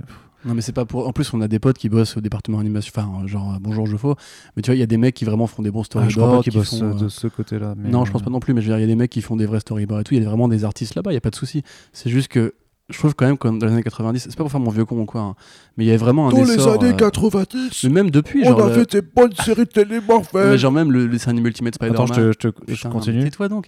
Non, 0.44 0.54
mais 0.54 0.60
c'est 0.60 0.72
pas 0.72 0.84
pour. 0.84 1.06
En 1.06 1.12
plus, 1.12 1.32
on 1.34 1.40
a 1.40 1.48
des 1.48 1.58
potes 1.58 1.78
qui 1.78 1.88
bossent 1.88 2.16
au 2.16 2.20
département 2.20 2.58
animation. 2.58 2.92
Enfin, 2.96 3.26
genre, 3.26 3.54
euh, 3.54 3.58
bonjour, 3.60 3.86
je 3.86 3.96
faux. 3.96 4.16
Mais 4.56 4.62
tu 4.62 4.70
vois, 4.70 4.76
il 4.76 4.80
y 4.80 4.82
a 4.82 4.86
des 4.86 4.96
mecs 4.96 5.14
qui 5.14 5.24
vraiment 5.24 5.46
font 5.46 5.62
des 5.62 5.70
bons 5.70 5.82
Ah, 5.82 5.84
storyboards. 5.84 6.10
je 6.10 6.16
crois 6.20 6.36
pas 6.38 6.42
qu'ils 6.42 6.52
qui 6.52 6.58
bossent 6.58 6.78
font, 6.80 6.84
euh, 6.84 6.94
euh, 6.94 6.98
de 7.04 7.08
ce 7.08 7.26
côté-là. 7.28 7.74
mais, 7.76 7.90
Non, 7.90 8.04
je 8.04 8.10
pense 8.12 8.22
euh, 8.22 8.24
pas 8.24 8.30
non 8.30 8.40
plus, 8.40 8.52
mais 8.54 8.60
je 8.60 8.66
veux 8.66 8.72
dire, 8.72 8.78
il 8.78 8.82
y 8.82 8.84
a 8.84 8.88
des 8.92 8.96
mecs 8.96 9.10
qui 9.10 9.20
font 9.22 9.36
des 9.36 9.46
vrais 9.46 9.60
storyboards 9.60 10.00
et 10.00 10.04
tout. 10.04 10.14
Il 10.14 10.22
y 10.22 10.26
a 10.26 10.28
vraiment 10.28 10.48
des 10.48 10.64
artistes 10.64 10.94
là-bas, 10.96 11.12
il 11.12 11.14
y 11.14 11.18
a 11.18 11.20
pas 11.20 11.30
de 11.30 11.36
souci. 11.36 11.62
C'est 11.92 12.10
juste 12.10 12.26
que 12.28 12.54
je 12.90 12.98
trouve 12.98 13.14
quand 13.14 13.24
même, 13.26 13.38
comme 13.38 13.58
dans 13.60 13.66
les 13.66 13.72
années 13.72 13.82
90, 13.84 14.18
c'est 14.20 14.36
pas 14.36 14.42
pour 14.42 14.50
faire 14.50 14.60
mon 14.60 14.70
vieux 14.70 14.84
con 14.84 14.98
ou 15.00 15.06
quoi, 15.06 15.20
hein, 15.22 15.34
mais 15.76 15.84
il 15.84 15.88
y 15.88 15.92
a 15.92 15.96
vraiment 15.96 16.26
un 16.28 16.30
Dans 16.30 16.42
les 16.42 16.60
années 16.60 16.88
euh, 16.88 16.92
90, 16.92 17.84
mais 17.84 17.90
même 17.90 18.10
depuis, 18.10 18.42
on 18.44 18.48
genre. 18.50 18.64
a 18.64 18.68
le- 18.68 18.74
fait 18.74 19.00
des 19.00 19.02
bonnes 19.02 19.32
séries 19.36 19.66
télé 19.68 20.00
mais 20.00 20.14
Marvel. 20.14 20.58
genre 20.58 20.72
même 20.72 20.90
le, 20.90 21.04
le 21.06 21.08
dessin 21.12 21.30
animé 21.30 21.48
Ultimate 21.48 21.76
Spider-Man. 21.76 22.02
Attends, 22.02 22.14
je, 22.14 22.32
te- 22.32 22.32
je, 22.32 22.48
te- 22.50 22.60
je 22.68 22.74
Putain, 22.74 22.90
continue. 22.90 23.22
Tais-toi 23.24 23.48
donc. 23.48 23.66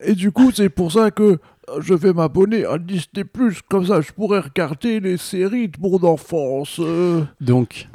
Et 0.00 0.14
du 0.14 0.30
coup, 0.32 0.50
c'est 0.52 0.68
pour 0.68 0.92
ça 0.92 1.10
que 1.10 1.22
euh, 1.22 1.38
je 1.80 1.94
vais 1.94 2.12
m'abonner 2.12 2.64
à 2.64 2.78
Disney+. 2.78 3.24
Comme 3.68 3.86
ça, 3.86 4.00
je 4.00 4.12
pourrais 4.12 4.40
regarder 4.40 5.00
les 5.00 5.16
séries 5.16 5.68
de 5.68 5.78
mon 5.80 6.02
enfance. 6.04 6.78
euh. 6.80 7.24
Donc, 7.40 7.88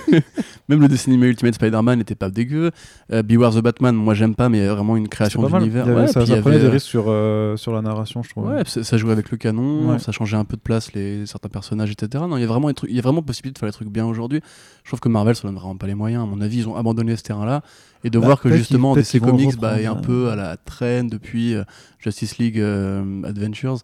même 0.72 0.80
le 0.82 0.88
dessin 0.88 1.10
animé 1.10 1.28
Ultimate 1.28 1.54
Spider-Man 1.54 1.98
n'était 1.98 2.14
pas 2.14 2.30
dégueu. 2.30 2.70
Euh, 3.12 3.22
Beware 3.22 3.54
the 3.54 3.58
Batman, 3.62 3.94
moi 3.94 4.14
j'aime 4.14 4.34
pas, 4.34 4.48
mais 4.48 4.66
vraiment 4.66 4.96
une 4.96 5.04
C'est 5.04 5.10
création 5.10 5.42
pas 5.42 5.48
mal. 5.48 5.62
d'univers. 5.62 5.84
Il 5.86 5.92
y 5.92 5.94
Ouais, 5.94 6.06
ça 6.08 6.20
il 6.22 6.26
ça 6.26 6.36
y 6.36 6.40
prenait 6.40 6.56
avait, 6.56 6.64
des 6.64 6.70
euh, 6.70 6.72
risques 6.74 6.86
sur, 6.86 7.04
euh, 7.08 7.56
sur 7.56 7.72
la 7.72 7.82
narration, 7.82 8.22
je 8.22 8.30
trouve. 8.30 8.46
Ouais, 8.46 8.62
ça, 8.64 8.96
jouait 8.96 9.12
avec 9.12 9.30
le 9.30 9.36
canon, 9.36 9.90
Ouais. 9.90 9.98
ça 9.98 10.12
changeait 10.12 10.36
un 10.36 10.44
peu 10.44 10.56
de 10.56 10.62
place 10.62 10.92
les 10.94 11.26
certains 11.26 11.48
personnages, 11.48 11.90
etc. 11.90 12.24
Non, 12.28 12.36
il 12.36 12.40
y 12.40 12.44
a 12.44 12.46
vraiment 12.46 12.70
il 12.70 12.94
y 12.94 12.98
a 12.98 13.02
vraiment 13.02 13.22
possibilité 13.22 13.54
de 13.54 13.58
faire 13.58 13.68
les 13.68 13.72
trucs 13.72 13.88
bien 13.88 14.06
aujourd'hui. 14.06 14.40
Je 14.84 14.90
trouve 14.90 15.00
que 15.00 15.08
Marvel, 15.08 15.36
ça 15.36 15.42
donne 15.48 15.54
vraiment 15.56 15.76
pas 15.76 15.86
les 15.86 15.94
moyens. 15.94 16.22
À 16.22 16.26
mon 16.26 16.40
avis, 16.40 16.58
ils 16.58 16.68
ont 16.68 16.76
abandonné 16.76 17.16
ce 17.16 17.22
terrain-là 17.22 17.62
et 18.04 18.10
de 18.10 18.18
Bah, 18.18 18.26
voir 18.26 18.40
que 18.40 18.50
justement 18.50 18.94
DC 18.96 19.20
Comics 19.20 19.56
bah, 19.58 19.80
est 19.80 19.86
un 19.86 19.90
reprendre, 19.90 20.06
peu 20.06 20.30
à 20.30 20.36
la 20.36 20.56
traîne 20.56 21.08
depuis 21.08 21.54
euh, 21.54 21.62
Justice 21.98 22.38
League 22.38 22.58
euh, 22.58 23.22
Adventures. 23.24 23.78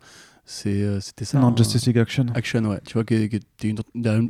Euh, 0.66 0.98
c'était 1.00 1.24
ça. 1.26 1.38
non, 1.38 1.48
hein. 1.48 1.54
Justice 1.56 1.86
League 1.86 1.98
Action. 1.98 2.26
Action, 2.34 2.64
ouais. 2.64 2.80
Tu 2.86 2.94
vois, 2.94 3.04
qui, 3.04 3.14
était 3.14 3.38
une- 3.64 3.78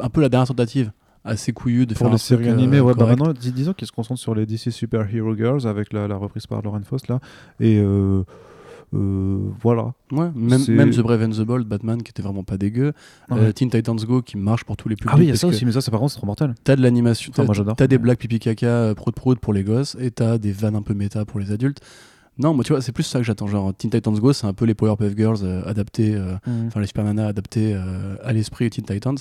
un 0.01 0.09
peu 0.09 0.21
la 0.21 0.29
dernière 0.29 0.49
tentative 0.49 0.91
assez 1.25 1.53
couillue 1.53 1.87
de 1.87 1.95
Pour 1.95 1.99
faire 2.01 2.09
les 2.09 2.15
un 2.15 2.19
séries 2.19 2.45
truc, 2.45 2.55
euh, 2.55 2.59
animées, 2.59 2.81
ouais, 2.81 2.95
bah 2.95 3.07
maintenant, 3.07 3.33
dis- 3.33 3.53
disons 3.53 3.73
qu'ils 3.73 3.87
se 3.89 3.93
concentrent 3.93 4.21
sur 4.21 4.35
les 4.35 4.47
DC 4.47 4.71
Super 4.71 5.13
Hero 5.15 5.35
Girls 5.37 5.67
avec 5.67 5.93
la, 5.93 6.09
la 6.09 6.17
reprise 6.17 6.47
par 6.47 6.63
Lauren 6.63 6.83
Faust 6.83 7.09
là. 7.09 7.21
Et 7.61 7.79
euh, 7.79 8.23
euh, 8.95 9.39
voilà. 9.61 9.93
Ouais, 10.13 10.31
même, 10.35 10.63
même 10.69 10.91
The 10.91 11.01
Brave 11.01 11.23
and 11.23 11.31
the 11.31 11.41
Bold, 11.43 11.67
Batman, 11.67 12.03
qui 12.03 12.11
était 12.11 12.23
vraiment 12.23 12.45
pas 12.45 12.57
dégueu. 12.57 12.93
Ouais. 13.31 13.39
Euh, 13.39 13.53
Teen 13.53 13.69
Titans 13.71 13.97
Go, 13.97 14.23
qui 14.23 14.37
marche 14.39 14.65
pour 14.65 14.77
tous 14.77 14.89
les 14.89 14.97
publics. 14.97 15.13
ah 15.15 15.19
oui, 15.19 15.27
il 15.27 15.29
y 15.29 15.33
a 15.33 15.37
ça 15.37 15.47
aussi, 15.47 15.65
mais 15.67 15.73
ça, 15.73 15.81
c'est 15.81 15.91
par 15.91 16.01
contre, 16.01 16.13
c'est 16.13 16.19
trop 16.19 16.27
mortel. 16.27 16.55
T'as 16.65 16.77
de 16.77 16.83
l'animation, 16.83 17.31
Enfin, 17.33 17.43
t'as 17.43 17.47
moi, 17.47 17.55
j'adore. 17.55 17.77
t'as 17.77 17.87
des 17.87 17.99
blagues 17.99 18.17
pipi 18.17 18.39
caca, 18.39 18.95
prout 18.97 19.15
prout 19.15 19.39
pour 19.39 19.53
les 19.53 19.65
gosses, 19.65 19.97
et 20.01 20.11
t'as 20.11 20.39
des 20.39 20.53
vannes 20.53 20.77
un 20.77 20.83
peu 20.83 20.95
méta 20.95 21.25
pour 21.27 21.39
les 21.41 21.53
adultes. 21.53 21.81
Non, 22.41 22.55
moi 22.55 22.63
tu 22.63 22.73
vois, 22.73 22.81
c'est 22.81 22.93
plus 22.93 23.03
ça 23.03 23.19
que 23.19 23.25
j'attends. 23.25 23.49
Genre 23.49 23.75
Teen 23.75 23.91
Titans 23.91 24.15
Go, 24.17 24.33
c'est 24.33 24.47
un 24.47 24.53
peu 24.53 24.65
les 24.65 24.75
Powerpuff 24.75 25.17
Girls 25.17 25.39
euh, 25.43 25.61
adaptés, 25.67 26.15
euh, 26.15 26.37
enfin 26.69 26.79
les 26.81 26.87
Super 26.87 27.03
Nanas 27.03 27.27
adaptés 27.27 27.75
euh, 27.75 28.15
à 28.23 28.33
l'esprit 28.33 28.71
Teen 28.71 28.85
Titans. 28.85 29.17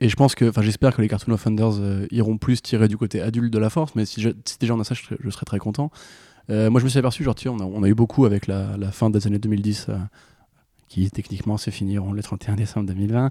Et 0.00 0.08
je 0.08 0.16
pense 0.16 0.34
que, 0.34 0.48
enfin 0.48 0.62
j'espère 0.62 0.94
que 0.94 1.02
les 1.02 1.08
Cartoon 1.08 1.32
Offenders 1.32 1.78
euh, 1.80 2.06
iront 2.10 2.36
plus 2.36 2.60
tirer 2.62 2.88
du 2.88 2.96
côté 2.96 3.20
adulte 3.20 3.52
de 3.52 3.58
la 3.58 3.70
force, 3.70 3.94
mais 3.94 4.04
si, 4.04 4.20
je- 4.20 4.30
déjà 4.60 4.74
on 4.74 4.80
a 4.80 4.84
ça, 4.84 4.94
je 4.94 5.30
serais, 5.30 5.44
très 5.46 5.58
content. 5.58 5.90
Euh, 6.50 6.68
moi 6.70 6.80
je 6.80 6.84
me 6.84 6.90
suis 6.90 6.98
aperçu, 6.98 7.22
genre, 7.24 7.34
tu 7.34 7.48
on 7.48 7.82
a, 7.82 7.88
eu 7.88 7.94
beaucoup 7.94 8.26
avec 8.26 8.46
la, 8.46 8.76
la 8.76 8.90
fin 8.90 9.08
des 9.10 9.26
années 9.26 9.38
2010. 9.38 9.86
euh, 9.88 9.96
qui 10.94 11.10
techniquement 11.10 11.56
se 11.56 11.70
finiront 11.70 12.12
le 12.12 12.22
31 12.22 12.54
décembre 12.54 12.86
2020. 12.86 13.30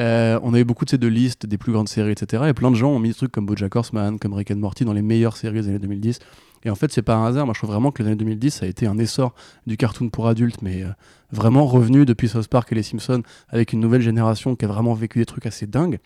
Euh, 0.00 0.40
on 0.42 0.54
a 0.54 0.58
eu 0.60 0.64
beaucoup 0.64 0.86
de 0.86 0.90
ces 0.90 0.96
deux 0.96 1.08
listes 1.08 1.44
des 1.44 1.58
plus 1.58 1.72
grandes 1.72 1.90
séries, 1.90 2.12
etc. 2.12 2.44
Et 2.48 2.54
plein 2.54 2.70
de 2.70 2.76
gens 2.76 2.90
ont 2.90 2.98
mis 2.98 3.08
des 3.08 3.14
trucs 3.14 3.32
comme 3.32 3.44
BoJack 3.44 3.76
Horseman, 3.76 4.18
comme 4.18 4.32
Rick 4.32 4.50
and 4.50 4.56
Morty 4.56 4.86
dans 4.86 4.94
les 4.94 5.02
meilleures 5.02 5.36
séries 5.36 5.60
des 5.60 5.68
années 5.68 5.78
2010. 5.78 6.20
Et 6.66 6.70
en 6.70 6.74
fait, 6.74 6.90
c'est 6.92 7.02
pas 7.02 7.14
un 7.14 7.24
hasard. 7.24 7.46
Moi, 7.46 7.54
je 7.54 7.60
trouve 7.60 7.70
vraiment 7.70 7.92
que 7.92 8.02
les 8.02 8.08
années 8.08 8.16
2010, 8.16 8.50
ça 8.50 8.66
a 8.66 8.68
été 8.68 8.88
un 8.88 8.98
essor 8.98 9.36
du 9.68 9.76
cartoon 9.76 10.08
pour 10.08 10.26
adultes, 10.26 10.62
mais 10.62 10.82
euh, 10.82 10.88
vraiment 11.30 11.64
revenu 11.64 12.04
depuis 12.04 12.28
South 12.28 12.48
Park 12.48 12.72
et 12.72 12.74
les 12.74 12.82
Simpsons, 12.82 13.22
avec 13.48 13.72
une 13.72 13.78
nouvelle 13.78 14.02
génération 14.02 14.56
qui 14.56 14.64
a 14.64 14.68
vraiment 14.68 14.92
vécu 14.92 15.20
des 15.20 15.26
trucs 15.26 15.46
assez 15.46 15.68
dingues. 15.68 16.00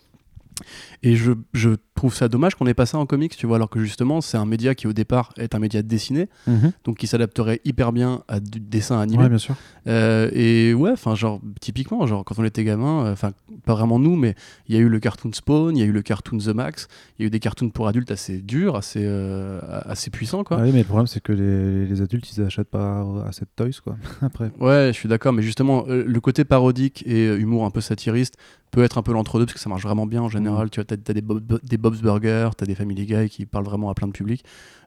Et 1.03 1.15
je, 1.15 1.31
je 1.53 1.71
trouve 1.95 2.13
ça 2.15 2.27
dommage 2.27 2.55
qu'on 2.55 2.65
ait 2.67 2.73
pas 2.73 2.85
ça 2.85 2.97
en 2.97 3.05
comics, 3.05 3.35
tu 3.35 3.45
vois, 3.47 3.57
alors 3.57 3.69
que 3.69 3.79
justement, 3.79 4.21
c'est 4.21 4.37
un 4.37 4.45
média 4.45 4.73
qui 4.75 4.87
au 4.87 4.93
départ 4.93 5.33
est 5.37 5.53
un 5.55 5.59
média 5.59 5.81
dessiné, 5.81 6.29
Mhm. 6.47 6.71
donc 6.83 6.97
qui 6.97 7.07
s'adapterait 7.07 7.61
hyper 7.65 7.91
bien 7.91 8.23
à 8.27 8.39
du 8.39 8.59
dessin 8.59 8.99
animé. 8.99 9.23
Ouais, 9.23 9.29
bien 9.29 9.37
sûr. 9.37 9.55
Euh, 9.87 10.29
et 10.33 10.73
ouais, 10.73 10.91
enfin, 10.91 11.15
genre, 11.15 11.39
typiquement, 11.59 12.05
genre, 12.07 12.23
quand 12.25 12.39
on 12.39 12.43
était 12.43 12.63
gamin, 12.63 13.05
euh, 13.05 13.13
enfin, 13.13 13.31
pas 13.65 13.73
vraiment 13.73 13.99
nous, 13.99 14.15
mais 14.15 14.35
il 14.67 14.75
y 14.75 14.77
a 14.77 14.81
eu 14.81 14.89
le 14.89 14.99
cartoon 14.99 15.31
Spawn, 15.33 15.75
il 15.75 15.79
y 15.79 15.83
a 15.83 15.85
eu 15.85 15.91
le 15.91 16.01
cartoon 16.01 16.37
The 16.39 16.47
Max, 16.47 16.87
il 17.19 17.23
y 17.23 17.25
a 17.25 17.27
eu 17.27 17.29
des 17.29 17.39
cartoons 17.39 17.69
pour 17.69 17.87
adultes 17.87 18.11
assez 18.11 18.39
durs, 18.41 18.75
assez, 18.75 19.01
euh, 19.03 19.59
assez 19.85 20.09
puissants, 20.09 20.43
quoi. 20.43 20.57
Oui, 20.61 20.71
mais 20.71 20.79
le 20.79 20.85
problème, 20.85 21.07
c'est 21.07 21.21
que 21.21 21.33
les, 21.33 21.85
les 21.85 22.01
adultes, 22.01 22.31
ils 22.35 22.41
achètent 22.43 22.69
pas 22.69 23.05
assez 23.27 23.41
de 23.45 23.49
toys, 23.55 23.79
quoi. 23.83 23.97
Après. 24.21 24.51
Ouais, 24.59 24.87
je 24.87 24.97
suis 24.97 25.09
d'accord, 25.09 25.33
mais 25.33 25.43
justement, 25.43 25.85
le 25.87 26.19
côté 26.19 26.43
parodique 26.45 27.03
et 27.05 27.27
humour 27.35 27.65
un 27.65 27.69
peu 27.71 27.81
satiriste 27.81 28.37
peut 28.71 28.83
être 28.83 28.97
un 28.97 29.01
peu 29.03 29.11
l'entre-deux, 29.13 29.45
parce 29.45 29.53
que 29.53 29.59
ça 29.59 29.69
marche 29.69 29.83
vraiment 29.83 30.05
bien 30.05 30.21
en 30.21 30.29
général. 30.29 30.69
Tu 30.69 30.79
vois, 30.79 30.85
t'as, 30.85 30.97
t'as 30.97 31.13
des, 31.13 31.21
Bob- 31.21 31.59
des 31.63 31.77
Bob's 31.77 32.01
Burgers, 32.01 32.49
t'as 32.57 32.65
des 32.65 32.75
Family 32.75 33.05
Guy 33.05 33.29
qui 33.29 33.45
parlent 33.45 33.65
vraiment 33.65 33.89
à 33.89 33.93
plein 33.93 34.07
de 34.07 34.13
publics. 34.13 34.43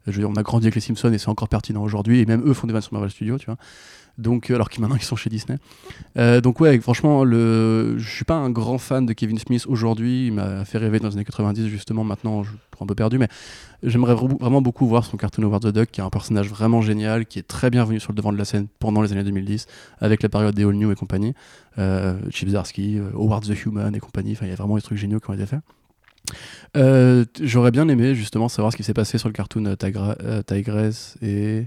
Euh, 0.09 0.13
Je 0.13 0.13
veux 0.13 0.19
dire, 0.27 0.31
on 0.31 0.37
a 0.37 0.43
grandi 0.43 0.67
avec 0.67 0.75
les 0.75 0.81
Simpsons 0.81 1.13
et 1.13 1.19
c'est 1.19 1.29
encore 1.29 1.49
pertinent 1.49 1.83
aujourd'hui, 1.83 2.21
et 2.21 2.27
même 2.27 2.43
eux 2.47 2.55
font 2.55 2.67
des 2.67 2.73
vannes 2.73 2.83
sur 2.83 2.93
Marvel 2.95 3.11
Studios, 3.11 3.39
tu 3.39 3.47
vois. 3.47 3.57
Donc, 4.17 4.51
alors 4.51 4.71
qu'ils 4.71 4.81
maintenant 4.81 4.97
ils 4.97 5.03
sont 5.03 5.17
chez 5.17 5.29
Disney. 5.31 5.59
Euh, 6.19 6.41
donc 6.41 6.61
ouais, 6.61 6.79
franchement, 6.81 7.25
le... 7.25 7.95
je 7.99 8.09
suis 8.09 8.25
pas 8.25 8.35
un 8.37 8.51
grand 8.51 8.79
fan 8.79 9.07
de 9.07 9.13
Kevin 9.13 9.39
Smith 9.39 9.65
aujourd'hui. 9.67 10.29
Il 10.29 10.35
m'a 10.35 10.65
fait 10.65 10.79
rêver 10.79 11.01
dans 11.01 11.09
les 11.09 11.15
années 11.15 11.25
90 11.25 11.69
justement. 11.69 12.05
Maintenant, 12.05 12.45
je 12.45 12.51
suis 12.51 12.59
un 12.81 12.87
peu 12.87 12.95
perdu, 12.95 13.19
mais 13.19 13.29
j'aimerais 13.83 14.15
vra- 14.15 14.39
vraiment 14.39 14.63
beaucoup 14.63 14.87
voir 14.87 15.05
son 15.05 15.17
cartoon 15.17 15.43
Howard 15.45 15.63
the 15.65 15.75
Duck, 15.75 15.91
qui 15.91 16.01
est 16.01 16.05
un 16.05 16.11
personnage 16.11 16.49
vraiment 16.49 16.81
génial, 16.81 17.27
qui 17.27 17.39
est 17.39 17.47
très 17.49 17.71
bien 17.71 17.85
venu 17.85 17.99
sur 18.01 18.13
le 18.13 18.17
devant 18.17 18.33
de 18.33 18.39
la 18.39 18.45
scène 18.45 18.67
pendant 18.79 19.03
les 19.03 19.13
années 19.13 19.25
2010, 19.25 19.67
avec 20.01 20.23
la 20.23 20.29
période 20.29 20.55
des 20.55 20.65
All 20.65 20.75
New 20.75 20.93
et 20.93 20.95
compagnie, 20.95 21.35
euh, 21.79 22.17
Chip 22.31 22.49
euh, 22.55 23.11
Howard 23.15 23.45
the 23.45 23.65
Human 23.65 23.95
et 23.95 24.01
compagnie. 24.01 24.33
Enfin, 24.33 24.47
il 24.47 24.51
y 24.51 24.53
a 24.53 24.57
vraiment 24.57 24.77
des 24.77 24.83
trucs 24.83 24.99
géniaux 24.99 25.19
qui 25.21 25.31
ont 25.31 25.35
été 25.35 25.47
faits. 25.47 25.61
Euh, 26.77 27.25
J'aurais 27.41 27.71
bien 27.71 27.89
aimé 27.89 28.15
justement 28.15 28.49
savoir 28.49 28.73
ce 28.73 28.77
qui 28.77 28.83
s'est 28.85 28.95
passé 28.95 29.19
sur 29.19 29.29
le 29.29 29.35
cartoon 29.35 29.67
euh, 29.67 29.77
euh, 29.85 30.43
Tigress 30.43 31.17
et 31.23 31.67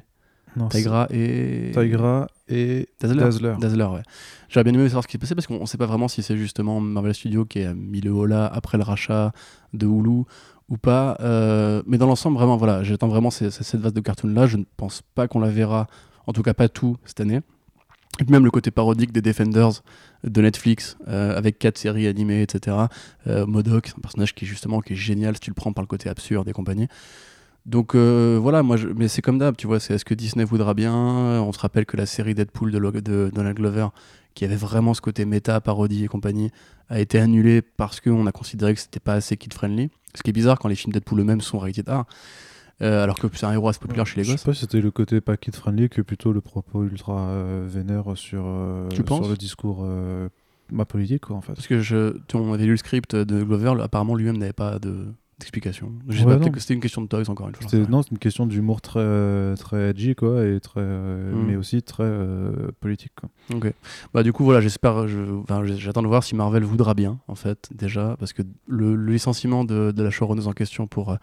Non, 0.56 0.68
Tigra 0.70 1.08
et 1.12 1.72
Tigra 1.74 2.28
et 2.50 2.88
Dazzler. 3.00 3.20
Dazzler. 3.22 3.56
Dazzler, 3.60 3.84
ouais. 3.86 4.02
J'aurais 4.50 4.64
bien 4.64 4.74
aimé 4.74 4.88
savoir 4.88 5.04
ce 5.04 5.08
qui 5.08 5.14
s'est 5.14 5.18
passé 5.18 5.36
parce 5.36 5.48
qu'on 5.48 5.60
ne 5.60 5.66
sait 5.66 5.78
pas 5.78 5.86
vraiment 5.86 6.08
si 6.08 6.24
c'est 6.24 6.38
justement 6.38 6.80
Marvel 6.80 7.14
Studios 7.14 7.46
qui 7.46 7.62
a 7.64 7.74
mis 7.74 8.02
le 8.02 8.12
haut 8.12 8.26
là 8.26 8.46
après 8.48 8.78
le 8.78 8.84
rachat 8.84 9.32
de 9.74 9.86
Hulu 9.86 10.24
ou 10.70 10.78
pas. 10.78 11.18
Euh, 11.22 11.82
mais 11.86 11.98
dans 11.98 12.08
l'ensemble, 12.08 12.38
vraiment, 12.38 12.58
voilà, 12.58 12.84
j'attends 12.84 13.08
vraiment 13.08 13.32
ces- 13.32 13.52
ces- 13.52 13.64
cette 13.64 13.82
vase 13.82 13.94
de 13.94 14.02
cartoon 14.02 14.30
là. 14.30 14.48
Je 14.48 14.58
ne 14.58 14.64
pense 14.78 15.02
pas 15.16 15.28
qu'on 15.28 15.40
la 15.40 15.50
verra, 15.50 15.88
en 16.26 16.34
tout 16.34 16.44
cas 16.44 16.54
pas 16.54 16.70
tout 16.70 16.98
cette 17.06 17.20
année. 17.22 17.42
Et 18.20 18.24
puis 18.24 18.32
même 18.32 18.46
le 18.46 18.50
côté 18.52 18.72
parodique 18.72 19.12
des 19.12 19.22
Defenders 19.22 19.84
de 20.24 20.42
Netflix, 20.42 20.98
euh, 21.08 21.38
avec 21.38 21.60
quatre 21.60 21.78
séries 21.78 22.08
animées, 22.08 22.42
etc. 22.42 22.76
Euh, 23.28 23.46
Modoc, 23.46 23.92
un 23.96 24.02
personnage 24.02 24.34
qui 24.34 24.46
est 24.46 24.48
justement 24.48 24.82
qui 24.82 24.94
est 24.94 24.96
génial 24.96 25.36
si 25.36 25.42
tu 25.42 25.52
le 25.52 25.54
prends 25.54 25.72
par 25.72 25.84
le 25.84 25.88
côté 25.88 26.10
absurde 26.10 26.48
et 26.50 26.52
compagnie. 26.54 26.88
Donc 27.68 27.96
euh, 27.96 28.40
voilà, 28.42 28.64
moi, 28.64 28.78
je- 28.78 28.88
mais 28.88 29.08
c'est 29.10 29.22
comme 29.22 29.38
d'hab, 29.38 29.56
tu 29.58 29.68
vois, 29.68 29.80
c'est 29.80 29.94
est-ce 29.94 30.06
que 30.06 30.14
Disney 30.14 30.46
voudra 30.46 30.74
bien? 30.74 30.94
On 30.96 31.52
se 31.52 31.60
rappelle 31.60 31.86
que 31.86 31.98
la 31.98 32.06
série 32.06 32.34
Deadpool 32.34 32.72
de, 32.72 33.30
Donald 33.34 33.58
Glover, 33.58 33.88
qui 34.36 34.46
avait 34.46 34.56
vraiment 34.56 34.94
ce 34.94 35.02
côté 35.02 35.26
méta, 35.26 35.60
parodie 35.60 36.06
et 36.06 36.08
compagnie, 36.08 36.50
a 36.90 37.00
été 37.02 37.20
annulée 37.20 37.62
parce 37.62 38.00
qu'on 38.00 38.26
a 38.26 38.32
considéré 38.32 38.74
que 38.74 38.80
c'était 38.80 39.02
pas 39.02 39.14
assez 39.16 39.36
kid-friendly. 39.36 39.90
Ce 40.16 40.24
qui 40.24 40.30
est 40.30 40.34
bizarre 40.34 40.58
quand 40.60 40.70
les 40.70 40.76
films 40.76 40.94
Deadpool 40.94 41.20
eux-mêmes 41.20 41.42
sont 41.42 41.60
rated 41.60 41.90
R, 41.90 42.06
euh, 42.82 43.04
alors 43.04 43.20
que 43.20 43.28
c'est 43.34 43.46
un 43.46 43.52
héros 43.52 43.68
assez 43.68 43.80
populaire 43.80 44.06
chez 44.08 44.16
les 44.18 44.24
Je 44.24 44.30
sais 44.30 44.34
gosses. 44.36 44.44
pas 44.46 44.54
si 44.54 44.62
c'était 44.62 44.80
le 44.80 44.92
côté 44.92 45.20
pas 45.20 45.36
kid 45.36 45.54
friendly 45.56 45.90
que 45.90 46.02
plutôt 46.02 46.32
le 46.32 46.40
propos 46.42 46.86
ultra 46.86 47.20
euh, 47.20 47.66
vénère 47.68 48.16
sur, 48.16 48.44
euh, 48.46 48.88
sur 48.92 49.28
le 49.28 49.36
discours 49.36 49.80
euh, 49.84 50.30
ma 50.72 50.86
politique 50.86 51.26
quoi 51.26 51.36
en 51.36 51.42
fait. 51.42 51.54
Parce 51.54 51.68
que 51.68 51.80
je, 51.82 52.16
tu- 52.28 52.38
on 52.38 52.54
avait 52.54 52.64
lu 52.66 52.72
le 52.72 52.78
script 52.78 53.16
de 53.16 53.44
Glover, 53.44 53.74
apparemment 53.82 54.16
lui-même 54.16 54.38
n'avait 54.38 54.54
pas 54.54 54.80
de- 54.80 55.08
d'explication. 55.40 55.92
Je 56.08 56.18
sais 56.20 56.26
Ouais, 56.26 56.34
pas, 56.34 56.40
peut-être 56.40 56.54
que 56.54 56.60
c'était 56.60 56.74
une 56.74 56.80
question 56.80 57.02
de 57.02 57.08
toys 57.08 57.30
encore 57.30 57.48
une 57.50 57.56
fois. 57.56 57.68
Non, 57.90 58.02
c'est 58.02 58.12
une 58.12 58.18
question 58.18 58.46
d'humour 58.48 58.82
très, 58.82 59.00
euh, 59.02 59.56
très 59.56 59.90
edgy 59.92 60.16
quoi, 60.16 60.46
et 60.46 60.60
très, 60.60 60.80
euh, 60.82 61.34
Mm. 61.36 61.46
mais 61.48 61.56
aussi 61.56 61.82
très 61.84 62.04
euh, 62.04 62.72
politique 62.80 63.12
quoi. 63.20 63.30
Ok. 63.56 63.72
Bah 64.14 64.24
du 64.24 64.34
coup 64.34 64.44
voilà, 64.44 64.62
j'espère, 64.62 65.08
je, 65.08 65.20
enfin, 65.42 65.64
j'- 65.64 65.78
j'attends 65.78 66.02
de 66.02 66.08
voir 66.08 66.24
si 66.24 66.36
Marvel 66.36 66.64
voudra 66.64 66.94
bien 66.94 67.20
en 67.28 67.36
fait 67.36 67.70
déjà, 67.74 68.16
parce 68.20 68.34
que 68.34 68.42
le, 68.68 68.96
le 68.96 69.12
licenciement 69.14 69.64
de, 69.64 69.92
de 69.92 70.04
la 70.04 70.10
showrunneuse 70.10 70.48
en 70.48 70.54
question 70.54 70.88
pour 70.88 71.12
euh, 71.12 71.16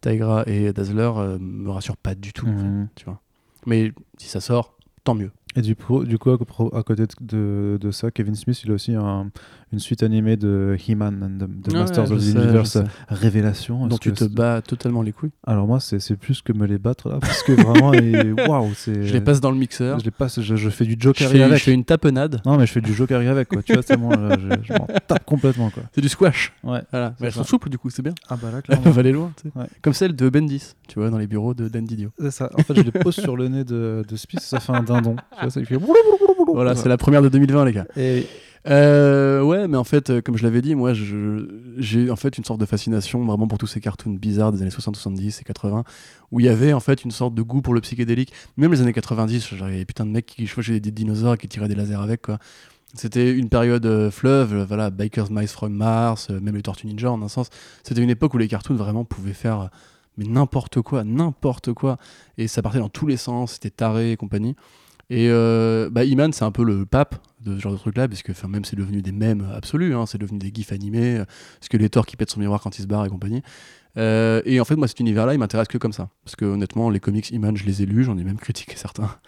Tigra 0.00 0.42
et 0.46 0.72
Dazzler 0.72 1.10
euh, 1.16 1.38
me 1.38 1.70
rassure 1.70 1.96
pas 1.96 2.14
du 2.14 2.32
tout, 2.32 2.46
en 2.48 2.56
fait, 2.56 2.64
Mhm. 2.64 2.88
tu 2.96 3.04
vois. 3.04 3.20
Mais 3.66 3.92
si 4.18 4.28
ça 4.28 4.40
sort, 4.40 4.74
tant 5.04 5.14
mieux. 5.14 5.30
Et 5.56 5.62
du 5.62 5.74
coup, 5.76 6.04
du 6.04 6.16
coup 6.16 6.30
à, 6.30 6.38
pro- 6.38 6.74
à 6.74 6.82
côté 6.84 7.04
de, 7.20 7.76
de 7.80 7.90
ça, 7.90 8.10
Kevin 8.10 8.34
Smith, 8.36 8.62
il 8.64 8.70
a 8.70 8.74
aussi 8.74 8.94
un- 8.94 9.30
une 9.72 9.78
suite 9.78 10.02
animée 10.02 10.36
de 10.36 10.76
He-Man 10.88 11.22
and 11.22 11.44
the, 11.46 11.68
the 11.68 11.72
Ouais, 11.72 11.80
Masters 11.80 12.10
of 12.10 12.18
the 12.18 12.22
sais, 12.22 12.32
Universe. 12.32 12.78
Révélation. 13.08 13.86
Donc 13.86 14.00
tu 14.00 14.12
te 14.12 14.24
bats 14.24 14.62
totalement 14.62 15.02
les 15.02 15.12
couilles? 15.12 15.30
Alors 15.46 15.66
moi, 15.66 15.80
c'est 15.80 15.98
c'est 16.00 16.16
plus 16.16 16.42
que 16.42 16.52
me 16.52 16.66
les 16.66 16.78
battre 16.78 17.08
là, 17.08 17.18
parce 17.20 17.42
que 17.42 17.52
vraiment, 17.52 17.92
et- 17.94 18.32
waouh, 18.48 18.70
c'est. 18.74 19.04
Je 19.04 19.12
les 19.12 19.20
passe 19.20 19.40
dans 19.40 19.50
le 19.50 19.56
mixeur, 19.58 19.98
Je 19.98 20.04
les 20.04 20.10
passe, 20.10 20.40
je, 20.40 20.56
je 20.56 20.70
fais 20.70 20.84
du 20.84 20.94
je 20.98 21.00
Joker 21.00 21.28
fais, 21.28 21.42
avec. 21.42 21.58
je 21.58 21.64
fais 21.64 21.72
une 21.72 21.84
tapenade, 21.84 22.40
Non, 22.46 22.56
mais 22.56 22.66
je 22.66 22.72
fais 22.72 22.80
du 22.80 22.92
Joker 22.94 23.20
avec 23.30 23.48
quoi. 23.48 23.62
Tu 23.62 23.72
vois, 23.72 23.82
c'est 23.82 23.96
bon, 23.96 24.10
là, 24.10 24.36
je, 24.40 24.48
je 24.64 24.72
m'en 24.72 24.86
tape 25.06 25.24
complètement 25.24 25.70
quoi. 25.70 25.82
c'est 25.94 26.00
du 26.00 26.08
squash. 26.08 26.52
Ouais. 26.64 26.80
Voilà. 26.90 27.14
Mais 27.20 27.26
elles 27.26 27.32
ça. 27.32 27.38
sont 27.40 27.44
souples 27.48 27.68
du 27.68 27.78
coup, 27.78 27.90
c'est 27.90 28.02
bien. 28.02 28.14
Ah 28.28 28.36
bah 28.40 28.48
là, 28.50 28.56
Elles 28.58 28.62
clairement. 28.62 28.82
peuvent 28.84 28.98
aller 28.98 29.12
loin, 29.12 29.32
tu 29.40 29.48
sais. 29.48 29.58
Ouais. 29.58 29.66
Comme 29.82 29.92
celle 29.94 30.14
de 30.16 30.28
Bendis, 30.28 30.74
tu 30.88 30.98
vois, 30.98 31.10
dans 31.10 31.18
les 31.18 31.26
bureaux 31.26 31.54
de 31.54 31.68
Dan 31.68 31.84
Didio. 31.84 32.10
C'est 32.18 32.30
ça. 32.30 32.50
En 32.58 32.62
fait, 32.62 32.74
je 32.74 32.82
les 32.82 32.90
pose 32.90 33.14
sur 33.14 33.36
le 33.36 33.48
nez 33.48 33.64
de, 33.64 34.04
de 34.08 34.16
Smith, 34.16 34.40
ça 34.40 34.58
fait 34.60 34.72
un 34.72 34.82
dindon. 34.82 35.16
Tu 35.36 35.40
vois, 35.42 35.50
ça 35.50 35.60
il 35.60 35.66
fait. 35.66 35.78
Voilà, 36.52 36.74
c'est 36.74 36.88
la 36.88 36.96
première 36.96 37.22
de 37.22 37.28
2020 37.28 37.64
les 37.64 37.72
gars. 37.72 37.86
Et 37.96 38.26
Euh, 38.68 39.40
ouais, 39.42 39.68
mais 39.68 39.78
en 39.78 39.84
fait, 39.84 40.10
euh, 40.10 40.20
comme 40.20 40.36
je 40.36 40.42
l'avais 40.42 40.60
dit, 40.60 40.74
moi, 40.74 40.92
j'ai 40.92 42.10
en 42.10 42.16
fait 42.16 42.36
une 42.36 42.44
sorte 42.44 42.60
de 42.60 42.66
fascination 42.66 43.24
vraiment 43.24 43.48
pour 43.48 43.58
tous 43.58 43.66
ces 43.66 43.80
cartoons 43.80 44.10
bizarres 44.10 44.52
des 44.52 44.60
années 44.60 44.70
60, 44.70 44.96
70 44.96 45.40
et 45.40 45.44
80, 45.44 45.84
où 46.30 46.40
il 46.40 46.46
y 46.46 46.48
avait 46.48 46.72
en 46.72 46.80
fait 46.80 47.04
une 47.04 47.10
sorte 47.10 47.34
de 47.34 47.42
goût 47.42 47.62
pour 47.62 47.72
le 47.72 47.80
psychédélique. 47.80 48.32
Même 48.56 48.72
les 48.72 48.82
années 48.82 48.92
90, 48.92 49.54
genre, 49.54 49.68
il 49.68 49.72
y 49.72 49.76
avait 49.76 49.84
putain 49.84 50.04
de 50.04 50.10
mecs 50.10 50.26
qui 50.26 50.46
chevauchaient 50.46 50.80
des 50.80 50.90
dinosaures 50.90 51.38
qui 51.38 51.48
tiraient 51.48 51.68
des 51.68 51.74
lasers 51.74 52.02
avec, 52.02 52.22
quoi. 52.22 52.38
C'était 52.94 53.30
une 53.32 53.48
période 53.48 53.86
euh, 53.86 54.10
fleuve, 54.10 54.52
euh, 54.52 54.64
voilà, 54.64 54.90
Bikers 54.90 55.30
Mice 55.30 55.52
from 55.52 55.72
Mars, 55.72 56.28
euh, 56.30 56.40
même 56.40 56.56
les 56.56 56.62
Tortues 56.62 56.88
Ninja 56.88 57.10
en 57.10 57.22
un 57.22 57.28
sens. 57.28 57.48
C'était 57.84 58.02
une 58.02 58.10
époque 58.10 58.34
où 58.34 58.38
les 58.38 58.48
cartoons 58.48 58.74
vraiment 58.74 59.04
pouvaient 59.04 59.32
faire 59.32 59.70
mais 60.16 60.24
n'importe 60.26 60.82
quoi, 60.82 61.04
n'importe 61.04 61.72
quoi. 61.72 61.96
Et 62.36 62.48
ça 62.48 62.62
partait 62.62 62.80
dans 62.80 62.88
tous 62.88 63.06
les 63.06 63.16
sens, 63.16 63.52
c'était 63.52 63.70
taré 63.70 64.12
et 64.12 64.16
compagnie. 64.16 64.56
Et 65.10 65.28
euh, 65.28 65.90
bah, 65.90 66.04
Iman, 66.04 66.32
c'est 66.32 66.44
un 66.44 66.52
peu 66.52 66.62
le 66.64 66.86
pape 66.86 67.16
de 67.44 67.56
ce 67.56 67.60
genre 67.60 67.72
de 67.72 67.78
truc-là, 67.78 68.06
parce 68.06 68.22
que 68.22 68.32
même 68.46 68.64
c'est 68.64 68.76
devenu 68.76 69.02
des 69.02 69.12
mèmes 69.12 69.46
absolus, 69.52 69.94
hein, 69.94 70.06
c'est 70.06 70.18
devenu 70.18 70.38
des 70.38 70.52
gifs 70.54 70.72
animés, 70.72 71.18
euh, 71.18 71.24
Skeletor 71.60 72.06
qui 72.06 72.16
pète 72.16 72.30
son 72.30 72.38
miroir 72.40 72.60
quand 72.60 72.78
il 72.78 72.82
se 72.82 72.86
barre 72.86 73.04
et 73.06 73.08
compagnie. 73.08 73.42
Euh, 73.98 74.40
et 74.44 74.60
en 74.60 74.64
fait, 74.64 74.76
moi, 74.76 74.86
cet 74.86 75.00
univers-là, 75.00 75.34
il 75.34 75.38
m'intéresse 75.38 75.66
que 75.66 75.78
comme 75.78 75.92
ça. 75.92 76.10
Parce 76.24 76.36
que 76.36 76.44
honnêtement, 76.44 76.90
les 76.90 77.00
comics 77.00 77.28
Iman, 77.32 77.56
je 77.56 77.64
les 77.66 77.82
ai 77.82 77.86
lus, 77.86 78.04
j'en 78.04 78.16
ai 78.18 78.24
même 78.24 78.38
critiqué 78.38 78.76
certains. 78.76 79.10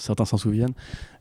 Certains 0.00 0.26
s'en 0.26 0.36
souviennent. 0.36 0.74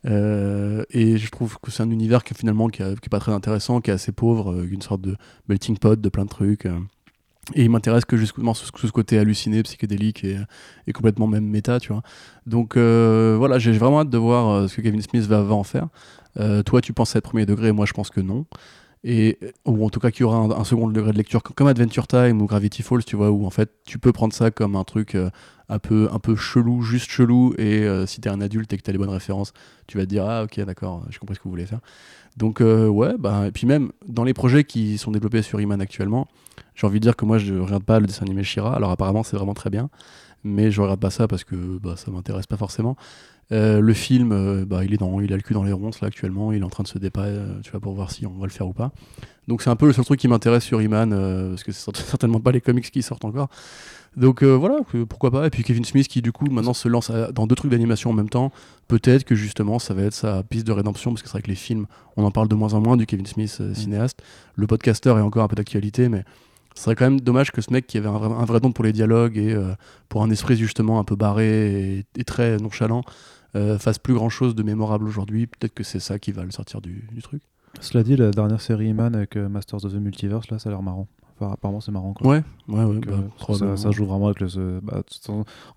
Et 0.05 1.17
je 1.17 1.29
trouve 1.31 1.57
que 1.59 1.71
c'est 1.71 1.81
un 1.81 1.89
univers 1.89 2.23
qui 2.23 2.35
finalement 2.35 2.67
qui, 2.67 2.83
a- 2.83 2.93
qui 2.93 3.05
est 3.05 3.09
pas 3.09 3.17
très 3.19 3.31
intéressant, 3.31 3.81
qui 3.81 3.89
est 3.89 3.93
assez 3.93 4.11
pauvre, 4.11 4.63
une 4.63 4.83
sorte 4.83 5.01
de 5.01 5.15
melting 5.49 5.79
pot 5.79 5.99
de 5.99 6.09
plein 6.09 6.25
de 6.25 6.29
trucs. 6.29 6.67
Et 7.55 7.63
il 7.63 7.69
m'intéresse 7.69 8.05
que 8.05 8.17
justement 8.17 8.53
ce, 8.53 8.65
ce 8.65 8.91
côté 8.91 9.17
halluciné, 9.17 9.63
psychédélique 9.63 10.23
et, 10.23 10.37
complètement 10.93 11.27
même 11.27 11.45
méta, 11.45 11.79
tu 11.79 11.93
vois. 11.93 12.01
Donc 12.45 12.75
euh, 12.75 13.35
voilà, 13.37 13.57
j'ai 13.59 13.71
vraiment 13.71 14.01
hâte 14.01 14.09
de 14.09 14.17
voir 14.17 14.49
euh, 14.49 14.67
ce 14.67 14.75
que 14.75 14.81
Kevin 14.81 15.01
Smith 15.01 15.23
va, 15.23 15.41
en 15.41 15.63
faire. 15.63 15.87
Euh, 16.39 16.61
toi, 16.63 16.81
tu 16.81 16.93
penses 16.93 17.15
être 17.15 17.23
premier 17.23 17.45
degré, 17.45 17.71
moi 17.71 17.85
je 17.85 17.93
pense 17.93 18.09
que 18.09 18.21
non. 18.21 18.45
Et, 19.03 19.39
ou 19.65 19.85
en 19.85 19.89
tout 19.89 19.99
cas 19.99 20.11
qu'il 20.11 20.21
y 20.21 20.23
aura 20.23 20.37
un, 20.37 20.63
second 20.63 20.89
degré 20.89 21.11
de 21.13 21.17
lecture, 21.17 21.41
comme 21.41 21.67
Adventure 21.67 22.07
Time 22.07 22.41
ou 22.41 22.47
Gravity 22.47 22.81
Falls, 22.81 23.05
tu 23.05 23.15
vois, 23.15 23.31
où 23.31 23.45
en 23.45 23.49
fait 23.49 23.71
tu 23.85 23.99
peux 23.99 24.11
prendre 24.11 24.33
ça 24.33 24.51
comme 24.51 24.75
un 24.75 24.83
truc 24.83 25.15
un, 25.69 25.79
peu, 25.79 26.09
un 26.11 26.19
peu 26.19 26.35
chelou, 26.35 26.81
juste 26.81 27.09
chelou, 27.09 27.53
et 27.57 27.87
si 28.07 28.19
t'es 28.19 28.29
un 28.29 28.41
adulte 28.41 28.73
et 28.73 28.77
que 28.77 28.81
t'as 28.81 28.91
les 28.91 28.97
bonnes 28.97 29.09
références, 29.09 29.53
tu 29.85 29.97
vas 29.97 30.03
te 30.03 30.09
dire 30.09 30.25
Ah, 30.27 30.43
ok, 30.43 30.59
d'accord, 30.61 31.05
j'ai 31.09 31.19
compris 31.19 31.35
ce 31.35 31.39
que 31.39 31.43
vous 31.43 31.51
voulez 31.51 31.67
faire. 31.67 31.79
Donc, 32.37 32.61
euh, 32.61 32.87
ouais, 32.87 33.15
bah, 33.17 33.47
et 33.47 33.51
puis 33.51 33.65
même 33.65 33.91
dans 34.07 34.23
les 34.23 34.33
projets 34.33 34.63
qui 34.63 34.97
sont 34.99 35.11
développés 35.11 35.41
sur 35.41 35.59
Iman 35.59 35.81
actuellement, 35.81 36.27
j'ai 36.75 36.85
envie 36.85 36.99
de 36.99 37.03
dire 37.03 37.15
que 37.15 37.25
moi 37.25 37.39
je 37.39 37.55
regarde 37.55 37.83
pas 37.83 37.99
le 37.99 38.05
dessin 38.05 38.25
animé 38.25 38.43
Shira, 38.43 38.75
alors 38.75 38.91
apparemment 38.91 39.23
c'est 39.23 39.35
vraiment 39.35 39.55
très 39.55 39.71
bien, 39.71 39.89
mais 40.43 40.69
je 40.69 40.79
regarde 40.79 40.99
pas 40.99 41.09
ça 41.09 41.27
parce 41.27 41.43
que 41.43 41.55
bah, 41.55 41.95
ça 41.97 42.11
m'intéresse 42.11 42.45
pas 42.45 42.57
forcément. 42.57 42.95
Euh, 43.51 43.79
le 43.79 43.93
film, 43.93 44.31
euh, 44.33 44.65
bah, 44.65 44.83
il 44.83 44.93
est 44.93 44.97
dans, 44.97 45.19
il 45.21 45.31
a 45.31 45.35
le 45.35 45.41
cul 45.41 45.53
dans 45.53 45.63
les 45.63 45.71
ronces 45.71 46.01
là 46.01 46.09
actuellement, 46.09 46.51
il 46.51 46.61
est 46.61 46.65
en 46.65 46.69
train 46.69 46.83
de 46.83 46.87
se 46.87 46.97
euh, 46.97 47.59
tu 47.63 47.71
vois, 47.71 47.79
pour 47.79 47.93
voir 47.93 48.11
si 48.11 48.25
on 48.25 48.33
va 48.33 48.45
le 48.45 48.51
faire 48.51 48.67
ou 48.67 48.73
pas. 48.73 48.91
Donc 49.47 49.61
c'est 49.61 49.69
un 49.69 49.75
peu 49.75 49.87
le 49.87 49.93
seul 49.93 50.05
truc 50.05 50.19
qui 50.19 50.27
m'intéresse 50.27 50.63
sur 50.63 50.81
Iman, 50.81 51.09
parce 51.49 51.63
que 51.63 51.71
c'est 51.71 51.95
certainement 51.97 52.39
pas 52.39 52.51
les 52.51 52.61
comics 52.61 52.91
qui 52.91 53.01
sortent 53.01 53.25
encore. 53.25 53.49
Donc 54.17 54.43
euh, 54.43 54.55
voilà, 54.55 54.79
que- 54.91 55.03
pourquoi 55.03 55.31
pas. 55.31 55.47
Et 55.47 55.49
puis 55.49 55.63
Kevin 55.63 55.85
Smith 55.85 56.07
qui 56.07 56.21
du 56.21 56.31
coup 56.31 56.45
maintenant 56.47 56.73
se 56.73 56.89
lance 56.89 57.09
à- 57.09 57.31
dans 57.31 57.47
deux 57.47 57.55
trucs 57.55 57.71
d'animation 57.71 58.09
en 58.09 58.13
même 58.13 58.29
temps. 58.29 58.51
Peut-être 58.87 59.23
que 59.23 59.35
justement 59.35 59.79
ça 59.79 59.93
va 59.93 60.01
être 60.03 60.13
sa 60.13 60.43
piste 60.43 60.67
de 60.67 60.71
rédemption, 60.71 61.11
parce 61.11 61.21
que 61.21 61.27
c'est 61.29 61.33
vrai 61.33 61.41
que 61.43 61.47
les 61.49 61.55
films, 61.55 61.85
on 62.17 62.23
en 62.25 62.31
parle 62.31 62.47
de 62.49 62.55
moins 62.55 62.73
en 62.73 62.81
moins 62.81 62.97
du 62.97 63.05
Kevin 63.05 63.25
Smith 63.27 63.57
euh, 63.61 63.73
cinéaste. 63.73 64.21
Le 64.55 64.67
podcasteur 64.67 65.17
est 65.17 65.21
encore 65.21 65.43
un 65.43 65.47
peu 65.47 65.55
d'actualité, 65.55 66.09
mais 66.09 66.23
ce 66.75 66.83
serait 66.83 66.95
quand 66.95 67.05
même 67.05 67.21
dommage 67.21 67.51
que 67.51 67.61
ce 67.61 67.71
mec 67.71 67.87
qui 67.87 67.97
avait 67.97 68.07
un 68.09 68.17
vrai, 68.17 68.27
un 68.35 68.45
vrai 68.45 68.59
don 68.59 68.71
pour 68.71 68.83
les 68.83 68.91
dialogues 68.93 69.37
et 69.37 69.53
euh, 69.53 69.73
pour 70.09 70.23
un 70.23 70.29
esprit 70.31 70.57
justement 70.57 70.99
un 70.99 71.03
peu 71.03 71.15
barré 71.15 71.97
et, 71.99 72.05
et 72.17 72.23
très 72.23 72.57
nonchalant 72.57 73.03
euh, 73.55 73.77
fasse 73.79 73.97
plus 73.99 74.13
grand 74.13 74.29
chose 74.29 74.55
de 74.55 74.63
mémorable 74.63 75.07
aujourd'hui. 75.07 75.47
Peut-être 75.47 75.73
que 75.73 75.83
c'est 75.83 75.99
ça 75.99 76.19
qui 76.19 76.31
va 76.31 76.43
le 76.43 76.51
sortir 76.51 76.81
du, 76.81 77.07
du 77.11 77.21
truc. 77.21 77.41
Cela 77.81 78.03
dit, 78.03 78.15
la 78.15 78.31
dernière 78.31 78.61
série 78.61 78.87
Iman 78.87 79.13
avec 79.15 79.35
euh, 79.37 79.47
Masters 79.47 79.85
of 79.85 79.93
the 79.93 79.97
Multiverse, 79.97 80.49
là, 80.49 80.57
ça 80.59 80.69
a 80.69 80.71
l'air 80.71 80.81
marrant. 80.81 81.07
Apparemment, 81.41 81.81
c'est 81.81 81.91
marrant. 81.91 82.13
Quoi. 82.13 82.27
Ouais, 82.31 82.43
ouais, 82.67 82.83
ouais. 82.83 82.93
Donc, 82.95 83.05
bah, 83.07 83.13
euh, 83.65 83.75
ça, 83.77 83.91
joue 83.91 84.05
vraiment 84.05 84.25
avec 84.27 84.39
le. 84.39 84.47
ce- 84.49 84.79
bah, 84.81 85.03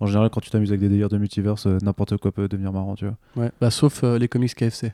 en 0.01 0.07
général, 0.07 0.31
quand 0.31 0.41
tu 0.41 0.51
t'amuses 0.51 0.70
avec 0.70 0.81
des 0.81 0.89
délires 0.89 1.09
de 1.09 1.19
multiverse, 1.19 1.66
euh, 1.66 1.78
n'importe 1.82 2.16
quoi 2.16 2.32
peut 2.32 2.49
devenir 2.49 2.73
marrant, 2.73 2.95
tu 2.95 3.07
vois. 3.07 3.16
Ouais, 3.45 3.51
bah, 3.61 3.70
sauf 3.70 4.03
euh, 4.05 4.19
les 4.19 4.28
comics 4.28 4.55
KFC. 4.55 4.93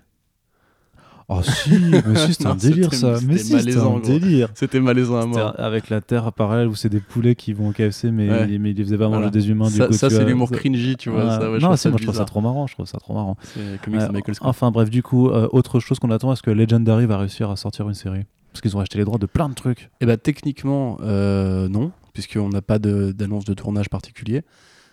Oh 1.28 1.40
si, 1.42 1.70
mais 1.90 2.00
si, 2.14 2.34
c'est 2.34 2.46
un 2.46 2.54
délire 2.54 2.94
c'était- 2.94 2.96
ça. 2.96 3.26
Mais 3.26 3.36
c'était 3.36 3.38
si, 3.38 3.48
c'est 3.48 3.56
malaisant, 3.56 3.96
un 3.96 4.00
délire. 4.00 4.48
C'était 4.54 4.78
malaisant 4.78 5.16
à 5.18 5.22
C'était 5.22 5.34
mort. 5.38 5.54
Avec 5.58 5.90
la 5.90 6.00
Terre 6.00 6.32
parallèle 6.32 6.68
où 6.68 6.76
c'est 6.76 6.88
des 6.88 7.00
poulets 7.00 7.34
qui 7.34 7.52
vont 7.52 7.70
au 7.70 7.72
KFC, 7.72 8.12
mais, 8.12 8.30
Ouais. 8.30 8.58
mais 8.58 8.70
ils 8.70 8.76
les 8.76 8.84
faisaient 8.84 8.96
pas 8.96 9.06
manger 9.08 9.16
Voilà. 9.16 9.30
des 9.30 9.50
humains. 9.50 9.66
du 9.66 9.72
Ça, 9.74 9.88
coup, 9.88 9.92
ça, 9.94 10.08
c'est 10.08 10.24
l'humour 10.24 10.52
cringy, 10.52 10.94
tu 10.96 11.10
vois. 11.10 11.24
Ouais. 11.24 11.30
Ça, 11.30 11.50
ouais, 11.50 11.58
non, 11.58 11.74
ça 11.74 11.88
moi 11.90 11.98
je 11.98 12.04
trouve 12.04 12.14
ça 12.16 12.24
trop 12.26 12.40
marrant. 12.40 12.68
Je 12.68 12.74
trouve 12.74 12.86
ça 12.86 12.98
trop 12.98 13.12
marrant. 13.14 13.36
C'est 13.42 13.58
Euh, 13.60 14.08
Michael 14.12 14.36
Scott. 14.36 14.46
enfin 14.48 14.70
bref, 14.70 14.88
du 14.88 15.02
coup, 15.02 15.28
euh, 15.30 15.48
autre 15.50 15.80
chose 15.80 15.98
qu'on 15.98 16.12
attend, 16.12 16.32
est-ce 16.32 16.42
que 16.44 16.52
Legendary 16.52 17.06
va 17.06 17.18
réussir 17.18 17.50
à 17.50 17.56
sortir 17.56 17.88
une 17.88 17.94
série? 17.94 18.22
Parce 18.56 18.62
qu'ils 18.62 18.76
ont 18.76 18.80
acheté 18.80 18.98
les 18.98 19.04
droits 19.04 19.18
de 19.18 19.26
plein 19.26 19.48
de 19.48 19.54
trucs. 19.54 19.90
Eh 20.00 20.06
ben 20.06 20.16
techniquement, 20.16 20.96
euh, 21.02 21.68
non, 21.68 21.92
puisqu'on 22.14 22.48
n'a 22.48 22.62
pas 22.62 22.78
d'annonce 22.78 23.44
de, 23.44 23.54
tournage 23.54 23.88
particulier. 23.90 24.42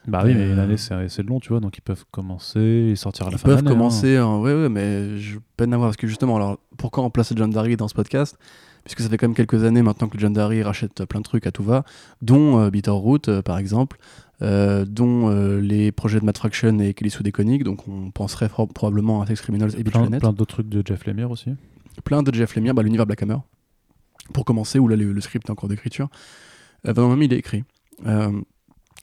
Bah 0.06 0.22
oui, 0.26 0.34
mais 0.36 0.50
une 0.52 0.60
Euh, 0.60 0.64
année, 0.64 0.76
c'est 0.78 1.24
long, 1.24 1.40
tu 1.40 1.48
vois, 1.50 1.62
donc 1.62 1.78
ils 1.78 1.82
peuvent 1.82 2.04
commencer 2.12 2.60
et 2.60 2.96
sortir 2.98 3.28
à 3.28 3.30
la 3.30 3.36
Ils 3.36 3.40
fin 3.40 3.48
de 3.48 3.54
peuvent 3.54 3.64
l'année, 3.64 3.70
hein. 3.74 3.78
commencer, 3.80 4.18
hein, 4.18 4.38
ouais, 4.40 4.54
ouais, 4.54 4.68
mais 4.68 5.18
je 5.18 5.40
peine 5.56 5.74
à 5.74 5.78
voir 5.78 5.88
parce 5.90 5.96
que 5.98 6.08
justement, 6.08 6.36
alors 6.36 6.60
pourquoi 6.78 7.06
on 7.06 7.10
place 7.10 7.32
Legendary 7.32 7.78
dans 7.78 7.88
ce 7.88 7.94
podcast? 7.94 8.38
Puisque 8.84 9.00
ça 9.00 9.08
fait 9.08 9.16
quand 9.18 9.28
même 9.30 9.36
quelques 9.36 9.64
années 9.64 9.82
maintenant 9.82 10.10
que 10.10 10.18
Legendary 10.18 10.62
rachète 10.62 11.06
plein 11.06 11.22
de 11.22 11.24
trucs 11.24 11.48
à 11.48 11.52
tout 11.52 11.64
va, 11.64 11.86
dont 12.22 12.60
euh, 12.60 12.70
Bitterroot 12.70 13.30
euh, 13.30 13.42
par 13.42 13.58
exemple, 13.58 13.98
euh, 14.42 14.84
dont 14.84 15.30
les 15.62 15.94
projets 15.94 16.20
de 16.20 16.26
Matt 16.26 16.38
Fraction 16.38 16.78
et 16.80 16.94
Kelly 16.94 17.10
Sue 17.10 17.24
DeConnick, 17.24 17.64
donc 17.64 17.88
on 17.88 18.12
penserait 18.12 18.50
pro- 18.50 18.68
probablement 18.68 19.22
à 19.22 19.26
Sex 19.28 19.40
Criminals 19.40 19.72
et 19.78 19.84
Beach 19.84 19.94
Plein, 19.94 20.02
Planet. 20.02 20.20
plein 20.20 20.34
d'autres 20.34 20.56
trucs 20.56 20.68
de 20.68 20.84
Jeff 20.86 21.06
Lemire 21.06 21.32
aussi. 21.32 21.52
Plein 22.02 22.24
de 22.24 22.34
Jeff 22.34 22.56
Lemire, 22.56 22.74
bah, 22.74 22.84
l'univers 22.84 23.06
Black 23.06 23.22
Hammer, 23.24 23.38
pour 24.34 24.46
commencer, 24.46 24.80
où 24.80 24.88
là 24.88 24.96
le, 24.96 25.22
script 25.22 25.48
est 25.48 25.52
encore 25.52 25.70
d'écriture. 25.70 26.10
Euh, 26.88 27.18
il 27.22 27.34
est 27.34 27.38
écrit. 27.38 27.64
Euh, 28.06 28.32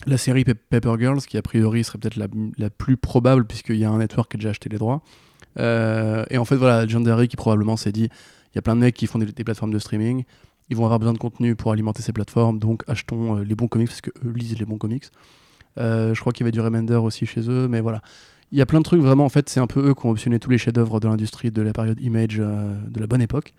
la 0.07 0.17
série 0.17 0.45
Pe- 0.45 0.55
Paper 0.55 0.95
Girls, 0.99 1.21
qui 1.21 1.37
a 1.37 1.43
priori 1.43 1.85
serait 1.85 1.99
peut-être 1.99 2.17
la, 2.17 2.27
la 2.59 2.71
plus 2.71 2.97
probable, 2.97 3.47
puisqu'il 3.47 3.77
y 3.77 3.85
a 3.85 3.91
un 3.91 3.99
network 3.99 4.31
qui 4.31 4.37
a 4.37 4.39
déjà 4.39 4.51
acheté 4.51 4.69
les 4.69 4.79
droits. 4.79 5.03
Euh, 5.59 6.25
et 6.31 6.39
en 6.39 6.45
fait, 6.45 6.57
voilà, 6.57 6.85
Legendary 6.85 7.29
qui 7.29 7.37
probablement 7.37 7.77
s'est 7.77 7.93
dit 7.93 8.05
il 8.53 8.57
y 8.57 8.59
a 8.59 8.63
plein 8.63 8.77
de 8.77 8.81
mecs 8.81 8.95
qui 8.95 9.07
font 9.07 9.19
des, 9.19 9.27
plateformes 9.27 9.73
de 9.73 9.79
streaming, 9.79 10.25
ils 10.69 10.77
vont 10.77 10.85
avoir 10.85 10.99
besoin 10.99 11.13
de 11.13 11.19
contenu 11.19 11.55
pour 11.55 11.73
alimenter 11.73 12.03
ces 12.03 12.13
plateformes, 12.13 12.59
donc 12.59 12.83
achetons 12.89 13.39
euh, 13.39 13.45
les 13.45 13.55
bons 13.55 13.69
comics, 13.69 13.89
parce 13.89 14.01
qu'eux 14.01 14.33
lisent 14.35 14.59
les 14.59 14.65
bons 14.65 14.79
comics. 14.79 15.07
Je 15.77 16.19
crois 16.21 16.33
qu'il 16.33 16.45
y 16.45 16.45
avait 16.45 16.53
du 16.53 16.61
Remender 16.61 16.97
aussi 16.97 17.27
chez 17.27 17.49
eux, 17.49 17.69
mais 17.69 17.81
voilà. 17.81 18.03
Il 18.53 18.59
y 18.59 18.63
a 18.63 18.67
plein 18.67 18.79
de 18.79 18.85
trucs, 18.85 19.01
vraiment, 19.01 19.25
en 19.25 19.29
fait, 19.29 19.49
c'est 19.49 19.61
un 19.61 19.67
peu 19.67 19.89
eux 19.89 19.95
qui 19.95 20.07
ont 20.07 20.11
optionné 20.11 20.39
tous 20.39 20.51
les 20.51 20.59
chefs-d'œuvre 20.59 20.99
de 21.01 21.09
l'industrie 21.09 21.51
de 21.51 21.63
la 21.63 21.73
période 21.73 22.01
Image 22.01 22.39
euh, 22.41 22.75
de 22.89 23.01
la 23.01 23.07
bonne 23.07 23.23
époque. 23.23 23.55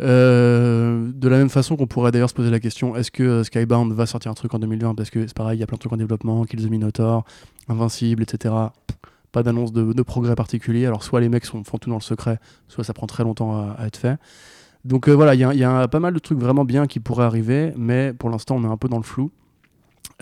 Euh, 0.00 1.10
de 1.14 1.28
la 1.28 1.38
même 1.38 1.48
façon 1.48 1.76
qu'on 1.76 1.86
pourrait 1.86 2.10
d'ailleurs 2.10 2.28
se 2.28 2.34
poser 2.34 2.50
la 2.50 2.58
question 2.58 2.96
est-ce 2.96 3.12
que 3.12 3.22
euh, 3.22 3.44
Skybound 3.44 3.92
va 3.92 4.06
sortir 4.06 4.28
un 4.32 4.34
truc 4.34 4.52
en 4.52 4.58
2020 4.58 4.96
Parce 4.96 5.08
que 5.08 5.24
c'est 5.26 5.36
pareil, 5.36 5.58
il 5.58 5.60
y 5.60 5.62
a 5.62 5.66
plein 5.68 5.76
de 5.76 5.80
trucs 5.80 5.92
en 5.92 5.96
développement, 5.96 6.44
Kill 6.44 6.60
the 6.60 6.70
Minotaur, 6.70 7.24
Invincible, 7.68 8.22
etc. 8.24 8.54
Pas 9.30 9.42
d'annonce 9.42 9.72
de, 9.72 9.92
de 9.92 10.02
progrès 10.02 10.34
particulier. 10.34 10.86
Alors, 10.86 11.02
soit 11.02 11.20
les 11.20 11.28
mecs 11.28 11.44
sont, 11.44 11.62
font 11.64 11.78
tout 11.78 11.90
dans 11.90 11.96
le 11.96 12.02
secret, 12.02 12.38
soit 12.68 12.84
ça 12.84 12.92
prend 12.92 13.06
très 13.06 13.22
longtemps 13.24 13.56
à, 13.56 13.72
à 13.78 13.86
être 13.86 13.96
fait. 13.96 14.18
Donc, 14.84 15.08
euh, 15.08 15.12
voilà, 15.12 15.34
il 15.34 15.38
y 15.38 15.58
y 15.58 15.64
a 15.64 15.88
pas 15.88 16.00
mal 16.00 16.12
de 16.12 16.18
trucs 16.18 16.38
vraiment 16.38 16.64
bien 16.64 16.86
qui 16.86 17.00
pourraient 17.00 17.24
arriver, 17.24 17.72
mais 17.76 18.12
pour 18.12 18.30
l'instant, 18.30 18.56
on 18.56 18.64
est 18.64 18.72
un 18.72 18.76
peu 18.76 18.88
dans 18.88 18.98
le 18.98 19.02
flou. 19.02 19.30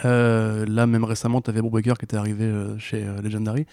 Euh, 0.05 0.65
là, 0.67 0.87
même 0.87 1.05
récemment, 1.05 1.41
tu 1.41 1.51
avais 1.51 1.61
Brubaker 1.61 1.95
qui 1.99 2.05
était 2.05 2.17
arrivé 2.17 2.45
euh, 2.45 2.79
chez 2.79 3.05
euh, 3.05 3.21
Legendary. 3.23 3.67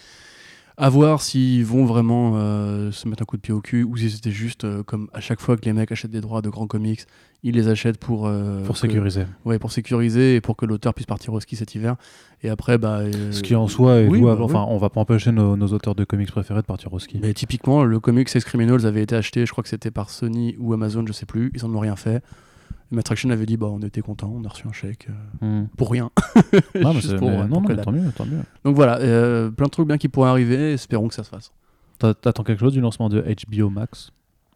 À 0.82 0.90
voir 0.90 1.22
s'ils 1.22 1.66
vont 1.66 1.84
vraiment 1.84 2.34
euh, 2.36 2.90
se 2.94 3.06
mettre 3.10 3.24
un 3.24 3.26
coup 3.26 3.36
de 3.36 3.42
pied 3.42 3.54
au 3.54 3.60
cul 3.60 3.84
ou 3.84 3.98
si 3.98 4.10
c'était 4.10 4.32
juste 4.32 4.66
comme 4.84 5.10
à 5.12 5.20
chaque 5.20 5.42
fois 5.42 5.58
que 5.58 5.66
les 5.66 5.74
mecs 5.74 5.92
achètent 5.92 6.10
des 6.12 6.22
droits 6.22 6.42
de 6.42 6.48
grands 6.48 6.68
comics, 6.68 7.02
ils 7.44 7.54
les 7.56 7.68
achètent 7.68 7.98
pour, 7.98 8.32
Pour 8.66 8.76
que- 8.76 8.80
sécuriser. 8.80 9.26
ouais, 9.44 9.60
pour 9.60 9.74
sécuriser 9.74 10.36
et 10.36 10.42
pour 10.42 10.56
que 10.56 10.66
l'auteur 10.66 10.94
puisse 10.94 11.06
partir 11.06 11.34
au 11.34 11.40
ski 11.42 11.58
cet 11.58 11.76
hiver. 11.76 11.98
Et 12.44 12.50
après, 12.50 12.78
bah, 12.78 13.02
Ce 13.32 13.42
qui 13.44 13.56
en 13.58 13.68
soi 13.68 13.98
est 14.00 14.08
oui, 14.08 14.22
bah, 14.22 14.38
Enfin, 14.40 14.66
on 14.70 14.78
va 14.78 14.90
pas 14.90 15.02
empêcher 15.02 15.34
nos, 15.34 15.58
nos 15.58 15.68
auteurs 15.68 15.96
de 15.96 16.06
comics 16.06 16.32
préférés 16.32 16.62
de 16.62 16.66
partir 16.66 16.94
au 16.94 17.00
ski. 17.00 17.20
Mais 17.22 17.34
typiquement, 17.34 17.84
le 17.84 18.00
comic 18.00 18.30
Sex 18.30 18.46
Criminals 18.46 18.86
avait 18.86 19.04
été 19.04 19.18
acheté, 19.18 19.46
je 19.46 19.52
crois 19.52 19.64
que 19.64 19.70
c'était 19.70 19.92
par 19.92 20.10
Sony 20.10 20.56
ou 20.60 20.72
Amazon, 20.74 21.04
je 21.06 21.12
sais 21.12 21.26
plus. 21.26 21.52
Ils 21.56 21.66
en 21.66 21.76
ont 21.76 21.80
rien 21.80 21.98
fait. 21.98 22.24
Matt 22.92 23.12
Action 23.12 23.30
avait 23.30 23.46
dit 23.46 23.56
bah 23.58 23.68
on 23.70 23.80
était 23.80 24.02
content, 24.02 24.34
on 24.36 24.44
a 24.46 24.50
reçu 24.50 24.68
un 24.68 24.72
chèque 24.74 25.08
euh, 25.44 25.64
Hmm. 25.64 25.68
pour 25.78 25.92
rien. 25.92 26.10
Non, 26.76 26.94
mais 26.94 27.02
Juste 27.02 27.18
pour, 27.18 27.30
non, 27.30 27.62
tant 27.62 27.92
mieux, 27.92 28.12
tant 28.16 28.26
mieux. 28.26 28.42
Donc 28.66 28.76
voilà, 28.76 29.00
euh, 29.00 29.50
plein 29.52 29.66
de 29.68 29.72
trucs 29.72 29.88
bien 29.88 29.98
qui 29.98 30.08
pourraient 30.10 30.30
arriver. 30.30 30.74
Espérons 30.74 31.08
que 31.08 31.14
ça 31.14 31.24
se 31.24 31.30
fasse. 31.30 31.52
T'a- 32.00 32.14
T'attends 32.14 32.44
quelque 32.44 32.60
chose 32.60 32.74
du 32.74 32.82
lancement 32.82 33.10
de 33.10 33.22
HBO 33.22 33.70
Max? 33.70 34.12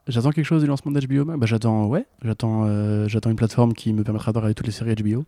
J'attends 0.07 0.31
quelque 0.31 0.45
chose 0.45 0.61
du 0.63 0.67
lancement 0.67 0.91
d'HBO 0.91 1.23
Max? 1.25 1.39
Bah, 1.39 1.45
j'attends, 1.45 1.85
ouais, 1.87 2.05
j'attends, 2.23 2.63
euh, 2.65 3.07
j'attends 3.07 3.29
une 3.29 3.35
plateforme 3.37 3.73
qui 3.73 3.93
me 3.93 4.03
permettra 4.03 4.31
de 4.33 4.37
regarder 4.37 4.53
toutes 4.55 4.65
les 4.67 4.73
séries 4.73 4.95
HBO. 4.95 5.25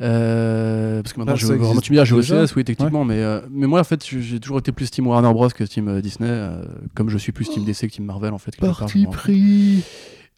Euh, 0.00 1.02
parce 1.02 1.12
que 1.12 1.18
maintenant, 1.18 1.34
Ah, 1.34 1.36
je, 1.36 1.46
vraiment, 1.46 1.80
tu 1.80 1.92
me 1.92 1.98
dis, 2.02 2.06
j'ai 2.08 2.16
déjà? 2.16 2.42
OCS, 2.42 2.56
oui, 2.56 2.64
techniquement, 2.64 3.04
mais, 3.04 3.22
euh, 3.22 3.40
mais 3.50 3.66
moi, 3.66 3.80
en 3.80 3.84
fait, 3.84 4.06
je- 4.08 4.18
j'ai 4.20 4.40
toujours 4.40 4.58
été 4.58 4.72
plus 4.72 4.90
Team 4.90 5.06
Warner 5.06 5.30
Bros 5.32 5.48
que 5.50 5.64
Team 5.64 6.00
Disney, 6.00 6.28
euh, 6.30 6.62
comme 6.94 7.10
je 7.10 7.18
suis 7.18 7.32
plus 7.32 7.48
Team 7.50 7.64
DC 7.64 7.88
que 7.88 7.92
Team 7.92 8.06
Marvel, 8.06 8.32
en 8.32 8.38
fait. 8.38 8.52
quelque 8.52 8.64
part, 8.66 8.88
je 8.88 8.98
m'en 8.98 9.04
rends 9.04 9.10
compte. 9.10 9.16
pris 9.20 9.82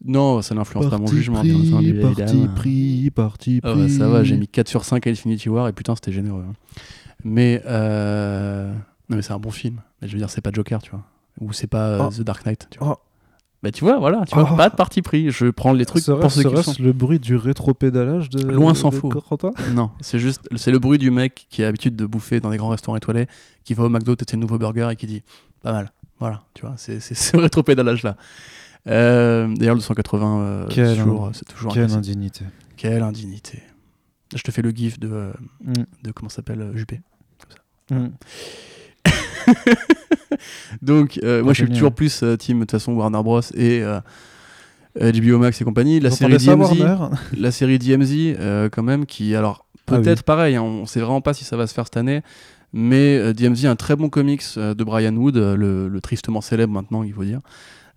Non, 0.05 0.43
ça 0.43 0.55
n'influence 0.55 0.89
pas 0.91 0.99
mon 0.99 1.07
jugement, 1.07 1.43
bien 1.43 1.55
pris, 1.55 1.69
entendu, 1.73 1.95
parti 2.01 2.49
pris, 2.55 3.11
parti 3.15 3.61
pris. 3.61 3.73
ouais, 3.83 3.89
ça 3.89 4.09
va, 4.09 4.24
j'ai 4.24 4.37
mis 4.37 4.49
4 4.49 4.69
sur 4.69 4.85
5 4.85 5.07
à 5.07 5.11
Infinity 5.11 5.49
War 5.49 5.69
et 5.69 5.73
putain, 5.73 5.95
c'était 5.95 6.12
généreux. 6.12 6.45
hein. 6.49 6.53
Mais, 7.24 7.62
euh... 7.66 8.73
non, 9.09 9.16
mais 9.16 9.23
c'est 9.23 9.33
un 9.33 9.39
bon 9.39 9.51
film. 9.53 9.81
Mais 10.01 10.09
je 10.09 10.12
veux 10.15 10.19
dire, 10.19 10.29
c'est 10.31 10.41
pas 10.41 10.51
Joker, 10.53 10.83
tu 10.83 10.91
vois. 10.91 11.03
Ou 11.41 11.53
c'est 11.53 11.69
pas 11.69 11.87
euh, 11.89 12.09
Oh. 12.09 12.11
The 12.11 12.23
Dark 12.23 12.45
Knight, 12.45 12.66
tu 12.70 12.79
vois. 12.81 12.99
Oh. 13.01 13.09
Bah, 13.62 13.70
tu 13.70 13.85
vois, 13.85 13.99
voilà, 14.01 14.24
tu 14.27 14.35
vois, 14.35 14.49
Oh. 14.53 14.57
pas 14.57 14.69
de 14.70 14.74
parti 14.74 15.03
pris. 15.03 15.31
Je 15.31 15.47
prends 15.47 15.73
les 15.73 15.87
trucs 15.87 16.05
pour 16.05 16.16
Serait-ce 16.31 16.43
ce 16.43 16.49
qu'ils 16.49 16.62
sont. 16.65 16.83
le 16.83 16.93
bruit 16.93 17.20
du 17.20 17.37
rétro-pédalage 17.37 18.29
de 18.29 18.43
Loin 18.51 18.74
s'en 18.74 18.91
faut. 18.91 19.09
Non, 19.73 19.91
c'est 20.01 20.19
juste, 20.19 20.49
c'est 20.57 20.73
le 20.73 20.81
bruit 20.81 20.99
du 20.99 21.12
mec 21.12 21.47
qui 21.49 21.62
a 21.62 21.66
l'habitude 21.66 21.95
de 21.95 22.05
bouffer 22.07 22.41
dans 22.41 22.51
des 22.51 22.57
grands 22.57 22.70
restaurants 22.70 22.97
étoilés, 22.97 23.29
qui 23.62 23.74
va 23.74 23.85
au 23.85 23.89
McDo 23.89 24.16
tester 24.16 24.37
de 24.37 24.41
nouveaux 24.41 24.59
burgers 24.59 24.89
et 24.91 24.97
qui 24.97 25.07
dit 25.07 25.23
pas 25.62 25.70
mal. 25.73 25.93
Voilà, 26.19 26.43
tu 26.55 26.62
vois, 26.66 26.74
c'est 26.77 26.99
c'est 26.99 27.15
ce 27.15 27.37
rétropédalage 27.41 28.03
là. 28.03 28.16
Euh, 28.88 29.48
D'ailleurs, 29.54 29.74
le 29.76 29.80
180, 29.80 30.40
euh, 30.40 30.66
c'est 30.70 30.96
toujours, 30.96 31.30
c'est 31.34 31.44
toujours 31.44 31.72
Quelle 31.74 31.92
indignité. 31.92 32.44
Quelle 32.76 33.02
indignité. 33.02 33.62
Je 34.34 34.42
te 34.42 34.50
fais 34.50 34.62
le 34.62 34.70
gif 34.70 34.98
de, 34.98 35.09
euh, 35.12 35.32
Mm. 35.62 35.72
de 36.04 36.10
comment 36.12 36.28
s'appelle 36.28 36.70
Juppé. 36.74 37.00
Mm. 37.90 38.06
Donc, 40.82 41.18
euh, 41.22 41.42
moi, 41.42 41.52
je 41.52 41.64
suis 41.64 41.72
toujours 41.72 41.92
plus 41.94 42.22
euh, 42.22 42.36
team 42.36 42.59
de 42.59 42.62
toute 42.64 42.72
façon 42.72 42.92
Warner 42.94 43.22
Bros 43.22 43.40
et 43.54 43.82
euh, 43.82 44.00
HBO 44.98 45.38
Max 45.38 45.60
et 45.60 45.64
compagnie. 45.64 46.00
La 46.00 46.10
série 46.10 46.36
DMZ, 46.38 46.84
la 47.36 47.50
série 47.52 47.78
DMZ, 47.78 48.36
euh, 48.38 48.68
quand 48.70 48.82
même, 48.82 49.06
qui 49.06 49.34
alors 49.34 49.66
Ah 49.88 49.94
oui. 49.96 50.02
peut-être 50.02 50.22
pareil, 50.22 50.56
hein, 50.56 50.62
on 50.62 50.86
sait 50.86 51.00
vraiment 51.00 51.20
pas 51.20 51.34
si 51.34 51.44
ça 51.44 51.56
va 51.56 51.66
se 51.66 51.74
faire 51.74 51.84
cette 51.84 51.96
année. 51.96 52.22
Mais 52.72 53.34
DMZ, 53.34 53.66
un 53.66 53.76
très 53.76 53.96
bon 53.96 54.09
comics 54.09 54.42
de 54.56 54.82
Brian 54.84 55.14
Wood, 55.14 55.36
le, 55.36 55.88
le 55.88 56.00
tristement 56.00 56.40
célèbre 56.40 56.72
maintenant, 56.72 57.02
il 57.02 57.12
faut 57.12 57.24
dire. 57.24 57.40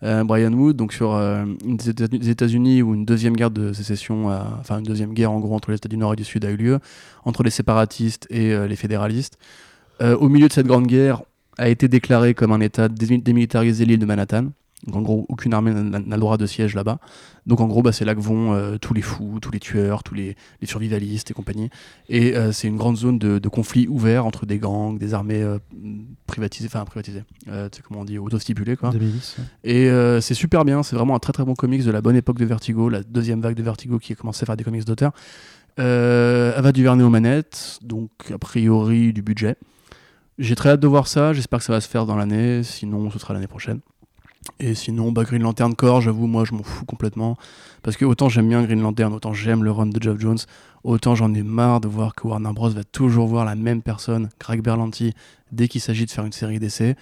Euh, 0.03 0.23
Brian 0.26 0.51
Wood, 0.53 0.76
donc 0.76 0.91
sur 0.93 1.13
euh, 1.13 1.45
Éta- 1.65 2.07
des 2.07 2.30
États-Unis 2.30 2.81
où 2.81 2.93
une 2.93 3.05
deuxième 3.05 3.35
guerre 3.35 3.49
de 3.51 3.72
sécession, 3.73 4.27
enfin 4.59 4.80
une 4.80 4.85
deuxième 4.85 5.13
guerre 5.13 5.31
en 5.31 5.39
gros 5.39 5.55
entre 5.55 5.72
les 5.72 5.77
États 5.77 5.88
du 5.89 5.97
Nord 5.97 6.13
et 6.13 6.15
du 6.17 6.26
Sud 6.26 6.43
a 6.45 6.51
eu 6.51 6.57
lieu, 6.57 6.80
entre 7.23 7.43
les 7.43 7.49
séparatistes 7.49 8.27
et 8.30 8.53
euh, 8.53 8.67
les 8.67 8.76
fédéralistes. 8.76 9.38
Euh, 10.01 10.17
au 10.17 10.27
milieu 10.27 10.47
de 10.49 10.53
cette 10.53 10.67
grande 10.67 10.88
guerre, 10.88 11.22
a 11.57 11.69
été 11.69 11.88
déclaré 11.88 12.34
comme 12.34 12.51
un 12.51 12.59
État 12.59 12.89
dé- 12.89 13.17
démilitarisé 13.17 13.85
l'île 13.85 13.99
de 13.99 14.05
Manhattan. 14.05 14.47
Donc 14.85 14.95
en 14.95 15.01
gros, 15.01 15.25
aucune 15.29 15.53
armée 15.53 15.73
n'a 15.73 15.99
le 15.99 16.19
droit 16.19 16.37
de 16.37 16.45
siège 16.45 16.75
là-bas. 16.75 16.99
Donc 17.45 17.59
en 17.59 17.67
gros, 17.67 17.81
bah, 17.81 17.91
c'est 17.91 18.05
là 18.05 18.13
que 18.13 18.19
vont 18.19 18.53
euh, 18.53 18.77
tous 18.77 18.93
les 18.93 19.01
fous, 19.01 19.39
tous 19.41 19.51
les 19.51 19.59
tueurs, 19.59 20.03
tous 20.03 20.13
les, 20.13 20.35
les 20.61 20.67
survivalistes 20.67 21.31
et 21.31 21.33
compagnie. 21.33 21.69
Et 22.07 22.35
euh, 22.35 22.51
c'est 22.51 22.67
une 22.67 22.77
grande 22.77 22.97
zone 22.97 23.17
de, 23.17 23.39
de 23.39 23.49
conflit 23.49 23.87
ouvert 23.87 24.25
entre 24.25 24.45
des 24.45 24.59
gangs, 24.59 24.97
des 24.97 25.13
armées 25.13 25.41
euh, 25.41 25.57
privatisées, 26.27 26.67
enfin 26.67 26.85
privatisées, 26.85 27.23
tu 27.45 27.51
sais 27.51 27.81
comment 27.87 28.01
on 28.01 28.05
dit, 28.05 28.17
autostipulées 28.17 28.75
quoi. 28.75 28.91
Et 29.63 29.89
c'est 30.21 30.33
super 30.33 30.65
bien, 30.65 30.83
c'est 30.83 30.95
vraiment 30.95 31.15
un 31.15 31.19
très 31.19 31.33
très 31.33 31.45
bon 31.45 31.55
comics 31.55 31.83
de 31.83 31.91
la 31.91 32.01
bonne 32.01 32.15
époque 32.15 32.37
de 32.37 32.45
Vertigo, 32.45 32.89
la 32.89 33.03
deuxième 33.03 33.41
vague 33.41 33.55
de 33.55 33.63
Vertigo 33.63 33.99
qui 33.99 34.13
a 34.13 34.15
commencé 34.15 34.43
à 34.43 34.45
faire 34.45 34.57
des 34.57 34.63
comics 34.63 34.85
d'auteur. 34.85 35.11
Ava 35.77 36.71
Duvernay 36.71 37.03
aux 37.03 37.09
manettes, 37.09 37.79
donc 37.81 38.09
a 38.33 38.37
priori 38.37 39.13
du 39.13 39.21
budget. 39.21 39.55
J'ai 40.37 40.55
très 40.55 40.69
hâte 40.71 40.81
de 40.81 40.87
voir 40.87 41.07
ça, 41.07 41.31
j'espère 41.31 41.59
que 41.59 41.65
ça 41.65 41.71
va 41.71 41.79
se 41.79 41.87
faire 41.87 42.05
dans 42.05 42.17
l'année, 42.17 42.61
sinon 42.63 43.09
ce 43.09 43.19
sera 43.19 43.33
l'année 43.33 43.47
prochaine. 43.47 43.79
Et 44.59 44.76
sinon, 44.76 45.11
bah, 45.11 45.23
Green 45.23 45.41
Lantern 45.41 45.76
Corps, 45.76 46.01
j'avoue, 46.01 46.27
moi 46.27 46.45
je 46.45 46.53
m'en 46.53 46.63
fous 46.63 46.85
complètement. 46.85 47.38
Parce 47.84 47.97
que 47.97 48.05
autant 48.05 48.30
j'aime 48.30 48.47
bien 48.49 48.63
Green 48.63 48.81
Lantern, 48.81 49.13
autant 49.13 49.34
j'aime 49.34 49.63
le 49.63 49.72
run 49.72 49.88
de 49.88 50.01
Geoff 50.01 50.19
Jones, 50.19 50.38
autant 50.84 51.13
j'en 51.15 51.34
ai 51.34 51.43
marre 51.43 51.81
de 51.81 51.88
voir 51.88 52.15
que 52.15 52.27
Warner 52.27 52.53
Bros. 52.53 52.69
va 52.69 52.84
toujours 52.84 53.27
voir 53.27 53.43
la 53.45 53.55
même 53.55 53.81
personne, 53.81 54.30
Greg 54.39 54.61
Berlanti, 54.61 55.13
dès 55.51 55.67
qu'il 55.67 55.81
s'agit 55.81 56.05
de 56.05 56.11
faire 56.11 56.26
une 56.26 56.31
série 56.31 56.59
d'essais. 56.59 56.95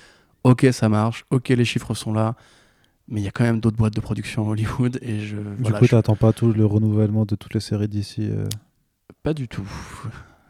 Ok, 0.43 0.67
ça 0.71 0.89
marche, 0.89 1.25
ok, 1.31 1.49
les 1.49 1.63
chiffres 1.65 1.93
sont 1.93 2.11
là, 2.13 2.35
mais 3.07 3.21
il 3.21 3.23
y 3.23 3.27
a 3.27 3.31
quand 3.31 3.43
même 3.45 3.59
d'autres 3.59 3.77
boîtes 3.77 3.93
de 3.95 4.01
production 4.01 4.45
à 4.47 4.51
Hollywood 4.51 4.99
et 5.01 5.19
je. 5.21 5.37
Du 5.37 5.43
voilà, 5.61 5.79
coup, 5.79 5.85
je- 5.85 5.91
t'attends 5.91 6.15
pas 6.15 6.33
tout 6.33 6.51
le 6.51 6.65
renouvellement 6.65 7.25
de 7.25 7.35
toutes 7.35 7.53
les 7.53 7.59
séries 7.59 7.87
d'ici. 7.87 8.27
euh, 8.29 8.47
Pas 9.21 9.33
du 9.33 9.47
tout. 9.47 9.67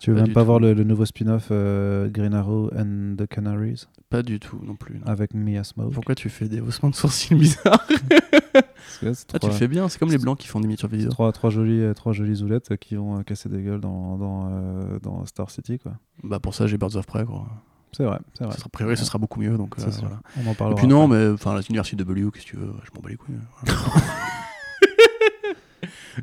Tu 0.04 0.10
veux 0.12 0.18
Pas 0.18 0.24
même 0.24 0.34
pas 0.34 0.42
tout. 0.42 0.48
voir 0.48 0.60
le, 0.60 0.74
le 0.74 0.84
nouveau 0.84 1.06
spin-off 1.06 1.48
euh, 1.52 2.10
Green 2.10 2.34
Arrow 2.34 2.70
and 2.78 3.16
the 3.18 3.26
Canaries? 3.26 3.86
Pas 4.10 4.22
du 4.22 4.38
tout 4.40 4.60
non 4.62 4.76
plus. 4.76 5.00
non. 5.00 5.06
avec 5.06 5.34
Mia 5.34 5.64
Smoke 5.64 5.94
Pourquoi 5.94 6.14
tu 6.14 6.28
fais 6.30 6.50
des 6.50 6.60
haussements 6.60 6.90
de 6.90 6.96
sourcils 6.96 7.36
bizarres? 7.36 7.88
Parce 8.54 8.98
que 9.00 9.14
c'est 9.14 9.28
Ah, 9.30 9.34
tu 9.34 9.40
trois, 9.40 9.50
le 9.50 9.56
fais 9.56 9.68
bien, 9.70 9.88
c'est 9.88 9.98
comme 10.00 10.12
les 10.12 10.18
blancs 10.18 10.38
qui 10.38 10.48
font 10.50 10.60
des 10.60 10.68
miniatures 10.68 10.90
vidéo. 10.90 11.10
trois, 11.10 11.32
trois 11.32 11.50
jolies, 11.50 11.80
euh, 11.82 11.94
trois 11.94 12.12
jolies 12.12 12.36
zoulettes 12.36 12.72
euh, 12.72 12.76
qui 12.76 12.96
vont 12.96 13.18
euh, 13.18 13.24
casser 13.24 13.48
des 13.48 13.62
gueules 13.64 13.80
dans, 13.80 14.18
dans, 14.18 14.50
euh, 14.52 15.00
dans 15.02 15.26
Star 15.26 15.50
City. 15.50 15.80
quoi. 15.80 15.94
Bah 16.22 16.40
pour 16.40 16.54
ça, 16.54 16.68
j'ai 16.68 16.78
Birds 16.78 16.98
of 16.98 17.06
Prey. 17.08 17.24
Quoi. 17.24 17.48
C'est 17.94 18.04
vrai, 18.04 18.20
c'est 18.38 18.44
vrai. 18.44 18.52
Ça 18.54 18.58
sera, 18.60 18.68
a 18.68 18.70
priori, 18.70 18.98
ce 18.98 19.06
sera 19.06 19.20
beaucoup 19.20 19.40
mieux. 19.40 19.56
Donc, 19.58 19.76
C'est 19.78 19.90
sûr. 19.92 20.02
voilà. 20.02 20.20
On 20.44 20.50
en 20.50 20.52
Et 20.52 20.56
parlera. 20.56 20.78
puis 20.78 20.88
non, 20.88 21.08
mais 21.08 21.30
enfin, 21.30 21.58
l'université 21.60 21.96
W, 21.96 22.30
qu'est-ce 22.34 22.46
que 22.46 22.50
tu 22.52 22.58
veux 22.58 22.74
Je 22.84 22.90
m'en 22.94 23.02
bats 23.02 23.10
les 23.10 23.16
couilles. 23.16 23.36
Voilà. 23.64 23.80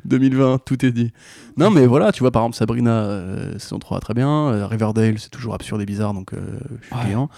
2020, 0.05 0.59
tout 0.65 0.85
est 0.85 0.91
dit. 0.91 1.11
Non, 1.57 1.69
mais 1.69 1.85
voilà, 1.85 2.11
tu 2.11 2.21
vois, 2.21 2.31
par 2.31 2.43
exemple, 2.43 2.55
Sabrina, 2.57 3.03
euh, 3.03 3.57
saison 3.59 3.79
3, 3.79 3.99
très 3.99 4.13
bien. 4.13 4.29
Euh, 4.29 4.67
Riverdale, 4.67 5.19
c'est 5.19 5.29
toujours 5.29 5.53
absurde 5.53 5.81
et 5.81 5.85
bizarre, 5.85 6.13
donc 6.13 6.33
euh, 6.33 6.39
je 6.81 6.85
suis 6.87 6.95
Ouais. 6.95 7.01
client. 7.05 7.29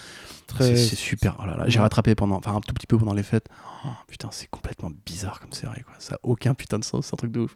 Très- 0.48 0.76
C'est 0.76 0.96
super. 0.98 1.38
Oh 1.42 1.46
là 1.48 1.56
là, 1.58 1.64
J'ai 1.68 1.80
rattrapé 1.80 2.16
pendant, 2.16 2.36
enfin, 2.36 2.54
un 2.56 2.60
tout 2.62 2.74
petit 2.74 2.86
peu 2.86 2.98
pendant 2.98 3.14
les 3.14 3.24
fêtes. 3.24 3.48
Oh, 3.86 3.90
putain, 4.08 4.28
c'est 4.32 4.48
complètement 4.50 4.92
bizarre 5.06 5.40
comme 5.40 5.52
série, 5.54 5.82
quoi. 5.84 5.94
Ça 6.00 6.16
a 6.16 6.20
aucun 6.24 6.54
putain 6.54 6.78
de 6.80 6.84
sens, 6.84 7.08
c'est 7.08 7.14
un 7.14 7.18
truc 7.18 7.32
de 7.32 7.40
ouf. 7.42 7.56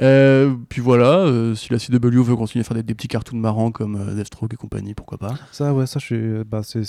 Euh, 0.00 0.54
puis 0.68 0.80
voilà, 0.80 1.18
euh, 1.18 1.54
si 1.54 1.72
la 1.72 1.78
CW 1.78 2.22
veut 2.22 2.36
continuer 2.36 2.60
à 2.62 2.64
faire 2.64 2.76
des, 2.76 2.82
des 2.82 2.94
petits 2.94 3.08
cartoons 3.08 3.36
marrants 3.36 3.70
comme 3.72 3.96
euh, 3.96 4.14
Deathstroke 4.14 4.54
et 4.54 4.56
compagnie, 4.56 4.94
pourquoi 4.94 5.18
pas. 5.18 5.34
Ça, 5.52 5.74
ouais, 5.74 5.86
ça, 5.86 5.98
je. 6.00 6.42
Bah, 6.44 6.62
c'est 6.62 6.84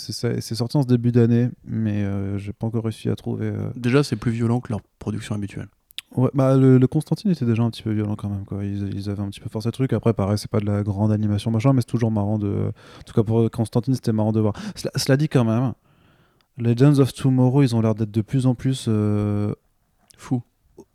sorti 0.55 0.77
en 0.77 0.83
ce 0.83 0.87
début 0.87 1.11
d'année, 1.11 1.49
mais 1.65 2.05
j'ai 2.37 2.53
pas 2.53 2.67
encore 2.67 2.83
réussi 2.83 3.09
à 3.09 3.15
trouver. 3.15 3.51
Déjà, 3.75 4.03
c'est 4.03 4.15
plus 4.15 4.31
violent 4.31 4.59
que 4.61 4.69
leur 4.71 4.81
production 4.99 5.35
habituelle. 5.35 5.67
Ouais, 6.15 6.29
bah 6.33 6.57
le, 6.57 6.77
le 6.79 6.87
Constantine 6.87 7.29
était 7.31 7.45
déjà 7.45 7.61
un 7.61 7.69
petit 7.69 7.83
peu 7.83 7.91
violent 7.91 8.15
quand 8.15 8.29
même, 8.29 8.43
quoi. 8.45 8.63
Ils, 8.65 8.93
ils 8.95 9.09
avaient 9.11 9.21
un 9.21 9.29
petit 9.29 9.39
peu 9.39 9.49
forcé 9.49 9.67
le 9.67 9.73
truc. 9.73 9.93
Après, 9.93 10.13
pareil, 10.13 10.37
c'est 10.39 10.49
pas 10.49 10.59
de 10.59 10.65
la 10.65 10.81
grande 10.81 11.11
animation, 11.11 11.51
machin, 11.51 11.71
mais 11.73 11.81
c'est 11.81 11.87
toujours 11.87 12.09
marrant 12.11 12.39
de. 12.39 12.71
En 12.99 13.03
tout 13.05 13.13
cas, 13.13 13.23
pour 13.23 13.49
Constantine, 13.51 13.93
c'était 13.93 14.11
marrant 14.11 14.31
de 14.31 14.39
voir. 14.39 14.53
Cela, 14.75 14.91
cela 14.95 15.17
dit, 15.17 15.29
quand 15.29 15.45
même, 15.45 15.73
Legends 16.57 16.99
of 16.99 17.13
Tomorrow, 17.13 17.61
ils 17.63 17.75
ont 17.75 17.81
l'air 17.81 17.95
d'être 17.95 18.11
de 18.11 18.21
plus 18.21 18.47
en 18.47 18.55
plus 18.55 18.85
euh, 18.87 19.53
Fou, 20.17 20.41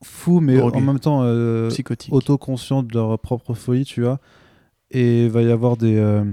fous, 0.03 0.41
mais 0.41 0.61
en 0.61 0.81
même 0.81 0.99
temps 0.99 1.21
euh, 1.23 1.69
psychotique. 1.71 2.13
autoconscients 2.13 2.83
de 2.83 2.93
leur 2.93 3.19
propre 3.19 3.55
folie, 3.55 3.85
tu 3.85 4.03
vois. 4.03 4.19
Et 4.91 5.25
il 5.25 5.31
va 5.31 5.43
y 5.43 5.51
avoir 5.51 5.77
des. 5.77 5.97
euh, 5.97 6.25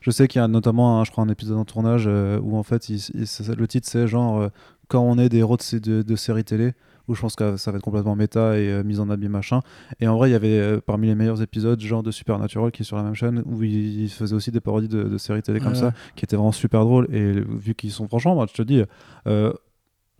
je 0.00 0.10
sais 0.10 0.28
qu'il 0.28 0.40
y 0.40 0.44
a 0.44 0.48
notamment, 0.48 1.00
un, 1.00 1.04
je 1.04 1.10
crois, 1.10 1.24
un 1.24 1.28
épisode 1.28 1.56
en 1.56 1.64
tournage 1.64 2.04
euh, 2.06 2.38
où 2.42 2.56
en 2.56 2.62
fait, 2.62 2.88
il- 2.88 3.00
il- 3.14 3.26
c'est- 3.26 3.54
le 3.56 3.66
titre 3.66 3.88
c'est 3.88 4.06
genre 4.06 4.40
euh, 4.40 4.48
quand 4.88 5.00
on 5.02 5.18
est 5.18 5.28
des 5.30 5.38
héros 5.38 5.56
de, 5.56 5.62
sé- 5.62 5.80
de, 5.80 6.02
de 6.02 6.16
séries 6.16 6.44
télé, 6.44 6.74
où 7.08 7.14
je 7.14 7.20
pense 7.20 7.36
que 7.36 7.56
ça 7.56 7.70
va 7.70 7.78
être 7.78 7.84
complètement 7.84 8.16
méta 8.16 8.58
et 8.58 8.68
euh, 8.70 8.82
mise 8.84 9.00
en 9.00 9.10
habit 9.10 9.28
machin. 9.28 9.60
Et 10.00 10.08
en 10.08 10.16
vrai, 10.16 10.30
il 10.30 10.32
y 10.32 10.36
avait 10.36 10.58
euh, 10.58 10.80
parmi 10.84 11.06
les 11.06 11.14
meilleurs 11.14 11.42
épisodes, 11.42 11.80
genre 11.80 12.02
de 12.02 12.10
Supernatural 12.10 12.70
qui 12.72 12.82
est 12.82 12.84
sur 12.84 12.96
la 12.96 13.02
même 13.02 13.14
chaîne, 13.14 13.42
où 13.46 13.62
il, 13.62 14.02
il 14.02 14.08
faisait 14.10 14.34
aussi 14.34 14.50
des 14.50 14.60
parodies 14.60 14.88
de, 14.88 15.04
de 15.04 15.18
séries 15.18 15.42
télé 15.42 15.58
comme 15.60 15.72
Ouais, 15.72 15.78
ça, 15.78 15.92
qui 16.16 16.24
étaient 16.24 16.36
vraiment 16.36 16.52
super 16.52 16.84
drôles. 16.84 17.06
Et 17.14 17.32
vu 17.40 17.74
qu'ils 17.74 17.92
sont, 17.92 18.08
franchement, 18.08 18.34
moi, 18.34 18.46
je 18.48 18.54
te 18.54 18.62
dis. 18.62 18.82
euh, 19.26 19.52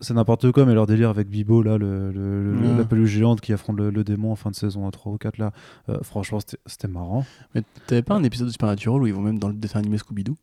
c'est 0.01 0.13
n'importe 0.13 0.51
quoi, 0.51 0.65
mais 0.65 0.73
leur 0.73 0.87
délire 0.87 1.09
avec 1.09 1.29
Bibo, 1.29 1.63
là, 1.63 1.77
le, 1.77 2.11
le- 2.11 2.51
le- 2.53 2.67
Ouais. 2.71 2.77
la 2.79 2.83
peluche 2.83 3.11
géante 3.11 3.39
qui 3.39 3.53
affronte 3.53 3.77
le, 3.77 3.91
le 3.91 4.03
démon 4.03 4.33
en 4.33 4.35
fin 4.35 4.51
de 4.51 4.55
saison 4.55 4.91
3 4.91 5.13
ou 5.13 5.17
4, 5.17 5.37
là, 5.37 5.53
euh, 5.87 5.99
franchement, 6.03 6.41
c'était- 6.41 6.57
c'était 6.65 6.89
marrant. 6.89 7.25
Mais 7.55 7.63
t'avais 7.87 8.01
pas 8.01 8.13
un 8.15 8.23
épisode 8.23 8.47
de 8.47 8.51
Supernatural 8.51 9.01
où 9.01 9.07
ils 9.07 9.13
vont 9.13 9.21
même 9.21 9.39
dans 9.39 9.47
le 9.47 9.53
dessin 9.53 9.79
animé 9.79 9.97
Scooby-Doo? 9.97 10.35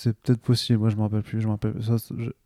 C'est 0.00 0.16
peut-être 0.16 0.40
possible, 0.40 0.78
moi 0.78 0.90
je 0.90 0.96
me 0.96 1.00
rappelle 1.02 1.22
plus. 1.22 1.40
Je 1.40 1.48
rappelle, 1.48 1.74
ça, 1.82 1.96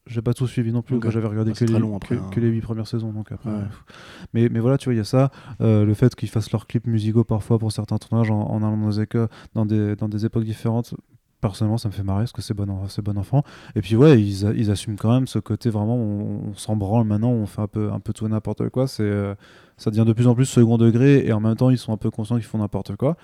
j'ai 0.07 0.23
pas 0.23 0.33
tout 0.33 0.47
suivi 0.47 0.73
non 0.73 0.81
plus. 0.81 0.99
J'avais 1.11 1.27
regardé 1.29 1.53
que, 1.53 1.65
les, 1.66 1.79
long 1.79 1.95
après, 1.95 2.16
que, 2.16 2.20
hein. 2.23 2.31
que 2.33 2.41
les 2.41 2.49
8 2.49 2.62
premières 2.62 2.87
saisons. 2.87 3.12
Donc 3.12 3.31
après, 3.31 3.51
Ouais. 3.51 3.61
pff. 3.61 3.85
mais, 4.33 4.49
mais 4.49 4.59
voilà, 4.59 4.79
tu 4.79 4.87
vois, 4.87 4.95
il 4.95 4.97
y 4.97 5.01
a 5.01 5.05
ça. 5.05 5.31
euh, 5.61 5.85
le 5.85 5.93
fait 5.93 6.15
qu'ils 6.15 6.31
fassent 6.31 6.51
leurs 6.51 6.66
clips 6.66 6.87
musicaux 6.87 7.24
parfois 7.24 7.59
pour 7.59 7.70
certains 7.70 7.99
tournages 7.99 8.31
en, 8.31 8.41
en 8.41 8.57
allant 8.62 8.79
dans 8.79 9.66
des, 9.66 9.97
dans, 9.97 10.09
des, 10.09 10.24
époques 10.24 10.45
différentes. 10.45 10.95
Personnellement, 11.43 11.77
ça 11.77 11.89
me 11.89 11.93
fait 11.93 12.05
marrer 12.05 12.20
parce 12.23 12.33
que 12.33 12.41
c'est 12.41 12.55
bon, 12.55 12.66
bon 13.05 13.19
enfant. 13.19 13.43
Et 13.74 13.81
puis, 13.83 13.97
ouais, 13.97 14.19
ils, 14.23 14.47
a- 14.47 14.53
ils 14.53 14.70
assument 14.70 14.97
quand 14.97 15.12
même 15.12 15.27
ce 15.27 15.39
côté 15.41 15.69
vraiment, 15.70 15.97
on, 15.97 16.51
on 16.51 16.55
s'en 16.55 16.77
branle 16.77 17.05
maintenant, 17.05 17.33
on 17.33 17.45
fait 17.47 17.61
un 17.61 17.66
peu, 17.66 17.93
un 17.93 17.99
peu 18.01 18.12
tout 18.12 18.24
et 18.24 18.29
n'importe 18.31 18.69
quoi. 18.70 18.87
C'est, 18.87 19.03
euh, 19.03 19.35
ça 19.77 19.91
devient 19.91 20.05
de 20.07 20.12
plus 20.12 20.29
en 20.29 20.35
plus 20.37 20.47
second 20.47 20.79
degré 20.79 21.27
et 21.27 21.33
en 21.33 21.41
même 21.41 21.57
temps, 21.57 21.69
ils 21.70 21.79
sont 21.79 21.93
un 21.93 21.97
peu 21.97 22.11
conscients 22.11 22.37
qu'ils 22.37 22.45
font 22.45 22.59
n'importe 22.59 22.95
quoi. 22.97 23.16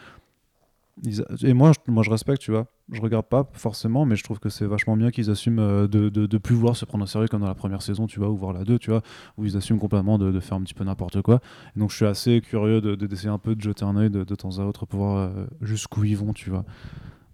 Et 1.43 1.53
moi 1.55 1.73
je, 1.73 1.93
moi, 1.93 2.03
je 2.03 2.11
respecte, 2.11 2.41
tu 2.41 2.51
vois. 2.51 2.67
Je 2.91 3.01
regarde 3.01 3.27
pas 3.27 3.49
forcément, 3.53 4.05
mais 4.05 4.17
je 4.17 4.25
trouve 4.25 4.39
que 4.41 4.49
c'est 4.49 4.67
vachement 4.67 4.97
bien 4.97 5.11
qu'ils 5.11 5.31
assument 5.31 5.59
euh, 5.61 5.87
de, 5.89 6.09
de, 6.09 6.27
de 6.27 6.39
plus 6.39 6.55
vouloir 6.55 6.77
se 6.77 6.85
prendre 6.85 7.05
au 7.05 7.07
sérieux 7.07 7.29
comme 7.29 7.43
dans 7.43 7.47
la 7.47 7.55
première 7.55 7.83
saison, 7.83 8.07
tu 8.07 8.19
vois, 8.19 8.31
ou 8.31 8.37
voir 8.37 8.53
la 8.53 8.65
2, 8.65 8.79
tu 8.79 8.91
vois, 8.91 9.03
où 9.37 9.45
ils 9.45 9.57
assument 9.57 9.79
complètement 9.79 10.19
de, 10.19 10.33
de 10.33 10.41
faire 10.41 10.57
un 10.57 10.63
petit 10.63 10.75
peu 10.75 10.85
n'importe 10.85 11.23
quoi. 11.23 11.41
Donc 11.77 11.91
je 11.91 11.97
suis 11.97 12.07
assez 12.07 12.41
curieux 12.41 12.81
de- 12.81 12.95
de- 12.95 13.07
d'essayer 13.07 13.29
un 13.29 13.39
peu 13.39 13.55
de 13.55 13.61
jeter 13.61 13.85
un 13.85 13.97
œil 13.97 14.11
de, 14.11 14.25
temps 14.35 14.59
à 14.59 14.65
autre 14.65 14.87
pour 14.87 15.01
voir 15.01 15.17
euh, 15.19 15.47
jusqu'où 15.61 16.05
ils 16.05 16.17
vont, 16.17 16.33
tu 16.33 16.51
vois. 16.51 16.65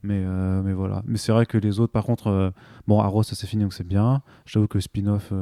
Mais, 0.02 0.22
euh, 0.26 0.62
mais 0.62 0.72
voilà. 0.74 1.02
Mais 1.06 1.16
c'est 1.16 1.32
vrai 1.32 1.46
que 1.46 1.56
les 1.56 1.80
autres, 1.80 1.92
par 1.92 2.04
contre, 2.04 2.52
bon, 2.86 3.00
Arrow, 3.00 3.22
ça 3.22 3.34
c'est 3.34 3.46
fini, 3.46 3.62
donc 3.62 3.72
c'est 3.72 3.86
bien. 3.86 4.22
J'avoue 4.44 4.66
que 4.68 4.76
le 4.76 4.82
spin-off, 4.82 5.32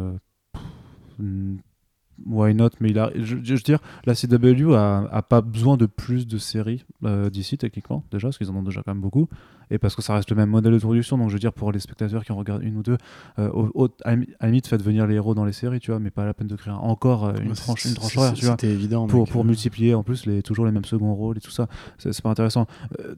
why 2.27 2.55
not? 2.55 2.71
Mais 2.81 2.91
il 2.91 2.99
a, 2.99 3.11
je, 3.17 3.37
je 3.43 3.55
veux 3.55 3.61
dire, 3.61 3.79
la 4.05 4.15
CW 4.15 4.75
a, 4.75 5.09
a 5.11 5.23
pas 5.23 5.41
besoin 5.41 5.77
de 5.77 5.87
plus 5.87 6.27
de 6.27 6.39
séries 6.39 6.85
euh, 7.05 7.31
d'ici, 7.31 7.59
techniquement, 7.59 8.05
déjà, 8.13 8.29
parce 8.29 8.39
qu'ils 8.39 8.51
en 8.51 8.57
ont 8.57 8.63
déjà 8.63 8.83
quand 8.85 8.93
même 8.93 9.03
beaucoup. 9.03 9.29
Et 9.71 9.79
parce 9.79 9.97
que 9.97 10.03
ça 10.03 10.15
reste 10.15 10.29
le 10.29 10.37
même 10.37 10.51
modèle 10.51 10.73
de 10.75 10.79
production, 10.79 11.17
donc 11.17 11.29
je 11.31 11.33
veux 11.35 11.39
dire, 11.39 11.53
pour 11.55 11.73
les 11.73 11.79
spectateurs 11.81 12.25
qui 12.25 12.33
en 12.33 12.37
regardent 12.37 12.63
une 12.63 12.77
ou 12.77 12.83
deux, 12.83 12.99
euh, 13.39 13.49
au, 13.51 13.71
au- 13.85 13.89
à 14.05 14.17
la 14.17 14.47
limite, 14.47 14.67
faites 14.67 14.83
venir 14.83 15.07
les 15.07 15.15
héros 15.15 15.35
dans 15.35 15.47
les 15.47 15.53
séries, 15.53 15.81
tu 15.81 15.91
vois, 15.93 15.99
mais 16.01 16.11
pas 16.11 16.27
la 16.27 16.35
peine 16.35 16.47
de 16.49 16.57
créer 16.57 16.75
encore 16.75 17.25
euh, 17.25 17.33
une 17.43 17.55
tranche, 17.55 17.87
une 17.87 17.95
tranche 17.95 18.17
horaire, 18.19 18.35
tu 18.35 18.45
vois 18.45 18.57
C'était 18.61 18.71
évident. 18.73 19.07
pour, 19.07 19.27
pour 19.29 19.41
euh, 19.41 19.45
multiplier 19.45 19.95
en 19.95 20.03
plus 20.03 20.27
les, 20.27 20.43
toujours 20.43 20.67
les 20.67 20.73
mêmes 20.73 20.85
seconds 20.85 21.15
rôles 21.15 21.39
et 21.39 21.41
tout 21.41 21.51
ça. 21.51 21.69
C'est 21.99 22.21
pas 22.21 22.29
intéressant. 22.31 22.67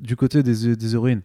Du 0.00 0.14
côté 0.14 0.44
des, 0.44 0.76
des 0.76 0.94
héroïnes, 0.94 1.22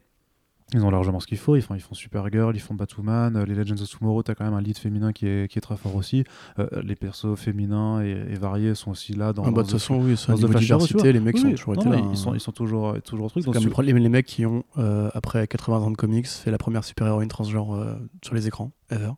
ils 0.73 0.83
ont 0.85 0.91
largement 0.91 1.19
ce 1.19 1.27
qu'il 1.27 1.37
faut. 1.37 1.55
Ils 1.55 1.61
font, 1.61 1.75
ils 1.75 1.81
font 1.81 1.95
Supergirl, 1.95 2.55
ils 2.55 2.59
font 2.59 2.75
Batwoman. 2.75 3.35
euh, 3.35 3.45
les 3.45 3.55
Legends 3.55 3.81
of 3.81 3.89
Tomorrow, 3.89 4.23
t'as 4.23 4.35
quand 4.35 4.43
même 4.45 4.53
un 4.53 4.61
lead 4.61 4.77
féminin 4.77 5.11
qui 5.13 5.27
est, 5.27 5.49
qui 5.51 5.57
est 5.57 5.61
très 5.61 5.77
fort 5.77 5.95
aussi. 5.95 6.23
Euh, 6.59 6.67
les 6.83 6.95
persos 6.95 7.35
féminins 7.35 8.01
et, 8.01 8.09
et 8.11 8.35
variés 8.35 8.75
sont 8.75 8.91
aussi 8.91 9.13
là 9.13 9.33
dans. 9.33 9.43
Ah 9.43 9.51
bah, 9.51 9.63
de 9.63 9.67
toute 9.67 9.71
façon, 9.79 9.99
oui, 10.01 10.15
ça, 10.15 10.33
niveau 10.33 10.47
diversité, 10.53 11.11
les 11.11 11.19
mecs 11.19 11.35
Oui, 11.35 11.41
sont 11.41 11.47
oui. 11.47 11.55
toujours 11.55 11.75
Non, 11.75 11.81
été 11.81 11.89
là. 11.91 11.97
Ils 11.97 12.03
hein. 12.11 12.15
sont, 12.15 12.33
ils 12.35 12.39
sont 12.39 12.51
toujours, 12.51 13.01
toujours 13.01 13.25
au 13.25 13.29
truc. 13.29 13.45
Les, 13.83 13.93
les 13.93 14.09
mecs 14.09 14.25
qui 14.25 14.45
ont, 14.45 14.63
euh, 14.77 15.09
après 15.13 15.47
80 15.47 15.77
ans 15.77 15.91
de 15.91 15.97
comics, 15.97 16.27
fait 16.27 16.51
la 16.51 16.57
première 16.57 16.83
super-héroïne 16.83 17.29
transgenre 17.29 17.73
euh, 17.75 17.95
sur 18.23 18.35
les 18.35 18.47
écrans, 18.47 18.71
ever. 18.91 19.11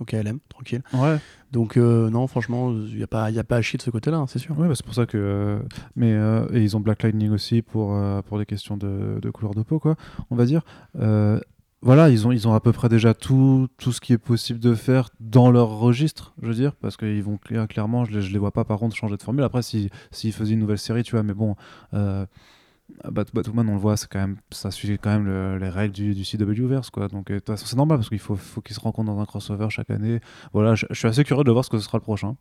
Au 0.00 0.04
KLM, 0.04 0.38
tranquille. 0.48 0.82
Ouais, 0.92 1.18
Donc, 1.52 1.76
euh, 1.76 2.08
non, 2.10 2.26
franchement, 2.26 2.70
il 2.72 2.96
n'y 2.96 3.02
a, 3.02 3.06
pas- 3.06 3.30
y 3.30 3.38
a 3.38 3.44
pas 3.44 3.56
à 3.56 3.62
chier 3.62 3.76
de 3.76 3.82
ce 3.82 3.90
côté-là, 3.90 4.18
hein, 4.18 4.26
c'est 4.28 4.38
sûr. 4.38 4.58
Ouais, 4.58 4.68
bah, 4.68 4.74
c'est 4.74 4.84
pour 4.84 4.94
ça 4.94 5.06
que. 5.06 5.16
euh, 5.18 5.58
mais 5.96 6.12
euh, 6.12 6.46
et 6.52 6.62
ils 6.62 6.76
ont 6.76 6.80
Black 6.80 7.02
Lightning 7.02 7.30
aussi 7.30 7.62
pour 7.62 7.96
pour 8.26 8.38
des 8.38 8.46
questions 8.46 8.76
de, 8.76 9.18
de 9.20 9.30
couleur 9.30 9.54
de 9.54 9.62
peau, 9.62 9.78
quoi. 9.78 9.96
On 10.30 10.36
va 10.36 10.44
dire. 10.44 10.62
Voilà, 11.80 12.08
ils 12.10 12.26
ont 12.26 12.32
ils 12.32 12.48
ont 12.48 12.54
à 12.54 12.60
peu 12.60 12.72
près 12.72 12.88
déjà 12.88 13.14
tout 13.14 13.68
tout 13.78 13.92
ce 13.92 14.00
qui 14.00 14.12
est 14.12 14.18
possible 14.18 14.58
de 14.58 14.74
faire 14.74 15.10
dans 15.20 15.48
leur 15.48 15.78
registre, 15.78 16.34
je 16.42 16.48
veux 16.48 16.54
dire, 16.54 16.74
parce 16.74 16.96
qu'ils 16.96 17.22
vont 17.22 17.36
cla- 17.36 17.68
clairement, 17.68 18.04
je 18.04 18.10
les, 18.10 18.20
je 18.20 18.32
les 18.32 18.38
vois 18.40 18.50
pas 18.50 18.64
par 18.64 18.78
contre 18.80 18.96
changer 18.96 19.16
de 19.16 19.22
formule. 19.22 19.44
Après, 19.44 19.62
si 19.62 19.88
s'ils 20.10 20.32
faisaient 20.32 20.54
une 20.54 20.58
nouvelle 20.58 20.78
série, 20.78 21.04
tu 21.04 21.12
vois, 21.12 21.22
mais 21.22 21.34
bon. 21.34 21.54
Bat- 23.10 23.26
Batwoman, 23.34 23.68
on 23.68 23.74
le 23.74 23.78
voit, 23.78 23.96
c'est 23.96 24.08
quand 24.10 24.18
même, 24.18 24.36
ça 24.50 24.70
suit 24.70 24.98
quand 24.98 25.10
même 25.10 25.26
le- 25.26 25.58
les 25.58 25.68
règles 25.68 25.94
du, 25.94 26.14
du 26.14 26.24
CW 26.24 26.66
verse, 26.66 26.90
quoi. 26.90 27.08
Donc, 27.08 27.30
euh, 27.30 27.38
c'est 27.56 27.76
normal 27.76 27.98
parce 27.98 28.08
qu'il 28.08 28.18
faut, 28.18 28.34
faut 28.36 28.60
qu'ils 28.60 28.74
se 28.74 28.80
rencontrent 28.80 29.12
dans 29.12 29.20
un 29.20 29.26
crossover 29.26 29.68
chaque 29.70 29.90
année. 29.90 30.20
Voilà, 30.52 30.74
je, 30.74 30.86
je 30.90 30.94
suis 30.98 31.06
assez 31.08 31.22
curieux 31.24 31.44
de 31.44 31.50
voir 31.50 31.64
ce 31.64 31.70
que 31.70 31.78
ce 31.78 31.84
sera 31.84 31.98
le 31.98 32.02
prochain. 32.02 32.36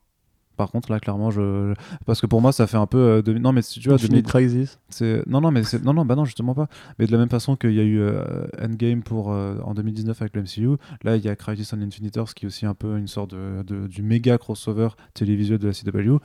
Par 0.55 0.71
contre, 0.71 0.89
là, 0.91 0.99
clairement, 0.99 1.29
je, 1.29 1.75
parce 2.07 2.19
que 2.19 2.25
pour 2.25 2.41
moi, 2.41 2.51
ça 2.51 2.65
fait 2.65 2.77
un 2.77 2.87
peu. 2.87 3.21
euh, 3.27 3.39
Non, 3.39 3.51
mais 3.51 3.61
tu 3.61 3.79
vois, 3.87 3.93
Infinite 3.95 4.11
2000 4.11 4.23
Crisis. 4.23 4.79
c'est 4.89 5.21
non, 5.27 5.39
non, 5.39 5.51
mais 5.51 5.61
non, 5.83 5.93
non, 5.93 6.03
bah 6.05 6.15
non, 6.15 6.25
justement 6.25 6.55
pas. 6.55 6.67
Mais 6.97 7.05
de 7.05 7.11
la 7.11 7.19
même 7.19 7.29
façon 7.29 7.55
qu'il 7.55 7.73
y 7.73 7.79
a 7.79 7.83
eu 7.83 7.99
euh, 7.99 8.47
Endgame 8.59 9.03
pour 9.03 9.31
euh, 9.31 9.59
en 9.63 9.75
2019 9.75 10.19
avec 10.19 10.35
le 10.35 10.41
MCU, 10.41 10.77
là, 11.03 11.15
il 11.17 11.23
y 11.23 11.29
a 11.29 11.35
Crisis 11.35 11.73
on 11.73 11.81
Infinite 11.81 12.17
Earths 12.17 12.33
qui 12.33 12.45
est 12.45 12.47
aussi 12.47 12.65
un 12.65 12.73
peu 12.73 12.97
une 12.97 13.07
sorte 13.07 13.31
de, 13.35 13.61
de- 13.61 13.85
du 13.85 14.01
méga 14.01 14.39
crossover 14.39 14.89
télévisuel 15.13 15.59
de 15.59 15.67
la 15.67 15.73
CW. 15.73 16.17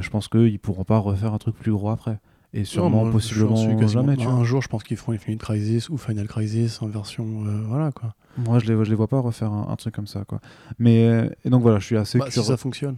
Je 0.00 0.10
pense 0.10 0.28
qu'ils 0.28 0.60
pourront 0.60 0.84
pas 0.84 0.98
refaire 0.98 1.34
un 1.34 1.38
truc 1.38 1.56
plus 1.56 1.72
gros 1.72 1.90
après. 1.90 2.20
Et 2.54 2.64
sûrement, 2.64 2.98
Non, 2.98 3.02
moi, 3.04 3.12
possiblement 3.12 3.56
suis 3.56 3.88
jamais. 3.88 4.16
Tu 4.16 4.24
vois. 4.24 4.34
Un 4.34 4.44
jour, 4.44 4.60
je 4.60 4.68
pense 4.68 4.82
qu'ils 4.82 4.98
feront 4.98 5.12
Infinite 5.12 5.40
Crisis 5.40 5.88
ou 5.88 5.96
Final 5.96 6.28
Crisis 6.28 6.82
en 6.82 6.86
version. 6.86 7.24
euh, 7.46 7.62
voilà, 7.66 7.92
quoi. 7.92 8.14
Moi, 8.36 8.58
je 8.58 8.66
les, 8.66 8.84
je 8.84 8.90
les 8.90 8.96
vois 8.96 9.08
pas 9.08 9.20
refaire 9.20 9.50
un, 9.52 9.68
un 9.70 9.76
truc 9.76 9.94
comme 9.94 10.06
ça, 10.06 10.24
quoi. 10.24 10.40
Mais 10.78 11.04
euh, 11.08 11.28
et 11.44 11.50
donc 11.50 11.62
voilà, 11.62 11.78
je 11.78 11.86
suis 11.86 11.96
assez 11.96 12.18
Bah, 12.18 12.26
si 12.30 12.42
ça 12.42 12.56
fonctionne. 12.58 12.96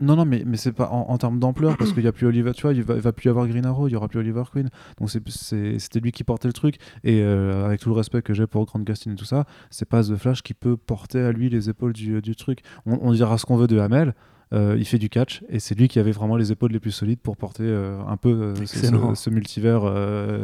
Non, 0.00 0.14
non, 0.14 0.24
mais, 0.24 0.44
mais 0.46 0.56
c'est 0.56 0.72
pas 0.72 0.88
en, 0.90 1.08
en 1.10 1.18
termes 1.18 1.40
d'ampleur, 1.40 1.76
parce 1.76 1.92
qu'il 1.92 2.04
y 2.04 2.06
a 2.06 2.12
plus 2.12 2.26
Oliver, 2.26 2.52
tu 2.52 2.62
vois, 2.62 2.72
il 2.72 2.84
va, 2.84 2.94
il 2.94 3.00
va 3.00 3.12
plus 3.12 3.26
y 3.26 3.28
avoir 3.30 3.48
Green 3.48 3.66
Arrow, 3.66 3.88
il 3.88 3.92
y 3.92 3.96
aura 3.96 4.06
plus 4.06 4.20
Oliver 4.20 4.44
Queen. 4.52 4.68
Donc 5.00 5.10
c'était 5.10 5.98
lui 6.00 6.12
qui 6.12 6.22
portait 6.22 6.46
le 6.48 6.52
truc. 6.54 6.76
Et 7.02 7.20
euh, 7.22 7.64
avec 7.66 7.80
tout 7.80 7.88
le 7.88 7.96
respect 7.96 8.22
que 8.22 8.32
j'ai 8.32 8.46
pour 8.46 8.64
Grant 8.64 8.78
Gustin 8.80 9.12
et 9.12 9.16
tout 9.16 9.24
ça, 9.24 9.44
c'est 9.70 9.88
pas 9.88 10.04
The 10.04 10.14
Flash 10.16 10.42
qui 10.42 10.54
peut 10.54 10.76
porter 10.76 11.20
à 11.20 11.32
lui 11.32 11.48
les 11.48 11.68
épaules 11.68 11.92
du, 11.92 12.20
du 12.22 12.36
truc. 12.36 12.60
On, 12.86 12.98
on 13.02 13.12
dira 13.12 13.38
ce 13.38 13.46
qu'on 13.46 13.56
veut 13.56 13.66
de 13.66 13.78
Hamel. 13.78 14.14
Euh, 14.52 14.76
il 14.78 14.84
fait 14.86 14.98
du 14.98 15.08
catch 15.08 15.42
et 15.48 15.58
c'est 15.60 15.74
lui 15.78 15.88
qui 15.88 15.98
avait 15.98 16.12
vraiment 16.12 16.36
les 16.36 16.52
épaules 16.52 16.72
les 16.72 16.80
plus 16.80 16.90
solides 16.92 17.20
pour 17.20 17.36
porter 17.36 17.64
euh, 17.64 18.00
un 18.06 18.16
peu 18.16 18.30
euh, 18.30 18.54
ce, 18.66 18.78
ce- 19.14 19.14
ce 19.14 19.30
multivers 19.30 19.82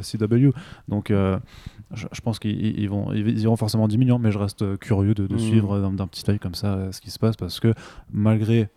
CW. 0.02 0.50
Donc 0.88 1.10
je, 1.10 2.06
je 2.12 2.20
pense 2.20 2.38
qu'ils 2.38 2.78
ils 2.78 2.88
vont, 2.88 3.12
ils 3.12 3.40
iront 3.40 3.56
forcément 3.56 3.88
10 3.88 3.98
millions, 3.98 4.18
mais 4.18 4.32
je 4.32 4.38
reste 4.38 4.78
curieux 4.78 5.14
de, 5.14 5.26
de 5.26 5.34
Mhm. 5.34 5.38
suivre 5.40 5.78
d'un 5.90 6.06
petit 6.06 6.28
œil 6.30 6.38
comme 6.38 6.54
ça 6.54 6.90
ce 6.92 7.00
qui 7.00 7.10
se 7.10 7.18
passe 7.18 7.36
parce 7.36 7.60
que 7.60 7.72
malgré 8.12 8.68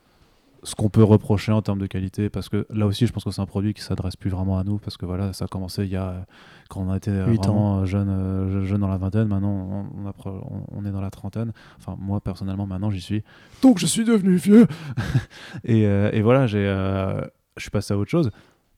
ce 0.67 0.75
qu'on 0.75 0.89
peut 0.89 1.03
reprocher 1.03 1.53
en 1.53 1.61
termes 1.61 1.79
de 1.79 1.87
qualité 1.87 2.29
parce 2.29 2.49
que 2.49 2.67
là 2.69 2.85
aussi 2.87 3.07
je 3.07 3.13
pense 3.13 3.23
que 3.23 3.31
c'est 3.31 3.39
un 3.39 3.45
produit 3.45 3.73
qui 3.73 3.81
s'adresse 3.81 4.17
plus 4.17 4.29
vraiment 4.29 4.59
à 4.59 4.65
nous 4.65 4.79
parce 4.79 4.97
que 4.97 5.05
voilà 5.05 5.31
ça 5.31 5.45
a 5.45 5.47
commencé 5.47 5.85
il 5.85 5.91
y 5.91 5.95
a 5.95 6.25
quand 6.67 6.81
on 6.81 6.91
a 6.91 6.97
été 6.97 7.09
vraiment 7.09 7.85
jeune 7.85 8.09
euh, 8.09 8.65
jeune 8.65 8.81
dans 8.81 8.89
la 8.89 8.97
vingtaine 8.97 9.29
maintenant 9.29 9.87
on, 10.25 10.85
est 10.85 10.91
dans 10.91 10.99
la 10.99 11.09
trentaine. 11.09 11.53
Enfin 11.77 11.95
moi 11.97 12.19
personnellement 12.19 12.67
maintenant 12.67 12.89
j'y 12.89 12.99
suis. 12.99 13.23
Donc 13.61 13.79
je 13.79 13.85
suis 13.85 14.03
devenu 14.03 14.35
vieux. 14.35 14.67
Et, 15.63 15.87
euh, 15.87 16.11
et 16.11 16.21
voilà 16.21 16.47
j'ai 16.47 16.67
euh, 16.67 17.21
je 17.55 17.61
suis 17.61 17.71
passé 17.71 17.93
à 17.93 17.97
autre 17.97 18.11
chose. 18.11 18.29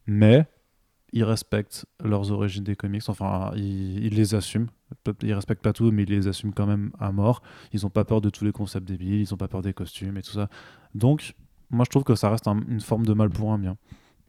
Mais 0.05 0.45
ils 1.11 1.23
respectent 1.23 1.87
leurs 2.03 2.31
origines 2.31 2.63
des 2.63 2.75
comics. 2.75 3.01
Enfin 3.07 3.51
ils, 3.55 4.05
ils 4.05 4.13
les 4.13 4.35
assument. 4.35 4.67
Ils 5.23 5.33
respectent 5.33 5.63
pas 5.63 5.73
tout 5.73 5.89
mais 5.91 6.03
ils 6.03 6.09
les 6.09 6.27
assument 6.27 6.53
quand 6.53 6.67
même 6.67 6.91
à 6.99 7.11
mort. 7.11 7.41
Ils 7.73 7.87
ont 7.87 7.89
pas 7.89 8.05
peur 8.05 8.21
de 8.21 8.29
tous 8.29 8.45
les 8.45 8.51
concepts 8.51 8.87
débiles. 8.87 9.21
Ils 9.21 9.33
ont 9.33 9.37
pas 9.37 9.47
peur 9.47 9.63
des 9.63 9.73
costumes 9.73 10.17
et 10.17 10.21
tout 10.21 10.33
ça. 10.33 10.49
Donc 10.93 11.33
moi 11.71 11.85
je 11.85 11.89
trouve 11.89 12.03
que 12.03 12.15
ça 12.15 12.29
reste 12.29 12.47
un- 12.47 12.59
une 12.69 12.81
forme 12.81 13.05
de 13.05 13.13
mal 13.13 13.29
pour 13.29 13.51
un 13.53 13.57
bien 13.59 13.75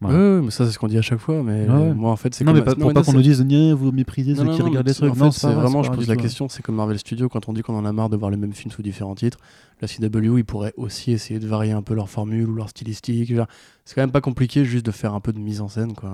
Ouais. 0.03 0.09
Ouais, 0.09 0.15
ouais, 0.17 0.41
mais 0.45 0.51
ça, 0.51 0.65
c'est 0.65 0.73
ce 0.73 0.79
qu'on 0.79 0.87
dit 0.89 0.97
à 0.97 1.03
chaque 1.03 1.19
fois. 1.19 1.43
Mais 1.43 1.69
Ouais. 1.69 1.93
moi, 1.93 2.11
en 2.11 2.17
fait, 2.17 2.35
c'est 2.35 2.43
Non, 2.43 2.53
comme- 2.53 2.61
mais 2.61 2.65
pas, 2.65 2.71
non, 2.71 2.77
pour 2.87 2.93
pas 2.95 3.01
mais 3.01 3.05
qu'on 3.05 3.11
c'est- 3.11 3.17
nous 3.19 3.23
dise, 3.23 3.43
Nia, 3.45 3.75
vous 3.75 3.93
méprisez 3.93 4.31
Non, 4.33 4.39
ceux 4.39 4.45
non, 4.45 4.53
qui 4.55 4.61
non, 4.61 4.65
regardent 4.71 4.89
les 4.89 4.95
trucs. 4.95 5.13
En 5.13 5.15
non, 5.15 5.25
fait, 5.27 5.31
c'est 5.33 5.41
pas 5.43 5.49
c'est 5.49 5.55
vrai, 5.55 5.63
vraiment, 5.63 5.83
je 5.83 5.91
pas 5.91 5.97
pose 5.97 6.09
la 6.09 6.17
question, 6.17 6.49
c'est 6.49 6.63
comme 6.63 6.77
Marvel 6.77 6.99
Studios, 6.99 7.29
quand 7.29 7.51
on 7.51 7.53
dit 7.53 7.61
qu'on 7.61 7.77
en 7.77 7.85
a 7.85 7.93
marre 7.93 8.09
de 8.09 8.17
voir 8.17 8.31
le 8.31 8.39
même 8.39 8.55
film 8.55 8.71
sous 8.71 8.81
différents 8.81 9.15
titres, 9.15 9.37
la 9.83 9.89
CW, 9.89 10.39
ils 10.39 10.45
pourraient 10.47 10.73
aussi 10.79 11.13
essayer 11.13 11.39
de 11.39 11.47
varier 11.47 11.73
un 11.73 11.83
peu 11.83 11.93
leur 11.93 12.09
formule 12.09 12.49
ou 12.49 12.55
leur 12.55 12.71
stylistique. 12.71 13.35
C'est 13.85 13.95
quand 13.95 14.01
même 14.01 14.11
pas 14.11 14.23
compliqué 14.23 14.65
juste 14.65 14.87
de 14.87 14.91
faire 14.91 15.13
un 15.13 15.21
peu 15.21 15.35
de 15.35 15.39
mise 15.39 15.61
en 15.61 15.69
scène, 15.69 15.93
quoi. 15.93 16.11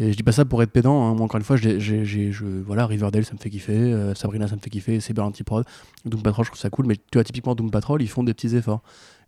Et 0.00 0.12
je 0.12 0.16
dis 0.16 0.22
pas 0.22 0.30
ça 0.32 0.44
pour 0.44 0.62
être 0.62 0.70
pédant, 0.70 1.06
hein. 1.08 1.14
moi 1.14 1.24
encore 1.24 1.38
une 1.38 1.44
fois, 1.44 1.56
j'ai, 1.56 1.80
j'ai- 1.80 2.04
j'ai- 2.04 2.30
je, 2.30 2.44
voilà, 2.44 2.86
Riverdale 2.86 3.24
ça 3.24 3.32
me 3.34 3.38
fait 3.38 3.50
kiffer, 3.50 3.72
euh, 3.76 4.14
Sabrina 4.14 4.46
ça 4.46 4.54
me 4.54 4.60
fait 4.60 4.70
kiffer, 4.70 5.00
Cyber 5.00 5.24
Antiprod, 5.24 5.64
Doom 6.04 6.22
Patrol 6.22 6.44
je 6.44 6.50
trouve 6.50 6.60
ça 6.60 6.70
cool, 6.70 6.86
mais 6.86 6.94
tu 6.96 7.02
vois, 7.14 7.24
typiquement 7.24 7.54
Doom 7.56 7.70
Patrol, 7.72 8.00
ils 8.00 8.08
font 8.08 8.22
des 8.22 8.32
petits 8.32 8.54
efforts. 8.54 8.80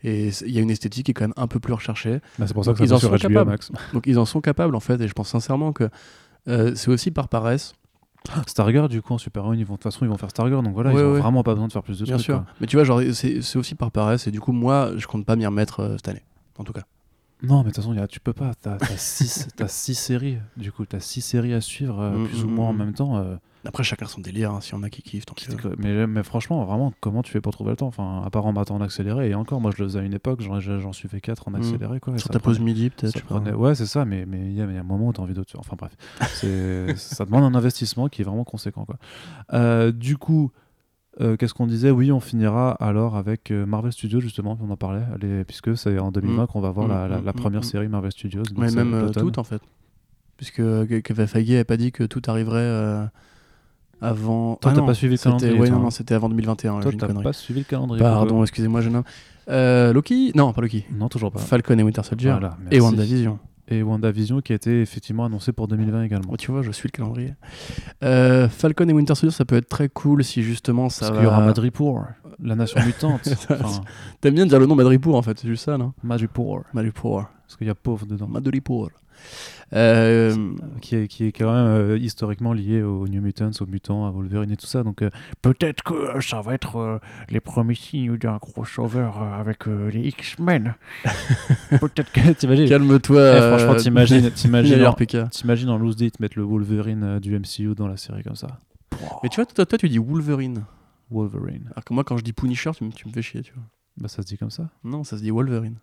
Et 0.05 0.30
c'est- 0.30 0.47
il 0.47 0.52
y 0.52 0.59
a 0.59 0.60
une 0.60 0.70
esthétique 0.70 1.06
qui 1.06 1.10
est 1.10 1.14
quand 1.14 1.24
même 1.24 1.34
un 1.36 1.47
peu 1.48 1.59
plus 1.59 1.72
recherchée. 1.74 2.20
Bah, 2.38 2.47
c'est 2.47 2.55
pour 2.55 2.64
ça 2.64 2.72
que 2.72 2.78
Donc, 2.78 2.86
ça 2.88 2.92
ils 2.92 2.94
en 2.94 2.98
sur 3.01 3.09
sont 3.10 3.16
HBO 3.16 3.28
capables. 3.34 3.51
Max. 3.51 3.72
Donc 3.92 4.05
ils 4.06 4.18
en 4.18 4.24
sont 4.24 4.40
capables 4.40 4.74
en 4.76 4.80
fait, 4.80 5.01
et 5.01 5.09
je 5.09 5.12
pense 5.12 5.28
sincèrement 5.28 5.72
que 5.72 5.88
euh, 6.48 6.72
c'est 6.76 6.90
aussi 6.90 7.10
par 7.10 7.28
paresse. 7.28 7.74
Stargirl, 8.47 8.86
du 8.88 9.01
coup, 9.02 9.14
en 9.14 9.18
super-héros, 9.18 9.55
ils 9.55 9.64
vont, 9.64 9.74
de 9.74 9.78
toute 9.78 9.84
façon, 9.92 10.05
ils 10.05 10.09
vont 10.09 10.18
faire 10.18 10.28
Stargirl, 10.30 10.62
donc 10.62 10.74
voilà, 10.74 10.92
Ouais, 10.92 11.01
ils 11.01 11.05
ont 11.05 11.12
ouais. 11.14 11.20
vraiment 11.20 11.42
pas 11.42 11.55
besoin 11.55 11.68
de 11.68 11.72
faire 11.72 11.82
plus 11.82 11.98
de 11.98 12.05
Bien 12.05 12.14
trucs. 12.16 12.24
sûr. 12.26 12.36
quoi. 12.36 12.47
Mais 12.60 12.66
tu 12.66 12.76
vois, 12.76 12.84
genre, 12.84 13.01
c'est 13.14 13.40
c'est 13.40 13.59
aussi 13.59 13.74
par 13.74 13.90
paresse, 13.90 14.26
et 14.26 14.30
du 14.30 14.40
coup, 14.40 14.52
moi, 14.52 14.90
je 14.97 15.06
compte 15.06 15.24
pas 15.24 15.36
m'y 15.36 15.47
remettre 15.47 15.80
euh, 15.80 15.97
cette 15.97 16.09
année, 16.09 16.22
en 16.59 16.64
tout 16.64 16.74
cas. 16.74 16.82
Non, 17.42 17.58
mais 17.58 17.64
de 17.64 17.68
toute 17.68 17.76
façon, 17.76 17.94
y 17.94 17.98
a- 17.98 18.06
tu 18.08 18.20
peux 18.20 18.32
pas. 18.32 18.52
T'as 18.60 18.74
as 18.76 18.96
six, 18.96 19.48
t'as 19.56 19.68
six 19.68 19.94
séries. 19.94 20.38
Du 20.56 20.72
coup, 20.72 20.84
t'as 20.86 21.00
six 21.00 21.20
séries 21.22 21.54
à 21.54 21.60
suivre, 21.60 21.98
euh, 22.00 22.18
Mm, 22.18 22.26
plus 22.26 22.44
ou 22.44 22.48
mm, 22.48 22.54
moins 22.54 22.68
en 22.68 22.72
mm. 22.72 22.78
même 22.78 22.92
temps. 22.94 23.16
euh, 23.18 23.36
Après, 23.66 23.82
chacun 23.82 24.06
son 24.06 24.20
délire, 24.22 24.50
hein, 24.52 24.60
s'il 24.62 24.74
y 24.74 24.78
en 24.78 24.82
a 24.82 24.88
qui 24.88 25.02
kiffent, 25.02 25.26
tant 25.26 25.34
pis. 25.34 25.46
que- 25.54 25.74
mais, 25.78 26.06
mais 26.06 26.22
franchement, 26.22 26.64
vraiment, 26.64 26.94
comment 27.00 27.22
tu 27.22 27.30
fais 27.30 27.42
pour 27.42 27.52
trouver 27.52 27.70
le 27.72 27.76
temps? 27.76 27.88
Enfin, 27.88 28.22
à 28.24 28.30
part 28.30 28.46
en 28.46 28.52
battant 28.54 28.76
en 28.76 28.80
accéléré, 28.80 29.28
et 29.30 29.34
encore, 29.34 29.60
moi 29.60 29.70
je 29.76 29.82
le 29.82 29.88
faisais 29.88 29.98
à 29.98 30.02
une 30.02 30.14
époque, 30.14 30.40
j'en 30.40 30.92
suivais 30.92 31.20
4 31.20 31.46
en 31.48 31.52
accéléré. 31.54 32.00
Quoi, 32.00 32.16
Sur 32.18 32.30
ta 32.30 32.40
pause 32.40 32.58
midi, 32.58 32.88
peut-être. 32.90 33.22
prenait- 33.24 33.52
Ouais, 33.52 33.74
c'est 33.74 33.84
ça, 33.86 34.04
mais 34.06 34.22
il 34.30 34.52
y, 34.52 34.62
a 34.62 34.66
mais 34.66 34.72
il 34.72 34.76
y 34.76 34.78
a 34.78 34.80
un 34.80 34.82
moment 34.82 35.08
où 35.08 35.12
t'as 35.12 35.22
envie 35.22 35.34
d'autre. 35.34 35.52
Enfin 35.58 35.76
bref, 35.78 35.92
ça 36.96 37.24
demande 37.26 37.44
un 37.44 37.54
investissement 37.56 38.08
qui 38.08 38.22
est 38.22 38.24
vraiment 38.24 38.44
conséquent. 38.44 38.84
Quoi. 38.84 38.96
Euh, 39.52 39.92
du 39.92 40.16
coup, 40.16 40.50
euh, 41.20 41.37
qu'est-ce 41.37 41.55
qu'on 41.55 41.66
disait 41.66 41.91
Oui, 41.91 42.12
on 42.12 42.20
finira 42.20 42.73
alors 42.73 43.16
avec 43.16 43.51
euh, 43.51 43.66
Marvel 43.66 43.93
Studios, 43.93 44.20
justement, 44.20 44.57
on 44.62 44.70
en 44.70 44.77
parlait, 44.77 45.03
les- 45.20 45.45
puisque 45.45 45.77
c'est 45.77 45.99
en 45.99 46.11
2020 46.12 46.47
qu'on 46.47 46.61
va 46.61 46.70
voir 46.70 46.87
Mm, 46.87 46.91
la, 46.91 47.09
la- 47.09 47.19
mm, 47.20 47.24
la 47.24 47.32
mm, 47.32 47.35
première 47.37 47.61
mm. 47.61 47.65
série 47.65 47.89
Marvel 47.89 48.12
Studios. 48.12 48.43
Mais 48.57 48.70
même 48.70 48.95
euh, 48.95 49.09
toutes, 49.11 49.39
en 49.39 49.45
fait. 49.45 49.61
Puisque 50.37 50.62
Kevin 51.03 51.27
Feige 51.27 51.49
n'avait 51.51 51.65
pas 51.65 51.77
dit 51.77 51.93
que 51.93 52.05
tout 52.05 52.23
arriverait 52.28 52.59
euh, 52.61 53.05
avant. 54.01 54.57
Toi, 54.57 54.70
Ah 54.70 54.74
t'as 54.74 54.81
non, 54.81 54.87
pas 54.87 54.95
suivi 54.95 55.16
le 55.16 55.19
calendrier, 55.23 55.59
Ouais, 55.59 55.69
non, 55.69 55.77
hein. 55.77 55.81
non, 55.81 55.91
c'était 55.91 56.15
avant 56.15 56.28
2021. 56.31 56.77
là, 56.78 56.82
Toi, 56.82 56.93
t'as 56.99 57.12
pas 57.12 57.32
suivi 57.32 57.61
le 57.61 57.65
calendrier. 57.66 58.03
Pardon, 58.03 58.43
excusez-moi, 58.43 58.81
jeune 58.81 58.97
homme. 58.97 59.93
Loki? 59.93 60.32
Non, 60.35 60.53
pas 60.53 60.62
Loki. 60.62 60.85
Non, 60.93 61.09
toujours 61.09 61.32
pas. 61.32 61.41
Falcon 61.41 61.77
et 61.78 61.82
Winter 61.82 62.03
Soldier. 62.05 62.31
Voilà, 62.31 62.57
et. 62.70 62.81
WandaVision. 62.81 63.39
Et 63.70 63.82
WandaVision 63.82 64.40
qui 64.40 64.52
a 64.52 64.56
été 64.56 64.80
effectivement 64.82 65.24
annoncé 65.24 65.52
pour 65.52 65.68
2020 65.68 66.02
également. 66.02 66.28
Oh, 66.32 66.36
tu 66.36 66.51
vois, 66.51 66.62
je 66.62 66.72
suis 66.72 66.88
le 66.88 66.90
calendrier. 66.92 67.34
Euh, 68.02 68.48
Falcon 68.48 68.88
et 68.88 68.92
Winter 68.92 69.14
Soldier, 69.14 69.34
ça 69.36 69.44
peut 69.44 69.56
être 69.56 69.68
très 69.68 69.88
cool 69.88 70.24
si 70.24 70.42
justement 70.42 70.88
ça 70.88 71.01
Parce 71.01 71.10
va. 71.12 71.16
qu'il 71.18 71.24
y 71.24 71.26
aura 71.28 71.40
Madripoor, 71.47 72.06
la 72.42 72.56
nation 72.56 72.80
mutante. 72.84 73.28
enfin, 73.51 73.82
T'aimes 74.20 74.34
bien 74.34 74.47
dire 74.47 74.59
le 74.59 74.66
nom 74.66 74.74
Madripoor 74.74 75.14
en 75.14 75.22
fait, 75.22 75.38
c'est 75.38 75.48
juste 75.48 75.64
ça, 75.64 75.78
non? 75.78 75.92
Madripoor, 76.02 76.62
Madripoor. 76.74 77.26
Parce 77.51 77.56
qu'il 77.56 77.66
y 77.66 77.70
a 77.70 77.74
pauvre 77.74 78.06
dedans. 78.06 78.28
Madripoor. 78.28 78.90
Euh, 79.72 80.55
qui 80.81 80.94
est, 80.94 81.09
qui 81.09 81.24
est 81.24 81.32
quand 81.32 81.52
même 81.52 81.66
euh, 81.66 81.98
historiquement 81.98 82.52
lié 82.52 82.81
aux 82.81 83.09
New 83.09 83.20
Mutants, 83.20 83.51
aux 83.60 83.66
mutants, 83.66 84.06
à 84.06 84.12
Wolverine 84.12 84.52
et 84.52 84.56
tout 84.56 84.66
ça. 84.66 84.85
Donc 84.85 85.02
euh, 85.02 85.10
peut-être 85.43 85.82
que 85.82 86.20
ça 86.20 86.43
va 86.43 86.55
être 86.55 86.77
euh, 86.77 86.98
les 87.28 87.40
premiers 87.40 87.74
signes 87.74 88.16
d'un 88.16 88.39
crossover 88.39 89.10
avec 89.35 89.66
les 89.66 90.06
X-Men. 90.09 90.74
peut-être 91.70 92.12
que 92.12 92.32
t'imagines. 92.35 92.68
Calme-toi. 92.68 93.20
Eh, 93.20 93.40
franchement, 93.40 93.74
t'imagines, 93.74 94.31
t'imagines, 94.31 95.28
t'imagines 95.31 95.70
en 95.70 95.77
loose 95.77 95.97
date 95.97 96.20
mettre 96.20 96.39
le 96.39 96.44
Wolverine 96.44 97.18
du 97.18 97.36
MCU 97.36 97.74
dans 97.74 97.89
la 97.89 97.97
série 97.97 98.22
comme 98.22 98.36
ça. 98.36 98.60
Mais 99.24 99.28
tu 99.28 99.36
vois, 99.36 99.47
toi, 99.47 99.66
toi, 99.66 99.77
tu 99.77 99.89
dis 99.89 99.98
Wolverine. 99.98 100.62
Wolverine. 101.10 101.68
Alors 101.72 101.85
que 101.85 101.93
moi, 101.93 102.05
quand 102.05 102.16
je 102.16 102.22
dis 102.22 102.32
Punisher, 102.32 102.70
tu 102.77 102.85
me, 102.85 102.93
tu 102.93 103.09
me 103.09 103.12
fais 103.12 103.22
chier, 103.22 103.43
tu 103.43 103.52
vois. 103.55 103.64
Bah 103.97 104.06
ça 104.06 104.22
se 104.22 104.28
dit 104.28 104.39
comme 104.39 104.51
ça. 104.51 104.70
Non, 104.85 105.02
ça 105.02 105.18
se 105.18 105.22
dit 105.22 105.32
Wolverine. 105.32 105.78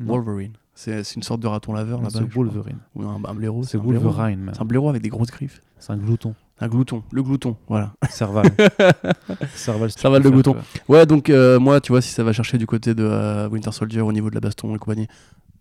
Wolverine. 0.00 0.52
C'est 0.80 1.16
une 1.16 1.24
sorte 1.24 1.40
de 1.40 1.48
raton 1.48 1.72
laveur 1.72 1.98
là-bas. 2.00 2.20
C'est. 2.20 2.32
Wolverine. 2.32 2.78
Ou 2.94 3.02
un, 3.02 3.20
un 3.24 3.34
blaireau. 3.34 3.64
C'est. 3.64 3.76
Wolverine. 3.76 4.52
C'est 4.54 4.62
un 4.62 4.64
blaireau 4.64 4.88
avec 4.88 5.02
des 5.02 5.08
grosses 5.08 5.32
griffes. 5.32 5.60
C'est 5.80 5.92
un 5.92 5.96
glouton. 5.96 6.36
Un 6.60 6.68
glouton. 6.68 7.02
Le 7.10 7.20
glouton, 7.24 7.56
voilà. 7.66 7.94
Serval. 8.10 8.46
Serval, 9.56 9.90
Serval 9.90 10.22
de 10.22 10.28
stupéfiant, 10.28 10.30
glouton. 10.30 10.56
Ouais, 10.88 11.04
donc 11.04 11.30
euh, 11.30 11.58
moi, 11.58 11.80
tu 11.80 11.90
vois, 11.90 12.00
si 12.00 12.10
ça 12.10 12.22
va 12.22 12.32
chercher 12.32 12.58
du 12.58 12.66
côté 12.66 12.94
de 12.94 13.02
euh, 13.02 13.48
Winter 13.48 13.72
Soldier 13.72 14.02
au 14.02 14.12
niveau 14.12 14.30
de 14.30 14.36
la 14.36 14.40
baston 14.40 14.72
et 14.76 14.78
compagnie, 14.78 15.08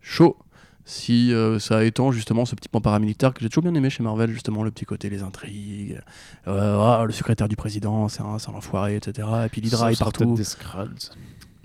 chaud. 0.02 0.38
Si 0.86 1.34
euh, 1.34 1.58
ça 1.58 1.84
étend 1.84 2.12
justement 2.12 2.46
ce 2.46 2.54
petit 2.54 2.70
pan 2.70 2.80
paramilitaire 2.80 3.34
que 3.34 3.42
j'ai 3.42 3.50
toujours 3.50 3.64
bien 3.64 3.74
aimé 3.74 3.90
chez 3.90 4.04
Marvel, 4.04 4.32
justement 4.32 4.64
le 4.64 4.70
petit 4.70 4.86
côté, 4.86 5.10
les 5.10 5.24
intrigues, 5.24 6.00
ah, 6.46 7.04
le 7.06 7.12
secrétaire 7.12 7.50
du 7.50 7.56
président, 7.56 8.08
c'est 8.08 8.22
un, 8.22 8.38
un 8.38 8.54
enfoiré, 8.56 8.96
etc. 8.96 9.28
Et 9.46 9.50
puis 9.50 9.62
l'Hydra 9.62 9.92
est 9.92 10.00
partout. 10.00 10.36
des 10.36 10.44
Skrulls. 10.44 11.10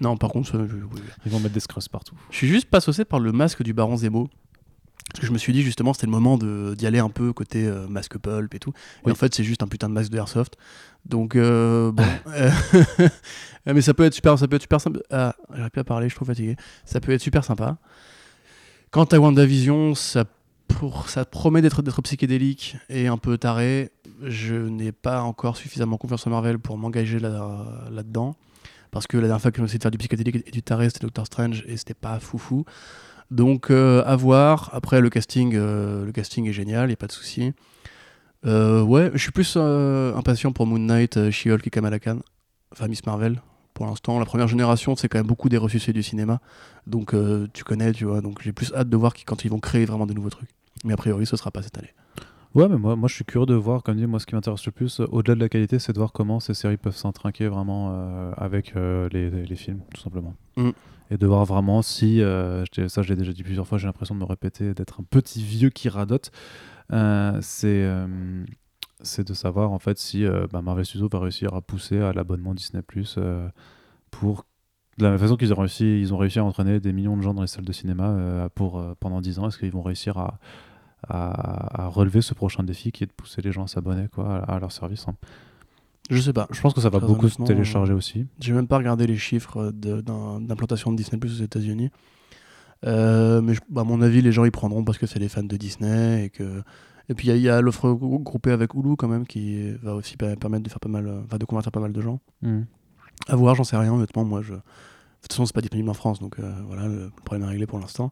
Non, 0.03 0.17
par 0.17 0.31
contre, 0.31 0.57
euh, 0.57 0.67
je, 0.69 0.75
oui. 0.77 1.01
Ils 1.25 1.33
vont 1.33 1.41
mettre 1.41 1.55
des 1.55 1.61
Skrulls 1.61 1.89
partout. 1.91 2.15
je 2.31 2.37
suis 2.37 2.49
juste 2.49 2.67
pas 2.69 2.81
saucé 2.81 3.05
par 3.05 3.21
le 3.21 3.33
masque 3.33 3.63
du 3.63 3.73
Baron 3.73 3.97
Zemo. 3.97 4.29
Parce 5.11 5.21
que 5.21 5.27
je 5.27 5.33
me 5.33 5.39
suis 5.39 5.53
dit 5.53 5.63
justement 5.63 5.93
c'était 5.93 6.07
le 6.07 6.13
moment 6.13 6.39
de- 6.39 6.75
d'y 6.77 6.87
aller 6.87 6.99
un 7.01 7.11
peu 7.11 7.33
côté 7.35 7.67
euh, 7.67 7.87
masque 7.87 8.17
pulp 8.19 8.55
et 8.55 8.59
tout. 8.59 8.71
Et 8.71 9.07
Oui. 9.07 9.13
en 9.13 9.15
fait 9.15 9.35
c'est 9.35 9.45
juste 9.45 9.63
un 9.63 9.67
putain 9.67 9.89
de 9.91 9.95
masque 9.95 10.11
de 10.11 10.17
airsoft. 10.17 10.57
Donc 11.05 11.37
euh, 11.37 11.93
bon. 11.93 12.05
euh, 12.29 12.51
mais 13.67 13.83
ça 13.83 13.93
peut 13.95 14.05
être 14.05 14.15
super, 14.15 14.39
ça 14.39 14.49
peut 14.49 14.57
être 14.57 14.63
super 14.63 14.81
sympa. 14.81 15.01
Ah, 15.11 15.35
j'arrive 15.55 15.71
plus 15.71 15.81
à 15.81 15.85
parler, 15.85 16.07
je 16.07 16.13
suis 16.13 16.17
trop 16.17 16.25
fatigué. 16.25 16.57
Ça 16.87 17.01
peut 17.01 17.13
être 17.13 17.21
super 17.21 17.45
sympa. 17.45 17.77
Quant 18.91 19.05
à 19.05 19.19
WandaVision, 19.19 19.95
ça, 19.95 20.25
pour, 20.69 21.09
ça 21.09 21.25
promet 21.25 21.61
d'être 21.63 21.83
d'être 21.83 22.01
psychédélique 22.03 22.77
et 22.89 23.07
un 23.07 23.19
peu 23.19 23.37
taré. 23.39 23.91
Je 24.23 24.55
n'ai 24.55 24.93
pas 24.93 25.23
encore 25.23 25.57
suffisamment 25.57 25.97
confiance 25.99 26.27
en 26.27 26.31
Marvel 26.31 26.59
pour 26.59 26.79
m'engager 26.79 27.19
là- 27.19 27.67
là-dedans. 27.91 28.35
Parce 28.93 29.09
que 29.09 29.17
la 29.17 29.23
dernière 29.23 29.41
fois 29.41 29.51
que 29.51 29.59
j'ai 29.59 29.65
essayé 29.65 29.79
de 29.79 29.83
faire 29.83 29.91
du 29.91 29.99
psychédélique 29.99 30.45
et 30.47 30.51
du 30.51 30.63
taré, 30.63 30.89
c'était 30.89 31.07
Doctor 31.07 31.27
Strange 31.27 31.65
et 31.67 31.77
c'était 31.77 31.95
pas 31.95 32.21
foufou. 32.21 32.65
Donc 33.33 33.71
euh, 33.71 34.05
à 34.05 34.15
voir. 34.15 34.69
Après 34.73 35.01
le 35.01 35.09
casting, 35.09 35.55
euh, 35.57 36.05
le 36.05 36.13
casting 36.13 36.47
est 36.47 36.53
génial, 36.53 36.91
y 36.91 36.93
a 36.93 36.97
pas 36.97 37.07
de 37.07 37.13
souci. 37.13 37.55
Euh, 38.45 38.83
ouais, 38.83 39.11
je 39.15 39.19
suis 39.19 39.33
plus 39.33 39.57
impatient 39.57 40.53
pour 40.53 40.67
Moon 40.67 40.79
Knight, 40.79 41.31
She-Hulk 41.31 41.67
et 41.67 41.71
Kamala 41.71 41.99
Khan, 41.99 42.19
enfin 42.71 42.87
Miss 42.87 43.05
Marvel. 43.07 43.41
Pour 43.73 43.87
l'instant, 43.87 44.19
la 44.19 44.27
première 44.27 44.49
génération, 44.49 44.95
c'est 44.95 45.09
quand 45.09 45.19
même 45.19 45.27
beaucoup 45.27 45.49
des 45.49 45.57
ressuscités 45.57 45.95
du 45.95 46.03
cinéma. 46.03 46.41
Donc 46.87 47.15
tu 47.55 47.65
connais, 47.65 47.93
tu 47.93 48.05
vois. 48.05 48.21
Donc 48.21 48.43
j'ai 48.43 48.53
plus 48.53 48.73
hâte 48.75 48.91
de 48.91 48.97
voir 48.97 49.15
quand 49.25 49.45
ils 49.47 49.51
vont 49.51 49.61
créer 49.61 49.87
vraiment 49.87 50.07
de 50.07 50.13
nouveaux 50.13 50.31
trucs. 50.31 50.51
Mais 50.85 50.93
a 50.93 50.97
priori, 50.97 51.25
ce 51.25 51.37
sera 51.37 51.51
pas 51.51 51.63
cette 51.63 51.79
année. 51.79 51.95
Ouais, 52.55 52.69
mais 52.69 52.77
moi, 52.77 52.97
moi 52.97 53.09
je 53.09 53.15
suis 53.15 53.25
curieux 53.25 53.47
de 53.47 53.55
voir, 53.55 53.83
comme 53.83 53.97
dit, 53.97 54.07
moi 54.07 54.21
ce 54.21 54.27
qui 54.27 54.35
m'intéresse 54.35 54.65
le 54.67 54.73
plus, 54.73 55.01
euh, 55.01 55.07
au-delà 55.11 55.35
de 55.35 55.41
la 55.41 55.49
qualité, 55.49 55.79
c'est 55.79 55.93
de 55.93 55.99
voir 55.99 56.13
comment 56.13 56.39
ces 56.39 56.53
séries 56.53 56.77
peuvent 56.77 56.97
s'intrinquer 56.97 57.49
vraiment 57.49 57.93
euh, 57.93 58.33
avec 58.37 58.77
euh, 58.77 59.09
les, 59.11 59.57
films, 59.57 59.81
tout 59.95 60.01
simplement. 60.01 60.35
Mm. 60.57 60.71
Et 61.11 61.17
de 61.17 61.27
voir 61.27 61.47
vraiment 61.47 61.81
si, 61.81 62.21
euh, 62.21 62.65
ça 62.89 63.03
je 63.03 63.09
l'ai 63.09 63.17
déjà 63.17 63.33
dit 63.33 63.43
plusieurs 63.43 63.67
fois, 63.67 63.79
j'ai 63.79 63.87
l'impression 63.87 64.15
de 64.15 64.21
me 64.21 64.27
répéter, 64.27 64.75
d'être 64.75 65.01
un 65.01 65.05
petit 65.05 65.43
vieux 65.43 65.71
qui 65.71 65.89
radote, 65.89 66.31
c'est 67.41 67.87
c'est 69.05 69.27
de 69.27 69.35
savoir 69.35 69.73
en 69.73 69.81
fait 69.81 69.99
si 69.99 70.25
bah, 70.53 70.63
Marvel 70.63 70.85
Studios 70.85 71.09
va 71.11 71.19
réussir 71.19 71.55
à 71.55 71.61
pousser 71.61 71.99
à 71.99 72.13
l'abonnement 72.13 72.55
Disney 72.55 72.83
Plus 72.83 73.19
pour 74.11 74.47
de 74.99 75.05
la 75.05 75.11
même 75.11 75.19
façon 75.19 75.37
qu'ils 75.37 75.53
ont 75.53 75.57
réussi, 75.57 76.01
ils 76.01 76.15
ont 76.15 76.19
réussi 76.19 76.39
à 76.39 76.45
entraîner 76.45 76.81
des 76.81 76.93
millions 76.93 77.17
de 77.17 77.23
gens 77.23 77.35
dans 77.35 77.41
les 77.41 77.49
salles 77.49 77.65
de 77.65 77.73
cinéma 77.73 78.49
pour, 78.55 78.83
pendant 79.01 79.21
10 79.21 79.39
ans. 79.39 79.49
Est-ce 79.49 79.59
qu'ils 79.59 79.73
vont 79.73 79.83
réussir 79.83 80.19
à, 80.19 80.39
à, 81.09 81.85
à 81.85 81.87
relever 81.89 82.21
ce 82.23 82.35
prochain 82.35 82.63
défi 82.63 82.93
qui 82.93 83.05
est 83.05 83.07
de 83.07 83.13
pousser 83.13 83.43
les 83.43 83.53
gens 83.53 83.65
à 83.65 83.67
s'abonner 83.67 84.09
quoi, 84.09 84.37
à, 84.37 84.55
à 84.57 84.61
leur 84.61 84.73
service 84.73 85.07
hein. 85.09 85.15
Je 86.11 86.21
sais 86.21 86.33
pas. 86.33 86.49
Je 86.51 86.61
pense 86.61 86.75
que 86.75 86.81
ça 86.81 86.91
va 86.91 86.99
Très 86.99 87.07
beaucoup 87.07 87.29
se 87.29 87.41
télécharger 87.43 87.93
aussi. 87.93 88.27
J'ai 88.41 88.53
même 88.53 88.67
pas 88.67 88.77
regardé 88.77 89.07
les 89.07 89.17
chiffres 89.17 89.71
d'un- 89.73 90.41
d'implantation 90.41 90.91
de 90.91 90.97
Disney 90.97 91.19
Plus 91.19 91.41
aux 91.41 91.45
États-Unis. 91.45 91.91
Euh, 92.85 93.41
mais 93.41 93.55
je- 93.55 93.61
bah, 93.71 93.83
à 93.83 93.85
mon 93.85 94.03
avis, 94.03 94.21
les 94.21 94.33
gens 94.33 94.45
y 94.45 94.51
prendront 94.51 94.83
parce 94.85 94.99
que 94.99 95.07
c'est 95.07 95.21
les 95.21 95.29
fans 95.29 95.45
de 95.45 95.57
Disney 95.57 96.25
et 96.25 96.31
que. 96.31 96.63
Et 97.09 97.15
puis 97.15 97.29
il 97.29 97.37
y 97.39 97.49
a- 97.49 97.61
l'offre 97.61 97.91
grou- 97.93 98.19
groupée 98.19 98.51
avec 98.51 98.75
Hulu 98.75 98.97
quand 98.97 99.09
même 99.09 99.27
qui 99.27 99.71
va 99.83 99.95
aussi 99.95 100.17
per- 100.17 100.37
permettre 100.37 100.65
de 100.65 100.69
faire 100.69 100.81
pas 100.81 100.89
mal, 100.89 101.07
euh, 101.07 101.39
de 101.39 101.45
convertir 101.45 101.71
pas 101.73 101.81
mal 101.81 101.93
de 101.93 102.01
gens. 102.01 102.21
Mm. 102.43 102.63
À 103.29 103.37
voir, 103.37 103.55
j'en 103.55 103.65
sais 103.65 103.77
rien. 103.77 103.93
Honnêtement, 103.95 104.25
moi, 104.25 104.43
je. 104.43 104.55
De 104.55 104.59
toute 105.23 105.33
façon, 105.33 105.47
c'est 105.47 105.55
pas 105.55 105.61
disponible 105.61 105.89
en 105.89 105.95
France, 105.95 106.19
donc 106.19 106.41
euh, 106.41 106.53
voilà, 106.67 106.89
le 106.89 107.11
problème 107.25 107.47
est 107.47 107.53
réglé 107.53 107.67
pour 107.67 107.79
l'instant. 107.79 108.11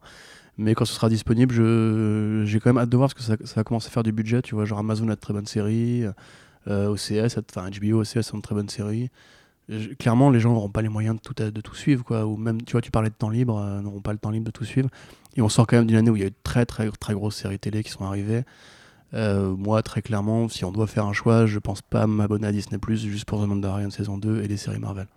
Mais 0.61 0.75
quand 0.75 0.85
ce 0.85 0.93
sera 0.93 1.09
disponible, 1.09 1.53
je 1.53 2.43
j'ai 2.45 2.59
quand 2.59 2.69
même 2.71 2.77
hâte 2.77 2.89
de 2.89 2.97
voir 2.97 3.09
parce 3.09 3.13
que 3.15 3.23
ça, 3.23 3.35
ça 3.45 3.55
va 3.55 3.63
commencer 3.63 3.87
à 3.87 3.89
faire 3.91 4.03
du 4.03 4.11
budget. 4.11 4.41
Tu 4.41 4.55
vois, 4.55 4.65
genre 4.65 4.79
Amazon 4.79 5.07
a 5.09 5.15
de 5.15 5.19
très 5.19 5.33
bonnes 5.33 5.47
séries, 5.47 6.03
euh, 6.67 6.87
OCS, 6.89 7.37
a- 7.37 7.41
enfin 7.49 7.69
HBO, 7.69 8.01
OCS 8.01 8.33
ont 8.33 8.37
de 8.37 8.41
très 8.43 8.55
bonnes 8.55 8.69
séries. 8.69 9.09
Clairement, 9.99 10.29
les 10.31 10.39
gens 10.41 10.51
n'auront 10.53 10.69
pas 10.69 10.81
les 10.81 10.89
moyens 10.89 11.15
de 11.15 11.21
tout, 11.21 11.33
de 11.33 11.61
tout 11.61 11.75
suivre, 11.75 12.03
quoi. 12.03 12.25
Ou 12.25 12.35
même, 12.35 12.61
tu 12.63 12.73
vois, 12.73 12.81
tu 12.81 12.91
parlais 12.91 13.09
de 13.09 13.15
temps 13.15 13.29
libre, 13.29 13.57
euh, 13.57 13.81
n'auront 13.81 14.01
pas 14.01 14.11
le 14.11 14.19
temps 14.19 14.29
libre 14.31 14.45
de 14.45 14.51
tout 14.51 14.65
suivre. 14.65 14.89
Et 15.37 15.41
on 15.41 15.47
sort 15.49 15.65
quand 15.65 15.77
même 15.77 15.87
d'une 15.87 15.95
année 15.97 16.09
où 16.09 16.15
il 16.17 16.19
y 16.21 16.23
a 16.23 16.27
eu 16.27 16.31
de 16.31 16.35
très, 16.43 16.65
très, 16.65 16.89
très 16.91 17.13
grosses 17.13 17.37
séries 17.37 17.59
télé 17.59 17.83
qui 17.83 17.89
sont 17.91 18.03
arrivées. 18.03 18.43
Euh, 19.13 19.55
moi, 19.55 19.81
très 19.81 20.01
clairement, 20.01 20.49
si 20.49 20.65
on 20.65 20.71
doit 20.71 20.87
faire 20.87 21.05
un 21.05 21.13
choix, 21.13 21.45
je 21.45 21.59
pense 21.59 21.81
pas 21.81 22.05
m'abonner 22.07 22.47
à 22.47 22.51
Disney 22.51 22.77
Plus 22.79 23.01
juste 23.05 23.25
pour 23.25 23.41
The 23.41 23.47
Mandalorian 23.47 23.89
saison 23.91 24.17
2 24.17 24.41
et 24.43 24.47
les 24.47 24.57
séries 24.57 24.79
Marvel. 24.79 25.07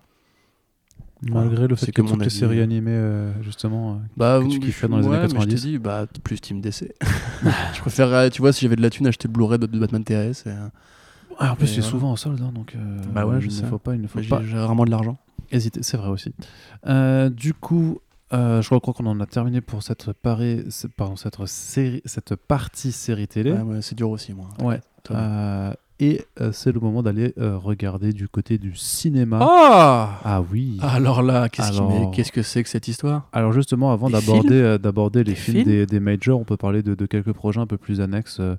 Malgré 1.21 1.67
le 1.67 1.75
fait 1.75 1.87
que 1.87 1.91
que 1.93 2.01
toutes 2.01 2.17
mon 2.17 2.23
les 2.23 2.29
séries 2.29 2.61
animées, 2.61 2.91
euh, 2.91 3.31
justement. 3.41 3.93
euh, 3.93 3.97
Bah, 4.17 4.39
que 4.43 4.49
tu 4.49 4.59
kiffais 4.59 4.87
dans 4.87 4.97
les 4.99 5.07
ouais, 5.07 5.15
années 5.17 5.27
mais 5.27 5.33
90. 5.33 5.57
je 5.57 5.67
dis, 5.67 5.77
bah, 5.79 6.05
plus 6.23 6.39
Team 6.41 6.61
DC. 6.61 6.93
je 7.73 7.79
préférerais, 7.81 8.29
tu 8.29 8.41
vois, 8.41 8.51
si 8.53 8.61
j'avais 8.65 8.75
de 8.75 8.81
la 8.81 8.89
thune, 8.89 9.07
acheter 9.07 9.27
le 9.27 9.33
Blu-ray 9.33 9.57
de 9.59 9.65
Batman 9.65 10.03
TAS. 10.03 10.43
Et, 10.45 10.49
euh, 10.49 10.67
Ah, 11.39 11.53
en 11.53 11.55
plus, 11.55 11.67
c'est 11.67 11.75
voilà. 11.75 11.89
souvent 11.89 12.11
en 12.11 12.15
solde, 12.15 12.41
hein, 12.41 12.51
donc. 12.53 12.75
euh, 12.75 12.99
Bah 13.13 13.25
ouais, 13.25 13.39
je 13.41 13.47
il 13.47 13.51
sais. 13.51 13.63
ne 13.63 13.67
faut 13.67 13.79
pas, 13.79 13.95
il 13.95 14.01
ne 14.01 14.07
faut 14.07 14.19
pas 14.29 14.41
j'ai 14.43 14.57
rarement 14.57 14.85
de 14.85 14.91
l'argent. 14.91 15.17
hésiter. 15.51 15.81
C'est 15.83 15.97
vrai 15.97 16.09
aussi. 16.09 16.33
Euh, 16.87 17.29
du 17.29 17.53
coup, 17.53 17.99
euh, 18.33 18.61
je 18.61 18.67
crois 18.67 18.79
qu'on 18.93 19.05
en 19.05 19.19
a 19.19 19.25
terminé 19.25 19.61
pour 19.61 19.83
cette, 19.83 20.11
parée, 20.13 20.63
pardon, 20.97 21.15
cette, 21.15 21.37
série, 21.45 22.01
cette 22.05 22.35
partie 22.35 22.91
série 22.91 23.27
télé. 23.27 23.51
Ouais, 23.53 23.61
ouais, 23.61 23.81
c'est 23.81 23.95
dur 23.95 24.09
aussi, 24.09 24.33
moi. 24.33 24.49
Ouais. 24.61 24.81
Euh, 25.11 25.71
et 25.99 26.21
euh, 26.41 26.51
c'est 26.51 26.71
le 26.71 26.79
moment 26.79 27.01
d'aller 27.03 27.33
euh, 27.37 27.57
regarder 27.57 28.11
du 28.13 28.27
côté 28.27 28.57
du 28.57 28.75
cinéma. 28.75 29.39
Ah 29.41 30.19
ah 30.23 30.41
oui. 30.51 30.77
Alors 30.81 31.21
là, 31.21 31.47
qu'est-ce 31.49 31.71
qui 31.71 32.11
qu'est-ce 32.11 32.31
que 32.31 32.41
c'est 32.41 32.63
que 32.63 32.69
cette 32.69 32.87
histoire? 32.87 33.29
Alors 33.31 33.53
justement, 33.53 33.91
avant 33.91 34.07
Des 34.07 34.13
d'aborder 34.13 34.53
euh, 34.61 34.77
d'aborder 34.77 35.23
les 35.23 35.31
Des 35.31 35.35
films, 35.35 35.57
films? 35.57 35.67
des, 35.69 35.85
des 35.85 35.99
majors, 35.99 36.39
on 36.39 36.43
peut 36.43 36.57
parler 36.57 36.83
de, 36.83 36.95
de 36.95 37.05
quelques 37.05 37.33
projets 37.33 37.59
un 37.61 37.67
peu 37.67 37.77
plus 37.77 38.01
annexes 38.01 38.39
euh, 38.41 38.55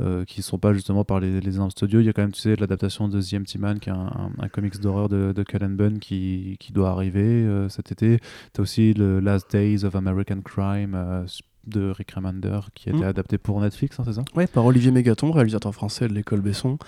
euh, 0.00 0.24
qui 0.24 0.40
ne 0.40 0.42
sont 0.42 0.58
pas 0.58 0.72
justement 0.72 1.04
par 1.04 1.20
les, 1.20 1.40
les 1.40 1.54
énormes 1.54 1.70
studios. 1.70 2.00
Il 2.00 2.06
y 2.06 2.08
a 2.08 2.12
quand 2.12 2.22
même, 2.22 2.32
tu 2.32 2.40
sais, 2.40 2.56
l'adaptation 2.56 3.08
de 3.08 3.20
The 3.22 3.34
Empty 3.34 3.58
Man, 3.58 3.78
qui 3.78 3.90
est 3.90 3.92
un, 3.92 3.96
un- 4.06 4.32
un 4.44 4.48
comics 4.48 4.78
d'horreur 4.80 5.08
de, 5.08 5.32
de 5.32 5.42
Cullen 5.44 5.76
Bunn 5.76 6.00
qui, 6.00 6.56
qui 6.58 6.72
doit 6.72 6.90
arriver 6.90 7.22
euh, 7.22 7.68
cet 7.68 7.92
été. 7.92 8.18
Tu 8.52 8.60
as 8.60 8.62
aussi 8.62 8.92
le 8.92 9.20
Last 9.20 9.50
Days 9.52 9.84
of 9.84 9.94
American 9.94 10.40
Crime 10.44 10.94
euh, 10.96 11.24
de 11.66 11.90
Rick 11.90 12.12
Remender 12.12 12.60
qui 12.74 12.88
a 12.88 12.92
été 12.92 13.02
Mm. 13.04 13.08
adapté 13.08 13.38
pour 13.38 13.60
Netflix, 13.60 13.98
hein, 13.98 14.02
c'est 14.06 14.14
ça? 14.14 14.24
Ouais, 14.34 14.46
par 14.46 14.64
Olivier 14.66 14.90
Mégaton, 14.90 15.30
réalisateur 15.30 15.72
français 15.74 16.08
de 16.08 16.14
l'école 16.14 16.40
Besson. 16.40 16.78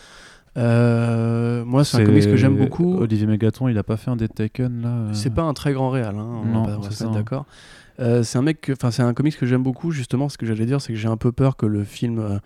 Euh, 0.57 1.65
moi, 1.65 1.85
c'est 1.85 1.99
un 2.03 2.05
comics 2.05 2.25
que 2.25 2.37
j'aime 2.37 2.57
beaucoup. 2.57 2.97
Olivier 2.97 3.27
Mégaton, 3.27 3.69
il 3.69 3.77
a 3.79 3.83
pas 3.83 3.97
fait 3.97 4.11
un 4.11 4.17
Dead 4.17 4.33
Taken 4.33 4.83
là 4.83 4.89
euh, 4.89 5.13
C'est 5.13 5.31
pas 5.35 5.43
un 5.43 5.53
très 5.55 5.73
grand 5.73 5.91
réal, 5.91 6.17
hein, 6.17 6.27
on 6.43 6.45
Non, 6.47 6.63
va, 6.65 6.77
pas- 6.79 6.89
va 6.89 7.07
hein. 7.07 7.11
d'accord. 7.13 7.47
Euh, 8.01 8.23
c'est 8.23 8.39
un 8.39 8.43
mec, 8.43 8.71
enfin 8.73 8.91
c'est 8.91 9.03
un 9.03 9.15
comics 9.15 9.37
que 9.39 9.47
j'aime 9.47 9.63
beaucoup 9.63 9.91
justement. 9.91 10.29
Ce 10.29 10.39
que 10.39 10.47
j'allais 10.47 10.67
dire, 10.67 10.81
c'est 10.81 10.93
que 10.93 10.99
j'ai 10.99 11.09
un 11.09 11.17
peu 11.17 11.33
peur 11.33 11.57
que 11.57 11.67
le 11.67 11.85
film 11.85 12.19
euh, 12.19 12.39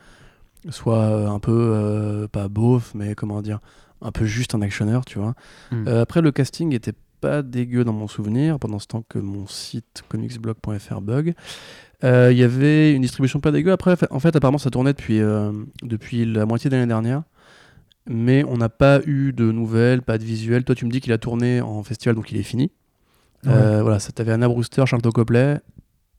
soit 0.70 1.28
un 1.28 1.39
peu 1.39 2.27
pas 2.32 2.48
beauf, 2.48 2.93
mais 2.94 3.15
comment 3.15 3.43
dire, 3.43 3.61
un 4.02 4.12
peu 4.12 4.24
juste 4.24 4.55
un 4.55 4.62
actionneur, 4.62 5.05
tu 5.05 5.19
vois. 5.19 5.35
Mm. 5.73 5.89
Après, 5.89 6.20
le 6.20 6.31
casting 6.32 6.73
était 6.74 6.94
pas 7.20 7.42
dégueu 7.42 7.84
dans 7.84 7.92
mon 7.92 8.09
souvenir, 8.09 8.59
pendant 8.59 8.78
ce 8.78 8.86
temps 8.86 9.05
que 9.09 9.18
mon 9.18 9.47
site 9.47 10.02
comicsblog.fr 10.09 11.01
bug. 11.01 11.34
Euh, 12.05 12.30
Il 12.32 12.38
y 12.38 12.42
avait 12.42 12.92
une 12.94 13.02
distribution 13.02 13.40
pas 13.40 13.51
dégueu. 13.52 13.72
Après, 13.72 13.94
en 14.10 14.20
fait, 14.20 14.34
apparemment, 14.34 14.59
ça 14.59 14.70
tournait 14.70 14.92
depuis, 14.92 15.20
euh, 15.20 15.52
depuis 15.82 16.24
la 16.24 16.47
moitié 16.47 16.70
de 16.70 16.76
l'année 16.76 16.86
dernière. 16.88 17.22
Mais 18.09 18.42
on 18.44 18.56
n'a 18.56 18.70
pas 18.70 19.01
eu 19.06 19.32
de 19.32 19.52
nouvelles, 19.52 20.01
pas 20.02 20.16
de 20.18 20.24
visuels. 20.24 20.64
Toi, 20.64 20.74
tu 20.74 20.86
me 20.86 20.90
dis 20.90 21.01
qu'il 21.01 21.12
a 21.12 21.18
tourné 21.18 21.60
en 21.60 21.82
festival, 21.82 22.14
donc 22.16 22.32
il 22.32 22.38
est 22.38 22.42
fini. 22.42 22.70
Euh, 23.47 23.82
voilà, 23.82 23.98
ça 24.01 24.12
t'avait 24.12 24.32
Anna 24.32 24.48
Brewster, 24.48 24.84
Charles 24.86 25.02
Copley 25.02 25.60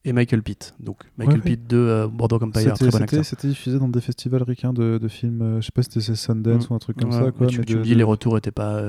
et 0.06 0.14
Michael 0.14 0.42
Pitt. 0.42 0.74
Donc 0.80 0.98
Michael 1.18 1.38
Ouais. 1.38 1.42
Pitt 1.44 1.68
de 1.68 1.78
euh, 1.78 2.08
Bordeaux 2.08 2.38
Empire, 2.38 2.62
C'était- 2.62 2.72
très 2.74 2.86
bon 2.86 2.92
C'était 2.92 3.04
acteur. 3.04 3.26
c'était 3.26 3.48
diffusé 3.48 3.78
dans 3.78 3.90
des 3.90 4.02
festivals 4.02 4.42
ricains 4.44 4.74
de, 4.74 4.98
de 4.98 5.08
films, 5.08 5.42
euh, 5.42 5.62
je 5.62 5.66
sais 5.68 5.72
pas 5.72 5.84
si 5.84 5.90
c'était 6.02 6.16
Sundance 6.16 6.70
Mm. 6.70 6.74
ou 6.74 6.76
un 6.76 6.80
truc 6.80 6.98
comme 6.98 7.10
Ouais, 7.12 7.16
ça. 7.26 7.32
Quoi, 7.32 7.46
mais 7.48 7.48
tu, 7.48 7.60
mais 7.60 7.66
tu 7.66 7.74
de- 7.74 7.80
me 7.80 7.84
dis 7.84 7.92
de- 7.92 7.96
les 7.98 8.04
retours 8.04 8.38
étaient 8.38 8.52
pas 8.52 8.82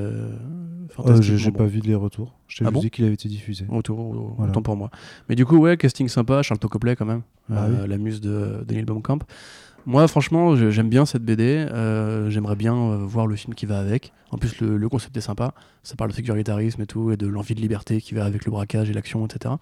euh, 1.01 1.13
Euh, 1.19 1.23
j'ai 1.23 1.51
Bon, 1.51 1.59
pas 1.59 1.65
vu 1.67 1.81
les 1.81 1.95
retours. 1.95 2.35
Je 2.49 2.59
t'ai 2.59 2.65
Ah 2.65 2.69
juste 2.69 2.75
bon 2.75 2.81
dit 2.81 2.91
qu'il 2.91 3.05
avait 3.05 3.15
été 3.15 3.29
diffusé. 3.29 3.65
Voilà. 3.69 4.51
autant 4.51 4.63
pour 4.63 4.77
moi. 4.77 4.91
Mais 5.29 5.35
du 5.35 5.45
coup, 5.47 5.57
ouais, 5.59 5.77
casting 5.77 6.09
sympa, 6.09 6.43
Charles 6.43 6.61
Copley 6.61 6.97
quand 6.97 7.07
même, 7.07 7.23
Ah 7.51 7.65
euh, 7.67 7.87
la 7.87 7.99
muse 7.99 8.21
de 8.21 8.65
Daniel 8.67 8.85
Baumkamp. 8.87 9.21
Moi, 9.85 10.07
franchement, 10.07 10.55
j'aime 10.55 10.89
bien 10.89 11.05
cette 11.07 11.25
BD. 11.25 11.43
euh, 11.45 12.31
J'aimerais 12.31 12.55
bien 12.55 12.75
euh, 12.77 12.97
voir 12.99 13.27
le 13.27 13.35
film 13.35 13.53
qui 13.55 13.67
va 13.67 13.81
avec. 13.81 14.13
En 14.31 14.39
plus, 14.39 14.61
le, 14.61 14.77
le 14.77 14.89
concept 14.89 15.17
est 15.17 15.21
sympa. 15.23 15.55
Ça 15.83 15.97
parle 15.97 16.11
de 16.11 16.15
sécuritarisme 16.15 16.81
et 16.83 16.87
tout, 16.87 17.11
et 17.11 17.17
de 17.17 17.27
l'envie 17.27 17.57
de 17.57 17.61
liberté 17.61 18.01
qui 18.01 18.15
va 18.15 18.25
avec 18.25 18.45
le 18.45 18.53
braquage 18.53 18.91
et 18.91 18.93
l'action, 18.93 19.27
etc. 19.27 19.57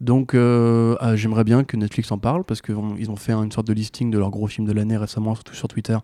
Donc, 0.00 0.34
euh, 0.34 0.96
ah, 1.00 1.14
j'aimerais 1.16 1.44
bien 1.44 1.62
que 1.64 1.76
Netflix 1.76 2.10
en 2.10 2.18
parle 2.18 2.42
parce 2.44 2.60
qu'ils 2.60 2.74
ont 3.10 3.16
fait 3.16 3.32
une 3.32 3.52
sorte 3.52 3.66
de 3.68 3.72
listing 3.72 4.10
de 4.10 4.18
leurs 4.18 4.30
gros 4.30 4.46
films 4.48 4.66
de 4.66 4.72
l'année 4.72 4.96
récemment, 4.96 5.34
surtout 5.36 5.54
sur 5.54 5.68
Twitter. 5.68 5.96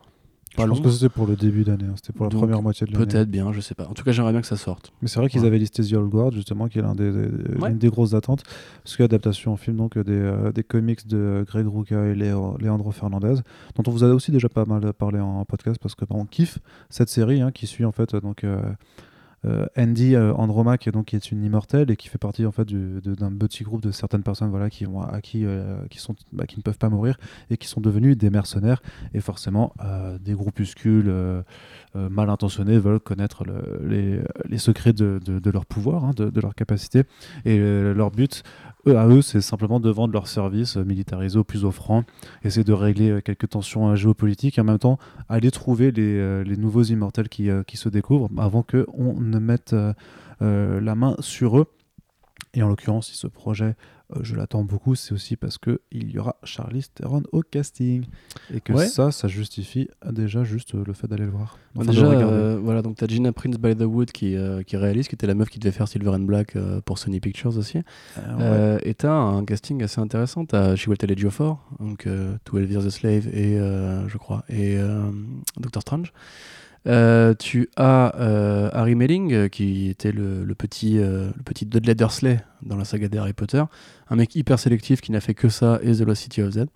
Pas 0.56 0.64
je 0.64 0.68
pense 0.68 0.80
que 0.80 0.90
c'était 0.90 1.08
pour 1.08 1.26
le 1.26 1.34
début 1.34 1.64
d'année, 1.64 1.84
hein, 1.88 1.94
c'était 1.96 2.12
pour 2.12 2.26
la 2.26 2.30
Donc, 2.30 2.40
première 2.40 2.60
moitié 2.62 2.86
de 2.86 2.92
l'année. 2.92 3.06
peut-être 3.06 3.30
bien, 3.30 3.52
je 3.52 3.60
sais 3.60 3.74
pas. 3.74 3.86
En 3.88 3.94
tout 3.94 4.04
cas, 4.04 4.12
j'aimerais 4.12 4.32
bien 4.32 4.40
que 4.42 4.46
ça 4.46 4.56
sorte. 4.56 4.92
Mais 5.00 5.08
c'est 5.08 5.18
vrai 5.18 5.28
qu'ils 5.30 5.40
Ouais. 5.40 5.46
avaient 5.46 5.58
listé 5.58 5.82
The 5.82 5.94
Old 5.94 6.10
Guard, 6.10 6.32
justement, 6.32 6.68
qui 6.68 6.78
est 6.78 6.82
l'un 6.82 6.94
des, 6.94 7.10
des- 7.10 7.58
Ouais. 7.58 7.70
l'une 7.70 7.78
des 7.78 7.88
grosses 7.88 8.12
attentes. 8.14 8.42
Parce 8.84 8.96
que 8.96 9.02
l'adaptation 9.02 9.52
en 9.52 9.56
film 9.56 9.76
donc, 9.78 9.98
des, 9.98 10.12
euh, 10.12 10.52
des 10.52 10.62
comics 10.62 11.06
de 11.06 11.44
Greg 11.48 11.66
Rucka 11.66 12.06
et 12.08 12.14
Léo- 12.14 12.56
Leandro 12.60 12.90
Fernandez, 12.90 13.36
dont 13.76 13.82
on 13.86 13.90
vous 13.90 14.04
a 14.04 14.08
aussi 14.08 14.30
déjà 14.30 14.48
pas 14.50 14.64
mal 14.66 14.92
parlé 14.92 15.20
en 15.20 15.44
podcast, 15.44 15.78
parce 15.80 15.94
que 15.94 16.04
bah, 16.04 16.16
on 16.18 16.26
kiffe 16.26 16.58
cette 16.90 17.08
série 17.08 17.40
hein, 17.40 17.50
qui 17.50 17.66
suit 17.66 17.84
en 17.84 17.92
fait 17.92 18.14
donc, 18.16 18.44
euh, 18.44 18.60
euh, 19.44 19.66
Andy 19.76 20.14
euh, 20.14 20.32
Andromaque, 20.34 20.88
donc, 20.90 21.06
qui 21.06 21.16
est 21.16 21.32
une 21.32 21.42
immortelle 21.44 21.90
et 21.90 21.96
qui 21.96 22.08
fait 22.08 22.18
partie 22.18 22.46
en 22.46 22.52
fait 22.52 22.64
de- 22.66 23.00
d'un 23.14 23.32
petit 23.32 23.64
groupe 23.64 23.82
de 23.82 23.90
certaines 23.90 24.22
personnes 24.22 24.50
voilà, 24.50 24.70
qui, 24.70 24.86
qui, 25.22 25.44
euh, 25.44 25.76
qui, 25.90 25.98
sont, 25.98 26.14
bah, 26.32 26.46
qui 26.46 26.56
ne 26.58 26.62
peuvent 26.62 26.78
pas 26.78 26.88
mourir 26.88 27.16
et 27.50 27.56
qui 27.56 27.66
sont 27.68 27.80
devenus 27.80 28.16
des 28.16 28.30
mercenaires. 28.30 28.82
Et 29.14 29.20
forcément, 29.20 29.72
des 30.20 30.34
groupuscules 30.34 31.12
mal 31.94 32.30
intentionnés 32.30 32.78
veulent 32.78 33.00
connaître 33.00 33.44
le- 33.44 33.80
les, 33.86 34.20
les 34.48 34.58
secrets 34.58 34.92
de, 34.92 35.20
de- 35.24 35.50
leur 35.50 35.66
pouvoir, 35.66 36.04
hein, 36.04 36.12
de, 36.16 36.30
de 36.30 36.40
leur 36.40 36.54
capacité. 36.54 37.04
Et 37.44 37.58
leur 37.58 38.10
but, 38.10 38.42
eux, 38.86 38.98
à 38.98 39.06
eux, 39.06 39.22
c'est 39.22 39.40
simplement 39.40 39.80
de 39.80 39.90
vendre 39.90 40.12
leurs 40.12 40.28
services 40.28 40.76
militarisés 40.76 41.38
au 41.38 41.44
plus 41.44 41.64
offrant, 41.64 42.04
essayer 42.44 42.64
de 42.64 42.72
régler 42.72 43.10
euh, 43.10 43.20
quelques 43.20 43.50
tensions 43.50 43.90
euh, 43.90 43.94
géopolitiques 43.94 44.58
et 44.58 44.60
en 44.60 44.64
même 44.64 44.78
temps 44.78 44.98
aller 45.28 45.50
trouver 45.50 45.90
les, 45.92 46.18
euh, 46.18 46.44
nouveaux 46.56 46.82
immortels 46.82 47.28
qui, 47.28 47.48
qui 47.66 47.76
se 47.76 47.88
découvrent 47.88 48.28
avant 48.38 48.62
qu'on 48.62 49.20
ne 49.20 49.38
mette 49.38 49.74
la 50.40 50.94
main 50.94 51.16
sur 51.20 51.58
eux. 51.58 51.66
Et 52.54 52.62
en 52.62 52.68
l'occurrence, 52.68 53.08
si 53.08 53.16
ce 53.16 53.26
projet, 53.26 53.74
je 54.22 54.34
l'attends 54.36 54.64
beaucoup, 54.64 54.94
c'est 54.94 55.12
aussi 55.12 55.36
parce 55.36 55.58
qu'il 55.58 55.78
y 56.10 56.18
aura 56.18 56.36
Charlize 56.44 56.90
Theron 56.94 57.22
au 57.32 57.42
casting. 57.42 58.04
Et 58.52 58.60
que 58.60 58.72
Ouais. 58.72 58.86
ça, 58.86 59.10
ça 59.12 59.28
justifie 59.28 59.88
euh, 60.06 60.12
déjà 60.12 60.44
juste 60.44 60.74
euh, 60.74 60.82
le 60.86 60.92
fait 60.92 61.06
d'aller 61.08 61.24
le 61.24 61.30
voir. 61.30 61.58
Bah, 61.74 61.82
Enfin, 61.82 61.92
déjà, 61.92 62.06
euh, 62.06 62.58
voilà, 62.62 62.82
donc 62.82 62.96
t'as 62.96 63.06
Gina 63.06 63.32
Prince 63.32 63.56
by 63.56 63.74
the 63.74 63.82
Wood 63.82 64.12
qui, 64.12 64.36
euh, 64.36 64.62
qui 64.62 64.76
réalise, 64.76 65.08
qui 65.08 65.14
était 65.14 65.26
la 65.26 65.34
meuf 65.34 65.48
qui 65.48 65.58
devait 65.58 65.72
faire 65.72 65.88
Silver 65.88 66.10
and 66.10 66.20
Black 66.20 66.56
euh, 66.56 66.80
pour 66.82 66.98
Sony 66.98 67.20
Pictures 67.20 67.56
aussi. 67.56 67.78
Euh, 67.78 67.80
ouais. 68.36 68.42
Euh, 68.42 68.78
et 68.82 68.94
t'as 68.94 69.12
un 69.14 69.44
casting 69.44 69.82
assez 69.82 70.00
intéressant. 70.00 70.44
T'as 70.44 70.76
Chiwetel 70.76 71.10
Ejiofor, 71.12 71.58
donc 71.80 72.06
euh, 72.06 72.36
12 72.50 72.70
Years 72.70 72.86
a 72.86 72.90
Slave 72.90 73.28
et 73.28 73.58
euh, 73.58 74.06
je 74.08 74.18
crois 74.18 74.44
et 74.48 74.76
euh, 74.76 75.10
Doctor 75.58 75.82
Strange. 75.82 76.12
Euh, 76.86 77.34
tu 77.38 77.68
as 77.76 78.16
euh, 78.18 78.68
Harry 78.72 78.96
Melling 78.96 79.32
euh, 79.32 79.48
qui 79.48 79.88
était 79.88 80.10
le, 80.10 80.44
petit 80.56 80.94
le 80.94 81.32
petit 81.44 81.64
Dudley 81.64 81.94
Dursley 81.94 82.40
dans 82.62 82.76
la 82.76 82.84
saga 82.84 83.08
des 83.08 83.18
Harry 83.18 83.32
Potter, 83.32 83.62
un 84.08 84.16
mec 84.16 84.34
hyper 84.34 84.58
sélectif 84.58 85.00
qui 85.00 85.12
n'a 85.12 85.20
fait 85.20 85.34
que 85.34 85.48
ça 85.48 85.78
et 85.82 85.92
The 85.92 86.00
Lost 86.00 86.22
City 86.22 86.42
of 86.42 86.50
Z. 86.52 86.66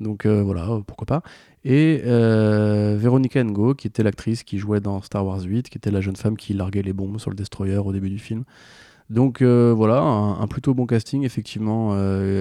Donc 0.00 0.26
voilà, 0.26 0.66
pourquoi 0.86 1.06
pas. 1.06 1.22
Et 1.64 2.00
Veronica 2.04 3.44
Ngo, 3.44 3.74
qui 3.74 3.86
était 3.86 4.02
l'actrice 4.02 4.42
qui 4.42 4.58
jouait 4.58 4.80
dans 4.80 5.00
Star 5.00 5.24
Wars 5.24 5.42
8, 5.42 5.68
qui 5.68 5.78
était 5.78 5.92
la 5.92 6.00
jeune 6.00 6.16
femme 6.16 6.36
qui 6.36 6.54
larguait 6.54 6.82
les 6.82 6.92
bombes 6.92 7.20
sur 7.20 7.30
le 7.30 7.36
destroyer 7.36 7.76
au 7.76 7.92
début 7.92 8.10
du 8.10 8.18
film. 8.18 8.42
Donc 9.10 9.42
voilà, 9.42 10.00
un, 10.00 10.46
plutôt 10.48 10.74
bon 10.74 10.86
casting, 10.86 11.22
effectivement. 11.22 11.96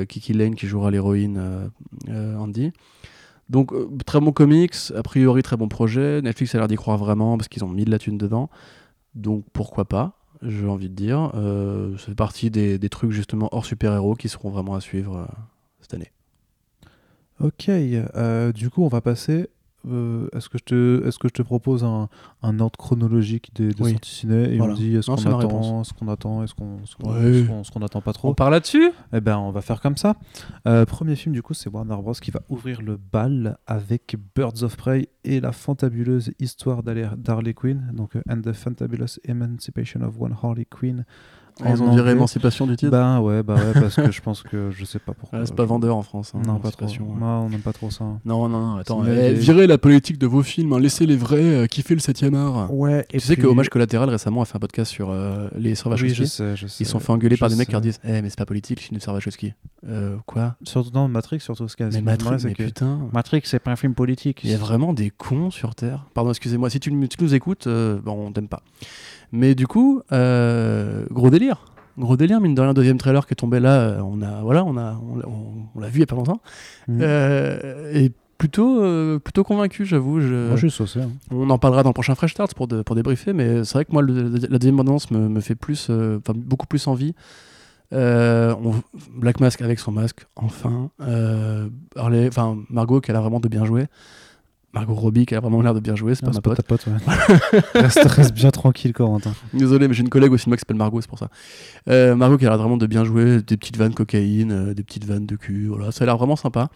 Kiki 0.07 0.33
Lane 0.33 0.55
qui 0.55 0.65
jouera 0.65 0.89
l'héroïne 0.89 1.69
Andy. 2.09 2.71
Donc 3.51 3.73
euh, 3.73 3.89
très 4.05 4.21
bon 4.21 4.31
comics, 4.31 4.75
a 4.95 5.03
priori 5.03 5.43
très 5.43 5.57
bon 5.57 5.67
projet. 5.67 6.21
Netflix 6.21 6.55
a 6.55 6.59
l'air 6.59 6.69
d'y 6.69 6.77
croire 6.77 6.97
vraiment 6.97 7.37
parce 7.37 7.49
qu'ils 7.49 7.65
ont 7.65 7.69
mis 7.69 7.83
de 7.83 7.91
la 7.91 7.99
thune 7.99 8.17
dedans. 8.17 8.49
Donc 9.13 9.43
pourquoi 9.51 9.83
pas, 9.83 10.17
j'ai 10.41 10.65
envie 10.65 10.89
de 10.89 10.95
dire. 10.95 11.33
Euh, 11.35 11.97
ça 11.97 12.05
fait 12.05 12.15
partie 12.15 12.49
des, 12.49 12.79
trucs 12.87 13.11
justement 13.11 13.49
hors 13.51 13.65
super-héros 13.65 14.15
qui 14.15 14.29
seront 14.29 14.51
vraiment 14.51 14.73
à 14.73 14.79
suivre 14.79 15.17
euh, 15.17 15.25
cette 15.81 15.93
année. 15.93 16.13
Ok, 17.41 17.69
du 18.53 18.69
coup, 18.69 18.83
on 18.83 18.87
va 18.87 19.01
passer. 19.01 19.49
Euh, 19.87 20.27
est-ce 20.35 20.49
que 20.49 20.57
je 20.57 20.63
te, 20.63 21.07
est-ce 21.07 21.17
que 21.19 21.27
je 21.27 21.33
te 21.33 21.41
propose 21.41 21.83
un, 21.83 22.09
un 22.43 22.59
ordre 22.59 22.77
chronologique 22.77 23.51
des, 23.55 23.69
des 23.73 23.83
Oui. 23.83 23.91
sorties 23.91 24.15
ciné 24.15 24.53
et 24.53 24.57
Voilà. 24.57 24.73
on 24.73 24.75
dit 24.75 24.95
est-ce 24.95 25.07
qu'on 25.07 25.17
c'est 25.17 25.29
ma 25.29 25.37
attend, 25.37 25.83
ce 25.83 25.93
qu'on 25.93 26.07
attend, 26.07 26.43
est-ce 26.43 26.53
qu'on, 26.55 26.85
ce 26.85 27.71
qu'on, 27.71 27.81
attend 27.81 28.01
pas 28.01 28.13
trop? 28.13 28.33
Parle 28.33 28.51
là-dessus? 28.53 28.91
Eh 29.13 29.21
ben, 29.21 29.37
on 29.37 29.51
va 29.51 29.61
faire 29.61 29.81
comme 29.81 29.97
ça. 29.97 30.15
Euh, 30.67 30.85
premier 30.85 31.15
film, 31.15 31.33
du 31.33 31.41
coup, 31.41 31.53
c'est 31.53 31.69
Warner 31.69 31.95
Bros. 31.95 32.13
qui 32.13 32.31
va 32.31 32.41
ouvrir 32.49 32.81
le 32.81 32.97
bal 32.97 33.57
avec 33.67 34.15
Birds 34.35 34.63
of 34.63 34.77
Prey 34.77 35.09
et 35.23 35.39
la 35.39 35.51
fantabuleuse 35.51 36.31
histoire 36.39 36.83
d'Harley 36.83 37.07
d'Harley 37.17 37.53
Quinn, 37.53 37.91
donc 37.93 38.15
euh, 38.15 38.21
And 38.29 38.41
the 38.41 38.53
Fantabulous 38.53 39.17
Emancipation 39.25 40.01
of 40.01 40.19
One 40.19 40.35
Harley 40.41 40.65
Quinn. 40.65 41.05
Ils 41.69 41.81
ont 41.83 41.91
viré 41.93 42.11
émancipation 42.11 42.65
du 42.67 42.75
titre 42.75 42.91
Ben 42.91 43.19
ouais, 43.19 43.43
bah 43.43 43.55
ouais, 43.55 43.79
parce 43.79 43.95
que 43.95 44.11
je 44.11 44.21
pense 44.21 44.41
que 44.43 44.71
je 44.71 44.85
sais 44.85 44.99
pas 44.99 45.13
pourquoi. 45.13 45.39
Ouais, 45.39 45.45
C'est 45.45 45.55
pas 45.55 45.65
vendeur 45.65 45.95
en 45.95 46.01
France. 46.03 46.33
hein, 46.35 46.41
Non, 46.45 46.59
pas 46.59 46.71
trop. 46.71 46.85
ouais. 46.85 46.97
Non, 47.19 47.25
on 47.45 47.49
n'aime 47.49 47.61
pas 47.61 47.73
trop 47.73 47.89
ça. 47.89 48.03
Non, 48.25 48.47
non, 48.47 48.59
non, 48.59 48.75
attends. 48.77 49.03
Eh, 49.05 49.09
mal- 49.09 49.33
virez 49.33 49.67
la 49.67 49.77
politique 49.77 50.17
de 50.17 50.27
vos 50.27 50.43
films, 50.43 50.73
hein, 50.73 50.79
laissez 50.79 51.05
les 51.05 51.15
vrais 51.15 51.37
euh, 51.41 51.67
kiffer 51.67 51.93
le 51.95 52.01
7ème 52.01 52.35
art. 52.35 52.73
Ouais, 52.73 53.05
tu 53.09 53.19
sais 53.19 53.35
que 53.35 53.47
Hommage 53.47 53.69
Collatéral 53.69 54.09
récemment 54.09 54.41
a 54.41 54.45
fait 54.45 54.57
un 54.57 54.59
podcast 54.59 54.91
sur 54.91 55.09
euh, 55.09 55.47
les 55.55 55.75
Sauvages 55.75 56.01
Oui, 56.01 56.09
je 56.09 56.23
sais, 56.23 56.55
je 56.55 56.67
sais. 56.67 56.83
Ils 56.83 56.87
sont 56.87 56.99
fait 56.99 57.11
engueuler 57.11 57.37
par 57.37 57.49
des 57.49 57.55
mecs 57.55 57.67
qui 57.67 57.73
leur 57.73 57.81
disent 57.81 57.99
Eh, 58.03 58.21
mais 58.21 58.29
c'est 58.29 58.37
pas 58.37 58.45
politique, 58.45 58.79
le 58.91 58.99
film 58.99 58.99
de 58.99 59.27
Husky. 59.27 59.53
Euh, 59.87 60.17
quoi? 60.25 60.55
Surtout 60.63 60.91
dans 60.91 61.07
Matrix, 61.07 61.39
surtout 61.39 61.67
ce 61.67 61.75
ce 61.77 61.83
Mais 61.95 62.01
Matrix, 62.01 62.39
c'est 62.39 62.47
mais 62.49 62.53
que 62.53 62.63
putain. 62.63 62.99
Matrix, 63.13 63.41
c'est 63.45 63.59
pas 63.59 63.71
un 63.71 63.75
film 63.75 63.93
politique. 63.93 64.41
Il 64.43 64.51
y 64.51 64.53
a 64.53 64.57
vraiment 64.57 64.93
des 64.93 65.09
cons 65.09 65.49
sur 65.51 65.75
Terre. 65.75 66.05
Pardon, 66.13 66.29
excusez-moi, 66.31 66.69
si 66.69 66.79
tu, 66.79 66.91
tu 67.07 67.23
nous 67.23 67.33
écoutes, 67.33 67.67
euh, 67.67 67.99
bon, 68.03 68.27
on 68.27 68.31
t'aime 68.31 68.47
pas. 68.47 68.61
Mais 69.31 69.55
du 69.55 69.67
coup, 69.67 70.01
euh, 70.11 71.05
gros 71.11 71.29
délire. 71.29 71.65
Gros 71.97 72.17
délire, 72.17 72.39
mine 72.41 72.55
de 72.55 72.61
rien, 72.61 72.73
deuxième 72.73 72.97
trailer 72.97 73.25
qui 73.27 73.33
est 73.33 73.35
tombé 73.35 73.59
là, 73.59 73.79
euh, 73.81 74.01
on 74.01 74.21
a, 74.21 74.41
voilà, 74.41 74.63
on 74.63 74.77
a, 74.77 74.99
on, 75.11 75.15
l'a- 75.17 75.27
on- 75.27 75.67
on 75.75 75.79
l'a 75.79 75.87
vu 75.87 75.97
il 75.97 75.99
y 75.99 76.03
a 76.03 76.07
pas 76.07 76.15
longtemps. 76.15 76.41
Mhm. 76.87 76.99
Euh, 77.01 77.91
et 77.93 78.11
plutôt, 78.37 78.81
euh, 78.81 79.19
plutôt 79.19 79.43
convaincu, 79.43 79.85
j'avoue. 79.85 80.19
Je... 80.21 80.47
Moi, 80.47 80.55
je 80.55 80.67
suis 80.67 80.71
saucé. 80.71 81.01
hein. 81.01 81.09
On 81.31 81.49
en 81.49 81.57
parlera 81.57 81.83
dans 81.83 81.89
le 81.89 81.93
prochain 81.93 82.15
Fresh 82.15 82.31
Start 82.31 82.53
pour, 82.55 82.67
de- 82.67 82.81
pour 82.81 82.95
débriefer, 82.95 83.33
mais 83.33 83.63
c'est 83.65 83.73
vrai 83.73 83.85
que 83.85 83.91
moi, 83.91 84.01
le- 84.01 84.29
la 84.49 84.57
deuxième 84.57 84.79
annonce 84.79 85.11
me, 85.11 85.27
me 85.29 85.39
fait 85.41 85.55
plus, 85.55 85.89
enfin, 85.89 86.33
beaucoup 86.35 86.65
plus 86.67 86.87
envie. 86.87 87.13
Euh, 87.93 88.55
on- 88.63 88.73
Black 89.19 89.39
Mask 89.41 89.61
avec 89.61 89.77
son 89.79 89.91
masque, 89.91 90.25
enfin. 90.37 90.89
Euh, 91.01 91.67
Harley- 91.97 92.29
Margot 92.69 93.01
qui 93.01 93.11
a 93.11 93.13
l'air 93.13 93.21
vraiment 93.21 93.41
de 93.41 93.49
bien 93.49 93.65
jouer. 93.65 93.87
Margot 94.73 94.93
Robbie 94.93 95.25
qui 95.25 95.35
a 95.35 95.39
vraiment 95.41 95.61
l'air 95.61 95.73
de 95.73 95.79
bien 95.81 95.95
jouer, 95.95 96.15
c'est 96.15 96.23
Ah, 96.23 96.27
pas 96.27 96.33
ma 96.35 96.41
pas 96.41 96.49
pote. 96.55 96.57
ta 96.57 96.63
pote, 96.63 96.87
ouais. 96.87 97.59
reste, 97.81 98.03
reste 98.05 98.33
bien 98.33 98.51
tranquille, 98.51 98.93
Corentin. 98.93 99.33
Désolé, 99.53 99.87
mais 99.87 99.93
j'ai 99.93 100.01
une 100.03 100.09
collègue 100.09 100.31
au 100.31 100.37
cinéma 100.37 100.55
qui 100.55 100.61
s'appelle 100.61 100.77
Margot, 100.77 101.01
c'est 101.01 101.09
pour 101.09 101.19
ça. 101.19 101.29
Euh, 101.89 102.15
Margot 102.15 102.37
qui 102.37 102.45
a 102.45 102.49
l'air 102.49 102.57
vraiment 102.57 102.77
de 102.77 102.87
bien 102.87 103.03
jouer, 103.03 103.41
des 103.41 103.57
petites 103.57 103.75
vannes 103.77 103.93
cocaïne, 103.93 104.51
euh, 104.51 104.73
des 104.73 104.83
petites 104.83 105.05
vannes 105.05 105.25
de 105.25 105.35
cul, 105.35 105.67
voilà, 105.67 105.91
ça 105.91 106.03
a 106.03 106.05
l'air 106.05 106.17
vraiment 106.17 106.35
sympa. 106.37 106.69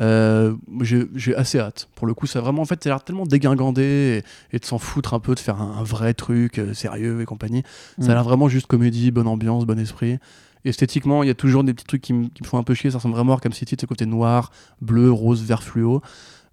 Euh, 0.00 0.54
j'ai 0.80 1.36
assez 1.36 1.58
hâte. 1.60 1.88
Pour 1.94 2.06
le 2.08 2.14
coup, 2.14 2.26
ça 2.26 2.40
a 2.40 2.42
vraiment, 2.42 2.62
en 2.62 2.64
fait, 2.64 2.82
ça 2.82 2.90
a 2.90 2.92
l'air 2.94 3.04
tellement 3.04 3.26
dégingandé 3.26 4.22
et, 4.52 4.56
et 4.56 4.58
de 4.58 4.64
s'en 4.64 4.78
foutre 4.78 5.14
un 5.14 5.20
peu, 5.20 5.34
de 5.34 5.40
faire 5.40 5.60
un, 5.60 5.76
un 5.78 5.82
vrai 5.84 6.14
truc 6.14 6.60
sérieux 6.72 7.20
et 7.20 7.24
compagnie. 7.24 7.62
Ça 8.00 8.06
Mm. 8.06 8.10
a 8.10 8.14
l'air 8.14 8.24
vraiment 8.24 8.48
juste 8.48 8.66
comédie, 8.66 9.10
bonne 9.12 9.28
ambiance, 9.28 9.66
bon 9.66 9.78
esprit. 9.78 10.18
Esthétiquement, 10.64 11.22
il 11.22 11.26
y 11.26 11.30
a 11.30 11.34
toujours 11.34 11.62
des 11.62 11.74
petits 11.74 11.84
trucs 11.84 12.00
qui, 12.02 12.12
me- 12.14 12.28
qui 12.28 12.42
me 12.42 12.48
font 12.48 12.58
un 12.58 12.62
peu 12.62 12.74
chier. 12.74 12.90
Ça 12.90 12.96
ressemble 12.98 13.14
vraiment 13.14 13.32
à 13.32 13.34
Arkham 13.34 13.52
City, 13.52 13.76
de 13.76 13.80
ce 13.82 13.86
côté 13.86 14.06
noir, 14.06 14.50
bleu, 14.80 15.12
rose, 15.12 15.42
vert 15.44 15.62
fluo. 15.62 16.00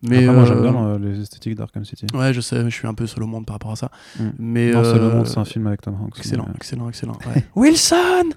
Mais 0.04 0.24
Après, 0.24 0.34
moi, 0.36 0.46
j'aime 0.46 0.58
euh, 0.58 0.72
bien 0.72 0.84
euh, 0.86 1.00
les 1.00 1.22
esthétiques 1.22 1.56
d'Arkham 1.56 1.86
City. 1.86 2.06
Ouais, 2.14 2.34
je 2.34 2.42
sais, 2.42 2.64
je 2.64 2.70
suis 2.76 2.88
un 2.88 2.94
peu 2.94 3.06
seul 3.08 3.24
au 3.24 3.28
monde 3.28 3.46
par 3.46 3.56
rapport 3.56 3.72
à 3.72 3.76
ça. 3.76 3.92
Mm. 4.20 4.24
Mais 4.40 4.72
non, 4.72 4.84
euh, 4.84 5.16
monde, 5.18 5.28
c'est 5.28 5.38
un 5.38 5.46
film 5.46 5.68
avec 5.68 5.82
Tom 5.82 5.96
Hanks. 6.02 6.18
Excellent, 6.18 6.46
mais, 6.48 6.54
excellent, 6.56 6.90
excellent. 6.90 7.18
ouais. 7.36 7.44
Wilson 7.56 8.30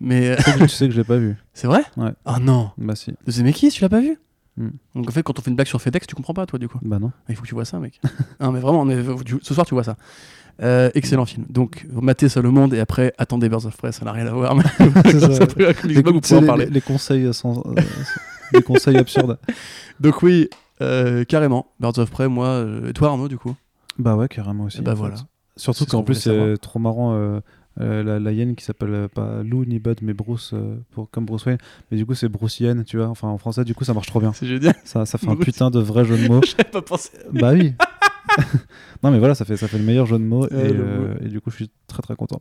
Mais 0.00 0.36
tu 0.58 0.68
sais 0.68 0.86
que- 0.88 0.92
je 0.92 0.98
l'ai 0.98 1.04
pas 1.04 1.16
vu. 1.16 1.36
c'est 1.54 1.66
vrai? 1.66 1.82
Ouais. 1.96 2.10
Ah 2.26 2.38
non 2.40 2.70
Bah 2.76 2.94
si. 2.96 3.12
The 3.26 3.30
Zemeckis, 3.30 3.70
tu 3.70 3.82
l'as 3.82 3.88
pas 3.88 4.00
vu? 4.00 4.18
Hmm. 4.58 4.68
Donc 4.94 5.08
en 5.08 5.12
fait, 5.12 5.22
quand 5.22 5.38
on 5.38 5.42
fait 5.42 5.50
une 5.50 5.56
blague 5.56 5.66
sur 5.68 5.80
FedEx, 5.80 6.06
tu 6.06 6.14
comprends 6.14 6.34
pas, 6.34 6.44
toi, 6.46 6.58
du 6.58 6.68
coup. 6.68 6.78
Bah 6.82 6.98
non. 6.98 7.12
Il 7.28 7.34
faut 7.36 7.42
que 7.42 7.48
tu 7.48 7.54
vois 7.54 7.64
ça, 7.64 7.78
mec. 7.78 8.00
non, 8.40 8.52
mais 8.52 8.60
vraiment, 8.60 8.84
mais, 8.84 8.96
tu- 9.24 9.38
ce 9.42 9.54
soir, 9.54 9.66
tu 9.66 9.74
vois 9.74 9.84
ça. 9.84 9.96
Euh, 10.62 10.90
excellent 10.94 11.26
film. 11.26 11.44
Donc, 11.50 11.86
matez 11.92 12.30
ça 12.30 12.40
le 12.40 12.50
monde 12.50 12.72
et 12.72 12.80
après, 12.80 13.12
attendez 13.18 13.48
Birds 13.50 13.66
of 13.66 13.76
Prey, 13.76 13.92
ça 13.92 14.04
n'a 14.06 14.12
rien 14.12 14.26
à 14.26 14.32
voir. 14.32 14.54
Mais 14.54 14.62
C'est 15.04 15.20
ça. 15.20 15.32
ça 15.34 15.44
Les, 15.84 15.98
en 15.98 16.40
les- 16.40 16.46
parler. 16.46 16.64
les- 16.66 16.70
les 16.72 16.80
conseils 16.80 17.32
sans, 17.34 17.58
euh, 17.66 17.74
les 18.54 18.62
conseils 18.62 18.96
absurdes. 18.96 19.38
Donc, 20.00 20.22
oui, 20.22 20.48
euh, 20.82 21.24
carrément. 21.24 21.66
Birds 21.80 21.98
of 21.98 22.10
Prey, 22.10 22.28
moi. 22.28 22.46
euh, 22.48 22.88
et 22.90 22.92
toi, 22.92 23.08
Arnaud, 23.08 23.28
du 23.28 23.38
coup 23.38 23.54
Bah 23.98 24.16
ouais, 24.16 24.28
carrément 24.28 24.64
aussi. 24.64 24.78
Et 24.78 24.82
bah 24.82 24.92
en 24.92 24.94
fait. 24.94 25.00
voilà. 25.00 25.14
Surtout 25.56 25.78
C'est 25.80 25.84
ce 25.86 25.90
qu'en 25.90 25.98
qu'on 25.98 26.04
plus, 26.04 26.14
voulait 26.24 26.36
savoir. 26.36 26.46
c'est 26.56 26.58
trop 26.60 26.78
marrant. 26.78 27.14
euh, 27.14 27.40
euh, 27.78 28.02
la, 28.02 28.18
la 28.18 28.32
hyène 28.32 28.54
qui 28.56 28.64
s'appelle 28.64 28.92
euh, 28.94 29.06
pas 29.08 29.42
Lou 29.42 29.66
ni 29.66 29.78
Bud, 29.78 29.98
mais 30.00 30.14
Bruce, 30.14 30.52
euh, 30.54 30.76
pour, 30.92 31.10
comme 31.10 31.26
Bruce 31.26 31.44
Wayne. 31.44 31.58
Mais 31.90 31.98
du 31.98 32.06
coup, 32.06 32.14
c'est 32.14 32.28
Bruce 32.30 32.58
Hyène, 32.58 32.84
tu 32.84 32.96
vois. 32.96 33.08
Enfin, 33.08 33.28
en 33.28 33.36
français, 33.36 33.64
du 33.64 33.74
coup, 33.74 33.84
ça 33.84 33.92
marche 33.92 34.06
trop 34.06 34.18
bien. 34.20 34.32
C'est 34.32 34.46
génial. 34.46 34.74
Ça, 34.84 35.04
ça 35.04 35.18
fait 35.18 35.28
un 35.28 35.34
Bruce. 35.34 35.44
putain 35.44 35.70
de 35.70 35.78
vrai 35.80 36.04
jeu 36.06 36.16
de 36.16 36.26
mots. 36.28 36.40
J'avais 36.46 36.70
pas 36.70 36.80
pensé. 36.82 37.10
bah 37.32 37.52
oui. 37.52 37.74
non, 39.02 39.10
mais 39.10 39.18
voilà, 39.18 39.34
ça 39.34 39.44
fait, 39.44 39.56
ça 39.56 39.68
fait 39.68 39.78
le 39.78 39.84
meilleur 39.84 40.06
jeu 40.06 40.18
de 40.18 40.24
mots. 40.24 40.46
Ouais, 40.46 40.70
et, 40.70 40.72
le 40.72 40.84
euh, 40.84 41.14
mot. 41.14 41.20
et 41.24 41.28
du 41.28 41.40
coup, 41.40 41.50
je 41.50 41.56
suis 41.56 41.70
très 41.86 42.02
très 42.02 42.16
content. 42.16 42.40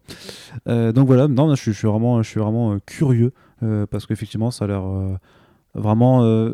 Euh, 0.67 0.91
donc 0.91 1.07
voilà, 1.07 1.27
non, 1.27 1.49
je 1.55 1.61
suis, 1.61 1.73
je 1.73 1.77
suis 1.77 1.87
vraiment, 1.87 2.21
je 2.23 2.29
suis 2.29 2.39
vraiment 2.39 2.73
euh, 2.73 2.79
curieux. 2.85 3.33
euh, 3.63 3.85
parce 3.85 4.05
qu'effectivement, 4.05 4.51
ça 4.51 4.65
a 4.65 4.67
l'air. 4.69 4.85
euh, 4.85 5.15
Vraiment, 5.75 6.23
euh, 6.23 6.53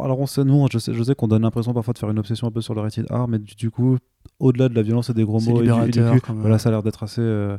alors 0.00 0.20
on 0.20 0.26
sait, 0.26 0.44
nous, 0.44 0.66
je 0.70 0.78
sais, 0.78 0.94
je 0.94 1.02
sais 1.02 1.14
qu'on 1.16 1.26
donne 1.28 1.42
l'impression 1.42 1.74
parfois 1.74 1.92
de 1.92 1.98
faire 1.98 2.10
une 2.10 2.18
obsession 2.20 2.46
un 2.46 2.52
peu 2.52 2.60
sur 2.60 2.74
le 2.74 2.80
rated 2.80 3.06
R, 3.10 3.26
mais 3.28 3.38
du, 3.40 3.54
du 3.56 3.70
coup, 3.70 3.98
au-delà 4.38 4.68
de 4.68 4.74
la 4.74 4.82
violence 4.82 5.10
et 5.10 5.14
des 5.14 5.24
gros 5.24 5.40
mots 5.50 5.60
et 5.62 5.66
du- 5.66 5.88
et 5.88 5.90
du 5.92 5.98
cul, 6.12 6.20
voilà, 6.40 6.58
ça 6.58 6.68
a 6.68 6.72
l'air 6.72 6.82
d'être 6.84 7.02
assez. 7.02 7.20
euh, 7.20 7.58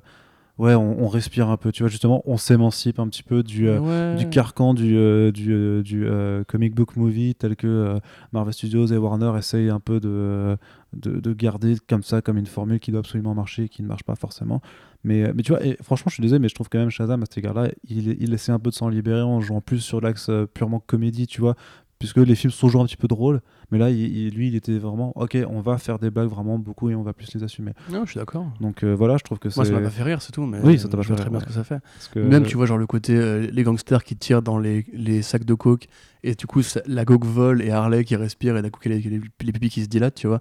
ouais, 0.57 0.73
on, 0.75 1.03
on 1.03 1.07
respire 1.09 1.49
un 1.49 1.57
peu, 1.57 1.71
tu 1.73 1.83
vois, 1.83 1.89
justement, 1.89 2.21
on 2.25 2.37
s'émancipe 2.37 2.97
un 2.99 3.07
petit 3.09 3.23
peu 3.23 3.43
du, 3.43 3.67
euh, 3.67 3.79
Ouais. 3.79 4.15
du 4.17 4.29
carcan 4.29 4.73
du, 4.73 4.95
euh, 4.95 5.31
du, 5.33 5.53
euh, 5.53 5.81
du 5.81 6.05
comic 6.47 6.73
book 6.75 6.95
movie 6.95 7.35
tel 7.35 7.55
que 7.57 7.99
Marvel 8.31 8.53
Studios 8.53 8.85
et 8.87 8.97
Warner 8.97 9.33
essayent 9.37 9.69
un 9.69 9.79
peu 9.81 9.99
de, 9.99 10.55
de, 10.93 11.19
de 11.19 11.33
garder 11.33 11.75
comme 11.89 12.03
ça, 12.03 12.21
comme 12.21 12.37
une 12.37 12.45
formule 12.45 12.79
qui 12.79 12.91
doit 12.91 12.99
absolument 13.01 13.33
marcher 13.35 13.63
et 13.63 13.69
qui 13.69 13.81
ne 13.83 13.87
marche 13.87 14.03
pas 14.03 14.15
forcément. 14.15 14.61
Mais, 15.03 15.23
euh, 15.23 15.33
mais 15.35 15.43
tu 15.43 15.51
vois, 15.51 15.65
et 15.65 15.77
franchement, 15.81 16.09
je 16.09 16.15
suis 16.15 16.21
désolé, 16.21 16.39
mais 16.39 16.49
je 16.49 16.55
trouve 16.55 16.69
quand 16.69 16.79
même 16.79 16.89
Shazam 16.91 17.21
à 17.23 17.25
cet 17.25 17.37
égard-là, 17.39 17.69
il, 17.89 18.15
il 18.21 18.33
essaie 18.33 18.51
un 18.51 18.59
peu 18.59 18.69
de 18.69 18.75
s'en 18.75 18.89
libérer 18.89 19.21
en 19.21 19.41
jouant 19.41 19.61
plus 19.61 19.79
sur 19.79 19.99
l'axe 20.01 20.29
euh, 20.29 20.45
purement 20.45 20.79
comédie, 20.79 21.25
tu 21.27 21.41
vois, 21.41 21.55
puisque 21.97 22.17
les 22.17 22.33
films 22.35 22.51
sont 22.51 22.67
toujours 22.67 22.81
un 22.81 22.85
petit 22.85 22.97
peu 22.97 23.07
drôles. 23.07 23.41
Mais 23.71 23.77
là, 23.77 23.89
il- 23.89 23.99
il- 24.17 24.33
lui, 24.33 24.47
il 24.49 24.55
était 24.55 24.77
vraiment, 24.77 25.11
ok, 25.15 25.37
on 25.49 25.61
va 25.61 25.77
faire 25.77 25.97
des 25.99 26.09
blagues 26.09 26.27
vraiment 26.29 26.57
beaucoup 26.59 26.89
et 26.89 26.95
on 26.95 27.03
va 27.03 27.13
plus 27.13 27.33
les 27.33 27.43
assumer. 27.43 27.71
Non, 27.91 28.05
je 28.05 28.11
suis 28.11 28.19
d'accord. 28.19 28.47
Donc 28.59 28.83
euh, 28.83 28.93
voilà, 28.93 29.17
je 29.17 29.23
trouve 29.23 29.39
que 29.39 29.49
c'est. 29.49 29.57
Moi, 29.57 29.65
ça 29.65 29.71
m'a 29.71 29.81
pas 29.81 29.89
fait 29.89 30.03
rire, 30.03 30.21
c'est 30.21 30.31
tout. 30.31 30.45
Mais 30.45 30.59
Oui, 30.63 30.77
ça 30.79 30.87
t'a 30.87 30.97
pas 30.97 31.03
fait 31.03 31.15
très 31.15 31.29
bien 31.29 31.39
ce 31.39 31.45
que 31.45 31.53
ça 31.53 31.63
fait. 31.63 31.79
que- 32.13 32.19
Même, 32.19 32.43
tu 32.45 32.57
vois, 32.57 32.65
genre 32.65 32.77
le 32.79 32.87
côté 32.87 33.15
euh, 33.15 33.47
les 33.51 33.63
gangsters 33.63 34.03
qui 34.03 34.15
tirent 34.15 34.41
dans 34.41 34.57
les, 34.59 34.85
les 34.93 35.21
sacs 35.21 35.45
de 35.45 35.53
coke 35.53 35.87
et 36.23 36.33
du 36.35 36.45
coup, 36.47 36.61
ça- 36.63 36.81
la 36.87 37.05
coke 37.05 37.25
vole 37.25 37.61
et 37.61 37.69
Harley 37.71 38.03
qui 38.03 38.15
respire 38.15 38.57
et 38.57 38.61
d'un 38.61 38.69
coup, 38.69 38.79
les, 38.85 38.99
les, 38.99 39.21
les 39.41 39.51
pupilles 39.51 39.69
qui 39.69 39.83
se 39.83 39.87
dilatent, 39.89 40.15
tu 40.15 40.27
vois. 40.27 40.39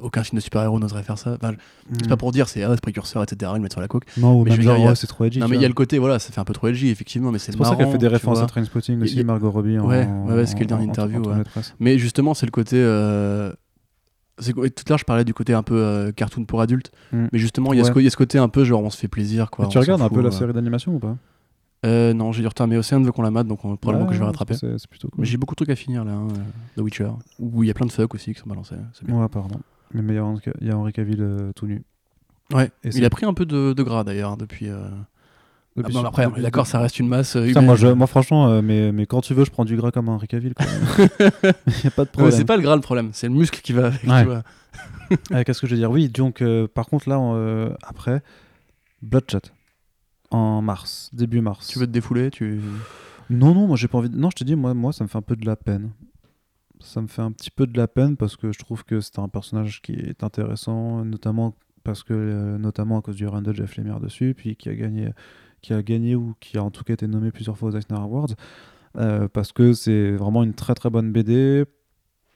Aucun 0.00 0.22
film 0.22 0.36
de 0.38 0.42
super-héros 0.42 0.78
n'oserait 0.78 1.02
faire 1.02 1.18
ça. 1.18 1.32
Enfin, 1.40 1.54
C'est 1.92 2.08
pas 2.08 2.16
pour 2.16 2.32
dire 2.32 2.48
c'est 2.48 2.62
ah, 2.62 2.70
c'est 2.74 2.80
précurseur, 2.80 3.22
etc. 3.22 3.52
Ils 3.56 3.60
mettent 3.62 3.72
sur 3.72 3.80
la 3.80 3.88
coke. 3.88 4.04
Non, 4.16 4.40
ou 4.40 4.44
mais 4.44 4.50
même 4.50 4.62
genre, 4.62 4.96
c'est 4.96 5.06
trop 5.06 5.24
edgy. 5.24 5.38
non, 5.38 5.48
mais 5.48 5.56
il 5.56 5.62
y 5.62 5.64
a 5.64 5.68
le 5.68 5.74
côté, 5.74 5.98
voilà, 5.98 6.18
ça 6.18 6.32
fait 6.32 6.40
un 6.40 6.44
peu 6.44 6.52
trop 6.54 6.68
LG, 6.68 6.84
effectivement, 6.86 7.30
mais 7.32 7.38
c'est 7.38 7.52
C'est 7.52 7.56
pour 7.56 7.66
ça 7.66 7.76
qu'elle 7.76 7.90
fait 7.90 7.98
des 7.98 8.08
références 8.08 8.40
à 8.40 8.46
Trainspotting 8.46 9.00
aussi, 9.02 9.22
Margot 9.24 9.50
Robbie. 9.50 9.78
Ouais, 9.78 10.06
ouais, 10.26 10.34
ouais, 10.34 10.46
ce 10.46 10.54
qu'elle 10.56 10.72
en- 10.74 10.80
interview. 10.80 11.22
Mais 11.80 11.98
justement, 11.98 12.34
c'est 12.34 12.46
le 12.46 12.52
côté. 12.52 12.76
euh, 12.78 13.52
c'est 14.38 14.52
tout 14.54 14.60
à 14.60 14.88
l'heure, 14.88 14.98
je 14.98 15.04
parlais 15.04 15.24
du 15.24 15.34
côté 15.34 15.52
un 15.54 15.62
peu 15.62 15.76
euh, 15.76 16.10
cartoon 16.10 16.44
pour 16.44 16.60
adultes. 16.62 16.90
Mm. 17.12 17.26
Mais 17.32 17.38
justement, 17.38 17.72
il 17.72 17.78
y, 17.78 17.80
a 17.80 17.84
ce 17.84 17.88
Ouais. 17.90 17.94
co- 17.94 18.00
il 18.00 18.04
y 18.04 18.06
a 18.06 18.10
ce 18.10 18.16
côté 18.16 18.38
un 18.38 18.48
peu 18.48 18.64
genre 18.64 18.82
on 18.82 18.90
se 18.90 18.96
fait 18.96 19.06
plaisir. 19.08 19.50
Quoi, 19.50 19.66
tu 19.68 19.78
regardes 19.78 20.02
un 20.02 20.08
peu 20.08 20.20
la 20.22 20.28
euh. 20.28 20.32
série 20.32 20.52
d'animation 20.52 20.94
ou 20.94 20.98
pas? 20.98 21.16
Euh, 21.84 22.14
Non, 22.14 22.30
j'ai 22.32 22.42
du 22.42 22.48
retard, 22.48 22.66
mais 22.68 22.76
Océane 22.76 23.04
veut 23.04 23.12
qu'on 23.12 23.22
la 23.22 23.30
mate, 23.30 23.46
donc 23.48 23.64
on- 23.64 23.76
probablement 23.76 24.08
que 24.08 24.14
je 24.14 24.18
vais 24.20 24.24
rattraper. 24.24 24.54
C'est 24.54 24.86
plutôt 24.88 25.08
cool. 25.08 25.20
Mais 25.20 25.26
j'ai 25.26 25.36
beaucoup 25.36 25.54
de 25.54 25.56
trucs 25.56 25.70
à 25.70 25.76
finir 25.76 26.04
là, 26.04 26.12
hein, 26.12 26.28
euh, 26.30 26.76
The 26.76 26.80
Witcher, 26.84 27.08
où 27.38 27.62
il 27.64 27.66
y 27.66 27.70
a 27.70 27.74
plein 27.74 27.86
de 27.86 27.92
fuck 27.92 28.14
aussi 28.14 28.32
qui 28.34 28.40
sont 28.40 28.48
balancés. 28.48 28.76
Bien. 29.04 29.16
Ouais, 29.20 29.28
pardon. 29.28 29.58
Mais 29.94 30.14
il 30.14 30.66
y 30.66 30.70
a 30.70 30.76
Henry 30.76 30.92
Cavill 30.92 31.20
euh, 31.20 31.52
tout 31.54 31.66
nu. 31.66 31.82
Ouais, 32.54 32.70
Et 32.84 32.90
il 32.94 33.04
a 33.04 33.10
pris 33.10 33.26
un 33.26 33.34
peu 33.34 33.44
de, 33.46 33.72
de 33.72 33.82
gras 33.82 34.04
d'ailleurs 34.04 34.36
depuis. 34.36 34.68
euh, 34.68 34.84
Ah 35.82 35.88
bon, 35.90 36.04
après, 36.04 36.28
d'accord, 36.40 36.66
ça 36.66 36.78
reste 36.80 36.98
une 36.98 37.08
masse. 37.08 37.34
euh, 37.36 37.46
Putain, 37.46 37.62
moi, 37.62 37.76
je- 37.76 37.86
moi, 37.88 38.06
franchement, 38.06 38.48
euh, 38.48 38.62
mais, 38.62 38.92
mais 38.92 39.06
quand 39.06 39.20
tu 39.22 39.32
veux, 39.34 39.44
je 39.44 39.50
prends 39.50 39.64
du 39.64 39.74
gras 39.76 39.90
comme 39.90 40.08
Henry 40.08 40.28
Cavill. 40.28 40.54
quoi. 40.54 40.66
Il 41.66 41.72
n'y 41.82 41.86
a 41.86 41.90
pas 41.90 42.04
de 42.04 42.10
problème. 42.10 42.32
c'est 42.36 42.44
pas 42.44 42.56
le 42.56 42.62
gras 42.62 42.74
le 42.76 42.82
problème, 42.82 43.10
c'est 43.12 43.26
le 43.28 43.34
muscle 43.34 43.60
qui 43.60 43.72
va 43.72 43.86
avec. 43.86 44.02
Ouais. 44.04 44.24
Euh, 45.32 45.42
Qu'est-ce 45.44 45.60
que 45.60 45.66
je 45.66 45.72
veux 45.74 45.78
dire? 45.78 45.90
Oui, 45.90 46.08
donc, 46.08 46.42
par 46.74 46.86
contre, 46.86 47.06
là, 47.10 47.18
après, 47.82 48.22
Bloodshot. 49.02 49.40
En 50.32 50.62
mars, 50.62 51.10
début 51.12 51.40
mars. 51.40 51.68
Tu 51.68 51.78
veux 51.78 51.86
te 51.86 51.92
défouler, 51.92 52.30
tu. 52.30 52.60
Non, 53.30 53.54
non, 53.54 53.66
moi 53.66 53.76
j'ai 53.76 53.88
pas 53.88 53.98
envie. 53.98 54.08
de- 54.10 54.16
Non, 54.16 54.30
je 54.30 54.36
te 54.36 54.44
dis, 54.44 54.56
moi, 54.56 54.74
moi, 54.74 54.92
ça 54.92 55.04
me 55.04 55.08
fait 55.08 55.18
un 55.18 55.22
peu 55.22 55.36
de 55.36 55.46
la 55.46 55.56
peine. 55.56 55.90
Ça 56.80 57.00
me 57.00 57.06
fait 57.06 57.22
un 57.22 57.30
petit 57.32 57.50
peu 57.50 57.66
de 57.66 57.76
la 57.76 57.86
peine 57.86 58.16
parce 58.16 58.36
que 58.36 58.50
je 58.52 58.58
trouve 58.58 58.84
que 58.84 59.00
c'est 59.00 59.18
un 59.18 59.28
personnage 59.28 59.82
qui 59.82 59.92
est 59.92 60.24
intéressant, 60.24 61.04
notamment 61.04 61.54
parce 61.84 62.02
que, 62.02 62.12
euh, 62.14 62.58
notamment 62.58 62.98
à 62.98 63.02
cause 63.02 63.16
du 63.16 63.26
run 63.26 63.42
de 63.42 63.52
Jeff 63.52 63.76
Lemire 63.76 64.00
dessus, 64.00 64.34
puis 64.36 64.56
qui 64.56 64.68
a 64.68 64.74
gagné, 64.74 65.10
qui 65.60 65.72
a 65.74 65.82
gagné 65.82 66.14
ou 66.16 66.34
qui 66.40 66.58
a 66.58 66.64
en 66.64 66.70
tout 66.70 66.82
cas 66.84 66.94
été 66.94 67.06
nommé 67.06 67.30
plusieurs 67.30 67.56
fois 67.58 67.68
aux 67.70 67.76
Eisner 67.76 67.98
Awards, 67.98 68.28
euh, 68.96 69.28
parce 69.28 69.52
que 69.52 69.72
c'est 69.74 70.12
vraiment 70.12 70.42
une 70.42 70.54
très 70.54 70.74
très 70.74 70.90
bonne 70.90 71.12
BD. 71.12 71.64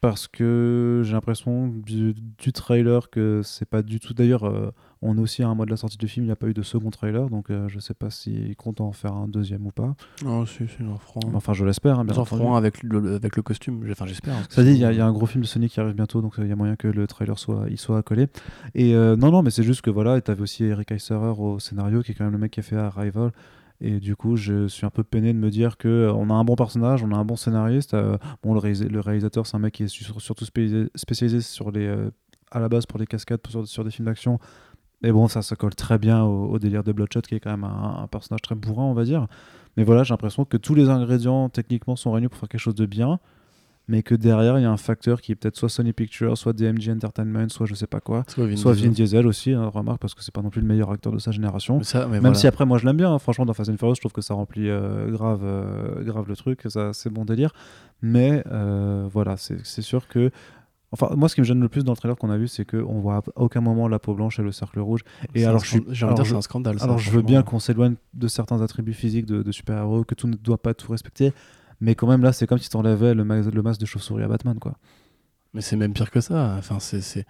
Parce 0.02 0.28
que 0.28 1.00
j'ai 1.04 1.12
l'impression 1.14 1.68
du, 1.68 2.14
du 2.38 2.52
trailer 2.52 3.08
que 3.10 3.40
c'est 3.42 3.64
pas 3.68 3.82
du 3.82 3.98
tout. 3.98 4.12
D'ailleurs, 4.14 4.44
euh, 4.44 4.70
on 5.02 5.16
est 5.16 5.20
aussi 5.20 5.42
à 5.42 5.48
un 5.48 5.54
mois 5.54 5.64
de 5.64 5.70
la 5.70 5.76
sortie 5.78 5.96
du 5.96 6.06
film, 6.06 6.24
il 6.24 6.28
n'y 6.28 6.32
a 6.32 6.36
pas 6.36 6.46
eu 6.48 6.54
de 6.54 6.62
second 6.62 6.90
trailer, 6.90 7.28
donc 7.30 7.50
euh, 7.50 7.66
je 7.68 7.78
sais 7.78 7.94
pas 7.94 8.10
s'ils 8.10 8.54
comptent 8.56 8.80
en 8.82 8.92
faire 8.92 9.14
un 9.14 9.26
deuxième 9.26 9.66
ou 9.66 9.70
pas. 9.72 9.96
Non, 10.22 10.44
si, 10.44 10.68
si, 10.68 10.82
en 10.84 10.98
franc. 10.98 11.20
Enfin, 11.34 11.54
je 11.54 11.64
l'espère. 11.64 11.98
hein, 11.98 12.04
bien 12.04 12.14
Ils 12.14 12.20
en 12.20 12.24
feront 12.26 12.54
un 12.54 12.58
avec 12.58 12.82
le, 12.82 13.00
le- 13.00 13.14
avec 13.14 13.36
le 13.36 13.42
costume, 13.42 13.84
enfin 13.90 14.06
j'espère. 14.06 14.46
que 14.46 14.54
Ça 14.54 14.62
dit, 14.62 14.70
il 14.72 14.76
y, 14.78 14.84
a- 14.84 14.92
y 14.92 15.00
un 15.00 15.12
gros 15.12 15.26
film 15.26 15.42
de 15.42 15.46
Sonic 15.48 15.72
qui 15.72 15.80
arrive 15.80 15.94
bientôt, 15.94 16.20
donc 16.20 16.38
euh, 16.38 16.44
il 16.44 16.48
y 16.48 16.52
a 16.52 16.56
moyen 16.56 16.76
que 16.76 16.88
le 16.88 17.06
trailer 17.06 17.38
soit, 17.38 17.64
il 17.70 17.78
soit 17.78 17.98
accolé. 17.98 18.28
Et 18.74 18.94
euh, 18.94 19.16
non, 19.16 19.30
non, 19.30 19.42
mais 19.42 19.50
c'est 19.50 19.64
juste 19.64 19.80
que 19.80 19.90
voilà, 19.90 20.20
tu 20.20 20.30
avais 20.30 20.42
aussi 20.42 20.64
Eric 20.64 20.92
Eiserer 20.92 21.32
au 21.38 21.58
scénario, 21.58 22.02
qui 22.02 22.12
est 22.12 22.14
quand 22.14 22.24
même 22.24 22.32
le 22.34 22.38
mec 22.38 22.52
qui 22.52 22.60
a 22.60 22.62
fait 22.62 22.76
Arrival. 22.76 23.32
Et 23.80 24.00
du 24.00 24.16
coup, 24.16 24.36
je 24.36 24.68
suis 24.68 24.86
un 24.86 24.90
peu 24.90 25.04
peiné 25.04 25.32
de 25.32 25.38
me 25.38 25.50
dire 25.50 25.76
que 25.76 25.88
euh, 25.88 26.12
on 26.12 26.30
a 26.30 26.34
un 26.34 26.44
bon 26.44 26.56
personnage, 26.56 27.02
on 27.04 27.12
a 27.12 27.16
un 27.16 27.24
bon 27.24 27.36
scénariste. 27.36 27.94
euh, 27.94 28.16
bon, 28.42 28.54
le, 28.54 28.60
réalisa- 28.60 28.88
le 28.88 29.00
réalisateur, 29.00 29.46
c'est 29.46 29.56
un 29.56 29.60
mec 29.60 29.74
qui 29.74 29.82
est 29.84 29.88
su- 29.88 30.04
surtout 30.18 30.44
spécialisé, 30.46 31.40
sur 31.40 31.70
les, 31.70 31.86
euh, 31.86 32.10
à 32.50 32.60
la 32.60 32.68
base 32.68 32.86
pour 32.86 32.98
les 32.98 33.06
cascades, 33.06 33.40
sur, 33.48 33.66
sur 33.68 33.84
des 33.84 33.90
films 33.90 34.06
d'action. 34.06 34.38
Mais 35.02 35.12
bon, 35.12 35.28
ça, 35.28 35.42
ça 35.42 35.56
colle 35.56 35.74
très 35.74 35.98
bien 35.98 36.22
au, 36.24 36.46
au 36.46 36.58
délire 36.58 36.82
de 36.82 36.92
Bloodshot, 36.92 37.20
qui 37.20 37.34
est 37.34 37.40
quand 37.40 37.50
même 37.50 37.64
un, 37.64 38.02
un 38.02 38.06
personnage 38.06 38.40
très 38.40 38.54
bourrin, 38.54 38.84
on 38.84 38.94
va 38.94 39.04
dire. 39.04 39.26
Mais 39.76 39.84
voilà, 39.84 40.04
j'ai 40.04 40.14
l'impression 40.14 40.46
que 40.46 40.56
tous 40.56 40.74
les 40.74 40.88
ingrédients 40.88 41.50
techniquement 41.50 41.96
sont 41.96 42.12
réunis 42.12 42.28
pour 42.28 42.38
faire 42.38 42.48
quelque 42.48 42.60
chose 42.60 42.74
de 42.74 42.86
bien, 42.86 43.20
mais 43.88 44.02
que 44.02 44.14
derrière, 44.14 44.58
il 44.58 44.62
y 44.62 44.64
a 44.64 44.70
un 44.70 44.76
facteur 44.76 45.20
qui 45.20 45.32
est 45.32 45.34
peut-être 45.36 45.56
soit 45.56 45.68
Sony 45.68 45.92
Pictures, 45.92 46.36
soit 46.36 46.52
DMG 46.52 46.90
Entertainment, 46.90 47.48
soit 47.48 47.66
je 47.66 47.74
sais 47.74 47.86
pas 47.86 48.00
quoi. 48.00 48.24
Soit 48.28 48.46
Vin 48.46 48.56
soit 48.56 48.72
Diesel. 48.74 48.88
Vin 48.88 48.94
Diesel 48.94 49.26
aussi, 49.26 49.52
hein, 49.52 49.66
remarque, 49.68 50.00
parce 50.00 50.14
que 50.14 50.22
c'est 50.24 50.34
pas 50.34 50.42
non 50.42 50.50
plus 50.50 50.60
le 50.60 50.66
meilleur 50.66 50.90
acteur 50.90 51.12
de 51.12 51.18
sa 51.18 51.30
génération. 51.30 51.78
Mais 51.78 51.84
ça, 51.84 52.06
mais 52.06 52.14
Même 52.14 52.20
voilà. 52.22 52.34
si 52.34 52.46
après, 52.46 52.66
moi 52.66 52.78
je 52.78 52.86
l'aime 52.86 52.96
bien, 52.96 53.12
hein. 53.12 53.18
franchement, 53.18 53.46
dans 53.46 53.54
Fast 53.54 53.70
and 53.70 53.76
Furious, 53.76 53.94
je 53.96 54.00
trouve 54.00 54.12
que 54.12 54.22
ça 54.22 54.34
remplit 54.34 54.68
euh, 54.68 55.10
grave, 55.10 55.40
euh, 55.44 56.02
grave 56.04 56.24
le 56.28 56.36
truc, 56.36 56.62
ça, 56.66 56.92
c'est 56.92 57.10
bon 57.10 57.24
délire. 57.24 57.52
Mais 58.02 58.42
euh, 58.50 59.06
voilà, 59.12 59.36
c'est 59.36 59.64
c'est 59.64 59.82
sûr 59.82 60.08
que 60.08 60.30
Enfin, 60.92 61.10
moi, 61.16 61.28
ce 61.28 61.34
qui 61.34 61.40
me 61.40 61.44
gêne 61.44 61.60
le 61.60 61.68
plus 61.68 61.82
dans 61.82 61.92
le 61.92 61.96
trailer 61.96 62.16
qu'on 62.16 62.30
a 62.30 62.38
vu, 62.38 62.46
c'est 62.46 62.64
qu'on 62.64 63.00
voit 63.00 63.16
à 63.16 63.22
aucun 63.34 63.60
moment 63.60 63.88
la 63.88 63.98
peau 63.98 64.14
blanche 64.14 64.38
et 64.38 64.42
le 64.42 64.52
cercle 64.52 64.78
rouge. 64.78 65.00
Et 65.34 65.40
C'est 65.40 65.44
alors, 65.44 65.62
je 65.62 65.68
suis- 65.68 65.82
j'ai 65.90 66.06
dire, 66.06 66.24
c'est 66.24 66.34
un 66.34 66.40
scandale. 66.40 66.78
ça, 66.78 66.84
Alors, 66.84 66.96
je 66.98 67.10
veux 67.10 67.22
bien 67.22 67.42
qu'on 67.42 67.58
s'éloigne 67.58 67.96
de 68.14 68.28
certains 68.28 68.62
attributs 68.62 68.92
physiques 68.94 69.26
de, 69.26 69.42
de 69.42 69.52
super-héros, 69.52 70.04
que 70.04 70.14
tout 70.14 70.28
ne 70.28 70.36
doit 70.36 70.62
pas 70.62 70.74
tout 70.74 70.92
respecter. 70.92 71.32
Mais 71.80 71.94
quand 71.94 72.06
même, 72.06 72.22
là, 72.22 72.32
c'est 72.32 72.46
comme 72.46 72.58
si 72.58 72.68
t'enlevais 72.70 73.14
le, 73.14 73.24
ma- 73.24 73.40
le 73.40 73.62
masque 73.62 73.80
de 73.80 73.86
chauve-souris 73.86 74.22
à 74.22 74.28
Batman, 74.28 74.58
quoi. 74.58 74.76
Mais 75.54 75.60
c'est 75.60 75.76
même 75.76 75.92
pire 75.92 76.10
que 76.10 76.20
ça. 76.20 76.56
Enfin, 76.58 76.78
c'est, 76.80 77.26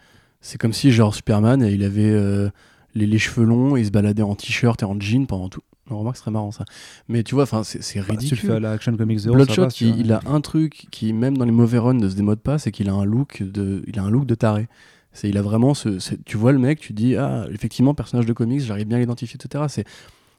comme 0.59 0.73
si, 0.73 0.90
genre, 0.93 1.14
Superman, 1.14 1.62
il 1.62 1.82
avait 1.85 2.10
euh, 2.10 2.48
les, 2.94 3.06
les 3.06 3.18
cheveux 3.18 3.44
longs, 3.44 3.77
il 3.77 3.86
se 3.86 3.90
baladait 3.90 4.23
en 4.23 4.35
t-shirt 4.35 4.82
et 4.82 4.85
en 4.86 4.98
jean 5.01 5.27
pendant 5.27 5.48
tout. 5.48 5.62
Non, 5.90 5.98
remarque, 6.01 6.16
ce 6.16 6.23
serait 6.23 6.32
marrant 6.32 6.51
ça. 6.51 6.64
Mais 7.09 7.23
tu 7.23 7.35
vois, 7.35 7.44
enfin, 7.44 7.62
c'est, 7.62 7.81
c'est 7.82 8.01
Bah, 8.01 8.06
si 8.09 8.10
tu 8.10 8.14
le 8.14 8.18
ridicule. 8.20 8.39
fais 8.48 8.55
à 8.56 8.60
la 8.60 8.73
Action 8.73 8.97
Comics 8.97 9.18
0, 9.20 9.35
Bloodshot, 9.36 9.55
ça 9.64 9.68
tu 9.68 9.86
il, 9.86 10.12
a 10.12 10.20
un 10.27 10.40
truc 10.40 10.89
qui, 10.90 11.12
même 11.12 11.36
dans 11.39 11.44
les 11.44 11.52
mauvais 11.52 11.78
runs, 11.78 11.94
ne 11.94 12.09
se 12.09 12.16
démode 12.16 12.40
pas, 12.40 12.59
c'est 12.59 12.73
qu'il 12.73 12.89
a 12.89 12.93
un 12.93 13.05
look 13.05 13.43
de, 13.43 13.85
il 13.86 13.98
a 13.98 14.02
un 14.02 14.10
look 14.10 14.27
de 14.27 14.35
taré. 14.35 14.68
C'est, 15.12 15.28
il 15.28 15.39
a 15.39 15.43
vraiment 15.43 15.74
ce, 15.74 15.98
tu 16.27 16.36
vois 16.36 16.51
le 16.52 16.59
mec, 16.59 16.81
tu 16.81 16.93
dis, 16.93 17.14
ah, 17.16 17.47
effectivement, 17.52 17.94
personnage 17.94 18.27
de 18.27 18.32
comics, 18.32 18.60
j'arrive 18.60 18.86
bien 18.89 18.97
à 18.98 19.01
l'identifier, 19.01 19.39
etc. 19.43 19.64
C'est, 19.68 19.85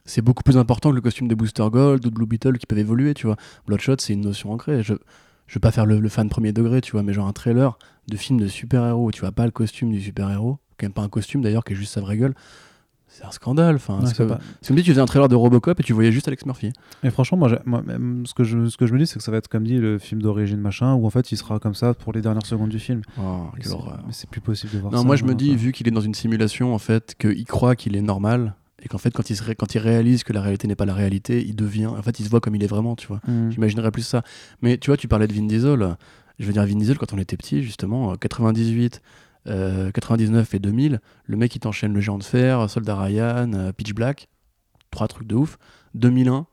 c'est 0.07 0.21
beaucoup 0.23 0.41
plus 0.41 0.57
important 0.57 0.89
que 0.89 0.95
le 0.95 1.01
costume 1.01 1.27
de 1.27 1.35
Booster 1.35 1.67
Gold 1.71 2.03
ou 2.05 2.09
de 2.09 2.15
Blue 2.15 2.25
Beetle 2.25 2.57
qui 2.57 2.65
peuvent 2.65 2.79
évoluer, 2.79 3.13
tu 3.13 3.27
vois. 3.27 3.35
Bloodshot, 3.67 3.97
c'est 3.99 4.13
une 4.13 4.21
notion 4.21 4.51
ancrée. 4.51 4.81
Je, 4.81 4.95
je 5.45 5.53
veux 5.53 5.59
pas 5.59 5.71
faire 5.71 5.85
le, 5.85 5.99
le 5.99 6.09
fan 6.09 6.27
premier 6.29 6.51
degré, 6.53 6.81
tu 6.81 6.93
vois, 6.93 7.03
mais 7.03 7.13
genre 7.13 7.27
un 7.27 7.33
trailer 7.33 7.77
de 8.07 8.17
film 8.17 8.39
de 8.39 8.47
super-héros, 8.47 9.11
tu 9.11 9.21
vois 9.21 9.31
pas 9.31 9.45
le 9.45 9.51
costume 9.51 9.91
du 9.91 10.01
super-héros, 10.01 10.57
quand 10.79 10.85
même 10.85 10.93
pas 10.93 11.03
un 11.03 11.09
costume 11.09 11.41
d'ailleurs 11.41 11.63
qui 11.63 11.73
est 11.73 11.75
juste 11.75 11.93
sa 11.93 12.01
vraie 12.01 12.17
gueule. 12.17 12.33
C'est 13.09 13.23
un 13.25 13.31
scandale. 13.31 13.75
Enfin, 13.75 13.99
Ouais, 14.01 14.05
c'est 14.07 14.17
comme, 14.17 14.37
si 14.61 14.75
tu 14.75 14.83
faisais 14.91 14.99
un 14.99 15.05
trailer 15.05 15.29
de 15.29 15.35
Robocop 15.35 15.79
et 15.79 15.83
tu 15.83 15.93
voyais 15.93 16.11
juste 16.11 16.27
Alex 16.27 16.45
Murphy. 16.45 16.73
Et 17.03 17.09
franchement, 17.09 17.37
moi, 17.37 17.49
ce, 17.49 18.33
que 18.33 18.43
je, 18.43 18.67
ce 18.67 18.75
que 18.77 18.85
je 18.85 18.93
me 18.93 18.99
dis, 18.99 19.07
c'est 19.07 19.17
que 19.17 19.23
ça 19.23 19.31
va 19.31 19.37
être 19.37 19.47
comme 19.47 19.63
dit 19.63 19.77
le 19.77 19.97
film 19.97 20.21
d'origine 20.21 20.59
machin, 20.59 20.93
où 20.93 21.05
en 21.05 21.09
fait 21.09 21.31
il 21.31 21.37
sera 21.37 21.57
comme 21.59 21.73
ça 21.73 21.93
pour 21.93 22.11
les 22.11 22.21
dernières 22.21 22.45
secondes 22.45 22.69
du 22.69 22.79
film. 22.79 23.01
Oh, 23.19 23.47
c'est- 24.11 24.29
plus 24.29 24.41
possible 24.41 24.73
de 24.73 24.79
voir 24.79 24.91
Non, 24.91 24.99
ça. 24.99 25.03
moi 25.05 25.15
je 25.15 25.23
me 25.23 25.33
dis, 25.35 25.47
quoi. 25.47 25.55
vu 25.55 25.71
qu'il 25.71 25.87
est 25.87 25.91
dans 25.91 26.01
une 26.01 26.13
simulation, 26.13 26.73
en 26.75 26.79
fait, 26.79 27.15
qu'il 27.17 27.45
croit 27.45 27.75
qu'il 27.77 27.95
est 27.95 28.01
normal, 28.01 28.55
et 28.83 28.87
qu'en 28.87 28.97
fait, 28.97 29.11
quand 29.11 29.29
il, 29.29 29.35
se 29.35 29.43
ré- 29.43 29.55
quand 29.55 29.73
il 29.75 29.79
réalise 29.79 30.23
que 30.23 30.33
la 30.33 30.41
réalité 30.41 30.67
n'est 30.67 30.75
pas 30.75 30.85
la 30.85 30.93
réalité, 30.93 31.43
il 31.45 31.55
devient. 31.55 31.87
En 31.87 32.01
fait, 32.01 32.19
il 32.19 32.25
se 32.25 32.29
voit 32.29 32.39
comme 32.41 32.55
il 32.55 32.63
est 32.63 32.67
vraiment, 32.67 32.95
tu 32.95 33.07
vois. 33.07 33.21
Mm. 33.27 33.51
J'imaginerais 33.51 33.91
plus 33.91 34.03
ça. 34.03 34.23
Mais 34.61 34.77
tu 34.77 34.89
vois, 34.89 34.97
tu 34.97 35.07
parlais 35.07 35.27
de 35.27 35.33
Vin 35.33 35.43
Diesel. 35.47 35.95
Je 36.39 36.45
veux 36.45 36.53
dire, 36.53 36.65
Vin 36.65 36.75
Diesel, 36.75 36.97
quand 36.97 37.11
on 37.13 37.17
était 37.17 37.37
petit, 37.37 37.63
justement, 37.63 38.11
euh, 38.11 38.15
98, 38.15 39.01
euh, 39.47 39.91
99 39.91 40.53
et 40.53 40.59
2000, 40.59 40.99
le 41.25 41.37
mec, 41.37 41.55
il 41.55 41.59
t'enchaîne 41.59 41.93
le 41.93 42.01
géant 42.01 42.17
de 42.19 42.23
fer, 42.23 42.69
Soldat 42.69 42.95
Ryan, 43.01 43.51
euh, 43.53 43.71
Pitch 43.71 43.93
Black, 43.93 44.27
trois 44.91 45.07
trucs 45.07 45.27
de 45.27 45.35
ouf. 45.35 45.57
2001, 45.95 46.45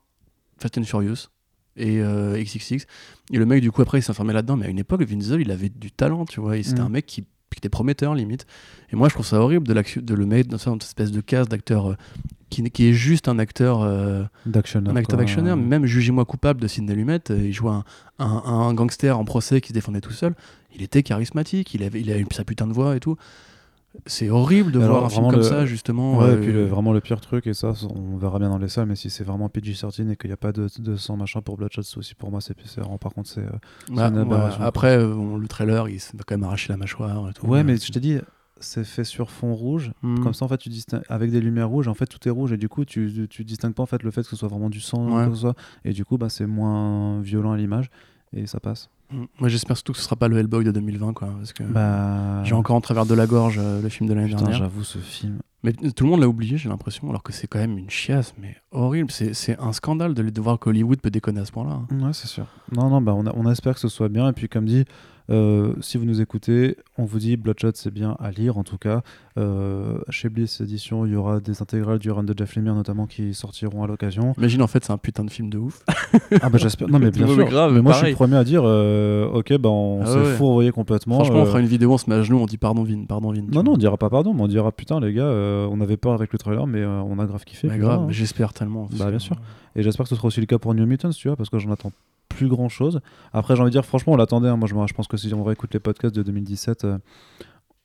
Fast 0.59 0.79
and 0.79 0.85
Furious 0.85 1.29
et 1.77 2.01
euh, 2.01 2.41
XXX. 2.43 2.87
Et 3.33 3.37
le 3.37 3.45
mec, 3.45 3.61
du 3.61 3.71
coup, 3.73 3.83
après, 3.83 3.99
il 3.99 4.03
s'enfermait 4.03 4.33
là-dedans. 4.33 4.57
Mais 4.57 4.67
à 4.67 4.69
une 4.71 4.79
époque, 4.79 5.03
Vin 5.03 5.17
Diesel, 5.17 5.41
il 5.43 5.51
avait 5.51 5.69
du 5.69 5.91
talent, 5.91 6.25
tu 6.25 6.41
vois. 6.41 6.57
C'était 6.63 6.81
Mm. 6.81 6.87
un 6.87 6.89
mec 6.89 7.05
qui, 7.07 7.25
qui 7.55 7.60
était 7.60 7.68
prometteur, 7.68 8.14
limite. 8.14 8.47
Et 8.93 8.97
moi, 8.97 9.09
je 9.09 9.14
trouve 9.14 9.26
ça 9.26 9.40
horrible 9.40 9.66
de, 9.66 9.74
de 10.01 10.14
le 10.14 10.26
mettre 10.26 10.51
dans 10.51 10.59
cette 10.59 10.82
espèce 10.82 11.10
de 11.12 11.20
case 11.20 11.48
d'acteur 11.48 11.90
euh, 11.93 11.97
qui, 12.51 12.62
qui 12.70 12.89
est 12.89 12.93
juste 12.93 13.28
un 13.28 13.39
acteur. 13.39 13.82
euh, 13.82 14.22
d'actionneur. 14.47 14.93
un 14.93 14.97
acteur 14.97 15.16
quoi. 15.16 15.24
d'actionnaire, 15.24 15.56
même 15.56 15.86
Jugez-moi 15.86 16.24
coupable 16.24 16.60
de 16.60 16.68
Sidney 16.68 16.94
Lumet, 16.94 17.20
euh, 17.31 17.39
il 17.39 17.52
jouait 17.52 17.70
un, 17.72 17.85
un- 18.18 18.43
un 18.47 18.74
gangster 18.74 19.18
en 19.18 19.24
procès 19.24 19.60
qui 19.60 19.68
se 19.68 19.72
défendait 19.72 20.01
tout 20.01 20.12
seul. 20.12 20.35
Il 20.76 20.82
était 20.82 21.02
charismatique, 21.02 21.72
il 21.74 21.82
avait, 21.82 22.01
il 22.01 22.10
avait 22.10 22.24
sa 22.32 22.44
putain 22.44 22.66
de 22.66 22.72
voix 22.72 22.97
et 22.97 23.01
tout. 23.01 23.16
C'est 24.07 24.29
horrible 24.29 24.73
de 24.73 24.81
voir 24.81 25.05
un 25.05 25.09
film 25.09 25.27
comme 25.31 25.37
le- 25.37 25.43
ça, 25.43 25.66
justement. 25.66 26.19
Ouais, 26.19 26.25
euh, 26.25 26.37
et 26.37 26.41
puis 26.41 26.53
le- 26.53 26.66
vraiment 26.66 26.93
le 26.93 27.01
pire 27.01 27.21
truc, 27.21 27.47
et 27.47 27.55
ça, 27.55 27.73
on 27.95 28.16
verra 28.16 28.39
bien 28.39 28.49
dans 28.51 28.59
les 28.59 28.69
salles, 28.69 28.87
mais 28.87 28.97
si 28.97 29.09
c'est 29.09 29.25
vraiment 29.25 29.49
PG-13 29.49 30.11
et 30.11 30.16
qu'il 30.16 30.29
n'y 30.31 30.35
a 30.35 30.37
pas 30.37 30.53
de, 30.53 30.66
de 30.79 30.97
sang 30.97 31.16
machin 31.16 31.41
pour 31.43 31.57
Bloodshot, 31.57 31.83
c'est 31.83 31.97
aussi 31.99 32.15
pour 32.15 32.31
moi, 32.31 32.41
c'est 32.41 32.57
vraiment, 32.81 32.99
par 32.99 33.12
contre, 33.15 33.29
c'est. 33.31 33.41
euh, 33.41 33.51
bah, 33.91 34.11
ouais, 34.11 34.25
quoi. 34.27 34.51
après, 34.61 34.99
euh, 34.99 35.15
bon, 35.15 35.37
le 35.37 35.47
trailer, 35.49 35.89
il 35.89 36.01
s'est 36.01 36.12
quand 36.27 36.35
même 36.37 36.45
arraché 36.45 36.73
la 36.73 36.77
mâchoire 36.77 37.29
et 37.31 37.33
tout. 37.33 37.47
Ouais, 37.47 37.61
Euh, 37.61 37.65
mais 37.65 37.77
je 37.77 37.93
t'ai 37.93 38.01
dit, 38.01 38.19
c'est 38.61 38.85
fait 38.85 39.05
sur 39.05 39.31
fond 39.31 39.55
rouge. 39.55 39.93
hmm. 40.03 40.21
Comme 40.21 40.35
ça, 40.35 40.45
en 40.45 40.49
fait, 40.49 40.59
tu 40.59 40.69
distingues 40.71 41.03
avec 41.09 41.31
des 41.31 41.41
lumières 41.41 41.69
rouges. 41.69 41.87
En 41.89 41.95
fait, 41.95 42.07
tout 42.07 42.27
est 42.27 42.31
rouge 42.33 42.53
et 42.53 42.57
du 42.57 42.69
coup, 42.69 42.85
tu, 42.85 43.11
tu, 43.12 43.29
tu 43.29 43.45
distingues 43.45 43.75
pas 43.75 43.83
en 43.83 43.87
fait 43.87 44.03
le 44.03 44.11
fait 44.11 44.23
que 44.23 44.29
ce 44.29 44.37
soit 44.37 44.49
vraiment 44.49 44.71
du 44.71 44.81
sang, 44.81 45.05
Ouais. 45.07 45.11
ou 45.11 45.15
quoi 45.15 45.27
que 45.29 45.35
ce 45.35 45.41
soit. 45.43 45.55
Et 45.85 45.93
du 45.93 46.05
coup, 46.05 46.19
bah, 46.19 46.29
c'est 46.29 46.47
moins 46.47 47.21
violent 47.21 47.53
à 47.53 47.57
l'image 47.57 47.91
et 48.37 48.47
ça 48.47 48.59
passe. 48.61 48.89
Moi, 49.41 49.49
j'espère 49.49 49.77
surtout 49.77 49.93
que 49.93 49.99
ce 49.99 50.05
sera 50.05 50.16
pas 50.16 50.28
le 50.28 50.36
Hellboy 50.39 50.65
de 50.65 50.70
2020, 50.70 51.12
quoi. 51.12 51.28
Parce 51.39 51.53
que 51.53 51.62
Bah, 51.62 52.43
j'ai 52.45 52.55
encore 52.55 52.77
en 52.77 52.81
travers 52.81 53.07
de 53.07 53.15
la 53.15 53.27
gorge 53.27 53.59
euh, 53.59 53.81
le 53.82 53.89
film 53.89 54.09
de 54.09 54.15
l'année 54.15 54.28
dernière. 54.35 54.53
j'avoue, 54.59 54.85
ce 54.85 54.99
film. 54.99 55.39
Mais 55.62 55.73
tout 55.73 56.05
le 56.05 56.11
monde 56.11 56.20
l'a 56.20 56.28
oublié, 56.28 56.59
j'ai 56.59 56.69
l'impression, 56.69 57.09
alors 57.09 57.23
que 57.23 57.32
c'est 57.32 57.47
quand 57.47 57.59
même 57.59 57.78
une 57.78 57.89
chiasse, 57.89 58.35
mais 58.39 58.55
horrible. 58.70 59.11
C'est 59.11 59.32
c'est 59.32 59.59
un 59.59 59.73
scandale 59.73 60.12
de, 60.12 60.23
de 60.23 60.41
voir 60.41 60.59
qu'Hollywood 60.59 61.01
peut 61.01 61.11
déconner 61.11 61.41
à 61.41 61.45
ce 61.47 61.53
point-là. 61.53 61.73
hein. 61.73 61.86
Ouais, 62.07 62.12
c'est 62.12 62.27
sûr. 62.28 62.47
Non, 62.73 62.91
non, 62.91 63.01
bah, 63.01 63.15
on, 63.16 63.27
a- 63.27 63.32
on 63.35 63.51
espère 63.51 63.74
que 63.74 63.81
ce 63.81 63.89
soit 63.89 64.09
bien. 64.11 64.28
Et 64.28 64.32
puis, 64.35 64.49
comme 64.49 64.66
dit, 64.66 64.85
euh, 65.31 65.73
si 65.81 65.97
vous 65.97 66.05
nous 66.05 66.21
écoutez, 66.21 66.77
on 66.99 67.05
vous 67.05 67.19
dit 67.19 67.37
Bloodshot, 67.37 67.73
c'est 67.75 67.93
bien 67.93 68.17
à 68.21 68.31
lire 68.31 68.59
en 68.59 68.65
tout 68.65 68.79
cas. 68.79 69.03
Euh, 69.37 69.99
chez 70.11 70.29
Bliss 70.29 70.61
Édition, 70.61 71.07
il 71.07 71.13
y 71.13 71.17
aura 71.17 71.41
des 71.41 71.61
intégrales 71.63 71.99
du 71.99 72.11
run 72.11 72.23
de 72.25 72.35
Jeff 72.37 72.55
Lemire 72.55 72.75
notamment 72.75 73.07
qui 73.07 73.35
sortiront 73.35 73.83
à 73.83 73.87
l'occasion. 73.87 74.35
Imagine, 74.39 74.63
en 74.63 74.67
fait, 74.67 74.85
c'est 74.85 74.93
un 74.93 74.99
putain 74.99 75.25
de 75.25 75.31
film 75.31 75.51
de 75.51 75.59
ouf. 75.59 75.83
Ah 76.41 76.49
bah 76.49 76.59
j'espère. 76.59 76.89
Non 76.89 76.99
mais 76.99 77.11
bien 77.13 77.27
sûr. 77.27 77.37
mais 77.37 77.45
grave, 77.45 77.73
mais 77.73 77.81
moi 77.83 77.93
je 77.93 77.99
suis 77.99 78.11
le 78.11 78.15
premier 78.15 78.37
à 78.37 78.45
dire, 78.45 78.63
euh, 78.65 79.27
ok, 79.33 79.57
bah 79.59 79.69
on 79.69 80.01
Ah 80.03 80.07
s'est 80.07 80.19
ouais. 80.19 80.35
fourvoyé 80.37 80.71
complètement. 80.71 81.17
Franchement, 81.17 81.39
on 81.41 81.43
euh, 81.43 81.47
fera 81.47 81.61
une 81.61 81.67
vidéo, 81.67 81.93
on 81.93 81.99
se 81.99 82.09
met 82.09 82.17
à 82.17 82.23
genoux, 82.23 82.39
on 82.39 82.47
dit 82.47 82.59
pardon, 82.59 82.83
Vin, 82.85 83.05
pardon, 83.05 83.33
Vin. 83.33 83.43
Non, 83.53 83.63
non, 83.63 83.73
on 83.73 83.77
dira 83.77 83.97
pas 83.97 84.11
pardon, 84.11 84.33
mais 84.35 84.43
on 84.43 84.49
dira 84.49 84.71
putain 84.73 85.01
les 85.01 85.13
gars, 85.13 85.27
on 85.27 85.81
avait 85.81 85.97
peur 85.97 86.13
avec 86.13 86.33
le 86.33 86.39
trailer, 86.39 86.67
mais 86.67 86.85
on 86.85 87.19
a 87.19 87.27
grave 87.27 87.45
kiffé. 87.45 87.69
Bah, 87.69 87.79
grave, 87.79 88.03
hein. 88.03 88.07
j'espère 88.11 88.53
tellement. 88.53 88.89
Bah, 88.99 89.11
bien 89.11 89.19
sûr. 89.19 89.37
Et 89.77 89.83
j'espère 89.83 90.05
que 90.05 90.11
ce 90.11 90.17
sera 90.17 90.29
aussi 90.29 90.41
le 90.41 90.47
cas 90.47 90.59
pour 90.59 90.75
New 90.75 90.87
Mutants, 90.87 91.11
tu 91.11 91.29
vois, 91.29 91.37
parce 91.37 91.51
que 91.51 91.59
j'en 91.59 91.71
attends 91.73 91.93
plus 92.36 92.48
grand 92.48 92.69
chose. 92.69 93.01
Après, 93.32 93.55
j'ai 93.56 93.62
envie 93.62 93.70
de 93.70 93.74
dire, 93.74 93.85
franchement, 93.85 94.15
on 94.15 94.16
l'attendait. 94.16 94.48
hein. 94.48 94.56
Moi, 94.56 94.69
je, 94.69 94.74
je 94.89 94.94
pense 94.94 95.09
que 95.09 95.16
si 95.16 95.32
on 95.35 95.44
réécoute 95.44 95.73
les 95.74 95.81
podcasts 95.81 96.15
de 96.15 96.23
2017, 96.23 96.85
euh, 96.85 96.98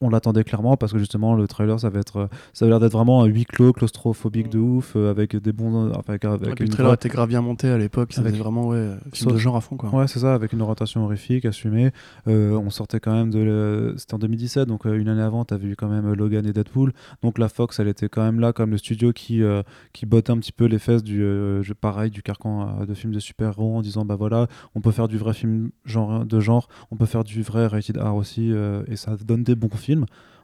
on 0.01 0.09
l'attendait 0.09 0.43
clairement 0.45 0.77
parce 0.77 0.93
que 0.93 0.97
justement, 0.99 1.35
le 1.35 1.47
trailer, 1.47 1.77
ça 1.79 1.89
va 1.89 1.99
être, 1.99 2.17
euh, 2.17 2.27
ça 2.53 2.65
a 2.65 2.69
l'air 2.69 2.79
d'être 2.79 2.93
vraiment 2.93 3.21
un 3.21 3.25
huis 3.25 3.43
clos, 3.45 3.73
claustrophobique 3.73 4.49
de 4.49 4.57
ouf, 4.59 4.93
euh, 4.95 5.09
avec 5.11 5.35
des 5.35 5.51
bons, 5.51 5.89
enfin, 5.91 6.13
avec, 6.13 6.23
Ouais, 6.23 6.29
avec 6.31 6.59
une 6.61 6.67
le 6.67 6.71
trailer 6.73 6.93
était 6.93 7.09
grave 7.09 7.27
bien 7.27 7.41
monté 7.41 7.67
à 7.69 7.77
l'époque, 7.77 8.13
faisait 8.13 8.29
vraiment, 8.37 8.67
ouais, 8.67 8.91
film 9.13 9.29
Sauf- 9.29 9.33
de 9.33 9.37
genre 9.37 9.57
à 9.57 9.61
fond, 9.61 9.75
quoi. 9.75 9.89
Ouais, 9.93 10.07
c'est 10.07 10.19
ça, 10.19 10.33
avec 10.33 10.53
une 10.53 10.61
orientation 10.61 11.03
horrifique 11.03 11.43
assumée. 11.45 11.91
Euh, 12.27 12.53
on 12.53 12.69
sortait 12.69 12.99
quand 13.01 13.11
même 13.13 13.29
de. 13.29 13.39
le- 13.39 13.95
C'était 13.97 14.13
en 14.13 14.19
2017, 14.19 14.67
donc 14.69 14.85
euh, 14.85 14.93
une 14.97 15.09
année 15.09 15.21
avant, 15.21 15.43
t'avais 15.43 15.67
eu 15.67 15.75
quand 15.75 15.89
même 15.89 16.05
euh, 16.05 16.15
Logan 16.15 16.45
et 16.45 16.53
Deadpool. 16.53 16.93
Donc 17.21 17.37
la 17.37 17.49
Fox, 17.49 17.79
elle 17.79 17.87
était 17.89 18.07
quand 18.07 18.23
même 18.23 18.39
là, 18.39 18.53
comme 18.53 18.71
le 18.71 18.77
studio 18.77 19.11
qui, 19.11 19.43
euh, 19.43 19.63
qui 19.91 20.05
bottait 20.05 20.31
un 20.31 20.37
petit 20.37 20.53
peu 20.53 20.65
les 20.65 20.79
fesses 20.79 21.03
du. 21.03 21.21
euh, 21.23 21.61
pareil, 21.81 22.09
du 22.09 22.23
carcan 22.23 22.79
euh, 22.81 22.85
de 22.85 22.93
films 22.93 23.13
de 23.13 23.19
super-héros 23.19 23.75
en 23.77 23.81
disant 23.81 24.05
bah 24.05 24.15
voilà, 24.15 24.47
on 24.75 24.81
peut 24.81 24.91
faire 24.91 25.07
du 25.09 25.17
vrai 25.17 25.33
film 25.33 25.71
genre, 25.85 26.25
de 26.25 26.39
genre, 26.39 26.69
on 26.89 26.95
peut 26.95 27.05
faire 27.05 27.23
du 27.25 27.41
vrai 27.41 27.67
rated 27.67 27.97
R 27.97 28.15
aussi, 28.15 28.51
euh, 28.53 28.83
et 28.87 28.95
ça 28.95 29.17
donne 29.25 29.43
des 29.43 29.55
bons 29.55 29.67
films. 29.69 29.88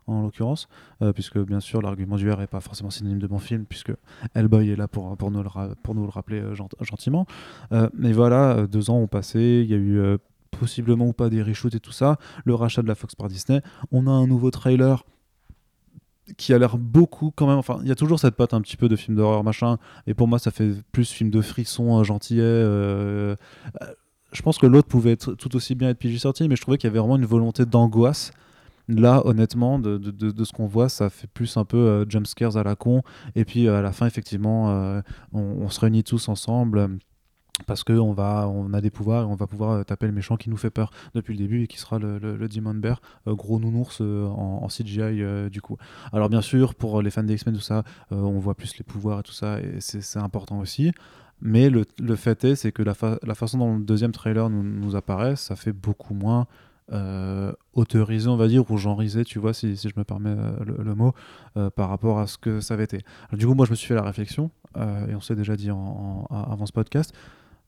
En 0.07 0.21
l'occurrence, 0.21 0.67
euh, 1.01 1.13
puisque 1.13 1.39
bien 1.39 1.59
sûr 1.59 1.81
l'argument 1.81 2.15
du 2.15 2.31
R 2.31 2.39
est 2.41 2.47
pas 2.47 2.59
forcément 2.59 2.91
synonyme 2.91 3.17
de 3.17 3.25
bon 3.25 3.39
film, 3.39 3.65
puisque 3.65 3.91
Hellboy 4.35 4.69
est 4.69 4.75
là 4.75 4.87
pour, 4.87 5.17
pour, 5.17 5.31
nous, 5.31 5.41
le 5.41 5.49
pour 5.81 5.95
nous 5.95 6.03
le 6.03 6.09
rappeler 6.09 6.41
euh, 6.41 6.53
gent- 6.53 6.69
gentiment. 6.81 7.25
Euh, 7.71 7.89
mais 7.97 8.13
voilà, 8.13 8.67
deux 8.67 8.91
ans 8.91 8.97
ont 8.97 9.07
passé, 9.07 9.63
il 9.65 9.71
y 9.71 9.73
a 9.73 9.77
eu 9.77 10.17
possiblement 10.51 11.07
ou 11.07 11.13
pas 11.13 11.29
des 11.31 11.41
reshoots 11.41 11.73
et 11.73 11.79
tout 11.79 11.91
ça, 11.91 12.17
le 12.43 12.53
rachat 12.53 12.83
de 12.83 12.87
la 12.87 12.93
Fox 12.93 13.15
par 13.15 13.29
Disney. 13.29 13.63
On 13.91 14.05
a 14.05 14.11
un 14.11 14.27
nouveau 14.27 14.51
trailer 14.51 15.03
qui 16.37 16.53
a 16.53 16.59
l'air 16.59 16.77
beaucoup 16.77 17.31
quand 17.35 17.47
même. 17.47 17.57
Enfin, 17.57 17.79
il 17.81 17.87
y 17.87 17.91
a 17.91 17.95
toujours 17.95 18.19
cette 18.19 18.35
patte 18.35 18.53
un 18.53 18.61
petit 18.61 18.77
peu 18.77 18.87
de 18.87 18.95
film 18.95 19.17
d'horreur 19.17 19.43
machin, 19.43 19.77
et 20.05 20.13
pour 20.13 20.27
moi, 20.27 20.37
ça 20.37 20.51
fait 20.51 20.71
plus 20.91 21.09
film 21.09 21.31
de 21.31 21.41
frisson, 21.41 22.03
gentillet. 22.03 22.43
je 22.43 23.35
pense 24.43 24.59
que 24.59 24.67
l'autre 24.67 24.87
pouvait 24.87 25.15
tout 25.17 25.55
aussi 25.55 25.73
bien 25.73 25.89
être 25.89 25.97
PG-13, 25.97 26.47
mais 26.47 26.55
je 26.55 26.61
trouvais 26.61 26.77
qu'il 26.77 26.87
y 26.87 26.91
avait 26.91 26.99
vraiment 26.99 27.15
une 27.15 27.25
volonté 27.25 27.65
d'angoisse. 27.65 28.31
Là, 28.87 29.25
honnêtement, 29.25 29.79
de, 29.79 29.97
de- 29.97 30.11
de- 30.31 30.43
ce 30.43 30.53
qu'on 30.53 30.67
voit, 30.67 30.89
ça 30.89 31.09
fait 31.09 31.27
plus 31.27 31.57
un 31.57 31.65
peu 31.65 31.77
euh, 31.77 32.05
jump 32.07 32.27
scares 32.27 32.57
à 32.57 32.63
la 32.63 32.75
con. 32.75 33.01
Et 33.35 33.43
puis 33.45 33.67
à 33.67 33.81
la 33.81 33.91
fin, 33.91 34.05
effectivement, 34.05 34.69
euh, 34.71 35.01
on, 35.33 35.39
on 35.41 35.69
se 35.69 35.79
réunit 35.79 36.03
tous 36.03 36.29
ensemble. 36.29 36.77
euh, 36.79 36.87
Parce 37.67 37.83
qu'on 37.85 38.11
va, 38.13 38.49
on 38.49 38.73
a 38.73 38.81
des 38.81 38.89
pouvoirs 38.89 39.23
et 39.23 39.25
on 39.25 39.35
va 39.35 39.47
pouvoir 39.47 39.71
euh, 39.71 39.83
taper 39.83 40.07
le 40.07 40.11
méchant 40.11 40.35
qui 40.37 40.49
nous 40.49 40.57
fait 40.57 40.69
peur 40.71 40.91
depuis 41.13 41.33
le 41.33 41.39
début 41.39 41.63
et 41.63 41.67
qui 41.67 41.79
sera 41.79 41.99
le, 41.99 42.19
le- 42.19 42.47
Demon 42.49 42.73
Bear, 42.75 43.01
euh, 43.27 43.33
gros 43.35 43.59
nounours 43.59 43.99
euh, 44.01 44.25
en, 44.27 44.67
CGI 44.67 45.21
euh, 45.23 45.49
du 45.49 45.61
coup. 45.61 45.77
Alors 46.11 46.27
bien 46.29 46.41
sûr, 46.41 46.75
pour 46.75 47.01
les 47.01 47.09
fans 47.11 47.23
des 47.23 47.33
X-Men, 47.35 47.55
tout 47.55 47.61
ça, 47.61 47.83
euh, 48.11 48.15
on 48.17 48.39
voit 48.39 48.55
plus 48.55 48.77
les 48.77 48.83
pouvoirs 48.83 49.21
et 49.21 49.23
tout 49.23 49.31
ça, 49.31 49.59
et 49.61 49.79
c'est 49.79 50.19
important 50.19 50.59
aussi. 50.59 50.91
Mais 51.41 51.69
le, 51.69 51.85
le 51.99 52.15
fait 52.15 52.43
est, 52.43 52.55
c'est 52.55 52.71
que 52.73 52.83
la, 52.83 52.93
fa- 52.93 53.19
la 53.23 53.35
façon 53.35 53.57
dont 53.57 53.77
le 53.77 53.83
deuxième 53.83 54.11
trailer 54.11 54.49
nous, 54.49 54.63
nous 54.63 54.95
apparaît, 54.95 55.35
ça 55.35 55.55
fait 55.55 55.73
beaucoup 55.73 56.13
moins 56.13 56.47
euh, 56.91 57.51
autorisé, 57.73 58.27
on 58.27 58.37
va 58.37 58.47
dire, 58.47 58.69
ou 58.69 58.77
genrisé, 58.77 59.25
tu 59.25 59.39
vois, 59.39 59.53
si, 59.53 59.75
je 59.75 59.93
me 59.97 60.03
permets 60.03 60.35
euh, 60.37 60.83
le, 60.83 60.93
mot, 60.93 61.13
euh, 61.57 61.71
par 61.71 61.89
rapport 61.89 62.19
à 62.19 62.27
ce 62.27 62.37
que 62.37 62.61
ça 62.61 62.75
avait 62.75 62.83
été. 62.83 63.01
Du 63.33 63.47
coup, 63.47 63.55
moi, 63.55 63.65
je 63.65 63.71
me 63.71 63.75
suis 63.75 63.87
fait 63.87 63.95
la 63.95 64.03
réflexion, 64.03 64.51
et 64.77 65.15
on 65.15 65.21
s'est 65.21 65.35
déjà 65.35 65.55
dit 65.55 65.69
avant 65.69 66.65
ce 66.65 66.73
podcast. 66.73 67.13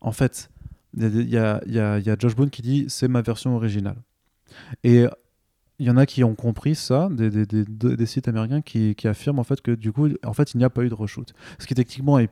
En 0.02 0.12
fait, 0.12 0.50
il 0.96 1.30
y 1.30 1.38
a 1.38 2.20
Josh 2.20 2.36
Boone 2.36 2.50
qui 2.50 2.62
dit 2.62 2.86
c'est 2.90 3.08
ma 3.08 3.22
version 3.22 3.56
originale. 3.56 3.98
Et 4.84 5.06
il 5.80 5.86
y 5.86 5.90
en 5.90 5.98
a 5.98 6.06
qui 6.06 6.24
ont 6.24 6.36
compris 6.36 6.76
ça, 6.76 7.10
des 7.12 8.06
sites 8.06 8.28
américains 8.28 8.62
qui, 8.62 8.94
qui 8.96 9.08
affirment 9.08 9.40
en 9.40 9.44
fait 9.44 9.62
que 9.62 9.72
du 9.72 9.92
coup, 9.92 10.10
en 10.26 10.34
fait, 10.34 10.54
il 10.54 10.58
n'y 10.58 10.64
a 10.64 10.70
pas 10.70 10.84
eu 10.84 10.90
de 10.90 10.94
reshoot. 10.94 11.34
Ce 11.60 11.66
qui 11.66 11.76
techniquement 11.76 12.20
est 12.20 12.30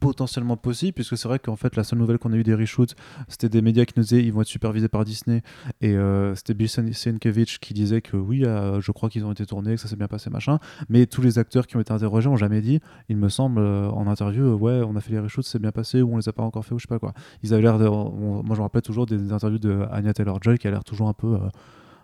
potentiellement 0.00 0.56
possible, 0.56 0.94
puisque 0.94 1.16
c'est 1.16 1.28
vrai 1.28 1.38
qu'en 1.38 1.56
fait, 1.56 1.76
la 1.76 1.84
seule 1.84 1.98
nouvelle 1.98 2.18
qu'on 2.18 2.32
a 2.32 2.36
eu 2.36 2.42
des 2.42 2.54
reshoots, 2.54 2.94
c'était 3.28 3.48
des 3.48 3.62
médias 3.62 3.84
qui 3.84 3.94
nous 3.96 4.02
disaient 4.02 4.22
ils 4.22 4.32
vont 4.32 4.42
être 4.42 4.48
supervisés 4.48 4.88
par 4.88 5.04
Disney, 5.04 5.42
et 5.80 5.96
euh, 5.96 6.34
c'était 6.34 6.54
Bill 6.54 6.68
Sienkiewicz 6.68 7.58
qui 7.58 7.74
disait 7.74 8.00
que 8.00 8.16
oui, 8.16 8.44
euh, 8.44 8.80
je 8.80 8.92
crois 8.92 9.08
qu'ils 9.08 9.24
ont 9.24 9.32
été 9.32 9.46
tournés, 9.46 9.74
que 9.74 9.80
ça 9.80 9.88
s'est 9.88 9.96
bien 9.96 10.08
passé, 10.08 10.30
machin, 10.30 10.58
mais 10.88 11.06
tous 11.06 11.22
les 11.22 11.38
acteurs 11.38 11.66
qui 11.66 11.76
ont 11.76 11.80
été 11.80 11.92
interrogés 11.92 12.28
ont 12.28 12.36
jamais 12.36 12.60
dit, 12.60 12.80
il 13.08 13.16
me 13.16 13.28
semble, 13.28 13.60
euh, 13.60 13.88
en 13.90 14.06
interview, 14.06 14.54
ouais, 14.54 14.82
on 14.86 14.96
a 14.96 15.00
fait 15.00 15.12
les 15.12 15.20
reshoots, 15.20 15.46
c'est 15.46 15.60
bien 15.60 15.72
passé, 15.72 16.02
ou 16.02 16.14
on 16.14 16.16
les 16.16 16.28
a 16.28 16.32
pas 16.32 16.42
encore 16.42 16.64
fait, 16.64 16.74
ou 16.74 16.78
je 16.78 16.84
sais 16.84 16.88
pas 16.88 16.98
quoi. 16.98 17.12
Ils 17.42 17.52
avaient 17.54 17.62
l'air 17.62 17.78
moi, 17.78 18.42
je 18.50 18.58
me 18.58 18.62
rappelle 18.62 18.82
toujours 18.82 19.06
des 19.06 19.32
interviews 19.32 19.58
de 19.58 19.86
Anya 19.92 20.12
Taylor-Joy 20.12 20.58
qui 20.58 20.66
a 20.66 20.70
l'air 20.70 20.84
toujours 20.84 21.08
un 21.08 21.12
peu. 21.12 21.38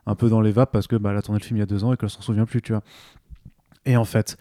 un 0.06 0.14
peu 0.14 0.28
dans 0.28 0.40
les 0.40 0.52
vapes 0.52 0.70
parce 0.70 0.86
que 0.86 0.96
bah, 0.96 1.10
elle 1.12 1.16
a 1.16 1.22
tourné 1.22 1.40
le 1.40 1.44
film 1.44 1.56
il 1.56 1.60
y 1.60 1.62
a 1.62 1.66
deux 1.66 1.82
ans 1.82 1.92
et 1.92 1.96
qu'elle 1.96 2.10
s'en 2.10 2.20
souvient 2.20 2.44
plus, 2.44 2.60
tu 2.60 2.72
vois. 2.72 2.82
Et 3.86 3.96
en 3.96 4.04
fait, 4.04 4.36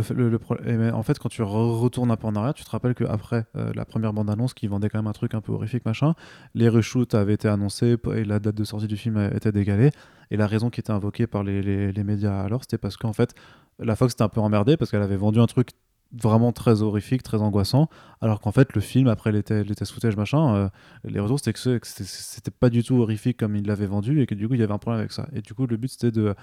le, 0.00 0.38
et 0.66 0.76
ben, 0.76 0.94
en 0.94 1.02
fait, 1.02 1.18
quand 1.18 1.28
tu 1.28 1.42
re- 1.42 1.78
retournes 1.78 2.10
un 2.10 2.16
peu 2.16 2.26
en 2.26 2.34
arrière, 2.34 2.54
tu 2.54 2.64
te 2.64 2.70
rappelles 2.70 2.94
qu'après 2.94 3.44
la 3.54 3.84
première 3.84 4.12
bande-annonce 4.12 4.54
qui 4.54 4.66
vendait 4.66 4.88
quand 4.88 4.98
même 4.98 5.06
un 5.06 5.12
truc 5.12 5.34
un 5.34 5.40
peu 5.40 5.52
horrifique, 5.52 5.84
machin, 5.84 6.14
les 6.54 6.68
reshoots 6.68 7.14
avaient 7.14 7.34
été 7.34 7.48
annoncés 7.48 7.96
et 8.14 8.24
la 8.24 8.38
date 8.38 8.54
de 8.54 8.64
sortie 8.64 8.86
du 8.86 8.96
film 8.96 9.18
était 9.34 9.52
décalée. 9.52 9.90
Et 10.30 10.36
la 10.36 10.46
raison 10.46 10.70
qui 10.70 10.80
était 10.80 10.92
invoquée 10.92 11.26
par 11.26 11.42
les, 11.44 11.62
les- 11.62 11.92
les 11.92 12.04
médias 12.04 12.40
alors, 12.40 12.62
c'était 12.62 12.78
parce 12.78 12.96
qu'en 12.96 13.12
fait, 13.12 13.34
la 13.78 13.94
Fox 13.96 14.14
était 14.14 14.22
un 14.22 14.28
peu 14.28 14.40
emmerdée 14.40 14.76
parce 14.76 14.90
qu'elle 14.90 15.02
avait 15.02 15.16
vendu 15.16 15.38
un 15.40 15.46
truc 15.46 15.70
vraiment 16.14 16.52
très 16.52 16.82
horrifique, 16.82 17.22
très 17.22 17.38
angoissant, 17.40 17.88
alors 18.20 18.40
qu'en 18.40 18.52
fait, 18.52 18.74
le 18.74 18.82
film, 18.82 19.08
après 19.08 19.32
les, 19.32 19.42
les 19.64 19.74
test 19.74 19.92
footage, 19.92 20.14
machin, 20.16 20.54
euh, 20.54 20.68
les 21.04 21.20
retours, 21.20 21.38
c'était 21.38 21.54
que 21.54 21.58
c'était- 21.58 22.50
pas 22.50 22.68
du 22.68 22.82
tout 22.82 22.96
horrifique 23.00 23.38
comme 23.38 23.56
il 23.56 23.66
l'avait 23.66 23.86
vendu 23.86 24.20
et 24.20 24.26
que 24.26 24.34
du 24.34 24.46
coup, 24.46 24.52
il 24.54 24.60
y 24.60 24.62
avait 24.62 24.74
un 24.74 24.78
problème 24.78 25.00
avec 25.00 25.12
ça. 25.12 25.26
Et 25.32 25.40
du 25.40 25.54
coup, 25.54 25.66
le 25.66 25.76
but, 25.78 25.88
c'était 25.88 26.10
de, 26.10 26.34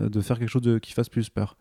euh, 0.00 0.08
de 0.08 0.20
faire 0.22 0.38
quelque 0.38 0.48
chose 0.48 0.80
qui 0.80 0.92
fasse 0.92 1.10
plus 1.10 1.28
peur. 1.28 1.56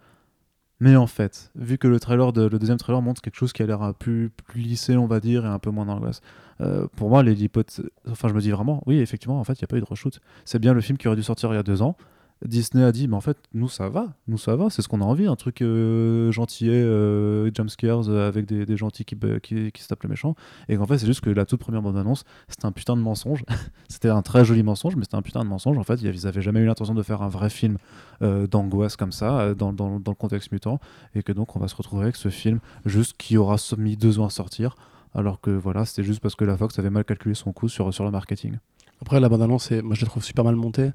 Mais 0.80 0.96
en 0.96 1.08
fait, 1.08 1.52
vu 1.56 1.78
que 1.78 1.88
le 1.88 2.00
trailer, 2.00 2.34
de, 2.34 2.50
deuxième 2.50 2.78
trailer 2.78 3.02
montre 3.02 3.22
quelque 3.22 3.36
chose 3.36 3.52
qui 3.52 3.64
a 3.64 3.66
l'air 3.66 3.94
plus, 3.98 4.30
plus 4.30 4.62
lissé, 4.62 4.96
on 4.96 5.08
va 5.08 5.20
dire, 5.20 5.46
et 5.46 5.48
un 5.48 5.60
peu 5.60 5.72
moins 5.72 5.86
d'angoisse. 5.86 6.22
Euh, 6.62 6.88
pour 6.96 7.10
moi, 7.10 7.24
les 7.24 7.44
hypothèses. 7.44 7.84
Enfin, 8.10 8.28
je 8.28 8.34
me 8.34 8.42
dis 8.42 8.52
vraiment, 8.52 8.84
oui, 8.86 9.00
effectivement, 9.00 9.40
en 9.40 9.44
fait, 9.44 9.54
il 9.54 9.62
n'y 9.62 9.66
a 9.66 9.68
pas 9.68 9.78
eu 9.78 9.82
de 9.82 9.86
reshoot. 9.86 10.20
C'est 10.46 10.60
bien 10.60 10.74
le 10.74 10.82
film 10.82 10.98
qui 10.98 11.08
aurait 11.08 11.18
dû 11.18 11.24
sortir 11.24 11.52
il 11.52 11.56
y 11.56 11.60
a 11.60 11.64
deux 11.64 11.82
ans. 11.82 11.98
Disney 12.46 12.84
a 12.84 12.92
dit, 12.92 13.08
mais 13.08 13.16
en 13.16 13.22
fait, 13.22 13.38
nous, 13.54 13.68
ça 13.68 13.90
va. 13.90 14.14
Nous, 14.28 14.38
ça 14.38 14.56
va. 14.56 14.70
C'est 14.70 14.82
ce 14.82 14.88
qu'on 14.88 15.02
a 15.02 15.04
envie. 15.06 15.26
Un 15.28 15.36
truc 15.36 15.62
euh, 15.62 16.32
gentillet, 16.32 16.72
euh, 16.72 17.50
jumpscares, 17.54 18.08
euh, 18.10 18.28
avec 18.28 18.46
des, 18.46 18.66
des 18.66 18.78
gentils 18.78 19.06
qui, 19.06 19.16
be- 19.16 19.40
qui, 19.40 19.72
qui 19.72 19.82
se 19.82 19.88
tapent 19.88 20.04
les 20.04 20.10
méchants. 20.10 20.36
Et 20.70 20.78
qu'en 20.78 20.86
fait, 20.86 21.00
c'est 21.00 21.08
juste 21.08 21.22
que 21.22 21.30
la 21.32 21.46
toute 21.46 21.60
première 21.60 21.82
bande-annonce, 21.82 22.26
c'était 22.48 22.66
un 22.66 22.72
putain 22.72 22.96
de 22.96 23.02
mensonge. 23.02 23.44
c'était 23.90 24.10
un 24.10 24.22
très 24.22 24.46
joli 24.46 24.62
mensonge, 24.62 24.96
mais 24.96 25.04
c'était 25.04 25.16
un 25.18 25.22
putain 25.24 25.44
de 25.44 25.50
mensonge. 25.50 25.78
En 25.80 25.84
fait, 25.84 25.96
ils 26.02 26.24
n'avaient 26.26 26.42
jamais 26.42 26.60
eu 26.60 26.66
l'intention 26.66 26.94
de 26.94 27.02
faire 27.04 27.22
un 27.24 27.30
vrai 27.30 27.50
film 27.50 27.78
euh, 28.22 28.46
d'angoisse 28.46 28.96
comme 28.98 29.12
ça, 29.12 29.40
euh, 29.40 29.56
dans, 29.56 29.74
dans- 29.74 30.00
dans 30.00 30.12
le 30.12 30.16
contexte 30.16 30.52
mutant. 30.52 30.80
Et 31.16 31.24
que 31.24 31.32
donc, 31.32 31.56
on 31.56 31.60
va 31.60 31.68
se 31.68 31.76
retrouver 31.76 32.04
avec 32.04 32.16
ce 32.16 32.30
film, 32.30 32.60
juste 32.86 33.16
qui 33.18 33.38
aura 33.38 33.56
mis 33.78 33.98
deux 33.98 34.20
ans 34.20 34.26
à 34.26 34.30
sortir. 34.30 34.76
Alors 35.16 35.42
que 35.42 35.50
voilà, 35.50 35.86
c'était 35.86 36.04
juste 36.04 36.20
parce 36.20 36.36
que 36.36 36.46
la 36.46 36.56
Fox 36.56 36.78
avait 36.78 36.92
mal 36.92 37.04
calculé 37.04 37.34
son 37.34 37.52
coût 37.52 37.68
sur, 37.70 37.92
sur 37.94 38.04
le 38.04 38.12
marketing. 38.12 38.58
Après, 39.02 39.20
la 39.20 39.30
bande-annonce, 39.30 39.72
moi 39.72 39.96
je 39.96 40.02
la 40.02 40.08
trouve 40.10 40.24
super 40.24 40.44
mal 40.44 40.56
montée, 40.56 40.92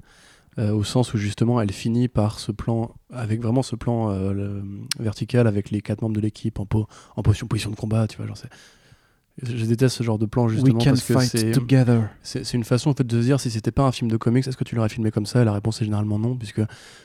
euh, 0.59 0.71
au 0.71 0.83
sens 0.83 1.13
où 1.13 1.17
justement 1.17 1.59
elle 1.61 1.71
finit 1.71 2.07
par 2.07 2.39
ce 2.39 2.51
plan, 2.51 2.95
avec 3.11 3.41
vraiment 3.41 3.63
ce 3.63 3.75
plan 3.75 4.11
euh, 4.11 4.33
le- 4.33 4.63
vertical 4.99 5.47
avec 5.47 5.71
les 5.71 5.81
quatre 5.81 6.01
membres 6.01 6.15
de 6.15 6.21
l'équipe 6.21 6.59
en, 6.59 6.65
po- 6.65 6.87
en 7.15 7.21
position, 7.23 7.47
position 7.47 7.71
de 7.71 7.75
combat, 7.75 8.07
tu 8.07 8.17
vois. 8.17 8.27
Genre 8.27 8.37
je 9.41 9.65
déteste 9.65 9.97
ce 9.97 10.03
genre 10.03 10.19
de 10.19 10.27
plan 10.27 10.47
justement 10.47 10.75
We 10.77 10.83
can 10.83 10.91
parce 10.91 11.01
que 11.03 11.13
fight 11.13 11.27
c'est 11.27 11.51
together. 11.53 12.03
c'est 12.21 12.53
une 12.53 12.63
façon 12.63 12.91
en 12.91 12.93
fait 12.93 13.03
de 13.07 13.19
se 13.19 13.25
dire 13.25 13.39
si 13.39 13.49
c'était 13.49 13.71
pas 13.71 13.81
un 13.81 13.91
film 13.91 14.11
de 14.11 14.15
comics, 14.15 14.45
est-ce 14.47 14.55
que 14.55 14.63
tu 14.63 14.75
l'aurais 14.75 14.89
filmé 14.89 15.09
comme 15.09 15.25
ça? 15.25 15.41
Et 15.41 15.45
la 15.45 15.53
réponse 15.53 15.81
est 15.81 15.85
généralement 15.85 16.19
non, 16.19 16.35
puisque 16.37 16.61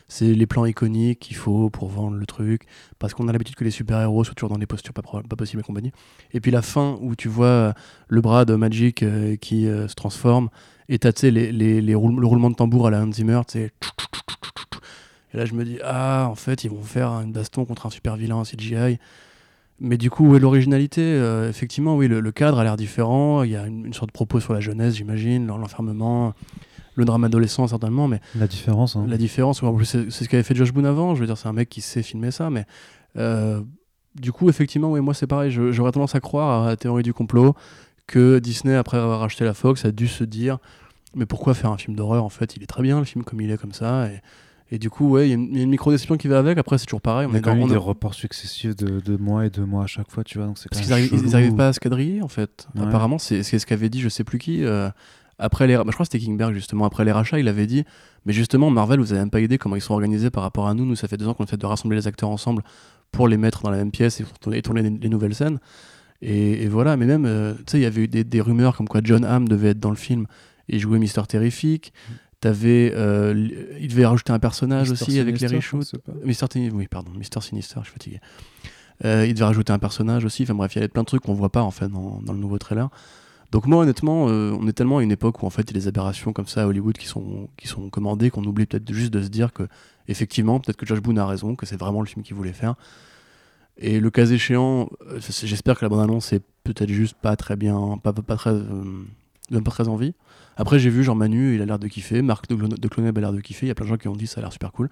c'est 0.08 0.34
les 0.34 0.46
plans 0.46 0.66
iconiques 0.66 1.20
qu'il 1.20 1.36
faut 1.36 1.70
pour 1.70 1.88
vendre 1.88 2.18
le 2.18 2.26
truc, 2.26 2.66
parce 2.98 3.14
qu'on 3.14 3.28
a 3.28 3.32
l'habitude 3.32 3.54
que 3.56 3.64
les 3.64 3.70
super-héros 3.70 4.24
soient 4.24 4.34
toujours 4.34 4.50
dans 4.50 4.58
des 4.58 4.66
postures 4.66 4.92
pas, 4.92 5.00
pas 5.00 5.36
possibles 5.36 5.60
et 5.60 5.64
compagnie. 5.64 5.90
Et 6.32 6.40
puis 6.40 6.50
la 6.50 6.60
fin 6.60 6.98
où 7.00 7.16
tu 7.16 7.28
vois 7.28 7.72
le 8.08 8.20
bras 8.20 8.44
de 8.44 8.54
Magic 8.56 9.02
euh, 9.02 9.36
qui 9.36 9.62
se 9.64 9.94
transforme, 9.94 10.50
et 10.88 10.98
t'as 10.98 11.12
tu 11.12 11.20
sais, 11.22 11.30
les, 11.30 11.52
les, 11.52 11.80
les 11.80 11.94
roule- 11.94 12.18
le 12.20 12.26
roulement 12.26 12.50
de 12.50 12.54
tambour 12.56 12.86
à 12.86 12.90
la 12.90 13.02
Hans 13.02 13.12
Zimmer, 13.12 13.40
tu 13.46 13.58
sais. 13.58 13.72
Et 15.34 15.36
là 15.36 15.44
je 15.44 15.54
me 15.54 15.64
dis, 15.64 15.78
ah 15.84 16.26
en 16.30 16.34
fait 16.34 16.64
ils 16.64 16.70
vont 16.70 16.82
faire 16.82 17.10
une 17.20 17.32
baston 17.32 17.64
contre 17.64 17.86
un 17.86 17.90
super 17.90 18.16
vilain 18.16 18.36
en 18.36 18.44
CGI. 18.44 18.98
Mais 19.80 19.96
du 19.96 20.10
coup, 20.10 20.26
où 20.30 20.34
est 20.34 20.40
l'originalité 20.40 21.02
Euh, 21.02 21.48
Effectivement, 21.48 21.96
oui, 21.96 22.08
le, 22.08 22.18
le 22.18 22.32
cadre 22.32 22.58
a 22.58 22.64
l'air 22.64 22.76
différent. 22.76 23.44
Il 23.44 23.50
y 23.52 23.56
a 23.56 23.64
une, 23.64 23.86
une 23.86 23.92
sorte 23.94 24.08
de 24.08 24.12
propos 24.12 24.40
sur 24.40 24.52
la 24.52 24.58
jeunesse, 24.58 24.96
j'imagine, 24.96 25.46
l'en- 25.46 25.56
l'enfermement, 25.56 26.34
le 26.96 27.04
drame 27.04 27.22
adolescent, 27.22 27.68
certainement. 27.68 28.08
Mais 28.08 28.20
La 28.34 28.48
différence. 28.48 28.96
hein. 28.96 29.06
la 29.08 29.16
différence, 29.16 29.62
c'est 29.84 30.10
ce 30.10 30.28
qu'avait 30.28 30.42
fait 30.42 30.56
Josh 30.56 30.72
Boone 30.72 30.86
avant. 30.86 31.14
Je 31.14 31.20
veux 31.20 31.26
dire, 31.26 31.38
c'est 31.38 31.46
un 31.46 31.52
mec 31.52 31.68
qui 31.68 31.80
sait 31.80 32.02
filmer 32.02 32.32
ça. 32.32 32.50
Mais 32.50 32.64
euh, 33.16 33.60
du 34.16 34.32
coup, 34.32 34.48
effectivement, 34.48 34.90
oui, 34.90 35.00
moi, 35.00 35.14
c'est 35.14 35.28
pareil. 35.28 35.52
J'aurais 35.52 35.92
tendance 35.92 36.16
à 36.16 36.20
croire 36.20 36.64
à 36.64 36.66
la 36.70 36.76
théorie 36.76 37.04
du 37.04 37.12
complot 37.12 37.54
que 38.08 38.40
Disney, 38.40 38.74
après 38.74 38.96
avoir 38.98 39.20
racheté 39.20 39.44
la 39.44 39.54
Fox, 39.54 39.84
a 39.84 39.92
dû 39.92 40.08
se 40.08 40.24
dire 40.24 40.58
mais 41.14 41.24
pourquoi 41.26 41.54
faire 41.54 41.70
un 41.70 41.78
film 41.78 41.96
d'horreur 41.96 42.24
En 42.24 42.28
fait, 42.28 42.56
il 42.56 42.62
est 42.62 42.66
très 42.66 42.82
bien, 42.82 42.98
le 42.98 43.04
film, 43.04 43.22
comme 43.24 43.40
il 43.40 43.50
est, 43.50 43.56
comme 43.56 43.72
ça. 43.72 44.08
Et, 44.08 44.20
et 44.70 44.78
du 44.78 44.90
coup, 44.90 45.08
ouais, 45.10 45.26
il 45.26 45.30
y 45.30 45.32
a 45.32 45.34
une, 45.36 45.48
il 45.52 45.56
y 45.56 45.60
a 45.60 45.62
une 45.62 45.70
micro-déception 45.70 46.16
qui 46.18 46.28
va 46.28 46.38
avec. 46.38 46.58
Après, 46.58 46.76
c'est 46.76 46.84
toujours 46.86 47.00
pareil. 47.00 47.26
On 47.26 47.32
On 47.32 47.34
a 47.34 47.40
quand 47.40 47.54
même 47.54 47.66
eu 47.66 47.70
des 47.70 47.76
reports 47.76 48.12
successifs 48.14 48.76
de, 48.76 49.00
de 49.00 49.16
mois 49.16 49.46
et 49.46 49.50
de 49.50 49.62
mois 49.62 49.84
à 49.84 49.86
chaque 49.86 50.10
fois, 50.10 50.22
tu 50.24 50.36
vois. 50.38 50.46
Donc 50.48 50.58
Parce 50.70 50.82
qu'ils 50.82 50.92
arrivent, 50.92 51.08
ils 51.12 51.18
chelou. 51.20 51.34
arrivent 51.34 51.54
pas 51.54 51.68
à 51.68 51.72
se 51.72 51.80
quadriller 51.80 52.20
en 52.20 52.28
fait. 52.28 52.66
Ouais. 52.74 52.82
Apparemment, 52.82 53.18
c'est 53.18 53.42
ce 53.42 53.64
qu'avait 53.64 53.88
dit 53.88 54.00
je 54.00 54.08
sais 54.10 54.24
plus 54.24 54.38
qui. 54.38 54.64
euh, 54.64 54.90
après 55.38 55.66
les, 55.66 55.76
bah, 55.76 55.84
je 55.86 55.92
crois 55.92 56.04
que 56.04 56.12
c'était 56.12 56.24
Kingberg 56.24 56.52
justement. 56.52 56.84
Après 56.84 57.04
les 57.04 57.12
rachats, 57.12 57.38
il 57.38 57.48
avait 57.48 57.66
dit 57.66 57.84
Mais 58.26 58.32
justement, 58.34 58.68
Marvel, 58.70 59.00
vous 59.00 59.12
avez 59.12 59.20
même 59.20 59.30
pas 59.30 59.40
idée 59.40 59.56
comment 59.56 59.76
ils 59.76 59.80
sont 59.80 59.94
organisés 59.94 60.30
par 60.30 60.42
rapport 60.42 60.68
à 60.68 60.74
nous. 60.74 60.84
Nous, 60.84 60.96
ça 60.96 61.08
fait 61.08 61.16
deux 61.16 61.26
ans 61.28 61.34
qu'on 61.34 61.44
essaie 61.44 61.56
de 61.56 61.64
rassembler 61.66 61.96
les 61.96 62.06
acteurs 62.06 62.28
ensemble 62.28 62.62
pour 63.12 63.26
les 63.28 63.38
mettre 63.38 63.62
dans 63.62 63.70
la 63.70 63.78
même 63.78 63.90
pièce 63.90 64.20
et 64.20 64.24
tourner, 64.40 64.58
et 64.58 64.62
tourner 64.62 64.82
les, 64.82 64.90
les 64.90 65.08
nouvelles 65.08 65.34
scènes. 65.34 65.58
Et, 66.20 66.64
et 66.64 66.68
voilà, 66.68 66.96
mais 66.96 67.06
même, 67.06 67.26
euh, 67.26 67.54
tu 67.54 67.62
sais, 67.68 67.78
il 67.78 67.82
y 67.82 67.86
avait 67.86 68.02
eu 68.02 68.08
des, 68.08 68.24
des 68.24 68.40
rumeurs 68.40 68.76
comme 68.76 68.88
quoi 68.88 69.00
John 69.04 69.24
Hamm 69.24 69.48
devait 69.48 69.70
être 69.70 69.80
dans 69.80 69.90
le 69.90 69.96
film 69.96 70.26
et 70.68 70.78
jouer 70.78 70.98
Mister 70.98 71.22
Terrifique. 71.28 71.92
T'avais, 72.40 72.92
euh, 72.94 73.48
il 73.80 73.88
devait 73.88 74.06
rajouter 74.06 74.32
un 74.32 74.38
personnage 74.38 74.90
Mister 74.90 75.04
aussi 75.04 75.18
avec 75.18 75.40
les 75.40 75.46
reshoots. 75.48 75.94
Mister 76.24 76.46
Sinister, 76.52 76.76
oui, 76.76 76.86
pardon, 76.88 77.10
Mister 77.12 77.40
Sinister, 77.40 77.80
je 77.80 77.84
suis 77.86 77.92
fatigué. 77.92 78.20
Euh, 79.04 79.26
il 79.26 79.34
devait 79.34 79.44
rajouter 79.44 79.72
un 79.72 79.78
personnage 79.78 80.24
aussi. 80.24 80.42
Enfin 80.44 80.54
bref, 80.54 80.74
il 80.74 80.78
y 80.78 80.80
avait 80.80 80.88
plein 80.88 81.02
de 81.02 81.06
trucs 81.06 81.22
qu'on 81.22 81.34
voit 81.34 81.50
pas 81.50 81.62
en 81.62 81.70
fait 81.70 81.88
dans, 81.88 82.20
dans 82.22 82.32
le 82.32 82.38
nouveau 82.38 82.58
trailer. 82.58 82.90
Donc 83.50 83.66
moi 83.66 83.82
honnêtement, 83.82 84.28
euh, 84.28 84.56
on 84.60 84.68
est 84.68 84.72
tellement 84.72 84.98
à 84.98 85.02
une 85.02 85.10
époque 85.10 85.42
où 85.42 85.46
en 85.46 85.50
fait 85.50 85.62
il 85.62 85.68
y 85.68 85.78
a 85.78 85.80
des 85.80 85.88
aberrations 85.88 86.32
comme 86.32 86.46
ça 86.46 86.62
à 86.62 86.66
Hollywood 86.66 86.98
qui 86.98 87.06
sont 87.06 87.48
qui 87.56 87.66
sont 87.66 87.90
commandées 87.90 88.30
qu'on 88.30 88.44
oublie 88.44 88.66
peut-être 88.66 88.92
juste 88.92 89.12
de 89.12 89.22
se 89.22 89.28
dire 89.28 89.52
que 89.52 89.68
effectivement 90.06 90.60
peut-être 90.60 90.76
que 90.76 90.86
Josh 90.86 91.00
Boone 91.00 91.18
a 91.18 91.26
raison, 91.26 91.56
que 91.56 91.64
c'est 91.64 91.78
vraiment 91.78 92.00
le 92.00 92.06
film 92.06 92.24
qu'il 92.24 92.36
voulait 92.36 92.52
faire. 92.52 92.74
Et 93.78 94.00
le 94.00 94.10
cas 94.10 94.26
échéant, 94.26 94.90
euh, 95.06 95.20
j'espère 95.42 95.78
que 95.78 95.84
la 95.84 95.88
bande 95.88 96.00
annonce 96.00 96.32
est 96.32 96.42
peut-être 96.64 96.90
juste 96.90 97.16
pas 97.20 97.36
très 97.36 97.56
bien, 97.56 97.98
pas, 98.02 98.12
très, 98.12 98.50
euh, 98.50 99.04
donne 99.50 99.64
pas 99.64 99.70
très 99.70 99.88
envie. 99.88 100.14
Après 100.56 100.80
j'ai 100.80 100.90
vu 100.90 101.04
genre 101.04 101.14
Manu, 101.14 101.54
il 101.54 101.62
a 101.62 101.66
l'air 101.66 101.78
de 101.78 101.86
kiffer, 101.86 102.20
Marc 102.20 102.48
de 102.48 102.88
Cloneb 102.88 103.16
a 103.16 103.20
l'air 103.20 103.32
de 103.32 103.40
kiffer. 103.40 103.66
Il 103.66 103.68
y 103.68 103.72
a 103.72 103.76
plein 103.76 103.86
de 103.86 103.90
gens 103.90 103.96
qui 103.96 104.08
ont 104.08 104.16
dit 104.16 104.26
ça 104.26 104.40
a 104.40 104.42
l'air 104.42 104.52
super 104.52 104.72
cool. 104.72 104.90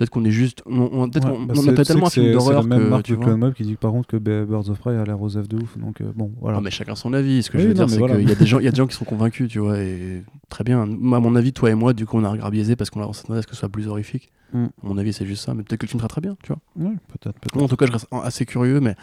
Peut-être 0.00 0.10
qu'on 0.12 0.24
est 0.24 0.30
juste, 0.30 0.62
on, 0.64 0.88
on- 0.92 1.10
peut-être 1.10 1.28
Ouais, 1.30 1.44
bah 1.46 1.54
on 1.58 1.68
a 1.68 1.76
sais 1.76 1.84
tellement 1.84 2.06
un 2.06 2.10
film 2.10 2.32
d'horreur 2.32 2.62
C'est 2.62 2.68
la 2.70 2.74
même 2.74 2.84
que 2.86 2.90
marque 2.90 3.02
tu 3.04 3.14
vois. 3.16 3.50
Qui 3.52 3.64
dit 3.64 3.74
par 3.74 3.90
contre 3.92 4.08
que 4.08 4.16
Birds 4.16 4.70
of 4.70 4.78
Prey 4.78 4.96
a 4.96 5.04
l'air 5.04 5.20
aux 5.20 5.28
de 5.28 5.56
ouf. 5.56 5.76
Donc 5.76 6.00
euh, 6.00 6.10
bon, 6.14 6.32
voilà. 6.40 6.58
Mais 6.62 6.70
chacun 6.70 6.94
son 6.94 7.12
avis. 7.12 7.42
Ce 7.42 7.50
que 7.50 7.58
Oui, 7.58 7.64
je 7.64 7.68
veux 7.68 7.74
non, 7.74 7.84
dire, 7.84 7.90
c'est 7.90 7.98
voilà. 7.98 8.16
qu'il 8.16 8.26
y 8.26 8.32
a 8.32 8.34
des 8.34 8.46
gens, 8.46 8.58
il 8.60 8.64
y 8.64 8.68
a 8.68 8.70
des 8.70 8.78
gens 8.78 8.86
qui 8.86 8.96
sont 8.96 9.04
convaincus, 9.04 9.50
tu 9.50 9.58
vois, 9.58 9.78
et 9.78 10.22
très 10.48 10.64
bien. 10.64 10.80
À 10.80 10.86
mon 10.86 11.36
avis, 11.36 11.52
toi 11.52 11.68
et 11.70 11.74
moi, 11.74 11.92
du 11.92 12.06
coup, 12.06 12.16
on 12.16 12.24
a 12.24 12.30
regardé 12.30 12.56
biaisé 12.56 12.76
parce 12.76 12.88
qu'on 12.88 13.02
on 13.02 13.12
s'attendait 13.12 13.40
à 13.40 13.42
ce 13.42 13.46
que 13.46 13.52
ce 13.52 13.60
soit 13.60 13.68
plus 13.68 13.88
horrifique. 13.88 14.32
Mm. 14.54 14.64
À 14.64 14.68
mon 14.84 14.96
avis, 14.96 15.12
c'est 15.12 15.26
juste 15.26 15.44
ça. 15.44 15.52
Mais 15.52 15.64
peut-être 15.64 15.80
que 15.80 15.84
le 15.84 15.90
film 15.90 16.00
sera 16.00 16.08
très 16.08 16.22
bien, 16.22 16.34
tu 16.42 16.50
vois. 16.54 16.92
Peut-être, 17.20 17.62
en 17.62 17.68
tout 17.68 17.76
cas, 17.76 17.84
je 17.84 17.92
reste 17.92 18.06
assez 18.10 18.46
curieux, 18.46 18.80
mais 18.80 18.94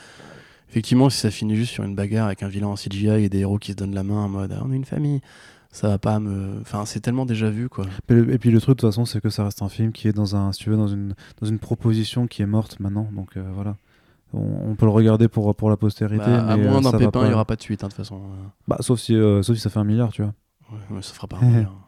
effectivement, 0.71 1.11
si 1.11 1.19
ça 1.19 1.29
finit 1.29 1.55
juste 1.55 1.73
sur 1.73 1.83
une 1.83 1.93
bagarre 1.93 2.25
avec 2.25 2.41
un 2.41 2.47
vilain 2.47 2.67
en 2.69 2.75
CGI 2.75 3.07
et 3.23 3.29
des 3.29 3.41
héros 3.41 3.59
qui 3.59 3.73
se 3.73 3.77
donnent 3.77 3.93
la 3.93 4.03
main 4.03 4.15
en 4.23 4.29
mode 4.29 4.51
ah, 4.57 4.63
on 4.65 4.71
est 4.71 4.75
une 4.75 4.83
famille, 4.85 5.21
ça 5.77 5.89
va 5.89 5.97
pas 5.99 6.19
me. 6.19 6.59
Enfin, 6.61 6.85
c'est 6.85 6.99
tellement 6.99 7.25
déjà 7.25 7.49
vu, 7.49 7.69
quoi. 7.69 7.85
Et 8.09 8.37
puis 8.39 8.49
le 8.51 8.59
truc 8.59 8.77
de 8.77 8.81
toute 8.81 8.89
façon, 8.89 9.05
c'est 9.05 9.21
que 9.21 9.29
ça 9.29 9.43
reste 9.43 9.61
un 9.61 9.69
film 9.69 9.91
qui 9.91 10.07
est 10.07 10.13
dans 10.13 10.35
un, 10.35 10.51
si 10.51 10.63
tu 10.63 10.69
veux, 10.71 10.77
dans 10.77 10.87
une, 10.87 11.13
dans 11.39 11.47
une 11.47 11.59
proposition 11.59 12.25
qui 12.27 12.41
est 12.41 12.47
morte 12.47 12.79
maintenant. 12.79 13.07
Donc 13.13 13.37
euh, 13.37 13.43
voilà. 13.53 13.75
On, 14.33 14.71
on 14.71 14.75
peut 14.75 14.85
le 14.85 14.91
regarder 14.91 15.27
pour, 15.27 15.55
pour 15.55 15.69
la 15.69 15.77
postérité. 15.77 16.25
Bah, 16.25 16.47
à 16.49 16.57
mais, 16.57 16.67
moins 16.67 16.79
euh, 16.79 16.91
d'un 16.91 16.97
pépin, 16.97 17.05
il 17.05 17.11
pas- 17.11 17.27
n'y 17.27 17.33
aura 17.33 17.45
pas 17.45 17.55
de 17.55 17.61
suite, 17.61 17.83
hein, 17.83 17.87
de 17.87 17.91
toute 17.93 17.97
façon. 18.03 18.21
Bah, 18.67 18.77
sauf 18.81 18.99
si, 18.99 19.15
euh, 19.15 19.41
sauf 19.43 19.55
si 19.55 19.61
ça 19.61 19.69
fait 19.69 19.79
un 19.79 19.83
milliard, 19.85 20.09
tu 20.11 20.21
vois. 20.23 20.33
ouais, 20.71 20.79
mais 20.89 21.01
ça 21.01 21.13
fera 21.13 21.27
pas 21.27 21.37
un 21.37 21.45
milliard. 21.45 21.73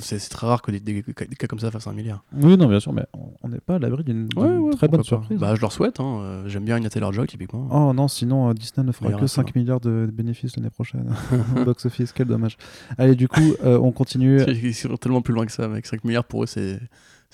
C'est 0.00 0.18
très 0.28 0.46
rare 0.46 0.62
que 0.62 0.70
des, 0.70 0.78
des- 0.80 1.02
des 1.02 1.12
cas 1.36 1.46
comme 1.48 1.58
ça 1.58 1.70
fassent 1.70 1.86
un 1.88 1.92
milliard. 1.92 2.24
Oui, 2.32 2.56
non, 2.56 2.68
bien 2.68 2.78
sûr, 2.78 2.92
mais 2.92 3.04
on- 3.42 3.48
n'est 3.48 3.58
pas 3.60 3.74
à 3.74 3.78
l'abri 3.80 4.04
d'une 4.04 4.28
d'une 4.28 4.70
très 4.76 4.86
bonne 4.88 5.00
surprise. 5.04 5.38
Bah, 5.40 5.54
je 5.56 5.60
leur 5.60 5.72
souhaite. 5.72 5.98
Hein. 5.98 6.20
euh, 6.22 6.48
J'aime 6.48 6.64
bien 6.64 6.76
Anya 6.76 6.88
Taylor-Joy, 6.88 7.26
typiquement. 7.26 7.66
Oh 7.70 7.92
non, 7.92 8.06
sinon 8.08 8.48
euh, 8.48 8.54
Disney 8.54 8.86
ne 8.86 8.92
fera 8.92 9.06
que 9.10 9.24
acteur. 9.24 9.44
5 9.44 9.54
milliards 9.56 9.80
de, 9.80 10.08
bénéfices 10.12 10.56
l'année 10.56 10.70
prochaine. 10.70 11.12
Au 11.56 11.64
box-office, 11.64 12.12
quel 12.12 12.28
dommage. 12.28 12.56
Allez, 12.96 13.16
du 13.16 13.26
coup, 13.28 13.54
euh, 13.64 13.78
on 13.78 13.90
continue. 13.92 14.40
Ils 14.48 14.74
sont 14.74 14.96
tellement 14.96 15.20
plus 15.22 15.34
loin 15.34 15.46
que 15.46 15.52
ça, 15.52 15.66
mec. 15.68 15.84
5 15.86 16.04
milliards 16.04 16.24
pour 16.24 16.44
eux, 16.44 16.46
c'est 16.46 16.80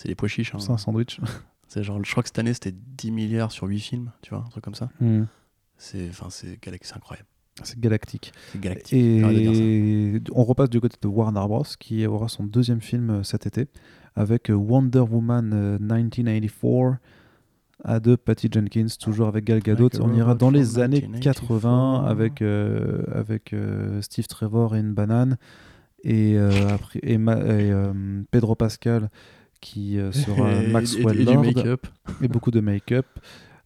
des 0.06 0.14
pois 0.14 0.28
chiches. 0.28 0.54
hein. 0.54 0.58
C'est 0.58 0.72
un 0.72 0.78
sandwich. 0.78 1.20
C'est 1.70 1.82
genre, 1.82 2.02
je 2.02 2.10
crois 2.10 2.22
que 2.22 2.30
cette 2.30 2.38
année, 2.38 2.54
c'était 2.54 2.72
10 2.74 3.10
milliards 3.10 3.52
sur 3.52 3.66
8 3.66 3.78
films, 3.80 4.10
tu 4.22 4.30
vois, 4.34 4.42
un 4.46 4.48
truc 4.48 4.64
comme 4.64 4.74
ça. 4.74 4.88
Galac- 6.62 6.78
c'est 6.82 6.96
incroyable. 6.96 7.28
C'est 7.64 7.78
galactique. 7.80 8.32
Galactique. 8.56 8.92
Et 8.98 10.20
on 10.32 10.44
repasse 10.44 10.70
du 10.70 10.80
côté 10.80 10.96
de 11.00 11.08
Warner 11.08 11.40
Bros. 11.46 11.64
qui 11.78 12.06
aura 12.06 12.28
son 12.28 12.44
deuxième 12.44 12.80
film 12.80 13.10
euh, 13.10 13.22
cet 13.22 13.46
été 13.46 13.66
avec 14.16 14.50
euh, 14.50 14.54
Wonder 14.54 15.00
Woman 15.00 15.50
euh, 15.54 15.78
1984. 15.78 16.98
à 17.84 18.00
de 18.00 18.16
Patty 18.16 18.48
Jenkins, 18.52 18.86
toujours 19.00 19.28
avec 19.28 19.44
Gal 19.44 19.60
Gadot. 19.60 19.90
On 20.00 20.12
ira 20.14 20.34
dans 20.34 20.50
les 20.50 20.78
années 20.80 21.00
1984. 21.02 21.40
80 21.46 22.04
avec, 22.06 22.42
euh, 22.42 23.02
avec 23.12 23.52
euh, 23.52 24.02
Steve 24.02 24.26
Trevor 24.26 24.74
et 24.74 24.80
une 24.80 24.94
banane. 24.94 25.36
Et, 26.04 26.36
euh, 26.36 26.50
après, 26.68 27.00
et, 27.02 27.18
Ma- 27.18 27.36
et, 27.38 27.70
euh, 27.72 27.92
Pedro 28.30 28.54
Pascal 28.54 29.10
qui 29.60 29.98
euh, 29.98 30.12
sera 30.12 30.60
Maxwell 30.72 31.18
et, 31.18 31.22
et 31.22 31.24
du 31.24 31.32
Lord 31.34 31.42
et 32.22 32.28
beaucoup 32.28 32.50
de 32.52 32.60
make-up. 32.60 33.06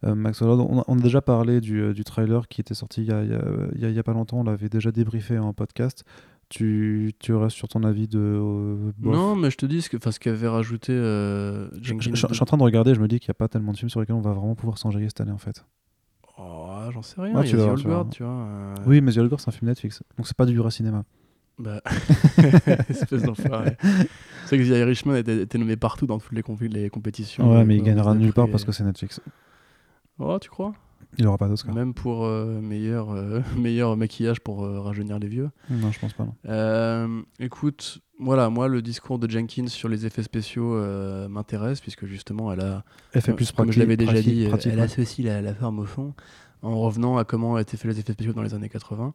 Euh, 0.05 0.15
Maxwell 0.15 0.49
Lord, 0.49 0.69
on, 0.71 0.81
a- 0.81 0.85
on 0.89 0.99
a 0.99 1.01
déjà 1.03 1.21
parlé 1.23 1.61
du, 1.61 1.81
euh, 1.81 1.93
du 1.93 2.03
trailer 2.05 2.49
qui 2.49 2.61
était 2.61 2.75
sorti 2.75 3.03
il 3.03 3.09
y 3.09 3.13
a, 3.13 3.23
il 3.23 3.31
y 3.31 3.35
a- 3.35 3.43
il 3.75 3.81
y 3.81 3.85
a- 3.85 3.89
il 3.89 3.95
y 3.95 3.99
a 3.99 4.03
pas 4.03 4.13
longtemps, 4.13 4.41
on 4.41 4.45
l'avait 4.45 4.69
déjà 4.69 4.91
débriefé 4.91 5.39
en 5.39 5.53
podcast. 5.53 6.05
Tu, 6.49 7.13
tu 7.19 7.33
restes 7.35 7.57
sur 7.57 7.69
ton 7.69 7.83
avis 7.83 8.09
de. 8.09 8.19
euh, 8.19 8.91
Non, 9.01 9.37
mais 9.37 9.51
je 9.51 9.57
te 9.57 9.65
dis 9.65 9.81
ce 9.81 9.89
que- 9.89 9.97
enfin, 9.97 10.11
ce 10.11 10.21
qu'avait 10.21 10.49
rajouté 10.49 10.93
euh, 10.93 11.69
je, 11.81 11.89
Jenkins. 11.91 12.11
je- 12.15 12.27
je 12.29 12.35
suis 12.35 12.43
en 12.43 12.47
train 12.47 12.59
de 12.59 12.63
regarder, 12.63 12.95
je 12.95 13.01
me 13.01 13.09
dis 13.09 13.21
qu'il 13.21 13.29
n'y 13.29 13.33
a 13.33 13.39
pas 13.39 13.49
tellement 13.49 13.73
de 13.73 13.79
films 13.79 13.89
sur 13.91 14.01
lesquels 14.01 14.17
on 14.17 14.21
va 14.21 14.33
vraiment 14.33 14.55
pouvoir 14.55 14.77
s'enjailler 14.77 15.07
cette 15.09 15.21
année 15.23 15.31
en 15.33 15.39
fait. 15.39 15.65
Oh, 16.37 16.91
j'en 16.93 17.01
sais 17.03 17.21
rien. 17.21 17.35
Ah, 17.37 17.43
il 17.45 17.47
y 17.47 17.51
tu 17.51 17.57
a 17.61 17.67
vas 17.67 17.75
The 17.75 17.87
Old 17.87 18.11
tu 18.11 18.23
vois. 18.23 18.33
euh, 18.33 18.75
Oui, 18.87 19.01
mais 19.01 19.13
The 19.13 19.19
Old 19.19 19.35
c'est 19.39 19.49
un 19.49 19.53
film 19.53 19.69
Netflix, 19.71 20.03
donc 20.19 20.27
c'est 20.27 20.37
pas 20.37 20.45
du 20.47 20.57
vrai 20.59 20.71
cinéma. 20.71 21.05
Bah, 21.59 21.81
espèce 22.89 23.23
d'enfoiré. 23.23 23.77
C'est 24.47 24.59
que 24.59 24.63
The 24.65 24.77
Irishman 24.79 25.17
était, 25.17 25.43
était 25.43 25.59
nommé 25.59 25.77
partout 25.77 26.07
dans 26.07 26.19
toutes 26.19 26.33
les, 26.33 26.69
les 26.69 26.91
compétitions. 26.91 27.51
Ouais, 27.53 27.65
mais 27.65 27.77
il 27.77 27.83
gagnera 27.83 28.15
nulle 28.15 28.33
part 28.33 28.49
parce 28.49 28.65
que 28.65 28.73
c'est 28.73 28.85
Netflix. 28.85 29.21
Oh, 30.19 30.39
tu 30.41 30.51
crois? 30.51 30.73
Il 31.19 31.27
aura 31.27 31.37
pas 31.37 31.49
d'Oscar. 31.49 31.75
Même 31.75 31.93
pour 31.93 32.25
euh, 32.25 32.61
meilleur, 32.61 33.11
euh, 33.11 33.41
meilleur 33.57 33.97
maquillage 33.97 34.41
pour 34.41 34.65
euh, 34.65 34.81
rajeunir 34.81 35.19
les 35.19 35.29
vieux. 35.29 35.51
Non, 35.69 35.91
je 35.93 35.99
pense 36.01 36.15
pas. 36.15 36.25
Non. 36.25 37.23
Écoute, 37.39 38.01
voilà, 38.19 38.49
moi, 38.49 38.69
le 38.69 38.81
discours 38.81 39.19
de 39.19 39.29
Jenkins 39.29 39.67
sur 39.67 39.89
les 39.89 40.07
effets 40.07 40.23
spéciaux 40.23 40.77
m'intéresse, 41.29 41.81
puisque 41.81 42.07
justement, 42.07 42.53
elle 42.53 42.61
a, 42.61 42.85
Effet 43.15 43.33
plus 43.35 43.51
comme 43.53 43.67
pratique. 43.67 43.75
je 43.75 43.81
l'avais 43.81 43.97
déjà 43.97 44.13
pratique, 44.13 44.33
dit, 44.33 44.47
pratique, 44.47 44.73
elle 44.73 44.79
ouais. 44.79 44.85
associe 44.85 45.27
la, 45.27 45.43
la 45.43 45.55
forme 45.55 45.81
au 45.81 45.85
fond, 45.85 46.15
en 46.63 46.79
revenant 46.81 47.19
à 47.19 47.25
comment 47.25 47.59
étaient 47.59 47.77
faits 47.77 47.91
les 47.91 48.01
effets 48.01 48.13
spéciaux 48.13 48.33
dans 48.33 48.43
les 48.43 48.55
années 48.55 48.69
80. 48.69 49.13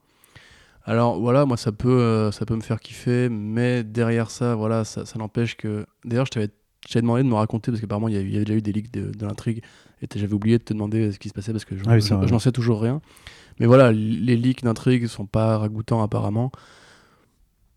Alors 0.87 1.19
voilà, 1.19 1.45
moi 1.45 1.57
ça 1.57 1.73
peut, 1.73 1.89
euh, 1.89 2.31
ça 2.31 2.45
peut 2.45 2.55
me 2.55 2.61
faire 2.61 2.79
kiffer, 2.79 3.27
mais 3.27 3.83
derrière 3.83 4.31
ça, 4.31 4.55
voilà, 4.55 4.85
ça, 4.85 5.05
ça 5.05 5.19
n'empêche 5.19 5.57
que. 5.57 5.85
D'ailleurs, 6.05 6.27
je 6.27 6.31
t'avais 6.31 6.49
je 6.85 6.93
t'avais 6.93 7.01
demandé 7.01 7.23
de 7.23 7.27
me 7.27 7.33
raconter, 7.35 7.71
parce 7.71 7.81
qu'apparemment 7.81 8.07
il 8.07 8.13
y, 8.15 8.17
avait 8.17 8.43
déjà 8.45 8.53
eu 8.53 8.61
des 8.61 8.71
leaks 8.71 8.91
de, 8.91 9.11
de 9.11 9.25
l'intrigue, 9.25 9.61
et 10.01 10.07
j'avais 10.15 10.33
oublié 10.33 10.57
de 10.57 10.63
te 10.63 10.73
demander 10.73 11.11
ce 11.11 11.19
qui 11.19 11.29
se 11.29 11.33
passait, 11.33 11.51
parce 11.51 11.65
que 11.65 11.75
je, 11.77 11.83
Ah 11.87 11.93
oui, 11.93 12.01
je- 12.01 12.07
c'est 12.07 12.13
vrai. 12.13 12.27
je 12.27 12.33
n'en 12.33 12.39
sais 12.39 12.51
toujours 12.51 12.81
rien. 12.81 13.01
Mais 13.59 13.65
voilà, 13.65 13.91
les 13.91 14.35
leaks 14.35 14.63
d'intrigue 14.63 15.07
sont 15.07 15.25
pas 15.25 15.57
ragoûtants 15.57 16.01
apparemment. 16.03 16.51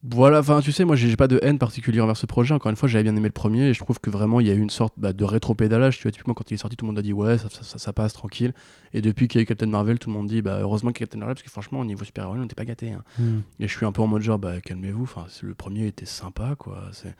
Voilà, 0.02 0.38
enfin, 0.40 0.60
tu 0.62 0.72
sais, 0.72 0.86
moi, 0.86 0.96
j'ai 0.96 1.14
pas 1.14 1.28
de 1.28 1.38
haine 1.42 1.58
particulière 1.58 2.04
envers 2.04 2.16
ce 2.16 2.24
projet. 2.24 2.54
Encore 2.54 2.70
une 2.70 2.76
fois, 2.76 2.88
j'avais 2.88 3.02
bien 3.02 3.14
aimé 3.14 3.28
le 3.28 3.32
premier 3.32 3.64
et 3.68 3.74
je 3.74 3.80
trouve 3.80 4.00
que 4.00 4.08
vraiment, 4.08 4.40
il 4.40 4.46
y 4.46 4.50
a 4.50 4.54
eu 4.54 4.58
une 4.60 4.70
sorte 4.70 4.94
bah, 4.96 5.12
de 5.12 5.24
rétro-pédalage. 5.24 5.98
Tu 5.98 6.04
vois, 6.04 6.10
typiquement, 6.10 6.32
quand 6.32 6.50
il 6.50 6.54
est 6.54 6.56
sorti, 6.56 6.74
tout 6.74 6.86
le 6.86 6.92
monde 6.92 6.98
a 6.98 7.02
dit 7.02 7.12
ouais, 7.12 7.36
ça, 7.36 7.50
ça- 7.50 7.62
ça- 7.62 7.76
ça 7.78 7.92
passe 7.92 8.14
tranquille. 8.14 8.54
Et 8.94 9.02
depuis 9.02 9.28
qu'il 9.28 9.38
y 9.38 9.40
a 9.40 9.42
eu 9.42 9.46
Captain 9.46 9.66
Marvel, 9.66 9.98
tout 9.98 10.08
le 10.08 10.16
monde 10.16 10.26
dit 10.26 10.40
bah, 10.40 10.56
heureusement 10.62 10.90
qu'il 10.92 11.02
y 11.02 11.04
a 11.04 11.06
Captain 11.06 11.18
Marvel 11.18 11.34
parce 11.34 11.42
que 11.42 11.50
franchement, 11.50 11.80
au 11.80 11.84
niveau 11.84 12.02
super-héros, 12.02 12.32
on 12.34 12.38
n'était 12.40 12.54
pas 12.54 12.64
gâtés. 12.64 12.92
hein. 12.92 13.04
Hmm. 13.18 13.40
Et 13.58 13.68
je 13.68 13.76
suis 13.76 13.84
un 13.84 13.92
peu 13.92 14.00
en 14.00 14.06
mode 14.06 14.22
genre, 14.22 14.38
bah, 14.38 14.62
calmez-vous. 14.62 15.02
Enfin, 15.02 15.26
le 15.42 15.52
premier 15.54 15.86
était 15.88 16.06
sympa, 16.06 16.54
quoi. 16.58 16.84
C'est- 16.92 17.14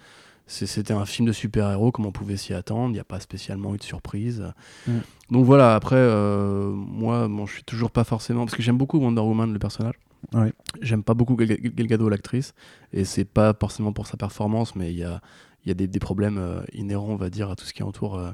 C'était 0.53 0.93
un 0.93 1.07
film 1.07 1.29
de 1.29 1.33
super-héros 1.33 1.93
comme 1.93 2.07
on 2.07 2.11
pouvait 2.13 2.37
s'y 2.37 2.53
attendre. 2.55 2.89
Il 2.89 2.95
n'y 2.95 2.99
a 2.99 3.05
pas 3.05 3.21
spécialement 3.21 3.73
eu 3.75 3.79
de 3.79 3.85
surprise. 3.85 4.45
Mm. 4.89 4.99
Donc 5.31 5.45
voilà, 5.45 5.77
après, 5.77 5.95
euh, 5.97 6.71
moi, 6.73 7.29
bon, 7.29 7.47
je 7.47 7.55
suis 7.55 7.63
toujours 7.63 7.93
pas 7.93 8.03
forcément. 8.03 8.45
Parce 8.47 8.57
que 8.57 8.63
j'aime 8.63 8.77
beaucoup 8.77 8.99
Wonder 8.99 9.21
Woman, 9.23 9.53
le 9.53 9.59
personnage. 9.61 9.95
Ouais. 10.35 10.53
J'aime 10.83 11.05
pas 11.05 11.15
beaucoup 11.15 11.37
Gal 11.37 11.49
Gal 11.57 11.87
Gadot, 11.87 12.09
l'actrice. 12.09 12.53
Et 12.93 13.05
c'est 13.05 13.25
pas 13.25 13.55
forcément 13.59 13.93
pour 13.93 14.09
sa 14.09 14.17
performance, 14.17 14.75
mais 14.75 14.91
il 14.93 14.99
y 14.99 15.05
a, 15.05 15.21
y 15.67 15.71
a 15.71 15.75
des, 15.75 15.87
des 15.87 15.99
problèmes 16.01 16.39
euh, 16.39 16.63
inhérents, 16.73 17.11
on 17.11 17.17
va 17.17 17.31
dire, 17.31 17.49
à 17.51 17.55
tout 17.57 17.65
ce 17.65 17.73
qui 17.73 17.85
entoure. 17.85 18.17
euh, 18.19 18.31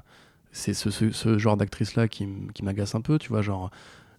c'est 0.52 0.72
ce, 0.72 0.88
ce- 0.90 1.10
ce 1.10 1.36
genre 1.36 1.58
d'actrice-là 1.58 2.08
qui, 2.08 2.26
qui 2.54 2.64
m'agace 2.64 2.94
un 2.94 3.02
peu, 3.02 3.18
tu 3.18 3.28
vois. 3.28 3.42
Genre, 3.42 3.70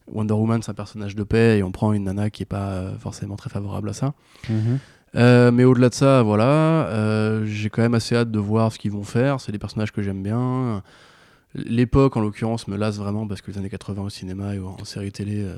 Wonder 0.07 0.35
Woman, 0.35 0.61
c'est 0.61 0.69
un 0.69 0.75
personnage 0.75 1.15
de 1.15 1.23
paix 1.23 1.57
et 1.57 1.63
on 1.63 1.71
prend 1.71 1.93
une 1.93 2.03
nana 2.03 2.29
qui 2.29 2.43
est 2.43 2.45
pas 2.45 2.69
euh, 2.73 2.97
forcément 2.99 3.35
très 3.37 3.49
favorable 3.49 3.89
à 3.89 3.93
ça. 3.93 4.13
Mhm. 4.49 4.77
Euh, 5.15 5.51
mais 5.51 5.63
au-delà 5.63 5.89
de 5.89 5.93
ça, 5.93 6.21
voilà, 6.21 6.87
euh, 6.89 7.45
j'ai 7.45 7.69
quand 7.69 7.81
même 7.81 7.93
assez 7.95 8.15
hâte 8.15 8.29
de 8.31 8.39
voir 8.39 8.71
ce 8.71 8.77
qu'ils 8.79 8.91
vont 8.91 9.03
faire. 9.03 9.39
C'est 9.39 9.51
des 9.51 9.59
personnages 9.59 9.91
que 9.91 10.01
j'aime 10.01 10.21
bien. 10.21 10.83
L'époque, 11.55 12.17
en 12.17 12.21
l'occurrence, 12.21 12.67
me 12.67 12.75
lasse 12.75 12.97
vraiment 12.97 13.25
parce 13.25 13.41
que 13.41 13.49
les 13.49 13.57
années 13.57 13.69
80 13.69 14.01
au 14.03 14.09
cinéma 14.09 14.53
et 14.53 14.59
en 14.59 14.83
série 14.83 15.11
télé. 15.11 15.41
euh, 15.43 15.55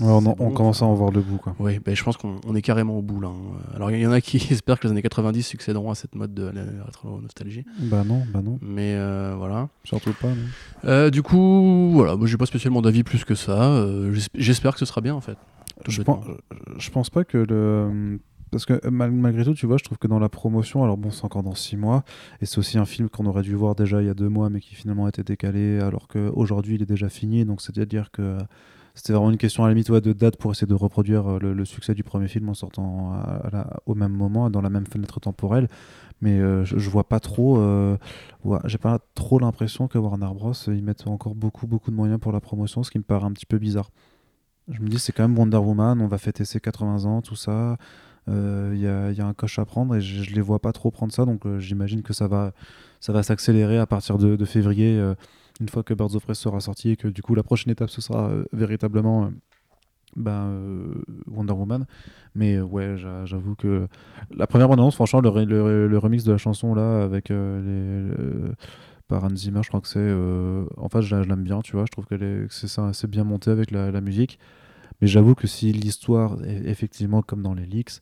Ouais, 0.00 0.32
on, 0.38 0.50
commence 0.52 0.80
à 0.82 0.86
en 0.86 0.94
voir 0.94 1.10
le 1.10 1.20
bout. 1.20 1.36
Quoi. 1.36 1.54
Oui, 1.58 1.78
ben, 1.84 1.94
je 1.94 2.02
pense 2.02 2.16
qu'on 2.16 2.40
on 2.46 2.54
est 2.54 2.62
carrément 2.62 2.96
au 2.96 3.02
bout 3.02 3.20
là. 3.20 3.28
hein. 3.28 3.58
Alors 3.74 3.90
il 3.90 4.00
y 4.00 4.06
en 4.06 4.12
a 4.12 4.20
qui 4.22 4.36
espèrent 4.50 4.78
que 4.78 4.86
les 4.86 4.92
années 4.92 5.02
90 5.02 5.42
succéderont 5.42 5.90
à 5.90 5.94
cette 5.94 6.14
mode 6.14 6.32
de 6.32 6.44
la 6.44 6.84
rétro-nostalgie. 6.86 7.64
Bah 7.80 8.02
non, 8.06 8.22
bah 8.32 8.40
non, 8.42 8.58
Mais 8.62 8.94
euh, 8.94 9.34
voilà. 9.36 9.68
surtout 9.84 10.14
pas. 10.22 10.28
non. 10.28 10.36
Euh, 10.86 11.10
du 11.10 11.22
coup, 11.22 11.90
voilà, 11.92 12.16
moi 12.16 12.28
j'ai 12.28 12.36
pas 12.38 12.46
spécialement 12.46 12.80
d'avis 12.80 13.02
plus 13.02 13.24
que 13.24 13.34
ça. 13.34 13.84
J'esp- 14.12 14.30
J'espère 14.34 14.72
que 14.74 14.78
ce 14.78 14.86
sera 14.86 15.00
bien 15.02 15.14
en 15.14 15.20
fait. 15.20 15.36
Je 15.88 16.02
pense, 16.02 16.24
je 16.78 16.90
pense 16.90 17.10
pas 17.10 17.24
que 17.24 17.38
le. 17.38 18.20
Parce 18.52 18.66
que 18.66 18.86
mal- 18.88 19.10
malgré 19.10 19.44
tout, 19.44 19.54
tu 19.54 19.66
vois, 19.66 19.78
je 19.78 19.84
trouve 19.84 19.98
que 19.98 20.06
dans 20.06 20.18
la 20.18 20.28
promotion, 20.28 20.84
alors 20.84 20.98
bon, 20.98 21.10
c'est 21.10 21.24
encore 21.24 21.42
dans 21.42 21.54
six 21.54 21.76
mois, 21.76 22.04
et 22.40 22.46
c'est 22.46 22.58
aussi 22.58 22.78
un 22.78 22.84
film 22.84 23.08
qu'on 23.08 23.26
aurait 23.26 23.42
dû 23.42 23.54
voir 23.54 23.74
déjà 23.74 24.02
il 24.02 24.06
y 24.06 24.10
a 24.10 24.14
deux 24.14 24.28
mois, 24.28 24.50
mais 24.50 24.60
qui 24.60 24.74
finalement 24.74 25.06
a 25.06 25.08
été 25.08 25.24
décalé, 25.24 25.80
alors 25.80 26.06
qu'aujourd'hui 26.06 26.76
il 26.76 26.82
est 26.82 26.86
déjà 26.86 27.08
fini, 27.08 27.44
donc 27.44 27.62
c'est-à-dire 27.62 28.10
que 28.10 28.36
c'était 28.94 29.14
vraiment 29.14 29.30
une 29.30 29.38
question 29.38 29.64
à 29.64 29.68
la 29.68 29.72
limite 29.72 29.88
ouais, 29.88 30.02
de 30.02 30.12
date 30.12 30.36
pour 30.36 30.50
essayer 30.52 30.66
de 30.66 30.74
reproduire 30.74 31.26
euh, 31.26 31.38
le, 31.38 31.64
succès 31.64 31.94
du 31.94 32.04
premier 32.04 32.28
film 32.28 32.50
en 32.50 32.54
sortant 32.54 33.22
au 33.86 33.94
même 33.94 34.12
moment, 34.12 34.50
dans 34.50 34.60
la 34.60 34.68
même 34.70 34.86
fenêtre 34.86 35.18
temporelle. 35.18 35.68
Mais 36.20 36.38
euh, 36.38 36.64
je, 36.64 36.78
je 36.78 36.90
vois 36.90 37.04
pas 37.08 37.18
trop, 37.18 37.58
euh, 37.58 37.96
j'ai 38.66 38.78
pas 38.78 38.98
trop 39.14 39.38
l'impression 39.38 39.88
que 39.88 39.98
Warner 39.98 40.28
Bros. 40.34 40.52
ils 40.68 40.82
mettent 40.82 41.06
encore 41.06 41.34
beaucoup, 41.34 41.66
beaucoup 41.66 41.90
de 41.90 41.96
moyens 41.96 42.20
pour 42.20 42.32
la 42.32 42.40
promotion, 42.40 42.82
ce 42.82 42.90
qui 42.90 42.98
me 42.98 43.02
paraît 43.02 43.24
un 43.24 43.32
petit 43.32 43.46
peu 43.46 43.58
bizarre. 43.58 43.90
Je 44.68 44.80
me 44.80 44.88
dis, 44.88 44.98
c'est 44.98 45.12
quand 45.12 45.26
même 45.26 45.36
Wonder 45.36 45.56
Woman, 45.56 46.00
on 46.00 46.06
va 46.06 46.18
fêter 46.18 46.44
ses 46.44 46.60
80 46.60 47.04
ans, 47.06 47.22
tout 47.22 47.34
ça. 47.34 47.76
Il 48.28 48.78
y, 48.78 48.86
a, 48.86 49.10
y 49.12 49.20
a 49.20 49.26
un 49.26 49.34
coche 49.34 49.58
à 49.58 49.64
prendre 49.64 49.94
et 49.96 50.00
je, 50.00 50.22
je 50.22 50.34
les 50.34 50.40
vois 50.40 50.60
pas 50.60 50.72
trop 50.72 50.90
prendre 50.90 51.12
ça, 51.12 51.24
donc 51.24 51.44
euh, 51.46 51.58
j'imagine 51.58 52.02
que 52.02 52.12
ça 52.12 52.28
va, 52.28 52.52
ça 53.00 53.12
va 53.12 53.22
s'accélérer 53.22 53.78
à 53.78 53.86
partir 53.86 54.18
de, 54.18 54.36
février, 54.44 54.96
euh, 54.98 55.14
une 55.60 55.68
fois 55.68 55.82
que 55.82 55.92
Birds 55.94 56.14
of 56.16 56.22
Prey 56.24 56.34
sera 56.34 56.60
sorti 56.60 56.90
et 56.90 56.96
que 56.96 57.08
du 57.08 57.22
coup 57.22 57.34
la 57.34 57.42
prochaine 57.42 57.72
étape 57.72 57.90
ce 57.90 58.00
sera 58.00 58.28
euh, 58.30 58.44
véritablement 58.52 59.24
euh, 59.24 59.28
ben, 60.16 60.46
euh, 60.48 60.94
Wonder 61.26 61.52
Woman. 61.54 61.86
Mais 62.34 62.56
euh, 62.56 62.62
ouais, 62.64 62.96
j'a- 62.98 63.24
j'avoue 63.24 63.54
que 63.54 63.88
la 64.36 64.46
première 64.46 64.68
bande-annonce, 64.68 64.94
franchement, 64.94 65.20
le, 65.20 65.86
le- 65.88 65.98
remix 65.98 66.24
de 66.24 66.32
la 66.32 66.38
chanson 66.38 66.74
là 66.74 67.02
avec 67.02 67.30
euh, 67.30 67.60
les. 67.60 68.16
le- 68.16 68.54
par 69.08 69.24
Hans 69.24 69.36
Zimmer, 69.36 69.62
je 69.62 69.68
crois 69.68 69.80
que 69.82 69.88
c'est. 69.88 69.98
euh, 70.00 70.64
en 70.78 70.88
fait, 70.88 71.02
je, 71.02 71.14
la- 71.16 71.22
je 71.22 71.28
l'aime 71.28 71.44
bien, 71.44 71.60
tu 71.62 71.72
vois. 71.74 71.84
Je 71.86 71.92
trouve 71.92 72.06
qu'elle 72.06 72.22
est- 72.22 72.46
c'est 72.50 72.68
ça, 72.68 72.88
assez 72.88 73.06
bien 73.08 73.24
monté 73.24 73.50
avec 73.50 73.70
la, 73.70 73.90
la 73.92 74.00
musique. 74.02 74.38
Mais 75.00 75.08
j'avoue 75.08 75.34
que 75.34 75.46
si 75.46 75.72
l'histoire 75.72 76.42
est 76.44 76.66
effectivement 76.68 77.22
comme 77.22 77.42
dans 77.42 77.54
les 77.54 77.66
leaks, 77.66 78.00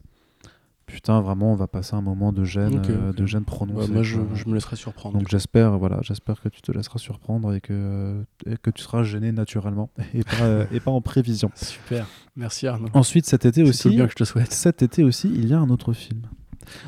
putain, 0.90 1.20
vraiment, 1.20 1.52
on 1.52 1.56
va 1.56 1.66
passer 1.66 1.94
un 1.94 2.00
moment 2.02 2.32
de 2.32 2.44
gêne, 2.44 2.78
Ok, 2.78 2.90
euh, 2.90 3.12
de 3.12 3.26
gêne 3.26 3.40
Ouais, 3.40 3.46
prononcé. 3.46 3.90
moi 3.92 4.02
je, 4.02 4.18
me 4.18 4.54
laisserai 4.54 4.76
surprendre. 4.76 5.18
Donc 5.18 5.28
j'espère, 5.28 5.78
voilà, 5.78 6.00
j'espère 6.02 6.40
que 6.40 6.48
tu 6.48 6.60
te 6.62 6.72
laisseras 6.72 6.98
surprendre 6.98 7.54
et 7.54 7.60
que, 7.60 8.22
et 8.46 8.56
que 8.56 8.70
tu 8.70 8.82
seras 8.82 9.02
gêné 9.02 9.32
naturellement 9.32 9.90
et 10.14 10.22
pas, 10.24 10.42
euh, 10.42 10.66
et 10.72 10.80
pas 10.80 10.90
en 10.90 11.00
prévision. 11.00 11.50
Super. 11.54 12.06
Merci 12.36 12.66
Arnaud. 12.66 12.88
Ensuite, 12.94 13.26
cet 13.26 13.44
été 13.46 13.62
tout 13.62 13.68
aussi, 13.70 13.88
le 13.88 13.94
bien 13.94 14.04
que 14.06 14.12
je 14.12 14.16
te 14.16 14.24
souhaite. 14.24 14.52
cet 14.52 14.82
été 14.82 15.02
aussi, 15.04 15.28
il 15.32 15.46
y 15.48 15.54
a 15.54 15.58
un 15.58 15.70
autre 15.70 15.92
film 15.92 16.22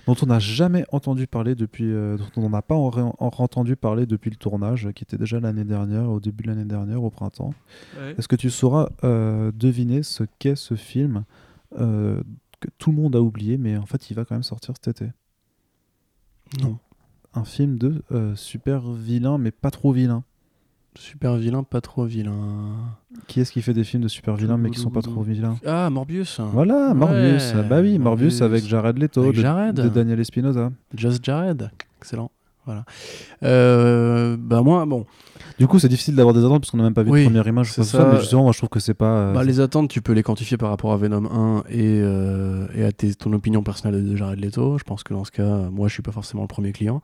dont 0.07 0.15
on 0.23 0.27
n'a 0.27 0.39
jamais 0.39 0.85
entendu 0.93 1.27
parler 1.27 1.55
depuis, 1.55 1.91
euh, 1.91 2.17
dont 2.37 2.43
on 2.45 2.51
n'a 2.51 2.63
pas 2.63 2.75
en, 2.77 2.91
en- 2.97 3.15
entendu 3.19 3.75
parler 3.75 4.07
depuis 4.07 4.31
le 4.31 4.37
tournage, 4.37 4.89
qui 4.95 5.03
était 5.03 5.17
déjà 5.17 5.41
l'année 5.41 5.65
dernière, 5.65 6.09
au 6.11 6.21
début 6.21 6.45
de 6.45 6.49
l'année 6.51 6.67
dernière, 6.67 7.03
au 7.03 7.11
printemps. 7.11 7.53
Est-ce 8.17 8.29
que 8.29 8.37
tu 8.37 8.51
sauras 8.51 8.91
euh, 9.03 9.51
deviner 9.55 10.03
ce 10.03 10.25
qu'est 10.39 10.57
ce 10.57 10.75
film 10.75 11.25
euh, 11.81 12.21
que 12.63 12.69
tout 12.79 12.91
le 12.91 12.97
monde 12.97 13.17
a 13.17 13.21
oublié, 13.21 13.59
mais 13.59 13.77
en 13.77 13.87
fait, 13.87 14.11
il 14.11 14.15
va 14.15 14.25
quand 14.25 14.35
même 14.35 14.43
sortir 14.43 14.75
cet 14.83 14.89
été 15.03 15.13
Non. 16.63 16.79
Un 17.35 17.45
film 17.45 17.79
de 17.79 18.03
euh, 18.13 18.35
super 18.37 18.91
vilain, 18.93 19.39
mais 19.39 19.51
pas 19.51 19.71
trop 19.71 19.93
vilain. 19.93 20.23
Super 20.99 21.37
vilain, 21.37 21.63
pas 21.63 21.81
trop 21.81 22.05
vilain. 22.05 22.75
Qui 23.27 23.41
est-ce 23.41 23.51
qui 23.51 23.63
fait 23.63 23.73
des 23.73 23.85
films 23.85 24.03
de 24.03 24.09
super 24.09 24.37
vilains, 24.37 24.59
mais 24.59 24.69
qui 24.71 24.79
sont 24.79 24.91
pas 24.91 25.01
trop 25.01 25.23
vilains? 25.23 25.57
Ah, 25.65 25.89
Morbius. 25.89 26.39
Voilà, 26.53 26.93
Morbius. 26.93 27.55
Ouais, 27.55 27.63
bah 27.67 27.81
oui, 27.81 27.99
Morbius, 27.99 28.41
Morbius. 28.41 28.43
avec 28.43 28.65
Jared 28.65 28.99
Leto, 28.99 29.23
Avec 29.23 29.37
de, 29.37 29.41
Jared. 29.41 29.75
de 29.77 29.89
Daniel 29.89 30.21
Espinosa. 30.21 30.71
Just 30.95 31.25
Jared. 31.25 31.71
Excellent. 31.99 32.31
Voilà. 32.65 32.85
Euh, 33.43 34.37
bah 34.39 34.63
moi, 34.63 34.85
bon. 34.87 35.05
Du 35.59 35.67
coup, 35.67 35.79
c'est 35.79 35.89
difficile 35.89 36.15
d'avoir 36.15 36.35
des 36.35 36.45
attentes 36.45 36.61
parce 36.63 36.71
qu'on 36.71 36.77
n'a 36.79 36.85
même 36.85 36.95
pas 36.95 37.03
vu 37.03 37.11
Oui, 37.11 37.21
de 37.21 37.25
première 37.27 37.47
image. 37.47 37.73
ça, 37.73 37.85
ça. 37.85 38.09
mais 38.13 38.19
justement, 38.21 38.43
moi, 38.45 38.53
je 38.53 38.59
trouve 38.59 38.69
que 38.71 38.81
c'est 38.81 38.95
pas. 38.95 39.07
euh, 39.17 39.33
Bah, 39.35 39.45
les 39.45 39.61
attentes, 39.61 39.89
tu 39.91 40.01
peux 40.01 40.13
les 40.13 40.23
quantifier 40.23 40.57
par 40.57 40.71
rapport 40.71 40.93
à 40.93 40.97
Venom 40.97 41.25
1 41.31 41.65
et, 41.69 42.01
euh, 42.03 42.67
et 42.75 42.85
à 42.85 42.93
tes- 42.93 43.15
ton 43.15 43.33
opinion 43.33 43.63
personnelle 43.63 44.09
de 44.09 44.17
Jared 44.17 44.41
Leto. 44.41 44.79
Je 44.79 44.85
pense 44.85 45.03
que 45.03 45.13
dans 45.13 45.25
ce 45.25 45.31
cas, 45.33 45.69
moi, 45.71 45.89
je 45.89 45.93
suis 45.95 46.03
pas 46.03 46.13
forcément 46.13 46.43
le 46.43 46.49
premier 46.49 46.73
client. 46.73 47.03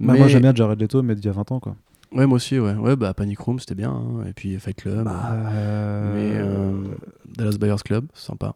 bah, 0.00 0.14
Moi, 0.14 0.28
j'aime 0.28 0.42
bien 0.42 0.54
Jared 0.54 0.80
Leto, 0.80 1.02
mais 1.02 1.14
d'il 1.14 1.26
y 1.26 1.28
a 1.28 1.32
20 1.32 1.50
ans, 1.52 1.60
quoi. 1.60 1.76
Ouais, 2.14 2.26
moi 2.26 2.36
aussi, 2.36 2.58
ouais. 2.58 2.74
Ouais, 2.74 2.94
bah, 2.94 3.14
Panic 3.14 3.38
Room, 3.40 3.58
c'était 3.58 3.74
bien. 3.74 3.90
hein. 3.90 4.24
Et 4.28 4.32
puis 4.32 4.58
Fight 4.58 4.76
Club. 4.76 5.06
Mais 5.06 6.32
euh, 6.36 6.72
Dallas 7.36 7.56
Buyers 7.58 7.76
Club, 7.84 8.06
sympa. 8.14 8.54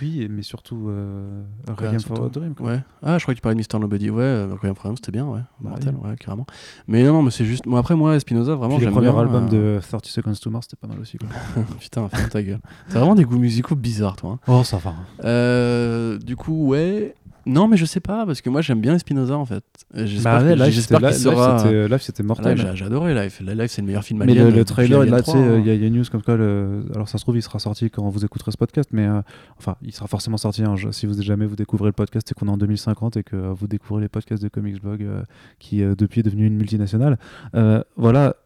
Oui, 0.00 0.26
mais 0.30 0.42
surtout 0.42 0.88
euh, 0.88 1.42
Requiem 1.68 2.00
for 2.00 2.24
a 2.24 2.28
Dream. 2.28 2.54
quoi. 2.54 2.66
Ouais. 2.66 2.80
Ah, 3.02 3.18
je 3.18 3.24
crois 3.24 3.34
que 3.34 3.38
tu 3.38 3.42
parlais 3.42 3.54
de 3.60 3.60
Mr. 3.60 3.80
Nobody. 3.80 4.10
Ouais, 4.10 4.22
euh, 4.22 4.48
Requiem 4.52 4.74
for 4.74 4.84
a 4.86 4.88
Dream, 4.88 4.96
c'était 4.96 5.12
bien, 5.12 5.26
ouais. 5.26 5.40
Bah 5.60 5.70
Mortel, 5.70 5.94
oui. 6.02 6.10
ouais, 6.10 6.16
carrément. 6.16 6.46
Mais 6.86 7.02
non, 7.04 7.12
non, 7.14 7.22
mais 7.22 7.30
c'est 7.30 7.44
juste. 7.44 7.64
Bon, 7.66 7.76
après, 7.76 7.94
moi, 7.96 8.18
Spinoza, 8.20 8.54
vraiment, 8.54 8.78
j'aime 8.78 8.98
bien. 8.98 9.16
albums 9.18 9.48
euh, 9.52 9.76
de 9.78 9.80
30 9.80 10.06
Seconds 10.06 10.34
to 10.40 10.50
Mars, 10.50 10.66
c'était 10.70 10.80
pas 10.80 10.88
mal 10.88 11.00
aussi. 11.00 11.18
Quoi. 11.18 11.28
Putain, 11.80 12.08
ferme 12.08 12.28
ta 12.28 12.42
gueule. 12.42 12.60
T'as 12.90 12.98
vraiment 13.00 13.14
des 13.14 13.24
goûts 13.24 13.38
musicaux 13.38 13.74
bizarres, 13.76 14.16
toi. 14.16 14.32
hein. 14.32 14.38
Oh, 14.48 14.62
ça 14.64 14.76
va. 14.78 14.94
Euh, 15.24 16.18
du 16.18 16.36
coup, 16.36 16.68
ouais. 16.68 17.14
Non, 17.48 17.66
mais 17.66 17.76
je 17.76 17.84
sais 17.86 18.00
pas, 18.00 18.26
parce 18.26 18.40
que 18.42 18.50
moi, 18.50 18.60
j'aime 18.60 18.80
bien 18.80 18.98
Spinoza, 18.98 19.36
en 19.36 19.46
fait. 19.46 19.64
J'espère 19.94 20.40
Bah 20.40 20.44
ouais, 20.44 20.54
Live, 20.54 20.64
qu'il 20.84 20.96
Live, 20.96 21.12
sera. 21.12 21.58
c'était- 21.58 21.88
Live, 21.88 22.00
c'était 22.02 22.22
Live, 22.22 22.28
mortel. 22.28 22.58
j'ai- 22.58 22.76
j'ai 22.76 22.84
adoré 22.84 23.14
Live. 23.14 23.38
Live, 23.40 23.68
c'est 23.70 23.80
le 23.82 23.86
meilleur 23.86 24.04
film 24.04 24.18
Mais 24.18 24.24
alien 24.32 24.44
le, 24.44 24.50
le 24.50 24.56
depuis 24.58 24.64
trailer, 24.66 25.00
Alien 25.00 25.14
là, 25.14 25.18
tu 25.22 25.30
3, 25.30 25.34
sais, 25.34 25.40
hein. 25.40 25.56
il 25.58 25.66
y, 25.66 25.70
a- 25.70 25.74
il 25.74 25.80
y 25.80 25.84
a 25.84 25.86
une 25.86 25.96
news 25.96 26.04
comme 26.12 26.22
quoi, 26.22 26.36
le... 26.36 26.84
alors 26.94 27.08
ça 27.08 27.16
se 27.18 27.24
trouve, 27.24 27.36
il 27.36 27.42
sera 27.42 27.58
sorti 27.58 27.90
quand 27.90 28.08
vous 28.08 28.24
écouterez 28.24 28.50
ce 28.52 28.56
podcast, 28.58 28.90
mais 28.92 29.06
euh, 29.06 29.22
enfin, 29.58 29.76
il 29.82 29.92
sera 29.94 30.06
forcément 30.08 30.36
sorti 30.36 30.62
hein, 30.62 30.74
si 30.90 31.06
vous 31.06 31.20
jamais 31.22 31.46
vous 31.46 31.56
découvrez 31.56 31.88
le 31.88 31.92
podcast 31.92 32.30
et 32.30 32.34
qu'on 32.34 32.46
est 32.48 32.50
en 32.50 32.58
2050 32.58 33.16
et 33.16 33.22
que 33.22 33.34
euh, 33.36 33.52
vous 33.52 33.66
découvrez 33.66 34.02
les 34.02 34.08
podcasts 34.08 34.42
de 34.42 34.48
Comics 34.48 34.80
Blog 34.82 35.02
euh, 35.02 35.22
qui 35.58 35.82
euh, 35.82 35.94
depuis 35.96 36.20
est 36.20 36.24
devenu 36.24 36.46
une 36.46 36.56
multinationale. 36.56 37.18
Euh, 37.54 37.82
voilà, 37.96 38.36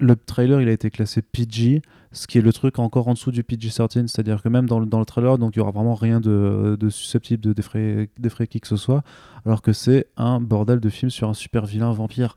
le 0.00 0.16
trailer, 0.16 0.60
il 0.60 0.68
a 0.68 0.72
été 0.72 0.90
classé 0.90 1.22
PG, 1.22 1.82
ce 2.12 2.26
qui 2.26 2.38
est 2.38 2.40
le 2.40 2.52
truc 2.52 2.78
encore 2.78 3.08
en 3.08 3.12
dessous 3.12 3.30
du 3.30 3.42
PG-13, 3.42 4.08
c'est-à-dire 4.08 4.42
que 4.42 4.48
même 4.48 4.66
dans 4.66 4.80
le, 4.80 4.86
dans 4.86 4.98
le 4.98 5.04
trailer, 5.04 5.38
donc 5.38 5.54
il 5.54 5.58
y 5.58 5.62
aura 5.62 5.70
vraiment 5.70 5.94
rien 5.94 6.20
de, 6.20 6.76
de 6.78 6.88
susceptible 6.88 7.42
de 7.42 7.52
défrayer, 7.52 8.10
défrayer 8.18 8.48
qui 8.48 8.60
que 8.60 8.66
ce 8.66 8.76
soit, 8.76 9.04
alors 9.46 9.62
que 9.62 9.72
c'est 9.72 10.08
un 10.16 10.40
bordel 10.40 10.80
de 10.80 10.88
film 10.88 11.10
sur 11.10 11.28
un 11.28 11.34
super 11.34 11.66
vilain 11.66 11.92
vampire. 11.92 12.36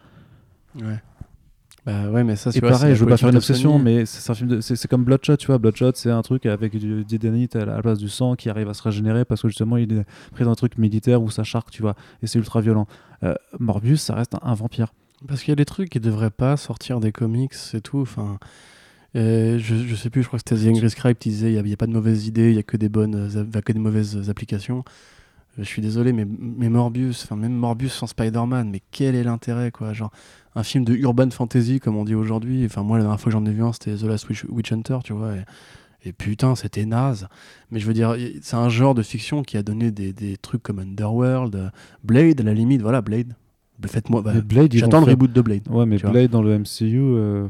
Ouais. 0.80 1.02
Bah 1.86 2.10
ouais, 2.10 2.24
mais 2.24 2.38
ça, 2.38 2.52
c'est 2.52 2.62
pareil, 2.62 2.96
je 2.96 3.04
veux 3.04 3.10
pas 3.10 3.18
faire 3.18 3.30
une 3.30 3.36
obsession, 3.36 3.74
Sony. 3.74 3.84
mais 3.84 4.06
c'est 4.06 4.32
un 4.32 4.34
film 4.34 4.62
c'est 4.62 4.88
comme 4.88 5.04
Bloodshot, 5.04 5.36
tu 5.36 5.48
vois. 5.48 5.58
Bloodshot, 5.58 5.92
c'est 5.96 6.12
un 6.12 6.22
truc 6.22 6.46
avec 6.46 6.78
du 6.78 7.04
dédanite 7.04 7.58
à 7.58 7.66
la 7.66 7.82
place 7.82 7.98
du 8.00 8.08
sang 8.08 8.36
qui 8.36 8.50
arrive 8.50 8.70
à 8.70 8.74
se 8.74 8.82
régénérer 8.84 9.26
parce 9.26 9.42
que 9.42 9.50
justement 9.50 9.76
il 9.76 9.92
est 9.92 10.06
pris 10.32 10.46
dans 10.46 10.52
un 10.52 10.56
truc 10.56 10.78
militaire 10.78 11.22
où 11.22 11.30
ça 11.30 11.44
charque, 11.44 11.72
tu 11.72 11.82
vois, 11.82 11.96
et 12.22 12.28
c'est 12.28 12.40
ultra 12.40 12.62
violent. 12.62 12.88
Euh, 13.24 13.34
Morbius, 13.60 14.02
ça 14.02 14.16
reste 14.16 14.34
un, 14.36 14.40
un 14.44 14.54
vampire. 14.54 14.94
Parce 15.28 15.42
qu'il 15.42 15.50
y 15.50 15.54
a 15.54 15.56
des 15.56 15.66
trucs 15.66 15.90
qui 15.90 16.00
devraient 16.00 16.30
pas 16.30 16.58
sortir 16.58 17.00
des 17.00 17.12
comics 17.12 17.54
et 17.74 17.82
tout. 17.82 18.02
Enfin, 18.02 18.40
je, 19.16 19.58
je 19.58 19.96
sais 19.96 20.10
plus, 20.10 20.24
je 20.24 20.28
crois 20.28 20.40
que 20.40 20.44
c'était 20.48 20.66
The 20.66 20.70
Angry 20.70 20.90
Scribe 20.90 21.18
qui 21.18 21.30
disait 21.30 21.54
il 21.54 21.64
n'y 21.64 21.74
a, 21.74 21.78
pas 21.78 21.88
de 21.88 21.94
mauvaises 21.94 22.28
idées, 22.28 22.50
il 22.50 22.56
y 22.56 22.60
a 22.60 22.64
que 22.64 22.78
des 22.78 22.90
bonnes, 22.90 23.16
euh, 23.16 23.62
que 23.62 23.72
des 23.72 23.80
mauvaises 23.80 24.30
applications. 24.30 24.84
Je 25.58 25.64
suis 25.64 25.84
désolé, 25.84 26.14
mais, 26.14 26.26
Morbius, 26.26 27.24
enfin 27.24 27.36
même 27.36 27.54
Morbius 27.54 27.94
sans 27.94 28.08
Spider-Man, 28.08 28.70
mais 28.72 28.82
quel 28.90 29.14
est 29.14 29.24
l'intérêt 29.24 29.70
quoi? 29.70 29.94
Genre 29.94 30.12
un 30.56 30.64
film 30.64 30.84
de 30.84 30.96
urban 30.96 31.30
fantasy 31.30 31.80
comme 31.80 31.96
on 31.96 32.06
dit 32.06 32.16
aujourd'hui. 32.16 32.66
Enfin 32.66 32.82
moi 32.82 32.98
la 32.98 33.04
dernière 33.04 33.20
fois 33.20 33.32
que 33.32 33.38
j'en 33.38 33.46
ai 33.46 33.52
vu 33.52 33.64
un, 33.64 33.72
c'était 33.72 33.96
The 33.96 34.04
Last 34.04 34.28
Witch, 34.30 34.72
Hunter, 34.72 35.00
tu 35.04 35.14
vois. 35.14 35.36
Et, 36.06 36.12
putain, 36.12 36.56
c'était 36.56 36.86
naze. 36.86 37.28
Mais 37.72 37.80
je 37.80 37.86
veux 37.86 37.94
dire, 37.94 38.16
c'est 38.42 38.58
un 38.58 38.68
genre 38.68 38.94
de 38.94 39.04
fiction 39.04 39.42
qui 39.42 39.56
a 39.56 39.64
donné 39.64 39.90
des, 39.90 40.12
des 40.12 40.36
trucs 40.36 40.62
comme 40.62 40.80
Underworld, 40.80 41.72
Blade 42.04 42.42
à 42.42 42.44
la 42.44 42.54
limite. 42.54 42.82
Voilà, 42.82 43.02
Blade. 43.02 43.36
Faites-moi. 43.88 44.22
bah, 44.22 44.34
J'attends 44.72 45.00
le 45.00 45.06
faire- 45.06 45.14
reboot 45.14 45.32
de 45.34 45.42
Blade. 45.42 45.68
Ouais, 45.70 45.86
mais 45.86 45.98
vois. 45.98 46.12
Blade 46.12 46.32
dans 46.32 46.42
le 46.42 46.58
MCU, 46.60 47.00
euh, 47.00 47.48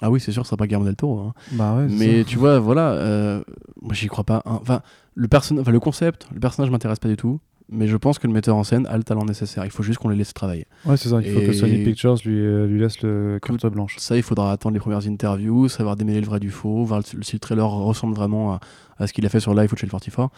Ah 0.00 0.10
oui, 0.10 0.20
c'est 0.20 0.30
sûr, 0.32 0.44
ce 0.44 0.50
sera 0.50 0.56
pas 0.56 0.66
Guillermo 0.66 0.86
del 0.86 0.94
Toro. 0.96 1.18
hein. 1.20 1.34
bah 1.52 1.74
ouais. 1.76 1.86
Mais 1.90 2.22
tu 2.24 2.38
vois, 2.38 2.58
voilà, 2.60 2.92
euh, 2.92 3.42
moi 3.82 3.94
j'y 3.94 4.06
crois 4.06 4.24
pas. 4.24 4.42
hein. 4.46 4.58
Enfin, 4.62 4.80
le, 5.14 5.26
enfin, 5.32 5.72
le 5.72 5.80
concept, 5.80 6.28
le 6.32 6.38
personnage 6.40 6.70
m'intéresse 6.70 6.98
pas 7.00 7.08
du 7.08 7.16
tout. 7.16 7.40
Mais 7.70 7.86
je 7.86 7.98
pense 7.98 8.18
que 8.18 8.26
le 8.26 8.32
metteur 8.32 8.56
en 8.56 8.64
scène 8.64 8.86
a 8.86 8.96
le 8.96 9.02
talent 9.04 9.26
nécessaire. 9.26 9.62
Il 9.66 9.70
faut 9.70 9.82
juste 9.82 9.98
qu'on 9.98 10.08
les 10.08 10.16
laisse 10.16 10.32
travailler. 10.32 10.66
ouais, 10.86 10.96
c'est 10.96 11.10
ça. 11.10 11.20
Il 11.20 11.30
faut 11.30 11.40
que 11.40 11.46
Et- 11.46 11.52
Sony 11.52 11.84
Pictures 11.84 12.14
lui, 12.24 12.38
euh, 12.40 12.66
lui 12.66 12.80
laisse 12.80 13.02
le 13.02 13.38
carte 13.42 13.66
blanche. 13.66 13.96
Ça, 13.98 14.16
il 14.16 14.22
faudra 14.22 14.52
attendre 14.52 14.72
les 14.72 14.80
premières 14.80 15.06
interviews, 15.06 15.68
savoir 15.68 15.94
démêler 15.94 16.20
le 16.22 16.26
vrai 16.26 16.40
du 16.40 16.50
faux, 16.50 16.84
voir 16.84 17.02
si 17.04 17.16
le 17.34 17.38
trailer 17.38 17.68
ressemble 17.68 18.14
vraiment 18.14 18.54
à, 18.54 18.60
à 18.96 19.06
ce 19.06 19.12
qu'il 19.12 19.26
a 19.26 19.28
fait 19.28 19.40
sur 19.40 19.52
Live 19.52 19.70
ou 19.70 19.76
chez 19.76 19.84
le 19.84 19.90
44. 19.90 20.30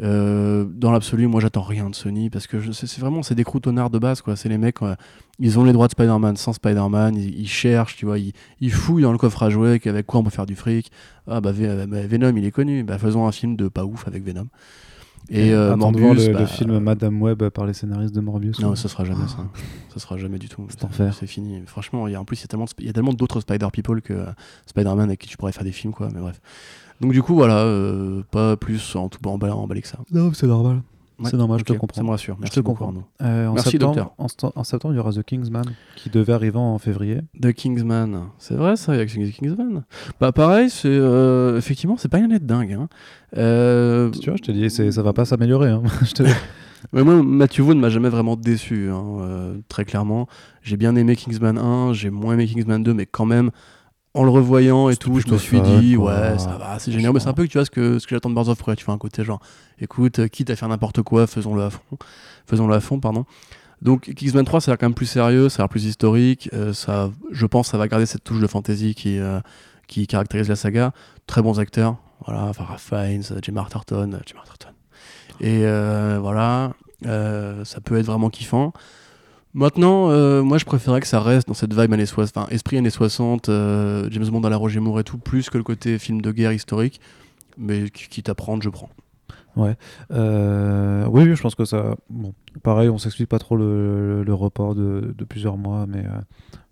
Euh, 0.00 0.64
dans 0.64 0.92
l'absolu, 0.92 1.26
moi 1.26 1.40
j'attends 1.40 1.62
rien 1.62 1.90
de 1.90 1.94
Sony 1.94 2.30
parce 2.30 2.46
que 2.46 2.70
c'est 2.70 3.00
vraiment 3.00 3.24
c'est 3.24 3.34
des 3.34 3.42
croutonnards 3.42 3.90
de 3.90 3.98
base 3.98 4.22
quoi. 4.22 4.36
C'est 4.36 4.48
les 4.48 4.58
mecs, 4.58 4.80
euh, 4.82 4.94
ils 5.40 5.58
ont 5.58 5.64
les 5.64 5.72
droits 5.72 5.88
de 5.88 5.92
Spider-Man 5.92 6.36
sans 6.36 6.52
Spider-Man, 6.52 7.16
ils, 7.16 7.40
ils 7.40 7.48
cherchent, 7.48 7.96
tu 7.96 8.06
vois, 8.06 8.18
ils, 8.18 8.32
ils 8.60 8.70
fouillent 8.70 9.02
dans 9.02 9.10
le 9.12 9.18
coffre 9.18 9.42
à 9.42 9.50
jouer 9.50 9.80
avec 9.84 10.06
quoi 10.06 10.20
on 10.20 10.22
peut 10.22 10.30
faire 10.30 10.46
du 10.46 10.54
fric. 10.54 10.92
Ah 11.26 11.40
bah, 11.40 11.50
bah, 11.52 12.06
Venom 12.06 12.36
il 12.36 12.44
est 12.44 12.52
connu, 12.52 12.84
bah 12.84 12.96
faisons 12.98 13.26
un 13.26 13.32
film 13.32 13.56
de 13.56 13.66
pas 13.66 13.84
ouf 13.84 14.06
avec 14.06 14.22
Venom. 14.24 14.46
Et 15.30 15.52
euh, 15.52 15.76
Morbius, 15.76 16.28
le, 16.28 16.32
bah, 16.32 16.40
le 16.40 16.46
film 16.46 16.78
Madame 16.78 17.20
Web 17.20 17.42
par 17.48 17.66
les 17.66 17.74
scénaristes 17.74 18.14
de 18.14 18.20
Morbius. 18.20 18.60
non, 18.60 18.68
quoi. 18.68 18.76
ça 18.76 18.88
sera 18.88 19.04
jamais 19.04 19.26
ça. 19.26 19.46
Ça 19.92 19.98
sera 19.98 20.16
jamais 20.16 20.38
du 20.38 20.48
tout. 20.48 20.66
C'est 21.12 21.26
fini. 21.26 21.60
Franchement, 21.66 22.06
il 22.08 22.12
y 22.12 22.14
a, 22.14 22.20
en 22.20 22.24
plus, 22.24 22.38
il 22.38 22.42
y 22.42 22.44
a 22.44 22.46
tellement, 22.46 22.64
de 22.64 22.70
sp- 22.70 22.76
il 22.78 22.86
y 22.86 22.88
a 22.88 22.92
tellement 22.92 23.12
d'autres 23.12 23.40
Spider 23.40 23.66
People 23.72 24.00
que 24.00 24.14
euh, 24.14 24.26
Spider-Man 24.66 25.08
avec 25.08 25.18
qui 25.18 25.28
tu 25.28 25.36
pourrais 25.36 25.52
faire 25.52 25.64
des 25.64 25.72
films, 25.72 25.92
quoi. 25.92 26.08
Mais 26.14 26.20
bref. 26.20 26.40
Donc, 27.00 27.12
du 27.12 27.22
coup, 27.22 27.34
voilà, 27.34 27.58
euh, 27.60 28.22
pas 28.30 28.56
plus 28.56 28.96
en 28.96 29.08
tout 29.08 29.20
emballé, 29.28 29.52
emballé 29.52 29.82
que 29.82 29.88
ça. 29.88 29.98
Non, 30.12 30.32
c'est 30.34 30.46
normal. 30.46 30.82
Ouais, 31.20 31.30
C'est 31.30 31.36
normal, 31.36 31.58
je 31.58 31.64
te 31.64 31.72
comprends. 31.72 31.96
Ça 31.96 32.04
me 32.04 32.10
rassure. 32.10 32.36
Merci 32.38 32.54
te 32.54 32.60
comprends. 32.60 32.94
Euh, 33.22 33.48
en, 33.48 33.54
Merci, 33.54 33.70
septembre, 33.72 33.94
docteur. 33.96 34.14
en, 34.18 34.60
en 34.60 34.62
septembre, 34.64 34.94
il 34.94 34.98
y 34.98 35.00
aura 35.00 35.12
The 35.12 35.24
Kingsman 35.24 35.64
qui 35.96 36.10
devait 36.10 36.32
arriver 36.32 36.58
en 36.58 36.78
février. 36.78 37.22
The 37.42 37.52
Kingsman. 37.52 38.26
C'est 38.38 38.54
vrai, 38.54 38.76
ça, 38.76 38.92
avec 38.92 39.10
The 39.12 39.32
Kingsman. 39.32 39.82
Bah, 40.20 40.30
pareil, 40.30 40.70
c'est. 40.70 40.86
euh, 40.88 41.58
effectivement, 41.58 41.96
c'est 41.96 42.08
pas 42.08 42.18
une 42.18 42.26
année 42.26 42.38
de 42.38 42.46
dingue. 42.46 42.72
Hein. 42.72 42.88
Euh, 43.36 44.10
Tu 44.10 44.30
vois, 44.30 44.36
je 44.36 44.42
te 44.42 44.52
dis, 44.52 44.70
ça 44.70 45.02
va 45.02 45.12
pas 45.12 45.24
s'améliorer. 45.24 45.70
hein. 45.70 45.82
Je 46.02 46.22
Mais 46.92 47.02
moi, 47.02 47.20
Matthew 47.22 47.60
Vaughn 47.62 47.80
m'a 47.80 47.88
jamais 47.88 48.08
vraiment 48.08 48.36
déçu, 48.36 48.88
hein, 48.88 49.04
euh, 49.20 49.56
très 49.68 49.84
clairement. 49.84 50.28
J'ai 50.62 50.76
bien 50.76 50.94
aimé 50.94 51.16
Kingsman 51.16 51.58
1, 51.58 51.92
j'ai 51.92 52.10
moins 52.10 52.34
aimé 52.34 52.46
Kingsman 52.46 52.80
2, 52.82 52.94
mais 52.94 53.06
quand 53.06 53.26
même, 53.26 53.50
en 54.18 54.24
le 54.24 54.30
revoyant 54.30 54.88
et 54.90 54.96
tout, 54.96 55.20
je 55.20 55.30
me 55.30 55.38
suis 55.38 55.60
dit, 55.60 55.94
quoi. 55.94 56.12
ouais, 56.12 56.38
ça 56.38 56.56
va, 56.58 56.78
c'est 56.78 56.92
génial. 56.92 57.12
Mais 57.12 57.20
c'est 57.20 57.28
un 57.28 57.34
peu, 57.34 57.46
tu 57.46 57.58
vois, 57.58 57.64
ce 57.64 57.70
que, 57.70 57.98
ce 57.98 58.06
que 58.06 58.14
j'attends 58.14 58.30
de 58.30 58.34
Birds 58.34 58.48
of 58.48 58.58
Prey. 58.58 58.76
Tu 58.76 58.84
vois, 58.84 58.94
un 58.94 58.98
côté 58.98 59.24
genre, 59.24 59.40
écoute, 59.80 60.18
euh, 60.18 60.28
quitte 60.28 60.50
à 60.50 60.56
faire 60.56 60.68
n'importe 60.68 61.02
quoi, 61.02 61.26
faisons-le 61.26 61.62
à 61.62 61.70
fond. 61.70 61.98
Faisons-le 62.46 62.74
à 62.74 62.80
fond, 62.80 63.00
pardon. 63.00 63.24
Donc, 63.80 64.12
Kingsman 64.14 64.44
3, 64.44 64.60
ça 64.60 64.70
a 64.70 64.72
l'air 64.72 64.78
quand 64.78 64.86
même 64.86 64.94
plus 64.94 65.06
sérieux, 65.06 65.48
ça 65.48 65.62
a 65.62 65.64
l'air 65.64 65.68
plus 65.68 65.84
historique. 65.84 66.50
euh, 66.52 66.72
ça, 66.72 67.10
je 67.30 67.46
pense, 67.46 67.68
ça 67.68 67.78
va 67.78 67.86
garder 67.86 68.06
cette 68.06 68.24
touche 68.24 68.40
de 68.40 68.46
fantasy 68.46 68.94
qui, 68.94 69.18
euh, 69.18 69.40
qui 69.86 70.06
caractérise 70.06 70.48
la 70.48 70.56
saga. 70.56 70.92
Très 71.26 71.42
bons 71.42 71.60
acteurs. 71.60 71.96
Voilà, 72.26 72.52
Farrah 72.52 72.78
Fiennes, 72.78 73.22
Jim 73.42 73.56
Arterton, 73.56 74.12
euh, 74.14 74.18
Jim 74.26 74.36
Arterton. 74.38 74.70
Et 75.40 75.62
euh, 75.64 76.18
voilà, 76.20 76.72
euh, 77.06 77.64
ça 77.64 77.80
peut 77.80 77.96
être 77.98 78.06
vraiment 78.06 78.30
kiffant. 78.30 78.72
Maintenant, 79.54 80.10
euh, 80.10 80.42
moi 80.42 80.58
je 80.58 80.64
préférais 80.64 81.00
que 81.00 81.06
ça 81.06 81.20
reste 81.20 81.48
dans 81.48 81.54
cette 81.54 81.72
vibe 81.74 81.92
années 81.92 82.06
60, 82.06 82.36
enfin 82.36 82.48
esprit 82.50 82.76
années 82.78 82.90
60, 82.90 83.48
euh, 83.48 84.08
James 84.10 84.28
Bond 84.28 84.42
à 84.42 84.50
la 84.50 84.56
Roger 84.56 84.80
Moore 84.80 85.00
et 85.00 85.04
tout, 85.04 85.18
plus 85.18 85.48
que 85.50 85.56
le 85.58 85.64
côté 85.64 85.98
film 85.98 86.20
de 86.20 86.30
guerre 86.32 86.52
historique. 86.52 87.00
Mais 87.56 87.90
qui- 87.90 88.08
quitte 88.08 88.28
à 88.28 88.34
prendre, 88.36 88.62
je 88.62 88.68
prends. 88.70 88.90
Euh, 90.12 91.06
oui, 91.10 91.24
oui, 91.24 91.34
je 91.34 91.42
pense 91.42 91.56
que 91.56 91.64
ça. 91.64 91.96
Bon, 92.08 92.32
pareil, 92.62 92.88
on 92.88 92.98
s'explique 92.98 93.28
pas 93.28 93.40
trop 93.40 93.56
le, 93.56 94.22
le 94.22 94.34
report 94.34 94.74
de, 94.76 95.12
de 95.16 95.24
plusieurs 95.24 95.56
mois, 95.56 95.86
mais 95.88 96.04
euh, 96.06 96.20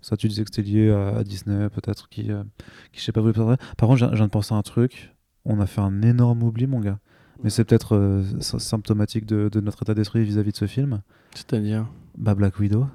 ça, 0.00 0.16
tu 0.16 0.28
disais 0.28 0.44
que 0.44 0.50
c'était 0.54 0.68
lié 0.70 0.90
à, 0.92 1.16
à 1.18 1.24
Disney, 1.24 1.68
peut-être, 1.70 2.08
qui, 2.08 2.30
euh, 2.30 2.44
qui, 2.92 3.00
je 3.00 3.04
sais 3.04 3.10
pas, 3.12 3.20
voulait. 3.20 3.32
Par 3.32 3.88
contre, 3.88 3.96
je 3.98 4.06
viens 4.14 4.26
de 4.26 4.30
penser 4.30 4.54
à 4.54 4.58
un 4.58 4.62
truc. 4.62 5.16
On 5.44 5.58
a 5.58 5.66
fait 5.66 5.80
un 5.80 6.02
énorme 6.02 6.42
oubli, 6.44 6.68
mon 6.68 6.78
gars. 6.80 6.98
Mais 7.42 7.50
c'est 7.50 7.64
peut-être 7.64 8.22
sy- 8.40 8.60
symptomatique 8.60 9.26
de, 9.26 9.48
de 9.50 9.60
notre 9.60 9.82
état 9.82 9.94
d'esprit 9.94 10.22
vis-à-vis 10.24 10.52
de 10.52 10.56
ce 10.56 10.66
film. 10.66 11.00
C'est-à-dire? 11.34 11.86
Bah, 12.16 12.34
Black 12.34 12.58
Widow. 12.58 12.86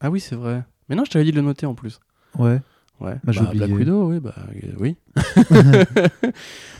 Ah 0.00 0.10
oui, 0.10 0.20
c'est 0.20 0.36
vrai. 0.36 0.64
Mais 0.88 0.94
non, 0.96 1.04
je 1.04 1.10
t'avais 1.10 1.24
dit 1.24 1.30
de 1.32 1.36
le 1.36 1.42
noter 1.42 1.66
en 1.66 1.74
plus. 1.74 1.98
Ouais. 2.38 2.60
Ouais. 3.00 3.16
Bah, 3.24 3.32
j'ai 3.32 3.40
Black. 3.44 3.70
Widow, 3.70 4.10
oui, 4.10 4.20
bah 4.20 4.34
euh, 4.38 4.72
oui. 4.78 4.96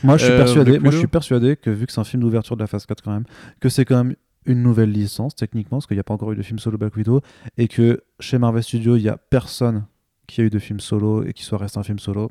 Moi, 0.03 0.17
je 0.17 0.23
suis 0.25 0.33
Euh, 0.33 0.37
persuadé. 0.37 0.79
Moi, 0.79 0.91
je 0.91 0.97
suis 0.97 1.07
persuadé 1.07 1.55
que 1.55 1.69
vu 1.69 1.85
que 1.85 1.91
c'est 1.91 1.99
un 2.01 2.03
film 2.05 2.21
d'ouverture 2.23 2.55
de 2.57 2.61
la 2.61 2.67
phase 2.67 2.85
4 2.85 3.03
quand 3.03 3.11
même, 3.11 3.25
que 3.59 3.69
c'est 3.69 3.85
quand 3.85 4.03
même 4.03 4.15
une 4.45 4.63
nouvelle 4.63 4.91
licence 4.91 5.35
techniquement, 5.35 5.77
parce 5.77 5.87
qu'il 5.87 5.97
n'y 5.97 6.01
a 6.01 6.03
pas 6.03 6.13
encore 6.13 6.31
eu 6.31 6.35
de 6.35 6.41
film 6.41 6.57
solo 6.59 6.77
Black 6.77 6.95
Widow, 6.95 7.21
et 7.57 7.67
que 7.67 8.01
chez 8.19 8.37
Marvel 8.37 8.63
Studios, 8.63 8.95
il 8.95 9.03
y 9.03 9.09
a 9.09 9.17
personne 9.17 9.85
qui 10.25 10.41
a 10.41 10.43
eu 10.43 10.49
de 10.49 10.59
film 10.59 10.79
solo 10.79 11.23
et 11.23 11.33
qui 11.33 11.43
soit 11.43 11.57
resté 11.57 11.79
un 11.79 11.83
film 11.83 11.99
solo. 11.99 12.29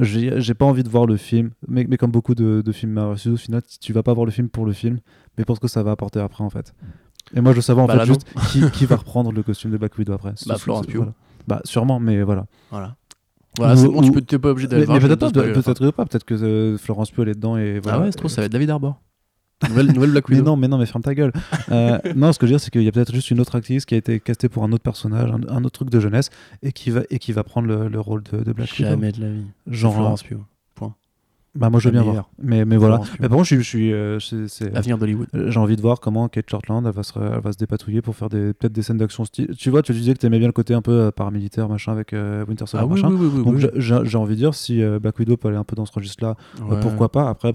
J'ai 0.00 0.40
j'ai 0.40 0.54
pas 0.54 0.64
envie 0.66 0.82
de 0.82 0.88
voir 0.88 1.06
le 1.06 1.16
film, 1.16 1.50
mais, 1.68 1.86
mais 1.88 1.96
comme 1.96 2.10
beaucoup 2.10 2.34
de, 2.34 2.60
de 2.60 2.72
films 2.72 2.92
Marvel 2.92 3.16
Studios, 3.18 3.34
au 3.34 3.38
final, 3.38 3.62
tu 3.80 3.92
vas 3.92 4.02
pas 4.02 4.12
voir 4.14 4.26
le 4.26 4.32
film 4.32 4.48
pour 4.48 4.66
le 4.66 4.72
film, 4.72 4.98
mais 5.38 5.44
pour 5.44 5.56
ce 5.56 5.60
que 5.60 5.68
ça 5.68 5.82
va 5.82 5.92
apporter 5.92 6.18
après 6.20 6.42
en 6.44 6.50
fait. 6.50 6.74
Et 7.34 7.40
moi, 7.40 7.52
je 7.54 7.60
savais 7.60 7.80
en 7.80 7.86
Bah, 7.86 7.98
fait 8.00 8.06
juste 8.06 8.24
qui, 8.50 8.70
qui 8.70 8.86
va 8.86 8.96
reprendre 8.96 9.32
le 9.32 9.42
costume 9.42 9.70
de 9.70 9.76
Black 9.78 9.96
Widow 9.98 10.12
après. 10.12 10.34
Bah, 10.46 10.56
Florence 10.58 10.86
Pugh. 10.86 10.96
voilà. 10.96 11.12
Bah, 11.48 11.60
sûrement, 11.64 11.98
mais 12.00 12.22
voilà. 12.22 12.46
Voilà. 12.70 12.96
Voilà, 13.58 13.74
c'est 13.76 13.88
bon, 13.88 14.02
tu 14.02 14.10
ou- 14.10 14.20
t'es 14.20 14.38
pas 14.38 14.50
obligé 14.50 14.68
d'aller 14.68 14.80
Mais, 14.82 14.86
voir. 14.86 15.00
mais 15.00 15.08
peut-être 15.08 15.18
pas, 15.18 15.30
peut-être 15.30 15.90
pas, 15.92 16.04
peut-être 16.04 16.24
que 16.24 16.34
euh, 16.34 16.76
Florence 16.76 17.10
Pugh 17.10 17.22
elle 17.22 17.28
est 17.30 17.34
dedans 17.34 17.56
et 17.56 17.78
voilà. 17.80 17.98
Ah 17.98 18.00
ouais, 18.02 18.12
c'est 18.12 18.18
trop, 18.18 18.28
ça 18.28 18.42
va 18.42 18.46
être 18.46 18.52
David 18.52 18.68
Arbor. 18.68 19.00
Nouvelle, 19.66 19.86
nouvelle 19.94 20.10
Black 20.10 20.28
Mais 20.28 20.36
Widow. 20.36 20.50
non, 20.50 20.56
mais 20.56 20.68
non, 20.68 20.76
mais 20.76 20.84
ferme 20.84 21.02
ta 21.02 21.14
gueule. 21.14 21.32
Euh, 21.72 21.98
non, 22.16 22.34
ce 22.34 22.38
que 22.38 22.46
je 22.46 22.52
veux 22.52 22.58
dire, 22.58 22.60
c'est 22.62 22.70
qu'il 22.70 22.82
y 22.82 22.88
a 22.88 22.92
peut-être 22.92 23.14
juste 23.14 23.30
une 23.30 23.40
autre 23.40 23.54
actrice 23.56 23.86
qui 23.86 23.94
a 23.94 23.96
été 23.96 24.20
castée 24.20 24.50
pour 24.50 24.62
un 24.64 24.72
autre 24.72 24.82
personnage, 24.82 25.30
un, 25.30 25.40
un 25.48 25.64
autre 25.64 25.70
truc 25.78 25.88
de 25.88 25.98
jeunesse, 26.00 26.28
et 26.62 26.72
qui 26.72 26.90
va, 26.90 27.00
et 27.08 27.18
qui 27.18 27.32
va 27.32 27.44
prendre 27.44 27.66
le, 27.66 27.88
le 27.88 27.98
rôle 27.98 28.22
de, 28.24 28.44
de 28.44 28.52
Black 28.52 28.68
Widow. 28.78 28.90
Jamais 28.90 29.12
de 29.12 29.20
la 29.22 29.30
vie. 29.30 29.46
Genre, 29.68 29.94
Florence 29.94 30.22
Pugh. 30.22 30.40
Bah 31.56 31.70
moi 31.70 31.80
je 31.80 31.88
veux 31.88 31.92
bien 31.92 32.02
voir. 32.02 32.28
Mais, 32.42 32.64
mais 32.64 32.76
voilà. 32.76 33.00
Mais 33.20 33.28
par 33.28 33.36
contre, 33.38 33.48
je 33.48 33.54
suis, 33.56 33.64
je 33.64 33.68
suis, 33.68 33.92
euh, 33.92 34.18
c'est- 34.20 34.70
L'avenir 34.72 34.98
d'Hollywood. 34.98 35.26
euh, 35.34 35.50
j'ai 35.50 35.58
envie 35.60 35.76
de 35.76 35.80
voir 35.80 36.00
comment 36.00 36.28
Kate 36.28 36.48
Shortland 36.50 36.86
elle 36.86 36.92
va 36.92 37.02
se, 37.02 37.12
elle 37.18 37.40
va 37.40 37.52
se 37.52 37.56
dépatouiller 37.58 38.02
pour 38.02 38.14
faire 38.14 38.28
des, 38.28 38.52
peut-être 38.52 38.72
des 38.72 38.82
scènes 38.82 38.98
d'action 38.98 39.24
style. 39.24 39.48
Tu 39.56 39.70
vois, 39.70 39.82
tu 39.82 39.92
disais 39.92 40.12
que 40.14 40.18
t'aimais 40.18 40.38
bien 40.38 40.48
le 40.48 40.52
côté 40.52 40.74
un 40.74 40.82
peu 40.82 40.92
euh, 40.92 41.10
paramilitaire 41.10 41.68
machin 41.68 41.92
avec 41.92 42.12
Winter 42.12 42.66
Soldier 42.66 42.86
Ah 42.90 42.94
machin. 42.94 43.08
oui, 43.10 43.16
oui, 43.20 43.30
oui. 43.38 43.44
Donc 43.44 43.58
j'ai- 43.58 44.04
j'ai 44.04 44.18
envie 44.18 44.34
de 44.34 44.38
dire 44.40 44.54
si 44.54 44.82
Black 45.00 45.18
Widow 45.18 45.36
peut 45.36 45.48
aller 45.48 45.56
un 45.56 45.64
peu 45.64 45.76
dans 45.76 45.86
ce 45.86 45.92
registre-là, 45.92 46.36
Ouais. 46.68 46.80
pourquoi 46.80 47.10
pas. 47.10 47.28
Après, 47.28 47.52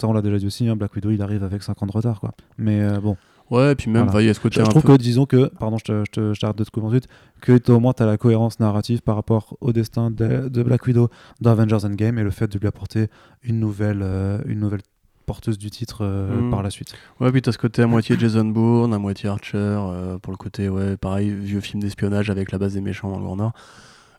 Ça, 0.00 0.06
on 0.06 0.12
l'a 0.12 0.22
déjà 0.22 0.38
dit 0.38 0.46
aussi, 0.46 0.68
hein, 0.68 0.76
Black 0.76 0.94
Widow, 0.94 1.10
il 1.10 1.20
arrive 1.22 1.42
avec 1.42 1.60
5 1.64 1.82
ans 1.82 1.86
de 1.86 1.90
retard, 1.90 2.20
quoi. 2.20 2.30
Mais 2.56 2.80
euh, 2.82 3.00
bon, 3.00 3.16
Ouais, 3.50 3.72
et 3.72 3.74
puis 3.74 3.90
même, 3.90 4.04
Voilà. 4.06 4.20
il 4.22 4.26
y 4.26 4.28
a 4.30 4.34
ce 4.34 4.38
je, 4.38 4.42
côté 4.42 4.56
je 4.56 4.60
un 4.62 4.68
trouve 4.68 4.82
peu- 4.82 4.92
que, 4.96 5.02
disons 5.02 5.24
que, 5.26 5.46
pardon, 5.58 5.78
je 5.78 5.84
te- 5.84 6.04
je 6.06 6.10
te- 6.10 6.34
je 6.34 6.40
t'arrête 6.40 6.56
de 6.58 6.64
te 6.64 6.70
couper 6.70 6.86
ensuite, 6.86 7.08
que 7.40 7.58
au 7.72 7.80
moins 7.80 7.92
tu 7.94 8.02
as 8.02 8.06
la 8.06 8.16
cohérence 8.18 8.60
narrative 8.60 9.00
par 9.02 9.14
rapport 9.16 9.56
au 9.60 9.72
destin 9.72 10.10
de, 10.10 10.48
de 10.48 10.62
Black 10.62 10.86
Widow 10.86 11.08
dans 11.40 11.50
Avengers 11.52 11.84
Endgame 11.84 12.18
et 12.18 12.22
le 12.22 12.30
fait 12.30 12.46
de 12.52 12.58
lui 12.58 12.66
apporter 12.68 13.08
une 13.42 13.58
nouvelle, 13.58 14.00
euh, 14.02 14.38
une 14.46 14.58
nouvelle 14.60 14.80
porteuse 15.26 15.58
du 15.58 15.70
titre 15.70 15.98
euh, 16.02 16.40
Mm. 16.40 16.50
par 16.50 16.62
la 16.62 16.70
suite. 16.70 16.94
Ouais, 17.20 17.30
puis 17.32 17.42
t'as 17.42 17.52
ce 17.52 17.58
côté 17.58 17.82
à 17.82 17.86
moitié 17.86 18.16
Jason 18.18 18.44
Bourne, 18.46 18.92
à 18.94 18.98
moitié 18.98 19.28
Archer, 19.28 19.56
euh, 19.58 20.18
pour 20.18 20.32
le 20.32 20.36
côté, 20.38 20.68
ouais, 20.68 20.96
pareil, 20.96 21.30
vieux 21.30 21.60
film 21.60 21.82
d'espionnage 21.82 22.30
avec 22.30 22.50
la 22.52 22.58
base 22.58 22.74
des 22.74 22.80
méchants 22.80 23.10
dans 23.10 23.18
le 23.18 23.24
Grand 23.24 23.36
Nord. 23.36 23.52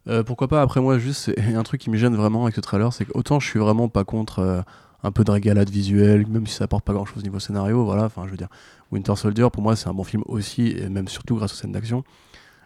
Euh, 0.08 0.24
pourquoi 0.24 0.48
pas, 0.48 0.61
après 0.61 0.82
moi, 0.82 0.98
juste, 0.98 1.32
un 1.56 1.64
truc 1.64 1.82
qui 1.82 1.90
me 1.90 1.98
gêne 1.98 2.16
vraiment 2.16 2.43
avec 2.43 2.56
ce 2.56 2.61
trailer, 2.61 2.93
c'est 2.93 3.06
qu'autant 3.06 3.40
je 3.40 3.48
suis 3.48 3.59
vraiment 3.59 3.90
pas 3.90 4.03
contre 4.06 4.64
un 5.03 5.11
peu 5.11 5.24
de 5.24 5.32
régalade 5.32 5.69
visuelle, 5.69 6.28
même 6.28 6.45
si 6.48 6.53
ça 6.56 6.66
apporte 6.66 6.84
pas 6.84 6.94
grand 6.94 7.06
chose 7.06 7.24
niveau 7.24 7.40
scénario, 7.40 7.84
voilà, 7.86 8.03
enfin, 8.06 8.24
je 8.26 8.32
veux 8.32 8.38
dire, 8.38 8.50
Winter 8.92 9.16
Soldier, 9.16 9.48
pour 9.52 9.64
moi, 9.64 9.76
c'est 9.76 9.88
un 9.90 9.94
bon 9.94 10.03
film 10.03 10.24
aussi, 10.26 10.68
et 10.78 10.90
même 10.90 11.08
surtout 11.08 11.36
grâce 11.36 11.53
aux 11.53 11.56
scènes 11.56 11.72
d'action. 11.72 12.03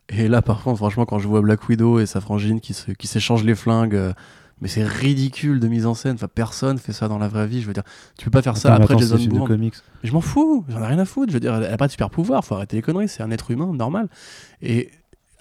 Et 0.09 0.27
là, 0.27 0.41
par 0.41 0.63
contre, 0.63 0.77
franchement, 0.77 1.05
quand 1.05 1.19
je 1.19 1.27
vois 1.27 1.41
Black 1.41 1.67
Widow 1.69 1.99
et 1.99 2.05
sa 2.05 2.21
frangine 2.21 2.59
qui 2.59 2.73
se- 2.73 2.91
qui 2.91 3.07
s'échangent 3.07 3.43
les 3.43 3.55
flingues, 3.55 3.95
euh, 3.95 4.13
mais 4.61 4.67
c'est 4.67 4.83
ridicule 4.83 5.59
de 5.59 5.67
mise 5.67 5.85
en 5.85 5.93
scène, 5.93 6.15
enfin, 6.15 6.27
personne 6.33 6.77
fait 6.77 6.91
ça 6.93 7.07
dans 7.07 7.17
la 7.19 7.27
vraie 7.27 7.47
vie, 7.47 7.61
je 7.61 7.67
veux 7.67 7.73
dire, 7.73 7.83
tu 8.17 8.25
peux 8.25 8.31
pas 8.31 8.41
faire 8.41 8.57
ça 8.57 8.69
Attends, 8.75 8.79
mais 8.79 8.83
après 8.85 8.97
Jason 8.99 9.17
Bourne. 9.29 9.47
comics. 9.47 9.73
Mais 10.03 10.09
je 10.09 10.13
m'en 10.13 10.21
fous, 10.21 10.65
j'en 10.69 10.81
ai 10.81 10.87
rien 10.87 10.99
à 10.99 11.05
foutre. 11.05 11.29
Je 11.31 11.33
veux 11.35 11.39
dire, 11.39 11.53
elle 11.55 11.65
a 11.73 11.77
pas 11.77 11.87
de 11.87 11.91
super 11.91 12.09
pouvoir, 12.09 12.43
faut 12.45 12.55
arrêter 12.55 12.75
les 12.77 12.81
conneries, 12.81 13.07
c'est 13.09 13.23
un 13.23 13.31
être 13.31 13.51
humain 13.51 13.71
normal. 13.73 14.07
Et 14.61 14.89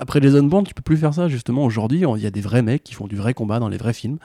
après 0.03 0.21
Jason 0.21 0.43
Bourne, 0.43 0.65
tu 0.67 0.75
peux 0.75 0.83
plus 0.83 0.97
faire 0.97 1.15
ça 1.15 1.29
justement. 1.29 1.65
Aujourd'hui, 1.65 2.05
il 2.17 2.23
y 2.23 2.27
a 2.27 2.31
des 2.31 2.41
vrais 2.41 2.63
mecs 2.63 2.83
qui 2.85 2.95
font 2.95 3.07
du 3.07 3.17
vrai 3.17 3.33
combat 3.35 3.59
dans 3.59 3.69
les 3.69 3.77
vrais 3.79 3.93
films. 3.95 4.19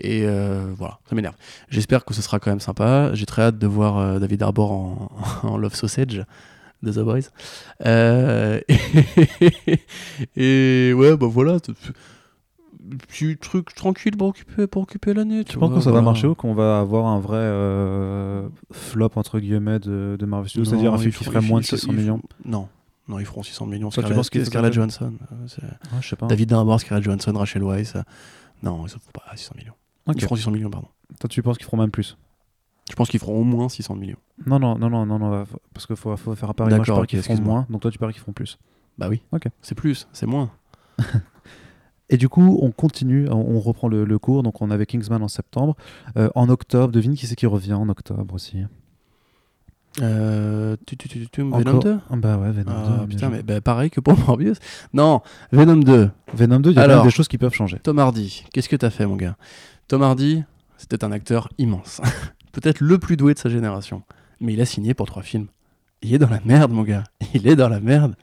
Et 0.00 0.22
euh, 0.24 0.72
voilà, 0.76 0.98
ça 1.08 1.14
m'énerve. 1.16 1.34
J'espère 1.70 2.04
que 2.04 2.14
ce 2.14 2.22
sera 2.22 2.38
quand 2.38 2.50
même 2.50 2.60
sympa. 2.60 3.10
J'ai 3.14 3.26
très 3.26 3.42
hâte 3.42 3.58
de 3.58 3.66
voir 3.66 3.98
euh, 3.98 4.18
David 4.20 4.42
Arbor 4.42 4.70
en, 4.72 5.08
en 5.42 5.56
Love 5.56 5.74
Sausage 5.74 6.24
de 6.82 6.92
The 6.92 7.00
Boys. 7.00 7.30
Euh, 7.84 8.60
et, 10.36 10.92
ouais, 10.96 11.16
bah 11.16 11.26
voilà. 11.26 11.56
Petit 13.08 13.36
truc 13.36 13.74
tranquille 13.74 14.16
pour 14.16 14.28
occuper, 14.28 14.66
pour 14.66 14.82
occuper 14.82 15.12
l'année. 15.12 15.44
Tu 15.44 15.58
penses 15.58 15.74
que 15.74 15.80
ça 15.80 15.90
va 15.90 16.00
marcher 16.00 16.26
ou 16.26 16.34
qu'on 16.34 16.54
va 16.54 16.78
avoir 16.78 17.06
un 17.06 17.18
vrai 17.20 18.48
flop 18.72 19.10
entre 19.16 19.40
guillemets 19.40 19.78
de, 19.78 20.16
de 20.18 20.26
Marvel 20.26 20.48
Studios, 20.48 20.64
c'est-à-dire 20.70 20.94
un 20.94 20.96
il 20.96 21.00
film 21.02 21.12
qui 21.14 21.24
ferait 21.24 21.40
moins 21.40 21.60
de 21.60 21.66
faut- 21.66 21.76
600 21.76 21.88
il 21.90 21.94
faut- 21.96 22.00
millions? 22.00 22.22
Non, 22.44 22.68
non, 23.08 23.18
ils 23.18 23.24
feront 23.26 23.42
600 23.42 23.66
millions. 23.66 23.88
Toi, 23.90 24.02
tu 24.02 24.08
Scarlett, 24.08 24.16
penses 24.16 24.44
Scarlett 24.46 24.72
Johansson. 24.72 25.14
c'est- 25.46 25.62
Ouais, 25.62 25.68
Je 26.00 26.08
sais 26.08 26.16
pas. 26.16 26.26
David 26.26 26.52
Harbour, 26.52 26.78
Scarlett 26.80 27.04
Johansson, 27.04 27.32
Rachel 27.34 27.62
Weisz. 27.62 27.96
euh, 27.96 28.02
Non, 28.62 28.80
ils 28.80 28.82
ne 28.84 28.88
feront 28.88 29.00
pas 29.12 29.36
600 29.36 29.54
millions. 29.56 29.74
Ils 30.14 30.20
feront 30.22 30.36
600 30.36 30.50
millions, 30.50 30.70
pardon. 30.70 30.88
Toi, 31.20 31.28
tu 31.28 31.42
penses 31.42 31.56
qu'ils 31.58 31.64
feront 31.66 31.76
même 31.78 31.90
plus? 31.90 32.16
Je 32.90 32.94
pense 32.94 33.08
qu'ils 33.08 33.20
feront 33.20 33.40
au 33.40 33.44
moins 33.44 33.68
600 33.68 33.94
millions. 33.96 34.16
Non, 34.46 34.58
non, 34.58 34.78
non, 34.78 34.88
non, 34.90 35.06
non, 35.18 35.44
parce 35.74 35.86
qu'il 35.86 35.96
faut, 35.96 36.16
faut 36.16 36.34
faire 36.34 36.50
un 36.50 36.54
pari. 36.54 36.74
Moi, 36.74 36.84
je 36.84 37.04
qu'ils 37.06 37.22
feront 37.22 37.40
moins, 37.40 37.66
donc 37.68 37.82
toi, 37.82 37.90
tu 37.90 37.98
paries 37.98 38.12
qu'ils 38.14 38.20
feront 38.20 38.32
plus. 38.32 38.58
Bah 38.96 39.08
oui. 39.08 39.22
Ok. 39.32 39.44
C'est 39.62 39.74
plus, 39.74 40.08
c'est 40.12 40.26
moins. 40.26 40.50
Et 42.10 42.16
du 42.16 42.28
coup, 42.28 42.58
on 42.62 42.70
continue, 42.70 43.28
on, 43.28 43.34
on 43.36 43.60
reprend 43.60 43.86
le, 43.88 44.04
le 44.04 44.18
cours. 44.18 44.42
Donc, 44.42 44.62
on 44.62 44.70
avait 44.70 44.86
Kingsman 44.86 45.22
en 45.22 45.28
septembre. 45.28 45.76
Euh, 46.16 46.30
en 46.34 46.48
octobre, 46.48 46.90
devine 46.92 47.14
qui 47.14 47.26
c'est 47.26 47.36
qui 47.36 47.46
revient 47.46 47.74
en 47.74 47.88
octobre 47.90 48.34
aussi? 48.34 48.64
Euh, 50.00 50.76
tu, 50.86 50.96
tu, 50.96 51.08
tu, 51.08 51.28
tu, 51.28 51.40
Venom 51.42 51.56
Encore- 51.56 51.80
2 51.82 51.98
Ah 52.10 52.16
Bah 52.16 52.38
ouais, 52.38 52.50
Venom 52.52 52.72
2. 52.72 52.76
Ah, 53.02 53.06
putain, 53.08 53.28
mais 53.30 53.42
bah, 53.42 53.60
pareil 53.60 53.90
que 53.90 54.00
pour 54.00 54.16
Morbius. 54.26 54.58
Non, 54.92 55.20
Venom 55.52 55.76
2. 55.76 56.10
Venom 56.34 56.60
2, 56.60 56.70
il 56.70 56.76
y 56.76 56.78
a 56.78 56.82
Alors- 56.82 57.04
des 57.04 57.10
choses 57.10 57.28
qui 57.28 57.38
peuvent 57.38 57.54
changer. 57.54 57.78
Tom 57.82 57.98
Hardy, 57.98 58.44
qu'est-ce 58.52 58.68
que 58.68 58.76
t'as 58.76 58.90
fait, 58.90 59.06
mon 59.06 59.16
gars? 59.16 59.36
Tom 59.88 60.02
Hardy, 60.02 60.44
c'était 60.76 61.04
un 61.04 61.12
acteur 61.12 61.48
immense. 61.58 62.00
Peut-être 62.52 62.80
le 62.80 62.98
plus 62.98 63.16
doué 63.16 63.34
de 63.34 63.38
sa 63.38 63.48
génération. 63.48 64.02
Mais 64.40 64.52
il 64.54 64.60
a 64.60 64.64
signé 64.66 64.94
pour 64.94 65.06
trois 65.06 65.22
films. 65.22 65.46
Il 66.02 66.14
est 66.14 66.18
dans 66.18 66.28
la 66.30 66.40
merde, 66.44 66.70
mon 66.72 66.82
gars. 66.82 67.04
Il 67.34 67.46
est 67.48 67.56
dans 67.56 67.68
la 67.68 67.80
merde. 67.80 68.14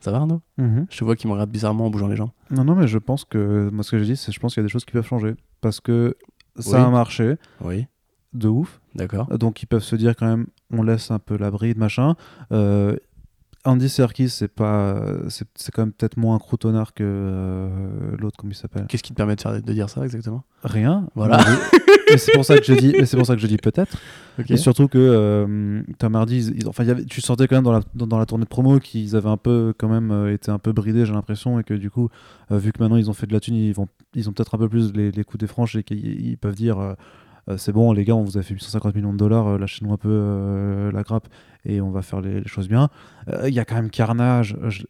Ça 0.00 0.10
va, 0.10 0.18
Arnaud? 0.18 0.40
Mhm. 0.58 0.86
Je 0.90 0.98
te 0.98 1.04
vois 1.04 1.16
qui 1.16 1.26
me 1.26 1.32
regarde 1.32 1.50
bizarrement 1.50 1.86
en 1.86 1.90
bougeant 1.90 2.08
les 2.08 2.16
jambes. 2.16 2.30
Non, 2.50 2.64
non, 2.64 2.74
mais 2.74 2.86
je 2.88 2.98
pense 2.98 3.24
que. 3.24 3.68
Moi, 3.72 3.82
ce 3.84 3.90
que 3.92 3.98
j'ai 3.98 4.04
dit, 4.06 4.16
c'est 4.16 4.32
je 4.32 4.40
pense 4.40 4.54
qu'il 4.54 4.62
y 4.62 4.64
a 4.64 4.66
des 4.66 4.70
choses 4.72 4.84
qui 4.84 4.92
peuvent 4.92 5.06
changer. 5.06 5.34
Parce 5.60 5.80
que 5.80 6.16
ça 6.58 6.78
Oui. 6.78 6.84
a 6.86 6.90
marché 6.90 7.36
Oui, 7.62 7.86
de 8.32 8.48
ouf. 8.48 8.80
d'accord. 8.94 9.26
Donc, 9.38 9.62
ils 9.62 9.66
peuvent 9.66 9.82
se 9.82 9.96
dire 9.96 10.16
quand 10.16 10.26
même, 10.26 10.46
on 10.72 10.82
laisse 10.82 11.10
un 11.10 11.18
peu 11.18 11.36
la 11.36 11.50
bride, 11.50 11.78
machin. 11.78 12.14
Euh, 12.52 12.96
Andy 13.66 13.90
Serkis, 13.90 14.30
c'est 14.30 14.48
pas. 14.48 15.02
C'est 15.28 15.70
quand 15.74 15.82
même 15.82 15.92
peut-être 15.92 16.16
moins 16.16 16.36
un 16.36 16.38
croutonnard 16.38 16.94
que 16.94 17.02
euh, 17.04 18.16
l'autre, 18.18 18.38
comment 18.38 18.52
il 18.52 18.54
s'appelle? 18.56 18.86
Qu'est-ce 18.88 19.02
qui 19.02 19.10
te 19.12 19.16
permet 19.16 19.36
de, 19.36 19.40
faire- 19.42 19.60
de 19.60 19.72
dire 19.74 19.90
ça 19.90 20.02
exactement? 20.02 20.44
Rien. 20.64 21.06
Voilà. 21.14 21.36
Mais, 21.46 21.78
mais 22.12 22.16
c'est 22.16 22.32
pour 22.32 22.44
ça 22.46 22.56
que 22.56 22.64
je 22.64 22.72
dis. 22.72 22.94
Mais 22.98 23.04
c'est 23.04 23.18
pour 23.18 23.26
ça 23.26 23.34
que 23.34 23.40
je 23.42 23.46
dis 23.46 23.58
peut-être. 23.58 23.98
Et 24.48 24.56
surtout 24.56 24.88
que 24.88 24.96
euh, 24.96 25.82
Tom 25.98 26.14
Hardy, 26.16 26.38
ils- 26.38 26.60
ils- 26.62 26.68
enfin, 26.68 26.84
il 26.84 26.88
y 26.88 26.90
avait- 26.90 27.04
tu 27.04 27.20
sentais 27.20 27.46
quand 27.48 27.56
même 27.56 27.64
dans 27.64 27.72
la, 27.72 27.80
dans, 27.94 28.06
dans 28.06 28.18
la 28.18 28.24
tournée 28.24 28.44
de 28.44 28.48
promo 28.48 28.78
qu'ils 28.78 29.14
avaient 29.14 29.28
un 29.28 29.36
peu, 29.36 29.74
quand 29.76 29.90
même, 29.90 30.10
euh, 30.10 30.32
été 30.32 30.50
un 30.50 30.58
peu 30.58 30.72
bridés, 30.72 31.04
j'ai 31.04 31.12
l'impression, 31.12 31.60
et 31.60 31.62
que 31.64 31.74
du 31.74 31.90
coup, 31.90 32.08
vu 32.50 32.72
que 32.72 32.82
maintenant 32.82 32.96
ils 32.96 33.10
ont 33.10 33.14
fait 33.14 33.26
de 33.26 33.34
la 33.34 33.40
thune, 33.40 33.56
ils, 33.56 33.74
vont, 33.74 33.88
ils 34.14 34.26
ont 34.30 34.32
peut-être 34.32 34.54
un 34.54 34.58
peu 34.58 34.70
plus 34.70 34.90
les, 34.94 35.10
les 35.10 35.24
coups 35.24 35.38
des 35.40 35.46
franches 35.46 35.76
et 35.76 35.82
qu'ils 35.82 36.28
ils 36.30 36.38
peuvent 36.38 36.54
dire 36.56 36.78
c'est 37.58 37.72
bon, 37.72 37.92
les 37.92 38.04
gars, 38.04 38.14
on 38.16 38.22
vous 38.24 38.38
a 38.38 38.42
fait 38.42 38.54
850 38.54 38.94
millions 38.94 39.12
de 39.12 39.18
dollars, 39.18 39.46
euh, 39.48 39.58
lâchez-nous 39.58 39.92
un 39.92 39.96
peu 39.96 40.08
euh, 40.10 40.92
la 40.92 41.02
grappe 41.02 41.28
et 41.64 41.80
on 41.80 41.90
va 41.90 42.02
faire 42.02 42.20
les, 42.20 42.46
choses 42.46 42.68
bien. 42.68 42.88
Euh, 43.28 43.48
Il 43.48 43.54
y 43.54 43.60
a 43.60 43.64
quand 43.64 43.76
même 43.76 43.90
Carnage. 43.90 44.56
euh, 44.62 44.70
je- 44.70 44.84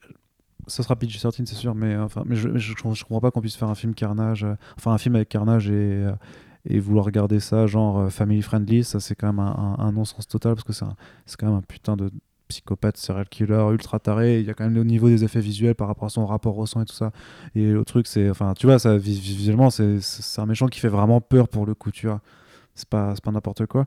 ça 0.66 0.82
sera 0.82 0.96
PG-13, 0.96 1.46
c'est 1.46 1.54
sûr, 1.56 1.74
mais, 1.74 1.94
euh, 1.94 2.06
je, 2.30 2.48
mais 2.48 2.58
je, 2.58 2.72
je 2.72 3.04
comprends 3.04 3.20
pas 3.20 3.30
qu'on 3.30 3.40
puisse 3.40 3.56
faire 3.56 3.68
un 3.68 3.74
film 3.74 3.94
Carnage, 3.94 4.44
euh, 4.44 4.54
enfin 4.76 4.92
un 4.92 4.98
film 4.98 5.16
avec 5.16 5.28
Carnage 5.28 5.68
et, 5.70 5.72
euh, 5.74 6.12
vouloir 6.80 7.06
regarder 7.06 7.40
ça 7.40 7.66
genre 7.66 7.98
euh, 8.00 8.08
family 8.10 8.42
friendly, 8.42 8.84
ça 8.84 9.00
c'est 9.00 9.14
quand 9.14 9.28
même 9.32 9.38
un, 9.40 9.92
non-sens 9.92 10.28
total 10.28 10.54
parce 10.54 10.64
que 10.64 10.72
c'est 10.72 11.36
quand 11.38 11.46
même 11.46 11.56
un 11.56 11.62
putain 11.62 11.96
de 11.96 12.10
psychopathe, 12.48 12.96
serial 12.96 13.28
killer, 13.28 13.64
ultra 13.72 13.98
taré. 14.00 14.40
Il 14.40 14.46
y 14.46 14.50
a 14.50 14.54
quand 14.54 14.64
même 14.64 14.74
le 14.74 14.82
niveau 14.84 15.08
des 15.08 15.24
effets 15.24 15.40
visuels 15.40 15.74
par 15.76 15.86
rapport 15.88 16.06
à 16.06 16.08
son 16.10 16.26
rapport 16.26 16.58
au 16.58 16.66
sang 16.66 16.82
et 16.82 16.84
tout 16.84 16.94
ça. 16.94 17.12
Et 17.54 17.70
le 17.72 17.84
truc, 17.84 18.06
c'est, 18.08 18.28
enfin, 18.28 18.54
tu 18.58 18.66
vois, 18.66 18.78
ça, 18.80 18.98
vis- 18.98 19.20
visuellement, 19.20 19.70
c'est 19.70 20.00
un 20.38 20.46
méchant 20.46 20.66
qui 20.66 20.80
fait 20.80 20.88
vraiment 20.88 21.20
peur 21.20 21.48
pour 21.48 21.64
le 21.64 21.74
coup, 21.74 21.90
tu 21.92 22.06
vois. 22.08 22.20
C'est 22.74 22.88
pas, 22.88 23.14
pas 23.22 23.30
n'importe 23.30 23.66
quoi. 23.66 23.84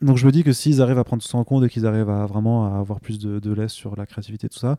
Donc 0.00 0.16
je 0.16 0.26
me 0.26 0.32
dis 0.32 0.44
que 0.44 0.52
s'ils 0.52 0.80
arrivent 0.80 0.98
à 0.98 1.04
prendre 1.04 1.22
tout 1.22 1.28
ça 1.28 1.38
en 1.38 1.44
compte 1.44 1.64
et 1.64 1.68
qu'ils 1.68 1.86
arrivent 1.86 2.10
à 2.10 2.26
vraiment 2.26 2.72
à 2.72 2.78
avoir 2.78 3.00
plus 3.00 3.18
de, 3.18 3.38
de 3.40 3.52
laisse 3.52 3.72
sur 3.72 3.96
la 3.96 4.06
créativité 4.06 4.46
et 4.46 4.50
tout 4.50 4.58
ça, 4.58 4.76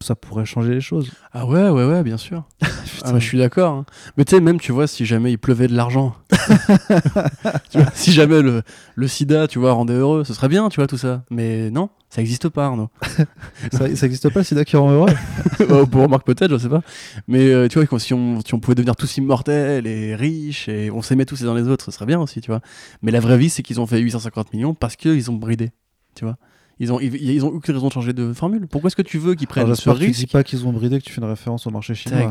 ça 0.00 0.14
pourrait 0.16 0.44
changer 0.46 0.74
les 0.74 0.80
choses. 0.80 1.10
Ah 1.32 1.46
ouais, 1.46 1.68
ouais, 1.68 1.84
ouais, 1.86 2.02
bien 2.02 2.16
sûr. 2.16 2.44
Ah 3.04 3.10
bah, 3.12 3.18
je 3.18 3.24
suis 3.26 3.38
d'accord. 3.38 3.72
hein. 3.74 3.86
Mais 4.16 4.24
tu 4.24 4.36
sais, 4.36 4.40
même, 4.40 4.60
tu 4.60 4.70
vois, 4.70 4.86
si 4.86 5.04
jamais 5.04 5.32
il 5.32 5.36
pleuvait 5.38 5.66
de 5.66 5.74
l'argent, 5.74 6.14
si 7.94 8.12
jamais 8.12 8.40
le, 8.42 8.62
le 8.94 9.08
sida, 9.08 9.48
tu 9.48 9.58
vois, 9.58 9.72
rendait 9.72 9.94
heureux, 9.94 10.22
ce 10.22 10.34
serait 10.34 10.48
bien, 10.48 10.68
tu 10.68 10.76
vois, 10.76 10.86
tout 10.86 10.96
ça. 10.98 11.24
Mais 11.28 11.70
non, 11.70 11.90
ça 12.14 12.20
n'existe 12.20 12.50
pas, 12.50 12.66
Arnaud. 12.66 12.90
ça, 13.72 13.96
ça 13.96 14.04
existe 14.06 14.28
pas 14.28 14.44
sida 14.44 14.66
qui 14.66 14.76
rend 14.76 14.90
heureux 14.90 15.08
Oh, 15.70 15.86
Pour 15.86 16.02
remarque 16.02 16.26
peut-être, 16.26 16.50
je 16.52 16.58
sais 16.58 16.68
pas. 16.68 16.82
Mais 17.26 17.48
euh, 17.48 17.68
tu 17.68 17.78
vois, 17.78 17.86
quand- 17.86 17.98
si 17.98 18.12
on, 18.12 18.42
si 18.44 18.52
on 18.52 18.60
pouvait 18.60 18.74
devenir 18.74 18.96
tous 18.96 19.16
immortels 19.16 19.86
et 19.86 20.14
riches 20.14 20.68
et 20.68 20.90
on 20.90 21.00
s'aimait 21.00 21.24
tous 21.24 21.40
les 21.40 21.46
uns 21.46 21.54
les 21.54 21.68
autres, 21.68 21.86
ce 21.86 21.90
serait 21.90 22.04
bien 22.04 22.20
aussi, 22.20 22.42
tu 22.42 22.50
vois. 22.50 22.60
Mais 23.00 23.12
la 23.12 23.20
vraie 23.20 23.38
vie, 23.38 23.48
c'est 23.48 23.62
qu'ils 23.62 23.80
ont 23.80 23.86
fait 23.86 23.98
850 23.98 24.52
millions 24.52 24.74
parce 24.74 24.96
qu'ils 24.96 25.30
ont 25.30 25.34
bridé, 25.36 25.70
tu 26.14 26.26
vois. 26.26 26.36
Ils 26.80 26.92
ont, 26.92 27.00
ils, 27.00 27.14
ils 27.14 27.44
ont 27.46 27.48
aucune 27.48 27.74
raison 27.74 27.88
de 27.88 27.92
changer 27.94 28.12
de 28.12 28.34
formule. 28.34 28.66
Pourquoi 28.66 28.88
est-ce 28.88 28.96
que 28.96 29.00
tu 29.02 29.16
veux 29.16 29.34
qu'ils 29.34 29.46
prennent 29.46 29.64
Alors, 29.64 29.76
ce 29.76 29.82
J'espère 29.82 29.94
que 29.94 30.04
tu 30.04 30.10
dis 30.10 30.20
risque 30.20 30.32
pas 30.32 30.42
qu'ils 30.44 30.66
ont 30.66 30.72
bridé, 30.72 30.98
que 30.98 31.04
tu 31.04 31.12
fais 31.14 31.20
une 31.22 31.28
référence 31.28 31.66
au 31.66 31.70
marché 31.70 31.94
chinois. 31.94 32.30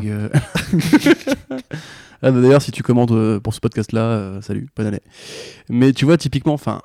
Ah, 2.24 2.30
bah, 2.30 2.40
D'ailleurs, 2.40 2.62
si 2.62 2.70
tu 2.70 2.84
commandes 2.84 3.10
euh, 3.10 3.40
pour 3.40 3.52
ce 3.52 3.58
podcast-là, 3.58 4.00
euh, 4.00 4.40
salut, 4.42 4.68
bonne 4.76 4.86
année. 4.86 5.00
Mais 5.68 5.92
tu 5.92 6.04
vois, 6.04 6.16
typiquement, 6.16 6.52
enfin, 6.52 6.82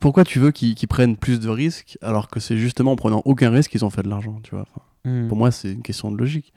pourquoi 0.00 0.24
tu 0.24 0.38
veux 0.38 0.50
qu'ils 0.50 0.76
prennent 0.88 1.16
plus 1.16 1.40
de 1.40 1.48
risques 1.48 1.98
alors 2.02 2.28
que 2.28 2.40
c'est 2.40 2.56
justement 2.58 2.92
en 2.92 2.96
prenant 2.96 3.22
aucun 3.24 3.50
risque 3.50 3.70
qu'ils 3.70 3.84
ont 3.84 3.90
fait 3.90 4.02
de 4.02 4.08
l'argent, 4.08 4.38
tu 4.42 4.50
vois 4.54 4.62
Enfin, 4.68 4.82
Hmm. 5.04 5.28
Pour 5.28 5.36
moi, 5.38 5.52
c'est 5.52 5.70
une 5.72 5.80
question 5.82 6.10
de 6.10 6.18
logique. 6.18 6.52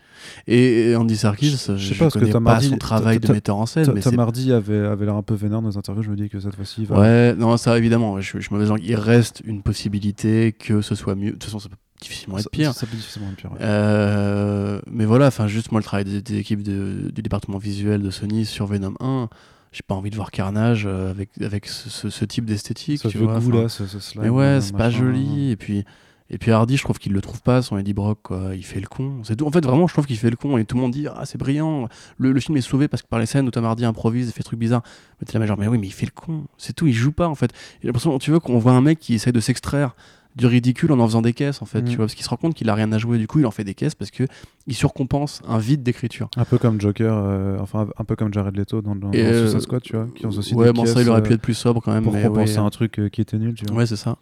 Et, 0.48 0.90
et 0.90 0.95
Andy 0.95 1.16
Serkis, 1.16 1.51
Je- 1.51 1.74
je, 1.74 1.77
je 1.77 1.93
sais 1.93 2.00
pas, 2.00 2.10
que 2.10 2.18
connais 2.19 2.32
pas 2.32 2.60
son 2.60 2.76
travail 2.77 3.19
de 3.19 3.32
metteur 3.32 3.56
en 3.56 3.68
scène, 3.68 3.90
mais 3.93 4.01
Tom 4.01 4.19
Hardy 4.19 4.51
avait, 4.51 4.80
avait 4.80 5.06
l'air 5.06 5.16
un 5.16 5.22
peu 5.22 5.35
vénère 5.35 5.61
dans 5.61 5.69
les 5.69 5.77
interviews. 5.77 6.01
Je 6.01 6.10
me 6.10 6.16
dis 6.16 6.27
que 6.27 6.40
cette 6.40 6.56
fois-ci, 6.56 6.84
va. 6.85 7.00
Ouais, 7.00 7.35
non, 7.35 7.56
ça 7.58 7.77
évidemment, 7.77 8.19
je, 8.19 8.40
je 8.40 8.42
suis 8.43 8.50
mauvais 8.53 8.66
langue. 8.66 8.82
Il 8.84 8.95
reste 8.95 9.43
une 9.45 9.61
possibilité 9.61 10.53
que 10.53 10.82
ce 10.82 10.95
soit 10.95 11.14
mieux. 11.14 11.27
De 11.27 11.32
toute 11.34 11.43
façon, 11.45 11.60
ça 11.60 11.69
peut 11.69 11.76
difficilement 12.01 12.40
être 12.40 12.50
pire. 12.50 12.74
ça 12.74 12.88
peut 12.88 12.95
difficilement 12.98 13.30
être 13.30 13.38
pire. 13.38 13.51
ouais. 13.51 13.60
Euh, 13.61 14.82
mais 14.90 15.06
voilà, 15.06 15.27
enfin, 15.27 15.48
juste 15.48 15.72
moi, 15.72 15.80
le 15.80 15.85
travail 15.85 16.06
des, 16.06 16.22
des 16.22 16.38
équipes 16.38 16.64
de- 16.64 17.11
du 17.14 17.22
département 17.22 17.60
visuel 17.60 18.01
de 18.01 18.10
Sony 18.10 18.45
sur 18.45 18.66
Venom 18.66 18.95
1, 19.00 19.30
j'ai 19.72 19.83
pas 19.88 19.95
envie 19.95 20.09
de 20.09 20.16
voir 20.16 20.32
Carnage 20.32 20.83
euh, 20.85 21.11
avec, 21.11 21.30
avec 21.41 21.66
ce, 21.67 21.90
ce- 21.90 22.09
ce 22.09 22.25
type 22.25 22.45
d'esthétique. 22.45 23.01
Tu 23.08 23.17
vois, 23.17 23.40
goût 23.40 23.51
là, 23.51 23.69
ce, 23.69 23.88
ce 23.88 24.00
slime, 24.00 24.24
Mais 24.24 24.30
ouais, 24.30 24.43
euh, 24.43 24.61
c'est 24.61 24.75
pas 24.75 24.90
joli. 24.90 25.50
Et 25.51 25.56
puis, 25.56 25.85
et 26.30 26.38
puis 26.38 26.51
Hardy, 26.51 26.77
je 26.77 26.83
trouve 26.83 26.98
qu'il 27.00 27.14
le 27.14 27.22
trouve 27.22 27.41
pas, 27.41 27.61
son 27.61 27.77
Eddie 27.77 27.93
Brock, 27.93 28.19
quoi. 28.24 28.51
Il 28.56 28.64
fait 28.66 28.80
le 28.80 28.88
con. 28.88 29.19
C'est 29.24 29.35
tout. 29.38 29.45
En 29.45 29.51
fait, 29.51 29.64
vraiment, 29.66 29.88
je 29.88 29.93
trouve 29.93 30.06
qu'il 30.06 30.17
fait 30.17 30.30
le 30.30 30.35
con. 30.35 30.58
Et 30.58 30.66
tout 30.66 30.75
le 30.75 30.82
monde 30.82 30.91
dit, 30.91 31.08
ah, 31.08 31.25
c'est 31.25 31.38
brillant. 31.38 31.88
Le, 32.17 32.32
le 32.32 32.40
film 32.40 32.58
est 32.58 32.61
sauvé 32.61 32.88
parce 32.88 33.01
que 33.03 33.08
par 33.08 33.19
les 33.19 33.25
scènes 33.25 33.48
où 33.48 33.51
Tom 33.51 33.64
Hardy 33.66 33.85
improvise 33.85 34.27
et 34.30 34.32
fait 34.32 34.40
des 34.40 34.43
trucs 34.45 34.59
bizarres. 34.59 34.83
Mais 35.19 35.25
t'es 35.25 35.33
là, 35.33 35.40
mais 35.40 35.48
genre, 35.48 35.58
mais 35.58 35.67
oui, 35.67 35.77
mais 35.77 35.88
il 35.88 35.93
fait 35.93 36.06
le 36.06 36.11
con. 36.14 36.45
C'est 36.58 36.74
tout, 36.74 36.88
il 36.88 36.93
joue 36.93 37.11
pas, 37.11 37.27
en 37.27 37.35
fait. 37.35 37.51
J'ai 37.82 37.88
l'impression, 37.88 38.17
tu 38.19 38.32
vois, 38.32 38.40
qu'on 38.40 38.59
voit 38.59 38.74
un 38.74 38.82
mec 38.82 39.00
qui 39.00 39.14
essaie 39.14 39.32
de 39.32 39.40
s'extraire 39.40 39.95
du 40.35 40.45
ridicule 40.45 40.92
en 40.92 41.00
en 41.00 41.08
faisant 41.08 41.22
des 41.22 41.34
caisses 41.34 41.61
en 41.61 41.66
fait, 41.66 41.82
Mm. 41.82 41.85
tu 41.90 41.95
vois, 41.98 42.06
parce 42.06 42.16
qu'il 42.16 42.24
se 42.24 42.30
rend 42.30 42.38
compte 42.38 42.53
qu'il 42.53 42.69
a 42.69 42.74
rien 42.76 42.92
à 42.92 42.98
jouer, 42.98 43.18
du 43.18 43.27
coup 43.27 43.40
il 43.40 43.45
en 43.45 43.51
fait 43.51 43.64
des 43.64 43.74
caisses 43.74 43.95
parce 43.95 44.11
que 44.11 44.24
il 44.68 44.76
surcompense 44.76 45.42
un 45.48 45.58
vide 45.58 45.84
d'écriture. 45.84 46.30
Un 46.38 46.45
peu 46.45 46.58
comme 46.58 46.80
Joker, 46.80 47.14
euh, 47.16 47.58
enfin 47.60 47.88
un 47.98 48.03
peu 48.03 48.16
comme 48.16 48.34
Jared 48.34 48.56
Leto 48.56 48.82
dans, 48.82 48.95
dans, 48.95 49.11
euh, 49.14 49.42
Suicide 49.43 49.61
Squad, 49.61 49.82
tu 49.82 49.95
vois, 49.95 50.08
qui 50.16 50.26
ont 50.26 50.30
aussi 50.30 50.53
ouais, 50.53 50.68
des 50.68 50.74
bon 50.74 50.85
ça 50.85 51.01
il 51.01 51.10
aurait 51.10 51.22
pu 51.24 51.32
euh, 51.32 51.35
être 51.35 51.42
plus 51.42 51.53
sobre 51.53 51.82
quand 51.82 51.92
même, 51.92 52.03
pour 52.03 52.14
mais 52.14 52.24
compenser 52.24 52.53
ouais, 52.60 52.66
un 52.66 52.69
truc 52.69 53.00
euh, 53.00 53.10
qui 53.10 53.22
était 53.22 53.38
nul, 53.38 53.56
tu 53.56 53.66
vois. 53.66 53.77
Ouais, 53.77 53.85
c'est 53.85 53.95
ça. 53.98 54.18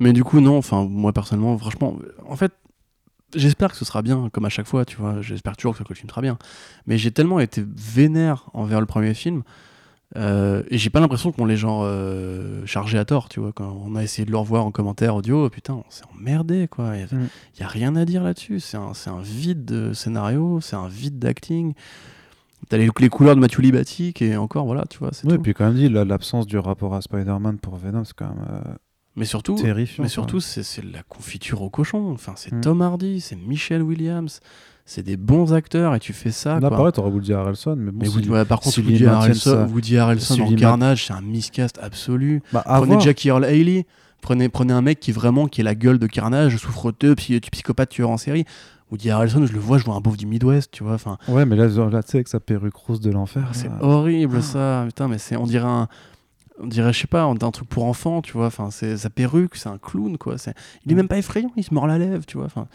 Mais 0.00 0.12
du 0.12 0.22
coup, 0.24 0.40
non, 0.40 0.58
enfin, 0.58 0.84
moi 0.88 1.12
personnellement, 1.12 1.56
franchement, 1.56 1.96
en 2.28 2.36
fait, 2.36 2.52
j'espère 3.34 3.70
que 3.70 3.76
ce 3.76 3.84
sera 3.84 4.02
bien, 4.02 4.28
comme 4.32 4.44
à 4.44 4.48
chaque 4.50 4.66
fois, 4.66 4.84
tu 4.84 4.96
vois. 4.96 5.22
J'espère 5.22 5.56
toujours 5.56 5.76
que 5.76 5.82
le 5.88 5.94
film 5.94 6.08
sera 6.10 6.20
bien. 6.20 6.38
Mais 6.86 6.98
j'ai 6.98 7.10
tellement 7.10 7.40
été 7.40 7.64
vénère 7.66 8.48
envers 8.52 8.80
le 8.80 8.86
premier 8.86 9.14
film, 9.14 9.42
euh, 10.16 10.62
et 10.70 10.78
j'ai 10.78 10.90
pas 10.90 11.00
l'impression 11.00 11.32
qu'on 11.32 11.44
l'ait 11.44 11.56
genre 11.56 11.82
euh, 11.84 12.64
chargé 12.66 12.98
à 12.98 13.04
tort, 13.04 13.28
tu 13.28 13.40
vois. 13.40 13.52
Quand 13.52 13.76
on 13.84 13.96
a 13.96 14.02
essayé 14.02 14.24
de 14.24 14.30
le 14.30 14.36
revoir 14.36 14.64
en 14.64 14.70
commentaire 14.70 15.16
audio, 15.16 15.48
putain, 15.50 15.74
on 15.74 15.84
s'est 15.90 16.04
emmerdé, 16.14 16.68
quoi. 16.68 16.96
Il 16.96 17.00
y, 17.00 17.02
a- 17.02 17.16
Mm. 17.16 17.28
y 17.60 17.62
a 17.62 17.66
rien 17.68 17.96
à 17.96 18.04
dire 18.04 18.22
là-dessus. 18.22 18.60
C'est 18.60 18.76
un, 18.76 18.92
un 19.06 19.20
vide 19.22 19.64
de 19.64 19.92
scénario, 19.92 20.60
c'est 20.60 20.76
un 20.76 20.88
vide 20.88 21.18
d'acting. 21.18 21.74
T'as 22.68 22.76
les, 22.78 22.88
les 22.98 23.08
couleurs 23.08 23.34
de 23.34 23.40
Mathieu 23.40 23.60
Libatique, 23.60 24.22
et 24.22 24.36
encore, 24.36 24.64
voilà, 24.66 24.84
tu 24.88 24.98
vois, 24.98 25.10
Ouais, 25.24 25.36
tout. 25.36 25.42
puis 25.42 25.52
quand 25.52 25.66
même 25.66 25.74
dit, 25.74 25.88
la- 25.88 26.04
l'absence 26.04 26.46
du 26.46 26.56
rapport 26.58 26.94
à 26.94 27.02
Spider-Man 27.02 27.58
pour 27.58 27.76
Venom, 27.76 28.04
c'est 28.04 28.14
quand 28.14 28.28
même 28.28 28.44
euh, 28.50 28.74
Mais 29.16 29.26
surtout, 29.26 29.54
terrifiant. 29.56 30.02
Mais 30.02 30.08
surtout, 30.08 30.40
c'est 30.40 30.82
la 30.84 31.02
confiture 31.02 31.60
au 31.62 31.70
cochon. 31.70 32.10
Enfin, 32.12 32.32
c'est 32.36 32.52
Mm. 32.52 32.60
Tom 32.62 32.80
Hardy, 32.82 33.20
c'est 33.20 33.36
Michelle 33.36 33.82
Williams, 33.82 34.40
c'est 34.84 35.02
des 35.02 35.16
bons 35.16 35.52
acteurs 35.54 35.94
et 35.94 36.00
tu 36.00 36.12
fais 36.12 36.30
ça. 36.30 36.60
Là, 36.60 36.68
pareil, 36.70 36.92
t'aurais 36.92 37.10
Woody 37.10 37.32
Harrelson, 37.32 37.74
mais 37.78 37.90
bon, 37.90 37.98
mais 38.02 38.06
si- 38.08 38.14
Woody- 38.16 38.28
ouais, 38.30 38.44
par 38.44 38.60
contre, 38.60 38.74
s'ils 38.74 38.84
Woody 38.84 39.06
Harrelson, 39.06 39.68
Woody 39.72 39.96
Harrelson 39.98 40.40
en 40.42 40.54
carnage, 40.54 41.06
c'est 41.06 41.12
un 41.14 41.22
miscast 41.22 41.78
absolu. 41.82 42.42
bah, 42.52 42.62
Prenez 42.66 42.86
voir. 42.86 43.00
Jackie 43.00 43.28
Earl 43.28 43.44
Haley, 43.44 43.86
prenez, 44.20 44.48
prenez 44.48 44.72
un 44.74 44.82
mec 44.82 45.00
qui 45.00 45.12
vraiment 45.12 45.46
qui 45.48 45.62
est 45.62 45.64
la 45.64 45.74
gueule 45.74 45.98
de 45.98 46.06
carnage, 46.06 46.56
souffreteux, 46.58 47.14
psy- 47.14 47.40
psychopathe, 47.40 47.88
tueur 47.90 48.10
en 48.10 48.16
série. 48.18 48.44
Woody 48.90 49.10
Harrelson, 49.10 49.46
je 49.46 49.52
le 49.54 49.58
vois, 49.58 49.78
je 49.78 49.84
vois 49.86 49.94
un 49.94 50.00
beauf 50.00 50.16
du 50.18 50.26
Midwest, 50.26 50.70
tu 50.70 50.84
vois. 50.84 50.92
Enfin, 50.94 51.16
Ouais, 51.28 51.46
mais 51.46 51.56
là, 51.56 51.66
là 51.66 52.02
tu 52.02 52.10
sais, 52.10 52.18
avec 52.18 52.28
sa 52.28 52.38
perruque 52.38 52.76
rose 52.76 53.00
de 53.00 53.10
l'enfer. 53.10 53.48
c'est 53.52 53.70
horrible 53.80 54.42
ça. 54.42 54.84
Putain, 54.86 55.08
mais 55.08 55.18
c'est, 55.18 55.36
on 55.36 55.46
dirait 55.46 55.66
un. 55.66 55.88
On 56.62 56.66
dirait, 56.68 56.92
je 56.92 57.00
sais 57.00 57.06
pas, 57.08 57.22
un 57.24 57.34
truc 57.34 57.68
pour 57.68 57.84
enfants, 57.86 58.22
tu 58.22 58.34
vois. 58.34 58.46
Enfin, 58.46 58.70
c'est 58.70 58.96
sa 58.96 59.10
perruque, 59.10 59.56
c'est 59.56 59.68
un 59.68 59.78
clown, 59.78 60.16
quoi. 60.18 60.36
Il 60.86 60.92
est 60.92 60.94
même 60.94 61.08
pas 61.08 61.18
effrayant, 61.18 61.50
il 61.56 61.64
se 61.64 61.74
mord 61.74 61.88
la 61.88 61.98
lèvre, 61.98 62.24
tu 62.26 62.36
vois. 62.36 62.46
Enfin, 62.46 62.68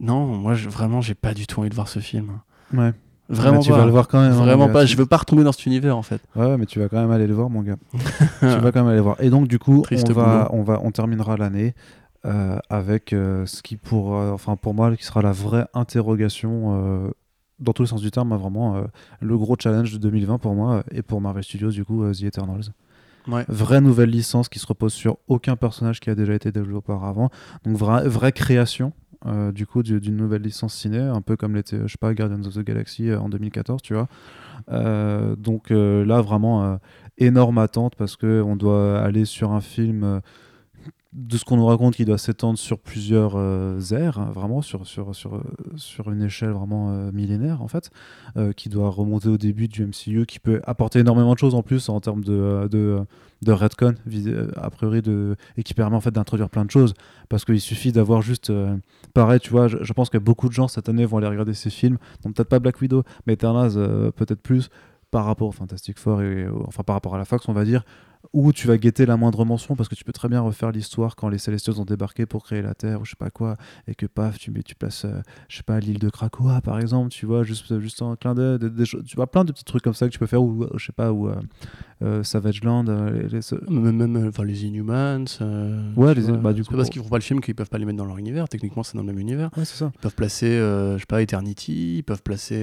non, 0.00 0.26
moi, 0.26 0.54
je- 0.54 0.68
vraiment, 0.68 1.00
j'ai 1.00 1.14
pas 1.14 1.34
du 1.34 1.46
tout 1.46 1.60
envie 1.60 1.70
de 1.70 1.74
voir 1.74 1.88
ce 1.88 1.98
film. 2.00 2.40
Ouais. 2.74 2.92
Vraiment 3.30 3.58
Mais 3.58 3.64
tu 3.64 3.70
pas. 3.70 3.78
vas 3.78 3.84
le 3.84 3.90
voir 3.90 4.08
quand 4.08 4.20
même. 4.22 4.32
hein, 4.32 4.36
Vraiment 4.44 4.68
pas. 4.70 4.86
Je 4.86 4.96
veux 4.96 5.04
pas 5.06 5.18
retomber 5.18 5.44
dans 5.44 5.52
cet 5.52 5.66
univers, 5.66 5.96
en 5.96 6.02
fait. 6.02 6.22
Ouais, 6.34 6.56
mais 6.56 6.64
tu 6.66 6.78
vas 6.78 6.88
quand 6.88 6.98
même 7.00 7.10
aller 7.10 7.26
le 7.26 7.34
voir, 7.34 7.50
mon 7.50 7.62
gars. 7.62 7.76
tu 8.40 8.46
vas 8.46 8.72
quand 8.72 8.80
même 8.80 8.86
aller 8.88 8.96
le 8.96 9.02
voir. 9.02 9.16
Et 9.20 9.28
donc, 9.30 9.48
du 9.48 9.58
coup, 9.58 9.82
Triste 9.82 10.08
on 10.10 10.14
va, 10.14 10.48
on 10.52 10.62
va, 10.62 10.80
on 10.82 10.90
terminera 10.90 11.36
l'année 11.36 11.74
euh, 12.24 12.58
avec 12.70 13.12
euh, 13.12 13.44
ce 13.46 13.62
qui, 13.62 13.76
pour, 13.76 14.16
euh, 14.16 14.32
enfin, 14.32 14.56
pour 14.56 14.72
moi, 14.72 14.96
qui 14.96 15.04
sera 15.04 15.20
la 15.20 15.32
vraie 15.32 15.66
interrogation 15.74 17.10
dans 17.58 17.72
tous 17.72 17.82
les 17.82 17.88
sens 17.88 18.00
du 18.00 18.10
terme, 18.10 18.32
hein, 18.32 18.36
vraiment 18.36 18.82
le 19.20 19.36
gros 19.36 19.56
challenge 19.58 19.92
de 19.92 19.98
2020 19.98 20.38
pour 20.38 20.54
moi 20.54 20.82
et 20.92 21.02
pour 21.02 21.20
Marvel 21.20 21.42
Studios, 21.42 21.70
du 21.70 21.84
coup, 21.84 22.04
The 22.12 22.22
Eternals. 22.22 22.70
Ouais. 23.26 23.44
Vraie 23.48 23.80
nouvelle 23.82 24.08
licence 24.10 24.48
qui 24.48 24.58
se 24.58 24.66
repose 24.66 24.94
sur 24.94 25.18
aucun 25.26 25.54
personnage 25.56 26.00
qui 26.00 26.08
a 26.08 26.14
déjà 26.14 26.32
été 26.34 26.50
développé 26.50 26.92
auparavant. 26.92 27.28
Donc, 27.64 27.76
vraie, 27.76 28.08
vraie 28.08 28.32
création. 28.32 28.92
Euh, 29.28 29.52
du 29.52 29.66
coup 29.66 29.82
du- 29.82 30.00
d'une 30.00 30.16
nouvelle 30.16 30.42
licence 30.42 30.74
ciné 30.74 30.98
un 30.98 31.20
peu 31.20 31.36
comme 31.36 31.54
l'était 31.54 31.78
je 31.82 31.88
sais 31.88 31.98
pas 32.00 32.14
Guardians 32.14 32.42
of 32.46 32.54
the 32.54 32.60
Galaxy 32.64 33.08
euh, 33.10 33.20
en 33.20 33.28
2014 33.28 33.82
tu 33.82 33.94
vois. 33.94 34.08
Euh, 34.70 35.36
donc 35.36 35.70
là 35.70 36.20
vraiment 36.20 36.78
énorme 37.18 37.58
attente 37.58 37.94
parce 37.96 38.16
que 38.16 38.42
on 38.42 38.56
doit 38.56 38.98
aller 39.00 39.24
sur 39.24 39.52
un 39.52 39.60
film 39.60 40.20
de 41.18 41.36
ce 41.36 41.44
qu'on 41.44 41.56
nous 41.56 41.66
raconte 41.66 41.96
qui 41.96 42.04
doit 42.04 42.16
s'étendre 42.16 42.58
sur 42.58 42.78
plusieurs 42.78 43.32
euh, 43.34 43.80
ères, 43.90 44.20
hein, 44.20 44.30
vraiment 44.32 44.62
sur, 44.62 44.86
sur, 44.86 45.16
sur, 45.16 45.34
euh, 45.34 45.42
sur 45.74 46.12
une 46.12 46.22
échelle 46.22 46.50
vraiment 46.50 46.90
euh, 46.90 47.10
millénaire 47.12 47.60
en 47.60 47.66
fait, 47.66 47.90
euh, 48.36 48.52
qui 48.52 48.68
doit 48.68 48.88
remonter 48.88 49.28
au 49.28 49.36
début 49.36 49.66
du 49.66 49.84
MCU, 49.84 50.26
qui 50.26 50.38
peut 50.38 50.60
apporter 50.64 51.00
énormément 51.00 51.34
de 51.34 51.38
choses 51.38 51.56
en 51.56 51.62
plus 51.62 51.88
en 51.88 51.98
termes 52.00 52.22
de, 52.22 52.68
de, 52.70 53.00
de 53.42 53.52
retcon, 53.52 53.94
a 54.56 54.70
priori, 54.70 55.02
de, 55.02 55.34
et 55.56 55.64
qui 55.64 55.74
permet 55.74 55.96
en 55.96 56.00
fait 56.00 56.12
d'introduire 56.12 56.50
plein 56.50 56.64
de 56.64 56.70
choses, 56.70 56.94
parce 57.28 57.44
qu'il 57.44 57.60
suffit 57.60 57.90
d'avoir 57.90 58.22
juste, 58.22 58.52
pareil, 59.12 59.40
tu 59.40 59.50
vois, 59.50 59.66
je, 59.66 59.78
je 59.82 59.92
pense 59.92 60.10
que 60.10 60.18
beaucoup 60.18 60.48
de 60.48 60.54
gens 60.54 60.68
cette 60.68 60.88
année 60.88 61.04
vont 61.04 61.18
aller 61.18 61.26
regarder 61.26 61.54
ces 61.54 61.70
films, 61.70 61.98
donc 62.22 62.34
peut-être 62.34 62.48
pas 62.48 62.60
Black 62.60 62.80
Widow, 62.80 63.02
mais 63.26 63.32
Eternals 63.32 63.72
peut-être 64.12 64.40
plus, 64.40 64.70
par 65.10 65.24
rapport 65.24 65.48
au 65.48 65.52
Fantastic 65.52 65.98
Four 65.98 66.22
et 66.22 66.46
enfin 66.66 66.82
par 66.82 66.94
rapport 66.94 67.14
à 67.14 67.18
la 67.18 67.24
Fox 67.24 67.48
on 67.48 67.54
va 67.54 67.64
dire 67.64 67.82
où 68.32 68.52
tu 68.52 68.66
vas 68.66 68.76
guetter 68.76 69.06
la 69.06 69.16
moindre 69.16 69.44
mention 69.44 69.74
parce 69.74 69.88
que 69.88 69.94
tu 69.94 70.04
peux 70.04 70.12
très 70.12 70.28
bien 70.28 70.40
refaire 70.40 70.70
l'histoire 70.70 71.16
quand 71.16 71.28
les 71.28 71.38
Célestials 71.38 71.80
ont 71.80 71.84
débarqué 71.84 72.26
pour 72.26 72.44
créer 72.44 72.60
la 72.62 72.74
Terre 72.74 73.00
ou 73.00 73.04
je 73.04 73.10
sais 73.10 73.16
pas 73.18 73.30
quoi 73.30 73.56
et 73.86 73.94
que 73.94 74.06
paf 74.06 74.38
tu 74.38 74.50
mets 74.50 74.62
tu 74.62 74.74
places 74.74 75.04
euh, 75.06 75.20
je 75.48 75.56
sais 75.56 75.62
pas 75.62 75.80
l'île 75.80 75.98
de 75.98 76.10
Krakoa 76.10 76.60
par 76.60 76.78
exemple 76.78 77.08
tu 77.10 77.24
vois 77.26 77.42
juste 77.42 77.78
juste 77.80 78.02
un 78.02 78.16
clin 78.16 78.34
d'œil 78.34 78.58
tu 79.06 79.16
vois 79.16 79.26
plein 79.28 79.44
de 79.44 79.52
petits 79.52 79.64
trucs 79.64 79.82
comme 79.82 79.94
ça 79.94 80.06
que 80.06 80.12
tu 80.12 80.18
peux 80.18 80.26
faire 80.26 80.42
ou 80.42 80.62
euh, 80.64 80.70
je 80.76 80.84
sais 80.86 80.92
pas 80.92 81.12
ou 81.12 81.28
euh, 81.28 81.36
euh, 82.02 82.22
Savage 82.22 82.62
Land 82.62 82.86
euh, 82.88 83.10
les- 83.10 83.28
les- 83.28 83.70
Même, 83.70 83.96
même, 83.96 84.16
euh, 84.16 84.28
enfin, 84.28 84.44
les 84.44 84.64
Inhumans. 84.66 85.24
euh, 85.40 85.92
Ouais, 85.96 86.14
les- 86.14 86.20
vois, 86.22 86.36
bah, 86.36 86.52
du 86.52 86.64
coup, 86.64 86.76
parce 86.76 86.90
qu'ils 86.90 87.02
font 87.02 87.08
pas 87.08 87.16
le 87.16 87.22
film 87.22 87.40
qu'ils 87.40 87.54
peuvent 87.54 87.68
pas 87.70 87.78
les 87.78 87.84
mettre 87.86 87.98
dans 87.98 88.04
leur 88.04 88.18
univers. 88.18 88.48
Techniquement, 88.48 88.82
c'est 88.82 88.94
dans 88.96 89.02
le 89.02 89.06
même 89.06 89.18
univers. 89.18 89.50
ouais 89.56 89.64
c'est 89.64 89.76
ça 89.78 89.90
Ils 89.94 90.00
peuvent 90.00 90.14
placer, 90.14 90.46
euh, 90.46 90.94
je 90.94 91.00
sais 91.00 91.06
pas, 91.06 91.22
Eternity. 91.22 91.96
Ils 91.98 92.02
peuvent 92.04 92.22
placer. 92.22 92.54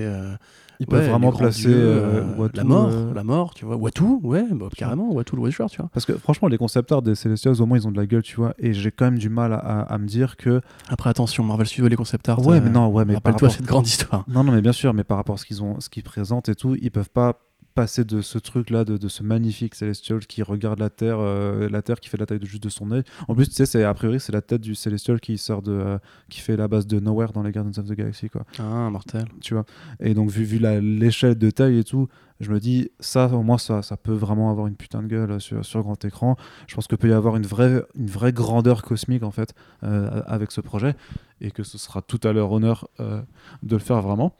Ils 0.79 0.87
peuvent 0.87 1.09
vraiment 1.09 1.31
placer 1.31 1.61
dieux, 1.67 1.75
euh, 1.75 2.21
euh, 2.21 2.35
Watu, 2.37 2.57
la 2.57 2.63
mort, 2.63 2.89
euh, 2.91 3.13
la 3.13 3.23
mort, 3.23 3.53
tu 3.53 3.65
vois. 3.65 3.75
Watu, 3.75 4.03
ouais, 4.23 4.43
bah, 4.51 4.67
carrément. 4.75 5.11
Watu 5.13 5.35
le 5.35 5.41
Watcher, 5.41 5.65
tu 5.69 5.77
vois. 5.81 5.89
parce 5.93 6.05
que 6.05 6.13
franchement 6.17 6.47
les 6.47 6.57
concept 6.57 6.91
art 6.91 7.01
des 7.01 7.15
Célestials 7.15 7.61
au 7.61 7.65
moins 7.65 7.77
ils 7.77 7.87
ont 7.87 7.91
de 7.91 7.97
la 7.97 8.05
gueule 8.05 8.21
tu 8.23 8.35
vois 8.35 8.53
et 8.59 8.73
j'ai 8.73 8.91
quand 8.91 9.05
même 9.05 9.17
du 9.19 9.29
mal 9.29 9.53
à, 9.53 9.57
à- 9.57 9.81
à 9.81 9.97
me 9.97 10.05
dire 10.07 10.35
que 10.37 10.61
Après, 10.89 11.09
attention, 11.09 11.43
Marvel 11.43 11.67
Studios, 11.67 11.87
les 11.87 11.95
concept 11.95 12.27
art. 12.29 12.45
ouais 12.45 12.59
mais 12.61 12.69
non 12.69 12.87
ouais 12.87 13.05
mais 13.05 13.13
par 13.13 13.23
Rappelle-toi 13.33 13.47
rapport 13.49 13.51
cette 13.57 13.65
grande 13.67 13.87
histoire. 13.87 14.25
Non, 14.27 14.43
non, 14.43 14.51
mais 14.51 14.61
bien 14.61 14.71
sûr, 14.73 14.93
mais 14.93 15.03
par 15.03 15.17
rapport 15.17 15.35
à 15.35 15.37
ce 15.37 15.45
qu'ils 15.45 15.63
ont, 15.63 15.79
ce 15.79 15.89
qu'ils 15.89 16.03
présentent 16.03 16.49
et 16.49 16.55
tout, 16.55 16.75
ils 16.81 16.91
peuvent 16.91 17.09
pas 17.09 17.39
passer 17.75 18.05
de 18.05 18.21
ce 18.21 18.37
truc-là, 18.37 18.85
de, 18.85 18.97
de 18.97 19.07
ce 19.07 19.21
magnifique 19.21 19.75
Celestial 19.75 20.25
qui 20.25 20.41
regarde 20.41 20.79
la 20.79 20.89
Terre, 20.89 21.17
euh, 21.19 21.69
la 21.69 21.81
Terre 21.81 21.99
qui 21.99 22.09
fait 22.09 22.17
la 22.17 22.25
taille 22.25 22.39
de 22.39 22.45
juste 22.45 22.63
de 22.63 22.69
son 22.69 22.91
œil. 22.91 23.03
En 23.27 23.35
plus, 23.35 23.47
tu 23.47 23.53
sais, 23.53 23.65
c'est 23.65 23.83
a 23.83 23.93
priori 23.93 24.19
c'est 24.19 24.31
la 24.31 24.41
tête 24.41 24.61
du 24.61 24.75
Celestial 24.75 25.19
qui 25.19 25.37
sort 25.37 25.61
de, 25.61 25.73
euh, 25.73 25.97
qui 26.29 26.39
fait 26.39 26.55
la 26.55 26.67
base 26.67 26.87
de 26.87 26.99
Nowhere 26.99 27.33
dans 27.33 27.43
les 27.43 27.51
Guardians 27.51 27.83
of 27.83 27.89
the 27.89 27.93
Galaxy, 27.93 28.29
quoi. 28.29 28.45
Ah, 28.59 28.89
mortel. 28.89 29.25
Tu 29.41 29.53
vois. 29.53 29.65
Et 29.99 30.13
donc 30.13 30.31
vu, 30.31 30.43
vu 30.43 30.59
l'échelle 30.59 31.37
de 31.37 31.49
taille 31.49 31.77
et 31.77 31.83
tout, 31.83 32.07
je 32.39 32.51
me 32.51 32.59
dis 32.59 32.89
ça, 32.99 33.27
au 33.27 33.43
moins 33.43 33.57
ça, 33.57 33.81
ça 33.81 33.97
peut 33.97 34.13
vraiment 34.13 34.51
avoir 34.51 34.67
une 34.67 34.75
putain 34.75 35.01
de 35.01 35.07
gueule 35.07 35.39
sur, 35.39 35.63
sur 35.65 35.83
grand 35.83 36.03
écran. 36.03 36.35
Je 36.67 36.75
pense 36.75 36.87
que 36.87 36.95
peut 36.95 37.09
y 37.09 37.13
avoir 37.13 37.35
une 37.35 37.45
vraie, 37.45 37.83
une 37.95 38.09
vraie 38.09 38.33
grandeur 38.33 38.81
cosmique 38.83 39.23
en 39.23 39.31
fait 39.31 39.53
euh, 39.83 40.21
avec 40.25 40.51
ce 40.51 40.61
projet 40.61 40.95
et 41.41 41.51
que 41.51 41.63
ce 41.63 41.77
sera 41.77 42.01
tout 42.01 42.19
à 42.23 42.33
leur 42.33 42.51
honneur 42.51 42.87
euh, 42.99 43.21
de 43.63 43.75
le 43.75 43.81
faire 43.81 44.01
vraiment. 44.01 44.35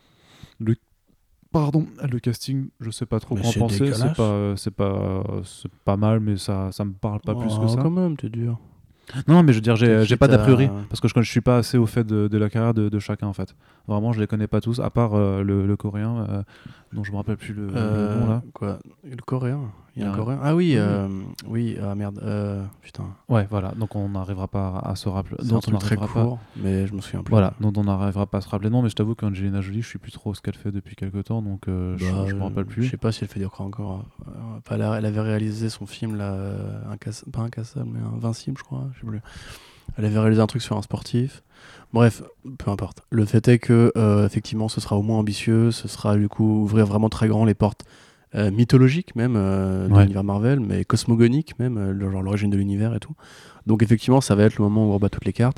Le 0.60 0.76
Pardon, 1.56 1.86
le 2.12 2.20
casting, 2.20 2.68
je 2.82 2.92
sais 2.92 3.06
pas 3.06 3.20
trop 3.22 3.36
quoi 3.36 3.48
en 3.48 3.52
penser. 3.54 3.94
C'est 3.94 4.14
pas, 4.14 4.54
c'est 4.58 4.72
pas, 4.72 5.24
c'est 5.46 5.72
pas 5.86 5.96
mal, 5.96 6.20
mais 6.20 6.36
ça, 6.36 6.70
ça 6.74 6.84
me 6.84 6.92
parle 6.92 7.22
pas 7.22 7.34
plus 7.34 7.48
que 7.58 7.64
Oh, 7.64 7.68
ça. 7.70 7.82
Quand 7.82 7.90
même, 7.90 8.18
t'es 8.18 8.28
dur. 8.28 8.60
Non, 9.28 9.42
mais 9.44 9.54
je 9.54 9.60
veux 9.60 9.62
dire, 9.62 9.76
j'ai, 9.78 10.18
pas 10.18 10.28
d'a 10.28 10.38
priori 10.40 10.68
parce 10.90 11.00
que 11.00 11.08
je, 11.08 11.14
je 11.22 11.30
suis 11.32 11.40
pas 11.40 11.58
assez 11.60 11.78
au 11.78 11.86
fait 11.86 12.04
de, 12.04 12.28
de 12.28 12.38
la 12.38 12.50
carrière 12.50 12.74
de, 12.74 12.90
de 12.90 13.00
chacun 13.00 13.28
en 13.28 13.34
fait. 13.34 13.56
Vraiment, 13.88 14.12
je 14.12 14.20
les 14.20 14.28
connais 14.28 14.48
pas 14.48 14.60
tous, 14.62 14.80
à 14.80 14.90
part 14.90 15.14
euh, 15.14 15.44
le, 15.44 15.66
le 15.68 15.78
coréen 15.78 16.26
euh, 16.30 16.44
dont 16.92 17.04
je 17.06 17.12
me 17.12 17.18
rappelle 17.18 17.38
plus 17.38 17.54
le, 17.54 17.68
le 17.68 17.74
Euh, 17.76 18.20
nom 18.20 18.28
là. 18.28 18.44
Quoi? 18.54 18.80
Le 19.04 19.16
coréen? 19.18 19.72
Il 19.96 20.02
y 20.02 20.06
a 20.06 20.10
un 20.10 20.12
Ouais. 20.12 20.18
coréen 20.18 20.40
Ah 20.44 20.56
oui, 20.56 20.72
Oui. 20.72 20.76
euh, 20.78 21.08
oui, 21.48 21.78
ah 21.82 21.96
merde. 21.96 22.20
euh, 22.22 22.64
putain. 22.82 23.06
Ouais, 23.30 23.48
voilà. 23.50 23.72
Donc 23.78 23.96
on 23.96 24.10
n'arrivera 24.10 24.48
pas 24.50 24.78
à, 24.84 24.96
se 24.96 25.08
rappeler. 25.08 25.38
C'est 25.42 25.54
on 25.54 25.60
très 25.78 25.96
pas. 25.96 26.08
court, 26.08 26.40
mais 26.58 26.86
je 26.86 26.94
me 26.94 27.00
souviens 27.02 27.24
plus. 27.24 27.32
Voilà, 27.32 27.54
dont 27.62 27.72
on 27.78 27.84
n'arrivera 27.86 28.26
pas 28.26 28.40
à 28.40 28.42
se 28.42 28.50
rappeler. 28.50 28.70
Non, 28.70 28.82
mais 28.82 28.90
je 28.90 28.96
t'avoue 28.96 29.16
qu'Angelina 29.16 29.62
Jolie, 29.62 29.82
je 29.82 29.88
suis 29.88 30.00
plus 30.00 30.12
trop 30.12 30.34
ce 30.34 30.42
qu'elle 30.42 30.56
fait 30.56 30.72
depuis 30.72 30.96
quelques 30.98 31.24
temps, 31.24 31.42
donc 31.42 31.68
euh, 31.70 31.98
je, 31.98 32.06
Bah, 32.12 32.26
je 32.28 32.36
me 32.36 32.44
rappelle 32.44 32.66
Je 32.68 32.74
plus. 32.74 32.90
sais 32.90 32.98
pas 32.98 33.12
si 33.14 33.24
elle 33.24 33.30
fait 33.30 33.44
encore 33.46 33.66
encore. 33.66 34.04
euh, 34.28 34.32
enfin, 34.58 34.76
elle, 34.76 35.06
avait 35.06 35.22
réalisé 35.22 35.70
son 35.70 35.86
film 35.86 36.16
là, 36.18 36.36
Incass- 36.92 37.30
pas 37.32 37.42
incassable, 37.42 37.90
mais 37.94 38.00
invincible, 38.16 38.58
je 38.58 38.64
crois. 38.64 38.88
Je 38.96 39.00
sais 39.00 39.08
plus. 39.08 39.22
Elle 39.98 40.06
avait 40.06 40.20
réalisé 40.20 40.42
un 40.42 40.48
truc 40.48 40.62
sur 40.62 40.76
un 40.76 40.82
sportif. 40.82 41.42
Bref, 41.94 42.22
peu 42.58 42.70
importe. 42.70 43.04
Le 43.12 43.24
fait 43.26 43.48
est 43.48 43.60
que 43.60 43.94
euh, 43.96 44.26
effectivement, 44.26 44.68
ce 44.68 44.82
sera 44.82 44.98
au 44.98 45.02
moins 45.04 45.20
ambitieux. 45.20 45.72
Ce 45.72 45.88
sera 45.88 46.18
du 46.18 46.28
coup 46.28 46.64
ouvrir 46.64 46.86
vraiment 46.86 47.08
très 47.08 47.28
grand 47.30 47.46
les 47.46 47.54
portes 47.54 47.86
euh, 48.36 48.52
mythologiques 48.52 49.16
même 49.16 49.36
euh, 49.38 49.88
de 49.88 49.94
Ouais. 49.94 50.02
l'univers 50.02 50.24
Marvel, 50.24 50.60
mais 50.60 50.84
cosmogoniques 50.86 51.58
même, 51.60 51.78
euh, 51.78 52.12
genre 52.12 52.22
l'origine 52.22 52.50
de 52.50 52.58
l'univers 52.58 52.94
et 52.96 53.00
tout. 53.00 53.14
Donc 53.66 53.82
effectivement, 53.82 54.22
ça 54.22 54.36
va 54.36 54.44
être 54.44 54.58
le 54.58 54.64
moment 54.64 54.86
où 54.86 54.90
on 54.90 54.94
rebat 54.94 55.10
toutes 55.10 55.26
les 55.26 55.34
cartes. 55.34 55.58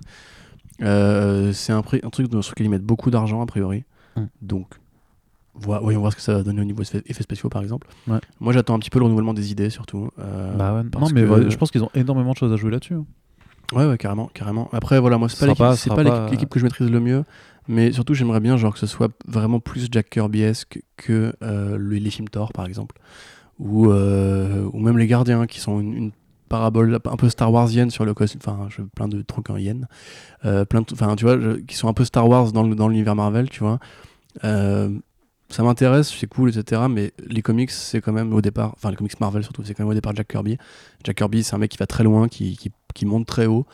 Euh, 0.81 1.53
c'est 1.53 1.73
un, 1.73 1.80
un 1.80 2.09
truc 2.09 2.30
sur 2.31 2.51
lequel 2.51 2.65
ils 2.67 2.69
mettent 2.69 2.83
beaucoup 2.83 3.09
d'argent 3.09 3.41
a 3.41 3.45
priori. 3.45 3.83
Mm. 4.15 4.22
Donc 4.41 4.67
voyons 5.56 5.99
voir 6.01 6.11
ce 6.11 6.17
que 6.17 6.22
ça 6.22 6.35
va 6.35 6.43
donner 6.43 6.61
au 6.61 6.65
niveau 6.65 6.83
effets 6.83 7.23
spéciaux 7.23 7.49
par 7.49 7.64
exemple. 7.64 7.88
Ouais. 8.07 8.19
Moi 8.39 8.53
j'attends 8.53 8.75
un 8.75 8.80
petit 8.80 8.91
peu 8.91 8.99
le 8.99 9.06
renouvellement 9.06 9.33
des 9.33 9.51
idées 9.51 9.72
surtout. 9.72 10.09
Bah 10.17 10.75
ouais, 10.75 10.83
parce 10.91 11.09
non, 11.11 11.15
mais 11.15 11.27
que- 11.27 11.49
je 11.49 11.57
pense 11.57 11.72
qu'ils 11.72 11.83
ont 11.83 11.89
énormément 11.95 12.31
de 12.33 12.38
choses 12.38 12.53
à 12.53 12.57
jouer 12.57 12.69
là-dessus. 12.72 12.93
hein. 12.93 13.06
Ouais, 13.73 13.85
ouais, 13.85 13.97
carrément, 13.97 14.30
carrément. 14.33 14.69
Après, 14.72 14.97
voilà, 14.97 15.17
moi, 15.17 15.27
c'est 15.27 15.35
Ce 15.35 15.89
pas 15.89 16.30
l'équipe 16.31 16.47
que 16.47 16.57
je 16.57 16.64
maîtrise 16.64 16.89
le 16.89 17.01
mieux, 17.01 17.25
mais 17.67 17.91
surtout, 17.91 18.13
j'aimerais 18.13 18.39
bien 18.39 18.57
genre 18.57 18.73
que 18.73 18.79
ce 18.79 18.87
soit 18.87 19.11
vraiment 19.27 19.59
plus 19.59 19.87
Jack 19.91 20.09
Kirbyesque 20.09 20.81
que 20.97 21.33
euh, 21.43 21.77
le- 21.77 21.97
les 21.97 22.11
Thor, 22.31 22.53
par 22.53 22.65
exemple, 22.65 22.95
ou, 23.59 23.89
euh, 23.91 24.69
ou 24.73 24.79
même 24.79 24.97
les 24.97 25.07
Gardiens, 25.07 25.47
qui 25.47 25.59
sont 25.59 25.79
une, 25.79 26.11
paraboles 26.49 26.99
un 27.05 27.17
peu 27.17 27.29
Star 27.29 27.51
Warsiennes 27.51 27.89
sur 27.89 28.05
le 28.05 28.13
costume, 28.13 28.39
enfin 28.45 28.67
je- 28.69 28.81
plein 28.83 29.07
de 29.07 29.21
trucs 29.21 29.49
en 29.49 29.57
yen, 29.57 29.87
euh, 30.45 30.65
enfin 30.93 31.15
tu 31.15 31.25
vois, 31.25 31.37
qui 31.67 31.75
sont 31.75 31.87
un 31.89 31.93
peu 31.93 32.05
Star 32.05 32.27
Wars 32.29 32.51
dans 32.53 32.65
dans 32.65 32.87
l'univers 32.87 33.15
Marvel, 33.15 33.49
tu 33.49 33.59
vois. 33.61 33.79
Euh, 34.43 34.89
ça 35.49 35.63
m'intéresse, 35.63 36.09
c'est 36.13 36.27
cool, 36.27 36.49
etc. 36.49 36.83
Mais 36.89 37.13
les 37.25 37.41
comics, 37.41 37.71
c'est 37.71 38.01
quand 38.01 38.11
même 38.13 38.33
au 38.33 38.41
départ, 38.41 38.73
enfin 38.75 38.89
les 38.89 38.97
comics 38.97 39.19
Marvel 39.19 39.43
surtout, 39.43 39.63
c'est 39.65 39.73
quand 39.73 39.83
même 39.83 39.91
au 39.91 39.93
départ 39.93 40.15
Jack 40.15 40.27
Kirby. 40.27 40.57
Jack 41.03 41.17
Kirby, 41.17 41.43
c'est 41.43 41.55
un 41.55 41.59
mec 41.59 41.71
qui 41.71 41.77
va 41.77 41.87
très 41.87 42.03
loin, 42.03 42.27
qui, 42.27 42.57
qui 42.93 43.05
monte 43.05 43.25
très 43.27 43.45
haut. 43.45 43.65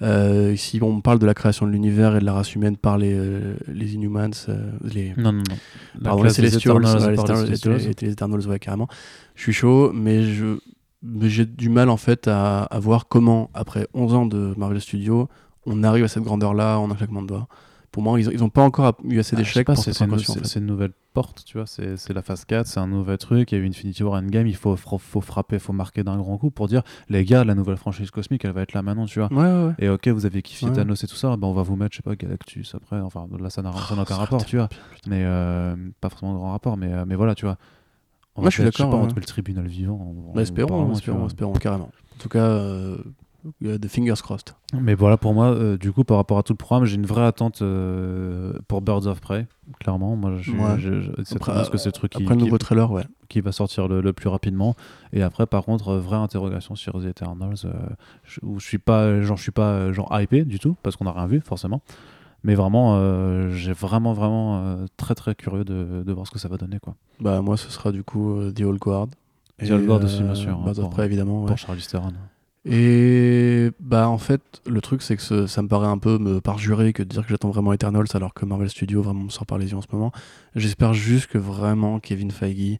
Euh, 0.00 0.54
si 0.56 0.80
on 0.80 1.00
parle 1.00 1.18
de 1.18 1.26
la 1.26 1.34
création 1.34 1.66
de 1.66 1.72
l'univers 1.72 2.16
et 2.16 2.20
de 2.20 2.24
la 2.24 2.32
race 2.32 2.54
humaine 2.54 2.76
par 2.76 2.98
les, 2.98 3.14
euh, 3.14 3.56
les 3.66 3.94
Inhumans, 3.94 4.30
euh, 4.48 4.70
les, 4.84 5.12
Non, 5.16 5.32
non, 5.32 5.42
non. 5.48 5.56
La 6.00 6.10
Pardon, 6.10 6.22
les 6.22 6.30
Celestials, 6.30 6.80
les, 6.80 8.10
Eternals, 8.10 8.46
ouais, 8.46 8.58
carrément. 8.58 8.88
Je 9.34 9.42
suis 9.42 9.52
chaud, 9.52 9.92
mais 9.92 10.22
je 10.22 10.58
mais 11.00 11.28
j'ai 11.28 11.46
du 11.46 11.68
mal 11.68 11.90
en 11.90 11.96
fait 11.96 12.26
à, 12.26 12.62
à 12.62 12.78
voir 12.80 13.06
comment, 13.06 13.50
après 13.54 13.86
11 13.94 14.14
ans 14.14 14.26
de 14.26 14.52
Marvel 14.56 14.80
Studios, 14.80 15.28
on 15.64 15.84
arrive 15.84 16.04
à 16.04 16.08
cette 16.08 16.24
grandeur-là 16.24 16.78
en 16.78 16.90
un 16.90 16.94
claquement 16.94 17.22
de 17.22 17.28
doigts. 17.28 17.48
Pour 17.90 18.02
moi, 18.02 18.20
ils 18.20 18.38
n'ont 18.38 18.50
pas 18.50 18.62
encore 18.62 18.94
eu 19.04 19.18
assez 19.18 19.34
Ah, 19.34 19.38
d'échecs 19.38 19.66
pour 19.66 19.76
c'est 19.76 19.84
cette 19.84 19.94
c'est 19.94 20.04
une, 20.04 20.10
incursion, 20.12 20.32
en 20.32 20.34
c'est- 20.34 20.40
fait. 20.42 20.46
c'est 20.48 20.60
une 20.60 20.66
nouvelle 20.66 20.92
porte, 21.14 21.42
tu 21.44 21.56
vois, 21.56 21.66
c'est 21.66 22.08
la 22.12 22.22
phase 22.22 22.44
4, 22.44 22.66
c'est 22.66 22.78
un 22.80 22.86
nouvel 22.86 23.16
truc, 23.18 23.50
il 23.50 23.58
y 23.58 23.60
a 23.60 23.64
eu 23.64 23.66
Infinity 23.66 24.02
War 24.02 24.20
Endgame, 24.22 24.46
il 24.46 24.54
faut, 24.54 24.76
faut, 24.76 25.20
frapper, 25.20 25.58
faut 25.58 25.72
marquer 25.72 26.04
d'un 26.04 26.16
grand 26.18 26.36
coup 26.38 26.50
pour 26.50 26.68
dire, 26.68 26.82
les 27.08 27.24
gars, 27.24 27.44
la 27.44 27.54
nouvelle 27.54 27.78
franchise 27.78 28.10
cosmique, 28.10 28.44
elle 28.44 28.52
va 28.52 28.62
être 28.62 28.74
là 28.74 28.82
maintenant, 28.82 29.06
tu 29.06 29.18
vois. 29.20 29.32
Ouais, 29.32 29.38
ouais, 29.38 29.66
ouais. 29.68 29.74
Et 29.78 29.88
ok, 29.88 30.06
vous 30.08 30.26
avez 30.26 30.42
kiffé. 30.42 30.70
Thanos 30.70 31.02
et 31.02 31.06
tout 31.06 31.16
ça, 31.16 31.36
ben 31.36 31.48
on 31.48 31.54
va 31.54 31.62
vous 31.62 31.76
mettre, 31.76 31.92
je 31.94 31.96
sais 31.96 32.02
pas, 32.02 32.14
Galactus 32.14 32.74
après, 32.74 33.00
enfin 33.00 33.26
là 33.40 33.48
ça 33.50 33.62
n'a 33.62 33.70
n'a 33.70 33.76
aucun 34.02 34.16
rapport, 34.16 34.40
va 34.40 34.44
tu 34.44 34.56
vois. 34.56 34.68
Mais 35.06 35.22
euh, 35.24 35.74
pas 36.00 36.10
forcément 36.10 36.34
de 36.34 36.38
grand 36.38 36.52
rapport, 36.52 36.76
mais, 36.76 36.92
euh, 36.92 37.04
mais 37.06 37.14
voilà, 37.16 37.34
tu 37.34 37.46
vois. 37.46 37.56
On 38.36 38.42
Moi, 38.42 38.46
va 38.46 38.50
je 38.50 38.54
suis 38.56 38.64
d'accord, 38.64 38.90
on 38.94 39.06
met 39.06 39.12
le 39.16 39.22
tribunal 39.24 39.66
vivant. 39.66 39.94
en- 39.94 40.30
en 40.30 40.34
Bah, 40.34 40.42
espérons, 40.42 40.68
parlant, 40.68 40.92
espérons, 40.92 41.26
espérons, 41.26 41.52
carrément. 41.54 41.86
En 42.14 42.18
tout 42.20 42.28
cas, 42.28 42.38
euh, 42.44 42.98
the 43.62 43.88
fingers 43.88 44.16
crossed. 44.22 44.54
Mais 44.78 44.94
voilà, 44.94 45.16
pour 45.16 45.34
moi, 45.34 45.46
euh, 45.46 45.76
du 45.78 45.92
coup, 45.92 46.04
par 46.04 46.16
rapport 46.18 46.38
à 46.38 46.42
tout 46.42 46.52
le 46.52 46.56
programme, 46.58 46.84
j'ai 46.86 46.96
une 46.96 47.06
vraie 47.06 47.24
attente 47.26 47.62
euh, 47.62 48.52
pour 48.68 48.82
Birds 48.82 49.06
of 49.06 49.20
Prey, 49.20 49.46
clairement. 49.80 50.16
Moi, 50.16 50.36
je, 50.40 50.52
Ouais. 50.52 50.78
je, 50.78 51.00
je- 51.00 51.10
c'est 51.24 51.38
parce 51.38 51.70
que 51.70 51.78
c'est 51.78 51.88
le 51.88 51.92
truc 51.92 52.12
qui, 52.12 52.22
Après 52.22 52.34
le 52.34 52.38
qui- 52.40 52.44
nouveau 52.46 52.58
trailer, 52.58 52.90
ouais. 52.90 53.04
qui 53.28 53.40
va 53.40 53.52
sortir 53.52 53.88
le, 53.88 54.00
le 54.00 54.12
plus 54.12 54.28
rapidement. 54.28 54.74
Et 55.12 55.22
après, 55.22 55.46
par 55.46 55.64
contre, 55.64 55.88
euh, 55.88 55.98
vraie 56.00 56.16
interrogation 56.16 56.74
sur 56.76 57.00
The 57.00 57.06
Eternals, 57.06 57.56
euh, 57.64 57.72
je, 58.24 58.40
où 58.42 58.58
je 58.60 58.66
suis 58.66 58.78
pas, 58.78 59.20
genre, 59.22 59.36
je 59.36 59.42
suis 59.42 59.52
pas 59.52 59.70
euh, 59.72 59.92
genre 59.92 60.08
hypé 60.20 60.44
du 60.44 60.58
tout, 60.58 60.76
parce 60.82 60.96
qu'on 60.96 61.04
n'a 61.04 61.12
rien 61.12 61.26
vu, 61.26 61.40
forcément. 61.40 61.80
Mais 62.44 62.54
vraiment, 62.54 62.94
euh, 62.96 63.50
j'ai 63.50 63.72
vraiment, 63.72 64.12
vraiment 64.12 64.58
euh, 64.62 64.86
très, 64.96 65.14
très 65.16 65.34
curieux 65.34 65.64
de, 65.64 66.04
de 66.06 66.12
voir 66.12 66.24
ce 66.26 66.30
que 66.30 66.38
ça 66.38 66.48
va 66.48 66.56
donner, 66.56 66.78
quoi. 66.78 66.94
Bah, 67.20 67.42
moi, 67.42 67.56
ce 67.56 67.68
sera 67.70 67.90
du 67.90 68.04
coup 68.04 68.32
euh, 68.38 68.52
The 68.52 68.60
Old 68.62 68.78
Guard. 68.78 69.08
The 69.60 69.72
Old 69.72 69.86
Guard 69.86 70.04
aussi, 70.04 70.22
bien 70.22 70.36
sûr, 70.36 70.50
hein, 70.56 70.62
Birds 70.64 70.78
of 70.78 70.90
Prey, 70.90 71.04
évidemment. 71.04 71.40
ouais. 71.42 71.48
Pour 71.48 71.58
Charlize 71.58 71.88
Theron. 71.88 72.12
Et 72.64 73.70
bah 73.80 74.08
en 74.08 74.18
fait, 74.18 74.42
le 74.66 74.80
truc 74.80 75.02
c'est 75.02 75.16
que 75.16 75.22
ce- 75.22 75.46
ça 75.46 75.62
me 75.62 75.68
paraît 75.68 75.86
un 75.86 75.98
peu 75.98 76.18
me 76.18 76.40
parjurer 76.40 76.92
que 76.92 77.02
de 77.02 77.08
dire 77.08 77.22
que 77.22 77.28
j'attends 77.30 77.50
vraiment 77.50 77.72
Eternals 77.72 78.06
alors 78.14 78.34
que 78.34 78.44
Marvel 78.44 78.68
Studios 78.68 79.02
vraiment 79.02 79.24
me 79.24 79.30
sort 79.30 79.46
par 79.46 79.58
les 79.58 79.70
yeux 79.70 79.76
en 79.76 79.82
ce 79.82 79.86
moment. 79.92 80.12
J'espère 80.54 80.92
juste 80.92 81.28
que 81.28 81.38
vraiment 81.38 82.00
Kevin 82.00 82.30
Feige, 82.30 82.78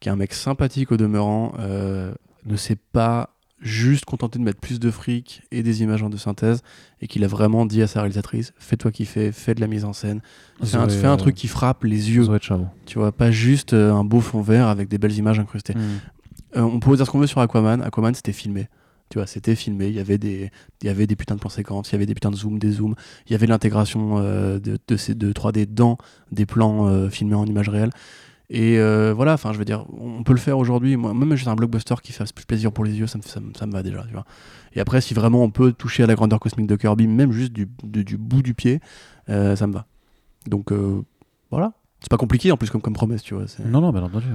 qui 0.00 0.08
est 0.08 0.12
un 0.12 0.16
mec 0.16 0.32
sympathique 0.32 0.90
au 0.92 0.96
demeurant, 0.96 1.52
euh, 1.58 2.12
ne 2.46 2.56
s'est 2.56 2.78
pas 2.92 3.30
juste 3.60 4.04
contenté 4.04 4.38
de 4.38 4.44
mettre 4.44 4.60
plus 4.60 4.78
de 4.78 4.90
fric 4.90 5.42
et 5.50 5.64
des 5.64 5.82
images 5.82 6.02
en 6.02 6.08
de 6.10 6.16
synthèse 6.16 6.62
et 7.00 7.08
qu'il 7.08 7.24
a 7.24 7.26
vraiment 7.26 7.66
dit 7.66 7.82
à 7.82 7.88
sa 7.88 8.00
réalisatrice 8.00 8.52
fais-toi 8.56 8.92
kiffer, 8.92 9.32
fais 9.32 9.54
de 9.54 9.60
la 9.60 9.66
mise 9.66 9.84
en 9.84 9.92
scène, 9.92 10.20
fais 10.62 10.76
un, 10.76 10.88
Zoé, 10.88 10.98
fais 11.00 11.06
un 11.08 11.14
euh, 11.14 11.16
truc 11.16 11.34
qui 11.34 11.48
frappe 11.48 11.82
les 11.84 12.10
yeux, 12.12 12.22
tu 12.86 12.98
vois, 12.98 13.10
pas 13.12 13.30
juste 13.32 13.72
euh, 13.72 13.92
un 13.92 14.04
beau 14.04 14.20
fond 14.20 14.42
vert 14.42 14.68
avec 14.68 14.88
des 14.88 14.98
belles 14.98 15.16
images 15.16 15.40
incrustées. 15.40 15.74
Euh, 16.56 16.62
on 16.62 16.78
peut 16.80 16.96
dire 16.96 17.04
ce 17.04 17.10
qu'on 17.10 17.18
veut 17.18 17.26
sur 17.26 17.40
Aquaman. 17.40 17.82
Aquaman, 17.82 18.14
c'était 18.14 18.32
filmé. 18.32 18.68
Tu 19.10 19.18
vois, 19.18 19.26
c'était 19.26 19.54
filmé. 19.54 19.88
Il 19.88 19.94
y 19.94 20.00
avait 20.00 20.18
des, 20.18 20.50
il 20.82 20.86
y 20.86 20.90
avait 20.90 21.06
des 21.06 21.16
putains 21.16 21.34
de 21.34 21.40
plans 21.40 21.48
séquences. 21.50 21.90
Il 21.90 21.92
y 21.92 21.96
avait 21.96 22.06
des 22.06 22.14
putains 22.14 22.30
de 22.30 22.36
zooms, 22.36 22.58
des 22.58 22.72
zooms. 22.72 22.94
Il 23.26 23.32
y 23.32 23.34
avait 23.34 23.46
l'intégration 23.46 24.18
euh, 24.18 24.58
de, 24.60 24.96
ces 24.96 25.14
de 25.14 25.32
3D 25.32 25.66
dans 25.72 25.96
des 26.30 26.44
plans 26.46 26.86
euh, 26.88 27.08
filmés 27.08 27.34
en 27.34 27.46
image 27.46 27.68
réelle. 27.68 27.90
Et 28.50 28.78
euh, 28.78 29.12
voilà, 29.14 29.34
enfin, 29.34 29.52
je 29.52 29.58
veux 29.58 29.64
dire, 29.64 29.84
on 29.98 30.22
peut 30.22 30.32
le 30.32 30.38
faire 30.38 30.58
aujourd'hui. 30.58 30.96
Moi, 30.96 31.12
même 31.14 31.34
juste 31.36 31.48
un 31.48 31.54
blockbuster 31.54 31.96
qui 32.02 32.12
fasse 32.12 32.32
plus 32.32 32.46
plaisir 32.46 32.72
pour 32.72 32.84
les 32.84 32.94
yeux, 32.98 33.06
ça 33.06 33.18
me, 33.18 33.22
ça 33.22 33.40
ça 33.58 33.66
me 33.66 33.72
va 33.72 33.82
déjà. 33.82 34.02
Tu 34.06 34.12
vois. 34.12 34.24
Et 34.74 34.80
après, 34.80 35.00
si 35.00 35.12
vraiment 35.14 35.42
on 35.42 35.50
peut 35.50 35.72
toucher 35.72 36.02
à 36.02 36.06
la 36.06 36.14
grandeur 36.14 36.40
cosmique 36.40 36.66
de 36.66 36.76
Kirby, 36.76 37.06
même 37.06 37.32
juste 37.32 37.52
du, 37.52 37.68
de- 37.82 38.02
du 38.02 38.16
bout 38.16 38.42
du 38.42 38.54
pied, 38.54 38.80
ça 39.26 39.66
me 39.66 39.72
va. 39.72 39.86
Donc 40.46 40.72
voilà. 41.50 41.72
C'est 42.00 42.10
pas 42.10 42.16
compliqué 42.16 42.52
en 42.52 42.56
plus 42.56 42.70
comme, 42.70 42.80
comme 42.80 42.94
promesse, 42.94 43.22
tu 43.22 43.34
vois. 43.34 43.44
Non, 43.66 43.80
non, 43.80 43.92
bien 43.92 44.02
entendu. 44.02 44.26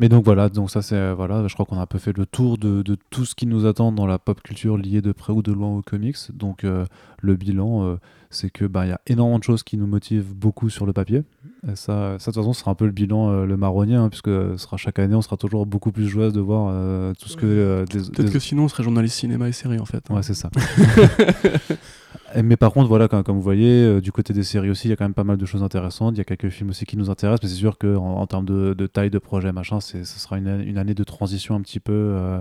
Mais 0.00 0.08
donc 0.08 0.24
voilà, 0.24 0.48
donc 0.48 0.70
ça 0.70 0.80
c'est 0.80 1.12
voilà, 1.12 1.46
je 1.48 1.54
crois 1.54 1.66
qu'on 1.66 1.76
a 1.78 1.82
un 1.82 1.86
peu 1.86 1.98
fait 1.98 2.16
le 2.16 2.24
tour 2.24 2.56
de, 2.56 2.82
de 2.82 2.96
tout 3.10 3.24
ce 3.24 3.34
qui 3.34 3.46
nous 3.46 3.66
attend 3.66 3.90
dans 3.90 4.06
la 4.06 4.18
pop 4.20 4.40
culture 4.42 4.76
liée 4.76 5.00
de 5.02 5.10
près 5.10 5.32
ou 5.32 5.42
de 5.42 5.50
loin 5.52 5.68
aux 5.76 5.82
comics. 5.82 6.16
Donc 6.32 6.62
euh, 6.62 6.84
le 7.20 7.34
bilan, 7.34 7.82
euh, 7.84 7.96
c'est 8.30 8.48
que 8.50 8.64
bah 8.64 8.86
il 8.86 8.90
y 8.90 8.92
a 8.92 9.00
énormément 9.08 9.40
de 9.40 9.44
choses 9.44 9.64
qui 9.64 9.76
nous 9.76 9.88
motivent 9.88 10.34
beaucoup 10.36 10.70
sur 10.70 10.86
le 10.86 10.92
papier. 10.92 11.24
Et 11.66 11.74
ça, 11.74 12.16
ça 12.20 12.30
de 12.30 12.34
toute 12.34 12.34
façon 12.34 12.52
ce 12.52 12.60
sera 12.60 12.70
un 12.70 12.74
peu 12.76 12.84
le 12.86 12.92
bilan 12.92 13.30
euh, 13.30 13.44
le 13.44 13.56
marronnier, 13.56 13.96
hein, 13.96 14.08
puisque 14.08 14.28
ce 14.28 14.56
sera 14.56 14.76
chaque 14.76 15.00
année, 15.00 15.16
on 15.16 15.22
sera 15.22 15.36
toujours 15.36 15.66
beaucoup 15.66 15.90
plus 15.90 16.06
joyeuse 16.08 16.32
de 16.32 16.40
voir 16.40 16.72
tout 17.16 17.28
ce 17.28 17.36
que 17.36 17.84
Peut-être 17.90 18.22
des- 18.26 18.30
que 18.32 18.38
sinon 18.38 18.64
on 18.64 18.68
serait 18.68 18.84
journaliste 18.84 19.16
cinéma 19.16 19.48
et 19.48 19.52
série 19.52 19.80
en 19.80 19.84
fait. 19.84 20.08
Ouais, 20.10 20.22
c'est 20.22 20.34
ça. 20.34 20.48
Mais 22.42 22.56
par 22.56 22.72
contre, 22.72 22.88
voilà, 22.88 23.08
comme, 23.08 23.22
comme 23.22 23.36
vous 23.36 23.42
voyez, 23.42 23.82
euh, 23.84 24.00
du 24.00 24.12
côté 24.12 24.32
des 24.32 24.42
séries 24.42 24.70
aussi, 24.70 24.88
il 24.88 24.90
y 24.90 24.92
a 24.92 24.96
quand 24.96 25.04
même 25.04 25.14
pas 25.14 25.24
mal 25.24 25.36
de 25.38 25.46
choses 25.46 25.62
intéressantes. 25.62 26.14
Il 26.14 26.18
y 26.18 26.20
a 26.20 26.24
quelques 26.24 26.50
films 26.50 26.70
aussi 26.70 26.84
qui 26.84 26.96
nous 26.96 27.10
intéressent, 27.10 27.42
mais 27.42 27.48
c'est 27.48 27.54
sûr 27.60 27.78
qu'en 27.78 27.96
en, 27.96 28.20
en 28.20 28.26
termes 28.26 28.44
de, 28.44 28.74
de 28.74 28.86
taille 28.86 29.10
de 29.10 29.18
projet, 29.18 29.50
machin, 29.52 29.80
ce 29.80 30.04
sera 30.04 30.38
une, 30.38 30.62
une 30.66 30.78
année 30.78 30.94
de 30.94 31.04
transition 31.04 31.54
un 31.54 31.60
petit 31.62 31.80
peu, 31.80 31.92
euh, 31.94 32.40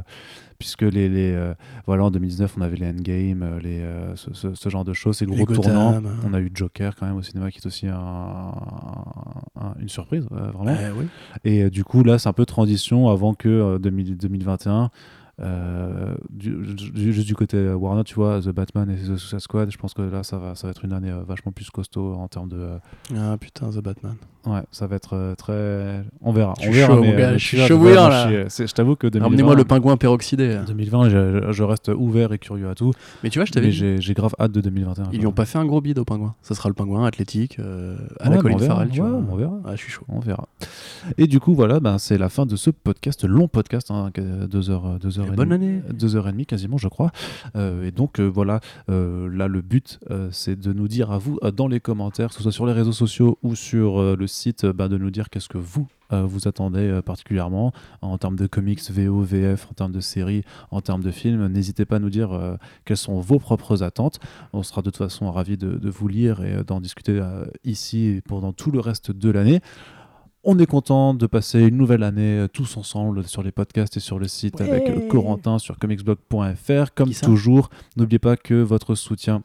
puisque 0.60 0.82
les, 0.82 1.08
les 1.08 1.32
euh, 1.32 1.54
voilà, 1.86 2.04
en 2.06 2.12
2019, 2.12 2.56
on 2.58 2.62
avait 2.62 2.76
les 2.76 2.88
Endgame, 2.88 3.60
les, 3.64 3.82
ce, 4.16 4.34
ce- 4.34 4.54
ce 4.56 4.70
genre 4.70 4.84
de 4.84 4.94
choses, 4.94 5.18
c'est 5.18 5.26
le 5.26 5.32
Les 5.32 5.38
gros 5.38 5.54
tournant. 5.64 5.94
Hein. 5.98 6.02
On 6.30 6.34
a 6.34 6.40
eu 6.42 6.52
Joker 6.54 6.96
quand 6.96 7.06
même 7.06 7.16
au 7.16 7.22
cinéma, 7.22 7.50
qui 7.52 7.60
est 7.60 7.66
aussi 7.66 7.88
un- 7.88 7.96
un- 9.60 9.74
une 9.80 9.90
surprise, 9.90 10.26
vraiment. 10.32 10.76
Eh 10.80 10.92
oui. 11.00 11.06
Et 11.44 11.70
du 11.70 11.84
coup, 11.84 12.04
là, 12.04 12.20
c'est 12.20 12.30
un 12.30 12.34
peu 12.34 12.46
transition 12.46 13.10
avant 13.10 13.34
que 13.34 13.48
euh, 13.50 13.80
2000 13.80 14.18
2021. 14.18 14.90
Euh, 15.40 16.16
juste 16.40 17.28
du 17.28 17.36
côté 17.36 17.72
Warner, 17.74 18.04
tu 18.04 18.16
vois, 18.16 18.42
The 18.42 18.50
Batman 18.50 18.90
et 18.90 18.96
The 18.96 19.18
Suicide 19.18 19.40
Squad, 19.40 19.72
je 19.72 19.78
pense 19.78 19.94
que 19.94 20.02
là, 20.02 20.24
ça 20.24 20.38
va, 20.38 20.56
ça 20.56 20.68
va 20.68 20.72
être 20.72 20.84
une 20.86 20.94
année 20.94 21.12
euh, 21.12 21.24
vachement 21.24 21.52
plus 21.52 21.70
costaud 21.70 22.14
en 22.16 22.28
termes 22.28 22.50
de. 22.50 22.58
euh, 22.58 22.78
Ah 23.16 23.38
putain, 23.38 23.70
The 23.70 23.80
Batman. 23.82 24.16
Ouais, 24.46 24.62
ça 24.72 24.88
va 24.88 24.96
être 24.96 25.16
euh, 25.16 25.36
très. 25.36 26.04
On 26.22 26.32
verra. 26.32 26.54
Je 26.60 26.68
on 26.68 26.72
suis 26.72 26.80
verra, 26.80 26.94
chaud, 26.96 27.02
mais, 27.02 27.12
mon 27.12 27.18
gars, 27.18 27.30
euh, 27.32 27.38
je 27.38 27.46
suis 27.64 27.74
bouillant, 27.74 28.08
là. 28.10 28.30
Je 28.48 28.72
t'avoue 28.74 28.96
que 28.96 29.08
2020. 29.08 29.26
Ramenez-moi 29.26 29.56
le 29.56 29.64
pingouin 29.64 29.98
peroxydé. 29.98 30.60
2020, 30.68 31.10
je, 31.10 31.52
je 31.52 31.64
reste 31.64 31.90
ouvert 31.96 32.34
et 32.34 32.40
curieux 32.40 32.70
à 32.70 32.76
tout. 32.76 32.92
Mais 33.24 33.30
tu 33.30 33.40
vois, 33.40 33.46
je 33.46 33.52
t'avais 33.52 33.72
j'ai 33.72 34.14
grave 34.14 34.36
hâte 34.40 34.52
de 34.52 34.62
2021. 34.62 35.06
ils 35.06 35.12
lui 35.16 35.20
quoi. 35.22 35.30
ont 35.30 35.32
pas 35.34 35.46
fait 35.46 35.58
un 35.58 35.66
gros 35.66 35.82
bide 35.82 36.00
au 36.00 36.06
pingouin. 36.06 36.36
Ça 36.42 36.56
sera 36.56 36.70
le 36.70 36.76
pingouin 36.76 37.06
athlétique 37.06 37.58
euh, 37.60 37.98
à 38.20 38.30
Ouais, 38.30 38.36
la 38.36 38.42
verra, 38.42 38.60
Farrell, 38.60 38.90
tu 38.90 39.02
ouais, 39.02 39.10
vois. 39.10 39.24
on 39.32 39.36
verra. 39.36 39.60
Ah, 39.66 39.72
je 39.76 39.82
suis 39.82 39.92
chaud. 39.92 40.04
On 40.10 40.20
verra. 40.20 40.48
Et 41.18 41.28
du 41.28 41.40
coup, 41.40 41.54
voilà, 41.54 41.80
ben, 41.80 41.98
c'est 41.98 42.18
la 42.18 42.30
fin 42.30 42.46
de 42.46 42.56
ce 42.56 42.70
podcast, 42.70 43.24
long 43.26 43.48
podcast, 43.48 43.92
hein, 43.92 44.10
que- 44.14 44.46
deux 44.46 44.70
heures, 44.70 45.00
deux 45.00 45.20
heures 45.20 45.28
Et 45.28 45.32
bonne 45.32 45.50
demie. 45.50 45.66
année. 45.68 45.82
deux 45.94 46.16
heures 46.16 46.28
et 46.28 46.32
demie 46.32 46.46
quasiment 46.46 46.78
je 46.78 46.88
crois 46.88 47.12
Euh, 47.56 47.86
et 47.88 47.92
donc 47.92 48.20
euh, 48.20 48.26
voilà 48.26 48.60
euh, 48.90 49.30
là 49.32 49.48
le 49.48 49.62
but 49.62 50.00
euh, 50.12 50.28
c'est 50.32 50.60
de 50.60 50.74
nous 50.74 50.88
dire 50.88 51.12
à 51.12 51.18
vous 51.18 51.38
euh, 51.44 51.52
dans 51.52 51.68
les 51.68 51.80
commentaires 51.80 52.30
que 52.30 52.36
ce 52.36 52.44
soit 52.44 52.52
sur 52.52 52.66
les 52.66 52.74
réseaux 52.74 52.92
sociaux 52.92 53.38
ou 53.44 53.56
sur 53.56 54.00
euh, 54.02 54.16
le 54.28 54.30
site 54.30 54.66
euh, 54.66 54.74
bah, 54.74 54.90
de 54.90 54.98
nous 54.98 55.10
dire 55.10 55.30
qu'est-ce 55.30 55.50
que 55.50 55.58
vous 55.58 55.88
euh, 56.14 56.24
vous 56.24 56.48
attendez 56.48 56.88
euh, 56.88 57.02
particulièrement 57.02 57.74
en 58.02 58.18
termes 58.18 58.38
de 58.38 58.48
comics 58.48 58.82
VO 58.90 59.22
VF 59.22 59.68
en 59.70 59.74
termes 59.74 59.92
de 59.92 60.00
séries 60.00 60.44
en 60.72 60.82
termes 60.82 61.04
de 61.04 61.12
films. 61.12 61.48
N'hésitez 61.48 61.86
pas 61.86 61.98
à 61.98 62.00
nous 62.00 62.10
dire 62.10 62.32
euh, 62.32 62.56
quelles 62.86 62.98
sont 62.98 63.20
vos 63.20 63.40
propres 63.40 63.84
attentes. 63.84 64.20
On 64.54 64.64
sera 64.64 64.82
de 64.82 64.90
toute 64.90 64.98
façon 64.98 65.32
ravis 65.32 65.58
de, 65.58 65.78
de 65.78 65.90
vous 65.90 66.08
lire 66.08 66.44
et 66.44 66.64
d'en 66.64 66.80
discuter 66.80 67.22
ici 67.64 68.06
et 68.06 68.22
pendant 68.22 68.54
tout 68.54 68.72
le 68.72 68.80
reste 68.80 69.12
de 69.12 69.30
l'année. 69.30 69.60
On 70.44 70.58
est 70.60 70.66
content 70.66 71.14
de 71.14 71.28
passer 71.28 71.60
une 71.60 71.76
nouvelle 71.76 72.04
année 72.04 72.46
tous 72.54 72.78
ensemble 72.78 73.26
sur 73.26 73.44
les 73.44 73.52
podcasts 73.52 73.98
et 73.98 74.00
sur 74.00 74.18
le 74.18 74.28
site 74.28 74.62
avec 74.62 75.08
Corentin 75.10 75.60
sur 75.60 75.78
comicsblog.fr. 75.78 76.94
Comme 76.96 77.12
toujours, 77.12 77.70
n'oubliez 77.98 78.20
pas 78.20 78.38
que 78.38 78.54
votre 78.54 78.96
soutien 78.96 79.44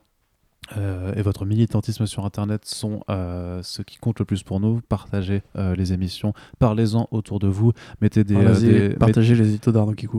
euh, 0.77 1.13
et 1.17 1.23
votre 1.23 1.45
militantisme 1.45 2.07
sur 2.07 2.25
Internet 2.25 2.65
sont 2.65 3.03
euh, 3.11 3.61
ce 3.63 3.83
qui 3.83 3.99
compte 3.99 4.19
le 4.21 4.25
plus 4.25 4.43
pour 4.43 4.61
nous. 4.61 4.81
Partagez 4.89 5.43
euh, 5.57 5.75
les 5.75 5.93
émissions, 5.93 6.33
parlez-en 6.59 7.09
autour 7.11 7.41
de 7.41 7.49
vous, 7.49 7.73
mettez 8.01 8.25
des, 8.25 8.37
Ah, 8.37 8.41
euh, 8.41 8.89
des- 8.91 8.95
partagez 8.97 9.35
les 9.35 9.49
éditos. 9.49 9.73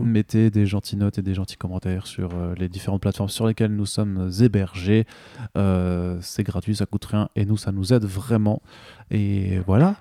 Mettez 0.03 0.49
des 0.51 0.65
gentilles 0.65 0.99
notes 0.99 1.17
et 1.17 1.22
des 1.22 1.33
gentils 1.33 1.55
commentaires 1.57 2.05
sur 2.07 2.30
les 2.57 2.69
différentes 2.69 3.01
plateformes 3.01 3.30
sur 3.30 3.47
lesquelles 3.47 3.73
nous 3.75 3.85
sommes 3.85 4.30
hébergés. 4.41 5.05
C'est 5.55 6.43
gratuit, 6.43 6.75
ça 6.75 6.85
coûte 6.85 7.05
rien 7.05 7.30
et 7.35 7.45
nous, 7.45 7.57
ça 7.57 7.72
nous 7.72 7.93
aide 7.93 8.05
vraiment. 8.05 8.61
Et 9.11 9.59
voilà, 9.65 9.95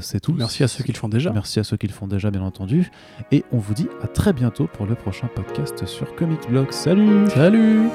c'est 0.00 0.20
tout. 0.20 0.32
Merci 0.34 0.64
à 0.64 0.68
ceux 0.68 0.82
qui 0.84 0.92
le 0.92 0.98
font 0.98 1.08
déjà. 1.08 1.32
Merci 1.32 1.60
à 1.60 1.64
ceux 1.64 1.76
qui 1.76 1.86
le 1.86 1.92
font 1.92 2.06
déjà, 2.08 2.30
bien 2.30 2.42
entendu. 2.42 2.90
Et 3.32 3.44
on 3.52 3.58
vous 3.58 3.74
dit 3.74 3.88
à 4.02 4.06
très 4.08 4.32
bientôt 4.32 4.66
pour 4.72 4.86
le 4.86 4.94
prochain 4.94 5.28
podcast 5.34 5.86
sur 5.86 6.14
Comic 6.16 6.48
Blog. 6.48 6.70
Salut 6.72 7.28
Salut 7.30 7.88